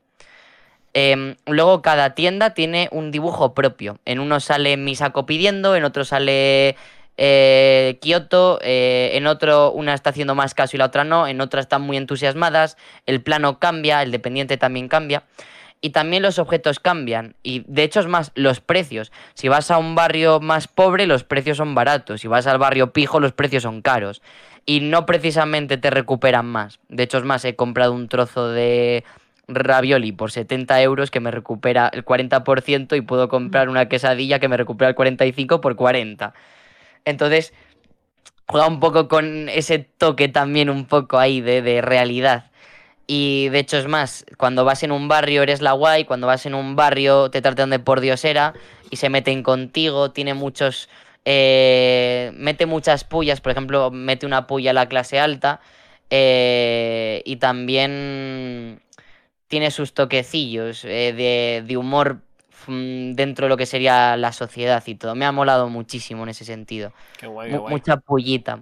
Em, 0.92 1.36
luego 1.46 1.82
cada 1.82 2.14
tienda 2.14 2.54
tiene 2.54 2.88
un 2.90 3.10
dibujo 3.10 3.54
propio. 3.54 3.98
En 4.04 4.18
uno 4.18 4.40
sale 4.40 4.76
Misako 4.76 5.26
pidiendo, 5.26 5.76
en 5.76 5.84
otro 5.84 6.04
sale 6.04 6.76
eh, 7.22 7.98
Kioto, 8.00 8.58
eh, 8.62 9.10
en 9.12 9.26
otro 9.26 9.72
una 9.72 9.92
está 9.92 10.08
haciendo 10.08 10.34
más 10.34 10.54
caso 10.54 10.74
y 10.74 10.78
la 10.78 10.86
otra 10.86 11.04
no, 11.04 11.28
en 11.28 11.42
otra 11.42 11.60
están 11.60 11.82
muy 11.82 11.98
entusiasmadas, 11.98 12.78
el 13.04 13.20
plano 13.20 13.58
cambia, 13.58 14.02
el 14.02 14.10
dependiente 14.10 14.56
también 14.56 14.88
cambia. 14.88 15.24
Y 15.82 15.90
también 15.90 16.22
los 16.22 16.38
objetos 16.38 16.80
cambian. 16.80 17.34
Y 17.42 17.64
de 17.66 17.82
hecho 17.82 18.00
es 18.00 18.06
más, 18.06 18.32
los 18.34 18.60
precios. 18.60 19.12
Si 19.34 19.48
vas 19.48 19.70
a 19.70 19.76
un 19.76 19.94
barrio 19.94 20.40
más 20.40 20.66
pobre, 20.66 21.06
los 21.06 21.24
precios 21.24 21.58
son 21.58 21.74
baratos. 21.74 22.22
Si 22.22 22.28
vas 22.28 22.46
al 22.46 22.58
barrio 22.58 22.92
pijo, 22.92 23.20
los 23.20 23.32
precios 23.32 23.62
son 23.62 23.80
caros. 23.82 24.22
Y 24.64 24.80
no 24.80 25.04
precisamente 25.04 25.78
te 25.78 25.90
recuperan 25.90 26.46
más. 26.46 26.80
De 26.88 27.02
hecho 27.02 27.18
es 27.18 27.24
más, 27.24 27.44
he 27.44 27.54
comprado 27.54 27.92
un 27.92 28.08
trozo 28.08 28.48
de 28.48 29.04
ravioli 29.48 30.12
por 30.12 30.32
70 30.32 30.80
euros 30.82 31.10
que 31.10 31.20
me 31.20 31.30
recupera 31.30 31.90
el 31.92 32.04
40% 32.04 32.96
y 32.96 33.00
puedo 33.02 33.28
comprar 33.28 33.68
una 33.68 33.88
quesadilla 33.88 34.38
que 34.38 34.48
me 34.48 34.56
recupera 34.56 34.90
el 34.90 34.94
45 34.94 35.60
por 35.60 35.76
40. 35.76 36.34
Entonces, 37.04 37.52
juega 38.46 38.66
un 38.66 38.80
poco 38.80 39.08
con 39.08 39.48
ese 39.48 39.78
toque 39.78 40.28
también 40.28 40.70
un 40.70 40.86
poco 40.86 41.18
ahí 41.18 41.40
de, 41.40 41.62
de 41.62 41.82
realidad. 41.82 42.50
Y 43.06 43.48
de 43.48 43.58
hecho 43.58 43.76
es 43.76 43.88
más, 43.88 44.24
cuando 44.36 44.64
vas 44.64 44.84
en 44.84 44.92
un 44.92 45.08
barrio 45.08 45.42
eres 45.42 45.60
la 45.62 45.72
guay, 45.72 46.04
cuando 46.04 46.28
vas 46.28 46.46
en 46.46 46.54
un 46.54 46.76
barrio 46.76 47.28
te 47.30 47.42
tratan 47.42 47.70
de 47.70 47.80
por 47.80 48.00
diosera 48.00 48.54
y 48.88 48.96
se 48.96 49.08
meten 49.08 49.42
contigo, 49.42 50.12
tiene 50.12 50.34
muchos... 50.34 50.88
eh, 51.24 52.30
mete 52.34 52.66
muchas 52.66 53.02
pullas, 53.02 53.40
por 53.40 53.50
ejemplo, 53.52 53.90
mete 53.90 54.26
una 54.26 54.46
puya 54.46 54.70
a 54.70 54.74
la 54.74 54.88
clase 54.88 55.18
alta 55.18 55.60
eh, 56.10 57.22
y 57.24 57.36
también 57.36 58.80
tiene 59.48 59.72
sus 59.72 59.92
toquecillos 59.92 60.84
eh, 60.84 61.64
de, 61.66 61.76
humor 61.76 62.20
dentro 62.70 63.46
de 63.46 63.48
lo 63.48 63.56
que 63.56 63.66
sería 63.66 64.16
la 64.16 64.32
sociedad 64.32 64.82
y 64.86 64.94
todo. 64.94 65.14
Me 65.14 65.24
ha 65.24 65.32
molado 65.32 65.68
muchísimo 65.68 66.22
en 66.22 66.30
ese 66.30 66.44
sentido. 66.44 66.92
Qué 67.18 67.26
guay, 67.26 67.50
qué 67.50 67.58
guay. 67.58 67.72
mucha 67.72 67.96
pullita. 67.96 68.60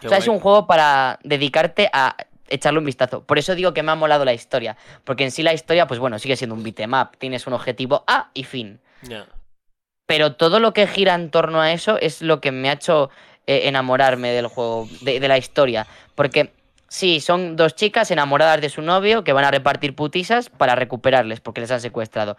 qué 0.00 0.06
O 0.06 0.10
sea, 0.10 0.18
es 0.18 0.28
un 0.28 0.40
juego 0.40 0.66
para 0.66 1.18
dedicarte 1.22 1.88
a 1.92 2.16
echarle 2.48 2.78
un 2.78 2.84
vistazo. 2.84 3.22
Por 3.22 3.38
eso 3.38 3.54
digo 3.54 3.74
que 3.74 3.82
me 3.82 3.92
ha 3.92 3.94
molado 3.94 4.24
la 4.24 4.34
historia. 4.34 4.76
Porque 5.04 5.24
en 5.24 5.30
sí 5.30 5.42
la 5.42 5.52
historia, 5.52 5.86
pues 5.86 6.00
bueno, 6.00 6.18
sigue 6.18 6.36
siendo 6.36 6.54
un 6.54 6.62
beat'em 6.62 6.92
up. 6.94 7.16
Tienes 7.18 7.46
un 7.46 7.52
objetivo 7.52 8.04
A 8.06 8.30
y 8.34 8.44
fin. 8.44 8.80
Pero 10.06 10.34
todo 10.34 10.60
lo 10.60 10.72
que 10.72 10.86
gira 10.86 11.14
en 11.14 11.30
torno 11.30 11.60
a 11.60 11.72
eso 11.72 11.98
es 12.00 12.22
lo 12.22 12.40
que 12.40 12.52
me 12.52 12.68
ha 12.68 12.74
hecho 12.74 13.10
eh, 13.46 13.62
enamorarme 13.64 14.30
del 14.30 14.46
juego, 14.46 14.88
de, 15.00 15.20
de 15.20 15.28
la 15.28 15.38
historia. 15.38 15.86
Porque 16.14 16.52
sí, 16.88 17.20
son 17.20 17.56
dos 17.56 17.74
chicas 17.74 18.10
enamoradas 18.10 18.60
de 18.60 18.68
su 18.68 18.82
novio 18.82 19.24
que 19.24 19.32
van 19.32 19.44
a 19.44 19.50
repartir 19.50 19.94
putisas 19.94 20.48
para 20.48 20.74
recuperarles 20.74 21.40
porque 21.40 21.60
les 21.60 21.70
han 21.70 21.80
secuestrado. 21.80 22.36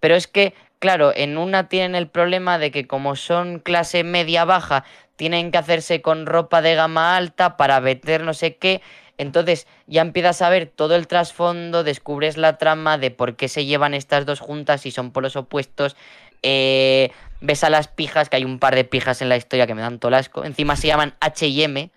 Pero 0.00 0.16
es 0.16 0.26
que, 0.26 0.54
claro, 0.78 1.12
en 1.14 1.38
una 1.38 1.68
tienen 1.68 1.94
el 1.94 2.08
problema 2.08 2.58
de 2.58 2.70
que 2.70 2.86
como 2.86 3.16
son 3.16 3.58
clase 3.60 4.02
media 4.02 4.44
baja, 4.44 4.84
tienen 5.16 5.50
que 5.52 5.58
hacerse 5.58 6.00
con 6.00 6.26
ropa 6.26 6.62
de 6.62 6.74
gama 6.74 7.16
alta 7.16 7.56
para 7.56 7.80
meter 7.80 8.22
no 8.22 8.34
sé 8.34 8.56
qué. 8.56 8.80
Entonces 9.18 9.66
ya 9.86 10.00
empiezas 10.00 10.40
a 10.40 10.48
ver 10.48 10.66
todo 10.66 10.96
el 10.96 11.06
trasfondo, 11.06 11.84
descubres 11.84 12.38
la 12.38 12.56
trama 12.56 12.96
de 12.96 13.10
por 13.10 13.36
qué 13.36 13.48
se 13.48 13.66
llevan 13.66 13.92
estas 13.92 14.24
dos 14.24 14.40
juntas 14.40 14.86
y 14.86 14.90
son 14.90 15.10
polos 15.12 15.36
opuestos. 15.36 15.94
eh, 16.42 17.10
ves 17.42 17.64
a 17.64 17.70
las 17.70 17.88
pijas, 17.88 18.30
que 18.30 18.36
hay 18.36 18.44
un 18.44 18.58
par 18.58 18.74
de 18.74 18.84
pijas 18.84 19.20
en 19.20 19.28
la 19.28 19.36
historia 19.36 19.66
que 19.66 19.74
me 19.74 19.82
dan 19.82 19.98
todo 19.98 20.08
el 20.08 20.14
asco. 20.14 20.44
Encima 20.44 20.76
se 20.76 20.86
llaman 20.86 21.14
HM. 21.20 21.90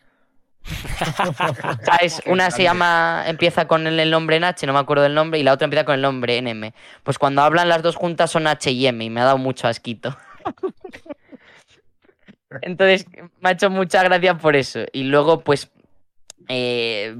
¿Sabes? 1.83 2.21
Una 2.25 2.51
se 2.51 2.63
llama, 2.63 3.23
empieza 3.27 3.67
con 3.67 3.87
el, 3.87 3.99
el 3.99 4.11
nombre 4.11 4.37
en 4.37 4.43
H, 4.43 4.65
no 4.65 4.73
me 4.73 4.79
acuerdo 4.79 5.03
del 5.03 5.13
nombre, 5.13 5.39
y 5.39 5.43
la 5.43 5.53
otra 5.53 5.65
empieza 5.65 5.85
con 5.85 5.95
el 5.95 6.01
nombre 6.01 6.37
en 6.37 6.47
M. 6.47 6.73
Pues 7.03 7.17
cuando 7.17 7.41
hablan 7.41 7.69
las 7.69 7.83
dos 7.83 7.95
juntas 7.95 8.31
son 8.31 8.47
H 8.47 8.71
y 8.71 8.87
M, 8.87 9.03
y 9.03 9.09
me 9.09 9.21
ha 9.21 9.25
dado 9.25 9.37
mucho 9.37 9.67
asquito. 9.67 10.17
Entonces, 12.61 13.05
me 13.39 13.49
ha 13.49 13.51
hecho 13.53 13.69
mucha 13.69 14.03
gracia 14.03 14.37
por 14.37 14.55
eso. 14.55 14.81
Y 14.93 15.03
luego, 15.03 15.41
pues, 15.41 15.71
eh, 16.49 17.15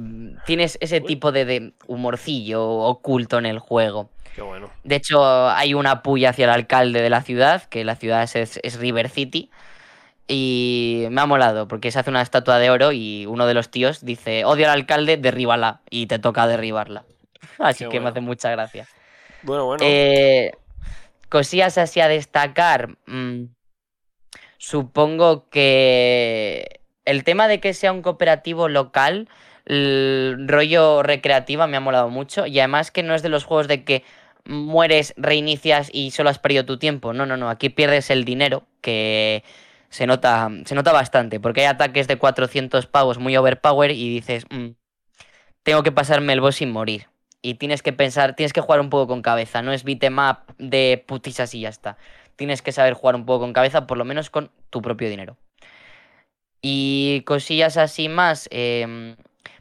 tienes 0.45 0.77
ese 0.79 1.01
tipo 1.01 1.31
de, 1.31 1.45
de 1.45 1.73
humorcillo 1.87 2.63
oculto 2.63 3.39
en 3.39 3.47
el 3.47 3.59
juego. 3.59 4.11
Qué 4.35 4.41
bueno. 4.41 4.69
De 4.83 4.95
hecho, 4.95 5.49
hay 5.49 5.73
una 5.73 6.03
puya 6.03 6.29
hacia 6.29 6.45
el 6.45 6.51
alcalde 6.51 7.01
de 7.01 7.09
la 7.09 7.21
ciudad, 7.21 7.63
que 7.63 7.83
la 7.83 7.95
ciudad 7.95 8.23
es, 8.23 8.59
es 8.61 8.79
River 8.79 9.09
City. 9.09 9.49
Y 10.27 11.05
me 11.11 11.21
ha 11.21 11.25
molado, 11.25 11.67
porque 11.67 11.91
se 11.91 11.99
hace 11.99 12.09
una 12.09 12.21
estatua 12.21 12.57
de 12.59 12.69
oro 12.69 12.91
y 12.93 13.25
uno 13.25 13.45
de 13.45 13.53
los 13.53 13.69
tíos 13.69 14.05
dice, 14.05 14.45
odio 14.45 14.65
al 14.65 14.71
alcalde, 14.79 15.17
derríbala. 15.17 15.81
Y 15.89 16.07
te 16.07 16.19
toca 16.19 16.47
derribarla. 16.47 17.05
Así 17.59 17.83
Qué 17.85 17.89
que 17.89 17.97
bueno. 17.97 18.03
me 18.05 18.09
hace 18.11 18.21
mucha 18.21 18.49
gracia. 18.51 18.87
Bueno, 19.41 19.65
bueno. 19.65 19.83
Eh, 19.85 20.51
cosillas 21.29 21.77
así 21.77 21.99
a 21.99 22.07
destacar. 22.07 22.95
mm, 23.07 23.45
supongo 24.57 25.49
que 25.49 26.79
el 27.05 27.23
tema 27.25 27.47
de 27.47 27.59
que 27.59 27.73
sea 27.73 27.91
un 27.91 28.01
cooperativo 28.01 28.69
local, 28.69 29.27
el 29.65 30.45
rollo 30.47 31.03
recreativa 31.03 31.67
me 31.67 31.77
ha 31.77 31.81
molado 31.81 32.09
mucho. 32.09 32.45
Y 32.45 32.59
además 32.59 32.91
que 32.91 33.03
no 33.03 33.13
es 33.15 33.21
de 33.23 33.29
los 33.29 33.43
juegos 33.43 33.67
de 33.67 33.83
que 33.83 34.03
mueres, 34.45 35.13
reinicias 35.17 35.89
y 35.91 36.11
solo 36.11 36.29
has 36.29 36.39
perdido 36.39 36.65
tu 36.65 36.77
tiempo. 36.79 37.13
No, 37.13 37.25
no, 37.25 37.35
no. 37.37 37.49
Aquí 37.49 37.69
pierdes 37.69 38.09
el 38.09 38.23
dinero, 38.25 38.63
que 38.81 39.43
se 39.93 40.07
nota, 40.07 40.49
se 40.65 40.73
nota 40.73 40.91
bastante. 40.91 41.39
Porque 41.39 41.61
hay 41.61 41.67
ataques 41.67 42.07
de 42.07 42.17
400 42.17 42.87
pavos 42.87 43.19
muy 43.19 43.37
overpower 43.37 43.91
y 43.91 44.09
dices, 44.09 44.45
"Mm, 44.49 44.71
tengo 45.61 45.83
que 45.83 45.91
pasarme 45.91 46.33
el 46.33 46.41
boss 46.41 46.55
sin 46.57 46.71
morir. 46.71 47.07
Y 47.43 47.55
tienes 47.55 47.83
que 47.83 47.93
pensar, 47.93 48.35
tienes 48.35 48.53
que 48.53 48.61
jugar 48.61 48.79
un 48.81 48.89
poco 48.89 49.07
con 49.07 49.21
cabeza. 49.21 49.61
No 49.61 49.71
es 49.71 49.83
beat'em 49.83 50.17
up 50.17 50.55
de 50.57 51.03
putisas 51.07 51.53
y 51.53 51.61
ya 51.61 51.69
está. 51.69 51.97
Tienes 52.35 52.61
que 52.63 52.71
saber 52.71 52.93
jugar 52.93 53.15
un 53.15 53.25
poco 53.25 53.41
con 53.41 53.53
cabeza, 53.53 53.85
por 53.85 53.97
lo 53.97 54.05
menos 54.05 54.29
con 54.31 54.49
tu 54.71 54.81
propio 54.81 55.09
dinero. 55.09 55.37
Y 56.61 57.21
cosillas 57.25 57.77
así 57.77 58.09
más. 58.09 58.47
em, 58.51 59.15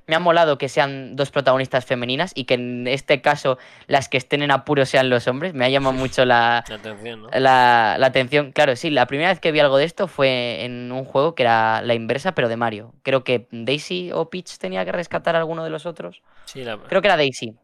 me 0.07 0.17
ha 0.17 0.19
molado 0.19 0.59
que 0.59 0.69
sean 0.69 1.17
dos 1.17 1.31
protagonistas 1.31 1.85
femeninas 1.85 2.33
y 2.35 2.45
que 2.45 2.55
en 2.55 2.87
este 2.87 3.21
caso 3.21 3.59
las 3.87 4.09
que 4.09 4.17
estén 4.17 4.43
en 4.43 4.51
apuro 4.51 4.85
sean 4.87 5.11
los 5.11 5.29
hombres. 5.29 5.55
Me 5.55 5.65
ha 5.65 5.69
llamado 5.69 5.93
mucho 5.99 6.25
la, 6.25 6.65
La 6.69 6.75
atención, 6.77 7.23
¿no? 7.23 7.29
la, 7.33 7.97
la 7.99 8.07
atención. 8.07 8.53
Claro, 8.53 8.77
sí, 8.77 8.91
la 8.91 9.07
primera 9.07 9.31
vez 9.31 9.41
que 9.41 9.53
vi 9.53 9.61
algo 9.61 9.77
de 9.79 9.85
esto 9.85 10.09
fue 10.09 10.65
en 10.65 10.91
un 10.93 11.05
juego 11.05 11.35
que 11.35 11.43
era 11.45 11.83
la 11.83 11.95
inversa, 11.95 12.35
pero 12.35 12.49
de 12.49 12.57
Mario. 12.57 12.95
Creo 13.03 13.25
que 13.25 13.47
Daisy 13.51 14.11
o 14.13 14.29
Peach 14.31 14.59
tenía 14.59 14.85
que 14.85 14.93
rescatar 14.93 15.37
a 15.37 15.39
alguno 15.39 15.65
de 15.65 15.71
los 15.71 15.87
otros. 15.87 16.23
Sí, 16.45 16.65
la... 16.65 16.79
Creo 16.79 17.01
que 17.03 17.09
era 17.09 17.17
Daisy. 17.17 17.57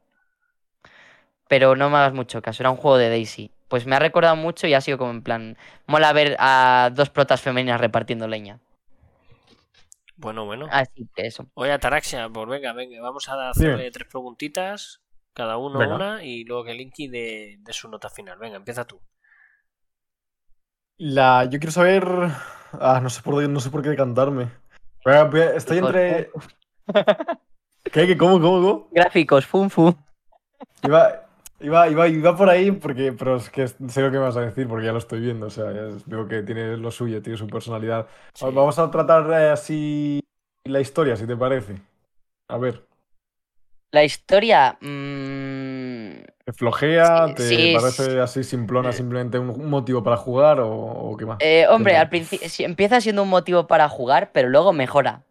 Pero 1.48 1.76
no 1.76 1.88
me 1.90 1.96
hagas 1.96 2.12
mucho 2.12 2.42
caso, 2.42 2.62
era 2.62 2.70
un 2.70 2.76
juego 2.76 2.98
de 2.98 3.08
Daisy. 3.08 3.50
Pues 3.68 3.86
me 3.86 3.96
ha 3.96 3.98
recordado 3.98 4.36
mucho 4.36 4.66
y 4.66 4.74
ha 4.74 4.80
sido 4.80 4.98
como 4.98 5.10
en 5.10 5.22
plan. 5.22 5.56
Mola 5.86 6.12
ver 6.12 6.36
a 6.38 6.90
dos 6.94 7.10
protas 7.10 7.40
femeninas 7.40 7.80
repartiendo 7.80 8.26
leña. 8.28 8.60
Bueno, 10.18 10.44
bueno. 10.44 10.66
Así 10.70 11.08
que 11.14 11.26
eso. 11.26 11.48
Oye, 11.54 11.72
Ataraxia, 11.72 12.28
pues 12.28 12.48
venga, 12.48 12.72
venga, 12.72 13.00
vamos 13.00 13.28
a 13.28 13.50
hacerle 13.50 13.90
tres 13.92 14.08
preguntitas, 14.08 15.00
cada 15.32 15.56
uno 15.56 15.78
Venga. 15.78 15.94
una, 15.94 16.24
y 16.24 16.44
luego 16.44 16.64
que 16.64 16.74
Linky 16.74 17.06
de, 17.06 17.56
de 17.60 17.72
su 17.72 17.88
nota 17.88 18.10
final. 18.10 18.36
Venga, 18.38 18.56
empieza 18.56 18.84
tú. 18.84 19.00
La, 20.96 21.44
yo 21.44 21.60
quiero 21.60 21.70
saber. 21.70 22.04
Ah, 22.72 22.98
no 23.00 23.08
sé 23.08 23.22
por, 23.22 23.48
no 23.48 23.60
sé 23.60 23.70
por 23.70 23.82
qué 23.82 23.90
decantarme. 23.90 24.50
Estoy 25.54 25.78
entre. 25.78 26.30
¿Qué? 27.84 28.06
¿Qué? 28.06 28.16
¿Cómo? 28.18 28.40
¿Cómo? 28.40 28.60
¿Cómo? 28.60 28.88
Gráficos, 28.90 29.46
fun 29.46 29.70
fu. 29.70 29.94
Iba, 30.82 31.27
iba, 31.60 31.88
iba, 31.88 32.08
iba 32.08 32.36
por 32.36 32.48
ahí 32.50 32.70
porque, 32.72 33.12
pero 33.12 33.36
es 33.36 33.50
que 33.50 33.68
sé 33.68 34.00
lo 34.02 34.10
que 34.10 34.18
me 34.18 34.24
vas 34.24 34.36
a 34.36 34.42
decir 34.42 34.68
porque 34.68 34.86
ya 34.86 34.92
lo 34.92 34.98
estoy 34.98 35.20
viendo. 35.20 35.46
O 35.46 35.50
sea, 35.50 35.72
ya 35.72 35.88
veo 36.06 36.26
que 36.28 36.42
tiene 36.42 36.76
lo 36.76 36.90
suyo, 36.90 37.22
tiene 37.22 37.38
su 37.38 37.46
personalidad. 37.48 38.08
Sí. 38.34 38.46
Vamos 38.54 38.78
a 38.78 38.90
tratar 38.90 39.30
eh, 39.32 39.50
así 39.50 40.20
la 40.64 40.80
historia, 40.80 41.16
si 41.16 41.26
te 41.26 41.36
parece. 41.36 41.80
A 42.48 42.58
ver, 42.58 42.86
La 43.90 44.04
historia. 44.04 44.78
mm, 44.80 46.22
¿te 46.44 46.52
flojea? 46.52 47.34
Sí, 47.34 47.34
¿Te 47.34 47.68
sí, 47.70 47.72
parece 47.72 48.20
así 48.20 48.42
simplona, 48.44 48.92
simplemente 48.92 49.38
un, 49.38 49.68
motivo 49.70 50.02
para 50.02 50.16
jugar 50.16 50.60
o, 50.60 50.70
o 50.70 51.16
qué 51.16 51.26
más? 51.26 51.38
eh, 51.40 51.66
hombre, 51.68 51.96
al 51.96 52.08
principio 52.08 52.48
empieza 52.66 53.00
siendo 53.00 53.22
un 53.22 53.28
motivo 53.28 53.66
para 53.66 53.88
jugar, 53.88 54.30
pero 54.32 54.48
luego 54.48 54.72
mejora. 54.72 55.24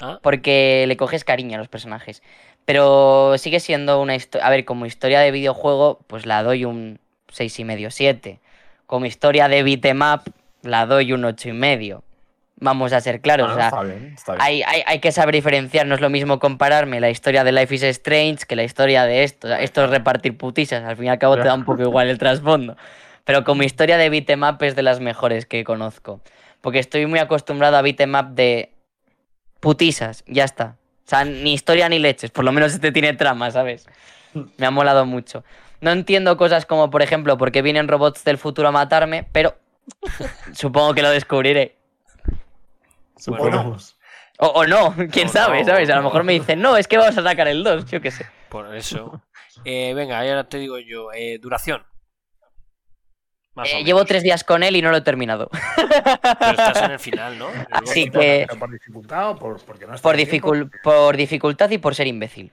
Ah, 0.00 0.18
Porque 0.22 0.84
le 0.86 0.96
coges 0.96 1.24
cariño 1.24 1.56
a 1.56 1.58
los 1.58 1.68
personajes. 1.68 2.22
Pero 2.64 3.36
sigue 3.38 3.60
siendo 3.60 4.00
una 4.00 4.14
historia. 4.16 4.46
A 4.46 4.50
ver, 4.50 4.64
como 4.64 4.86
historia 4.86 5.20
de 5.20 5.30
videojuego, 5.30 6.00
pues 6.06 6.26
la 6.26 6.42
doy 6.42 6.64
un 6.64 6.98
6,5, 7.32 7.90
7. 7.90 8.40
Como 8.86 9.06
historia 9.06 9.48
de 9.48 9.62
beat'em 9.62 10.00
up, 10.02 10.22
la 10.62 10.86
doy 10.86 11.12
un 11.12 11.22
8,5. 11.22 12.02
Vamos 12.58 12.92
a 12.92 13.00
ser 13.00 13.20
claros. 13.20 13.48
Ah, 13.50 13.52
o 13.52 13.56
sea, 13.56 13.66
está 13.68 13.82
bien, 13.82 14.12
está 14.14 14.32
bien. 14.32 14.42
hay, 14.42 14.62
hay- 14.62 14.82
hay 14.86 14.98
que 15.00 15.12
saber 15.12 15.34
diferenciar. 15.34 15.86
No 15.86 15.94
es 15.94 16.00
lo 16.00 16.08
mismo 16.10 16.38
compararme 16.38 17.00
la 17.00 17.10
historia 17.10 17.44
de 17.44 17.52
Life 17.52 17.74
is 17.74 17.82
Strange 17.82 18.46
que 18.46 18.56
la 18.56 18.64
historia 18.64 19.04
de 19.04 19.24
esto. 19.24 19.52
Esto 19.54 19.84
es 19.84 19.90
repartir 19.90 20.36
putisas. 20.36 20.82
Al 20.84 20.96
fin 20.96 21.06
y 21.06 21.08
al 21.10 21.18
cabo 21.18 21.36
te 21.36 21.44
da 21.44 21.54
un 21.54 21.64
poco 21.64 21.82
igual 21.82 22.08
el 22.08 22.18
trasfondo. 22.18 22.76
Pero 23.24 23.44
como 23.44 23.62
historia 23.62 23.98
de 23.98 24.08
beat'em 24.08 24.42
up 24.42 24.62
es 24.62 24.74
de 24.74 24.82
las 24.82 25.00
mejores 25.00 25.46
que 25.46 25.64
conozco. 25.64 26.20
Porque 26.60 26.78
estoy 26.78 27.06
muy 27.06 27.18
acostumbrado 27.18 27.76
a 27.76 27.82
beat'em 27.82 28.14
up 28.14 28.28
de 28.34 28.70
putisas. 29.66 30.22
Ya 30.28 30.44
está. 30.44 30.76
O 31.04 31.08
sea, 31.08 31.24
ni 31.24 31.52
historia 31.52 31.88
ni 31.88 31.98
leches. 31.98 32.30
Por 32.30 32.44
lo 32.44 32.52
menos 32.52 32.72
este 32.72 32.92
tiene 32.92 33.14
trama, 33.14 33.50
¿sabes? 33.50 33.88
Me 34.58 34.64
ha 34.64 34.70
molado 34.70 35.04
mucho. 35.06 35.42
No 35.80 35.90
entiendo 35.90 36.36
cosas 36.36 36.66
como, 36.66 36.88
por 36.88 37.02
ejemplo, 37.02 37.36
por 37.36 37.50
qué 37.50 37.62
vienen 37.62 37.88
robots 37.88 38.22
del 38.22 38.38
futuro 38.38 38.68
a 38.68 38.70
matarme, 38.70 39.26
pero 39.32 39.56
supongo 40.52 40.94
que 40.94 41.02
lo 41.02 41.10
descubriré. 41.10 41.74
Suponemos. 43.16 43.96
O, 44.38 44.46
o 44.46 44.66
no, 44.66 44.94
quién 45.10 45.26
O 45.26 45.32
sabe, 45.32 45.60
no, 45.62 45.66
¿sabes? 45.66 45.90
A 45.90 45.96
lo 45.96 46.02
no. 46.02 46.08
mejor 46.10 46.22
me 46.22 46.34
dicen, 46.34 46.60
no, 46.60 46.76
es 46.76 46.86
que 46.86 46.96
vamos 46.96 47.18
a 47.18 47.24
sacar 47.24 47.48
el 47.48 47.64
2, 47.64 47.90
yo 47.90 48.00
qué 48.00 48.12
sé. 48.12 48.24
Por 48.48 48.72
eso. 48.76 49.20
Eh, 49.64 49.94
venga, 49.94 50.20
ahora 50.20 50.48
te 50.48 50.58
digo 50.58 50.78
yo. 50.78 51.12
eh, 51.12 51.38
duración. 51.40 51.82
Más 53.56 53.68
Eh, 53.72 53.82
llevo 53.84 54.04
tres 54.04 54.22
días 54.22 54.44
con 54.44 54.62
él 54.62 54.76
y 54.76 54.82
no 54.82 54.90
lo 54.90 54.98
he 54.98 55.00
terminado. 55.00 55.48
Pero 55.76 56.50
estás 56.50 56.82
en 56.82 56.90
el 56.92 56.98
final, 57.00 57.38
¿no? 57.38 57.48
Así 57.70 58.08
que- 58.10 58.46
por 58.58 58.70
dificultad 58.70 59.30
o 59.30 59.36
por, 59.36 59.60
porque 59.64 59.86
no 59.86 59.94
está 59.94 60.02
Por, 60.02 60.16
dificul- 60.16 60.70
por 60.84 61.16
dificultad 61.16 61.70
y 61.70 61.78
por 61.78 61.94
ser 61.94 62.06
imbécil. 62.06 62.52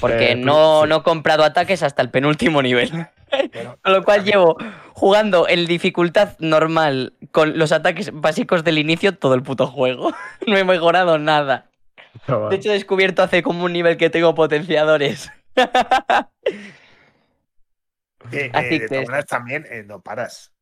Porque 0.00 0.32
Eh, 0.32 0.36
no, 0.36 0.82
sí. 0.84 0.88
no 0.88 0.96
he 0.96 1.02
comprado 1.02 1.44
ataques 1.44 1.82
hasta 1.82 2.00
el 2.00 2.08
penúltimo 2.10 2.62
nivel. 2.62 2.90
Con 3.82 3.92
lo 3.92 4.04
cual 4.04 4.18
también- 4.18 4.24
llevo 4.38 4.56
jugando 4.92 5.48
en 5.48 5.66
dificultad 5.66 6.36
normal 6.38 7.12
con 7.32 7.58
los 7.58 7.72
ataques 7.72 8.10
básicos 8.14 8.62
del 8.64 8.78
inicio 8.78 9.18
todo 9.18 9.34
el 9.34 9.42
puto 9.42 9.66
juego. 9.66 10.12
No 10.46 10.56
he 10.56 10.64
mejorado 10.64 11.18
nada. 11.18 11.66
De 12.48 12.56
hecho, 12.56 12.70
he 12.70 12.74
descubierto 12.74 13.22
hace 13.22 13.42
como 13.42 13.64
un 13.64 13.72
nivel 13.74 13.96
que 13.98 14.08
tengo 14.10 14.34
potenciadores. 14.34 15.30
Que, 18.28 18.50
Así 18.52 18.66
eh, 18.66 18.70
de 18.70 18.80
que 18.80 18.88
todas 18.88 19.06
maneras 19.06 19.26
también 19.26 19.66
eh, 19.70 19.84
no 19.86 20.00
paras. 20.00 20.52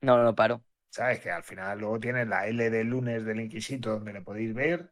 No, 0.00 0.16
no, 0.16 0.22
no 0.24 0.34
paro. 0.34 0.62
¿Sabes? 0.90 1.20
Que 1.20 1.30
al 1.30 1.42
final 1.42 1.78
luego 1.78 1.98
tienes 2.00 2.26
la 2.28 2.46
L 2.46 2.70
del 2.70 2.86
lunes 2.88 3.24
del 3.24 3.40
Inquisito 3.40 3.90
donde 3.90 4.12
le 4.12 4.20
podéis 4.22 4.54
ver. 4.54 4.90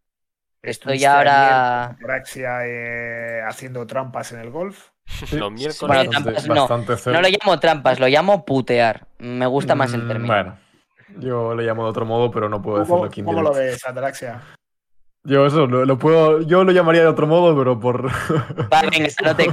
Estoy 0.62 1.04
ahora- 1.04 1.96
Praxia 2.00 2.66
eh, 2.66 3.40
haciendo 3.46 3.86
trampas 3.86 4.32
en 4.32 4.40
el 4.40 4.50
golf. 4.50 4.88
Los 5.32 5.52
miércoles. 5.52 5.80
Bueno, 5.80 6.04
bastante- 6.10 6.32
trampas 6.32 6.46
no. 6.48 6.54
bastante 6.54 6.96
cero. 6.96 7.16
No 7.16 7.22
lo 7.22 7.28
llamo 7.28 7.60
trampas, 7.60 8.00
lo 8.00 8.08
llamo 8.08 8.44
putear. 8.44 9.06
Me 9.18 9.46
gusta 9.46 9.74
más 9.74 9.92
el 9.94 10.02
Mm, 10.04 10.08
término. 10.08 10.34
Bueno, 10.34 10.58
yo 11.18 11.54
le 11.54 11.62
llamo 11.64 11.84
de 11.84 11.90
otro 11.90 12.04
modo, 12.04 12.30
pero 12.30 12.48
no 12.48 12.60
puedo 12.60 12.78
decirlo 12.80 12.96
¿Cómo, 12.96 13.06
aquí 13.06 13.22
cómo 13.22 13.42
lo 13.42 13.54
ves, 13.54 13.86
Atraxia? 13.86 14.42
Yo 15.26 15.44
eso 15.44 15.66
lo, 15.66 15.84
lo 15.84 15.98
puedo, 15.98 16.40
yo 16.42 16.62
lo 16.62 16.70
llamaría 16.70 17.02
de 17.02 17.08
otro 17.08 17.26
modo, 17.26 17.56
pero 17.58 17.80
por, 17.80 18.04
no 19.24 19.36
te 19.36 19.44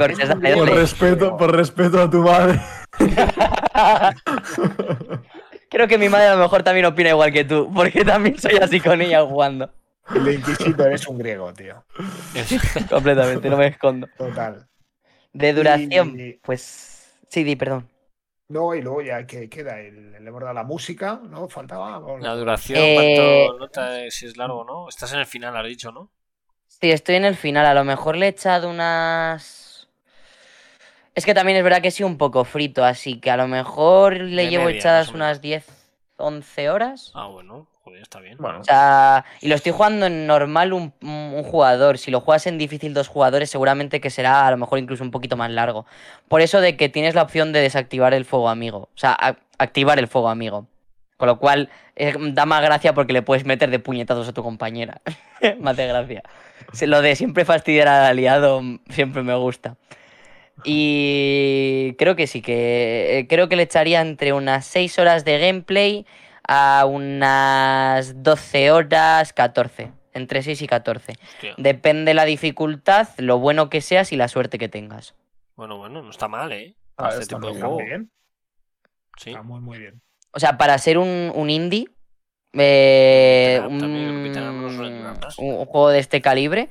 por 0.55 0.69
respeto, 0.69 1.35
por 1.35 1.55
respeto 1.55 1.99
a 1.99 2.09
tu 2.09 2.21
madre. 2.21 2.61
Creo 5.69 5.87
que 5.87 5.97
mi 5.97 6.09
madre 6.09 6.27
a 6.27 6.35
lo 6.35 6.43
mejor 6.43 6.61
también 6.61 6.85
opina 6.85 7.09
igual 7.09 7.33
que 7.33 7.43
tú, 7.43 7.71
porque 7.73 8.05
también 8.05 8.37
soy 8.37 8.57
así 8.57 8.79
con 8.79 9.01
ella 9.01 9.25
jugando. 9.25 9.71
El 10.13 10.31
Inquisito 10.31 10.85
eres 10.85 11.07
un 11.07 11.17
griego, 11.17 11.51
tío. 11.53 11.83
Completamente, 12.89 13.49
no 13.49 13.57
me 13.57 13.67
escondo. 13.67 14.07
Total. 14.15 14.67
De 15.31 15.53
duración, 15.53 16.19
Y- 16.19 16.33
pues. 16.33 17.09
Sí, 17.29 17.43
di, 17.43 17.55
perdón. 17.55 17.87
No, 18.49 18.75
y 18.75 18.81
luego 18.81 19.01
ya 19.01 19.25
que 19.25 19.49
queda, 19.49 19.79
el, 19.79 20.11
le 20.11 20.17
hemos 20.29 20.41
dado 20.41 20.53
la 20.53 20.63
música, 20.63 21.19
¿no? 21.23 21.47
Faltaba. 21.47 21.99
no? 21.99 22.17
La 22.19 22.35
duración, 22.35 22.79
Eh, 22.81 23.45
¿cuánto 23.45 23.59
nota 23.59 24.11
si 24.11 24.25
es 24.25 24.37
largo 24.37 24.59
o 24.59 24.63
no? 24.63 24.89
Estás 24.89 25.13
en 25.13 25.19
el 25.19 25.25
final, 25.25 25.55
has 25.57 25.65
dicho, 25.65 25.91
¿no? 25.91 26.11
Sí, 26.67 26.91
estoy 26.91 27.15
en 27.15 27.25
el 27.25 27.35
final. 27.35 27.65
A 27.65 27.73
lo 27.73 27.83
mejor 27.83 28.17
le 28.17 28.25
he 28.25 28.29
echado 28.29 28.69
unas. 28.69 29.87
Es 31.15 31.25
que 31.25 31.33
también 31.33 31.57
es 31.57 31.63
verdad 31.63 31.81
que 31.81 31.91
sí 31.91 32.03
un 32.03 32.17
poco 32.17 32.43
frito, 32.43 32.83
así 32.83 33.19
que 33.19 33.29
a 33.31 33.37
lo 33.37 33.47
mejor 33.47 34.17
le 34.17 34.43
De 34.43 34.49
llevo 34.49 34.65
media, 34.65 34.79
echadas 34.79 35.09
unas 35.09 35.41
10, 35.41 35.65
11 36.17 36.69
horas. 36.69 37.11
Ah, 37.13 37.27
bueno, 37.27 37.67
joder, 37.93 38.01
está 38.03 38.19
bien. 38.19 38.37
Bueno, 38.39 38.59
O 38.59 38.63
sea, 38.63 39.23
y 39.41 39.47
lo 39.47 39.55
estoy 39.55 39.71
jugando 39.71 40.05
en 40.07 40.27
normal 40.27 40.73
un, 40.73 40.93
un 41.01 41.43
jugador. 41.43 41.97
Si 41.97 42.11
lo 42.11 42.19
juegas 42.21 42.47
en 42.47 42.57
difícil 42.57 42.93
dos 42.93 43.07
jugadores, 43.07 43.49
seguramente 43.49 44.01
que 44.01 44.09
será 44.09 44.47
a 44.47 44.51
lo 44.51 44.57
mejor 44.57 44.79
incluso 44.79 45.03
un 45.03 45.11
poquito 45.11 45.37
más 45.37 45.51
largo. 45.51 45.85
Por 46.27 46.41
eso 46.41 46.61
de 46.61 46.75
que 46.77 46.89
tienes 46.89 47.15
la 47.15 47.21
opción 47.23 47.51
de 47.53 47.61
desactivar 47.61 48.13
el 48.13 48.25
fuego 48.25 48.49
amigo. 48.49 48.89
O 48.93 48.97
sea, 48.97 49.15
a- 49.19 49.37
activar 49.57 49.99
el 49.99 50.07
fuego 50.07 50.29
amigo. 50.29 50.67
Con 51.17 51.27
lo 51.27 51.37
cual, 51.39 51.69
eh, 51.95 52.13
da 52.33 52.45
más 52.45 52.61
gracia 52.63 52.93
porque 52.93 53.13
le 53.13 53.21
puedes 53.21 53.45
meter 53.45 53.69
de 53.69 53.79
puñetazos 53.79 54.27
a 54.27 54.33
tu 54.33 54.43
compañera. 54.43 55.01
me 55.59 55.71
hace 55.71 55.87
gracia. 55.87 56.23
Se- 56.73 56.87
Lo 56.87 57.01
de 57.01 57.15
siempre 57.15 57.45
fastidiar 57.45 57.87
al 57.87 58.05
aliado 58.05 58.61
mm, 58.61 58.79
siempre 58.89 59.21
me 59.23 59.35
gusta. 59.35 59.75
Y 60.65 61.95
creo 61.97 62.15
que 62.15 62.27
sí, 62.27 62.41
que 62.41 63.19
eh, 63.19 63.27
creo 63.27 63.49
que 63.49 63.55
le 63.55 63.63
echaría 63.63 64.01
entre 64.01 64.33
unas 64.33 64.65
6 64.65 64.97
horas 64.99 65.25
de 65.25 65.39
gameplay 65.39 66.05
a 66.47 66.85
unas 66.85 68.23
12 68.23 68.71
horas, 68.71 69.33
14. 69.33 69.91
Entre 70.13 70.43
6 70.43 70.61
y 70.61 70.67
14. 70.67 71.13
Hostia. 71.13 71.55
Depende 71.57 72.13
la 72.13 72.25
dificultad, 72.25 73.07
lo 73.17 73.39
bueno 73.39 73.69
que 73.69 73.81
seas 73.81 74.11
y 74.11 74.15
la 74.15 74.27
suerte 74.27 74.59
que 74.59 74.69
tengas. 74.69 75.15
Bueno, 75.55 75.77
bueno, 75.77 76.01
no 76.01 76.09
está 76.09 76.27
mal, 76.27 76.51
¿eh? 76.51 76.75
Ah, 76.97 77.09
este 77.09 77.21
está 77.21 77.37
tipo 77.37 77.47
de 77.47 77.59
juego. 77.59 77.75
muy 77.75 77.85
bien. 77.85 78.11
Sí. 79.17 79.29
Está 79.31 79.41
muy, 79.41 79.59
muy 79.59 79.79
bien. 79.79 80.01
O 80.31 80.39
sea, 80.39 80.57
para 80.57 80.77
ser 80.77 80.97
un, 80.97 81.31
un 81.33 81.49
indie, 81.49 81.87
eh, 82.53 83.61
un, 83.67 83.79
juego 85.65 85.89
de 85.89 85.99
este 85.99 86.21
calibre, 86.21 86.69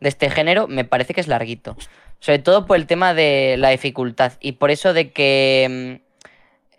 de 0.00 0.08
este 0.08 0.30
género, 0.30 0.68
me 0.68 0.84
parece 0.84 1.14
que 1.14 1.20
es 1.20 1.28
larguito. 1.28 1.76
Sobre 2.20 2.38
todo 2.38 2.66
por 2.66 2.76
el 2.76 2.86
tema 2.86 3.14
de 3.14 3.56
la 3.58 3.70
dificultad. 3.70 4.32
Y 4.40 4.52
por 4.52 4.70
eso 4.70 4.92
de 4.92 5.10
que... 5.10 6.02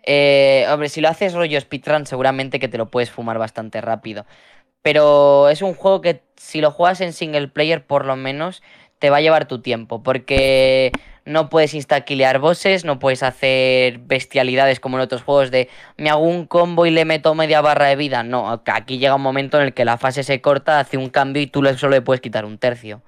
eh, 0.06 0.66
hombre, 0.70 0.88
si 0.88 1.00
lo 1.00 1.08
haces 1.08 1.34
rollo 1.34 1.60
speedrun, 1.60 2.06
seguramente 2.06 2.58
que 2.58 2.68
te 2.68 2.78
lo 2.78 2.90
puedes 2.90 3.10
fumar 3.10 3.38
bastante 3.38 3.80
rápido. 3.80 4.24
Pero 4.82 5.48
es 5.48 5.62
un 5.62 5.74
juego 5.74 6.00
que 6.00 6.22
si 6.36 6.60
lo 6.60 6.70
juegas 6.70 7.00
en 7.00 7.12
single 7.12 7.48
player, 7.48 7.84
por 7.84 8.06
lo 8.06 8.16
menos, 8.16 8.62
te 9.00 9.10
va 9.10 9.18
a 9.18 9.20
llevar 9.20 9.48
tu 9.48 9.60
tiempo. 9.60 10.02
Porque 10.02 10.92
no 11.26 11.48
puedes 11.50 11.74
instaquilear 11.74 12.38
bosses, 12.38 12.84
no 12.84 12.98
puedes 13.00 13.22
hacer 13.24 13.98
bestialidades 13.98 14.80
como 14.80 14.96
en 14.96 15.02
otros 15.02 15.22
juegos 15.22 15.50
de 15.50 15.68
me 15.96 16.08
hago 16.08 16.22
un 16.22 16.46
combo 16.46 16.86
y 16.86 16.90
le 16.90 17.04
meto 17.04 17.34
media 17.34 17.60
barra 17.60 17.86
de 17.86 17.96
vida. 17.96 18.22
No, 18.22 18.62
aquí 18.66 18.98
llega 18.98 19.16
un 19.16 19.22
momento 19.22 19.58
en 19.58 19.64
el 19.64 19.74
que 19.74 19.84
la 19.84 19.98
fase 19.98 20.22
se 20.22 20.40
corta, 20.40 20.78
hace 20.78 20.96
un 20.96 21.10
cambio 21.10 21.42
y 21.42 21.48
tú 21.48 21.64
solo 21.76 21.96
le 21.96 22.02
puedes 22.02 22.20
quitar 22.20 22.44
un 22.44 22.58
tercio. 22.58 23.02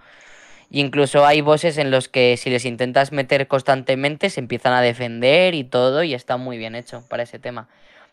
Y 0.71 0.81
incluso 0.81 1.25
hay 1.27 1.41
bosses 1.41 1.79
en 1.79 1.91
los 1.91 2.09
que 2.09 2.37
si 2.37 2.51
les 2.51 2.65
intentas 2.65 3.11
meter 3.13 3.49
constantemente 3.49 4.29
se 4.29 4.41
empiezan 4.41 4.75
a 4.75 4.83
defender 4.83 5.55
y 5.55 5.65
todo 5.65 6.03
y 6.03 6.15
está 6.15 6.37
muy 6.37 6.59
bien 6.59 6.75
hecho 6.75 7.03
para 7.09 7.23
ese 7.23 7.39
tema. 7.39 7.69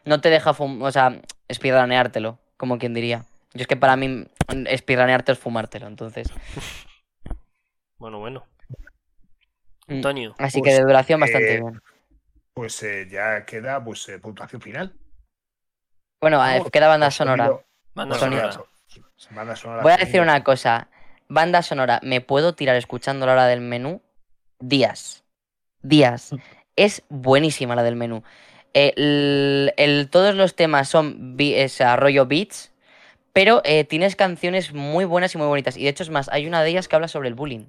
No 0.05 0.21
te 0.21 0.29
deja, 0.29 0.51
o 0.57 0.91
sea, 0.91 1.19
speedruneártelo, 1.51 2.37
como 2.57 2.77
quien 2.77 2.93
diría. 2.93 3.25
Yo 3.53 3.61
es 3.61 3.67
que 3.67 3.75
para 3.75 3.95
mí 3.95 4.25
speedrunearte 4.77 5.31
es 5.33 5.39
fumártelo, 5.39 5.87
entonces. 5.87 6.27
Bueno, 7.97 8.19
bueno. 8.19 8.45
Mm. 9.87 9.93
Antonio. 9.93 10.35
Así 10.37 10.59
Pues, 10.59 10.69
que 10.69 10.79
de 10.79 10.85
duración 10.85 11.19
bastante 11.19 11.55
eh, 11.55 11.61
bien. 11.61 11.81
Pues 12.53 12.83
eh, 12.83 13.07
ya 13.09 13.45
queda 13.45 13.83
pues 13.83 14.07
eh, 14.09 14.19
puntuación 14.19 14.61
final. 14.61 14.93
Bueno, 16.21 16.41
queda 16.71 16.87
banda 16.87 17.09
sonora. 17.11 17.51
Banda 17.93 18.15
sonora. 18.19 18.51
Banda 19.31 19.55
sonora, 19.55 19.81
Voy 19.81 19.91
a 19.93 19.97
decir 19.97 20.21
una 20.21 20.43
cosa. 20.43 20.89
Banda 21.27 21.61
sonora, 21.61 21.99
me 22.03 22.21
puedo 22.21 22.53
tirar 22.53 22.75
escuchando 22.75 23.25
la 23.25 23.33
hora 23.33 23.47
del 23.47 23.61
menú 23.61 24.01
días. 24.59 25.23
Días. 25.81 26.31
Es 26.75 27.03
buenísima 27.09 27.75
la 27.75 27.83
del 27.83 27.95
menú. 27.95 28.23
Eh, 28.73 28.93
el- 28.97 29.73
el- 29.77 30.09
todos 30.09 30.35
los 30.35 30.55
temas 30.55 30.89
son 30.89 31.35
es, 31.39 31.79
rollo 31.97 32.25
beats, 32.25 32.71
pero 33.33 33.61
eh, 33.63 33.83
tienes 33.85 34.15
canciones 34.15 34.73
muy 34.73 35.05
buenas 35.05 35.33
y 35.33 35.37
muy 35.37 35.47
bonitas. 35.47 35.77
Y 35.77 35.83
de 35.83 35.89
hecho, 35.89 36.03
es 36.03 36.09
más, 36.09 36.29
hay 36.29 36.45
una 36.47 36.61
de 36.63 36.69
ellas 36.69 36.87
que 36.87 36.95
habla 36.95 37.07
sobre 37.07 37.29
el 37.29 37.35
bullying. 37.35 37.65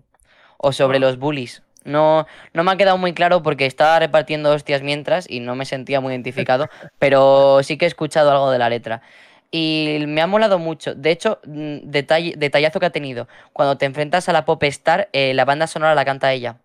O 0.59 0.73
sobre 0.73 0.99
los 0.99 1.19
bullies. 1.19 1.63
No, 1.85 2.27
no 2.53 2.65
me 2.65 2.73
ha 2.73 2.77
quedado 2.77 2.99
muy 2.99 3.13
claro 3.15 3.43
porque 3.43 3.67
estaba 3.67 3.99
repartiendo 4.01 4.51
hostias 4.53 4.83
mientras 4.83 5.31
y 5.31 5.41
no 5.41 5.55
me 5.55 5.65
sentía 5.67 6.01
muy 6.01 6.13
identificado, 6.13 6.69
pero 6.99 7.61
sí 7.63 7.79
que 7.79 7.85
he 7.85 7.89
escuchado 7.89 8.31
algo 8.33 8.51
de 8.51 8.59
la 8.59 8.69
letra. 8.69 9.03
Y 9.51 10.05
me 10.07 10.21
ha 10.23 10.27
molado 10.27 10.59
mucho. 10.59 10.95
De 10.95 11.11
hecho, 11.11 11.41
mm, 11.47 11.79
detalle, 11.85 12.35
detallazo 12.37 12.81
que 12.81 12.87
ha 12.87 12.91
tenido. 12.91 13.29
Cuando 13.53 13.79
te 13.79 13.87
enfrentas 13.87 14.29
a 14.29 14.33
la 14.33 14.45
Pop 14.45 14.63
Star, 14.65 15.09
eh, 15.13 15.35
la 15.35 15.45
banda 15.45 15.67
sonora 15.67 15.95
la 15.95 16.05
canta 16.05 16.33
ella. 16.33 16.57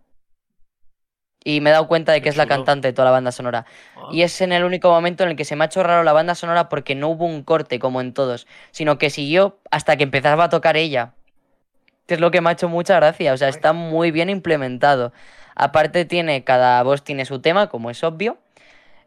Y 1.44 1.60
me 1.62 1.70
he 1.72 1.74
dado 1.74 1.88
cuenta 1.88 2.12
de 2.12 2.22
que 2.22 2.30
es 2.30 2.38
la 2.38 2.46
cantante 2.46 2.88
de 2.88 2.94
toda 2.94 3.06
la 3.06 3.12
banda 3.12 3.32
sonora. 3.32 3.66
Ah, 3.96 4.10
Y 4.12 4.22
es 4.22 4.42
en 4.42 4.52
el 4.52 4.64
único 4.64 4.90
momento 4.92 5.24
en 5.24 5.32
el 5.32 5.36
que 5.36 5.46
se 5.46 5.56
me 5.56 5.64
ha 5.64 5.68
hecho 5.68 5.82
raro 5.82 6.04
la 6.04 6.14
banda 6.14 6.36
sonora 6.36 6.70
porque 6.70 6.94
no 6.94 7.10
hubo 7.10 7.26
un 7.26 7.44
corte 7.44 7.80
como 7.80 8.00
en 8.00 8.14
todos, 8.14 8.46
sino 8.70 8.98
que 9.00 9.10
siguió 9.10 9.58
hasta 9.72 9.98
que 9.98 10.04
empezaba 10.04 10.46
a 10.46 10.50
tocar 10.50 10.78
ella. 10.78 11.14
Que 12.06 12.16
es 12.16 12.20
lo 12.20 12.30
que 12.30 12.42
me 12.42 12.50
ha 12.50 12.54
hecho 12.54 12.70
mucha 12.70 12.96
gracia. 12.96 13.34
O 13.34 13.38
sea, 13.38 13.50
está 13.50 13.74
muy 13.74 14.12
bien 14.12 14.30
implementado. 14.30 15.14
Aparte 15.56 16.06
tiene, 16.06 16.44
cada 16.44 16.82
voz 16.84 17.04
tiene 17.04 17.26
su 17.26 17.42
tema, 17.42 17.68
como 17.68 17.90
es 17.90 18.04
obvio. 18.04 18.38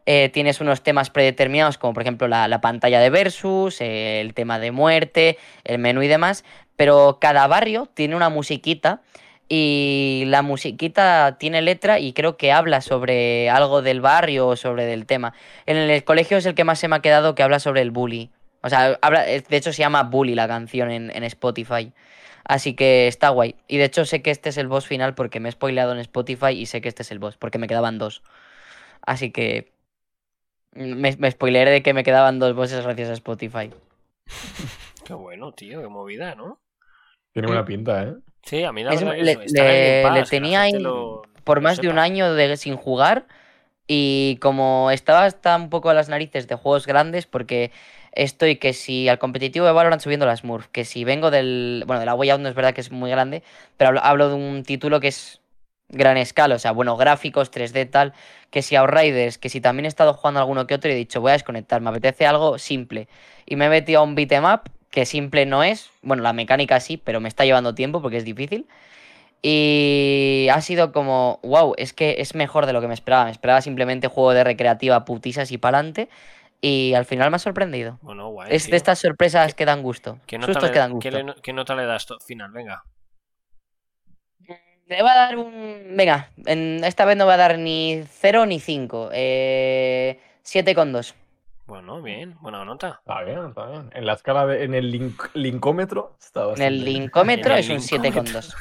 Eh, 0.05 0.29
tienes 0.29 0.61
unos 0.61 0.83
temas 0.83 1.09
predeterminados, 1.09 1.77
como 1.77 1.93
por 1.93 2.03
ejemplo 2.03 2.27
la, 2.27 2.47
la 2.47 2.61
pantalla 2.61 2.99
de 2.99 3.09
versus, 3.09 3.81
eh, 3.81 4.21
el 4.21 4.33
tema 4.33 4.59
de 4.59 4.71
muerte, 4.71 5.37
el 5.63 5.79
menú 5.79 6.03
y 6.03 6.07
demás. 6.07 6.43
Pero 6.75 7.17
cada 7.19 7.47
barrio 7.47 7.89
tiene 7.93 8.15
una 8.15 8.29
musiquita 8.29 9.01
y 9.47 10.23
la 10.27 10.41
musiquita 10.41 11.37
tiene 11.39 11.61
letra 11.61 11.99
y 11.99 12.13
creo 12.13 12.37
que 12.37 12.51
habla 12.51 12.81
sobre 12.81 13.49
algo 13.49 13.81
del 13.81 14.01
barrio 14.01 14.47
o 14.47 14.55
sobre 14.55 14.85
del 14.85 15.05
tema. 15.05 15.33
En 15.65 15.77
el 15.77 16.03
colegio 16.03 16.37
es 16.37 16.45
el 16.45 16.55
que 16.55 16.63
más 16.63 16.79
se 16.79 16.87
me 16.87 16.95
ha 16.95 17.01
quedado 17.01 17.35
que 17.35 17.43
habla 17.43 17.59
sobre 17.59 17.81
el 17.81 17.91
bully. 17.91 18.31
O 18.61 18.69
sea, 18.69 18.97
habla, 19.01 19.29
eh, 19.29 19.43
de 19.47 19.57
hecho 19.57 19.71
se 19.71 19.83
llama 19.83 20.03
Bully 20.03 20.33
la 20.33 20.47
canción 20.47 20.89
en, 20.89 21.11
en 21.15 21.23
Spotify. 21.23 21.93
Así 22.43 22.73
que 22.73 23.07
está 23.07 23.29
guay. 23.29 23.55
Y 23.67 23.77
de 23.77 23.85
hecho 23.85 24.05
sé 24.05 24.21
que 24.21 24.31
este 24.31 24.49
es 24.49 24.57
el 24.57 24.67
boss 24.67 24.87
final 24.87 25.15
porque 25.15 25.39
me 25.39 25.49
he 25.49 25.51
spoileado 25.51 25.93
en 25.93 25.99
Spotify 25.99 26.51
y 26.51 26.65
sé 26.65 26.81
que 26.81 26.89
este 26.89 27.03
es 27.03 27.11
el 27.11 27.19
boss, 27.19 27.37
porque 27.37 27.57
me 27.57 27.67
quedaban 27.67 27.97
dos. 27.97 28.23
Así 29.05 29.31
que 29.31 29.74
me, 30.75 31.15
me 31.17 31.31
spoileré 31.31 31.71
de 31.71 31.83
que 31.83 31.93
me 31.93 32.03
quedaban 32.03 32.39
dos 32.39 32.53
bosses 32.55 32.83
gracias 32.83 33.09
a 33.09 33.13
Spotify. 33.13 33.71
Qué 35.03 35.13
bueno, 35.13 35.51
tío, 35.51 35.81
qué 35.81 35.87
movida, 35.87 36.35
¿no? 36.35 36.59
Tiene 37.33 37.47
buena 37.47 37.65
pinta, 37.65 38.03
¿eh? 38.03 38.15
Sí, 38.43 38.63
a 38.63 38.71
mí 38.71 38.83
la 38.83 38.93
Es- 38.93 39.01
verdad 39.01 39.15
le- 39.15 39.35
que 39.45 40.23
tenía 40.29 40.61
ahí 40.61 40.73
lo- 40.73 41.23
por 41.43 41.57
lo 41.57 41.61
más 41.61 41.79
de 41.81 41.89
un 41.89 41.99
año 41.99 42.33
de, 42.33 42.57
sin 42.57 42.75
jugar 42.75 43.25
y 43.87 44.37
como 44.41 44.89
estaba 44.91 45.25
hasta 45.25 45.55
un 45.55 45.69
poco 45.69 45.89
a 45.89 45.93
las 45.93 46.09
narices 46.09 46.47
de 46.47 46.55
juegos 46.55 46.87
grandes 46.87 47.25
porque 47.27 47.71
estoy 48.13 48.55
que 48.57 48.73
si 48.73 49.07
al 49.09 49.19
competitivo 49.19 49.65
de 49.65 49.71
Valorant 49.73 50.01
subiendo 50.01 50.25
las 50.25 50.39
Smurf, 50.39 50.67
que 50.69 50.85
si 50.85 51.03
vengo 51.03 51.29
del... 51.31 51.83
Bueno, 51.85 51.99
de 51.99 52.05
la 52.05 52.15
Way 52.15 52.29
Out 52.31 52.41
no 52.41 52.49
es 52.49 52.55
verdad 52.55 52.73
que 52.73 52.81
es 52.81 52.91
muy 52.91 53.11
grande, 53.11 53.43
pero 53.77 53.89
hablo, 53.89 54.01
hablo 54.03 54.29
de 54.29 54.35
un 54.35 54.63
título 54.63 54.99
que 54.99 55.09
es 55.09 55.41
gran 55.89 56.17
escala, 56.17 56.55
o 56.55 56.59
sea, 56.59 56.71
bueno, 56.71 56.97
gráficos, 56.97 57.51
3D 57.51 57.85
tal, 57.89 58.13
que 58.49 58.61
si 58.61 58.75
Outriders, 58.75 59.37
que 59.37 59.49
si 59.49 59.61
también 59.61 59.85
he 59.85 59.87
estado 59.87 60.13
jugando 60.13 60.39
alguno 60.39 60.65
que 60.67 60.73
otro 60.75 60.89
y 60.89 60.93
he 60.93 60.97
dicho 60.97 61.21
voy 61.21 61.29
a 61.29 61.33
desconectar, 61.33 61.79
me 61.81 61.89
apetece 61.89 62.25
algo 62.25 62.57
simple 62.57 63.07
y 63.45 63.55
me 63.55 63.65
he 63.65 63.69
metido 63.69 63.99
a 63.99 64.03
un 64.03 64.15
beat'em 64.15 64.43
up 64.45 64.61
que 64.89 65.05
simple 65.05 65.45
no 65.45 65.63
es, 65.63 65.89
bueno, 66.01 66.23
la 66.23 66.33
mecánica 66.33 66.79
sí, 66.79 66.97
pero 66.97 67.19
me 67.19 67.27
está 67.27 67.43
llevando 67.45 67.75
tiempo 67.75 68.01
porque 68.01 68.17
es 68.17 68.23
difícil. 68.25 68.65
Y 69.47 70.47
ha 70.51 70.59
sido 70.61 70.91
como, 70.91 71.39
wow, 71.43 71.73
es 71.77 71.93
que 71.93 72.15
es 72.19 72.33
mejor 72.33 72.65
de 72.65 72.73
lo 72.73 72.81
que 72.81 72.87
me 72.87 72.93
esperaba. 72.95 73.25
Me 73.25 73.31
esperaba 73.31 73.61
simplemente 73.61 74.07
juego 74.07 74.33
de 74.33 74.43
recreativa, 74.43 75.05
putisas 75.05 75.51
y 75.51 75.57
pa'lante. 75.59 76.09
Y 76.61 76.93
al 76.95 77.05
final 77.05 77.29
me 77.29 77.35
ha 77.35 77.39
sorprendido. 77.39 77.99
Bueno, 78.01 78.29
guay. 78.29 78.47
Es 78.51 78.63
tío. 78.63 78.71
de 78.71 78.77
estas 78.77 78.97
sorpresas 78.99 79.53
que 79.53 79.65
dan 79.65 79.83
gusto. 79.83 80.17
¿Qué 80.25 80.39
nota, 80.39 80.53
Sustos 80.53 80.69
le, 80.69 80.73
que 80.73 80.79
dan 80.79 80.99
qué 80.99 81.11
gusto. 81.11 81.23
le- 81.23 81.41
qué 81.43 81.53
nota 81.53 81.75
le 81.75 81.85
das 81.85 82.05
to- 82.07 82.19
final? 82.21 82.51
Venga. 82.51 82.85
Le 84.87 85.01
voy 85.01 85.09
a 85.11 85.15
dar 85.15 85.37
un. 85.37 85.93
Venga, 85.95 86.29
en- 86.45 86.83
esta 86.83 87.05
vez 87.05 87.17
no 87.17 87.25
voy 87.25 87.33
a 87.33 87.37
dar 87.37 87.57
ni 87.57 88.03
0 88.19 88.45
ni 88.45 88.59
5. 88.59 89.09
Eh, 89.13 90.19
7,2. 90.43 91.15
Bueno, 91.65 92.01
bien, 92.03 92.35
buena 92.41 92.63
nota. 92.63 92.99
Está 92.99 93.23
bien, 93.23 93.47
está 93.49 93.65
bien. 93.67 93.89
En 93.95 94.05
la 94.05 94.13
escala 94.13 94.45
de. 94.45 94.63
En 94.63 94.75
el 94.75 94.91
link- 94.91 95.31
linkómetro 95.33 96.15
está 96.19 96.51
En 96.55 96.61
el 96.61 96.83
bien. 96.83 97.01
linkómetro 97.01 97.51
En 97.53 97.57
el 97.57 97.63
es 97.63 97.69
un 97.91 97.99
linkómetro. 97.99 98.41
7,2. 98.41 98.55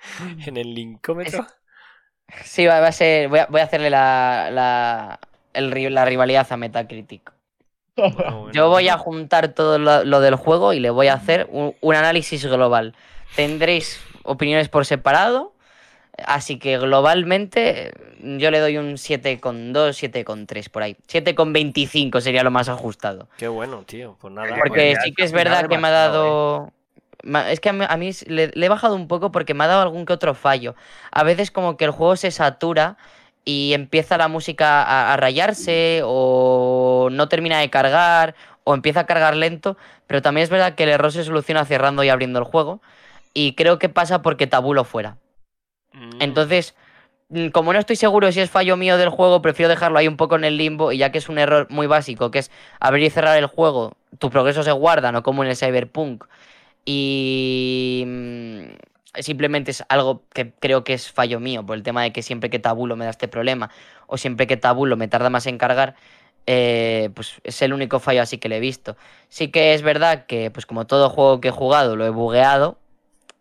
En 0.46 0.56
el 0.56 0.74
linkómetro. 0.74 1.46
Sí, 2.44 2.64
va, 2.66 2.80
va 2.80 2.88
a 2.88 2.92
ser. 2.92 3.28
Voy 3.28 3.40
a, 3.40 3.46
voy 3.46 3.60
a 3.60 3.64
hacerle 3.64 3.90
la, 3.90 4.48
la, 4.50 5.20
el 5.52 5.92
la 5.94 6.04
rivalidad 6.06 6.46
a 6.50 6.56
Metacritic. 6.56 7.30
Bueno, 7.96 8.14
bueno, 8.16 8.52
Yo 8.52 8.68
voy 8.70 8.88
a 8.88 8.96
juntar 8.96 9.48
todo 9.48 9.78
lo, 9.78 10.04
lo 10.04 10.20
del 10.20 10.36
juego 10.36 10.72
y 10.72 10.78
le 10.80 10.88
voy 10.90 11.08
a 11.08 11.14
hacer 11.14 11.48
un, 11.50 11.74
un 11.80 11.94
análisis 11.94 12.46
global. 12.46 12.94
Tendréis 13.34 14.00
opiniones 14.22 14.68
por 14.68 14.86
separado, 14.86 15.52
así 16.26 16.58
que 16.58 16.78
globalmente 16.78 17.92
yo 18.20 18.50
le 18.50 18.58
doy 18.60 18.78
un 18.78 18.94
7,2, 18.98 19.96
7,3 19.96 20.68
por 20.68 20.82
ahí. 20.82 20.96
7,25 21.06 22.20
sería 22.20 22.42
lo 22.42 22.50
más 22.50 22.68
ajustado. 22.68 23.28
Qué 23.36 23.48
bueno, 23.48 23.82
tío. 23.86 24.16
Pues 24.20 24.32
nada. 24.32 24.48
Porque 24.48 24.68
Porque 24.68 24.92
ya 24.94 25.00
sí 25.02 25.12
que 25.12 25.24
es 25.24 25.32
verdad 25.32 25.68
que 25.68 25.78
me 25.78 25.88
ha 25.88 25.90
dado... 25.92 26.72
Es 27.50 27.60
que 27.60 27.68
a 27.68 27.72
mí, 27.72 27.84
a 27.88 27.96
mí 27.96 28.08
s- 28.08 28.24
le, 28.28 28.48
le 28.54 28.66
he 28.66 28.68
bajado 28.68 28.94
un 28.94 29.08
poco 29.08 29.32
porque 29.32 29.52
me 29.52 29.64
ha 29.64 29.66
dado 29.66 29.82
algún 29.82 30.06
que 30.06 30.12
otro 30.12 30.34
fallo. 30.34 30.74
A 31.10 31.24
veces 31.24 31.50
como 31.50 31.76
que 31.76 31.84
el 31.84 31.90
juego 31.90 32.16
se 32.16 32.30
satura 32.30 32.96
y 33.44 33.72
empieza 33.74 34.16
la 34.16 34.28
música 34.28 34.82
a, 34.82 35.12
a 35.12 35.16
rayarse 35.16 36.00
o 36.04 37.08
no 37.10 37.28
termina 37.28 37.58
de 37.58 37.70
cargar 37.70 38.34
o 38.64 38.74
empieza 38.74 39.00
a 39.00 39.06
cargar 39.06 39.36
lento, 39.36 39.76
pero 40.06 40.22
también 40.22 40.44
es 40.44 40.50
verdad 40.50 40.74
que 40.74 40.84
el 40.84 40.90
error 40.90 41.10
se 41.12 41.24
soluciona 41.24 41.64
cerrando 41.64 42.04
y 42.04 42.08
abriendo 42.08 42.38
el 42.38 42.44
juego 42.44 42.80
y 43.34 43.54
creo 43.54 43.78
que 43.78 43.88
pasa 43.88 44.22
porque 44.22 44.46
tabulo 44.46 44.84
fuera. 44.84 45.16
Mm, 45.98 46.22
Entonces, 46.22 46.74
mm, 47.30 47.48
como 47.48 47.72
no 47.72 47.78
estoy 47.78 47.96
seguro 47.96 48.30
si 48.32 48.40
es 48.40 48.50
fallo 48.50 48.76
mío 48.76 48.96
del 48.96 49.08
juego, 49.10 49.42
prefiero 49.42 49.68
dejarlo 49.68 49.98
ahí 49.98 50.08
un 50.08 50.16
poco 50.16 50.36
en 50.36 50.44
el 50.44 50.56
limbo 50.56 50.92
y 50.92 50.98
ya 50.98 51.10
que 51.12 51.18
es 51.18 51.28
un 51.28 51.38
error 51.38 51.66
muy 51.70 51.86
básico, 51.86 52.30
que 52.30 52.38
es 52.40 52.50
abrir 52.80 53.04
y 53.06 53.10
cerrar 53.10 53.36
el 53.38 53.46
juego, 53.46 53.92
tu 54.18 54.30
progreso 54.30 54.62
se 54.62 54.72
guarda, 54.72 55.12
no 55.12 55.22
como 55.22 55.42
en 55.44 55.50
el 55.50 55.56
Cyberpunk. 55.56 56.24
Y 56.84 58.04
mm, 58.06 58.62
simplemente 59.20 59.70
es 59.72 59.84
algo 59.88 60.22
que 60.32 60.52
creo 60.58 60.84
que 60.84 60.94
es 60.94 61.10
fallo 61.12 61.40
mío, 61.40 61.64
por 61.66 61.76
el 61.76 61.82
tema 61.82 62.02
de 62.02 62.12
que 62.12 62.22
siempre 62.22 62.50
que 62.50 62.58
tabulo 62.58 62.96
me 62.96 63.04
da 63.04 63.10
este 63.10 63.28
problema, 63.28 63.70
o 64.06 64.16
siempre 64.16 64.46
que 64.46 64.56
tabulo 64.56 64.96
me 64.96 65.08
tarda 65.08 65.30
más 65.30 65.46
en 65.46 65.58
cargar, 65.58 65.96
eh, 66.46 67.10
pues 67.14 67.34
es 67.44 67.60
el 67.60 67.74
único 67.74 68.00
fallo 68.00 68.22
así 68.22 68.38
que 68.38 68.48
le 68.48 68.56
he 68.56 68.60
visto. 68.60 68.96
Sí 69.28 69.48
que 69.48 69.74
es 69.74 69.82
verdad 69.82 70.24
que, 70.26 70.50
pues 70.50 70.64
como 70.64 70.86
todo 70.86 71.10
juego 71.10 71.40
que 71.40 71.48
he 71.48 71.50
jugado, 71.50 71.94
lo 71.96 72.06
he 72.06 72.10
bugueado. 72.10 72.78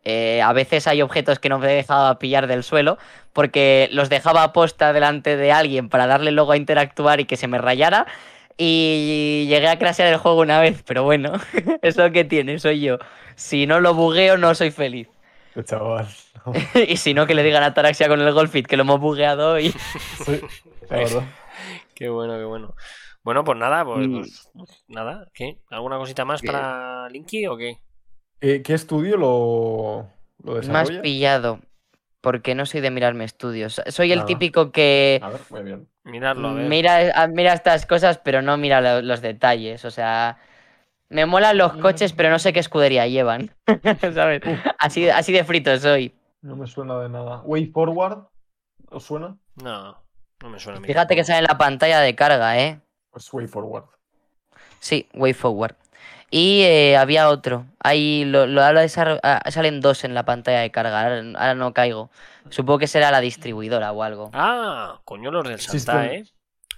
Eh, 0.09 0.41
a 0.41 0.53
veces 0.53 0.87
hay 0.87 1.01
objetos 1.01 1.37
que 1.39 1.49
no 1.49 1.59
me 1.59 1.67
dejaba 1.67 2.17
pillar 2.17 2.47
del 2.47 2.63
suelo 2.63 2.97
porque 3.33 3.89
los 3.91 4.07
dejaba 4.07 4.43
a 4.43 4.53
posta 4.53 4.93
delante 4.93 5.35
de 5.35 5.51
alguien 5.51 5.89
para 5.89 6.07
darle 6.07 6.31
luego 6.31 6.53
a 6.53 6.57
interactuar 6.57 7.19
y 7.19 7.25
que 7.25 7.35
se 7.35 7.47
me 7.47 7.57
rayara. 7.57 8.07
Y 8.57 9.45
llegué 9.49 9.67
a 9.67 9.77
crashear 9.77 10.07
el 10.07 10.17
juego 10.17 10.39
una 10.41 10.59
vez, 10.61 10.81
pero 10.87 11.03
bueno, 11.03 11.33
eso 11.81 12.09
que 12.11 12.23
tiene, 12.23 12.57
soy 12.57 12.79
yo. 12.79 12.97
Si 13.35 13.67
no 13.67 13.79
lo 13.81 13.93
bugueo, 13.93 14.37
no 14.37 14.55
soy 14.55 14.71
feliz. 14.71 15.09
Chaval. 15.65 16.07
y 16.87 16.95
si 16.97 17.13
no, 17.13 17.27
que 17.27 17.35
le 17.35 17.43
digan 17.43 17.63
a 17.63 17.73
Taraxia 17.73 18.07
con 18.07 18.21
el 18.21 18.31
Golfit 18.31 18.65
que 18.65 18.77
lo 18.77 18.83
hemos 18.83 18.99
bugueado 19.01 19.53
hoy. 19.53 19.73
Sí, 20.25 20.39
la 20.89 20.97
verdad. 20.97 21.23
Qué 21.95 22.09
bueno, 22.09 22.37
qué 22.37 22.43
bueno. 22.45 22.75
Bueno, 23.23 23.43
pues 23.43 23.57
nada, 23.57 23.83
pues, 23.83 24.07
Mm. 24.07 24.21
pues, 24.21 24.47
nada. 24.87 25.27
¿Qué? 25.33 25.57
¿Alguna 25.71 25.97
cosita 25.97 26.23
más 26.25 26.41
¿Qué? 26.41 26.47
para 26.47 27.09
Linky 27.09 27.47
o 27.47 27.57
qué? 27.57 27.77
Eh, 28.41 28.61
¿Qué 28.61 28.73
estudio 28.73 29.17
lo, 29.17 30.07
lo 30.43 30.61
Más 30.71 30.91
pillado, 30.91 31.59
porque 32.21 32.53
no 32.55 32.65
soy 32.65 32.81
de 32.81 32.91
mirarme 32.91 33.23
estudios. 33.23 33.81
Soy 33.87 34.11
el 34.11 34.19
Ah. 34.21 34.25
típico 34.25 34.71
que 34.71 35.19
A 35.23 35.29
ver, 35.29 35.41
muy 35.49 35.63
bien. 35.63 35.87
A 36.05 36.33
ver. 36.33 36.67
mira, 36.69 37.11
a- 37.23 37.27
mira 37.27 37.53
estas 37.53 37.85
cosas, 37.85 38.17
pero 38.19 38.41
no 38.41 38.57
mira 38.57 38.79
lo- 38.81 39.01
los 39.01 39.21
detalles. 39.21 39.85
O 39.85 39.91
sea, 39.91 40.37
me 41.09 41.25
molan 41.25 41.57
los 41.57 41.73
coches, 41.77 42.13
pero 42.13 42.29
no 42.29 42.37
sé 42.39 42.53
qué 42.53 42.59
escudería 42.59 43.07
llevan. 43.07 43.55
¿Sabes? 44.13 44.41
Así, 44.77 45.09
así 45.09 45.31
de 45.33 45.43
frito 45.43 45.77
soy. 45.79 46.13
No 46.41 46.55
me 46.55 46.67
suena 46.67 46.99
de 46.99 47.09
nada. 47.09 47.41
Way 47.43 47.67
Forward, 47.67 48.27
¿os 48.91 49.03
suena? 49.03 49.35
No, 49.55 49.97
no 50.43 50.49
me 50.49 50.59
suena 50.59 50.79
Fíjate 50.81 51.15
que 51.15 51.23
sale 51.23 51.39
en 51.39 51.45
la 51.45 51.57
pantalla 51.57 51.99
de 52.01 52.13
carga, 52.15 52.59
¿eh? 52.59 52.79
Pues 53.09 53.33
Way 53.33 53.47
Forward. 53.47 53.85
Sí, 54.79 55.09
Way 55.15 55.33
Forward. 55.33 55.75
Y 56.29 56.61
eh, 56.63 56.97
había 56.97 57.29
otro. 57.29 57.65
Ahí 57.79 58.25
lo, 58.25 58.47
lo 58.47 58.61
habla 58.63 58.81
de 58.81 58.87
esa- 58.87 59.19
ah, 59.23 59.41
salen 59.49 59.79
dos 59.81 60.03
en 60.03 60.13
la 60.13 60.25
pantalla 60.25 60.59
de 60.59 60.71
carga. 60.71 61.01
Ahora, 61.01 61.19
ahora 61.39 61.55
no 61.55 61.73
caigo. 61.73 62.09
Supongo 62.49 62.79
que 62.79 62.87
será 62.87 63.11
la 63.11 63.21
distribuidora 63.21 63.91
o 63.91 64.03
algo. 64.03 64.29
Ah, 64.33 64.99
coño, 65.05 65.31
los 65.31 65.47
del 65.47 65.59
System- 65.59 65.79
Santa, 65.79 66.05
¿eh? 66.13 66.23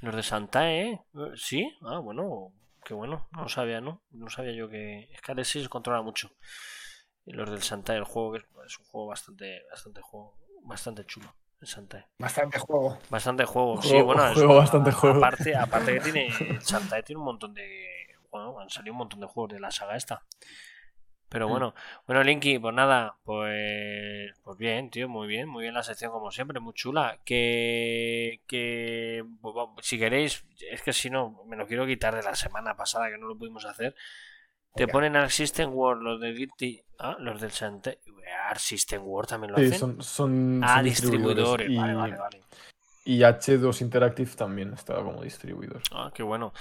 Los 0.02 0.16
de 0.16 0.24
Santa, 0.24 0.72
¿eh? 0.72 1.02
Eh, 1.16 1.32
Sí, 1.36 1.70
ah, 1.84 2.00
bueno, 2.00 2.54
qué 2.86 2.94
bueno. 2.94 3.28
No 3.32 3.50
sabía, 3.50 3.82
¿no? 3.82 4.02
No 4.12 4.30
sabía 4.30 4.54
yo 4.54 4.70
que. 4.70 5.10
Es 5.12 5.22
que 5.22 5.32
Alexis 5.32 5.68
controla 5.68 6.02
mucho. 6.02 6.30
Los 7.26 7.50
del 7.52 7.62
Santa, 7.62 7.96
el 7.96 8.04
juego 8.06 8.34
que 8.34 8.38
es, 8.40 8.80
un 8.80 8.86
juego 8.86 9.08
bastante, 9.08 9.62
bastante 9.72 10.02
juego, 10.02 10.38
bastante 10.64 11.06
chulo. 11.06 11.34
El 11.62 11.68
Santa. 11.68 12.08
Bastante 12.18 12.58
juego. 12.60 12.98
Bastante 13.10 13.46
juego, 13.46 13.82
sí, 13.82 13.90
Juego- 13.90 14.06
bueno, 14.06 14.28
es- 14.28 14.34
juego 14.34 14.56
bastante 14.56 14.90
a- 14.92 14.94
juego. 14.94 15.18
Aparte, 15.18 15.56
aparte 15.56 15.94
que 15.96 16.00
tiene. 16.00 16.28
El 16.40 16.62
Santa 16.62 17.02
tiene 17.04 17.20
un 17.20 17.26
montón 17.26 17.54
de. 17.54 17.99
Bueno, 18.32 18.60
han 18.60 18.70
salido 18.70 18.94
un 18.94 19.00
montón 19.00 19.20
de 19.20 19.28
juegos 19.28 19.54
de 19.54 19.60
la 19.60 19.72
saga 19.72 19.96
esta. 19.96 20.24
Pero 21.32 21.48
Mm. 21.48 21.52
bueno, 21.52 21.76
bueno, 22.08 22.24
Linky, 22.24 22.58
pues 22.58 22.74
nada, 22.74 23.18
pues, 23.24 24.32
pues 24.44 24.58
bien, 24.58 24.90
tío, 24.90 25.08
muy 25.08 25.28
bien, 25.28 25.48
muy 25.48 25.62
bien 25.62 25.76
la 25.76 25.84
sección 25.84 26.12
como 26.12 26.32
siempre, 26.32 26.60
muy 26.60 26.74
chula. 26.74 27.20
Que, 27.24 28.42
que 28.48 29.24
si 29.82 30.00
queréis, 30.00 30.44
es 30.72 30.82
que 30.82 30.92
si 30.92 31.10
no, 31.12 31.44
me 31.46 31.56
lo 31.56 31.68
quiero 31.68 31.86
quitar 31.86 32.16
de 32.16 32.24
la 32.24 32.34
semana 32.34 32.76
pasada 32.76 33.10
que 33.12 33.18
no 33.20 33.28
lo 33.28 33.38
pudimos 33.38 33.66
hacer. 33.66 33.96
Te 34.76 34.88
ponen 34.88 35.16
Arc 35.16 35.30
System 35.32 35.72
World, 35.74 36.02
los 36.04 36.20
del 36.22 36.36
Guilty, 36.36 36.82
ah, 37.00 37.16
los 37.20 37.42
del 37.42 37.52
Santa, 37.52 37.92
Arc 38.48 38.60
System 38.60 39.04
World 39.04 39.30
también 39.30 39.52
lo 39.52 39.58
Sí, 39.60 39.66
hacen. 39.66 39.80
son, 39.80 40.02
son, 40.04 40.62
ah, 40.64 40.76
son 40.76 40.84
distribuidores, 40.86 41.70
Y, 41.70 41.76
vale, 41.78 41.94
vale, 41.96 42.16
vale. 42.18 42.42
Y 43.10 43.24
H2 43.24 43.82
Interactive 43.82 44.30
también 44.36 44.74
estaba 44.74 45.04
como 45.04 45.24
distribuidor. 45.24 45.82
Ah, 45.92 46.12
qué 46.14 46.22
bueno. 46.22 46.54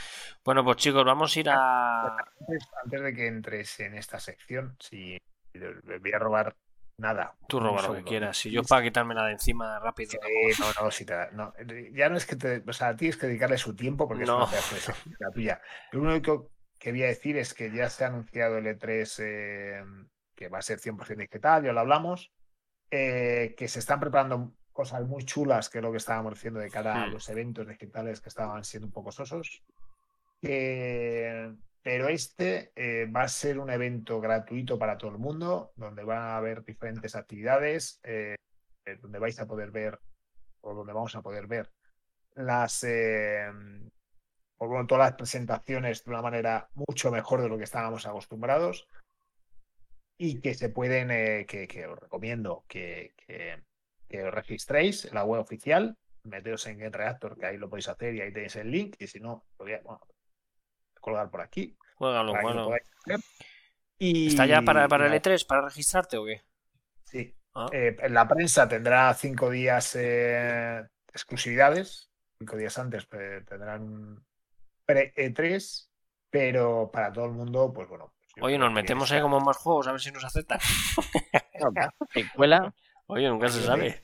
Bueno, 0.43 0.65
pues 0.65 0.79
chicos, 0.79 1.05
vamos 1.05 1.37
a 1.37 1.41
ir 1.41 1.51
a. 1.51 2.17
Antes, 2.41 2.69
antes 2.83 3.03
de 3.03 3.15
que 3.15 3.27
entres 3.27 3.81
en 3.81 3.95
esta 3.95 4.19
sección, 4.19 4.75
si 4.81 5.19
voy 5.55 6.13
a 6.13 6.19
robar 6.19 6.57
nada. 6.99 7.37
Tú 7.49 7.61
roba 7.61 7.83
lo 7.83 7.95
que 7.97 8.03
quieras. 8.03 8.39
Si 8.39 8.51
yo 8.51 8.63
para 8.63 8.83
quitármela 8.83 9.27
de 9.27 9.33
encima 9.33 9.79
rápido. 9.79 10.13
Sí, 10.13 10.19
no, 10.59 10.85
no, 10.85 10.91
si 10.91 11.05
te 11.05 11.13
da- 11.15 11.31
no, 11.33 11.53
ya 11.93 12.09
no 12.09 12.17
es 12.17 12.25
que 12.25 12.37
te, 12.37 12.63
o 12.67 12.73
sea, 12.73 12.97
tienes 12.97 13.19
que 13.19 13.27
dedicarle 13.27 13.59
su 13.59 13.77
tiempo 13.77 14.09
porque 14.09 14.25
No. 14.25 14.45
es 14.51 14.89
la 15.19 15.31
tuya. 15.31 15.61
Lo 15.93 16.01
único 16.01 16.51
que 16.79 16.93
voy 16.93 17.03
a 17.03 17.09
decir 17.09 17.37
es 17.37 17.53
que 17.53 17.71
ya 17.71 17.91
se 17.91 18.05
ha 18.05 18.09
anunciado 18.09 18.57
el 18.57 18.67
E3 18.67 19.17
eh, 19.23 19.85
que 20.35 20.49
va 20.49 20.59
a 20.59 20.63
ser 20.63 20.79
100% 20.79 21.19
digital, 21.19 21.63
ya 21.65 21.73
lo 21.73 21.81
hablamos, 21.81 22.33
eh, 22.91 23.55
que 23.57 23.69
se 23.69 23.81
están 23.81 24.01
preparando 24.01 24.55
cosas 24.79 25.03
muy 25.09 25.25
chulas, 25.25 25.69
que 25.69 25.79
es 25.79 25.83
lo 25.83 25.91
que 25.91 25.97
estábamos 25.97 26.35
diciendo 26.35 26.61
de 26.61 26.71
cara 26.71 27.03
a 27.03 27.07
Hmm. 27.09 27.13
los 27.15 27.29
eventos 27.29 27.67
digitales 27.67 28.21
que 28.21 28.29
estaban 28.29 28.63
siendo 28.63 28.87
un 28.87 28.93
poco 28.93 29.11
sosos. 29.11 29.65
Eh, 30.41 31.53
pero 31.83 32.09
este 32.09 32.71
eh, 32.77 33.07
va 33.11 33.23
a 33.23 33.29
ser 33.29 33.59
un 33.59 33.71
evento 33.71 34.21
gratuito 34.21 34.79
para 34.79 34.97
todo 34.97 35.11
el 35.11 35.19
mundo, 35.19 35.73
donde 35.75 36.05
van 36.05 36.19
a 36.19 36.37
haber 36.37 36.63
diferentes 36.65 37.17
actividades, 37.17 37.99
eh, 38.05 38.37
eh, 38.87 38.97
donde 39.03 39.19
vais 39.19 39.41
a 39.41 39.47
poder 39.49 39.73
ver, 39.73 39.99
o 40.61 40.75
donde 40.75 40.93
vamos 40.93 41.17
a 41.17 41.23
poder 41.23 41.49
ver, 41.49 41.73
las 42.37 42.85
eh, 42.85 43.51
o 44.59 44.69
bueno, 44.69 44.87
todas 44.87 45.07
las 45.09 45.17
presentaciones 45.17 46.05
de 46.05 46.11
una 46.11 46.23
manera 46.23 46.69
mucho 46.75 47.11
mejor 47.11 47.43
de 47.43 47.49
lo 47.49 47.59
que 47.59 47.65
estábamos 47.65 48.07
acostumbrados. 48.07 48.87
y 50.21 50.41
que 50.41 50.55
se 50.55 50.69
pueden, 50.69 51.11
eh, 51.13 51.47
que, 51.47 51.69
que 51.69 51.87
os 51.87 51.97
recomiendo 51.99 52.65
que, 52.69 53.15
que, 53.17 53.63
que 54.09 54.25
os 54.25 54.33
registréis 54.33 55.05
en 55.05 55.15
la 55.15 55.25
web 55.25 55.41
oficial, 55.41 55.97
meteos 56.25 56.67
en 56.67 56.79
Game 56.79 56.97
Reactor, 56.97 57.39
que 57.39 57.47
ahí 57.47 57.57
lo 57.57 57.69
podéis 57.69 57.89
hacer 57.89 58.15
y 58.15 58.21
ahí 58.21 58.33
tenéis 58.33 58.57
el 58.57 58.71
link, 58.71 58.97
y 58.99 59.07
si 59.07 59.21
no, 59.21 59.45
lo 59.59 59.65
voy 59.65 59.75
a 59.75 59.81
bueno, 59.83 60.01
colgar 61.01 61.31
por 61.31 61.41
aquí. 61.41 61.77
Juégalo, 61.97 62.33
para 62.33 62.49
que 62.49 62.55
lo 62.55 62.67
bueno. 62.67 62.81
Y, 63.99 64.29
¿Está 64.29 64.47
ya 64.47 64.63
para, 64.63 64.87
para 64.87 65.07
el 65.07 65.13
E3 65.13 65.45
para 65.47 65.63
registrarte 65.63 66.17
o 66.17 66.25
qué? 66.25 66.43
Sí. 67.05 67.35
Ah. 67.55 67.67
Eh, 67.73 67.97
en 68.01 68.15
la 68.15 68.29
prensa 68.29 68.69
tendrá 68.69 69.13
cinco 69.15 69.51
días 69.51 69.97
eh, 69.97 70.87
exclusividades. 71.13 72.11
Cinco 72.39 72.57
días 72.57 72.79
antes 72.79 73.09
tendrán 73.09 74.25
pre-E3, 74.87 75.89
pero 76.31 76.89
para 76.93 77.13
todo 77.13 77.25
el 77.25 77.33
mundo, 77.33 77.73
pues 77.73 77.89
bueno. 77.89 78.15
pues 78.35 78.45
Oye, 78.45 78.59
nos 78.59 78.73
metemos 78.73 79.11
ahí 79.11 79.21
como 79.21 79.41
más 79.41 79.57
juegos 79.57 79.89
a 79.89 79.93
ver 79.93 80.01
si 80.01 80.13
nos 80.13 80.25
aceptan. 80.25 80.61
Secuela. 82.15 82.73
Oye, 83.09 83.29
nunca 83.29 83.49
se 83.49 83.63
sabe. 83.63 84.03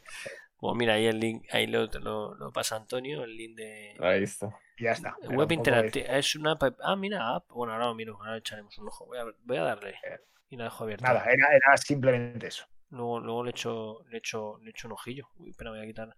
Pues 0.58 0.76
mira, 0.76 0.94
ahí 0.94 1.06
el 1.06 1.20
link, 1.20 1.44
ahí 1.52 1.66
lo, 1.66 1.86
lo, 1.86 2.34
lo 2.34 2.52
pasa 2.52 2.76
Antonio, 2.76 3.22
el 3.24 3.36
link 3.36 3.56
de 3.56 3.96
Ahí 4.00 4.22
está. 4.22 4.58
Ya 4.78 4.92
está. 4.92 5.14
Web 5.28 5.52
interactiva. 5.52 6.06
Es 6.16 6.34
una 6.36 6.52
app- 6.52 6.78
Ah, 6.82 6.96
mira, 6.96 7.34
app. 7.36 7.50
Bueno, 7.50 7.74
ahora 7.74 7.86
lo 7.86 7.94
miro, 7.94 8.16
ahora 8.16 8.32
le 8.32 8.38
echaremos 8.38 8.76
un 8.78 8.88
ojo. 8.88 9.06
Voy 9.06 9.18
a, 9.18 9.24
voy 9.44 9.56
a 9.58 9.62
darle. 9.62 9.90
Eh, 9.90 10.18
Y 10.48 10.56
la 10.56 10.64
dejo 10.64 10.84
de- 10.84 10.94
abierta. 10.94 11.12
Nada, 11.12 11.24
era, 11.30 11.48
era 11.54 11.76
simplemente 11.76 12.46
eso. 12.46 12.64
Luego, 12.90 13.20
luego 13.20 13.44
le 13.44 13.50
echo, 13.50 14.04
le 14.08 14.18
echo, 14.18 14.58
le 14.62 14.70
echo 14.70 14.88
un 14.88 14.92
ojillo. 14.94 15.28
Uy, 15.36 15.50
espera, 15.50 15.70
voy 15.70 15.80
a 15.80 15.86
quitar 15.86 16.16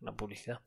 la 0.00 0.12
publicidad. 0.12 0.60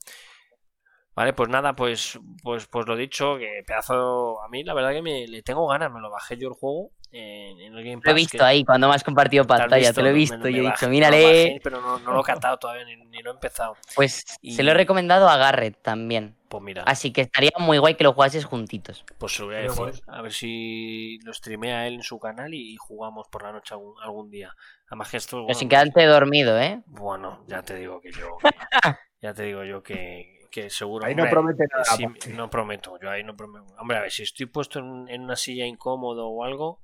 Vale, 1.15 1.33
pues 1.33 1.49
nada, 1.49 1.75
pues, 1.75 2.19
pues, 2.43 2.67
pues 2.67 2.85
lo 2.87 2.95
dicho, 2.95 3.37
que 3.37 3.63
pedazo. 3.65 4.41
A 4.43 4.49
mí 4.49 4.63
la 4.63 4.73
verdad 4.73 4.91
que 4.91 5.01
me 5.01 5.27
le 5.27 5.41
tengo 5.43 5.65
ganas, 5.67 5.91
me 5.91 6.01
lo 6.01 6.09
bajé 6.11 6.37
yo 6.37 6.49
el 6.49 6.53
juego 6.55 6.91
en, 7.15 7.59
en 7.59 7.73
el 7.77 7.83
Game 7.83 7.97
Pass. 7.97 8.05
Lo 8.05 8.11
he 8.11 8.13
visto 8.15 8.37
que- 8.37 8.43
ahí 8.43 8.65
cuando 8.65 8.87
me 8.89 8.95
has 8.95 9.03
compartido 9.03 9.45
¿te 9.45 9.53
has 9.53 9.59
pantalla, 9.61 9.93
te 9.93 10.01
lo 10.01 10.09
he 10.09 10.13
visto 10.13 10.37
me 10.37 10.51
y 10.51 10.57
he 10.57 10.61
dicho, 10.61 10.89
mírale. 10.89 11.23
bajé, 11.23 11.59
pero 11.63 11.81
no, 11.81 11.99
no 11.99 12.11
lo 12.13 12.21
he 12.21 12.23
catado 12.49 12.57
todavía, 12.57 12.85
ni, 12.85 12.95
ni 12.97 13.21
lo 13.21 13.31
he 13.31 13.33
empezado. 13.33 13.75
Pues 13.95 14.25
Y- 14.41 14.53
se 14.55 14.63
lo 14.63 14.71
he 14.71 14.73
recomendado 14.73 15.29
a 15.29 15.37
Garrett 15.37 15.81
también. 15.81 16.35
Pues 16.49 16.61
mira, 16.63 16.83
Así 16.83 17.11
que 17.11 17.21
estaría 17.21 17.51
muy 17.59 17.77
guay 17.79 17.95
que 17.95 18.03
lo 18.03 18.13
jugases 18.13 18.45
juntitos. 18.45 19.03
pues 19.17 19.33
se 19.33 19.41
lo 19.41 19.47
voy 19.47 19.55
a 19.55 19.59
Pero 19.61 19.85
decir. 19.87 20.03
A 20.07 20.21
ver 20.21 20.31
si 20.33 21.19
lo 21.23 21.33
streamea 21.33 21.87
él 21.87 21.95
en 21.95 22.03
su 22.03 22.19
canal 22.19 22.53
y, 22.53 22.73
y 22.73 22.75
jugamos 22.77 23.27
por 23.29 23.43
la 23.43 23.51
noche 23.51 23.73
algún, 23.73 23.93
algún 24.01 24.29
día. 24.29 24.53
Además 24.87 25.09
que 25.09 25.17
esto. 25.17 25.37
Pero 25.37 25.43
bueno, 25.45 25.59
sin 25.59 25.69
quedarte 25.69 26.05
dormido, 26.05 26.59
¿eh? 26.59 26.81
Bueno, 26.85 27.43
ya 27.47 27.61
te 27.63 27.75
digo 27.75 27.99
que 27.99 28.11
yo. 28.11 28.37
ya 29.21 29.33
te 29.33 29.43
digo 29.43 29.63
yo 29.63 29.81
que, 29.81 30.47
que 30.51 30.69
seguro. 30.69 31.05
Ahí 31.05 31.15
no 31.15 31.23
hombre, 31.23 31.31
promete 31.31 31.63
nada. 31.71 31.83
sí, 31.83 32.05
no 32.33 32.49
prometo, 32.49 32.97
yo 33.01 33.09
ahí 33.09 33.23
no 33.23 33.35
prometo. 33.35 33.65
Hombre, 33.79 33.97
a 33.97 34.01
ver, 34.01 34.11
si 34.11 34.23
estoy 34.23 34.45
puesto 34.45 34.79
en, 34.79 35.07
en 35.09 35.21
una 35.23 35.35
silla 35.35 35.65
incómodo 35.65 36.27
o 36.29 36.43
algo, 36.45 36.79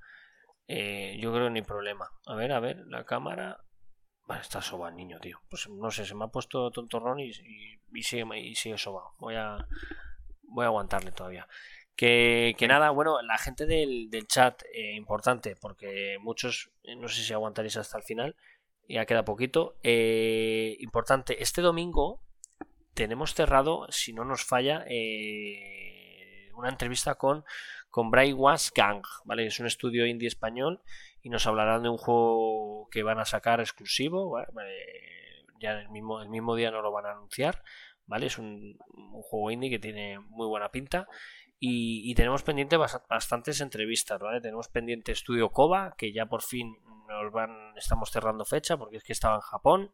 eh, 0.74 1.17
yo 1.19 1.33
creo 1.33 1.48
que 1.48 1.51
ni 1.51 1.61
problema. 1.61 2.09
A 2.25 2.35
ver, 2.35 2.53
a 2.53 2.61
ver, 2.61 2.85
la 2.88 3.03
cámara. 3.03 3.59
Vale, 4.25 4.41
está 4.41 4.61
sobado, 4.61 4.95
niño, 4.95 5.19
tío. 5.19 5.41
Pues 5.50 5.67
no 5.67 5.91
sé, 5.91 6.06
se 6.06 6.16
me 6.16 6.24
ha 6.24 6.30
puesto 6.30 6.72
tontorrón 6.72 7.19
y, 7.19 7.30
y, 7.30 7.82
y 7.93 8.03
sigue, 8.03 8.25
y 8.40 8.56
sigue. 8.56 8.77
Voy 9.19 9.35
a, 9.35 9.67
voy 10.43 10.64
a 10.64 10.67
aguantarle 10.67 11.11
todavía. 11.11 11.45
Que, 11.98 12.56
que 12.58 12.69
nada, 12.69 12.90
bueno, 12.91 13.22
la 13.22 13.38
gente 13.38 13.66
del, 13.66 14.09
chat, 14.27 14.64
eh, 14.74 14.93
importante, 14.95 15.58
porque 15.59 16.17
muchos, 16.22 16.72
eh, 16.83 16.95
no 16.95 17.09
sé 17.09 17.22
si 17.22 17.33
aguantaréis 17.33 17.75
hasta 17.75 17.98
el 17.98 18.03
final, 18.03 18.38
ya 18.88 19.06
queda 19.06 19.25
poquito. 19.25 19.75
eh, 19.83 20.77
importante, 20.80 21.43
este 21.43 21.61
domingo 21.61 22.22
tenemos 22.93 23.33
cerrado, 23.33 23.88
si 23.90 24.14
no 24.14 24.24
nos 24.24 24.45
falla, 24.45 24.85
una 26.56 26.69
entrevista 26.69 27.16
con, 27.16 27.43
con 27.92 28.10
Brainwash 28.10 28.70
Gang, 28.74 29.03
¿vale? 29.26 29.45
Es 29.45 29.60
un 29.60 29.68
estudio 29.68 30.06
indie 30.06 30.28
español 30.28 30.82
y 31.22 31.30
nos 31.30 31.45
hablarán 31.45 31.84
de 31.84 31.90
un 31.90 31.98
juego 31.98 32.88
que 32.90 33.03
van 33.03 33.20
a 33.20 33.26
sacar 33.26 33.60
exclusivo, 33.60 34.38
ya 35.60 35.74
el 35.74 35.90
mismo, 35.90 36.22
el 36.22 36.30
mismo 36.30 36.56
día 36.56 36.72
no 36.72 36.82
lo 36.82 36.92
van 36.92 37.06
a 37.06 37.11
anunciar, 37.11 37.61
¿vale? 38.08 38.26
Es 38.26 38.38
un, 38.40 38.78
juego 39.24 39.52
indie 39.52 39.70
que 39.70 39.80
tiene 39.80 40.20
muy 40.20 40.48
buena 40.48 40.72
pinta. 40.72 41.08
Y, 41.60 42.16
tenemos 42.16 42.42
pendiente 42.42 42.76
bas- 42.76 43.03
bastantes 43.08 43.61
entrevistas, 43.61 44.20
¿vale? 44.20 44.42
Tenemos 44.42 44.68
pendiente 44.68 45.11
Estudio 45.11 45.50
Koba, 45.50 45.94
que 45.95 46.11
ya 46.11 46.26
por 46.26 46.42
fin 46.42 46.76
nos 47.08 47.32
van, 47.32 47.78
estamos 47.78 48.10
cerrando 48.10 48.45
fecha 48.45 48.78
porque 48.78 48.98
es 48.98 49.03
que 49.03 49.14
estaba 49.14 49.36
en 49.36 49.42
Japón. 49.42 49.92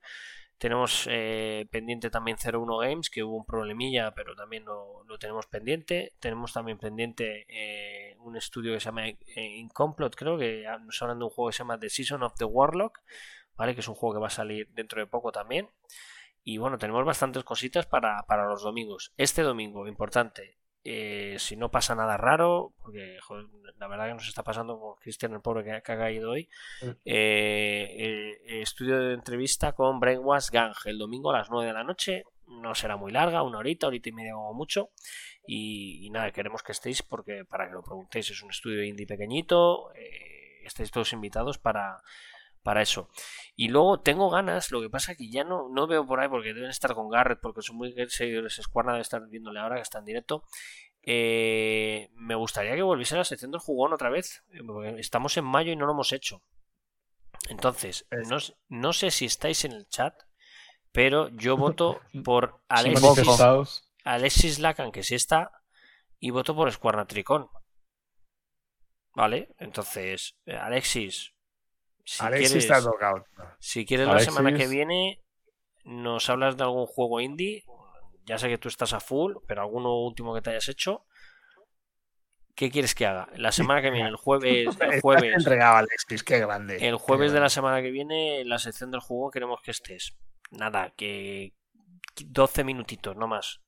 Tenemos 0.57 1.07
eh, 1.09 1.67
pendiente 1.69 2.09
también 2.09 2.37
01 2.43 2.77
Games, 2.77 3.09
que 3.11 3.23
hubo 3.23 3.37
un 3.37 3.45
problemilla, 3.45 4.13
pero 4.15 4.35
también 4.35 4.65
lo, 4.65 5.03
lo 5.03 5.19
tenemos 5.19 5.45
pendiente. 5.45 6.13
Tenemos 6.19 6.53
también 6.53 6.79
pendiente 6.79 7.45
eh, 7.47 8.15
un 8.19 8.35
estudio 8.35 8.73
que 8.73 8.79
se 8.79 8.85
llama 8.85 9.07
eh, 9.07 9.17
Incomplot, 9.35 10.15
creo 10.15 10.37
que 10.37 10.65
nos 10.81 11.01
hablan 11.01 11.19
de 11.19 11.25
un 11.25 11.29
juego 11.29 11.49
que 11.49 11.53
se 11.53 11.59
llama 11.59 11.79
The 11.79 11.89
Season 11.89 12.23
of 12.23 12.33
the 12.37 12.45
Warlock, 12.45 12.99
¿vale? 13.55 13.75
Que 13.75 13.81
es 13.81 13.87
un 13.87 13.95
juego 13.95 14.15
que 14.15 14.21
va 14.21 14.27
a 14.27 14.31
salir 14.31 14.67
dentro 14.69 14.99
de 14.99 15.07
poco 15.07 15.31
también. 15.31 15.69
Y 16.43 16.57
bueno, 16.57 16.77
tenemos 16.77 17.05
bastantes 17.05 17.43
cositas 17.43 17.85
para, 17.85 18.23
para 18.23 18.47
los 18.47 18.63
domingos. 18.63 19.13
Este 19.17 19.43
domingo, 19.43 19.87
importante, 19.87 20.56
eh, 20.89 21.35
si 21.37 21.57
no 21.57 21.69
pasa 21.69 21.95
nada 21.95 22.15
raro, 22.15 22.71
porque 22.81 23.17
joder, 23.21 23.45
la 23.77 23.87
verdad 23.87 24.07
que 24.07 24.13
nos 24.13 24.27
está 24.27 24.41
pasando 24.43 24.79
con 24.79 24.95
Cristian 24.95 25.33
el 25.33 25.41
pobre 25.41 25.63
que, 25.63 25.81
que 25.83 25.91
ha 25.91 25.97
caído 25.97 26.31
hoy, 26.31 26.47
Mm. 26.81 26.89
eh, 27.05 28.37
eh, 28.47 28.61
estudio 28.61 28.97
de 28.99 29.13
entrevista 29.13 29.73
con 29.73 29.99
Brainwash 29.99 30.49
Gang 30.49 30.73
el 30.85 30.97
domingo 30.97 31.31
a 31.31 31.39
las 31.39 31.49
9 31.49 31.67
de 31.67 31.73
la 31.73 31.83
noche, 31.83 32.23
no 32.47 32.73
será 32.73 32.95
muy 32.95 33.11
larga, 33.11 33.43
una 33.43 33.57
horita, 33.57 33.87
horita 33.87 34.07
y 34.09 34.13
media 34.13 34.33
como 34.33 34.53
mucho, 34.53 34.89
y, 35.45 36.05
y 36.05 36.09
nada, 36.09 36.31
queremos 36.31 36.63
que 36.63 36.71
estéis 36.71 37.03
porque 37.03 37.43
para 37.43 37.67
que 37.67 37.73
lo 37.73 37.83
preguntéis, 37.83 38.29
es 38.29 38.41
un 38.41 38.49
estudio 38.51 38.83
indie 38.83 39.05
pequeñito, 39.05 39.93
eh, 39.95 40.61
estáis 40.63 40.89
todos 40.91 41.11
invitados 41.13 41.57
para, 41.57 42.01
para 42.67 42.81
eso. 42.81 43.09
Y 43.55 43.69
luego 43.69 44.01
tengo 44.01 44.29
ganas, 44.29 44.71
lo 44.71 44.81
que 44.81 44.89
pasa 44.89 45.15
que 45.15 45.29
ya 45.31 45.45
no, 45.45 45.69
no 45.69 45.87
veo 45.87 46.05
por 46.05 46.19
ahí 46.19 46.27
porque 46.27 46.53
deben 46.53 46.69
estar 46.69 46.93
con 46.93 47.07
Garrett, 47.09 47.39
porque 47.39 47.61
son 47.61 47.77
muy 47.77 47.95
seguidores 48.09 48.59
Squarna 48.61 48.91
debe 48.91 49.03
estar 49.03 49.25
viéndole 49.29 49.61
ahora 49.61 49.77
que 49.77 49.83
está 49.83 49.99
en 49.99 50.05
directo. 50.05 50.43
Eh, 51.01 52.09
me 52.15 52.35
gustaría 52.35 52.75
que 52.75 52.81
volviese 52.81 53.15
a 53.15 53.19
la 53.19 53.23
sección 53.23 53.51
del 53.51 53.61
jugón 53.61 53.93
otra 53.93 54.09
vez. 54.09 54.43
eh, 54.51 54.59
porque 54.67 54.99
Estamos 54.99 55.37
en 55.37 55.45
mayo 55.45 55.71
y 55.71 55.77
no 55.77 55.85
lo 55.85 55.93
hemos 55.93 56.11
hecho. 56.11 56.43
Entonces, 57.47 58.05
Es- 58.11 58.27
no, 58.27 58.37
no 58.67 58.91
sé 58.91 59.11
si 59.11 59.23
estáis 59.23 59.63
en 59.63 59.71
el 59.71 59.87
chat, 59.87 60.13
pero 60.91 61.29
yo 61.29 61.55
voto 61.55 62.01
por 62.25 62.59
Alexis. 62.67 63.01
Alexis 64.03 64.59
Lacan, 64.59 64.91
que 64.91 65.03
sí 65.03 65.15
está, 65.15 65.51
y 66.19 66.31
voto 66.31 66.53
por 66.53 66.69
Squarna 66.69 67.05
Tricón. 67.07 67.47
¿Vale? 69.15 69.55
Entonces, 69.57 70.35
eh, 70.45 70.57
Alexis, 70.57 71.33
si 72.07 72.23
Alexis 72.23 72.51
quieres, 72.51 72.63
está 72.63 72.81
tocado. 72.81 73.25
si 73.59 73.85
quieres 73.85 74.07
Alexis. 74.07 74.27
la 74.27 74.37
semana 74.37 74.57
que 74.57 74.67
viene, 74.67 75.21
nos 75.83 76.29
hablas 76.29 76.55
de 76.55 76.63
algún 76.63 76.85
juego 76.85 77.19
indie. 77.19 77.65
Ya 78.25 78.37
sé 78.37 78.47
que 78.47 78.57
tú 78.57 78.69
estás 78.69 78.93
a 78.93 79.01
full, 79.01 79.35
pero 79.45 79.61
alguno 79.61 79.93
último 79.99 80.33
que 80.33 80.41
te 80.41 80.51
hayas 80.51 80.69
hecho. 80.69 81.05
¿Qué 82.55 82.71
quieres 82.71 82.95
que 82.95 83.05
haga? 83.05 83.27
La 83.35 83.51
semana 83.51 83.81
que 83.81 83.91
viene, 83.91 84.07
el 84.07 84.15
jueves, 84.15 84.69
el 84.79 85.01
jueves, 85.01 85.35
entregado, 85.35 85.77
Alexis, 85.77 86.23
qué 86.23 86.39
grande. 86.39 86.77
el 86.77 86.95
jueves 86.95 87.33
de 87.33 87.41
la 87.41 87.49
semana 87.49 87.81
que 87.81 87.91
viene, 87.91 88.39
en 88.39 88.47
la 88.47 88.57
sección 88.57 88.89
del 88.89 89.01
juego 89.01 89.29
queremos 89.29 89.59
que 89.61 89.71
estés. 89.71 90.15
Nada, 90.51 90.93
que 90.95 91.53
12 92.25 92.63
minutitos, 92.63 93.17
no 93.17 93.27
más. 93.27 93.59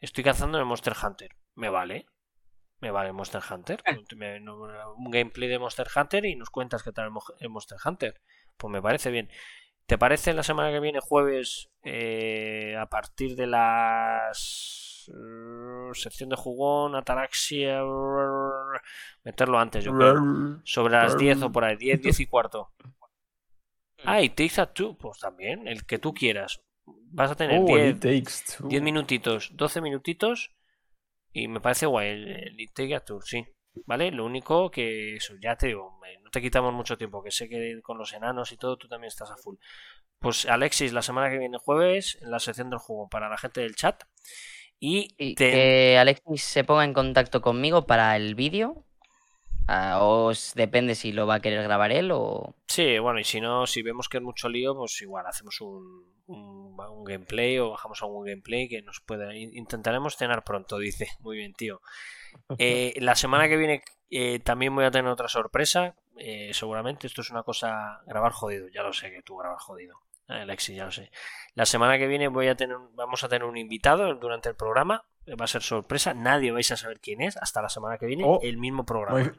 Estoy 0.00 0.24
cazando 0.24 0.58
en 0.58 0.62
el 0.62 0.66
Monster 0.66 0.94
Hunter. 1.00 1.30
Me 1.54 1.68
vale. 1.68 2.06
Me 2.84 2.90
vale 2.90 3.12
Monster 3.14 3.40
Hunter. 3.50 3.82
Me- 4.14 4.40
no- 4.40 4.58
Un 4.98 5.10
gameplay 5.10 5.48
de 5.48 5.58
Monster 5.58 5.86
Hunter 5.96 6.22
y 6.26 6.36
nos 6.36 6.50
cuentas 6.50 6.82
qué 6.82 6.92
tal 6.92 7.06
el 7.06 7.12
el 7.40 7.48
Monster 7.48 7.78
Hunter. 7.82 8.20
Pues 8.58 8.70
me 8.70 8.82
parece 8.82 9.10
bien. 9.10 9.30
¿Te 9.86 9.96
parece 9.96 10.34
la 10.34 10.42
semana 10.42 10.70
que 10.70 10.80
viene, 10.80 11.00
jueves, 11.00 11.70
eh, 11.82 12.76
a 12.78 12.84
partir 12.84 13.36
de 13.36 13.46
las. 13.46 15.08
eh, 15.08 15.90
sección 15.94 16.28
de 16.28 16.36
jugón, 16.36 16.94
ataraxia. 16.94 17.80
meterlo 19.22 19.58
antes, 19.58 19.82
yo 19.82 19.94
creo. 19.96 20.60
Sobre 20.64 20.92
las 20.92 21.16
10 21.16 21.40
o 21.42 21.50
por 21.50 21.64
ahí, 21.64 21.76
10, 21.76 22.02
10 22.02 22.20
y 22.20 22.26
cuarto. 22.26 22.70
Ah, 24.06 24.20
y 24.20 24.28
Takes 24.28 24.60
a 24.60 24.66
Two, 24.66 24.98
pues 24.98 25.18
también, 25.20 25.66
el 25.66 25.86
que 25.86 25.98
tú 25.98 26.12
quieras. 26.12 26.60
Vas 26.84 27.30
a 27.30 27.34
tener 27.36 27.60
Oh, 27.62 27.64
10, 27.64 27.96
It 27.96 28.02
Takes 28.02 28.58
Two. 28.58 28.68
10 28.68 28.82
minutitos, 28.82 29.50
12 29.54 29.80
minutitos 29.80 30.50
y 31.34 31.48
me 31.48 31.60
parece 31.60 31.84
guay 31.86 32.08
el, 32.10 32.28
el 32.28 32.60
It 32.60 32.72
Take 32.74 32.94
a 32.94 33.00
Tour, 33.00 33.22
sí. 33.24 33.44
¿Vale? 33.86 34.12
Lo 34.12 34.24
único 34.24 34.70
que 34.70 35.16
eso, 35.16 35.34
ya 35.42 35.56
te 35.56 35.66
digo, 35.66 35.98
no 36.22 36.30
te 36.30 36.40
quitamos 36.40 36.72
mucho 36.72 36.96
tiempo, 36.96 37.22
que 37.24 37.32
sé 37.32 37.48
que 37.48 37.80
con 37.82 37.98
los 37.98 38.12
enanos 38.12 38.52
y 38.52 38.56
todo 38.56 38.76
tú 38.78 38.86
también 38.88 39.08
estás 39.08 39.30
a 39.32 39.36
full. 39.36 39.56
Pues 40.20 40.46
Alexis, 40.46 40.92
la 40.92 41.02
semana 41.02 41.28
que 41.28 41.38
viene 41.38 41.58
jueves, 41.58 42.16
en 42.22 42.30
la 42.30 42.38
sección 42.38 42.70
del 42.70 42.78
juego 42.78 43.08
para 43.08 43.28
la 43.28 43.36
gente 43.36 43.60
del 43.62 43.74
chat. 43.74 44.00
Y, 44.78 45.14
Y 45.18 45.34
te- 45.34 45.50
que 45.50 45.98
Alexis 45.98 46.42
se 46.44 46.62
ponga 46.64 46.84
en 46.84 46.94
contacto 46.94 47.40
conmigo 47.42 47.84
para 47.86 48.16
el 48.16 48.34
vídeo. 48.36 48.84
Ah, 49.66 49.98
os 50.02 50.52
depende 50.54 50.94
si 50.94 51.12
lo 51.12 51.26
va 51.26 51.36
a 51.36 51.40
querer 51.40 51.62
grabar 51.62 51.90
él 51.92 52.10
o. 52.12 52.54
Sí, 52.66 52.98
bueno, 52.98 53.18
y 53.20 53.24
si 53.24 53.40
no, 53.40 53.66
si 53.66 53.82
vemos 53.82 54.08
que 54.08 54.18
es 54.18 54.22
mucho 54.22 54.48
lío, 54.48 54.74
pues 54.76 55.00
igual 55.00 55.26
hacemos 55.26 55.60
un, 55.62 56.04
un, 56.26 56.76
un 56.78 57.04
gameplay 57.04 57.58
o 57.58 57.70
bajamos 57.70 58.02
algún 58.02 58.24
gameplay 58.26 58.68
que 58.68 58.82
nos 58.82 59.00
pueda. 59.00 59.34
in- 59.34 59.56
Intentaremos 59.56 60.16
cenar 60.16 60.44
pronto, 60.44 60.76
dice. 60.78 61.08
Muy 61.20 61.36
bien, 61.38 61.54
tío. 61.54 61.80
Eh, 62.58 62.94
la 62.98 63.14
semana 63.14 63.48
que 63.48 63.56
viene 63.56 63.82
eh, 64.10 64.38
también 64.40 64.74
voy 64.74 64.84
a 64.84 64.90
tener 64.90 65.10
otra 65.10 65.28
sorpresa. 65.28 65.94
eh, 66.18 66.50
seguramente. 66.52 67.06
Esto 67.06 67.22
es 67.22 67.30
una 67.30 67.42
cosa. 67.42 68.00
Grabar 68.06 68.32
jodido, 68.32 68.68
ya 68.68 68.82
lo 68.82 68.92
sé 68.92 69.10
que 69.10 69.22
tú 69.22 69.36
grabas 69.36 69.62
jodido. 69.62 69.96
Eh, 70.28 70.40
Alexi, 70.42 70.74
ya 70.74 70.84
lo 70.86 70.90
sé. 70.92 71.10
La 71.54 71.64
semana 71.66 71.96
que 71.98 72.06
viene 72.06 72.28
voy 72.28 72.48
a 72.48 72.54
tener, 72.56 72.76
vamos 72.92 73.24
a 73.24 73.28
tener 73.28 73.44
un 73.44 73.56
invitado 73.56 74.14
durante 74.16 74.48
el 74.50 74.56
programa. 74.56 75.04
Va 75.40 75.44
a 75.46 75.48
ser 75.48 75.62
sorpresa. 75.62 76.12
Nadie 76.12 76.52
vais 76.52 76.70
a 76.70 76.76
saber 76.76 77.00
quién 77.00 77.22
es 77.22 77.36
hasta 77.38 77.62
la 77.62 77.70
semana 77.70 77.96
que 77.96 78.04
viene. 78.06 78.24
Oh, 78.26 78.40
el 78.42 78.58
mismo 78.58 78.84
programa. 78.84 79.34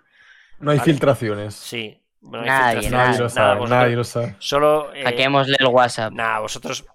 No 0.60 0.72
hay 0.72 0.78
Vale. 0.78 0.92
filtraciones. 0.92 1.54
Sí. 1.56 2.02
no 2.22 2.40
hay 2.40 2.46
Nadie, 2.48 2.82
filtraciones, 2.82 2.92
Nadie 2.92 3.12
lo 3.20 3.24
nada, 3.26 3.30
sabe, 3.30 3.60
vosotros- 3.60 3.70
nadie 3.82 3.96
lo 3.96 4.04
sabe. 4.04 4.36
Solo. 4.40 4.94
eh, 4.96 5.04
Hackeémosle 5.04 5.56
el 5.60 5.68
WhatsApp. 5.68 6.12
Nada, 6.14 6.40
vosotros 6.40 6.86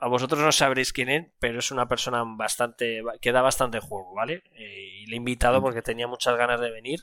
a 0.00 0.06
vosotros 0.06 0.40
no 0.40 0.52
sabréis 0.52 0.92
quién 0.92 1.08
es, 1.08 1.26
pero 1.40 1.58
es 1.58 1.70
una 1.72 1.88
persona 1.88 2.22
bastante 2.24 3.02
que 3.20 3.32
da 3.32 3.42
bastante 3.42 3.80
juego, 3.80 4.14
¿vale? 4.14 4.44
Eh, 4.56 5.00
y 5.02 5.06
le 5.06 5.14
he 5.14 5.16
invitado 5.16 5.60
porque 5.60 5.82
tenía 5.82 6.06
muchas 6.06 6.36
ganas 6.36 6.60
de 6.60 6.70
venir 6.70 7.00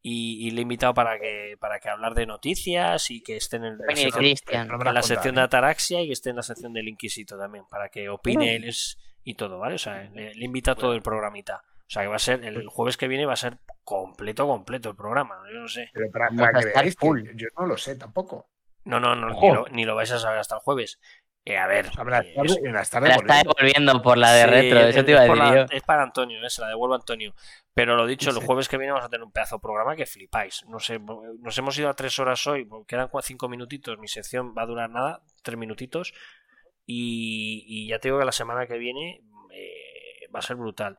y, 0.00 0.46
y 0.46 0.50
le 0.52 0.60
he 0.60 0.62
invitado 0.62 0.94
para 0.94 1.18
que 1.20 1.56
para 1.60 1.80
que 1.80 1.90
hablar 1.90 2.14
de 2.14 2.24
noticias 2.26 3.10
y 3.10 3.22
que 3.22 3.36
esté 3.36 3.56
en, 3.56 3.64
el- 3.64 3.78
la 3.78 3.94
sección, 3.94 4.24
en 4.50 4.94
la 4.94 5.02
sección 5.02 5.34
de 5.34 5.40
¿eh? 5.42 5.44
Ataraxia 5.44 6.00
y 6.00 6.06
que 6.06 6.12
esté 6.14 6.30
en 6.30 6.36
la 6.36 6.42
sección 6.42 6.72
del 6.72 6.88
Inquisito 6.88 7.36
también, 7.38 7.64
para 7.70 7.88
que 7.90 8.08
opine 8.08 8.56
él 8.56 8.64
es- 8.64 8.98
y 9.22 9.34
todo, 9.34 9.58
¿vale? 9.58 9.74
O 9.74 9.78
sea, 9.78 10.02
le, 10.14 10.34
le 10.34 10.44
invita 10.44 10.72
a 10.72 10.74
todo 10.74 10.94
el 10.94 11.02
programita. 11.02 11.62
O 11.86 11.90
sea, 11.92 12.02
que 12.02 12.08
va 12.08 12.16
a 12.16 12.20
ser 12.20 12.44
el 12.44 12.66
jueves 12.68 12.96
que 12.96 13.08
viene 13.08 13.26
va 13.26 13.34
a 13.34 13.36
ser 13.36 13.58
completo, 13.84 14.46
completo 14.46 14.90
el 14.90 14.96
programa. 14.96 15.36
Yo 15.52 15.60
no 15.60 15.68
sé. 15.68 15.90
Pero 15.92 16.10
para, 16.10 16.28
para 16.30 16.60
que 16.60 16.66
veáis 16.66 16.96
que 16.96 17.06
full. 17.06 17.22
yo 17.34 17.48
no 17.58 17.66
lo 17.66 17.76
sé 17.76 17.96
tampoco. 17.96 18.48
No, 18.84 18.98
no, 18.98 19.14
no, 19.14 19.28
ni 19.40 19.52
lo, 19.52 19.66
ni 19.68 19.84
lo 19.84 19.94
vais 19.94 20.10
a 20.10 20.18
saber 20.18 20.38
hasta 20.38 20.54
el 20.56 20.60
jueves. 20.62 20.98
Eh, 21.44 21.58
a 21.58 21.66
ver, 21.66 21.86
eh, 21.86 21.90
tarde- 21.94 22.32
es- 22.44 22.56
en 22.58 22.72
las 22.72 22.88
Me 22.88 23.00
tardes 23.00 23.08
la 23.10 23.14
está 23.16 23.24
volviendo. 23.24 23.54
devolviendo 23.56 24.02
por 24.02 24.16
la 24.16 24.32
de 24.32 24.44
Sí, 24.44 24.50
retro, 24.50 24.78
eso 24.80 24.98
es- 25.00 25.04
te 25.04 25.10
iba 25.10 25.20
a 25.20 25.22
decir 25.24 25.38
la- 25.38 25.54
yo. 25.56 25.66
Es 25.76 25.82
para 25.82 26.02
Antonio, 26.04 26.44
eh, 26.46 26.50
se 26.50 26.60
la 26.62 26.68
devuelvo 26.68 26.94
a 26.94 26.98
Antonio. 26.98 27.34
Pero 27.74 27.96
lo 27.96 28.06
dicho, 28.06 28.30
el 28.30 28.36
Sí. 28.36 28.42
jueves 28.46 28.68
que 28.68 28.78
viene 28.78 28.92
vamos 28.92 29.06
a 29.06 29.08
tener 29.10 29.24
un 29.24 29.32
pedazo 29.32 29.56
de 29.56 29.60
programa 29.62 29.96
que 29.96 30.06
flipáis. 30.06 30.64
No 30.68 30.78
sé, 30.78 31.00
nos 31.00 31.58
hemos 31.58 31.76
ido 31.78 31.88
a 31.88 31.94
tres 31.94 32.16
horas 32.20 32.46
hoy, 32.46 32.64
porque 32.64 32.94
quedan 32.94 33.08
cinco 33.22 33.48
minutitos. 33.48 33.98
Mi 33.98 34.06
sección 34.08 34.54
va 34.56 34.62
a 34.62 34.66
durar 34.66 34.88
nada, 34.90 35.20
tres 35.42 35.58
minutitos. 35.58 36.14
Y, 36.86 37.64
y 37.66 37.88
ya 37.88 37.98
te 37.98 38.08
digo 38.08 38.18
que 38.18 38.24
la 38.24 38.32
semana 38.32 38.66
que 38.66 38.78
viene 38.78 39.22
eh, 39.52 40.28
va 40.34 40.38
a 40.38 40.42
ser 40.42 40.56
brutal. 40.56 40.98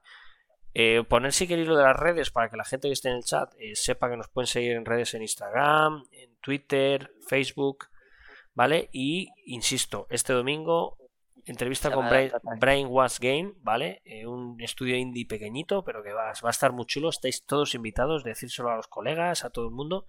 Eh, 0.74 1.03
poner 1.08 1.34
si 1.34 1.48
queréis 1.48 1.68
lo 1.68 1.77
de 1.77 1.84
las 1.84 1.95
redes 1.95 2.32
para 2.32 2.50
que 2.50 2.58
la 2.58 2.64
gente 2.66 2.88
que 2.88 2.93
esté 2.93 3.10
en 3.10 3.18
el 3.18 3.24
chat 3.24 3.53
eh, 3.60 3.76
sepa 3.76 4.10
que 4.10 4.18
nos 4.18 4.30
pueden 4.30 4.48
seguir 4.48 4.72
en 4.72 4.85
redes 4.85 5.14
en 5.14 5.22
Instagram, 5.22 6.03
en 6.11 6.35
Twitter, 6.38 7.11
Facebook, 7.27 7.90
¿vale? 8.53 8.90
Y 8.92 9.30
insisto, 9.45 10.08
este 10.10 10.34
domingo 10.34 10.98
entrevista 11.45 11.92
con 11.92 12.08
Brain. 12.08 12.32
Brainwash 12.60 13.19
Game, 13.19 13.53
¿vale? 13.58 14.02
Eh, 14.06 14.26
un 14.26 14.60
estudio 14.61 14.95
indie 14.95 15.26
pequeñito, 15.27 15.84
pero 15.84 16.02
que 16.02 16.14
va, 16.14 16.32
va 16.43 16.50
a 16.50 16.52
estar 16.52 16.72
muy 16.72 16.85
chulo. 16.85 17.10
Estáis 17.10 17.45
todos 17.45 17.76
invitados, 17.76 18.24
decírselo 18.24 18.69
a 18.69 18.76
los 18.77 18.88
colegas, 18.88 19.43
a 19.43 19.50
todo 19.50 19.66
el 19.66 19.72
mundo, 19.76 20.08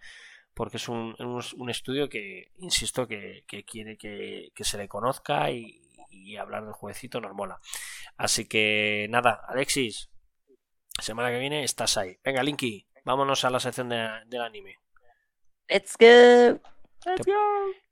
porque 0.55 0.77
es 0.77 0.89
un, 0.89 1.15
un- 1.19 1.43
un 1.59 1.71
estudio 1.71 2.09
que, 2.09 2.53
insisto, 2.59 3.07
que, 3.09 3.45
que 3.49 3.65
quiere 3.65 3.97
que, 3.99 4.53
que 4.55 4.65
se 4.65 4.79
le 4.79 4.87
conozca 4.89 5.51
y, 5.51 5.83
y 6.09 6.37
hablar 6.37 6.65
del 6.65 6.73
jueguecito 6.73 7.21
nos 7.21 7.35
mola. 7.35 7.59
Así 8.17 8.47
que 8.47 9.09
nada, 9.11 9.41
Alexis, 9.49 10.11
semana 11.01 11.31
que 11.31 11.39
viene 11.39 11.65
estás 11.65 11.97
ahí. 11.97 12.17
Venga, 12.25 12.43
Linky, 12.43 12.87
vámonos 13.05 13.45
a 13.45 13.51
la 13.51 13.61
sección 13.61 13.89
de- 13.89 14.09
del 14.27 14.43
anime. 14.43 14.77
Let's 15.69 15.97
go. 15.99 16.61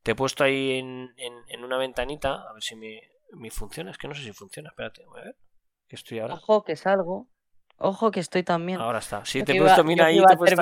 Te 0.03 0.11
he 0.11 0.15
puesto 0.15 0.43
ahí 0.43 0.79
en, 0.79 1.13
en- 1.17 1.43
en 1.47 1.63
una 1.63 1.77
ventanita, 1.77 2.33
a 2.49 2.53
ver 2.53 2.63
si 2.63 2.75
me, 2.75 3.01
me 3.31 3.49
funciona. 3.51 3.91
Es 3.91 3.97
que 3.97 4.07
no 4.07 4.15
sé 4.15 4.23
si 4.23 4.31
funciona, 4.33 4.69
espérate, 4.69 5.03
voy 5.05 5.21
a 5.21 5.23
ver. 5.25 5.35
Que 5.87 5.95
estoy 5.95 6.19
ahora. 6.19 6.35
Ojo 6.35 6.63
que 6.63 6.75
salgo. 6.75 7.27
Ojo 7.77 8.11
que 8.11 8.19
estoy 8.19 8.43
también. 8.43 8.79
Ahora 8.79 8.99
está. 8.99 9.25
Sí, 9.25 9.39
Yo 9.39 9.45
te 9.45 9.57
he 9.57 9.59
puesto, 9.59 9.83
mira 9.83 10.05
ahí, 10.05 10.17
te 10.27 10.33
he 10.33 10.37
puesto. 10.37 10.55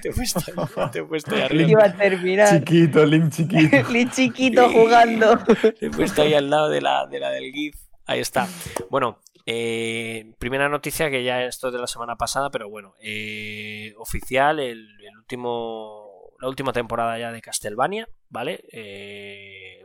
Te 0.00 0.08
he 0.08 0.12
puesto, 0.12 0.90
te 0.90 0.98
he 1.00 1.04
puesto 1.04 1.34
ahí 1.34 1.42
arriba. 1.42 1.68
iba 1.70 1.84
a 1.84 1.96
terminar. 1.96 2.48
Chiquito, 2.58 3.04
Link 3.04 3.30
chiquito. 3.32 3.76
Li 3.90 4.08
chiquito 4.08 4.70
jugando. 4.70 5.38
Te 5.78 5.86
he 5.86 5.90
puesto 5.90 6.22
ahí 6.22 6.34
al 6.34 6.48
lado 6.48 6.68
de 6.68 6.80
la, 6.80 7.06
de 7.06 7.18
la 7.20 7.30
del 7.30 7.52
GIF. 7.52 7.74
Ahí 8.06 8.20
está. 8.20 8.46
Bueno, 8.90 9.20
eh, 9.46 10.34
primera 10.38 10.68
noticia 10.68 11.10
que 11.10 11.22
ya 11.22 11.44
esto 11.44 11.68
es 11.68 11.74
de 11.74 11.80
la 11.80 11.86
semana 11.86 12.16
pasada, 12.16 12.50
pero 12.50 12.70
bueno, 12.70 12.94
eh, 13.00 13.94
oficial, 13.98 14.58
el, 14.58 14.88
último, 15.18 16.32
la 16.40 16.48
última 16.48 16.72
temporada 16.72 17.18
ya 17.18 17.30
de 17.30 17.42
Castlevania, 17.42 18.08
¿vale? 18.30 18.64
Eh, 18.72 19.82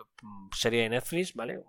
serie 0.56 0.84
de 0.84 0.90
Netflix, 0.90 1.34
¿vale? 1.34 1.62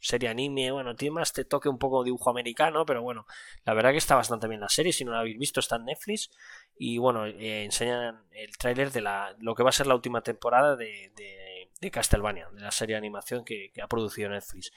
Serie 0.00 0.28
anime, 0.28 0.70
bueno, 0.70 0.94
tiene 0.94 1.14
más 1.14 1.32
te 1.32 1.44
toque 1.44 1.68
un 1.68 1.78
poco 1.78 2.04
dibujo 2.04 2.30
americano, 2.30 2.84
pero 2.86 3.02
bueno, 3.02 3.26
la 3.64 3.74
verdad 3.74 3.90
que 3.90 3.98
está 3.98 4.14
bastante 4.14 4.46
bien 4.46 4.60
la 4.60 4.68
serie, 4.68 4.92
si 4.92 5.04
no 5.04 5.12
la 5.12 5.20
habéis 5.20 5.38
visto 5.38 5.60
está 5.60 5.76
en 5.76 5.86
Netflix 5.86 6.30
y 6.78 6.98
bueno, 6.98 7.26
eh, 7.26 7.64
enseñan 7.64 8.22
el 8.32 8.56
tráiler 8.56 8.92
de 8.92 9.00
la, 9.00 9.34
lo 9.40 9.54
que 9.54 9.62
va 9.62 9.70
a 9.70 9.72
ser 9.72 9.86
la 9.86 9.94
última 9.94 10.20
temporada 10.20 10.76
de, 10.76 11.10
de, 11.16 11.70
de 11.80 11.90
Castlevania, 11.90 12.48
de 12.52 12.60
la 12.60 12.70
serie 12.70 12.94
de 12.94 12.98
animación 12.98 13.44
que 13.44 13.72
ha 13.82 13.88
producido 13.88 14.28
Netflix. 14.28 14.70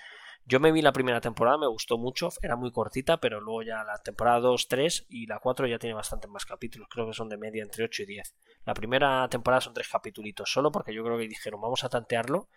Yo 0.50 0.62
me 0.62 0.72
vi 0.72 0.82
la 0.82 0.94
primera 0.94 1.20
temporada, 1.20 1.58
me 1.58 1.68
gustó 1.68 1.98
mucho, 1.98 2.30
era 2.42 2.56
muy 2.56 2.72
cortita, 2.72 3.18
pero 3.18 3.42
luego 3.42 3.64
ya 3.64 3.84
la 3.84 4.02
temporada 4.02 4.40
2, 4.40 4.70
3 4.70 5.08
y 5.10 5.28
la 5.28 5.40
4 5.40 5.68
ya 5.68 5.78
tiene 5.78 5.94
bastante 5.94 6.30
más 6.30 6.46
capítulos, 6.46 6.88
creo 6.90 7.06
que 7.06 7.14
son 7.14 7.28
de 7.28 7.36
media 7.38 7.64
entre 7.64 7.84
8 7.84 8.04
y 8.04 8.06
10. 8.06 8.34
La 8.66 8.74
primera 8.74 9.28
temporada 9.28 9.60
son 9.60 9.74
tres 9.74 9.90
capítulos 9.90 10.50
solo 10.50 10.72
porque 10.72 10.94
yo 10.94 11.04
creo 11.04 11.18
que 11.18 11.28
dijeron 11.28 11.60
vamos 11.60 11.84
a 11.84 11.90
tantearlo 11.90 12.48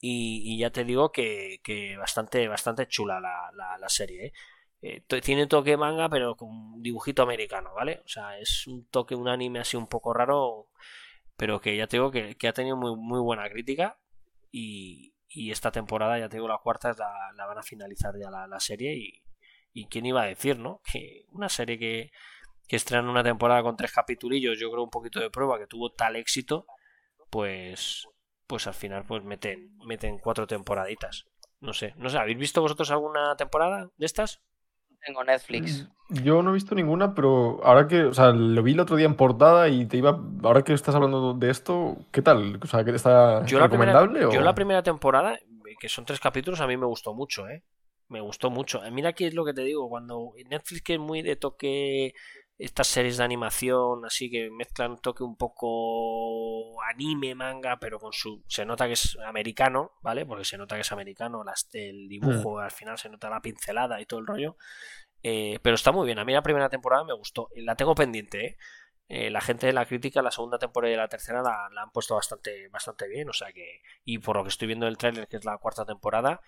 y, 0.00 0.58
ya 0.58 0.70
te 0.70 0.84
digo 0.84 1.10
que, 1.10 1.60
bastante, 1.98 2.46
bastante 2.46 2.86
chula 2.86 3.20
la, 3.20 3.50
la, 3.78 3.88
serie. 3.88 4.26
¿eh? 4.26 4.32
Eh, 4.82 5.20
tiene 5.22 5.46
toque 5.48 5.76
manga 5.76 6.08
pero 6.08 6.36
con 6.36 6.82
dibujito 6.82 7.22
americano, 7.22 7.72
¿vale? 7.74 8.02
O 8.04 8.08
sea, 8.08 8.38
es 8.38 8.66
un 8.68 8.86
toque, 8.90 9.16
un 9.16 9.28
anime 9.28 9.58
así 9.60 9.76
un 9.76 9.88
poco 9.88 10.12
raro, 10.12 10.68
pero 11.36 11.60
que 11.60 11.76
ya 11.76 11.88
te 11.88 11.96
digo 11.96 12.12
que, 12.12 12.36
que 12.36 12.46
ha 12.48 12.52
tenido 12.52 12.76
muy, 12.76 12.94
muy 12.96 13.20
buena 13.20 13.48
crítica 13.48 13.98
y, 14.52 15.13
y 15.34 15.50
esta 15.50 15.72
temporada, 15.72 16.18
ya 16.18 16.28
te 16.28 16.38
la 16.38 16.58
cuarta 16.58 16.94
la, 16.96 17.32
la 17.34 17.46
van 17.46 17.58
a 17.58 17.62
finalizar 17.62 18.14
ya 18.20 18.30
la, 18.30 18.46
la 18.46 18.60
serie 18.60 18.94
y, 18.94 19.22
y 19.72 19.86
quién 19.86 20.06
iba 20.06 20.22
a 20.22 20.26
decir, 20.26 20.58
¿no? 20.58 20.80
Que 20.90 21.24
una 21.30 21.48
serie 21.48 21.78
que, 21.78 22.10
que 22.68 22.76
estrenan 22.76 23.08
una 23.08 23.24
temporada 23.24 23.62
con 23.62 23.76
tres 23.76 23.92
capitulillos, 23.92 24.58
yo 24.58 24.70
creo 24.70 24.84
un 24.84 24.90
poquito 24.90 25.20
de 25.20 25.30
prueba, 25.30 25.58
que 25.58 25.66
tuvo 25.66 25.92
tal 25.92 26.16
éxito, 26.16 26.66
pues 27.30 28.06
pues 28.46 28.66
al 28.66 28.74
final 28.74 29.04
pues 29.06 29.24
meten 29.24 29.76
meten 29.86 30.18
cuatro 30.18 30.46
temporaditas. 30.46 31.24
No 31.60 31.72
sé, 31.72 31.94
no 31.96 32.10
sé, 32.10 32.18
¿habéis 32.18 32.38
visto 32.38 32.60
vosotros 32.60 32.90
alguna 32.90 33.36
temporada 33.36 33.90
de 33.96 34.06
estas? 34.06 34.42
Tengo 35.04 35.24
Netflix. 35.24 35.88
Yo 36.08 36.42
no 36.42 36.50
he 36.50 36.54
visto 36.54 36.74
ninguna, 36.74 37.14
pero 37.14 37.60
ahora 37.64 37.86
que, 37.86 38.04
o 38.04 38.14
sea, 38.14 38.30
lo 38.30 38.62
vi 38.62 38.72
el 38.72 38.80
otro 38.80 38.96
día 38.96 39.06
en 39.06 39.16
portada 39.16 39.68
y 39.68 39.86
te 39.86 39.96
iba, 39.96 40.20
ahora 40.42 40.62
que 40.62 40.72
estás 40.72 40.94
hablando 40.94 41.34
de 41.34 41.50
esto, 41.50 41.96
¿qué 42.12 42.22
tal? 42.22 42.60
O 42.62 42.66
sea, 42.66 42.84
¿qué 42.84 42.92
está 42.92 43.44
Yo 43.46 43.58
la, 43.58 43.68
primera, 43.68 43.92
recomendable 43.92 44.20
yo 44.34 44.40
o 44.40 44.44
la 44.44 44.54
primera 44.54 44.82
temporada, 44.82 45.38
que 45.80 45.88
son 45.88 46.04
tres 46.04 46.20
capítulos, 46.20 46.60
a 46.60 46.66
mí 46.66 46.76
me 46.76 46.86
gustó 46.86 47.14
mucho, 47.14 47.48
¿eh? 47.48 47.62
Me 48.08 48.20
gustó 48.20 48.50
mucho. 48.50 48.80
Mira 48.92 49.10
aquí 49.10 49.24
es 49.24 49.34
lo 49.34 49.44
que 49.44 49.54
te 49.54 49.62
digo, 49.62 49.88
cuando 49.88 50.32
Netflix 50.48 50.82
que 50.82 50.94
es 50.94 51.00
muy 51.00 51.22
de 51.22 51.36
toque 51.36 52.14
estas 52.58 52.86
series 52.86 53.16
de 53.16 53.24
animación, 53.24 54.04
así 54.04 54.30
que 54.30 54.50
mezclan 54.50 54.92
un 54.92 54.98
toque 54.98 55.24
un 55.24 55.36
poco 55.36 56.80
anime, 56.82 57.34
manga, 57.34 57.78
pero 57.80 57.98
con 57.98 58.12
su... 58.12 58.44
Se 58.46 58.64
nota 58.64 58.86
que 58.86 58.92
es 58.92 59.18
americano, 59.26 59.92
¿vale? 60.02 60.24
Porque 60.24 60.44
se 60.44 60.56
nota 60.56 60.76
que 60.76 60.82
es 60.82 60.92
americano, 60.92 61.42
las, 61.42 61.68
el 61.72 62.08
dibujo, 62.08 62.60
al 62.60 62.70
final 62.70 62.96
se 62.98 63.08
nota 63.08 63.28
la 63.28 63.40
pincelada 63.40 64.00
y 64.00 64.06
todo 64.06 64.20
el 64.20 64.26
rollo. 64.26 64.56
Eh, 65.22 65.58
pero 65.62 65.74
está 65.74 65.90
muy 65.90 66.06
bien. 66.06 66.18
A 66.18 66.24
mí 66.24 66.32
la 66.32 66.42
primera 66.42 66.68
temporada 66.68 67.02
me 67.04 67.14
gustó. 67.14 67.48
La 67.56 67.76
tengo 67.76 67.94
pendiente, 67.94 68.46
¿eh? 68.46 68.56
Eh, 69.08 69.30
la 69.30 69.40
gente 69.40 69.66
de 69.66 69.72
la 69.72 69.84
crítica, 69.84 70.22
la 70.22 70.30
segunda 70.30 70.58
temporada 70.58 70.92
y 70.92 70.96
la 70.96 71.08
tercera 71.08 71.42
la, 71.42 71.68
la 71.72 71.82
han 71.82 71.90
puesto 71.90 72.14
bastante, 72.14 72.68
bastante 72.68 73.08
bien. 73.08 73.28
O 73.28 73.32
sea 73.32 73.52
que, 73.52 73.82
y 74.04 74.18
por 74.18 74.36
lo 74.36 74.42
que 74.44 74.50
estoy 74.50 74.66
viendo 74.66 74.86
del 74.86 74.98
tráiler, 74.98 75.28
que 75.28 75.36
es 75.38 75.44
la 75.44 75.58
cuarta 75.58 75.84
temporada, 75.84 76.40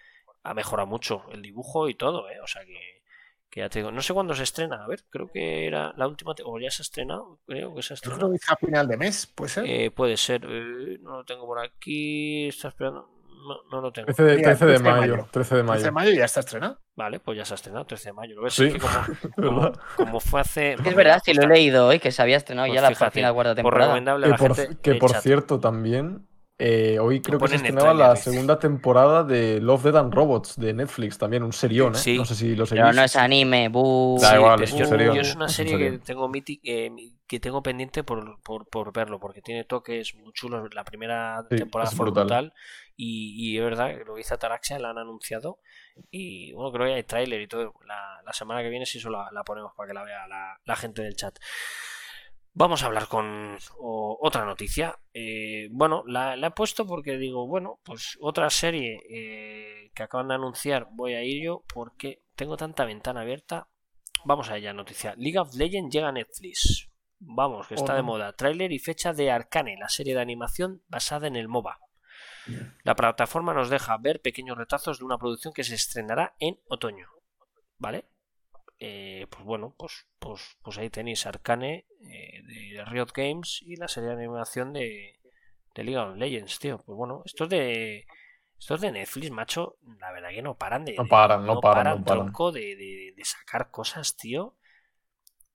ha 0.43 0.55
mejorado 0.55 0.87
mucho 0.87 1.25
el 1.33 1.43
dibujo 1.43 1.89
y 1.89 1.95
todo, 1.95 2.29
¿eh? 2.31 2.41
O 2.41 2.47
sea 2.47 2.65
que, 2.65 3.03
que 3.51 3.61
ya 3.61 3.69
te 3.69 3.79
digo, 3.79 3.91
no 3.91 4.03
sé 4.03 4.13
cuándo 4.13 4.35
se 4.35 4.43
estrena. 4.43 4.85
A 4.85 4.87
ver, 4.89 5.05
creo 5.09 5.29
que 5.29 5.67
era 5.67 5.93
la 5.97 6.07
última, 6.07 6.35
o 6.45 6.59
ya 6.59 6.71
se 6.71 6.83
ha 6.83 6.85
estrenado, 6.85 7.39
creo 7.47 7.75
que 7.75 7.83
se 7.83 7.95
ha 7.95 7.97
Yo 7.97 8.01
creo 8.03 8.13
estrenado. 8.15 8.31
que 8.31 8.37
es 8.37 8.51
a 8.51 8.57
final 8.57 8.89
de 8.89 8.97
mes, 8.97 9.27
puede 9.27 9.49
ser. 9.51 9.65
Eh, 9.67 9.91
puede 9.91 10.17
ser, 10.17 10.45
eh, 10.49 10.99
no 11.01 11.17
lo 11.19 11.25
tengo 11.25 11.47
por 11.47 11.59
aquí, 11.61 12.49
está 12.49 12.69
esperando, 12.69 13.09
no, 13.49 13.57
no 13.71 13.81
lo 13.81 13.93
tengo. 13.93 14.07
13 14.07 14.23
de, 14.25 14.37
Mira, 14.37 14.49
13 14.57 14.67
de 14.67 14.73
13 14.75 14.85
de 14.85 14.91
mayo, 14.91 15.13
mayo. 15.17 15.29
13 15.31 15.55
de 15.57 15.63
13 15.63 15.85
de 15.85 15.91
mayo. 15.91 15.93
mayo 15.93 16.11
ya 16.13 16.25
está 16.25 16.41
estrenado. 16.41 16.81
Vale, 16.97 17.21
pues 17.21 17.39
ya 17.39 17.45
se 17.45 17.55
ha 17.55 17.57
estrenado, 17.57 17.87
13 17.87 18.09
de 18.09 18.13
mayo. 18.13 18.35
Lo 18.37 18.43
ves, 18.43 18.55
Sí, 18.55 18.65
es 18.67 18.73
que 18.75 18.79
como, 18.81 18.95
como, 19.37 19.61
¿verdad? 19.61 19.81
como 19.97 20.21
fue 20.21 20.41
hace... 20.41 20.73
Es 20.75 20.95
verdad, 20.97 21.23
si 21.25 21.33
lo 21.33 21.43
he 21.45 21.47
leído 21.47 21.87
hoy, 21.87 21.99
que 22.01 22.11
se 22.11 22.21
había 22.23 22.37
estrenado 22.39 22.67
Pues 22.69 22.75
ya 22.77 22.83
la 22.83 22.89
fíjate, 22.89 23.05
por 23.07 23.13
fin 23.13 23.23
la 23.23 23.33
cuarta 23.33 23.51
Por 23.51 23.57
temporada. 23.57 23.87
recomendable 23.87 24.27
a 24.27 24.29
Que 24.29 24.33
la 24.33 24.37
por, 24.39 24.57
gente 24.57 24.77
que 24.83 24.95
por 24.97 25.11
chat. 25.13 25.23
cierto 25.23 25.61
también, 25.61 26.27
eh, 26.59 26.99
hoy 26.99 27.21
creo 27.21 27.39
que 27.39 27.49
se 27.49 27.57
estrenaba 27.57 27.93
la 27.93 28.17
segunda 28.17 28.59
temporada 28.59 29.25
de 29.25 29.61
Love, 29.61 29.85
Dead 29.85 29.97
and 29.97 30.15
Robots 30.15 30.59
de 30.59 30.73
Netflix, 30.73 31.19
también 31.19 31.43
un 31.43 31.53
serión, 31.53 31.95
¿eh? 31.95 31.99
Sí. 31.99 32.17
No 32.17 32.25
sé 32.25 32.35
si 32.35 32.57
lo 32.57 32.65
Pero 32.67 32.83
seguís. 32.85 32.97
no 32.97 33.03
es 33.05 33.17
anime, 33.17 33.69
bu. 33.69 34.19
Da 34.21 34.37
igual, 34.37 34.55
pero 34.55 34.65
es 34.65 34.73
un 34.73 34.79
yo, 34.79 34.87
serión, 34.87 35.15
yo 35.17 35.21
es 35.21 35.35
una 35.37 35.47
es 35.47 35.51
un 35.53 35.57
serie 35.57 35.79
que 35.79 35.99
tengo 35.99 36.29
miti- 36.29 36.61
eh, 36.65 36.91
que 37.27 37.41
tengo 37.41 37.63
pendiente 37.63 38.05
por, 38.05 38.41
por, 38.43 38.69
por 38.69 38.93
verlo, 38.93 39.19
porque 39.21 39.43
tiene 39.43 39.65
toques 39.65 40.15
muy 40.15 40.33
chulos. 40.33 40.73
La 40.75 40.85
primera 40.85 41.45
Sí, 41.51 41.57
temporada 41.57 41.91
es 41.91 41.97
fue 41.97 42.05
brutal. 42.07 42.25
brutal 42.25 42.55
y, 42.97 43.35
y 43.37 43.59
es 43.59 43.63
verdad 43.65 43.89
que 43.99 44.05
lo 44.05 44.15
que 44.15 44.23
hizo 44.23 44.35
Ataraxia 44.35 44.79
la 44.79 44.91
han 44.91 44.99
anunciado 44.99 45.59
y 46.11 46.53
bueno, 46.53 46.73
creo 46.73 46.87
que 46.87 46.95
hay 46.95 47.03
tráiler 47.03 47.41
y 47.43 47.49
todo. 47.49 47.75
La, 47.87 48.23
la 48.25 48.33
semana 48.33 48.63
que 48.63 48.71
viene 48.71 48.87
sí 48.87 48.99
eso 48.99 49.11
la, 49.11 49.29
la 49.33 49.45
ponemos 49.45 49.73
para 49.77 49.89
que 49.89 49.95
la 49.95 50.05
vea 50.05 50.27
la, 50.29 50.59
la 50.65 50.77
gente 50.77 51.03
del 51.03 51.17
chat. 51.17 51.37
Vamos 52.59 52.83
a 52.83 52.87
hablar 52.87 53.07
con 53.07 53.59
o- 53.79 54.19
otra 54.23 54.47
noticia. 54.47 54.99
Eh, 55.13 55.69
bueno, 55.73 56.03
la, 56.07 56.37
la 56.37 56.47
he 56.47 56.51
puesto 56.53 56.87
porque 56.87 57.19
digo, 57.19 57.47
bueno, 57.47 57.81
pues 57.85 58.17
otra 58.19 58.49
serie 58.49 59.03
eh, 59.11 59.91
que 59.95 60.03
acaban 60.03 60.29
de 60.29 60.35
anunciar, 60.37 60.89
voy 60.93 61.13
a 61.13 61.23
ir 61.23 61.45
yo 61.45 61.65
porque 61.75 62.23
tengo 62.35 62.57
tanta 62.57 62.87
ventana 62.87 63.21
abierta. 63.21 63.69
Vamos 64.25 64.49
a 64.49 64.57
ella, 64.57 64.73
noticia. 64.73 65.15
League 65.19 65.39
of 65.39 65.55
Legends 65.55 65.95
llega 65.95 66.09
a 66.09 66.13
Netflix. 66.13 66.89
Vamos, 67.19 67.67
que 67.67 67.75
está 67.75 67.93
Oh, 67.93 67.97
de 67.97 68.03
moda. 68.03 68.33
Tráiler 68.33 68.73
y 68.73 68.79
fecha 68.79 69.13
de 69.13 69.31
Arcane, 69.31 69.77
la 69.79 69.91
serie 69.91 70.15
de 70.15 70.21
animación 70.23 70.83
basada 70.89 71.27
en 71.27 71.37
el 71.37 71.49
MOBA. 71.49 71.79
La 72.85 72.95
plataforma 72.97 73.53
nos 73.53 73.69
deja 73.69 73.99
ver 73.99 74.23
pequeños 74.23 74.57
retazos 74.57 74.99
de 74.99 75.05
una 75.05 75.19
producción 75.19 75.53
que 75.53 75.65
se 75.65 75.75
estrenará 75.75 76.35
en 76.39 76.59
otoño. 76.69 77.09
¿Vale? 77.79 78.07
Eh, 78.79 79.27
pues 79.31 79.43
bueno, 79.45 79.75
pues, 79.79 80.07
pues, 80.19 80.43
pues 80.63 80.77
ahí 80.79 80.91
tenéis 80.91 81.25
Arcane 81.27 81.87
eh, 82.03 82.43
de 82.43 82.85
Riot 82.85 83.09
Games 83.15 83.61
y 83.63 83.77
la 83.77 83.89
serie 83.89 84.11
de 84.11 84.17
animación 84.17 84.73
de, 84.75 85.19
de 85.75 85.85
League 85.85 85.97
of 85.99 86.17
Legends, 86.17 86.59
tío. 86.59 86.79
Pues 86.85 86.97
bueno, 86.97 87.23
estos 87.25 87.49
de 87.49 88.07
estos 88.59 88.81
de 88.81 88.91
Netflix, 88.93 89.31
macho, 89.31 89.77
la 90.01 90.13
verdad 90.13 90.29
que 90.31 90.43
no 90.43 90.57
paran 90.57 90.85
de. 90.85 90.95
No 90.95 91.05
de- 91.05 91.09
paran, 91.09 91.47
no 91.47 91.61
paran, 91.61 91.99
no 92.01 92.05
paran. 92.05 92.25
tronco 92.25 92.53
de, 92.53 92.77
de- 92.77 93.13
de 93.17 93.25
sacar 93.25 93.71
cosas, 93.71 94.15
tío. 94.17 94.57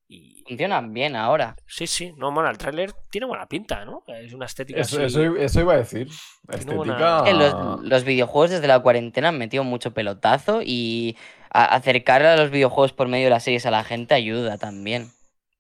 Y 0.08 0.44
Funcionan 0.46 0.92
bien 0.94 1.16
ahora. 1.16 1.56
sí, 1.68 1.88
sí, 1.88 2.12
no, 2.18 2.34
bueno, 2.34 2.50
el 2.50 2.58
tráiler 2.58 2.92
tiene 3.10 3.28
buena 3.28 3.48
pinta, 3.48 3.86
¿no? 3.86 4.04
Es 4.08 4.34
una 4.34 4.46
estética 4.46 4.82
Eso, 4.82 4.98
así. 4.98 5.06
eso, 5.06 5.36
eso 5.38 5.62
iba 5.62 5.74
a 5.74 5.78
decir. 5.78 6.10
La 6.50 6.58
Tiene 6.58 6.76
buena- 6.76 6.94
estética. 6.94 7.18
Es 7.20 7.24
que 7.24 7.34
los, 7.40 7.82
los 7.84 8.04
videojuegos 8.04 8.50
desde 8.50 8.68
la 8.68 8.80
cuarentena 8.82 9.30
han 9.30 9.38
metido 9.38 9.64
mucho 9.64 9.94
pelotazo 9.94 10.62
y 10.66 11.16
a- 11.54 11.76
acercar 11.76 12.24
a 12.26 12.38
los 12.38 12.52
videojuegos 12.52 12.94
por 12.94 13.08
medio 13.08 13.26
de 13.26 13.32
las 13.32 13.44
series 13.44 13.66
a 13.66 13.72
la 13.72 13.84
gente 13.84 14.14
ayuda 14.16 14.58
también. 14.58 15.12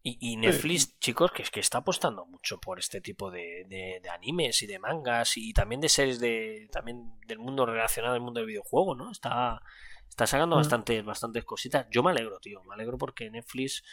Y, 0.03 0.17
y 0.19 0.35
Netflix, 0.35 0.97
chicos, 0.99 1.31
que 1.31 1.43
es 1.43 1.51
que 1.51 1.59
está 1.59 1.77
apostando 1.79 2.25
mucho 2.25 2.59
por 2.59 2.79
este 2.79 3.01
tipo 3.01 3.29
de, 3.29 3.65
de- 3.67 3.99
de 4.01 4.09
animes 4.09 4.63
y 4.63 4.67
de 4.67 4.79
mangas 4.79 5.37
y 5.37 5.53
también 5.53 5.79
de 5.79 5.89
series 5.89 6.19
de 6.19 6.67
también 6.71 7.11
del 7.27 7.37
mundo 7.37 7.67
relacionado 7.67 8.15
al 8.15 8.21
mundo 8.21 8.39
del 8.39 8.47
videojuego, 8.47 8.95
¿no? 8.95 9.11
Está, 9.11 9.61
está 10.09 10.25
sacando 10.25 10.55
Mm. 10.55 10.59
bastantes, 10.59 11.05
bastantes 11.05 11.45
cositas. 11.45 11.85
Yo 11.91 12.01
me 12.01 12.09
alegro, 12.11 12.39
tío, 12.39 12.63
me 12.63 12.73
alegro 12.73 12.97
porque 12.97 13.29
Netflix, 13.29 13.83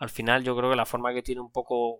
al 0.00 0.08
final, 0.08 0.42
yo 0.42 0.56
creo 0.56 0.70
que 0.70 0.76
la 0.76 0.86
forma 0.86 1.12
que 1.12 1.22
tiene 1.22 1.42
un 1.42 1.52
poco, 1.52 1.98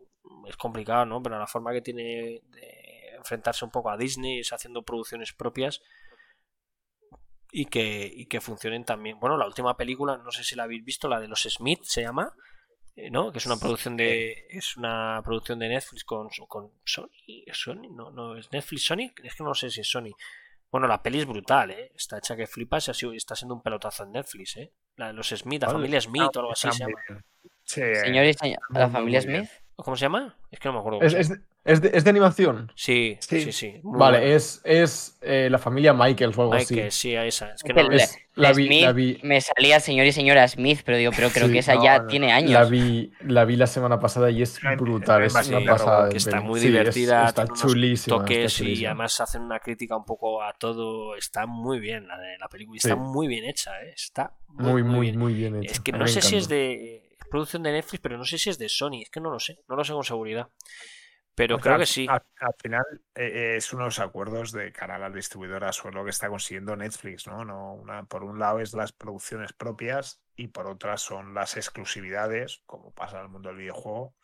es 0.48 0.56
complicado, 0.56 1.04
¿no? 1.04 1.22
Pero 1.22 1.38
la 1.38 1.46
forma 1.46 1.72
que 1.72 1.82
tiene 1.82 2.40
de 2.48 3.16
enfrentarse 3.18 3.66
un 3.66 3.70
poco 3.70 3.90
a 3.90 3.98
Disney 3.98 4.38
es 4.40 4.52
haciendo 4.52 4.82
producciones 4.82 5.34
propias 5.34 5.82
y 7.50 7.66
que, 7.66 8.10
y 8.12 8.26
que 8.26 8.40
funcionen 8.40 8.84
también. 8.84 9.18
Bueno, 9.20 9.36
la 9.36 9.46
última 9.46 9.76
película, 9.76 10.16
no 10.18 10.30
sé 10.30 10.44
si 10.44 10.54
la 10.56 10.64
habéis 10.64 10.84
visto, 10.84 11.08
la 11.08 11.20
de 11.20 11.28
los 11.28 11.42
Smith 11.42 11.80
se 11.82 12.02
llama, 12.02 12.32
eh, 12.96 13.10
¿no? 13.10 13.32
Que 13.32 13.38
es 13.38 13.46
una 13.46 13.56
producción 13.56 13.96
de 13.96 14.46
es 14.50 14.76
una 14.76 15.20
producción 15.24 15.58
de 15.58 15.68
Netflix 15.68 16.04
con, 16.04 16.28
con 16.48 16.70
Sony, 16.84 17.08
¿Es 17.46 17.56
Sony, 17.58 17.88
no, 17.94 18.10
no 18.10 18.36
es 18.36 18.50
Netflix 18.52 18.84
Sony, 18.84 19.12
es 19.22 19.34
que 19.34 19.44
no 19.44 19.54
sé 19.54 19.70
si 19.70 19.80
es 19.80 19.88
Sony. 19.88 20.10
Bueno, 20.70 20.86
la 20.86 21.02
peli 21.02 21.20
es 21.20 21.26
brutal, 21.26 21.70
¿eh? 21.70 21.92
Está 21.94 22.18
hecha 22.18 22.36
que 22.36 22.46
flipas 22.46 22.88
y 22.88 22.90
ha 22.90 22.94
sido- 22.94 23.12
está 23.14 23.34
siendo 23.34 23.54
un 23.54 23.62
pelotazo 23.62 24.04
en 24.04 24.12
Netflix, 24.12 24.56
¿eh? 24.58 24.72
La 24.96 25.06
de 25.06 25.12
los 25.14 25.28
Smith, 25.28 25.62
la 25.62 25.70
familia 25.70 26.00
Smith 26.00 26.36
o 26.36 26.40
algo 26.40 26.52
así 26.52 26.68
Está 26.68 26.84
se 26.84 26.84
llama. 26.84 27.24
Sí, 27.64 27.80
Señor 27.94 28.24
y 28.26 28.34
señora, 28.34 28.60
muy, 28.68 28.80
la 28.80 28.88
familia. 28.90 29.22
Smith. 29.22 29.50
¿Cómo 29.76 29.96
se 29.96 30.02
llama? 30.02 30.36
Es 30.50 30.58
que 30.58 30.68
no 30.68 30.74
me 30.74 30.80
acuerdo. 30.80 31.00
Es, 31.02 31.32
es 31.68 31.80
de- 31.82 31.90
es 31.94 32.02
de 32.04 32.10
animación. 32.10 32.72
Sí, 32.74 33.16
sí, 33.20 33.52
Sí. 33.52 33.80
Vale, 33.82 34.34
es, 34.34 34.60
es 34.64 35.18
eh, 35.22 35.48
la 35.50 35.58
familia 35.58 35.92
Michaels 35.92 36.36
o 36.38 36.42
algo 36.42 36.54
así. 36.54 36.74
que 36.74 36.90
sí, 36.90 37.14
a 37.14 37.24
esa. 37.26 37.52
Es 37.52 37.62
que 37.62 37.72
no, 37.72 37.90
Es- 37.90 38.16
la 38.34 38.52
vi, 38.52 38.66
Smith 38.66 38.82
la 38.82 38.92
vi, 38.92 39.20
me 39.24 39.40
salía 39.40 39.80
señor 39.80 40.06
y 40.06 40.12
señora 40.12 40.46
Smith, 40.46 40.80
pero 40.84 40.96
digo, 40.96 41.10
pero 41.14 41.28
creo 41.30 41.46
Sí, 41.48 41.52
que 41.54 41.58
esa 41.58 41.74
no, 41.74 41.82
ya 41.84 41.98
no, 41.98 42.06
tiene 42.06 42.28
la 42.28 42.34
años. 42.36 42.70
vi, 42.70 43.12
la 43.20 43.44
vi 43.44 43.56
la 43.56 43.66
semana 43.66 43.98
pasada 43.98 44.30
y 44.30 44.42
es 44.42 44.58
brutal. 44.78 45.24
Es 45.24 45.32
sí, 45.32 45.50
una 45.50 45.60
sí, 45.60 45.66
pasada. 45.66 46.04
de 46.06 46.10
que 46.12 46.16
está 46.18 46.40
muy 46.40 46.60
Sí, 46.60 46.66
es- 46.66 46.72
divertida, 46.72 47.26
está 47.28 47.46
chulísima. 47.48 48.16
está 48.16 48.24
toques 48.26 48.60
y 48.60 48.86
además 48.86 49.20
hacen 49.20 49.42
una 49.42 49.58
crítica 49.58 49.96
un 49.96 50.04
poco 50.04 50.42
a 50.42 50.52
todo. 50.54 51.16
Está 51.16 51.46
muy 51.46 51.80
bien 51.80 52.06
la 52.06 52.16
de 52.18 52.38
la 52.38 52.48
película. 52.48 52.76
Está 52.78 52.94
Sí. 52.94 53.00
muy 53.00 53.26
bien 53.26 53.44
hecha, 53.44 53.72
¿eh? 53.82 53.92
Está 53.94 54.32
Muy, 54.48 54.82
muy, 54.82 55.08
bien. 55.08 55.18
muy 55.18 55.34
bien 55.34 55.56
hecha. 55.62 55.72
Es 55.72 55.80
que 55.80 55.92
no 55.92 56.06
sé 56.06 56.22
si 56.22 56.36
es 56.36 56.48
de 56.48 57.02
producción 57.30 57.62
de 57.62 57.72
Netflix, 57.72 58.00
pero 58.00 58.16
no 58.16 58.24
sé 58.24 58.38
si 58.38 58.48
es 58.50 58.58
de 58.58 58.68
Sony. 58.68 59.02
Es 59.02 59.10
que 59.10 59.20
no 59.20 59.30
lo 59.30 59.38
sé. 59.38 59.58
No 59.68 59.76
lo 59.76 59.84
sé 59.84 59.92
con 59.92 60.04
seguridad. 60.04 60.48
Pero 61.38 61.54
Porque 61.54 61.68
creo 61.68 61.78
que 61.78 61.86
sí. 61.86 62.06
Al, 62.10 62.24
al 62.40 62.54
final 62.60 62.84
eh, 63.14 63.54
es 63.58 63.72
uno 63.72 63.84
de 63.84 63.86
los 63.86 64.00
acuerdos 64.00 64.50
de 64.50 64.72
cara 64.72 64.96
a 64.96 64.98
las 64.98 65.14
distribuidoras 65.14 65.84
o 65.84 65.90
lo 65.92 66.02
que 66.02 66.10
está 66.10 66.28
consiguiendo 66.28 66.74
Netflix, 66.74 67.28
¿no? 67.28 67.44
no 67.44 67.74
una, 67.74 68.06
por 68.06 68.24
un 68.24 68.40
lado 68.40 68.58
es 68.58 68.74
las 68.74 68.90
producciones 68.90 69.52
propias 69.52 70.20
y 70.34 70.48
por 70.48 70.66
otra 70.66 70.96
son 70.96 71.34
las 71.34 71.56
exclusividades, 71.56 72.64
como 72.66 72.92
pasa 72.92 73.18
en 73.18 73.26
el 73.26 73.28
mundo 73.28 73.50
del 73.50 73.58
videojuego, 73.58 74.16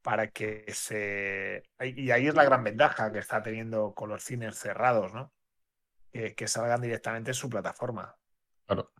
para 0.00 0.28
que 0.28 0.64
se... 0.68 1.64
Y 1.80 2.12
ahí 2.12 2.28
es 2.28 2.36
la 2.36 2.44
gran 2.44 2.62
ventaja 2.62 3.10
que 3.10 3.18
está 3.18 3.42
teniendo 3.42 3.92
con 3.92 4.08
los 4.08 4.22
cines 4.22 4.56
cerrados, 4.56 5.12
¿no? 5.12 5.32
Que, 6.12 6.36
que 6.36 6.46
salgan 6.46 6.82
directamente 6.82 7.32
en 7.32 7.34
su 7.34 7.50
plataforma. 7.50 8.16
Claro. 8.66 8.92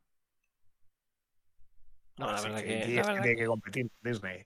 No, 2.16 2.26
la 2.26 2.34
Así 2.34 2.48
verdad 2.48 2.62
que 2.62 2.66
que, 2.66 2.74
la 2.74 3.02
que 3.02 3.08
verdad 3.08 3.22
tiene 3.22 3.36
que 3.36 3.46
competir 3.46 3.90
con 3.90 4.10
Disney. 4.10 4.44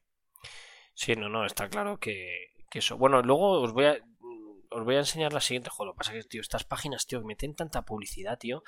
Sí, 0.93 1.17
no, 1.17 1.31
no, 1.31 1.47
está 1.47 1.71
claro 1.71 1.99
que, 1.99 2.54
eso. 2.79 2.97
Bueno, 2.97 3.23
luego 3.23 3.61
os 3.63 3.73
voy 3.73 3.87
a 3.87 3.99
os 4.71 4.85
voy 4.85 4.97
a 4.97 4.99
enseñar 4.99 5.33
la 5.33 5.41
siguiente. 5.41 5.71
Joder, 5.71 5.89
lo 5.89 5.93
que 5.95 5.99
pasa 5.99 6.17
es 6.17 6.25
que, 6.25 6.29
tío, 6.31 6.41
estas 6.41 6.65
páginas, 6.65 7.07
tío, 7.07 7.23
meten 7.23 7.55
tanta 7.55 7.83
publicidad, 7.85 8.39
tío. 8.39 8.65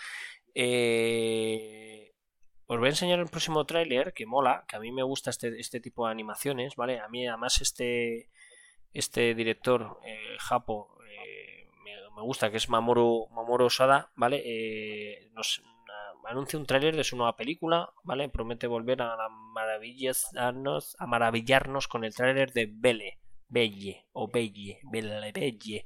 Eh, 0.54 2.12
os 2.66 2.78
voy 2.78 2.86
a 2.86 2.90
enseñar 2.90 3.18
el 3.18 3.26
próximo 3.28 3.64
tráiler, 3.66 4.12
que 4.12 4.26
mola, 4.26 4.64
que 4.68 4.76
a 4.76 4.80
mí 4.80 4.92
me 4.92 5.02
gusta 5.02 5.30
este, 5.30 5.58
este 5.58 5.80
tipo 5.80 6.06
de 6.06 6.12
animaciones, 6.12 6.76
¿vale? 6.76 7.00
A 7.00 7.08
mí 7.08 7.26
además 7.26 7.60
este, 7.60 8.30
este 8.92 9.34
director, 9.34 9.98
eh, 10.04 10.36
Japo, 10.38 10.96
eh, 11.08 11.68
me, 12.14 12.22
gusta, 12.22 12.50
que 12.50 12.56
es 12.56 12.68
Mamoru, 12.68 13.28
Mamoru 13.30 13.66
Osada, 13.66 14.10
¿vale? 14.16 15.28
Nos 15.32 15.62
a- 16.24 16.30
anuncia 16.30 16.58
un 16.58 16.66
tráiler 16.66 16.96
de 16.96 17.04
su 17.04 17.16
nueva 17.16 17.36
película, 17.36 17.90
¿vale? 18.04 18.28
Promete 18.28 18.66
volver 18.66 19.02
a, 19.02 19.16
la 19.16 19.28
maravillarnos, 19.28 20.96
a 20.98 21.06
maravillarnos 21.06 21.88
con 21.88 22.04
el 22.04 22.14
tráiler 22.14 22.52
de 22.52 22.68
Belle, 22.72 23.18
Belle, 23.48 24.06
o 24.12 24.28
Belle, 24.28 24.80
Belle, 24.90 25.32
Belle. 25.32 25.84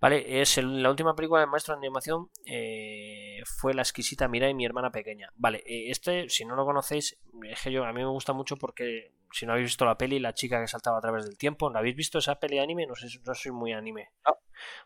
Vale, 0.00 0.40
es 0.40 0.56
la 0.56 0.90
última 0.90 1.14
película 1.14 1.40
del 1.40 1.48
maestro 1.48 1.74
de 1.74 1.78
animación 1.78 2.28
eh, 2.44 3.40
fue 3.46 3.72
La 3.72 3.82
exquisita 3.82 4.26
Mirai, 4.26 4.52
mi 4.52 4.64
hermana 4.64 4.90
pequeña. 4.90 5.30
Vale, 5.36 5.58
eh, 5.58 5.90
este, 5.90 6.28
si 6.28 6.44
no 6.44 6.56
lo 6.56 6.64
conocéis, 6.64 7.20
es 7.48 7.62
que 7.62 7.70
yo, 7.70 7.84
a 7.84 7.92
mí 7.92 8.00
me 8.00 8.06
gusta 8.06 8.32
mucho 8.32 8.56
porque 8.56 9.12
si 9.32 9.46
no 9.46 9.52
habéis 9.52 9.66
visto 9.66 9.84
la 9.84 9.96
peli, 9.96 10.18
La 10.18 10.34
chica 10.34 10.60
que 10.60 10.68
saltaba 10.68 10.98
a 10.98 11.00
través 11.00 11.24
del 11.24 11.36
tiempo, 11.36 11.70
¿la 11.70 11.80
habéis 11.80 11.96
visto 11.96 12.18
esa 12.18 12.36
peli 12.36 12.56
de 12.56 12.62
anime? 12.62 12.86
No 12.86 12.94
sé, 12.94 13.06
no 13.24 13.34
soy 13.34 13.52
muy 13.52 13.72
anime. 13.72 14.10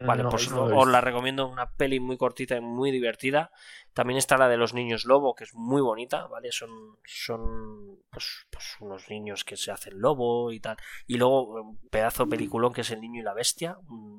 Vale, 0.01 0.23
No, 0.23 0.31
pues 0.31 0.51
no 0.51 0.65
os 0.65 0.89
la 0.89 1.01
recomiendo, 1.01 1.49
una 1.49 1.71
peli 1.71 2.01
muy 2.01 2.17
cortita 2.17 2.57
y 2.57 2.61
muy 2.61 2.91
divertida. 2.91 3.51
También 3.93 4.19
está 4.19 4.37
la 4.37 4.49
de 4.49 4.57
los 4.57 4.75
niños 4.75 5.05
lobo, 5.05 5.35
que 5.35 5.45
es 5.45 5.55
muy 5.55 5.83
bonita, 5.83 6.27
¿vale? 6.27 6.53
Son, 6.53 6.71
son 7.05 7.99
pues, 8.11 8.47
pues 8.51 8.77
unos 8.81 9.09
niños 9.11 9.45
que 9.45 9.57
se 9.57 9.71
hacen 9.71 10.01
lobo 10.01 10.53
y 10.53 10.61
tal. 10.61 10.77
Y 11.07 11.17
luego 11.17 11.63
un 11.63 11.89
pedazo 11.89 12.29
peliculón 12.29 12.73
que 12.73 12.83
es 12.83 12.91
El 12.91 13.01
niño 13.01 13.21
y 13.21 13.25
la 13.25 13.35
bestia, 13.35 13.79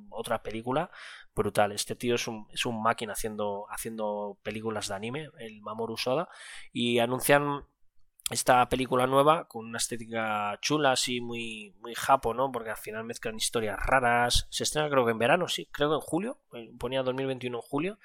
otra 0.10 0.42
película 0.44 0.92
brutal. 1.36 1.72
Este 1.72 1.96
tío 1.96 2.16
es 2.16 2.28
un, 2.28 2.48
es 2.52 2.66
un 2.66 2.82
máquina 2.82 3.14
haciendo, 3.14 3.66
haciendo 3.70 4.38
películas 4.44 4.88
de 4.90 4.96
anime, 4.96 5.30
el 5.40 5.62
Mamoru 5.62 5.98
Soda, 5.98 6.28
y 6.72 7.00
anuncian 7.00 7.64
esta 8.30 8.68
película 8.68 9.08
nueva 9.08 9.48
con 9.48 9.66
una 9.66 9.78
estética 9.78 10.58
chula, 10.62 10.92
así 10.92 11.22
muy, 11.22 11.74
muy 11.80 11.96
japo, 11.96 12.34
¿no? 12.34 12.52
Porque 12.52 12.72
al 12.72 12.78
final 12.78 13.06
mezclan 13.06 13.38
historias 13.38 13.80
raras. 13.80 14.48
Se 14.50 14.64
estrena 14.64 14.90
creo 14.90 15.06
que 15.06 15.12
en 15.12 15.18
verano, 15.18 15.48
sí, 15.48 15.68
creo 15.72 15.90
que 15.90 15.96
en 15.96 16.02
julio. 16.02 16.42
eh, 16.54 16.72
Ponía 16.78 17.04
2021 17.04 17.58
en 17.58 17.62
julio. 17.62 18.00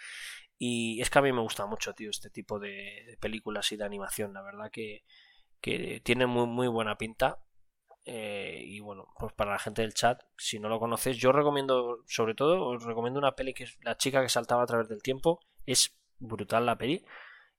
Y 0.59 1.01
es 1.01 1.11
que 1.11 1.19
a 1.19 1.23
mí 1.23 1.33
me 1.33 1.41
gusta 1.41 1.67
mucho, 1.67 1.93
tío, 1.95 2.11
este 2.11 2.31
tipo 2.31 2.61
de, 2.61 3.19
películas 3.21 3.73
y 3.73 3.77
de 3.77 3.85
animación. 3.85 4.33
La 4.33 4.43
verdad 4.43 4.71
que, 4.71 5.05
que 5.61 6.01
tiene 6.05 6.27
muy, 6.27 6.47
muy 6.47 6.69
buena 6.69 6.97
pinta. 6.97 7.43
Eh, 8.05 8.63
y 8.65 8.79
bueno, 8.81 9.09
pues 9.19 9.33
para 9.33 9.53
la 9.53 9.59
gente 9.59 9.83
del 9.83 9.95
chat, 9.95 10.23
si 10.37 10.61
no 10.61 10.69
lo 10.69 10.79
conocéis, 10.79 11.17
yo 11.19 11.33
recomiendo, 11.33 12.05
sobre 12.07 12.35
todo, 12.35 12.65
os 12.67 12.85
recomiendo 12.85 13.19
una 13.19 13.35
peli 13.35 13.55
que 13.55 13.65
es 13.65 13.79
La 13.83 13.97
chica 13.97 14.23
que 14.23 14.29
saltaba 14.29 14.63
a 14.63 14.67
través 14.67 14.89
del 14.89 15.03
tiempo. 15.03 15.41
Es 15.67 15.97
brutal 16.21 16.67
la 16.67 16.79
peli 16.79 17.05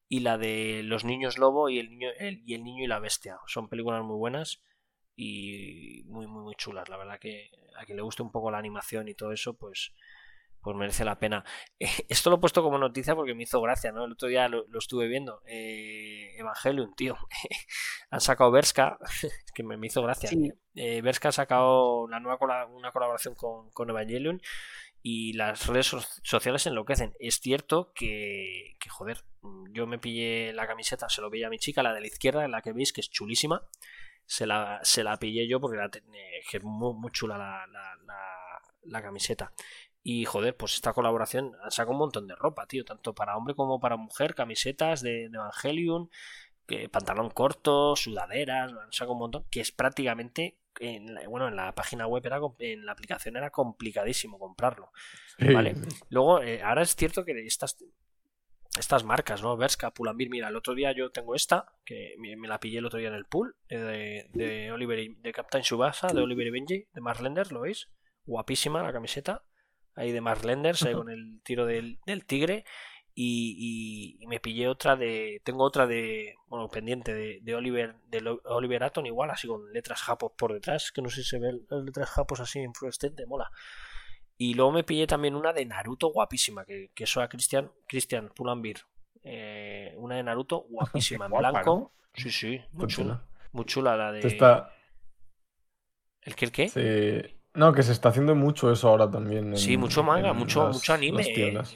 y 0.10 0.20
la 0.22 0.38
de 0.38 0.82
los 0.84 1.04
niños 1.06 1.38
lobo 1.38 1.70
y 1.70 1.80
el 1.80 1.90
niño 1.90 2.10
el- 2.20 2.44
y 2.46 2.54
el 2.56 2.64
niño 2.64 2.84
y 2.84 2.88
la 2.88 3.00
bestia. 3.00 3.38
Son 3.48 3.70
películas 3.70 4.04
muy 4.04 4.18
buenas 4.18 4.62
y 5.16 6.04
muy 6.06 6.28
muy 6.28 6.42
muy 6.44 6.56
chulas. 6.56 6.90
La 6.90 6.98
verdad 6.98 7.20
que 7.20 7.50
a 7.80 7.86
quien 7.86 7.98
le 7.98 8.04
guste 8.04 8.24
un 8.24 8.32
poco 8.32 8.52
la 8.52 8.58
animación 8.58 9.08
y 9.08 9.16
todo 9.16 9.32
eso 9.32 9.56
pues 9.58 9.94
pues 10.62 10.78
merece 10.78 11.04
la 11.04 11.20
pena. 11.20 11.44
Eh, 11.80 11.90
esto 12.08 12.30
lo 12.30 12.38
he 12.38 12.40
puesto 12.40 12.64
como 12.64 12.78
noticia 12.78 13.16
porque 13.16 13.34
me 13.36 13.44
hizo 13.44 13.60
gracia 13.62 13.92
no 13.92 14.06
el 14.06 14.14
otro 14.14 14.30
día 14.30 14.48
lo, 14.48 14.66
lo 14.70 14.80
estuve 14.80 15.08
viendo. 15.08 15.42
Eh, 15.48 16.36
Evangelion 16.38 16.94
tío. 16.96 17.18
Han 18.12 18.22
sacado 18.22 18.52
Berska 18.52 18.98
que 19.56 19.64
me, 19.64 19.76
me 19.78 19.88
hizo 19.88 20.02
gracia. 20.04 20.30
Sí. 20.30 20.52
eh, 20.76 21.02
Berska 21.02 21.30
ha 21.30 21.32
sacado 21.34 22.04
una 22.04 22.20
nueva 22.20 22.38
una 22.68 22.92
colaboración 22.92 23.36
con, 23.36 23.70
con 23.72 23.90
Evangelion 23.90 24.42
y 25.04 25.34
las 25.34 25.68
redes 25.68 25.88
so- 25.88 26.02
sociales 26.24 26.66
enloquecen. 26.68 27.14
Es 27.20 27.40
cierto 27.42 27.92
que, 27.94 28.76
que, 28.80 28.90
joder, 28.90 29.24
yo 29.72 29.88
me 29.88 30.00
pillé 30.00 30.54
la 30.54 30.68
camiseta, 30.68 31.10
se 31.10 31.22
lo 31.22 31.30
veía 31.30 31.48
a 31.48 31.50
mi 31.52 31.60
chica, 31.60 31.84
la 31.84 31.94
de 31.94 32.02
la 32.02 32.08
izquierda, 32.08 32.48
la 32.48 32.62
que 32.64 32.74
veis 32.74 32.94
que 32.94 33.02
es 33.02 33.10
chulísima. 33.12 33.64
se 34.26 34.48
la, 34.48 34.80
se 34.84 35.04
la 35.04 35.18
pillé 35.20 35.48
yo 35.48 35.60
porque 35.62 35.78
la 35.78 35.88
eh, 35.88 36.42
que 36.50 36.58
es 36.58 36.64
muy, 36.64 36.94
muy 36.96 37.12
chula 37.12 37.38
la, 37.38 37.68
la- 37.68 39.02
camiseta. 39.02 39.54
Y 40.04 40.26
joder, 40.26 40.56
pues 40.58 40.74
esta 40.76 40.94
colaboración 40.94 41.54
saca 41.70 41.92
un 41.92 41.98
montón 41.98 42.28
de 42.28 42.36
ropa, 42.36 42.68
tío, 42.68 42.84
tanto 42.86 43.14
para 43.16 43.38
hombre 43.38 43.56
como 43.56 43.80
para 43.80 43.96
mujer, 43.98 44.36
camisetas 44.36 45.02
de, 45.02 45.30
de 45.30 45.38
Evangelion, 45.38 46.10
que, 46.68 46.90
pantalón 46.90 47.30
corto, 47.30 47.96
sudaderas, 47.96 48.72
saca 48.92 49.12
un 49.12 49.20
montón, 49.20 49.46
que 49.50 49.62
es 49.62 49.72
prácticamente, 49.72 50.58
en 50.80 51.14
la- 51.14 51.28
bueno, 51.28 51.48
en 51.48 51.56
la 51.56 51.74
página 51.76 52.08
web 52.08 52.26
era, 52.26 52.40
en 52.60 52.86
la 52.86 52.92
aplicación 52.94 53.36
era 53.38 53.50
complicadísimo 53.50 54.40
comprarlo. 54.40 54.92
Sí, 55.38 55.54
Vale. 55.54 55.76
Luego, 56.10 56.42
eh, 56.42 56.62
ahora 56.62 56.82
es 56.82 56.96
cierto 56.96 57.24
que 57.26 57.32
estas, 57.46 57.78
estas 58.78 59.04
marcas, 59.04 59.42
¿no? 59.44 59.56
Berska, 59.56 59.92
Pull&Bear, 59.92 60.30
mira, 60.30 60.48
el 60.50 60.56
otro 60.56 60.74
día 60.74 60.92
yo 60.94 61.12
tengo 61.12 61.36
esta, 61.36 61.72
que 61.86 62.16
me, 62.18 62.36
me 62.36 62.48
la 62.48 62.60
pillé 62.60 62.80
el 62.80 62.86
otro 62.86 63.00
día 63.00 63.10
en 63.10 63.16
el 63.16 63.26
pool, 63.26 63.56
eh, 63.70 63.78
de, 63.78 64.30
de 64.34 64.72
Oliver 64.72 65.00
y- 65.00 65.16
de 65.16 65.32
Captain 65.32 65.64
Subasa, 65.64 66.08
de 66.08 66.14
Oliver 66.24 66.48
y 66.48 66.52
Benji, 66.52 66.88
de 66.92 67.02
Marlenders, 67.02 67.52
¿lo 67.52 67.62
veis? 67.62 67.90
Guapísima 68.26 68.82
la 68.82 68.94
camiseta, 68.94 69.44
ahí 69.96 70.12
de 70.12 70.22
Marlenders, 70.22 70.82
ahí 70.84 70.94
con 70.98 71.10
el 71.12 71.42
tiro 71.44 71.66
del, 71.66 72.00
del 72.08 72.26
tigre. 72.26 72.66
Y, 73.16 74.18
y- 74.18 74.24
y 74.24 74.28
me 74.28 74.40
pillé 74.40 74.68
otra 74.68 74.96
de. 74.96 75.42
Tengo 75.44 75.64
otra 75.64 75.86
de. 75.86 76.36
Bueno, 76.48 76.68
pendiente 76.70 77.14
de, 77.14 77.40
de 77.44 77.56
Oliver 77.56 77.96
de 78.08 78.40
Oliver 78.46 78.92
igual, 79.06 79.30
así 79.30 79.48
con 79.48 79.72
letras 79.72 80.02
japos 80.02 80.32
por 80.36 80.52
detrás. 80.54 80.92
Que 80.92 81.02
no 81.02 81.10
sé 81.10 81.22
si 81.24 81.30
se 81.30 81.40
ven 81.40 81.66
las 81.70 81.84
letras 81.84 82.10
japos 82.10 82.40
así 82.40 82.60
en 82.60 82.74
fluorescente, 82.74 83.26
mola. 83.28 83.52
Y 84.38 84.56
luego 84.56 84.72
me 84.72 84.84
pillé 84.84 85.06
también 85.06 85.36
una 85.36 85.54
de 85.54 85.64
Naruto 85.64 86.08
guapísima, 86.08 86.66
que, 86.66 86.90
que 86.96 87.04
eso 87.04 87.22
a 87.22 87.30
Cristian, 87.30 87.72
Cristian 87.88 88.30
Pull&Bear. 88.36 88.78
Eh, 89.24 89.94
una 89.98 90.16
de 90.16 90.24
Naruto 90.24 90.62
guapísima, 90.70 91.26
en 91.26 91.32
Guapa, 91.32 91.52
blanco. 91.52 91.92
Sí, 92.16 92.32
sí, 92.32 92.62
muy 92.72 92.88
chula. 92.88 93.06
chula. 93.22 93.24
Muy 93.52 93.66
chula 93.66 93.96
la 93.96 94.12
de. 94.12 94.28
Está- 94.28 94.74
¿El 96.22 96.36
que 96.36 96.46
el 96.46 96.52
qué? 96.52 96.70
se- 96.70 97.38
No, 97.54 97.74
que 97.74 97.84
se 97.84 97.92
está 97.92 98.10
haciendo 98.10 98.34
mucho 98.34 98.72
eso 98.72 98.90
ahora 98.90 99.10
también. 99.12 99.56
Sí, 99.56 99.78
mucho 99.78 100.02
manga, 100.04 100.34
mucho, 100.34 100.66
las- 100.68 100.76
mucho 100.78 100.94
anime. 100.94 101.18
las 101.54 101.76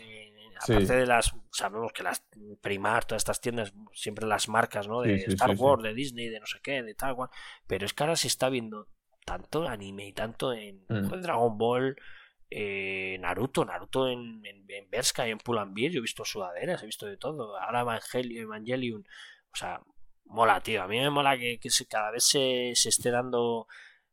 Sí. 0.66 0.74
Aparte 0.74 0.96
de 0.96 1.06
las, 1.06 1.34
sabemos 1.52 1.92
que 1.94 2.04
las 2.04 2.26
Primar, 2.62 3.06
todas 3.06 3.22
estas 3.22 3.42
tiendas, 3.42 3.74
siempre 3.94 4.26
las 4.26 4.48
marcas, 4.50 4.88
¿no? 4.88 5.02
De 5.02 5.20
Sí, 5.20 5.26
sí, 5.28 5.32
Star. 5.34 5.56
Wars, 5.58 5.84
de 5.84 5.94
Disney, 5.94 6.30
de 6.30 6.40
no 6.40 6.46
sé 6.46 6.60
qué, 6.62 6.82
de 6.84 6.94
tal 6.96 7.16
cual. 7.16 7.30
Pero 7.68 7.86
es 7.86 7.94
que 7.94 8.04
ahora 8.04 8.16
se 8.16 8.28
está 8.28 8.50
viendo 8.50 8.88
tanto 9.26 9.68
anime 9.68 10.08
y 10.08 10.14
tanto 10.14 10.54
en 10.54 10.86
Mm. 10.90 11.22
Dragon 11.22 11.58
Ball, 11.58 11.96
eh, 12.50 13.18
Naruto, 13.20 13.66
Naruto 13.66 14.08
en, 14.08 14.42
en, 14.46 14.66
en 14.70 14.90
Bershka 14.90 15.28
y 15.28 15.32
en 15.32 15.38
Pull&Bear. 15.38 15.92
Yo 15.92 16.00
he 16.00 16.02
visto 16.02 16.24
sudaderas, 16.26 16.82
he 16.82 16.86
visto 16.86 17.06
de 17.06 17.18
todo. 17.18 17.58
Ahora 17.60 17.82
Evangelion, 17.82 18.44
Evangelion. 18.44 19.06
O 19.52 19.56
sea, 19.56 19.82
mola, 20.26 20.62
tío. 20.62 20.82
A 20.84 20.88
mí 20.88 21.00
me 21.00 21.10
mola 21.10 21.38
que, 21.38 21.60
que 21.60 21.70
se- 21.70 21.88
cada 21.88 22.12
vez 22.12 22.24
se, 22.24 22.72
se 22.76 22.90
esté 22.90 23.12
dando. 23.12 23.68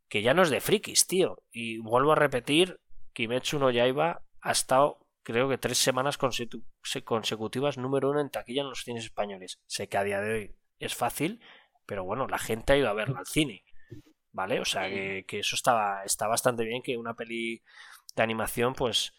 Que 0.09 0.23
ya 0.23 0.35
no 0.35 0.43
es 0.43 0.51
de 0.51 0.61
frikis, 0.61 1.07
tío. 1.07 1.43
Y 1.53 1.79
vuelvo 1.79 2.13
a 2.13 2.17
repetir: 2.17 2.81
Kimetsu 3.13 3.59
no 3.59 3.71
Yaiba 3.71 4.23
ha 4.41 4.51
estado, 4.53 5.04
creo 5.25 5.49
que 5.49 5.59
tres 5.59 5.79
semanas 5.79 6.19
consecu- 6.19 6.63
se- 6.85 7.03
consecutivas 7.03 7.77
número 7.79 8.11
uno 8.11 8.21
en 8.21 8.31
taquilla 8.31 8.63
en 8.63 8.69
los 8.69 8.85
cines 8.85 9.05
españoles. 9.05 9.59
Sé 9.67 9.89
que 9.89 9.99
a 9.99 10.05
día 10.05 10.21
de 10.21 10.33
hoy 10.33 10.55
es 10.79 10.95
fácil, 10.95 11.41
pero 11.87 12.05
bueno, 12.05 12.29
la 12.29 12.39
gente 12.39 12.73
ha 12.73 12.77
ido 12.77 12.89
a 12.89 12.95
verla 12.95 13.19
al 13.19 13.27
cine. 13.27 13.65
¿Vale? 14.33 14.61
O 14.61 14.65
sea 14.65 14.89
que, 14.89 15.25
que 15.27 15.39
eso 15.41 15.55
estaba, 15.57 16.03
está 16.05 16.27
bastante 16.27 16.65
bien 16.65 16.83
que 16.83 16.97
una 16.97 17.15
peli 17.15 17.63
de 18.17 18.23
animación, 18.23 18.75
pues, 18.75 19.13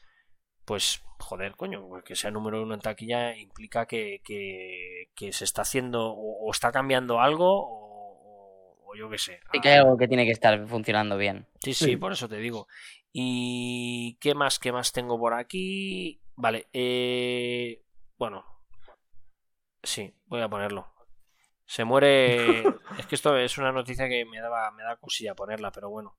pues, 0.65 1.03
joder, 1.19 1.55
coño, 1.55 1.87
pues 1.87 2.03
que 2.03 2.15
sea 2.15 2.31
número 2.31 2.61
uno 2.63 2.73
en 2.73 2.81
taquilla 2.81 3.35
implica 3.37 3.85
que, 3.85 4.21
que, 4.25 5.09
que 5.15 5.31
se 5.31 5.45
está 5.45 5.61
haciendo 5.61 6.07
o, 6.11 6.47
o 6.47 6.51
está 6.51 6.71
cambiando 6.73 7.21
algo 7.21 7.45
o, 7.47 7.84
o- 8.95 8.97
yo 8.97 9.09
qué 9.09 9.17
sé. 9.17 9.39
Sí 9.51 9.59
que 9.61 9.69
hay 9.69 9.77
algo 9.79 9.97
que 9.97 10.07
tiene 10.07 10.25
que 10.25 10.31
estar 10.31 10.67
funcionando 10.67 11.17
bien. 11.17 11.47
Sí, 11.61 11.73
sí, 11.73 11.85
Sí. 11.85 11.97
por 11.97 12.11
eso 12.11 12.27
te 12.29 12.37
digo. 12.37 12.67
¿Y 13.11 14.17
qué 14.19 14.35
más, 14.35 14.59
qué 14.59 14.71
más 14.71 14.91
tengo 14.91 15.17
por 15.19 15.33
aquí? 15.33 16.21
Vale, 16.35 16.67
eh, 16.73 17.81
bueno, 18.17 18.43
sí, 19.83 20.13
voy 20.25 20.41
a 20.41 20.49
ponerlo. 20.49 20.91
Se 21.65 21.83
muere. 21.83 22.63
es 22.99 23.07
que 23.07 23.15
esto 23.15 23.37
es 23.37 23.57
una 23.57 23.71
noticia 23.71 24.07
que 24.07 24.25
me 24.25 24.39
daba, 24.39 24.69
me 24.71 24.83
da 24.83 24.97
cosilla 24.97 25.33
ponerla, 25.35 25.71
pero 25.71 25.89
bueno, 25.89 26.17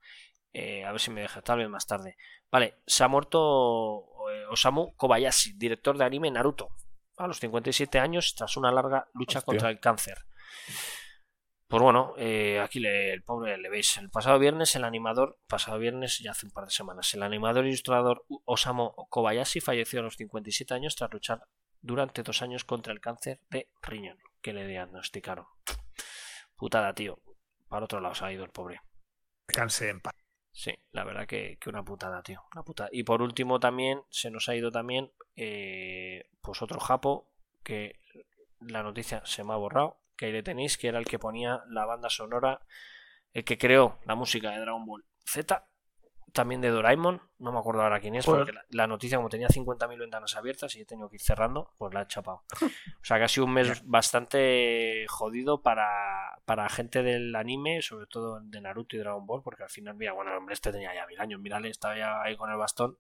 eh, 0.53 0.85
a 0.85 0.91
ver 0.93 1.01
si 1.01 1.11
me 1.11 1.21
deja, 1.21 1.43
tal 1.43 1.59
vez 1.59 1.69
más 1.69 1.87
tarde. 1.87 2.17
Vale, 2.51 2.77
se 2.87 3.05
ha 3.05 3.09
muerto 3.09 4.07
eh, 4.33 4.47
Osamu 4.51 4.95
Kobayashi, 4.97 5.53
director 5.59 5.99
de 5.99 6.05
anime 6.05 6.31
Naruto, 6.31 6.71
a 7.19 7.27
los 7.27 7.39
57 7.39 7.99
años, 7.99 8.35
tras 8.35 8.57
una 8.57 8.73
larga 8.73 9.07
lucha 9.15 9.39
Hostia. 9.41 9.47
contra 9.53 9.69
el 9.71 9.81
cáncer. 9.81 10.17
Pues 11.69 11.83
bueno, 11.83 12.15
eh, 12.17 12.61
aquí 12.61 12.78
le- 12.78 13.12
el 13.12 13.23
pobre 13.25 13.59
le 13.59 13.69
veis. 13.69 13.97
El 13.99 14.09
pasado 14.11 14.39
viernes, 14.39 14.77
el 14.77 14.85
animador, 14.85 15.39
pasado 15.49 15.78
viernes, 15.78 16.20
ya 16.20 16.31
hace 16.31 16.47
un 16.47 16.53
par 16.53 16.65
de 16.67 16.70
semanas, 16.70 17.12
el 17.15 17.23
animador 17.25 17.65
e 17.65 17.69
ilustrador 17.69 18.25
Osamu 18.45 18.93
Kobayashi 19.11 19.61
falleció 19.61 20.01
a 20.01 20.03
los 20.05 20.17
57 20.17 20.75
años 20.75 20.95
tras 20.95 21.12
luchar 21.12 21.43
durante 21.81 22.23
dos 22.23 22.41
años 22.43 22.65
contra 22.65 22.93
el 22.93 23.01
cáncer 23.01 23.41
de 23.51 23.69
riñón 23.83 24.19
que 24.41 24.53
le 24.53 24.67
diagnosticaron. 24.67 25.47
Putada, 26.57 26.95
tío. 26.95 27.19
Para 27.69 27.85
otro 27.85 28.01
lado 28.01 28.15
se 28.15 28.25
ha 28.25 28.33
ido 28.33 28.45
el 28.45 28.51
pobre. 28.51 28.81
Canse 29.47 29.89
en 29.91 30.01
paz. 30.01 30.15
Sí, 30.53 30.73
la 30.93 31.05
verdad 31.05 31.27
que, 31.27 31.59
que 31.61 31.69
una 31.69 31.85
putada, 31.85 32.23
tío. 32.23 32.43
Una 32.55 32.62
putada. 32.62 32.89
Y 32.93 33.03
por 33.03 33.20
último 33.23 33.61
también, 33.61 34.03
se 34.09 34.31
nos 34.31 34.49
ha 34.49 34.55
ido 34.55 34.70
también, 34.70 35.12
eh, 35.35 36.31
pues 36.41 36.62
otro 36.62 36.81
japo, 36.81 37.31
que 37.62 37.99
la 38.61 38.83
noticia 38.83 39.20
se 39.27 39.45
me 39.45 39.53
ha 39.53 39.57
borrado, 39.57 40.01
que 40.17 40.27
ahí 40.27 40.33
le 40.33 40.43
tenéis, 40.43 40.77
que 40.78 40.89
era 40.89 40.99
el 40.99 41.05
que 41.07 41.19
ponía 41.19 41.62
la 41.69 41.85
banda 41.86 42.09
sonora, 42.11 42.61
el 43.33 43.45
que 43.45 43.59
creó 43.59 43.99
la 44.05 44.15
música 44.15 44.51
de 44.51 44.61
Dragon 44.61 44.85
Ball 44.86 45.05
Z, 45.27 45.67
también 46.33 46.61
de 46.61 46.69
Doraemon, 46.69 47.23
no 47.39 47.53
me 47.53 47.59
acuerdo 47.59 47.83
ahora 47.83 47.99
quién 48.01 48.15
es, 48.15 48.27
Joder. 48.27 48.41
porque 48.41 48.53
la, 48.53 48.65
la 48.70 48.86
noticia 48.86 49.17
como 49.17 49.31
tenía 49.31 49.49
50.000 49.49 49.99
ventanas 49.99 50.36
abiertas 50.36 50.75
y 50.77 50.83
he 50.83 50.85
tenido 50.85 51.09
que 51.09 51.17
ir 51.17 51.23
cerrando, 51.23 51.73
pues 51.78 51.95
la 51.95 52.03
he 52.03 52.07
chapado. 52.07 52.45
O 53.01 53.05
sea 53.09 53.19
que 53.19 53.25
ha 53.25 53.28
sido 53.28 53.47
un 53.47 53.53
mes 53.53 53.83
bastante 53.86 55.07
jodido 55.09 55.62
para, 55.62 56.39
para 56.45 56.69
gente 56.69 57.03
del 57.03 57.35
anime, 57.36 57.81
sobre 57.83 58.07
todo 58.07 58.41
de 58.41 58.61
Naruto 58.61 58.97
y 58.97 58.99
Dragon 58.99 59.25
Ball, 59.25 59.43
porque 59.43 59.62
al 59.62 59.70
final, 59.70 59.95
mira, 59.95 60.12
bueno, 60.12 60.33
el 60.33 60.36
hombre 60.39 60.55
este 60.55 60.73
tenía 60.73 60.93
ya 60.95 61.07
mil 61.07 61.20
años, 61.20 61.41
mírale, 61.41 61.69
estaba 61.70 61.97
ya 61.97 62.20
ahí 62.20 62.36
con 62.36 62.51
el 62.51 62.57
bastón. 62.57 62.99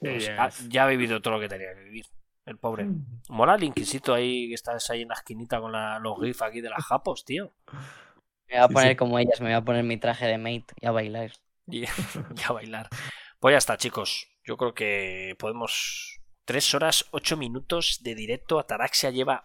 Pues, 0.00 0.28
ha- 0.30 0.48
ya 0.68 0.84
ha 0.84 0.88
vivido 0.88 1.20
todo 1.22 1.34
lo 1.34 1.40
que 1.40 1.48
tenía 1.48 1.72
que 1.74 1.84
vivir, 1.84 2.06
el 2.50 2.58
pobre. 2.58 2.86
Mola 3.28 3.54
el 3.54 3.64
inquisito 3.64 4.12
ahí, 4.14 4.48
que 4.48 4.54
estás 4.54 4.88
ahí 4.90 5.02
en 5.02 5.08
la 5.08 5.14
esquinita 5.14 5.60
con 5.60 5.72
la- 5.72 5.98
los 5.98 6.18
gifs 6.20 6.42
aquí 6.42 6.60
de 6.60 6.70
las 6.70 6.84
japos, 6.84 7.24
tío. 7.24 7.52
Me 8.48 8.56
voy 8.56 8.64
a 8.64 8.68
poner 8.68 8.90
sí. 8.90 8.96
como 8.96 9.18
ellas, 9.18 9.40
me 9.40 9.46
voy 9.46 9.54
a 9.54 9.60
poner 9.64 9.84
mi 9.84 9.96
traje 9.96 10.26
de 10.26 10.38
mate 10.38 10.66
y 10.80 10.86
a 10.86 10.90
bailar. 10.90 11.30
Y, 11.66 11.82
y 11.84 12.42
a 12.48 12.52
bailar. 12.52 12.88
Pues 13.38 13.54
ya 13.54 13.58
está, 13.58 13.76
chicos. 13.76 14.28
Yo 14.44 14.56
creo 14.56 14.74
que 14.74 15.36
podemos. 15.38 16.20
Tres 16.44 16.74
horas, 16.74 17.06
ocho 17.12 17.36
minutos 17.36 18.00
de 18.02 18.14
directo. 18.16 18.58
Ataraxia 18.58 19.10
lleva. 19.10 19.44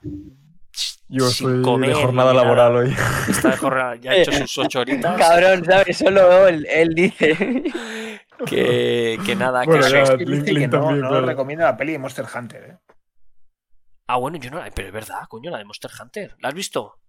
Yo 1.07 1.27
sin 1.29 1.47
estoy 1.49 1.61
comer 1.61 1.89
de 1.91 1.95
jornada 2.01 2.33
nada. 2.33 2.43
laboral 2.43 2.75
hoy. 2.77 2.95
Está 3.29 3.51
de 3.51 3.57
jornada, 3.57 3.95
ya 3.97 4.11
ha 4.11 4.15
hecho 4.15 4.31
sus 4.31 4.57
ocho 4.65 4.79
horitas. 4.79 5.17
Cabrón, 5.17 5.63
¿sabes? 5.63 5.97
Solo 5.97 6.47
él, 6.47 6.65
él 6.69 6.95
dice. 6.95 7.63
Que, 8.47 9.17
que 9.25 9.35
nada, 9.35 9.61
que 9.61 9.67
Bueno, 9.69 9.85
eso- 9.85 9.95
ya, 9.95 10.01
Es 10.03 10.09
que 10.11 10.17
Link- 10.25 10.29
dice 10.41 10.45
que 10.45 10.51
Link 10.53 10.71
no, 10.73 10.79
también, 10.79 11.01
no 11.01 11.09
claro. 11.09 11.25
recomiendo 11.25 11.63
la 11.63 11.77
peli 11.77 11.93
de 11.93 11.99
Monster 11.99 12.25
Hunter, 12.35 12.63
¿eh? 12.63 12.77
Ah, 14.07 14.17
bueno, 14.17 14.37
yo 14.37 14.51
no 14.51 14.59
la. 14.59 14.69
Pero 14.71 14.87
es 14.89 14.93
verdad, 14.93 15.23
coño, 15.27 15.51
la 15.51 15.57
de 15.57 15.65
Monster 15.65 15.91
Hunter. 15.99 16.35
¿La 16.39 16.49
has 16.49 16.53
visto? 16.55 16.99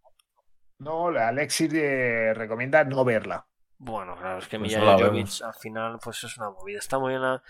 No, 0.78 1.10
la 1.10 1.28
Alexis 1.28 1.72
eh, 1.74 2.32
recomienda 2.34 2.84
no 2.84 3.04
verla. 3.04 3.46
Bueno, 3.78 4.16
claro, 4.16 4.38
es 4.38 4.48
que 4.48 4.58
Pues 4.58 4.72
Milla 4.74 4.96
vemos. 4.96 5.42
al 5.42 5.54
final, 5.54 5.98
pues 6.02 6.24
es 6.24 6.36
una 6.38 6.50
movida. 6.50 6.78
Está 6.78 6.98
muy 6.98 7.10
bien. 7.10 7.22
La, 7.22 7.42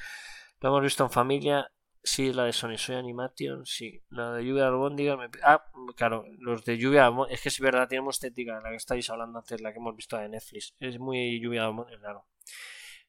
la 0.61 0.69
hemos 0.69 0.83
visto 0.83 1.05
en 1.05 1.11
familia. 1.11 1.71
Sí, 2.03 2.33
la 2.33 2.45
de 2.45 2.53
Sony 2.53 2.77
Soy 2.77 2.95
Animation, 2.97 3.67
sí. 3.67 4.01
La 4.11 4.33
de 4.33 4.45
Lluvia 4.45 4.63
de 4.63 4.69
Albóndigas. 4.69 5.19
Me... 5.19 5.29
Ah, 5.43 5.65
claro, 5.97 6.25
los 6.39 6.65
de 6.65 6.79
Lluvia. 6.79 7.11
Es 7.31 7.43
que 7.43 7.49
es 7.49 7.59
verdad, 7.61 7.89
tiene 7.89 8.03
muy 8.03 8.11
estética, 8.11 8.61
la 8.61 8.71
que 8.71 8.77
estáis 8.77 9.11
hablando 9.11 9.39
antes, 9.41 9.61
la 9.61 9.73
que 9.73 9.79
hemos 9.79 9.97
visto 9.97 10.17
de 10.17 10.29
Netflix. 10.29 10.75
Es 10.79 10.99
muy 11.01 11.41
Lluvia 11.41 11.63
de 11.63 11.67
Albóndigas, 11.67 12.01
claro. 12.01 12.27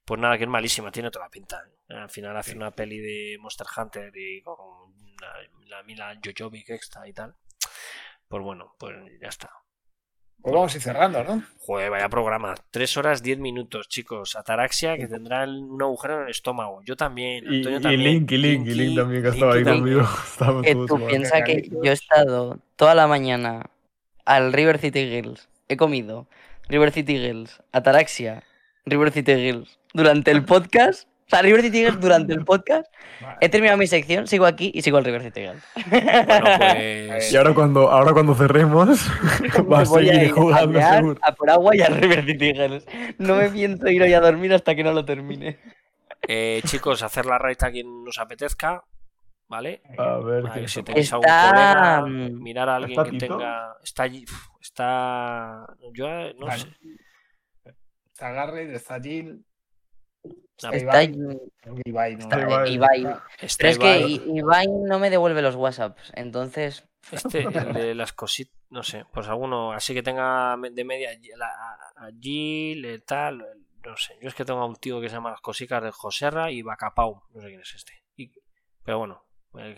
Pues 0.03 0.19
nada, 0.21 0.37
que 0.37 0.45
es 0.45 0.49
malísima, 0.49 0.89
tiene 0.91 1.11
toda 1.11 1.25
la 1.25 1.29
pinta. 1.29 1.61
¿eh? 1.89 1.93
Al 1.95 2.09
final 2.09 2.35
hace 2.37 2.55
una 2.55 2.71
peli 2.71 2.97
de 2.97 3.37
Monster 3.39 3.67
Hunter 3.75 4.11
y 4.15 4.41
con 4.41 4.55
la, 5.21 5.33
la 5.67 5.83
Mila 5.83 6.19
Jojovic 6.23 6.69
extra 6.69 7.07
y 7.07 7.13
tal. 7.13 7.35
Pues 8.27 8.43
bueno, 8.43 8.75
pues 8.77 8.95
ya 9.21 9.29
está. 9.29 9.49
Pues 10.41 10.53
vamos 10.53 10.73
a 10.73 10.77
ir 10.77 10.83
cerrando, 10.83 11.23
¿no? 11.23 11.43
Joder, 11.59 11.89
vaya 11.89 12.09
programa. 12.09 12.53
Tres 12.71 12.95
horas, 12.95 13.23
diez 13.23 13.39
minutos, 13.39 13.89
chicos. 13.89 14.35
Ataraxia, 14.35 14.95
que 14.97 15.07
tendrá 15.07 15.45
un 15.45 15.81
agujero 15.81 16.17
en 16.17 16.23
el 16.23 16.29
estómago. 16.29 16.81
Yo 16.83 16.95
también. 16.95 17.43
Y, 17.45 17.57
Antonio 17.57 17.79
y 17.79 17.81
también. 17.81 18.03
Link, 18.03 18.31
y 18.31 18.37
Link, 18.37 18.67
y 18.67 18.73
Link 18.75 18.95
también, 18.95 19.23
que 19.23 19.29
estaba 19.29 19.55
ahí 19.55 19.63
conmigo. 19.63 20.01
Estábamos 20.31 20.63
Que 20.63 20.75
tú 20.75 21.07
piensas 21.07 21.43
que 21.43 21.69
yo 21.69 21.91
he 21.91 21.93
estado 21.93 22.59
toda 22.75 22.95
la 22.95 23.07
mañana 23.07 23.69
al 24.25 24.53
River 24.53 24.77
City 24.77 25.09
Girls. 25.09 25.49
He 25.67 25.75
comido 25.75 26.27
River 26.69 26.91
City 26.91 27.17
Girls, 27.17 27.61
Ataraxia, 27.71 28.43
River 28.85 29.11
City 29.11 29.35
Girls 29.35 29.79
durante 29.93 30.31
el 30.31 30.45
podcast 30.45 31.09
O 31.27 31.29
sea, 31.29 31.41
River 31.41 31.61
City 31.61 31.79
Girls 31.79 31.99
durante 31.99 32.33
el 32.33 32.45
podcast. 32.45 32.91
Vale. 33.21 33.37
He 33.41 33.49
terminado 33.49 33.77
mi 33.77 33.85
sección, 33.87 34.27
sigo 34.27 34.45
aquí 34.45 34.71
y 34.73 34.81
sigo 34.81 34.97
al 34.97 35.03
River 35.05 35.23
City 35.23 35.41
Girls. 35.41 35.63
Bueno, 35.89 36.47
pues. 37.09 37.33
Y 37.33 37.35
ahora 37.37 37.53
cuando, 37.53 37.91
ahora 37.91 38.13
cuando 38.13 38.33
cerremos, 38.33 38.87
va 39.71 39.79
a 39.79 39.81
Me 39.81 39.85
voy 39.89 40.09
a 40.09 40.13
seguir 40.13 40.23
ir 40.23 40.31
jugando 40.31 40.63
a, 40.79 40.81
mear, 40.81 40.95
seguro. 40.95 41.19
a 41.21 41.31
por 41.35 41.49
agua 41.49 41.75
y 41.75 41.81
al 41.81 41.95
River 41.95 42.25
City 42.25 42.53
Girls. 42.53 42.85
No 43.17 43.35
me 43.35 43.49
pienso 43.49 43.87
ir 43.89 44.01
hoy 44.01 44.13
a 44.13 44.21
dormir 44.21 44.53
hasta 44.53 44.73
que 44.73 44.83
no 44.83 44.93
lo 44.93 45.03
termine. 45.03 45.59
eh, 46.27 46.61
chicos, 46.65 47.03
hacer 47.03 47.25
la 47.25 47.37
raid 47.37 47.57
a 47.61 47.71
quien 47.71 48.03
nos 48.03 48.17
apetezca. 48.19 48.83
¿Vale? 49.49 49.81
A 49.97 50.17
ver, 50.17 50.67
si 50.69 50.83
tenéis 50.83 51.11
algún 51.13 51.25
Está, 51.29 51.49
colega, 51.49 52.01
mm, 52.05 52.43
mirar 52.43 52.67
a 52.67 52.75
alguien 52.75 52.99
¿está 52.99 53.03
que 53.05 53.11
Tito? 53.11 53.37
tenga. 53.37 53.77
Está 53.81 54.03
allí. 54.03 54.25
uf, 54.25 54.47
Está. 54.61 55.65
Yo 55.93 56.07
no 56.37 56.47
Vale. 56.47 56.59
sé. 56.63 56.67
Está 58.11 58.31
Garrett, 58.31 58.71
está 58.75 58.99
Jill. 58.99 59.45
Está 60.57 60.75
Está, 60.75 61.03
Ibai. 61.03 61.39
Ibai, 61.85 62.15
no. 62.15 62.19
está 62.23 62.41
Ibai. 62.41 62.73
Ibai. 62.73 63.01
Está 63.39 63.57
Pero 63.59 63.69
es 63.69 63.77
que 63.79 63.99
Ibai. 64.33 64.67
No 64.67 64.97
me 64.99 65.09
devuelve 65.09 65.41
los 65.41 65.55
WhatsApps, 65.55 66.11
entonces. 66.15 66.87
Este, 67.11 67.43
el 67.43 67.73
de 67.73 67.95
las 67.95 68.11
cositas, 68.11 68.53
no 68.69 68.83
sé, 68.83 69.05
pues 69.13 69.27
alguno 69.29 69.71
así 69.71 69.93
que 69.93 70.03
tenga 70.03 70.57
de 70.57 70.83
media 70.83 71.11
la- 71.37 71.47
a 71.95 72.09
Jill, 72.19 72.83
eh, 72.83 72.99
tal, 72.99 73.37
no 73.85 73.95
sé. 73.95 74.17
Yo 74.21 74.27
es 74.27 74.35
que 74.35 74.43
tengo 74.43 74.59
a 74.59 74.65
un 74.65 74.75
tío 74.75 74.99
que 74.99 75.07
se 75.07 75.15
llama 75.15 75.29
Las 75.31 75.39
Cosicas 75.39 75.81
de 75.81 75.91
Joserra 75.91 76.51
y 76.51 76.63
Bacapau, 76.63 77.21
no 77.33 77.41
sé 77.41 77.47
quién 77.47 77.61
es 77.61 77.73
este. 77.75 77.93
Y- 78.17 78.31
pero 78.83 78.97
bueno, 78.97 79.23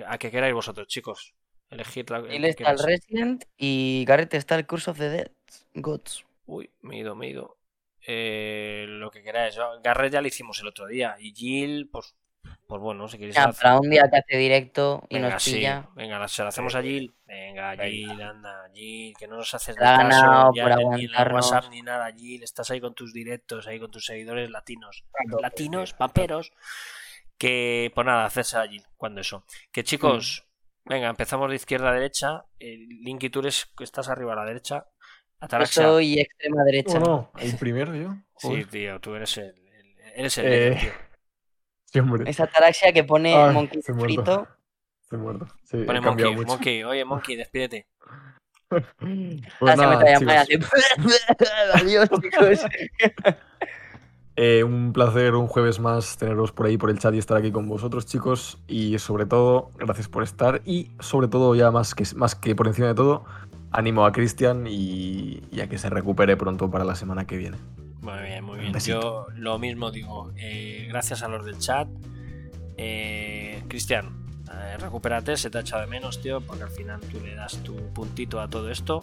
a 0.08 0.18
que 0.18 0.32
queráis 0.32 0.56
vosotros, 0.56 0.88
chicos. 0.88 1.36
Elegid 1.69 2.10
la 2.10 2.18
el 2.18 2.32
Él 2.32 2.45
está 2.45 2.72
el. 2.72 2.80
Resident 2.80 3.44
y 3.58 4.06
Garrett 4.08 4.34
está 4.34 4.56
el 4.56 4.66
Curse 4.66 4.90
of 4.90 4.98
the 4.98 5.10
Dead 5.10 5.32
Gods. 5.76 6.26
Uy, 6.48 6.72
me 6.82 6.95
he 6.95 7.00
ido, 7.02 7.16
me 7.16 7.28
he 7.28 7.30
ido. 7.30 7.58
Eh, 8.06 8.86
lo 8.88 9.11
que 9.11 9.22
queráis. 9.24 9.56
Garrett 9.84 10.14
ya 10.14 10.22
lo 10.22 10.28
hicimos 10.28 10.60
el 10.60 10.68
otro 10.68 10.88
día. 10.88 11.16
Y 11.19 11.34
Jill, 11.34 11.90
pues, 11.92 12.16
pues 12.68 12.82
bueno, 12.82 13.08
si 13.08 13.18
queréis. 13.18 13.36
Ya, 13.36 13.45
hacer- 13.45 13.61
para 13.64 13.80
un 13.80 13.90
día 13.90 14.03
que 14.10 14.18
hace 14.18 14.38
directo 14.38 15.03
y 15.10 15.16
Venga, 15.16 15.30
nos 15.32 15.44
sí, 15.44 15.53
pilla. 15.56 15.90
venga, 15.95 16.18
la- 16.19 16.28
se 16.28 16.42
la 16.44 16.50
hacemos 16.50 16.76
a 16.76 16.82
Jill. 16.82 17.14
Venga, 17.26 17.72
Venga. 17.72 17.86
Jill, 17.86 18.22
anda, 18.22 18.69
Jill, 18.74 19.16
que 19.18 19.28
no 19.28 19.36
nos 19.38 19.53
haces 19.53 19.76
caso, 19.76 19.98
ganado 20.03 20.52
ya 20.56 20.64
por 20.64 20.95
ni- 20.98 21.06
en 21.06 21.11
el. 21.16 21.34
WhatsApp 21.34 21.66
ni 21.69 21.82
nada, 21.82 22.11
Jill. 22.16 22.44
Estás 22.44 22.69
ahí 22.72 22.80
con 22.82 22.94
tus 22.94 23.14
directos, 23.14 23.68
ahí 23.68 23.80
con 23.80 23.92
tus 23.92 24.06
seguidores 24.06 24.50
latinos. 24.50 25.03
Tanto, 25.11 25.40
Latinos, 25.42 25.90
sí. 25.90 25.95
paperos. 25.98 26.52
Que, 27.38 27.92
pues 27.95 28.06
nada, 28.06 28.26
hacerse 28.26 28.58
a 28.58 28.68
Jill, 28.68 28.84
cuando 28.98 29.22
eso. 29.22 29.45
Que 29.72 29.84
chicos, 29.84 30.45
venga, 30.86 31.08
empezamos 31.10 31.50
de 31.50 31.56
izquierda 31.56 31.90
a 31.90 31.94
derecha. 31.94 32.45
El 32.60 32.88
Linky, 33.02 33.30
tú 33.30 33.40
eres, 33.40 33.72
estás 33.80 34.10
arriba 34.10 34.34
a 34.34 34.36
la 34.38 34.45
derecha. 34.45 34.88
Yo 35.42 35.45
Ataraxia. 35.45 35.84
soy 35.84 36.19
extrema 36.19 36.64
derecha. 36.64 37.00
No, 37.00 37.32
el 37.40 37.56
primero 37.58 37.95
yo. 37.95 38.16
Sí, 38.38 38.66
tío, 38.66 39.00
tú 39.00 39.16
eres 39.16 39.38
el, 39.38 39.45
el- 39.48 39.95
eres 40.16 40.38
el 40.38 40.45
Eh, 40.48 40.77
tío. 40.82 40.92
Sí, 41.92 41.98
hombre. 42.00 42.30
Esa 42.30 42.43
ataraxia 42.43 42.93
que 42.93 43.03
pone 43.03 43.34
Ay, 43.35 43.51
Monkey 43.51 43.82
muerto. 43.88 44.03
frito. 44.06 44.48
Estoy 45.01 45.18
muerto. 45.18 45.48
Sí, 45.64 45.77
Pone 45.77 46.01
cambiado 46.01 46.32
Monkey, 46.32 46.35
mucho. 46.35 46.48
Monkey, 46.50 46.84
oye 46.84 47.03
Monkey, 47.06 47.35
despídete. 47.38 47.88
Pues 48.69 48.84
Ah, 49.00 49.76
se 49.76 49.88
me 49.88 50.26
nada, 50.26 50.45
chicos. 50.45 50.69
Adiós, 51.74 52.09
chicos. 52.22 52.59
eh, 54.35 54.64
un 54.64 54.93
placer 54.93 55.34
un 55.34 55.48
jueves 55.48 55.80
más 55.80 56.16
teneros 56.18 56.51
por 56.51 56.68
ahí 56.68 56.77
por 56.77 56.92
el 56.92 57.00
chat 57.00 57.16
y 57.16 57.18
estar 57.18 57.38
aquí 57.38 57.51
con 57.51 57.68
vosotros, 57.68 58.06
chicos. 58.06 58.59
Y 58.68 59.00
sobre 59.00 59.26
todo, 59.26 59.72
gracias 59.80 60.08
por 60.08 60.22
estar. 60.22 60.61
Y 60.66 60.92
sobre 61.00 61.27
todo, 61.27 61.56
ya 61.56 61.72
más 61.72 61.95
que, 61.95 62.03
más 62.16 62.35
que 62.35 62.56
por 62.56 62.68
encima 62.68 62.90
de 62.90 62.93
todo, 62.93 63.26
animo 63.72 64.06
a 64.06 64.12
Cristian 64.12 64.68
y, 64.68 65.42
y 65.52 65.62
a 65.62 65.68
que 65.68 65.78
se 65.78 65.90
recupere 65.90 66.38
pronto 66.38 66.70
para 66.70 66.84
la 66.84 66.96
semana 66.96 67.26
que 67.26 67.38
viene. 67.38 67.58
Muy 68.02 68.24
bien, 68.24 68.44
muy 68.44 68.60
bien. 68.60 68.74
Yo 68.80 69.28
lo 69.36 69.60
mismo 69.60 69.92
digo. 69.92 70.32
eh, 70.38 70.88
gracias 70.90 71.22
a 71.22 71.28
los 71.28 71.46
del 71.46 71.58
chat. 71.60 71.88
Eh, 72.78 73.62
Cristian, 73.68 74.26
eh, 74.52 74.78
recupérate, 74.78 75.38
se 75.38 75.50
te 75.50 75.58
ha 75.58 75.61
echado 75.61 75.82
de 75.82 75.88
menos, 75.88 76.22
tío, 76.22 76.42
porque 76.42 76.64
al 76.64 76.69
final 76.69 77.00
tú 77.02 77.19
le 77.22 77.36
das 77.36 77.58
tu 77.64 77.76
puntito 77.94 78.40
a 78.42 78.48
todo 78.48 78.69
esto. 78.69 79.02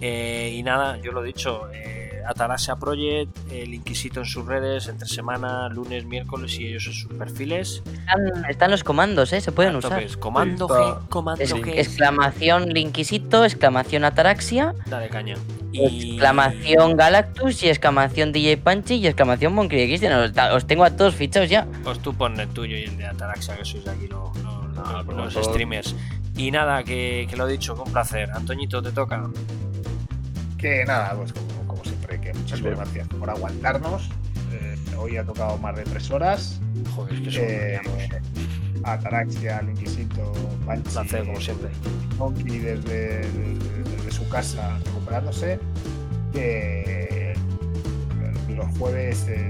Eh, 0.00 0.52
y 0.54 0.62
nada, 0.62 0.98
yo 0.98 1.12
lo 1.12 1.22
he 1.22 1.26
dicho, 1.26 1.68
eh, 1.72 2.22
Ataraxia 2.26 2.76
Project, 2.76 3.36
el 3.50 3.74
Inquisito 3.74 4.20
en 4.20 4.26
sus 4.26 4.46
redes, 4.46 4.86
entre 4.88 5.08
semana, 5.08 5.68
lunes, 5.68 6.04
miércoles 6.04 6.56
y 6.58 6.66
ellos 6.68 6.86
en 6.86 6.92
sus 6.92 7.12
perfiles. 7.12 7.82
Están, 7.86 8.44
están 8.48 8.70
los 8.70 8.84
comandos, 8.84 9.32
¿eh? 9.32 9.40
Se 9.40 9.50
pueden 9.52 9.74
usar. 9.76 10.04
Comando 10.18 10.68
Sí, 10.68 10.74
está- 10.74 11.00
G, 11.00 11.08
comando 11.08 11.42
Es- 11.42 11.54
G. 11.54 11.72
exclamación 11.78 12.68
Linquisito, 12.70 13.44
exclamación 13.44 14.04
Ataraxia, 14.04 14.74
Dale 14.86 15.08
caña. 15.08 15.34
Y... 15.72 16.10
exclamación 16.12 16.96
Galactus 16.96 17.62
y 17.64 17.68
exclamación 17.68 18.30
DJ 18.32 18.58
Punchy 18.58 18.94
y 18.96 19.06
exclamación 19.08 19.52
Monkey 19.54 19.86
Christian. 19.88 20.12
Os, 20.12 20.32
os 20.54 20.66
tengo 20.66 20.84
a 20.84 20.90
todos 20.94 21.14
fichados 21.16 21.48
ya. 21.50 21.66
Pues 21.82 21.98
tú 22.00 22.14
pon 22.14 22.38
el 22.38 22.48
tuyo 22.50 22.76
y 22.76 22.84
el 22.84 22.96
de 22.98 23.06
Ataraxia, 23.06 23.56
que 23.56 23.64
sois 23.64 23.86
aquí 23.88 24.06
los, 24.06 24.36
los- 24.44 24.51
los- 24.74 25.34
streamers. 25.46 25.94
Y 26.36 26.50
nada, 26.50 26.82
que, 26.82 27.26
que 27.28 27.36
lo 27.36 27.46
he 27.48 27.52
dicho, 27.52 27.74
con 27.76 27.92
placer. 27.92 28.30
Antoñito, 28.32 28.82
te 28.82 28.90
toca. 28.92 29.28
Que 30.58 30.84
nada, 30.86 31.14
pues 31.14 31.32
como, 31.32 31.66
como 31.66 31.84
siempre, 31.84 32.20
que 32.20 32.32
muchas 32.32 32.60
gracias 32.62 33.08
por 33.08 33.28
aguantarnos. 33.28 34.08
Eh, 34.52 34.76
hoy 34.96 35.16
ha 35.16 35.24
tocado 35.24 35.58
más 35.58 35.76
de 35.76 35.82
tres 35.84 36.10
horas. 36.10 36.60
Joder, 36.94 37.14
es 37.28 37.36
que 37.36 37.74
Eh. 37.74 37.80
Ataraxia, 38.84 39.62
Inquisito, 39.62 40.32
Banshee, 40.66 40.90
Placer, 40.92 41.24
como 41.26 41.40
siempre. 41.40 41.68
Monkey 42.18 42.58
desde, 42.58 43.18
desde- 43.20 43.82
desde 43.96 44.10
su 44.10 44.28
casa 44.28 44.78
recuperándose. 44.84 45.58
Que 46.32 47.34
los 48.48 48.66
jueves 48.78 49.26
eh, 49.28 49.48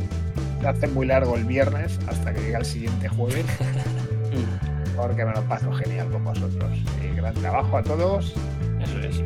se 0.60 0.66
hace 0.66 0.86
muy 0.88 1.06
largo 1.06 1.36
el 1.36 1.44
viernes 1.44 1.98
hasta 2.08 2.32
que 2.34 2.40
llega 2.40 2.58
el 2.58 2.64
siguiente 2.64 3.08
jueves. 3.08 3.44
Porque 4.96 5.24
me 5.24 5.32
lo 5.32 5.42
paso 5.42 5.72
genial 5.72 6.08
con 6.10 6.24
vosotros. 6.24 6.70
Y 7.02 7.16
gran 7.16 7.34
trabajo 7.34 7.76
a 7.78 7.82
todos. 7.82 8.34
Eso 8.80 8.98
es. 9.00 9.22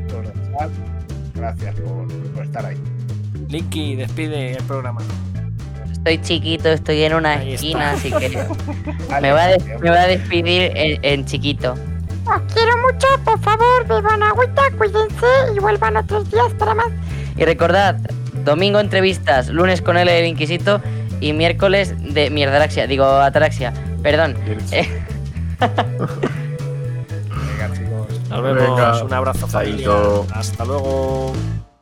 Gracias 1.34 1.74
por, 1.80 2.06
por 2.32 2.44
estar 2.44 2.64
ahí. 2.66 2.76
Linky, 3.48 3.96
despide 3.96 4.52
el 4.52 4.62
programa. 4.64 5.00
Estoy 5.92 6.18
chiquito, 6.22 6.68
estoy 6.70 7.02
en 7.02 7.14
una 7.14 7.32
Ahí 7.38 7.54
está. 7.54 7.66
esquina, 7.66 7.90
así 7.90 8.10
que 8.12 8.28
me 9.20 9.32
voy 9.32 9.40
a, 9.40 9.54
eh, 9.54 9.58
me 9.80 9.90
despedir 9.90 10.72
en, 10.76 11.04
en 11.04 11.24
chiquito. 11.24 11.72
Os 11.72 12.52
quiero 12.54 12.72
mucho, 12.78 13.06
por 13.24 13.38
favor, 13.40 13.86
beban 13.88 14.22
agüita, 14.22 14.62
cuídense 14.78 15.26
y 15.54 15.58
vuelvan 15.58 15.96
otros 15.96 16.30
días 16.30 16.52
para 16.58 16.74
más. 16.74 16.86
Y 17.36 17.44
recordad, 17.44 17.96
domingo 18.44 18.78
entrevistas, 18.78 19.48
lunes 19.48 19.82
con 19.82 19.96
L 19.96 20.10
del 20.10 20.26
Inquisito 20.26 20.80
y 21.20 21.32
miércoles 21.32 21.94
de 22.14 22.30
mierdaraxia, 22.30 22.86
digo 22.86 23.04
ataraxia, 23.04 23.72
perdón. 24.02 24.36
Venga, 27.30 27.72
chicos. 27.74 28.20
Nos 28.28 28.42
vemos. 28.42 28.62
Venga. 28.62 29.04
Un 29.04 29.12
abrazo, 29.12 29.46
familia. 29.46 29.90
Hasta 30.34 30.64
luego. 30.64 31.32